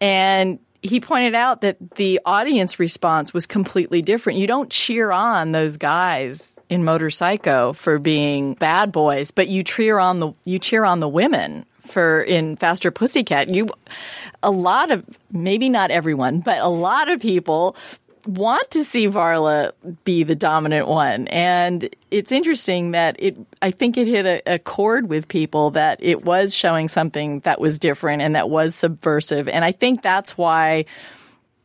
And 0.00 0.58
he 0.82 1.00
pointed 1.00 1.34
out 1.34 1.60
that 1.60 1.76
the 1.96 2.20
audience 2.24 2.78
response 2.78 3.34
was 3.34 3.46
completely 3.46 4.02
different. 4.02 4.38
You 4.38 4.46
don't 4.46 4.70
cheer 4.70 5.12
on 5.12 5.52
those 5.52 5.76
guys 5.76 6.58
in 6.68 6.82
Motorpsycho 6.82 7.74
for 7.74 7.98
being 7.98 8.54
bad 8.54 8.92
boys, 8.92 9.30
but 9.30 9.48
you 9.48 9.62
cheer 9.62 9.98
on 9.98 10.20
the 10.20 10.32
you 10.44 10.58
cheer 10.58 10.84
on 10.84 11.00
the 11.00 11.08
women 11.08 11.66
for 11.80 12.22
in 12.22 12.56
Faster 12.56 12.90
Pussycat. 12.90 13.52
You 13.52 13.68
a 14.42 14.50
lot 14.50 14.90
of 14.90 15.04
maybe 15.30 15.68
not 15.68 15.90
everyone, 15.90 16.40
but 16.40 16.58
a 16.58 16.68
lot 16.68 17.10
of 17.10 17.20
people 17.20 17.76
want 18.26 18.70
to 18.72 18.84
see 18.84 19.06
Varla 19.06 19.72
be 20.04 20.22
the 20.22 20.34
dominant 20.34 20.88
one. 20.88 21.28
And 21.28 21.88
it's 22.10 22.32
interesting 22.32 22.92
that 22.92 23.16
it, 23.18 23.36
I 23.62 23.70
think 23.70 23.96
it 23.96 24.06
hit 24.06 24.26
a, 24.26 24.54
a, 24.54 24.58
chord 24.58 25.08
with 25.08 25.28
people 25.28 25.70
that 25.72 25.98
it 26.02 26.24
was 26.24 26.54
showing 26.54 26.88
something 26.88 27.40
that 27.40 27.60
was 27.60 27.78
different 27.78 28.22
and 28.22 28.36
that 28.36 28.50
was 28.50 28.74
subversive. 28.74 29.48
And 29.48 29.64
I 29.64 29.72
think 29.72 30.02
that's 30.02 30.36
why 30.36 30.84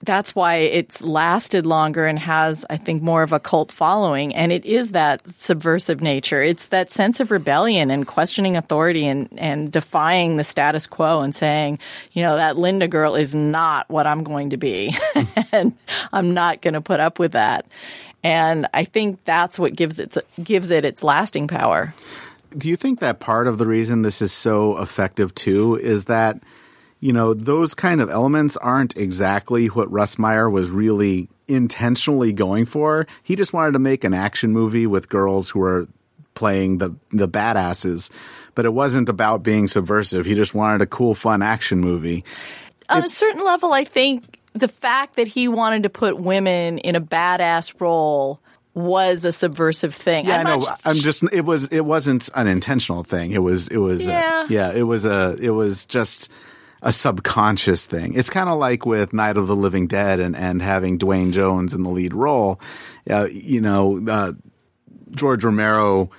that's 0.03 0.35
why 0.35 0.55
it's 0.57 1.01
lasted 1.01 1.65
longer 1.65 2.05
and 2.05 2.19
has, 2.19 2.65
I 2.69 2.77
think, 2.77 3.01
more 3.01 3.23
of 3.23 3.31
a 3.31 3.39
cult 3.39 3.71
following. 3.71 4.35
And 4.35 4.51
it 4.51 4.65
is 4.65 4.91
that 4.91 5.27
subversive 5.29 6.01
nature. 6.01 6.41
It's 6.41 6.67
that 6.67 6.91
sense 6.91 7.19
of 7.19 7.31
rebellion 7.31 7.89
and 7.89 8.05
questioning 8.05 8.57
authority 8.57 9.07
and, 9.07 9.29
and 9.37 9.71
defying 9.71 10.37
the 10.37 10.43
status 10.43 10.85
quo 10.85 11.21
and 11.21 11.35
saying, 11.35 11.79
you 12.11 12.21
know, 12.21 12.35
that 12.35 12.57
Linda 12.57 12.87
girl 12.87 13.15
is 13.15 13.33
not 13.33 13.89
what 13.89 14.05
I'm 14.05 14.23
going 14.23 14.51
to 14.51 14.57
be. 14.57 14.95
and 15.51 15.73
I'm 16.11 16.33
not 16.33 16.61
going 16.61 16.73
to 16.75 16.81
put 16.81 16.99
up 16.99 17.17
with 17.17 17.31
that. 17.31 17.65
And 18.23 18.67
I 18.73 18.83
think 18.83 19.23
that's 19.23 19.57
what 19.57 19.75
gives 19.75 19.99
it, 19.99 20.17
gives 20.43 20.71
it 20.71 20.83
its 20.83 21.03
lasting 21.03 21.47
power. 21.47 21.93
Do 22.57 22.69
you 22.69 22.75
think 22.75 22.99
that 22.99 23.19
part 23.19 23.47
of 23.47 23.57
the 23.57 23.65
reason 23.65 24.01
this 24.01 24.21
is 24.21 24.31
so 24.31 24.77
effective 24.77 25.33
too 25.35 25.75
is 25.77 26.05
that– 26.05 26.41
you 26.99 27.13
know, 27.13 27.33
those 27.33 27.73
kind 27.73 28.01
of 28.01 28.09
elements 28.09 28.57
aren't 28.57 28.97
exactly 28.97 29.67
what 29.67 29.91
Russ 29.91 30.17
Meyer 30.17 30.49
was 30.49 30.69
really 30.69 31.29
intentionally 31.47 32.33
going 32.33 32.65
for. 32.65 33.07
He 33.23 33.35
just 33.35 33.53
wanted 33.53 33.73
to 33.73 33.79
make 33.79 34.03
an 34.03 34.13
action 34.13 34.51
movie 34.51 34.87
with 34.87 35.09
girls 35.09 35.49
who 35.49 35.61
are 35.61 35.87
playing 36.33 36.79
the 36.79 36.95
the 37.11 37.27
badasses, 37.27 38.09
but 38.53 38.65
it 38.65 38.73
wasn't 38.73 39.09
about 39.09 39.43
being 39.43 39.67
subversive. 39.67 40.25
He 40.25 40.35
just 40.35 40.53
wanted 40.53 40.81
a 40.81 40.85
cool, 40.85 41.15
fun 41.15 41.41
action 41.41 41.79
movie. 41.79 42.23
On 42.89 43.03
a 43.03 43.09
certain 43.09 43.43
level, 43.43 43.73
I 43.73 43.83
think 43.83 44.39
the 44.53 44.67
fact 44.67 45.15
that 45.15 45.27
he 45.27 45.47
wanted 45.47 45.83
to 45.83 45.89
put 45.89 46.19
women 46.19 46.77
in 46.79 46.95
a 46.95 47.01
badass 47.01 47.79
role 47.79 48.39
was 48.73 49.25
a 49.25 49.31
subversive 49.31 49.95
thing. 49.95 50.25
Yeah, 50.25 50.39
I'm 50.39 50.47
I 50.47 50.55
know. 50.55 50.67
I'm 50.83 50.95
just 50.95 51.23
it 51.31 51.45
was 51.45 51.67
it 51.67 51.81
wasn't 51.81 52.29
an 52.35 52.47
intentional 52.47 53.03
thing. 53.03 53.31
It 53.31 53.41
was 53.41 53.67
it 53.69 53.77
was 53.77 54.05
yeah, 54.05 54.45
a, 54.45 54.47
yeah 54.49 54.71
it 54.71 54.83
was 54.83 55.05
a 55.05 55.37
it 55.41 55.51
was 55.51 55.85
just 55.85 56.31
a 56.85 56.93
subconscious 56.93 57.87
thing. 57.87 58.13
It's 58.13 58.29
kind 58.29 58.47
of 58.47 58.59
like 58.59 58.85
with 58.85 59.11
Night 59.11 59.37
of 59.37 59.47
the 59.47 59.55
Living 59.55 59.87
Dead 59.87 60.19
and, 60.19 60.35
and 60.35 60.61
having 60.61 60.99
Duane 60.99 61.31
Jones 61.31 61.73
in 61.73 61.81
the 61.81 61.89
lead 61.89 62.13
role. 62.13 62.61
Uh, 63.09 63.27
you 63.31 63.59
know, 63.59 63.99
uh, 64.07 64.33
George 65.09 65.43
Romero 65.43 66.11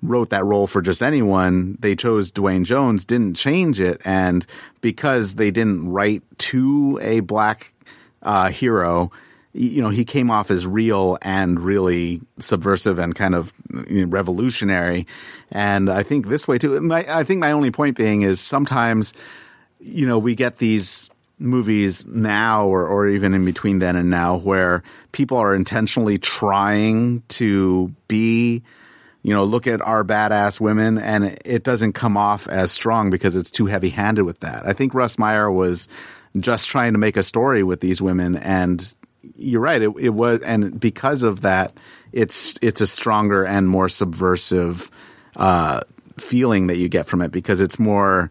wrote 0.00 0.30
that 0.30 0.44
role 0.44 0.68
for 0.68 0.80
just 0.80 1.02
anyone. 1.02 1.76
They 1.80 1.96
chose 1.96 2.30
Duane 2.30 2.64
Jones, 2.64 3.04
didn't 3.04 3.34
change 3.34 3.80
it. 3.80 4.00
And 4.04 4.46
because 4.80 5.34
they 5.34 5.50
didn't 5.50 5.88
write 5.88 6.22
to 6.38 7.00
a 7.02 7.18
black 7.18 7.74
uh, 8.22 8.50
hero, 8.50 9.10
you 9.52 9.82
know, 9.82 9.90
he 9.90 10.04
came 10.04 10.30
off 10.30 10.52
as 10.52 10.68
real 10.68 11.18
and 11.22 11.58
really 11.58 12.20
subversive 12.38 13.00
and 13.00 13.12
kind 13.12 13.34
of 13.34 13.52
you 13.88 14.06
know, 14.06 14.10
revolutionary. 14.10 15.08
And 15.50 15.90
I 15.90 16.04
think 16.04 16.28
this 16.28 16.46
way 16.46 16.58
too. 16.58 16.92
I 16.92 17.24
think 17.24 17.40
my 17.40 17.50
only 17.50 17.72
point 17.72 17.96
being 17.96 18.22
is 18.22 18.40
sometimes 18.40 19.14
you 19.82 20.06
know, 20.06 20.18
we 20.18 20.34
get 20.34 20.58
these 20.58 21.10
movies 21.38 22.06
now 22.06 22.66
or, 22.66 22.86
or 22.86 23.08
even 23.08 23.34
in 23.34 23.44
between 23.44 23.80
then 23.80 23.96
and 23.96 24.08
now 24.08 24.36
where 24.38 24.82
people 25.10 25.36
are 25.36 25.54
intentionally 25.54 26.18
trying 26.18 27.22
to 27.28 27.92
be 28.06 28.62
you 29.22 29.32
know, 29.32 29.44
look 29.44 29.66
at 29.68 29.80
our 29.80 30.02
badass 30.02 30.60
women 30.60 30.98
and 30.98 31.38
it 31.44 31.62
doesn't 31.62 31.92
come 31.92 32.16
off 32.16 32.48
as 32.48 32.72
strong 32.72 33.08
because 33.08 33.36
it's 33.36 33.50
too 33.50 33.66
heavy 33.66 33.90
handed 33.90 34.24
with 34.24 34.40
that. 34.40 34.66
I 34.66 34.72
think 34.72 34.94
Russ 34.94 35.16
Meyer 35.16 35.50
was 35.50 35.88
just 36.38 36.68
trying 36.68 36.92
to 36.92 36.98
make 36.98 37.16
a 37.16 37.22
story 37.22 37.62
with 37.62 37.80
these 37.80 38.02
women 38.02 38.36
and 38.36 38.94
you're 39.36 39.60
right. 39.60 39.80
It, 39.80 39.92
it 40.00 40.08
was, 40.08 40.40
and 40.40 40.78
because 40.78 41.22
of 41.22 41.42
that, 41.42 41.78
it's, 42.10 42.54
it's 42.60 42.80
a 42.80 42.86
stronger 42.86 43.44
and 43.44 43.68
more 43.68 43.88
subversive, 43.88 44.90
uh, 45.36 45.82
feeling 46.18 46.66
that 46.66 46.78
you 46.78 46.88
get 46.88 47.06
from 47.06 47.22
it 47.22 47.30
because 47.30 47.60
it's 47.60 47.78
more, 47.78 48.30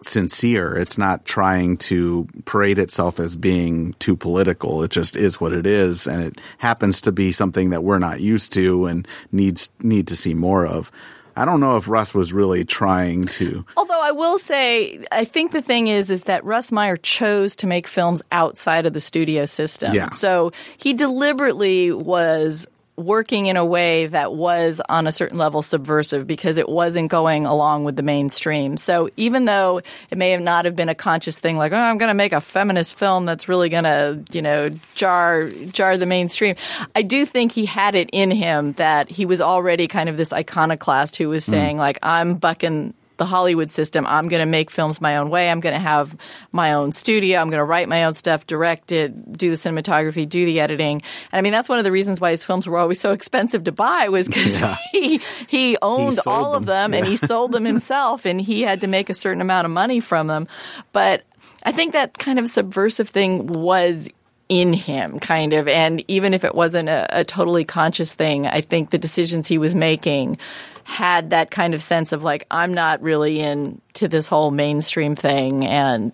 sincere. 0.00 0.76
It's 0.76 0.98
not 0.98 1.24
trying 1.24 1.76
to 1.78 2.28
parade 2.44 2.78
itself 2.78 3.20
as 3.20 3.36
being 3.36 3.94
too 3.94 4.16
political. 4.16 4.82
It 4.82 4.90
just 4.90 5.16
is 5.16 5.40
what 5.40 5.52
it 5.52 5.66
is, 5.66 6.06
and 6.06 6.22
it 6.22 6.40
happens 6.58 7.00
to 7.02 7.12
be 7.12 7.32
something 7.32 7.70
that 7.70 7.84
we're 7.84 7.98
not 7.98 8.20
used 8.20 8.52
to 8.54 8.86
and 8.86 9.06
needs 9.30 9.70
need 9.80 10.08
to 10.08 10.16
see 10.16 10.34
more 10.34 10.66
of. 10.66 10.90
I 11.34 11.44
don't 11.44 11.60
know 11.60 11.76
if 11.76 11.88
Russ 11.88 12.14
was 12.14 12.32
really 12.32 12.64
trying 12.64 13.24
to. 13.24 13.64
Although 13.76 14.00
I 14.00 14.10
will 14.10 14.38
say, 14.38 15.04
I 15.10 15.24
think 15.24 15.52
the 15.52 15.62
thing 15.62 15.86
is, 15.86 16.10
is 16.10 16.24
that 16.24 16.44
Russ 16.44 16.70
Meyer 16.70 16.96
chose 16.96 17.56
to 17.56 17.66
make 17.66 17.86
films 17.86 18.22
outside 18.30 18.84
of 18.84 18.92
the 18.92 19.00
studio 19.00 19.46
system. 19.46 19.94
Yeah. 19.94 20.08
So 20.08 20.52
he 20.76 20.92
deliberately 20.92 21.90
was 21.90 22.66
working 22.96 23.46
in 23.46 23.56
a 23.56 23.64
way 23.64 24.06
that 24.06 24.34
was 24.34 24.80
on 24.88 25.06
a 25.06 25.12
certain 25.12 25.38
level 25.38 25.62
subversive 25.62 26.26
because 26.26 26.58
it 26.58 26.68
wasn't 26.68 27.10
going 27.10 27.46
along 27.46 27.84
with 27.84 27.96
the 27.96 28.02
mainstream. 28.02 28.76
So 28.76 29.08
even 29.16 29.46
though 29.46 29.80
it 30.10 30.18
may 30.18 30.30
have 30.30 30.42
not 30.42 30.66
have 30.66 30.76
been 30.76 30.90
a 30.90 30.94
conscious 30.94 31.38
thing 31.38 31.56
like, 31.56 31.72
oh, 31.72 31.76
I'm 31.76 31.96
going 31.96 32.10
to 32.10 32.14
make 32.14 32.32
a 32.32 32.40
feminist 32.40 32.98
film 32.98 33.24
that's 33.24 33.48
really 33.48 33.70
going 33.70 33.84
to, 33.84 34.22
you 34.32 34.42
know, 34.42 34.68
jar 34.94 35.48
jar 35.48 35.96
the 35.96 36.06
mainstream. 36.06 36.54
I 36.94 37.02
do 37.02 37.24
think 37.24 37.52
he 37.52 37.64
had 37.64 37.94
it 37.94 38.10
in 38.12 38.30
him 38.30 38.72
that 38.74 39.08
he 39.08 39.24
was 39.24 39.40
already 39.40 39.88
kind 39.88 40.08
of 40.08 40.18
this 40.18 40.32
iconoclast 40.32 41.16
who 41.16 41.30
was 41.30 41.46
mm. 41.46 41.50
saying 41.50 41.78
like, 41.78 41.98
I'm 42.02 42.34
bucking 42.34 42.94
the 43.22 43.26
Hollywood 43.26 43.70
system. 43.70 44.04
I'm 44.06 44.26
going 44.26 44.40
to 44.40 44.46
make 44.50 44.68
films 44.68 45.00
my 45.00 45.16
own 45.16 45.30
way. 45.30 45.48
I'm 45.48 45.60
going 45.60 45.74
to 45.74 45.78
have 45.78 46.16
my 46.50 46.72
own 46.72 46.90
studio. 46.90 47.38
I'm 47.40 47.50
going 47.50 47.58
to 47.60 47.64
write 47.64 47.88
my 47.88 48.02
own 48.04 48.14
stuff, 48.14 48.46
direct 48.48 48.90
it, 48.90 49.38
do 49.38 49.50
the 49.50 49.56
cinematography, 49.56 50.28
do 50.28 50.44
the 50.44 50.58
editing. 50.58 51.00
And 51.30 51.38
I 51.38 51.40
mean, 51.42 51.52
that's 51.52 51.68
one 51.68 51.78
of 51.78 51.84
the 51.84 51.92
reasons 51.92 52.20
why 52.20 52.32
his 52.32 52.42
films 52.42 52.66
were 52.66 52.78
always 52.78 52.98
so 53.00 53.12
expensive 53.12 53.62
to 53.64 53.72
buy 53.72 54.08
was 54.08 54.26
because 54.26 54.60
Yeah. 54.60 54.76
he 54.92 55.20
he 55.46 55.76
owned 55.80 56.14
sold 56.14 56.26
all 56.36 56.54
of 56.54 56.66
them. 56.66 56.90
them 56.90 56.94
and 57.00 57.06
he 57.06 57.16
sold 57.16 57.52
them 57.52 57.64
himself 57.72 58.24
and 58.26 58.40
he 58.40 58.62
had 58.62 58.80
to 58.80 58.88
make 58.88 59.08
a 59.08 59.14
certain 59.14 59.40
amount 59.40 59.64
of 59.66 59.70
money 59.70 60.00
from 60.00 60.26
them. 60.26 60.48
But 60.92 61.22
I 61.64 61.70
think 61.70 61.92
that 61.92 62.18
kind 62.18 62.40
of 62.40 62.48
subversive 62.48 63.08
thing 63.08 63.46
was 63.46 64.08
in 64.48 64.72
him, 64.72 65.18
kind 65.20 65.52
of. 65.54 65.68
And 65.68 66.04
even 66.08 66.34
if 66.34 66.44
it 66.44 66.54
wasn't 66.54 66.88
a, 66.88 67.20
a 67.20 67.24
totally 67.24 67.64
conscious 67.64 68.12
thing, 68.12 68.46
I 68.46 68.60
think 68.60 68.90
the 68.90 68.98
decisions 68.98 69.46
he 69.46 69.56
was 69.58 69.74
making 69.74 70.36
had 70.84 71.30
that 71.30 71.50
kind 71.50 71.74
of 71.74 71.82
sense 71.82 72.12
of 72.12 72.22
like, 72.22 72.46
I'm 72.50 72.74
not 72.74 73.02
really 73.02 73.40
into 73.40 74.08
this 74.08 74.28
whole 74.28 74.50
mainstream 74.50 75.14
thing. 75.14 75.64
And 75.66 76.12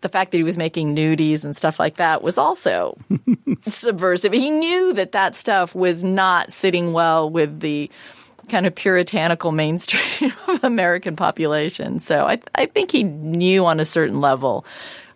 the 0.00 0.08
fact 0.08 0.30
that 0.30 0.38
he 0.38 0.44
was 0.44 0.56
making 0.56 0.94
nudies 0.94 1.44
and 1.44 1.56
stuff 1.56 1.78
like 1.78 1.96
that 1.96 2.22
was 2.22 2.38
also 2.38 2.96
subversive. 3.68 4.32
He 4.32 4.50
knew 4.50 4.92
that 4.94 5.12
that 5.12 5.34
stuff 5.34 5.74
was 5.74 6.04
not 6.04 6.52
sitting 6.52 6.92
well 6.92 7.28
with 7.28 7.60
the 7.60 7.90
kind 8.48 8.66
of 8.66 8.74
puritanical 8.74 9.52
mainstream 9.52 10.32
of 10.48 10.64
American 10.64 11.16
population. 11.16 12.00
So 12.00 12.24
I, 12.24 12.40
I 12.54 12.66
think 12.66 12.90
he 12.90 13.04
knew 13.04 13.66
on 13.66 13.80
a 13.80 13.84
certain 13.84 14.20
level 14.20 14.64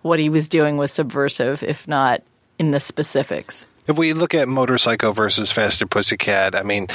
what 0.03 0.19
he 0.19 0.29
was 0.29 0.49
doing 0.49 0.77
was 0.77 0.93
subversive, 0.93 1.63
if 1.63 1.87
not 1.87 2.23
in 2.59 2.73
the 2.73 2.81
specifics. 2.81 3.67
If 3.87 3.97
we 3.97 4.13
look 4.13 4.35
at 4.35 4.49
Motorpsycho 4.49 5.15
versus 5.15 5.51
Faster 5.51 5.87
Pussycat, 5.87 6.55
I 6.55 6.63
mean, 6.63 6.89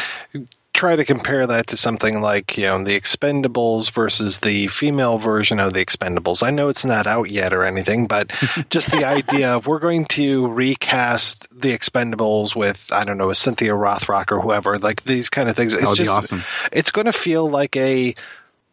try 0.77 0.95
to 0.95 1.03
compare 1.03 1.47
that 1.47 1.67
to 1.67 1.75
something 1.75 2.21
like, 2.21 2.55
you 2.55 2.65
know, 2.65 2.83
the 2.83 2.97
Expendables 2.97 3.91
versus 3.91 4.37
the 4.37 4.67
female 4.67 5.17
version 5.17 5.59
of 5.59 5.73
the 5.73 5.83
Expendables. 5.83 6.45
I 6.45 6.51
know 6.51 6.69
it's 6.69 6.85
not 6.85 7.07
out 7.07 7.31
yet 7.31 7.51
or 7.51 7.63
anything, 7.63 8.05
but 8.05 8.31
just 8.69 8.91
the 8.91 9.03
idea 9.03 9.55
of 9.55 9.65
we're 9.65 9.79
going 9.79 10.05
to 10.05 10.47
recast 10.47 11.47
the 11.51 11.75
Expendables 11.75 12.55
with, 12.55 12.87
I 12.91 13.05
don't 13.05 13.17
know, 13.17 13.31
a 13.31 13.35
Cynthia 13.35 13.71
Rothrock 13.71 14.31
or 14.31 14.39
whoever, 14.39 14.77
like 14.77 15.03
these 15.03 15.29
kind 15.29 15.49
of 15.49 15.55
things. 15.55 15.73
It's 15.73 15.81
That 15.81 15.89
would 15.89 15.97
be 15.97 16.03
just, 16.03 16.15
awesome. 16.15 16.43
It's 16.71 16.91
going 16.91 17.05
to 17.05 17.13
feel 17.13 17.49
like 17.49 17.75
a 17.75 18.13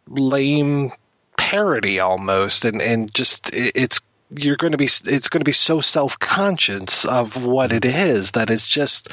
lame 0.06 0.92
parody 1.38 2.00
almost, 2.00 2.66
and 2.66 2.82
and 2.82 3.12
just 3.14 3.48
it, 3.54 3.72
it's 3.74 4.00
you're 4.30 4.56
going 4.56 4.72
to 4.72 4.78
be 4.78 4.84
it's 4.84 5.28
going 5.28 5.40
to 5.40 5.44
be 5.44 5.52
so 5.52 5.80
self 5.80 6.18
conscious 6.18 7.06
of 7.06 7.42
what 7.42 7.72
it 7.72 7.86
is 7.86 8.32
that 8.32 8.50
it's 8.50 8.66
just 8.66 9.08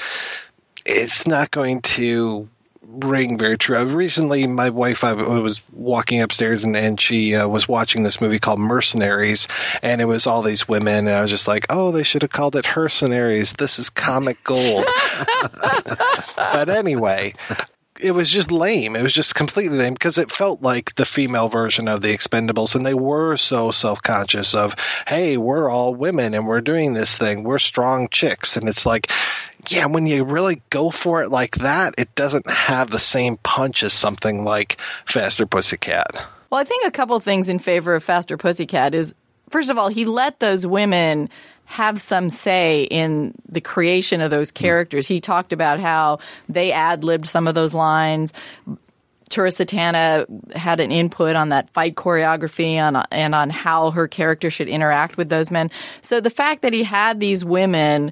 it's 0.86 1.26
not 1.26 1.52
going 1.52 1.82
to 1.82 2.50
ring 2.92 3.38
very 3.38 3.58
true. 3.58 3.84
Recently, 3.96 4.46
my 4.48 4.70
wife, 4.70 5.04
I 5.04 5.14
was 5.14 5.62
walking 5.72 6.22
upstairs 6.22 6.64
and, 6.64 6.76
and 6.76 7.00
she 7.00 7.36
uh, 7.36 7.48
was 7.48 7.68
watching 7.68 8.04
this 8.04 8.22
movie 8.22 8.40
called 8.40 8.60
Mercenaries, 8.60 9.48
and 9.82 10.02
it 10.02 10.06
was 10.06 10.28
all 10.28 10.42
these 10.42 10.68
women, 10.68 11.08
and 11.08 11.10
I 11.10 11.22
was 11.22 11.32
just 11.32 11.48
like, 11.48 11.68
oh, 11.70 11.92
they 11.92 12.04
should 12.04 12.22
have 12.22 12.32
called 12.32 12.56
it 12.56 12.66
Hercenaries. 12.66 13.54
This 13.54 13.80
is 13.80 13.90
comic 13.90 14.44
gold. 14.44 14.86
but 16.36 16.70
anyway, 16.70 17.34
it 18.02 18.12
was 18.12 18.30
just 18.30 18.52
lame. 18.52 18.96
It 18.96 19.04
was 19.04 19.14
just 19.14 19.36
completely 19.36 19.78
lame 19.78 19.94
because 19.94 20.18
it 20.18 20.32
felt 20.32 20.62
like 20.62 20.96
the 20.96 21.06
female 21.06 21.50
version 21.50 21.88
of 21.88 22.02
the 22.02 22.16
Expendables, 22.16 22.76
and 22.76 22.86
they 22.86 22.94
were 22.94 23.38
so 23.38 23.72
self 23.72 24.02
conscious 24.02 24.54
of, 24.54 24.76
hey, 25.08 25.38
we're 25.38 25.70
all 25.70 25.96
women 25.96 26.34
and 26.34 26.48
we're 26.48 26.62
doing 26.62 26.94
this 26.94 27.18
thing. 27.18 27.44
We're 27.44 27.60
strong 27.60 28.08
chicks. 28.10 28.58
And 28.58 28.68
it's 28.68 28.86
like, 28.86 29.12
yeah, 29.68 29.86
when 29.86 30.08
you 30.08 30.24
really 30.24 30.62
go 30.70 30.90
for 30.90 31.24
it 31.24 31.30
like 31.30 31.58
that, 31.58 31.96
it 31.98 32.14
doesn't 32.16 32.50
have 32.50 32.90
the 32.90 33.00
same 33.00 33.38
punch 33.38 33.84
as 33.84 33.94
something 33.94 34.44
like 34.44 34.78
Faster 35.06 35.46
Pussycat. 35.46 36.08
Well, 36.50 36.60
I 36.60 36.64
think 36.64 36.86
a 36.86 36.92
couple 36.92 37.20
things 37.20 37.48
in 37.48 37.60
favor 37.60 37.96
of 37.96 38.04
Faster 38.04 38.38
Pussycat 38.38 38.96
is 38.96 39.16
first 39.50 39.70
of 39.70 39.78
all, 39.78 39.90
he 39.90 40.06
let 40.06 40.40
those 40.40 40.66
women 40.66 41.30
have 41.72 42.02
some 42.02 42.30
say 42.30 42.84
in 42.84 43.34
the 43.48 43.62
creation 43.62 44.20
of 44.20 44.30
those 44.30 44.50
hmm. 44.50 44.56
characters. 44.56 45.08
He 45.08 45.22
talked 45.22 45.54
about 45.54 45.80
how 45.80 46.20
they 46.50 46.72
ad 46.72 47.04
libbed 47.04 47.28
some 47.28 47.48
of 47.48 47.56
those 47.56 47.74
lines. 47.74 48.34
Tura 49.30 49.50
Satana 49.50 50.26
had 50.54 50.82
an 50.82 50.92
input 50.92 51.38
on 51.38 51.50
that 51.50 51.70
fight 51.70 51.96
choreography 51.96 52.78
on, 52.78 53.02
and 53.12 53.34
on 53.34 53.50
how 53.50 53.92
her 53.92 54.10
character 54.10 54.52
should 54.52 54.68
interact 54.68 55.16
with 55.16 55.30
those 55.30 55.50
men. 55.50 55.72
So 56.02 56.20
the 56.20 56.30
fact 56.30 56.64
that 56.64 56.74
he 56.74 56.84
had 56.84 57.22
these 57.22 57.46
women 57.46 58.12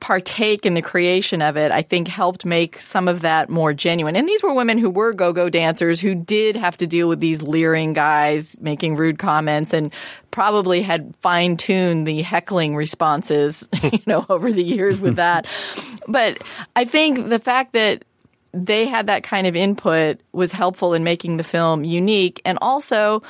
partake 0.00 0.66
in 0.66 0.74
the 0.74 0.82
creation 0.82 1.42
of 1.42 1.56
it, 1.56 1.72
I 1.72 1.82
think 1.82 2.08
helped 2.08 2.44
make 2.44 2.78
some 2.78 3.08
of 3.08 3.22
that 3.22 3.48
more 3.48 3.72
genuine. 3.72 4.16
And 4.16 4.28
these 4.28 4.42
were 4.42 4.52
women 4.52 4.78
who 4.78 4.90
were 4.90 5.12
go-go 5.12 5.48
dancers 5.48 6.00
who 6.00 6.14
did 6.14 6.56
have 6.56 6.76
to 6.78 6.86
deal 6.86 7.08
with 7.08 7.20
these 7.20 7.42
leering 7.42 7.92
guys 7.92 8.58
making 8.60 8.96
rude 8.96 9.18
comments 9.18 9.72
and 9.72 9.92
probably 10.30 10.82
had 10.82 11.16
fine-tuned 11.16 12.06
the 12.06 12.22
heckling 12.22 12.76
responses, 12.76 13.68
you 13.82 14.00
know, 14.06 14.26
over 14.28 14.52
the 14.52 14.64
years 14.64 15.00
with 15.00 15.16
that. 15.16 15.46
but 16.08 16.38
I 16.74 16.84
think 16.84 17.28
the 17.28 17.38
fact 17.38 17.72
that 17.72 18.04
they 18.52 18.86
had 18.86 19.08
that 19.08 19.22
kind 19.22 19.46
of 19.46 19.56
input 19.56 20.20
was 20.32 20.52
helpful 20.52 20.94
in 20.94 21.04
making 21.04 21.36
the 21.36 21.44
film 21.44 21.84
unique 21.84 22.40
and 22.44 22.58
also 22.62 23.22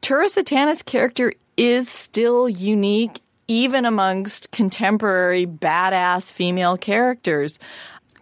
Tura 0.00 0.26
Satana's 0.26 0.82
character 0.82 1.32
is 1.56 1.88
still 1.88 2.48
unique 2.48 3.20
even 3.50 3.84
amongst 3.84 4.52
contemporary 4.52 5.44
badass 5.44 6.32
female 6.32 6.76
characters. 6.76 7.58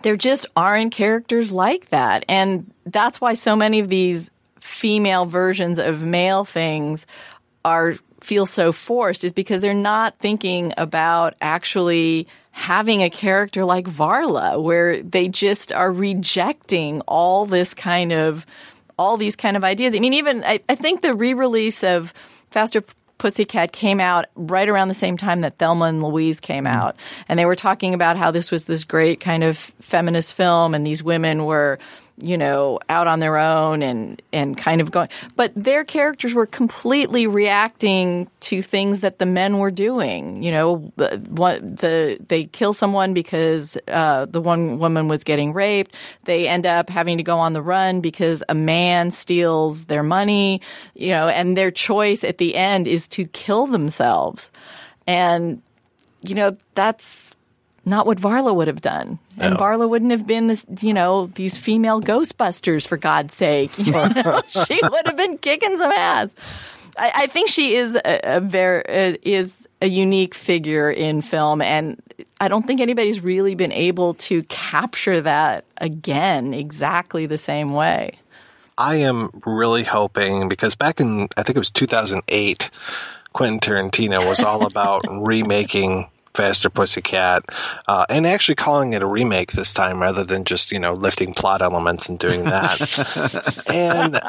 There 0.00 0.16
just 0.16 0.47
aren't 0.57 0.90
characters 0.90 1.52
like 1.52 1.90
that. 1.90 2.24
And 2.31 2.73
that's 2.86 3.20
why 3.20 3.34
so 3.34 3.55
many 3.55 3.78
of 3.78 3.90
these 3.90 4.31
female 4.58 5.26
versions 5.26 5.78
of 5.78 6.02
male 6.02 6.47
things 6.47 7.07
are 7.62 7.97
feel 8.20 8.47
so 8.47 8.73
forced 8.73 9.23
is 9.23 9.32
because 9.32 9.60
they're 9.60 9.74
not 9.74 10.18
thinking 10.18 10.73
about 10.78 11.34
actually 11.42 12.26
having 12.50 13.02
a 13.02 13.10
character 13.10 13.66
like 13.66 13.86
Varla 13.86 14.60
where 14.60 15.02
they 15.02 15.28
just 15.28 15.73
are 15.73 15.92
rejecting 15.92 17.02
all 17.02 17.44
this 17.44 17.74
kind 17.74 18.12
of 18.12 18.47
all 18.98 19.18
these 19.18 19.36
kind 19.36 19.58
of 19.58 19.62
ideas. 19.62 19.94
I 19.94 19.98
mean 20.00 20.15
even 20.15 20.42
I, 20.42 20.60
I 20.70 20.74
think 20.74 21.02
the 21.02 21.15
re-release 21.15 21.84
of 21.84 22.15
Faster 22.50 22.82
Pussycat 23.18 23.72
came 23.72 24.00
out 24.00 24.26
right 24.34 24.68
around 24.68 24.88
the 24.88 24.94
same 24.94 25.16
time 25.16 25.42
that 25.42 25.58
Thelma 25.58 25.86
and 25.86 26.02
Louise 26.02 26.40
came 26.40 26.64
mm-hmm. 26.64 26.78
out. 26.78 26.97
And 27.28 27.38
they 27.38 27.47
were 27.47 27.56
talking 27.56 27.94
about 27.94 28.16
how 28.16 28.30
this 28.30 28.50
was 28.50 28.64
this 28.64 28.84
great 28.84 29.20
kind 29.20 29.44
of 29.44 29.58
feminist 29.58 30.34
film 30.34 30.74
and 30.74 30.86
these 30.86 31.02
women 31.02 31.44
were, 31.44 31.78
you 32.20 32.36
know, 32.36 32.80
out 32.88 33.06
on 33.06 33.20
their 33.20 33.36
own 33.36 33.82
and, 33.82 34.20
and 34.32 34.58
kind 34.58 34.80
of 34.80 34.90
going. 34.90 35.08
But 35.36 35.52
their 35.55 35.84
characters 35.84 36.34
were 36.34 36.47
completely 36.47 37.26
reacting 37.26 38.28
to 38.40 38.60
things 38.60 39.00
that 39.00 39.18
the 39.18 39.26
men 39.26 39.58
were 39.58 39.70
doing. 39.70 40.42
You 40.42 40.50
know, 40.50 40.76
what 40.97 41.78
the 41.78 42.18
they 42.28 42.44
kill 42.44 42.72
someone 42.72 43.14
because 43.14 43.76
uh, 43.88 44.24
the 44.26 44.40
one 44.40 44.78
woman 44.78 45.08
was 45.08 45.22
getting 45.24 45.52
raped. 45.52 45.97
They 46.24 46.48
end 46.48 46.66
up 46.66 46.90
having 46.90 47.18
to 47.18 47.22
go 47.22 47.38
on 47.38 47.52
the 47.52 47.62
run 47.62 48.00
because 48.00 48.42
a 48.48 48.55
man 48.55 49.10
steals 49.10 49.84
their 49.84 50.02
money. 50.02 50.60
You 50.94 51.10
know, 51.10 51.28
and 51.28 51.56
their 51.56 51.70
choice 51.70 52.24
at 52.24 52.38
the 52.38 52.56
end 52.56 52.88
is 52.88 53.06
to 53.08 53.26
kill 53.26 53.66
themselves. 53.66 54.50
And 55.06 55.62
you 56.22 56.34
know, 56.34 56.56
that's 56.74 57.34
not 57.89 58.07
what 58.07 58.18
Varla 58.18 58.55
would 58.55 58.68
have 58.68 58.81
done. 58.81 59.18
And 59.39 59.55
No. 59.55 59.60
Varla 59.60 59.89
wouldn't 59.89 60.10
have 60.10 60.26
been 60.26 60.47
this, 60.47 60.67
you 60.81 60.94
know, 60.94 61.26
these 61.34 61.58
female 61.58 62.00
Ghostbusters 62.00 62.86
for 62.86 62.97
God's 62.97 63.34
sake. 63.34 63.70
You 63.78 63.92
know? 63.92 64.42
she 64.49 64.81
would 64.83 65.07
have 65.07 65.17
been 65.17 65.39
kicking 65.39 65.76
some 65.76 65.91
ass. 65.91 66.34
I, 66.99 67.12
I 67.15 67.26
think 67.26 67.49
she 67.49 67.76
is 67.76 67.94
a, 67.94 68.36
a 68.36 68.41
very 68.41 68.84
uh, 68.86 69.17
is 69.23 69.67
a 69.81 69.89
unique 69.89 70.34
figure 70.34 70.91
in 70.91 71.23
film, 71.23 71.62
and 71.62 72.02
I 72.41 72.49
don't 72.49 72.67
think 72.67 72.81
anybody's 72.81 73.20
really 73.20 73.55
been 73.55 73.73
able 73.73 74.15
to 74.15 74.42
capture 74.44 75.20
that 75.23 75.65
again 75.78 76.52
exactly 76.52 77.26
the 77.26 77.39
same 77.39 77.73
way. 77.73 78.18
I 78.76 78.97
am 78.97 79.31
really 79.44 79.84
hoping 79.84 80.49
because 80.49 80.75
back 80.75 81.00
in 81.00 81.28
I 81.36 81.42
think 81.42 81.57
it 81.57 81.60
was 81.60 81.70
2008, 81.70 82.70
Quentin 83.33 83.60
Tarantino 83.60 84.28
was 84.28 84.42
all 84.42 84.67
about 84.73 85.05
remaking 85.08 86.08
Faster 86.39 86.70
Pussycat, 86.70 87.47
uh, 87.89 88.07
and 88.08 88.25
actually 88.25 88.55
calling 88.55 88.92
it 88.92 89.02
a 89.02 89.07
remake 89.07 89.50
this 89.50 89.75
time 89.75 90.00
rather 90.00 90.23
than 90.23 90.44
just 90.44 90.70
you 90.70 90.78
know 90.78 90.92
lifting 90.92 91.34
plot 91.34 91.62
elements 91.62 92.08
and 92.08 92.17
doing 92.17 92.44
that. 92.44 93.65
and 93.68 94.20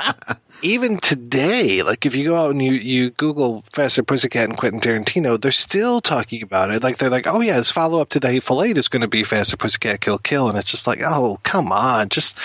even 0.63 0.97
today, 0.97 1.83
like 1.83 2.07
if 2.07 2.15
you 2.15 2.29
go 2.29 2.35
out 2.35 2.49
and 2.49 2.63
you, 2.63 2.71
you 2.71 3.11
Google 3.11 3.63
Faster 3.73 4.01
Pussycat 4.01 4.49
and 4.49 4.57
Quentin 4.57 4.81
Tarantino, 4.81 5.39
they're 5.39 5.51
still 5.51 6.01
talking 6.01 6.41
about 6.41 6.71
it. 6.71 6.81
Like 6.81 6.97
they're 6.97 7.11
like, 7.11 7.27
oh 7.27 7.41
yeah, 7.41 7.57
his 7.57 7.69
follow 7.69 8.01
up 8.01 8.09
to 8.09 8.19
the 8.19 8.31
Hateful 8.31 8.63
Eight 8.63 8.79
is 8.79 8.87
going 8.87 9.03
to 9.03 9.07
be 9.07 9.23
Faster 9.23 9.55
Pussycat 9.55 10.01
Kill 10.01 10.17
Kill, 10.17 10.49
and 10.49 10.57
it's 10.57 10.71
just 10.71 10.87
like, 10.87 11.03
oh 11.03 11.39
come 11.43 11.71
on, 11.71 12.09
just 12.09 12.35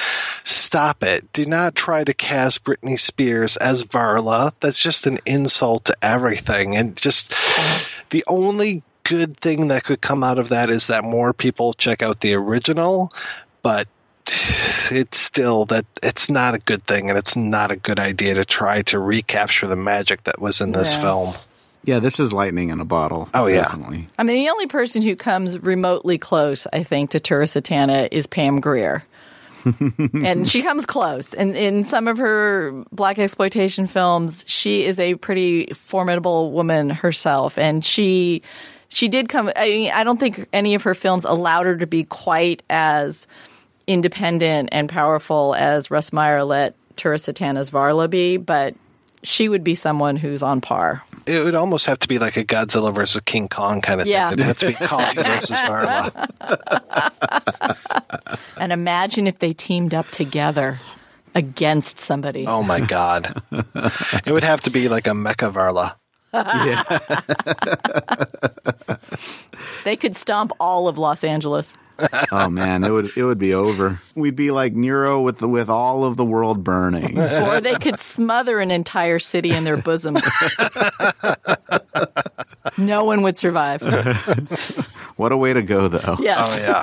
stop 0.45 1.03
it. 1.03 1.33
Do 1.33 1.47
not 1.47 1.75
try 1.75 2.05
to 2.05 2.13
cast 2.13 2.65
Britney 2.65 3.01
Spears 3.01 3.57
as 3.57 3.83
Varla. 3.83 4.53
That's 4.61 4.79
just 4.79 5.07
an 5.07 5.21
insult 5.25 5.87
to 5.87 5.97
everything, 6.03 6.77
and 6.77 6.95
just 6.95 7.33
the 8.11 8.25
only 8.27 8.83
good 9.05 9.39
thing 9.39 9.69
that 9.69 9.85
could 9.85 10.01
come 10.01 10.25
out 10.25 10.39
of 10.39 10.49
that 10.51 10.71
is 10.71 10.89
that 10.89 11.05
more 11.05 11.33
people 11.33 11.73
check 11.75 12.03
out 12.03 12.21
the 12.21 12.35
original, 12.35 13.11
but 13.63 13.87
it's 14.27 15.19
still 15.19 15.67
that 15.67 15.85
it's 16.03 16.31
not 16.31 16.55
a 16.55 16.59
good 16.59 16.87
thing 16.87 17.11
and 17.11 17.19
it's 17.19 17.37
not 17.37 17.71
a 17.71 17.77
good 17.77 17.99
idea 17.99 18.35
to 18.35 18.45
try 18.45 18.83
to 18.83 18.99
recapture 18.99 19.67
the 19.67 19.77
magic 19.77 20.25
that 20.25 20.41
was 20.41 20.61
in 20.61 20.73
this 20.73 20.95
Yeah. 20.95 21.01
film. 21.01 21.35
Yeah, 21.85 21.99
this 21.99 22.19
is 22.19 22.33
lightning 22.33 22.71
in 22.71 22.81
a 22.81 22.85
bottle. 22.87 23.29
Oh, 23.35 23.47
yeah. 23.47 23.63
definitely. 23.63 24.09
I 24.19 24.23
mean, 24.23 24.37
the 24.43 24.49
only 24.51 24.67
person 24.67 25.03
who 25.03 25.15
comes 25.17 25.59
remotely 25.59 26.17
close, 26.17 26.67
I 26.73 26.83
think, 26.83 27.11
to 27.11 27.21
Tura 27.21 27.45
Satana 27.45 28.09
is 28.11 28.27
Pam 28.27 28.61
Grier. 28.61 29.05
and 30.15 30.49
she 30.49 30.63
comes 30.63 30.87
close. 30.87 31.35
And 31.35 31.55
in 31.55 31.85
some 31.85 32.09
of 32.09 32.17
her 32.19 32.73
black 32.91 33.19
exploitation 33.19 33.87
films, 33.87 34.45
she 34.47 34.85
is 34.85 34.99
a 34.99 35.15
pretty 35.17 35.67
formidable 35.75 36.53
woman 36.53 36.89
herself. 36.91 37.59
And 37.59 37.85
she 37.85 38.41
she 38.95 39.09
did 39.09 39.29
come. 39.29 39.51
I 39.57 39.67
mean, 39.67 39.91
I 39.93 40.05
don't 40.05 40.19
think 40.19 40.49
any 40.53 40.75
of 40.75 40.83
her 40.85 40.95
films 40.95 41.25
allowed 41.25 41.67
her 41.67 41.77
to 41.77 41.87
be 41.87 42.05
quite 42.05 42.63
as 42.71 43.27
independent 43.87 44.71
and 44.73 44.89
powerful 44.89 45.55
as 45.55 45.91
Russ 45.91 46.13
Meyer 46.13 46.43
let 46.45 46.75
Tura 46.97 47.17
Satana's 47.17 47.71
Varla 47.71 48.09
be, 48.09 48.37
but 48.39 48.75
she 49.23 49.49
would 49.49 49.65
be 49.65 49.75
someone 49.75 50.17
who's 50.17 50.43
on 50.43 50.61
par. 50.61 51.03
It 51.27 51.43
would 51.43 51.55
almost 51.55 51.87
have 51.87 51.99
to 52.01 52.09
be 52.09 52.19
like 52.19 52.37
a 52.37 52.45
Godzilla 52.45 52.95
versus 52.95 53.23
King 53.25 53.49
Kong 53.49 53.81
kind 53.81 54.01
of 54.01 54.07
Yeah. 54.07 54.29
thing. 54.31 54.39
It'd 54.39 54.47
have 54.47 54.59
to 54.59 54.67
be 54.69 54.75
Kong 54.75 55.15
versus 55.15 55.57
Varla. 55.59 56.29
And 58.57 58.73
imagine 58.73 59.27
if 59.27 59.41
they 59.41 59.53
teamed 59.53 59.93
up 59.95 60.09
together 60.11 60.79
against 61.35 61.99
somebody. 61.99 62.47
Oh 62.47 62.63
my 62.63 62.81
god. 62.81 63.43
it 64.25 64.33
would 64.33 64.45
have 64.45 64.63
to 64.63 64.71
be 64.71 64.89
like 64.89 65.07
a 65.07 65.11
Mecha 65.11 65.53
Varla. 65.53 65.95
They 69.85 69.97
could 69.97 70.17
stomp 70.17 70.53
all 70.59 70.89
of 70.89 70.99
Los 70.99 71.25
Angeles. 71.25 71.77
oh 72.33 72.49
man, 72.49 72.83
it 72.83 72.91
would 72.91 73.17
it 73.17 73.23
would 73.23 73.39
be 73.39 73.55
over. 73.55 74.01
We'd 74.15 74.35
be 74.35 74.51
like 74.51 74.73
Nero 74.73 75.21
with 75.21 75.39
the, 75.39 75.47
with 75.47 75.69
all 75.69 76.05
of 76.05 76.17
the 76.17 76.25
world 76.25 76.65
burning. 76.65 77.19
or 77.19 77.61
they 77.61 77.75
could 77.75 78.01
smother 78.01 78.61
an 78.61 78.71
entire 78.71 79.19
city 79.19 79.53
in 79.53 79.65
their 79.65 79.77
bosoms. 79.77 80.25
no 82.79 83.05
one 83.05 83.23
would 83.23 83.37
survive. 83.37 83.83
what 85.17 85.31
a 85.31 85.37
way 85.37 85.53
to 85.53 85.63
go, 85.63 85.87
though. 85.87 86.17
Yes. 86.19 86.39
Oh, 86.41 86.67
yeah. 86.67 86.83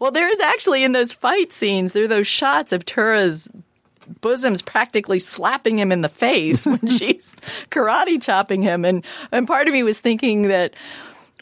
Well, 0.00 0.10
there's 0.10 0.38
actually 0.40 0.84
in 0.84 0.92
those 0.92 1.12
fight 1.12 1.52
scenes, 1.52 1.92
there 1.92 2.04
are 2.04 2.08
those 2.08 2.26
shots 2.26 2.72
of 2.72 2.84
Tura's 2.84 3.48
bosoms 4.20 4.62
practically 4.62 5.18
slapping 5.18 5.78
him 5.78 5.92
in 5.92 6.00
the 6.00 6.08
face 6.08 6.66
when 6.66 6.86
she's 6.86 7.36
karate 7.70 8.20
chopping 8.22 8.62
him. 8.62 8.84
And, 8.84 9.04
and 9.30 9.46
part 9.46 9.66
of 9.68 9.72
me 9.72 9.82
was 9.82 10.00
thinking 10.00 10.42
that, 10.48 10.74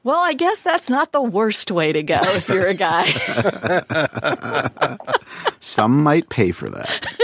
well, 0.03 0.21
I 0.21 0.33
guess 0.33 0.61
that's 0.61 0.89
not 0.89 1.13
the 1.13 1.23
worst 1.23 1.71
way 1.71 1.93
to 1.93 2.03
go 2.03 2.21
if 2.23 2.49
you're 2.49 2.69
a 2.69 2.75
guy. 2.75 3.07
Some 5.61 6.03
might 6.03 6.29
pay 6.31 6.53
for 6.53 6.71
that. 6.71 7.17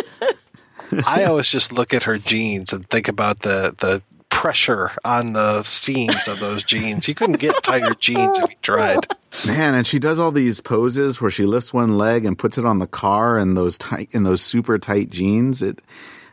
I 1.06 1.24
always 1.24 1.48
just 1.48 1.72
look 1.72 1.94
at 1.94 2.04
her 2.04 2.18
jeans 2.18 2.72
and 2.72 2.88
think 2.88 3.08
about 3.08 3.40
the 3.40 3.74
the 3.78 4.02
pressure 4.28 4.92
on 5.04 5.32
the 5.32 5.62
seams 5.62 6.28
of 6.28 6.40
those 6.40 6.62
jeans. 6.62 7.08
You 7.08 7.14
couldn't 7.14 7.38
get 7.38 7.62
tighter 7.62 7.94
jeans 7.94 8.38
if 8.38 8.50
you 8.50 8.56
tried. 8.62 9.06
Man, 9.46 9.74
and 9.74 9.86
she 9.86 9.98
does 9.98 10.18
all 10.18 10.32
these 10.32 10.60
poses 10.60 11.20
where 11.20 11.30
she 11.30 11.44
lifts 11.44 11.72
one 11.72 11.98
leg 11.98 12.24
and 12.24 12.38
puts 12.38 12.58
it 12.58 12.64
on 12.64 12.78
the 12.78 12.86
car 12.86 13.38
in 13.38 13.54
those 13.54 13.76
tight 13.78 14.08
in 14.12 14.22
those 14.22 14.40
super 14.42 14.78
tight 14.78 15.10
jeans. 15.10 15.62
It 15.62 15.80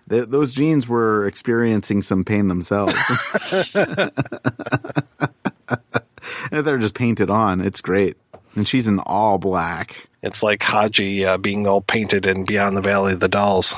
th- 0.10 0.30
those 0.30 0.54
jeans 0.54 0.88
were 0.88 1.28
experiencing 1.28 2.02
some 2.02 2.24
pain 2.24 2.48
themselves. 2.48 2.94
They're 6.52 6.78
just 6.78 6.96
painted 6.96 7.30
on. 7.30 7.62
It's 7.62 7.82
great, 7.82 8.18
and 8.56 8.68
she's 8.68 8.88
in 8.88 9.00
all 9.00 9.38
black. 9.38 10.08
It's 10.22 10.42
like 10.44 10.64
Haji 10.64 11.26
uh, 11.26 11.38
being 11.38 11.68
all 11.68 11.82
painted 11.82 12.26
in 12.28 12.46
Beyond 12.46 12.78
the 12.78 12.82
Valley 12.82 13.14
of 13.14 13.20
the 13.20 13.28
Dolls. 13.28 13.76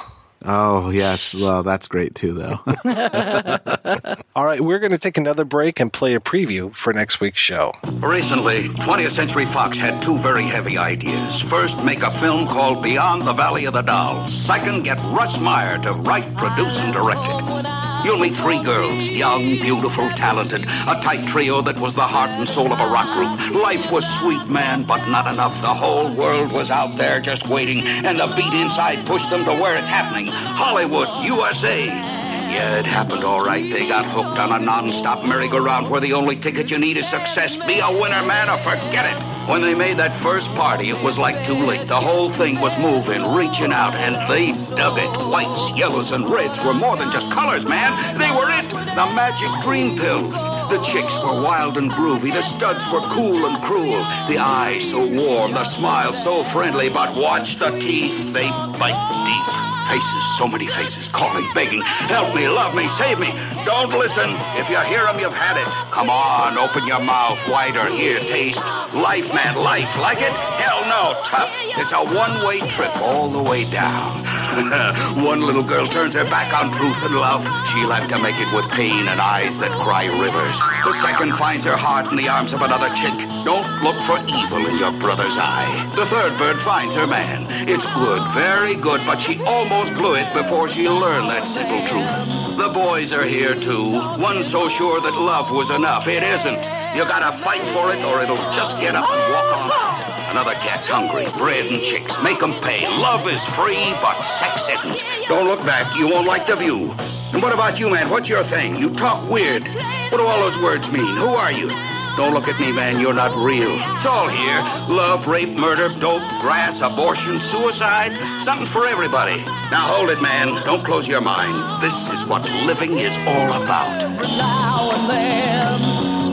Oh 0.48 0.91
yes, 0.91 1.33
well 1.33 1.64
that's 1.64 1.88
great 1.88 2.14
too, 2.14 2.33
though. 2.33 2.59
All 4.35 4.45
right, 4.45 4.61
we're 4.61 4.80
going 4.80 4.91
to 4.91 4.98
take 4.98 5.17
another 5.17 5.43
break 5.43 5.80
and 5.80 5.91
play 5.91 6.14
a 6.14 6.19
preview 6.19 6.75
for 6.75 6.93
next 6.93 7.19
week's 7.19 7.40
show. 7.40 7.74
Recently, 7.85 8.65
20th 8.65 9.11
Century 9.11 9.45
Fox 9.45 9.77
had 9.77 10.01
two 10.03 10.17
very 10.17 10.43
heavy 10.43 10.77
ideas. 10.77 11.41
First, 11.41 11.83
make 11.83 12.03
a 12.03 12.11
film 12.11 12.45
called 12.45 12.83
Beyond 12.83 13.24
the 13.24 13.33
Valley 13.33 13.65
of 13.65 13.74
the 13.74 13.82
Dolls. 13.82 14.33
Second, 14.33 14.83
get 14.83 14.98
Russ 15.15 15.40
Meyer 15.40 15.77
to 15.80 15.93
write, 15.93 16.35
produce, 16.38 16.80
and 16.80 16.93
direct 16.93 17.22
it. 17.24 17.85
You'll 18.06 18.19
meet 18.19 18.33
three 18.33 18.61
girls, 18.61 19.07
young, 19.07 19.41
beautiful, 19.56 20.07
talented, 20.11 20.61
a 20.64 20.99
tight 21.01 21.27
trio 21.27 21.64
that 21.64 21.80
was 21.80 21.95
the 21.95 22.06
heart 22.06 22.30
and 22.30 22.48
soul 22.48 22.72
of 22.72 22.80
a 22.80 22.88
rock 22.88 23.07
group. 23.17 23.64
Life 23.64 23.91
was 23.91 24.06
sweet, 24.19 24.45
man, 24.48 24.83
but 24.83 25.07
not 25.07 25.25
enough. 25.25 25.59
The 25.61 25.74
whole 25.74 26.15
world 26.15 26.51
was 26.51 26.69
out 26.69 26.98
there 26.98 27.19
just 27.19 27.49
waiting, 27.49 27.80
and 27.80 28.19
the 28.19 28.27
beat 28.35 28.53
inside 28.53 29.03
pushed 29.07 29.32
them 29.32 29.43
to 29.45 29.53
where 29.53 29.75
it's 29.75 29.90
happening 29.90 30.27
Hollywood, 30.35 31.07
USA. 31.23 31.85
Yeah, 31.85 32.80
it 32.80 32.85
happened 32.85 33.23
all 33.23 33.43
right. 33.43 33.64
They 33.72 33.88
got 33.88 34.05
hooked 34.05 34.38
on 34.39 34.51
a 34.51 34.64
non-stop 34.64 35.25
merry-go-round 35.25 35.89
where 35.89 35.99
the 35.99 36.14
only 36.14 36.35
ticket 36.35 36.69
you 36.69 36.77
need 36.77 36.95
is 36.95 37.09
success. 37.09 37.57
Be 37.57 37.80
a 37.80 37.91
winner, 37.91 38.23
man, 38.23 38.49
or 38.49 38.57
forget 38.59 39.05
it. 39.05 39.49
When 39.49 39.61
they 39.61 39.73
made 39.75 39.97
that 39.97 40.15
first 40.15 40.49
party, 40.55 40.89
it 40.89 41.01
was 41.03 41.17
like 41.17 41.43
too 41.43 41.53
late. 41.65 41.88
The 41.88 41.99
whole 41.99 42.30
thing 42.30 42.61
was 42.61 42.77
moving, 42.77 43.33
reaching 43.33 43.73
out, 43.73 43.93
and 43.95 44.15
they 44.31 44.53
dug 44.75 44.97
it. 44.97 45.27
Whites, 45.27 45.72
yellows, 45.77 46.11
and 46.11 46.30
reds 46.30 46.59
were 46.59 46.73
more 46.73 46.97
than 46.97 47.11
just 47.11 47.31
colors, 47.31 47.65
man. 47.65 48.17
They 48.17 48.31
were 48.31 48.49
it. 48.49 48.84
The 48.95 49.06
magic 49.07 49.49
dream 49.61 49.98
pills. 49.98 50.41
The 50.69 50.80
chicks 50.80 51.17
were 51.17 51.41
wild 51.41 51.77
and 51.77 51.91
groovy. 51.91 52.32
The 52.32 52.41
studs 52.41 52.85
were 52.93 53.01
cool 53.01 53.45
and 53.45 53.61
cruel. 53.61 53.99
The 54.30 54.38
eyes 54.38 54.90
so 54.90 55.06
warm, 55.06 55.51
the 55.51 55.65
smile 55.65 56.15
so 56.15 56.45
friendly. 56.45 56.88
But 56.88 57.17
watch 57.17 57.57
the 57.57 57.77
teeth. 57.77 58.33
They 58.33 58.49
bite 58.80 59.25
deep. 59.25 59.65
Faces, 59.91 60.38
so 60.38 60.48
many 60.48 60.65
faces, 60.65 61.07
calling, 61.09 61.45
begging, 61.53 61.82
help 61.82 62.33
me, 62.33 62.48
love 62.49 62.74
me, 62.74 62.88
save 62.88 63.19
me. 63.19 63.32
Don't 63.65 63.91
listen. 63.91 64.30
If 64.56 64.67
you 64.67 64.80
hear 64.80 65.03
them, 65.03 65.19
you've 65.19 65.33
had 65.33 65.57
it. 65.57 65.67
Come 65.91 66.09
on, 66.09 66.57
open 66.57 66.88
your 66.88 67.01
mouth 67.01 67.38
wider. 67.48 67.85
Here, 67.90 68.19
taste. 68.22 68.64
Life, 68.93 69.32
man, 69.32 69.56
life. 69.57 69.95
Like 69.98 70.22
it? 70.22 70.32
Hell 70.32 70.82
no, 70.90 71.22
tough. 71.24 71.51
It's 71.77 71.91
a 71.91 72.03
one-way 72.03 72.61
trip 72.67 72.95
all 72.98 73.30
the 73.30 73.43
way 73.43 73.69
down. 73.69 74.25
One 75.19 75.42
little 75.42 75.64
girl 75.64 75.85
turns 75.85 76.16
her 76.16 76.24
back 76.24 76.53
on 76.56 76.72
truth 76.72 77.03
and 77.03 77.14
love. 77.14 77.43
She'll 77.67 77.92
have 77.92 78.08
to 78.08 78.19
make 78.19 78.40
it 78.40 78.48
with 78.56 78.64
pain 78.72 79.09
and 79.09 79.19
eyes 79.19 79.58
that 79.58 79.72
cry 79.84 80.06
rivers. 80.06 80.56
The 80.85 80.93
second 81.03 81.34
finds 81.34 81.66
her 81.66 81.75
heart 81.75 82.09
in 82.09 82.16
the 82.16 82.30
arms 82.30 82.53
of 82.53 82.61
another 82.61 82.88
chick. 82.95 83.11
Don't 83.43 83.67
look 83.84 84.00
for 84.08 84.16
evil 84.32 84.66
in 84.66 84.77
your 84.77 84.93
brother's 84.93 85.35
eye. 85.35 85.67
The 85.98 86.06
third 86.06 86.38
bird 86.38 86.58
finds 86.61 86.95
her 86.95 87.06
man. 87.06 87.48
It's 87.67 87.85
good, 88.00 88.24
very 88.32 88.75
good, 88.75 89.01
but 89.06 89.19
she 89.19 89.42
almost 89.43 89.93
blew 89.95 90.16
it 90.16 90.32
before 90.34 90.69
she 90.69 90.88
learned 90.88 91.27
that 91.27 91.48
simple 91.48 91.84
truth. 91.84 92.16
The 92.56 92.72
boys 92.72 93.11
are 93.11 93.25
here 93.25 93.59
too. 93.59 93.92
One 94.16 94.42
so 94.42 94.69
sure 94.69 95.01
that 95.01 95.16
love 95.16 95.51
was 95.51 95.69
enough. 95.69 96.08
It 96.08 96.24
isn't. 96.24 96.64
You 96.95 97.03
gotta 97.03 97.35
fight 97.43 97.67
for 97.75 97.92
it 97.92 98.06
or 98.06 98.22
it'll 98.24 98.40
just 98.56 98.80
get 98.80 98.95
up 98.95 99.09
and 99.09 99.34
walk 99.34 99.51
on 99.51 99.72
out. 99.72 100.15
Another 100.35 100.55
cat's 100.55 100.85
hungry. 100.85 101.25
Bread 101.38 101.67
and 101.67 101.81
chicks. 101.81 102.22
Make 102.22 102.43
'em 102.43 102.55
pay. 102.59 102.85
Love 102.99 103.25
is 103.25 103.41
free, 103.55 103.95
but 104.01 104.22
sex 104.22 104.67
isn't. 104.67 105.01
Don't 105.30 105.47
look 105.47 105.65
back. 105.65 105.95
You 105.95 106.09
won't 106.09 106.27
like 106.27 106.45
the 106.45 106.57
view. 106.57 106.93
And 107.31 107.41
what 107.41 107.53
about 107.53 107.80
you, 107.80 107.89
man? 107.89 108.09
What's 108.09 108.27
your 108.27 108.43
thing? 108.43 108.75
You 108.75 108.89
talk 108.89 109.30
weird. 109.30 109.64
What 110.09 110.17
do 110.17 110.27
all 110.27 110.38
those 110.39 110.57
words 110.57 110.91
mean? 110.91 111.15
Who 111.15 111.30
are 111.30 111.53
you? 111.53 111.69
Don't 112.17 112.33
look 112.33 112.49
at 112.49 112.59
me, 112.59 112.73
man. 112.73 112.99
You're 112.99 113.14
not 113.14 113.33
real. 113.33 113.80
It's 113.95 114.05
all 114.05 114.27
here. 114.27 114.59
Love, 114.89 115.25
rape, 115.25 115.55
murder, 115.55 115.88
dope, 116.01 116.27
grass, 116.41 116.81
abortion, 116.81 117.39
suicide. 117.39 118.19
Something 118.41 118.67
for 118.67 118.85
everybody. 118.85 119.38
Now 119.72 119.88
hold 119.95 120.09
it, 120.09 120.22
man. 120.22 120.47
Don't 120.65 120.83
close 120.83 121.07
your 121.07 121.22
mind. 121.22 121.81
This 121.81 122.09
is 122.09 122.25
what 122.25 122.43
living 122.65 122.97
is 122.97 123.15
all 123.25 123.64
about. 123.64 124.03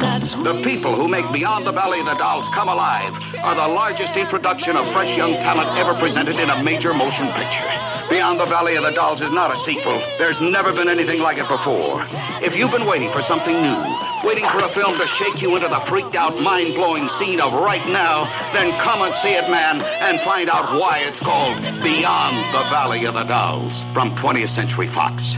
The 0.03 0.61
people 0.65 0.97
who 0.97 1.07
make 1.07 1.31
Beyond 1.33 1.65
the 1.65 1.71
Valley 1.71 2.01
of 2.01 2.07
the 2.07 2.15
Dolls 2.15 2.49
come 2.49 2.69
alive 2.69 3.17
are 3.45 3.55
the 3.55 3.69
largest 3.69 4.17
introduction 4.17 4.77
of 4.77 4.85
fresh 4.91 5.17
young 5.17 5.35
talent 5.35 5.79
ever 5.79 5.95
presented 5.95 6.41
in 6.41 6.51
a 6.51 6.61
major 6.61 6.93
motion 6.93 7.29
picture. 7.29 7.71
Beyond 8.11 8.41
the 8.41 8.47
Valley 8.47 8.75
of 8.75 8.83
the 8.83 8.91
Dolls 8.91 9.21
is 9.21 9.31
not 9.31 9.53
a 9.53 9.57
sequel. 9.57 10.03
There's 10.19 10.41
never 10.41 10.73
been 10.73 10.89
anything 10.89 11.21
like 11.21 11.39
it 11.39 11.47
before. 11.47 12.05
If 12.43 12.57
you've 12.57 12.73
been 12.73 12.87
waiting 12.87 13.13
for 13.13 13.23
something 13.23 13.55
new, 13.55 13.81
waiting 14.25 14.45
for 14.49 14.59
a 14.65 14.69
film 14.69 14.99
to 14.99 15.07
shake 15.07 15.41
you 15.41 15.55
into 15.55 15.69
the 15.69 15.79
freaked 15.79 16.17
out, 16.17 16.37
mind 16.41 16.75
blowing 16.75 17.09
scene 17.09 17.41
of 17.41 17.53
right 17.53 17.87
now, 17.87 18.25
then 18.53 18.77
come 18.81 19.03
and 19.03 19.15
see 19.15 19.35
it, 19.35 19.49
man, 19.49 19.81
and 20.01 20.19
find 20.19 20.51
out 20.51 20.81
why 20.81 20.99
it's 20.99 21.21
called 21.21 21.57
Beyond 21.63 22.37
the 22.53 22.69
Valley 22.71 23.05
of 23.05 23.15
the 23.15 23.23
Dolls 23.23 23.85
from 23.95 24.17
20th 24.17 24.49
Century 24.49 24.89
Fox. 24.89 25.37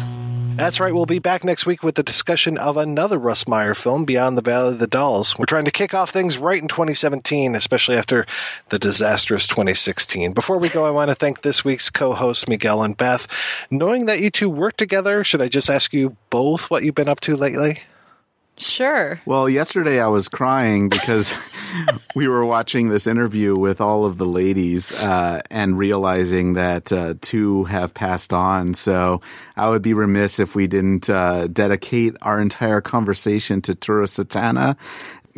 That's 0.56 0.78
right. 0.78 0.94
We'll 0.94 1.04
be 1.04 1.18
back 1.18 1.42
next 1.42 1.66
week 1.66 1.82
with 1.82 1.96
the 1.96 2.04
discussion 2.04 2.58
of 2.58 2.76
another 2.76 3.18
Russ 3.18 3.48
Meyer 3.48 3.74
film, 3.74 4.04
Beyond 4.04 4.38
the 4.38 4.42
Valley 4.42 4.74
of 4.74 4.78
the 4.78 4.86
Dolls. 4.86 5.36
We're 5.36 5.46
trying 5.46 5.64
to 5.64 5.72
kick 5.72 5.94
off 5.94 6.10
things 6.10 6.38
right 6.38 6.62
in 6.62 6.68
2017, 6.68 7.56
especially 7.56 7.96
after 7.96 8.24
the 8.68 8.78
disastrous 8.78 9.48
2016. 9.48 10.32
Before 10.32 10.58
we 10.58 10.68
go, 10.68 10.86
I 10.86 10.90
want 10.90 11.10
to 11.10 11.16
thank 11.16 11.42
this 11.42 11.64
week's 11.64 11.90
co-hosts, 11.90 12.46
Miguel 12.46 12.84
and 12.84 12.96
Beth. 12.96 13.26
Knowing 13.72 14.06
that 14.06 14.20
you 14.20 14.30
two 14.30 14.48
work 14.48 14.76
together, 14.76 15.24
should 15.24 15.42
I 15.42 15.48
just 15.48 15.68
ask 15.68 15.92
you 15.92 16.16
both 16.30 16.70
what 16.70 16.84
you've 16.84 16.94
been 16.94 17.08
up 17.08 17.20
to 17.20 17.36
lately? 17.36 17.80
Sure. 18.56 19.20
Well, 19.26 19.48
yesterday 19.48 20.00
I 20.00 20.08
was 20.08 20.28
crying 20.28 20.88
because 20.88 21.34
we 22.14 22.28
were 22.28 22.44
watching 22.44 22.88
this 22.88 23.06
interview 23.06 23.56
with 23.56 23.80
all 23.80 24.04
of 24.04 24.18
the 24.18 24.26
ladies 24.26 24.92
uh, 24.92 25.40
and 25.50 25.78
realizing 25.78 26.54
that 26.54 26.92
uh, 26.92 27.14
two 27.20 27.64
have 27.64 27.94
passed 27.94 28.32
on. 28.32 28.74
So 28.74 29.20
I 29.56 29.68
would 29.68 29.82
be 29.82 29.94
remiss 29.94 30.38
if 30.38 30.54
we 30.54 30.66
didn't 30.66 31.10
uh, 31.10 31.48
dedicate 31.48 32.16
our 32.22 32.40
entire 32.40 32.80
conversation 32.80 33.62
to 33.62 33.74
Tura 33.74 34.06
Satana. 34.06 34.76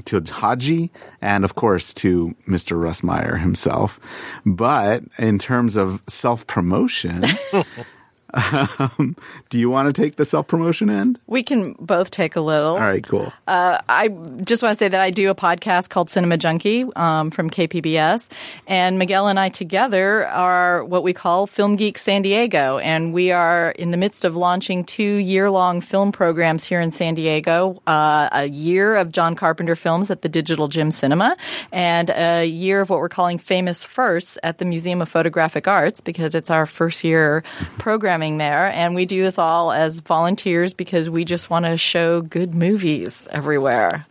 To 0.04 0.20
Haji 0.20 0.92
and 1.22 1.42
of 1.42 1.54
course 1.54 1.94
to 1.94 2.36
Mr. 2.46 2.78
Russ 2.78 3.02
Meyer 3.02 3.36
himself. 3.36 3.98
But 4.44 5.04
in 5.16 5.38
terms 5.38 5.74
of 5.74 6.02
self 6.06 6.46
promotion, 6.46 7.24
um, 8.36 9.16
do 9.48 9.58
you 9.58 9.70
want 9.70 9.94
to 9.94 10.02
take 10.02 10.16
the 10.16 10.24
self 10.24 10.46
promotion 10.46 10.90
end? 10.90 11.18
We 11.26 11.42
can 11.42 11.72
both 11.78 12.10
take 12.10 12.36
a 12.36 12.40
little. 12.40 12.74
All 12.74 12.80
right, 12.80 13.06
cool. 13.06 13.32
Uh, 13.46 13.78
I 13.88 14.08
just 14.44 14.62
want 14.62 14.72
to 14.72 14.76
say 14.76 14.88
that 14.88 15.00
I 15.00 15.10
do 15.10 15.30
a 15.30 15.34
podcast 15.34 15.88
called 15.88 16.10
Cinema 16.10 16.36
Junkie 16.36 16.84
um, 16.96 17.30
from 17.30 17.48
KPBS, 17.48 18.28
and 18.66 18.98
Miguel 18.98 19.28
and 19.28 19.38
I 19.38 19.48
together 19.48 20.26
are 20.26 20.84
what 20.84 21.02
we 21.02 21.12
call 21.12 21.46
Film 21.46 21.76
Geek 21.76 21.98
San 21.98 22.22
Diego, 22.22 22.78
and 22.78 23.14
we 23.14 23.32
are 23.32 23.70
in 23.70 23.90
the 23.90 23.96
midst 23.96 24.24
of 24.24 24.36
launching 24.36 24.84
two 24.84 25.02
year 25.02 25.50
long 25.50 25.80
film 25.80 26.12
programs 26.12 26.64
here 26.64 26.80
in 26.80 26.90
San 26.90 27.14
Diego. 27.14 27.82
Uh, 27.86 28.28
a 28.32 28.46
year 28.46 28.96
of 28.96 29.12
John 29.12 29.34
Carpenter 29.34 29.76
films 29.76 30.10
at 30.10 30.22
the 30.22 30.28
Digital 30.28 30.68
Gym 30.68 30.90
Cinema, 30.90 31.36
and 31.72 32.10
a 32.10 32.44
year 32.44 32.80
of 32.80 32.90
what 32.90 32.98
we're 32.98 33.08
calling 33.08 33.38
Famous 33.38 33.84
Firsts 33.84 34.36
at 34.42 34.58
the 34.58 34.64
Museum 34.64 35.00
of 35.00 35.08
Photographic 35.08 35.66
Arts 35.68 36.00
because 36.00 36.34
it's 36.34 36.50
our 36.50 36.66
first 36.66 37.04
year 37.04 37.42
program 37.78 38.22
there. 38.34 38.66
And 38.66 38.94
we 38.94 39.06
do 39.06 39.22
this 39.22 39.38
all 39.38 39.72
as 39.72 40.00
volunteers 40.00 40.74
because 40.74 41.08
we 41.08 41.24
just 41.24 41.50
want 41.50 41.64
to 41.64 41.76
show 41.76 42.20
good 42.20 42.54
movies 42.54 43.28
everywhere 43.30 44.06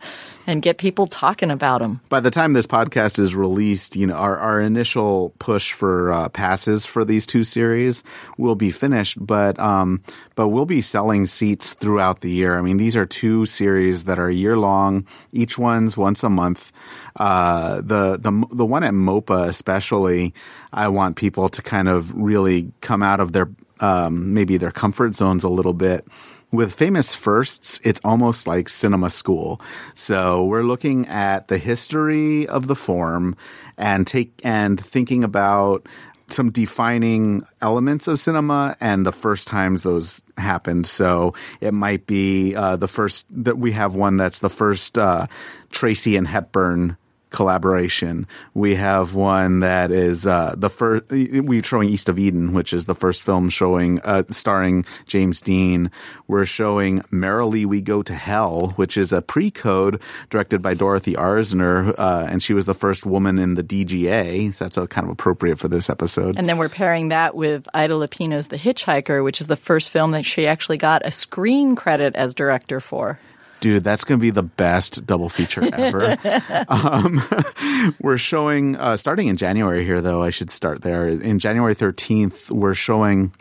and 0.46 0.62
get 0.62 0.78
people 0.78 1.06
talking 1.06 1.50
about 1.50 1.80
them. 1.80 2.00
By 2.08 2.20
the 2.20 2.30
time 2.30 2.52
this 2.52 2.66
podcast 2.66 3.18
is 3.18 3.34
released, 3.34 3.96
you 3.96 4.06
know, 4.06 4.14
our, 4.14 4.38
our 4.38 4.60
initial 4.60 5.32
push 5.38 5.72
for 5.72 6.12
uh, 6.12 6.28
passes 6.28 6.86
for 6.86 7.04
these 7.04 7.26
two 7.26 7.44
series 7.44 8.04
will 8.38 8.54
be 8.54 8.70
finished, 8.70 9.18
but 9.24 9.58
um, 9.58 10.02
but 10.36 10.48
we'll 10.48 10.66
be 10.66 10.80
selling 10.80 11.26
seats 11.26 11.74
throughout 11.74 12.20
the 12.20 12.30
year. 12.30 12.56
I 12.56 12.62
mean, 12.62 12.76
these 12.76 12.96
are 12.96 13.06
two 13.06 13.44
series 13.46 14.04
that 14.04 14.18
are 14.18 14.30
year 14.30 14.56
long. 14.56 15.06
Each 15.32 15.58
one's 15.58 15.96
once 15.96 16.22
a 16.22 16.30
month. 16.30 16.72
Uh, 17.16 17.76
the 17.76 18.16
the 18.16 18.46
the 18.52 18.66
one 18.66 18.84
at 18.84 18.94
MOPA 18.94 19.48
especially, 19.48 20.32
I 20.72 20.88
want 20.88 21.16
people 21.16 21.48
to 21.48 21.62
kind 21.62 21.88
of 21.88 22.14
really 22.14 22.72
come 22.80 23.02
out 23.02 23.20
of 23.20 23.32
their 23.32 23.48
um, 23.80 24.34
maybe 24.34 24.56
their 24.56 24.70
comfort 24.70 25.14
zones 25.14 25.44
a 25.44 25.48
little 25.48 25.74
bit. 25.74 26.06
With 26.52 26.74
famous 26.74 27.12
firsts, 27.14 27.80
it's 27.82 28.00
almost 28.04 28.46
like 28.46 28.68
cinema 28.68 29.10
school. 29.10 29.60
So 29.94 30.44
we're 30.44 30.62
looking 30.62 31.06
at 31.08 31.48
the 31.48 31.58
history 31.58 32.46
of 32.46 32.68
the 32.68 32.76
form 32.76 33.36
and 33.76 34.06
take 34.06 34.40
and 34.44 34.80
thinking 34.80 35.24
about 35.24 35.86
some 36.28 36.50
defining 36.50 37.46
elements 37.60 38.08
of 38.08 38.18
cinema 38.18 38.76
and 38.80 39.06
the 39.06 39.12
first 39.12 39.46
times 39.46 39.82
those 39.82 40.22
happened. 40.36 40.86
So 40.86 41.34
it 41.60 41.72
might 41.72 42.06
be 42.06 42.54
uh, 42.54 42.76
the 42.76 42.88
first 42.88 43.26
that 43.30 43.58
we 43.58 43.72
have 43.72 43.94
one 43.94 44.16
that's 44.16 44.40
the 44.40 44.50
first 44.50 44.98
uh, 44.98 45.26
Tracy 45.70 46.16
and 46.16 46.26
Hepburn 46.26 46.96
collaboration. 47.30 48.26
We 48.54 48.76
have 48.76 49.14
one 49.14 49.60
that 49.60 49.90
is 49.90 50.26
uh, 50.26 50.54
the 50.56 50.70
first. 50.70 51.04
We're 51.10 51.62
showing 51.62 51.88
East 51.88 52.08
of 52.08 52.18
Eden, 52.18 52.52
which 52.52 52.72
is 52.72 52.86
the 52.86 52.94
first 52.94 53.22
film 53.22 53.48
showing 53.48 54.00
uh, 54.00 54.22
starring 54.30 54.84
James 55.06 55.40
Dean. 55.40 55.90
We're 56.28 56.44
showing 56.44 57.02
Merrily 57.10 57.66
We 57.66 57.80
Go 57.80 58.02
to 58.02 58.14
Hell, 58.14 58.72
which 58.76 58.96
is 58.96 59.12
a 59.12 59.22
pre-code 59.22 60.00
directed 60.30 60.62
by 60.62 60.74
Dorothy 60.74 61.14
Arzner, 61.14 61.94
uh, 61.98 62.26
and 62.28 62.42
she 62.42 62.54
was 62.54 62.66
the 62.66 62.74
first 62.74 63.04
woman 63.06 63.38
in 63.38 63.54
the 63.54 63.62
DGA. 63.62 64.54
So 64.54 64.66
that's 64.66 64.76
kind 64.92 65.04
of 65.04 65.10
appropriate 65.10 65.58
for 65.58 65.68
this 65.68 65.90
episode. 65.90 66.36
And 66.36 66.48
then 66.48 66.58
we're 66.58 66.68
pairing 66.68 67.08
that 67.08 67.34
with 67.34 67.68
Ida 67.74 67.94
Lupino's 67.94 68.48
The 68.48 68.58
Hitchhiker, 68.58 69.22
which 69.22 69.40
is 69.40 69.46
the 69.46 69.56
first 69.56 69.90
film 69.90 70.12
that 70.12 70.24
she 70.24 70.46
actually 70.46 70.78
got 70.78 71.04
a 71.04 71.10
screen 71.10 71.76
credit 71.76 72.14
as 72.16 72.34
director 72.34 72.80
for. 72.80 73.18
Dude, 73.60 73.84
that's 73.84 74.04
going 74.04 74.18
to 74.18 74.22
be 74.22 74.30
the 74.30 74.42
best 74.42 75.06
double 75.06 75.28
feature 75.28 75.68
ever. 75.72 76.16
um, 76.68 77.22
we're 78.00 78.18
showing, 78.18 78.76
uh, 78.76 78.96
starting 78.96 79.28
in 79.28 79.36
January 79.36 79.84
here, 79.84 80.00
though, 80.00 80.22
I 80.22 80.30
should 80.30 80.50
start 80.50 80.82
there. 80.82 81.08
In 81.08 81.38
January 81.38 81.74
13th, 81.74 82.50
we're 82.50 82.74
showing 82.74 83.32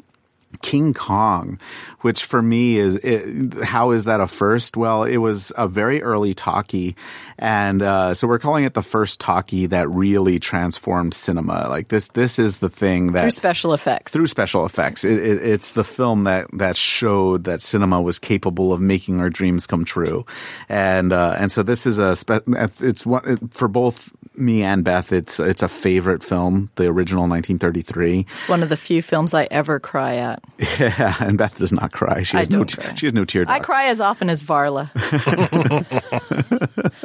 King 0.62 0.94
Kong, 0.94 1.60
which 2.02 2.24
for 2.24 2.42
me 2.42 2.78
is 2.78 2.96
it, 2.96 3.54
how 3.64 3.92
is 3.92 4.06
that 4.06 4.22
a 4.22 4.28
first? 4.28 4.78
Well, 4.78 5.04
it 5.04 5.18
was 5.18 5.52
a 5.58 5.68
very 5.68 6.02
early 6.02 6.34
talkie, 6.34 6.96
and 7.38 7.82
uh, 7.82 8.14
so 8.14 8.28
we're 8.28 8.40
calling 8.40 8.66
it 8.66 8.74
the 8.74 8.84
first 8.84 9.20
talkie 9.20 9.66
that 9.68 9.90
really 9.90 10.40
transformed 10.40 11.14
cinema. 11.14 11.68
Like 11.70 11.90
this, 11.90 12.10
this 12.10 12.40
is 12.40 12.60
the 12.60 12.70
thing 12.70 13.14
that 13.14 13.22
through 13.22 13.32
special 13.32 13.74
effects. 13.74 14.14
Through 14.14 14.28
special 14.28 14.66
effects, 14.66 15.04
it, 15.04 15.18
it, 15.18 15.44
it's 15.44 15.74
the 15.74 15.84
film 15.84 16.24
that 16.26 16.48
that 16.54 16.78
showed 16.78 17.44
that 17.46 17.62
cinema 17.62 18.02
was 18.02 18.20
capable 18.20 18.74
of 18.74 18.82
making 18.82 19.20
our 19.20 19.30
dreams 19.30 19.68
come 19.68 19.86
true, 19.86 20.26
and 20.70 21.12
uh, 21.12 21.36
and 21.38 21.52
so 21.52 21.64
this 21.64 21.86
is 21.86 21.98
a 21.98 22.16
spe- 22.16 22.48
it's 22.80 23.06
one 23.06 23.50
for 23.50 23.68
both 23.68 24.12
me 24.38 24.64
and 24.64 24.84
Beth. 24.84 25.12
It's 25.12 25.40
it's 25.40 25.64
a 25.64 25.68
favorite 25.68 26.24
film, 26.24 26.70
the 26.76 26.88
original 26.88 27.24
1933. 27.24 28.26
It's 28.38 28.50
one 28.50 28.64
of 28.64 28.70
the 28.70 28.78
few 28.78 29.02
films 29.02 29.34
I 29.34 29.48
ever 29.52 29.80
cry 29.80 30.16
at. 30.16 30.44
Yeah, 30.80 31.16
and 31.20 31.38
Beth 31.38 31.58
does 31.58 31.72
not 31.72 31.92
cry. 31.92 32.24
She 32.24 32.38
has 32.38 32.48
I 32.48 32.52
no 32.52 32.60
don't 32.64 32.74
cry. 32.78 32.96
she 32.96 33.06
has 33.06 33.14
no 33.14 33.26
tear 33.26 33.46
I 33.48 33.60
cry 33.60 33.86
as 33.86 34.00
often 34.00 34.30
as 34.30 34.42
Varla. 34.42 34.90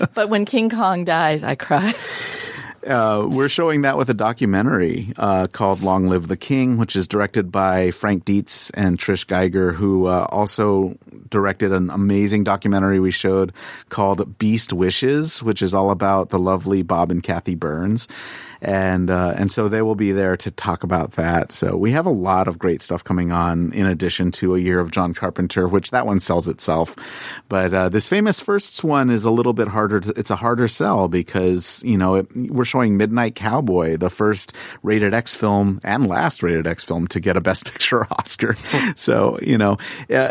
but 0.14 0.28
when 0.28 0.44
King 0.44 0.70
Kong 0.70 1.04
dies, 1.04 1.42
I 1.42 1.54
cry. 1.56 1.94
Uh, 2.86 3.28
we're 3.30 3.50
showing 3.50 3.82
that 3.82 3.98
with 3.98 4.08
a 4.08 4.14
documentary 4.14 5.12
uh, 5.18 5.46
called 5.48 5.82
"Long 5.82 6.06
Live 6.06 6.28
the 6.28 6.36
King," 6.36 6.78
which 6.78 6.96
is 6.96 7.06
directed 7.06 7.52
by 7.52 7.90
Frank 7.90 8.24
Dietz 8.24 8.70
and 8.70 8.98
Trish 8.98 9.26
Geiger, 9.26 9.72
who 9.72 10.06
uh, 10.06 10.26
also 10.30 10.96
directed 11.28 11.72
an 11.72 11.90
amazing 11.90 12.42
documentary 12.42 12.98
we 12.98 13.10
showed 13.10 13.52
called 13.90 14.38
"Beast 14.38 14.72
Wishes," 14.72 15.42
which 15.42 15.60
is 15.60 15.74
all 15.74 15.90
about 15.90 16.30
the 16.30 16.38
lovely 16.38 16.80
Bob 16.82 17.10
and 17.10 17.22
Kathy 17.22 17.54
Burns, 17.54 18.08
and 18.62 19.10
uh, 19.10 19.34
and 19.36 19.50
so 19.50 19.68
they 19.68 19.82
will 19.82 19.94
be 19.94 20.12
there 20.12 20.36
to 20.36 20.50
talk 20.50 20.82
about 20.82 21.12
that. 21.12 21.52
So 21.52 21.76
we 21.76 21.92
have 21.92 22.06
a 22.06 22.10
lot 22.10 22.48
of 22.48 22.58
great 22.58 22.82
stuff 22.82 23.02
coming 23.02 23.32
on, 23.32 23.72
in 23.72 23.86
addition 23.86 24.30
to 24.32 24.54
a 24.54 24.58
year 24.58 24.80
of 24.80 24.90
John 24.90 25.14
Carpenter, 25.14 25.66
which 25.66 25.90
that 25.90 26.06
one 26.06 26.20
sells 26.20 26.48
itself. 26.48 26.96
But 27.48 27.72
uh, 27.72 27.88
this 27.88 28.08
famous 28.08 28.40
firsts 28.40 28.84
one 28.84 29.10
is 29.10 29.24
a 29.24 29.30
little 29.30 29.52
bit 29.52 29.68
harder. 29.68 30.00
To, 30.00 30.10
it's 30.16 30.30
a 30.30 30.36
harder 30.36 30.68
sell 30.68 31.08
because 31.08 31.82
you 31.84 31.96
know 31.96 32.16
it, 32.16 32.28
we're 32.34 32.64
showing 32.64 32.96
Midnight 32.96 33.34
Cowboy, 33.34 33.96
the 33.96 34.10
first 34.10 34.52
rated 34.82 35.14
X 35.14 35.34
film 35.34 35.80
and 35.82 36.06
last 36.06 36.42
rated 36.42 36.66
X 36.66 36.84
film 36.84 37.06
to 37.08 37.20
get 37.20 37.36
a 37.36 37.40
Best 37.40 37.64
Picture 37.70 38.06
Oscar. 38.12 38.56
so 38.96 39.38
you 39.42 39.58
know. 39.58 39.78
Uh, 40.08 40.30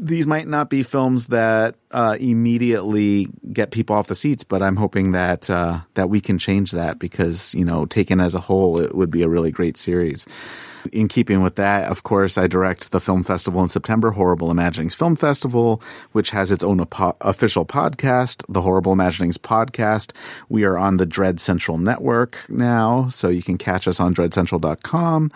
these 0.00 0.26
might 0.26 0.46
not 0.46 0.70
be 0.70 0.82
films 0.82 1.28
that 1.28 1.74
uh, 1.90 2.16
immediately 2.20 3.28
get 3.52 3.70
people 3.70 3.96
off 3.96 4.06
the 4.06 4.14
seats, 4.14 4.44
but 4.44 4.62
I'm 4.62 4.76
hoping 4.76 5.12
that 5.12 5.48
uh, 5.50 5.80
that 5.94 6.08
we 6.08 6.20
can 6.20 6.38
change 6.38 6.72
that 6.72 6.98
because 6.98 7.54
you 7.54 7.64
know, 7.64 7.86
taken 7.86 8.20
as 8.20 8.34
a 8.34 8.40
whole, 8.40 8.80
it 8.80 8.94
would 8.94 9.10
be 9.10 9.22
a 9.22 9.28
really 9.28 9.50
great 9.50 9.76
series. 9.76 10.26
In 10.92 11.08
keeping 11.08 11.42
with 11.42 11.56
that, 11.56 11.90
of 11.90 12.02
course, 12.04 12.38
I 12.38 12.46
direct 12.46 12.92
the 12.92 13.00
film 13.00 13.22
festival 13.22 13.60
in 13.60 13.68
September, 13.68 14.12
Horrible 14.12 14.50
Imaginings 14.50 14.94
Film 14.94 15.16
Festival, 15.16 15.82
which 16.12 16.30
has 16.30 16.52
its 16.52 16.64
own 16.64 16.86
official 17.20 17.66
podcast, 17.66 18.44
the 18.48 18.62
Horrible 18.62 18.92
Imaginings 18.92 19.36
Podcast. 19.36 20.12
We 20.48 20.64
are 20.64 20.78
on 20.78 20.96
the 20.96 21.04
Dread 21.04 21.40
Central 21.40 21.78
Network 21.78 22.38
now, 22.48 23.08
so 23.08 23.28
you 23.28 23.42
can 23.42 23.58
catch 23.58 23.88
us 23.88 23.98
on 24.00 24.14
dreadcentral.com. 24.14 25.32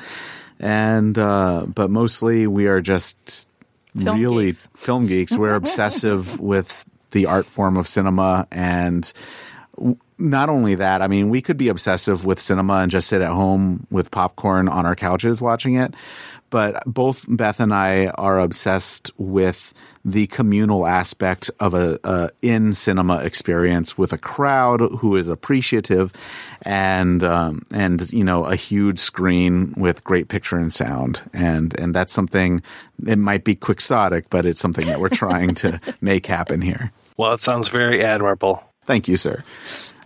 And, 0.61 1.19
uh, 1.19 1.67
but 1.67 1.91
mostly 1.91 2.47
we 2.47 2.69
are 2.69 2.81
just 2.81 3.49
Film 3.99 4.21
really 4.21 4.47
geeks. 4.47 4.69
film 4.75 5.07
geeks. 5.07 5.37
We're 5.37 5.55
obsessive 5.57 6.41
with 6.41 6.85
the 7.11 7.27
art 7.27 7.47
form 7.47 7.77
of 7.77 7.87
cinema 7.87 8.47
and 8.51 9.13
w- 9.77 9.99
not 10.19 10.49
only 10.49 10.77
that, 10.77 11.03
I 11.03 11.09
mean, 11.09 11.31
we 11.31 11.43
could 11.43 11.57
be 11.57 11.69
obsessive 11.69 12.25
with 12.25 12.41
cinema 12.41 12.75
and 12.75 12.91
just 12.91 13.09
sit 13.09 13.21
at 13.23 13.31
home 13.33 13.87
with 13.91 14.11
popcorn 14.11 14.69
on 14.69 14.87
our 14.87 14.95
couches 14.95 15.41
watching 15.41 15.75
it. 15.75 15.95
But 16.49 16.83
both 16.87 17.25
Beth 17.29 17.61
and 17.61 17.75
I 17.75 18.07
are 18.07 18.39
obsessed 18.39 19.11
with 19.19 19.75
the 20.05 20.27
communal 20.29 20.87
aspect 20.87 21.51
of 21.61 21.75
a, 21.75 21.99
a 22.03 22.31
in 22.43 22.73
cinema 22.73 23.19
experience 23.19 23.97
with 23.97 24.13
a 24.13 24.19
crowd 24.19 24.81
who 24.81 25.17
is 25.17 25.29
appreciative 25.29 26.13
and 26.63 27.23
um, 27.23 27.63
and 27.71 28.13
you 28.13 28.25
know 28.25 28.45
a 28.45 28.57
huge 28.57 28.99
screen 28.99 29.73
with 29.77 30.03
great 30.03 30.29
picture 30.29 30.57
and 30.57 30.73
sound 30.73 31.23
and 31.33 31.79
and 31.79 31.95
that's 31.95 32.13
something 32.13 32.63
it 33.07 33.17
might 33.17 33.45
be 33.45 33.55
quixotic 33.55 34.29
but 34.31 34.45
it's 34.45 34.61
something 34.61 34.87
that 34.87 35.01
we're 35.01 35.09
trying 35.09 35.55
to 35.55 35.81
make 36.01 36.27
happen 36.27 36.61
here. 36.61 36.93
Well, 37.17 37.35
it 37.35 37.41
sounds 37.41 37.69
very 37.69 38.03
admirable. 38.05 38.63
Thank 38.87 39.07
you, 39.07 39.17
sir. 39.17 39.45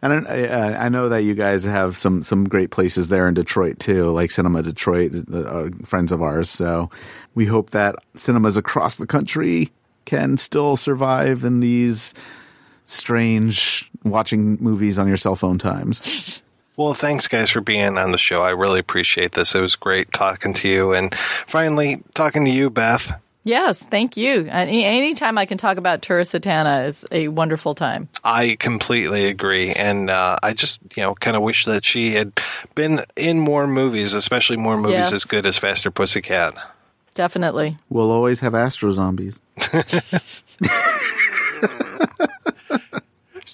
And 0.03 0.29
I, 0.29 0.45
uh, 0.45 0.77
I 0.79 0.89
know 0.91 1.09
that 1.09 1.25
you 1.25 1.35
guys 1.35 1.65
have 1.65 1.97
some 1.97 2.23
some 2.23 2.49
great 2.49 2.71
places 2.71 3.09
there 3.09 3.27
in 3.29 3.35
Detroit 3.35 3.79
too, 3.79 4.11
like 4.11 4.31
Cinema 4.31 4.63
Detroit, 4.63 5.13
uh, 5.33 5.71
friends 5.85 6.13
of 6.13 6.21
ours. 6.21 6.51
So 6.51 6.91
we 7.35 7.47
hope 7.47 7.71
that 7.71 7.97
cinemas 8.15 8.59
across 8.59 8.97
the 8.97 9.07
country 9.07 9.73
can 10.07 10.39
still 10.39 10.77
survive 10.77 11.45
in 11.45 11.61
these 11.61 12.15
strange 12.85 13.91
watching 14.05 14.57
movies 14.61 14.99
on 14.99 15.07
your 15.09 15.17
cell 15.17 15.37
phone 15.37 15.59
times. 15.59 16.41
Well, 16.77 16.95
thanks, 16.95 17.27
guys, 17.29 17.51
for 17.51 17.61
being 17.61 17.97
on 17.99 18.13
the 18.13 18.19
show. 18.19 18.43
I 18.43 18.51
really 18.51 18.81
appreciate 18.81 19.33
this. 19.33 19.55
It 19.55 19.61
was 19.61 19.77
great 19.77 20.13
talking 20.13 20.55
to 20.55 20.69
you, 20.69 20.93
and 20.93 21.15
finally 21.47 22.03
talking 22.15 22.45
to 22.45 22.51
you, 22.51 22.69
Beth. 22.71 23.19
Yes, 23.45 23.81
thank 23.83 24.17
you. 24.17 24.47
Any 24.51 24.85
anytime 24.85 25.39
I 25.39 25.47
can 25.47 25.57
talk 25.57 25.79
about 25.79 26.03
Tura 26.03 26.23
Satana 26.23 26.87
is 26.89 27.05
a 27.13 27.29
wonderful 27.29 27.75
time. 27.77 28.09
I 28.25 28.57
completely 28.59 29.27
agree, 29.27 29.73
and 29.73 30.11
uh, 30.11 30.39
I 30.43 30.53
just 30.53 30.81
you 30.97 31.03
know 31.05 31.15
kind 31.15 31.37
of 31.37 31.43
wish 31.43 31.65
that 31.67 31.85
she 31.85 32.13
had 32.15 32.33
been 32.75 33.05
in 33.15 33.39
more 33.41 33.67
movies, 33.69 34.15
especially 34.15 34.57
more 34.57 34.77
movies 34.77 34.97
Yes. 34.97 35.13
as 35.13 35.25
good 35.25 35.47
as 35.47 35.57
Faster 35.57 35.91
Pussycat. 35.91 36.55
Definitely. 37.17 37.79
We'll 37.89 38.11
always 38.11 38.41
have 38.41 38.55
Astro 38.55 38.91
Zombies. 38.91 39.41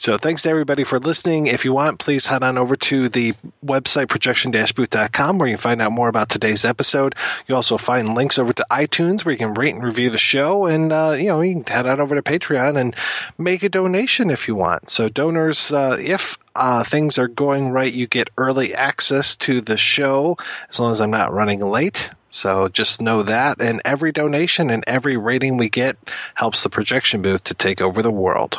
So 0.02 0.18
thanks 0.18 0.42
to 0.42 0.50
everybody 0.50 0.82
for 0.82 0.98
listening. 0.98 1.46
If 1.46 1.64
you 1.64 1.72
want, 1.72 2.00
please 2.00 2.26
head 2.26 2.42
on 2.42 2.58
over 2.58 2.74
to 2.74 3.08
the 3.08 3.34
website 3.64 4.08
projection-booth.com 4.08 5.38
where 5.38 5.46
you 5.46 5.54
can 5.54 5.60
find 5.60 5.80
out 5.80 5.92
more 5.92 6.08
about 6.08 6.28
today's 6.28 6.64
episode. 6.64 7.14
You 7.46 7.54
also 7.54 7.78
find 7.78 8.16
links 8.16 8.36
over 8.36 8.52
to 8.52 8.66
iTunes 8.68 9.24
where 9.24 9.30
you 9.30 9.38
can 9.38 9.54
rate 9.54 9.76
and 9.76 9.84
review 9.84 10.10
the 10.10 10.18
show, 10.18 10.66
and 10.66 10.92
uh, 10.92 11.14
you 11.16 11.26
know 11.26 11.40
you 11.40 11.62
can 11.62 11.72
head 11.72 11.86
on 11.86 12.00
over 12.00 12.16
to 12.16 12.22
Patreon 12.22 12.80
and 12.80 12.96
make 13.38 13.62
a 13.62 13.68
donation 13.68 14.30
if 14.30 14.48
you 14.48 14.56
want. 14.56 14.90
So 14.90 15.08
donors, 15.08 15.70
uh, 15.70 15.96
if 16.00 16.36
uh, 16.54 16.84
things 16.84 17.18
are 17.18 17.28
going 17.28 17.70
right, 17.70 17.92
you 17.92 18.06
get 18.06 18.30
early 18.36 18.74
access 18.74 19.36
to 19.38 19.60
the 19.60 19.76
show 19.76 20.36
as 20.68 20.78
long 20.78 20.92
as 20.92 21.00
I'm 21.00 21.10
not 21.10 21.32
running 21.32 21.60
late. 21.60 22.10
So 22.30 22.68
just 22.68 23.02
know 23.02 23.22
that, 23.24 23.60
and 23.60 23.82
every 23.84 24.10
donation 24.10 24.70
and 24.70 24.82
every 24.86 25.18
rating 25.18 25.58
we 25.58 25.68
get 25.68 25.96
helps 26.34 26.62
the 26.62 26.70
projection 26.70 27.20
booth 27.20 27.44
to 27.44 27.54
take 27.54 27.82
over 27.82 28.02
the 28.02 28.10
world. 28.10 28.58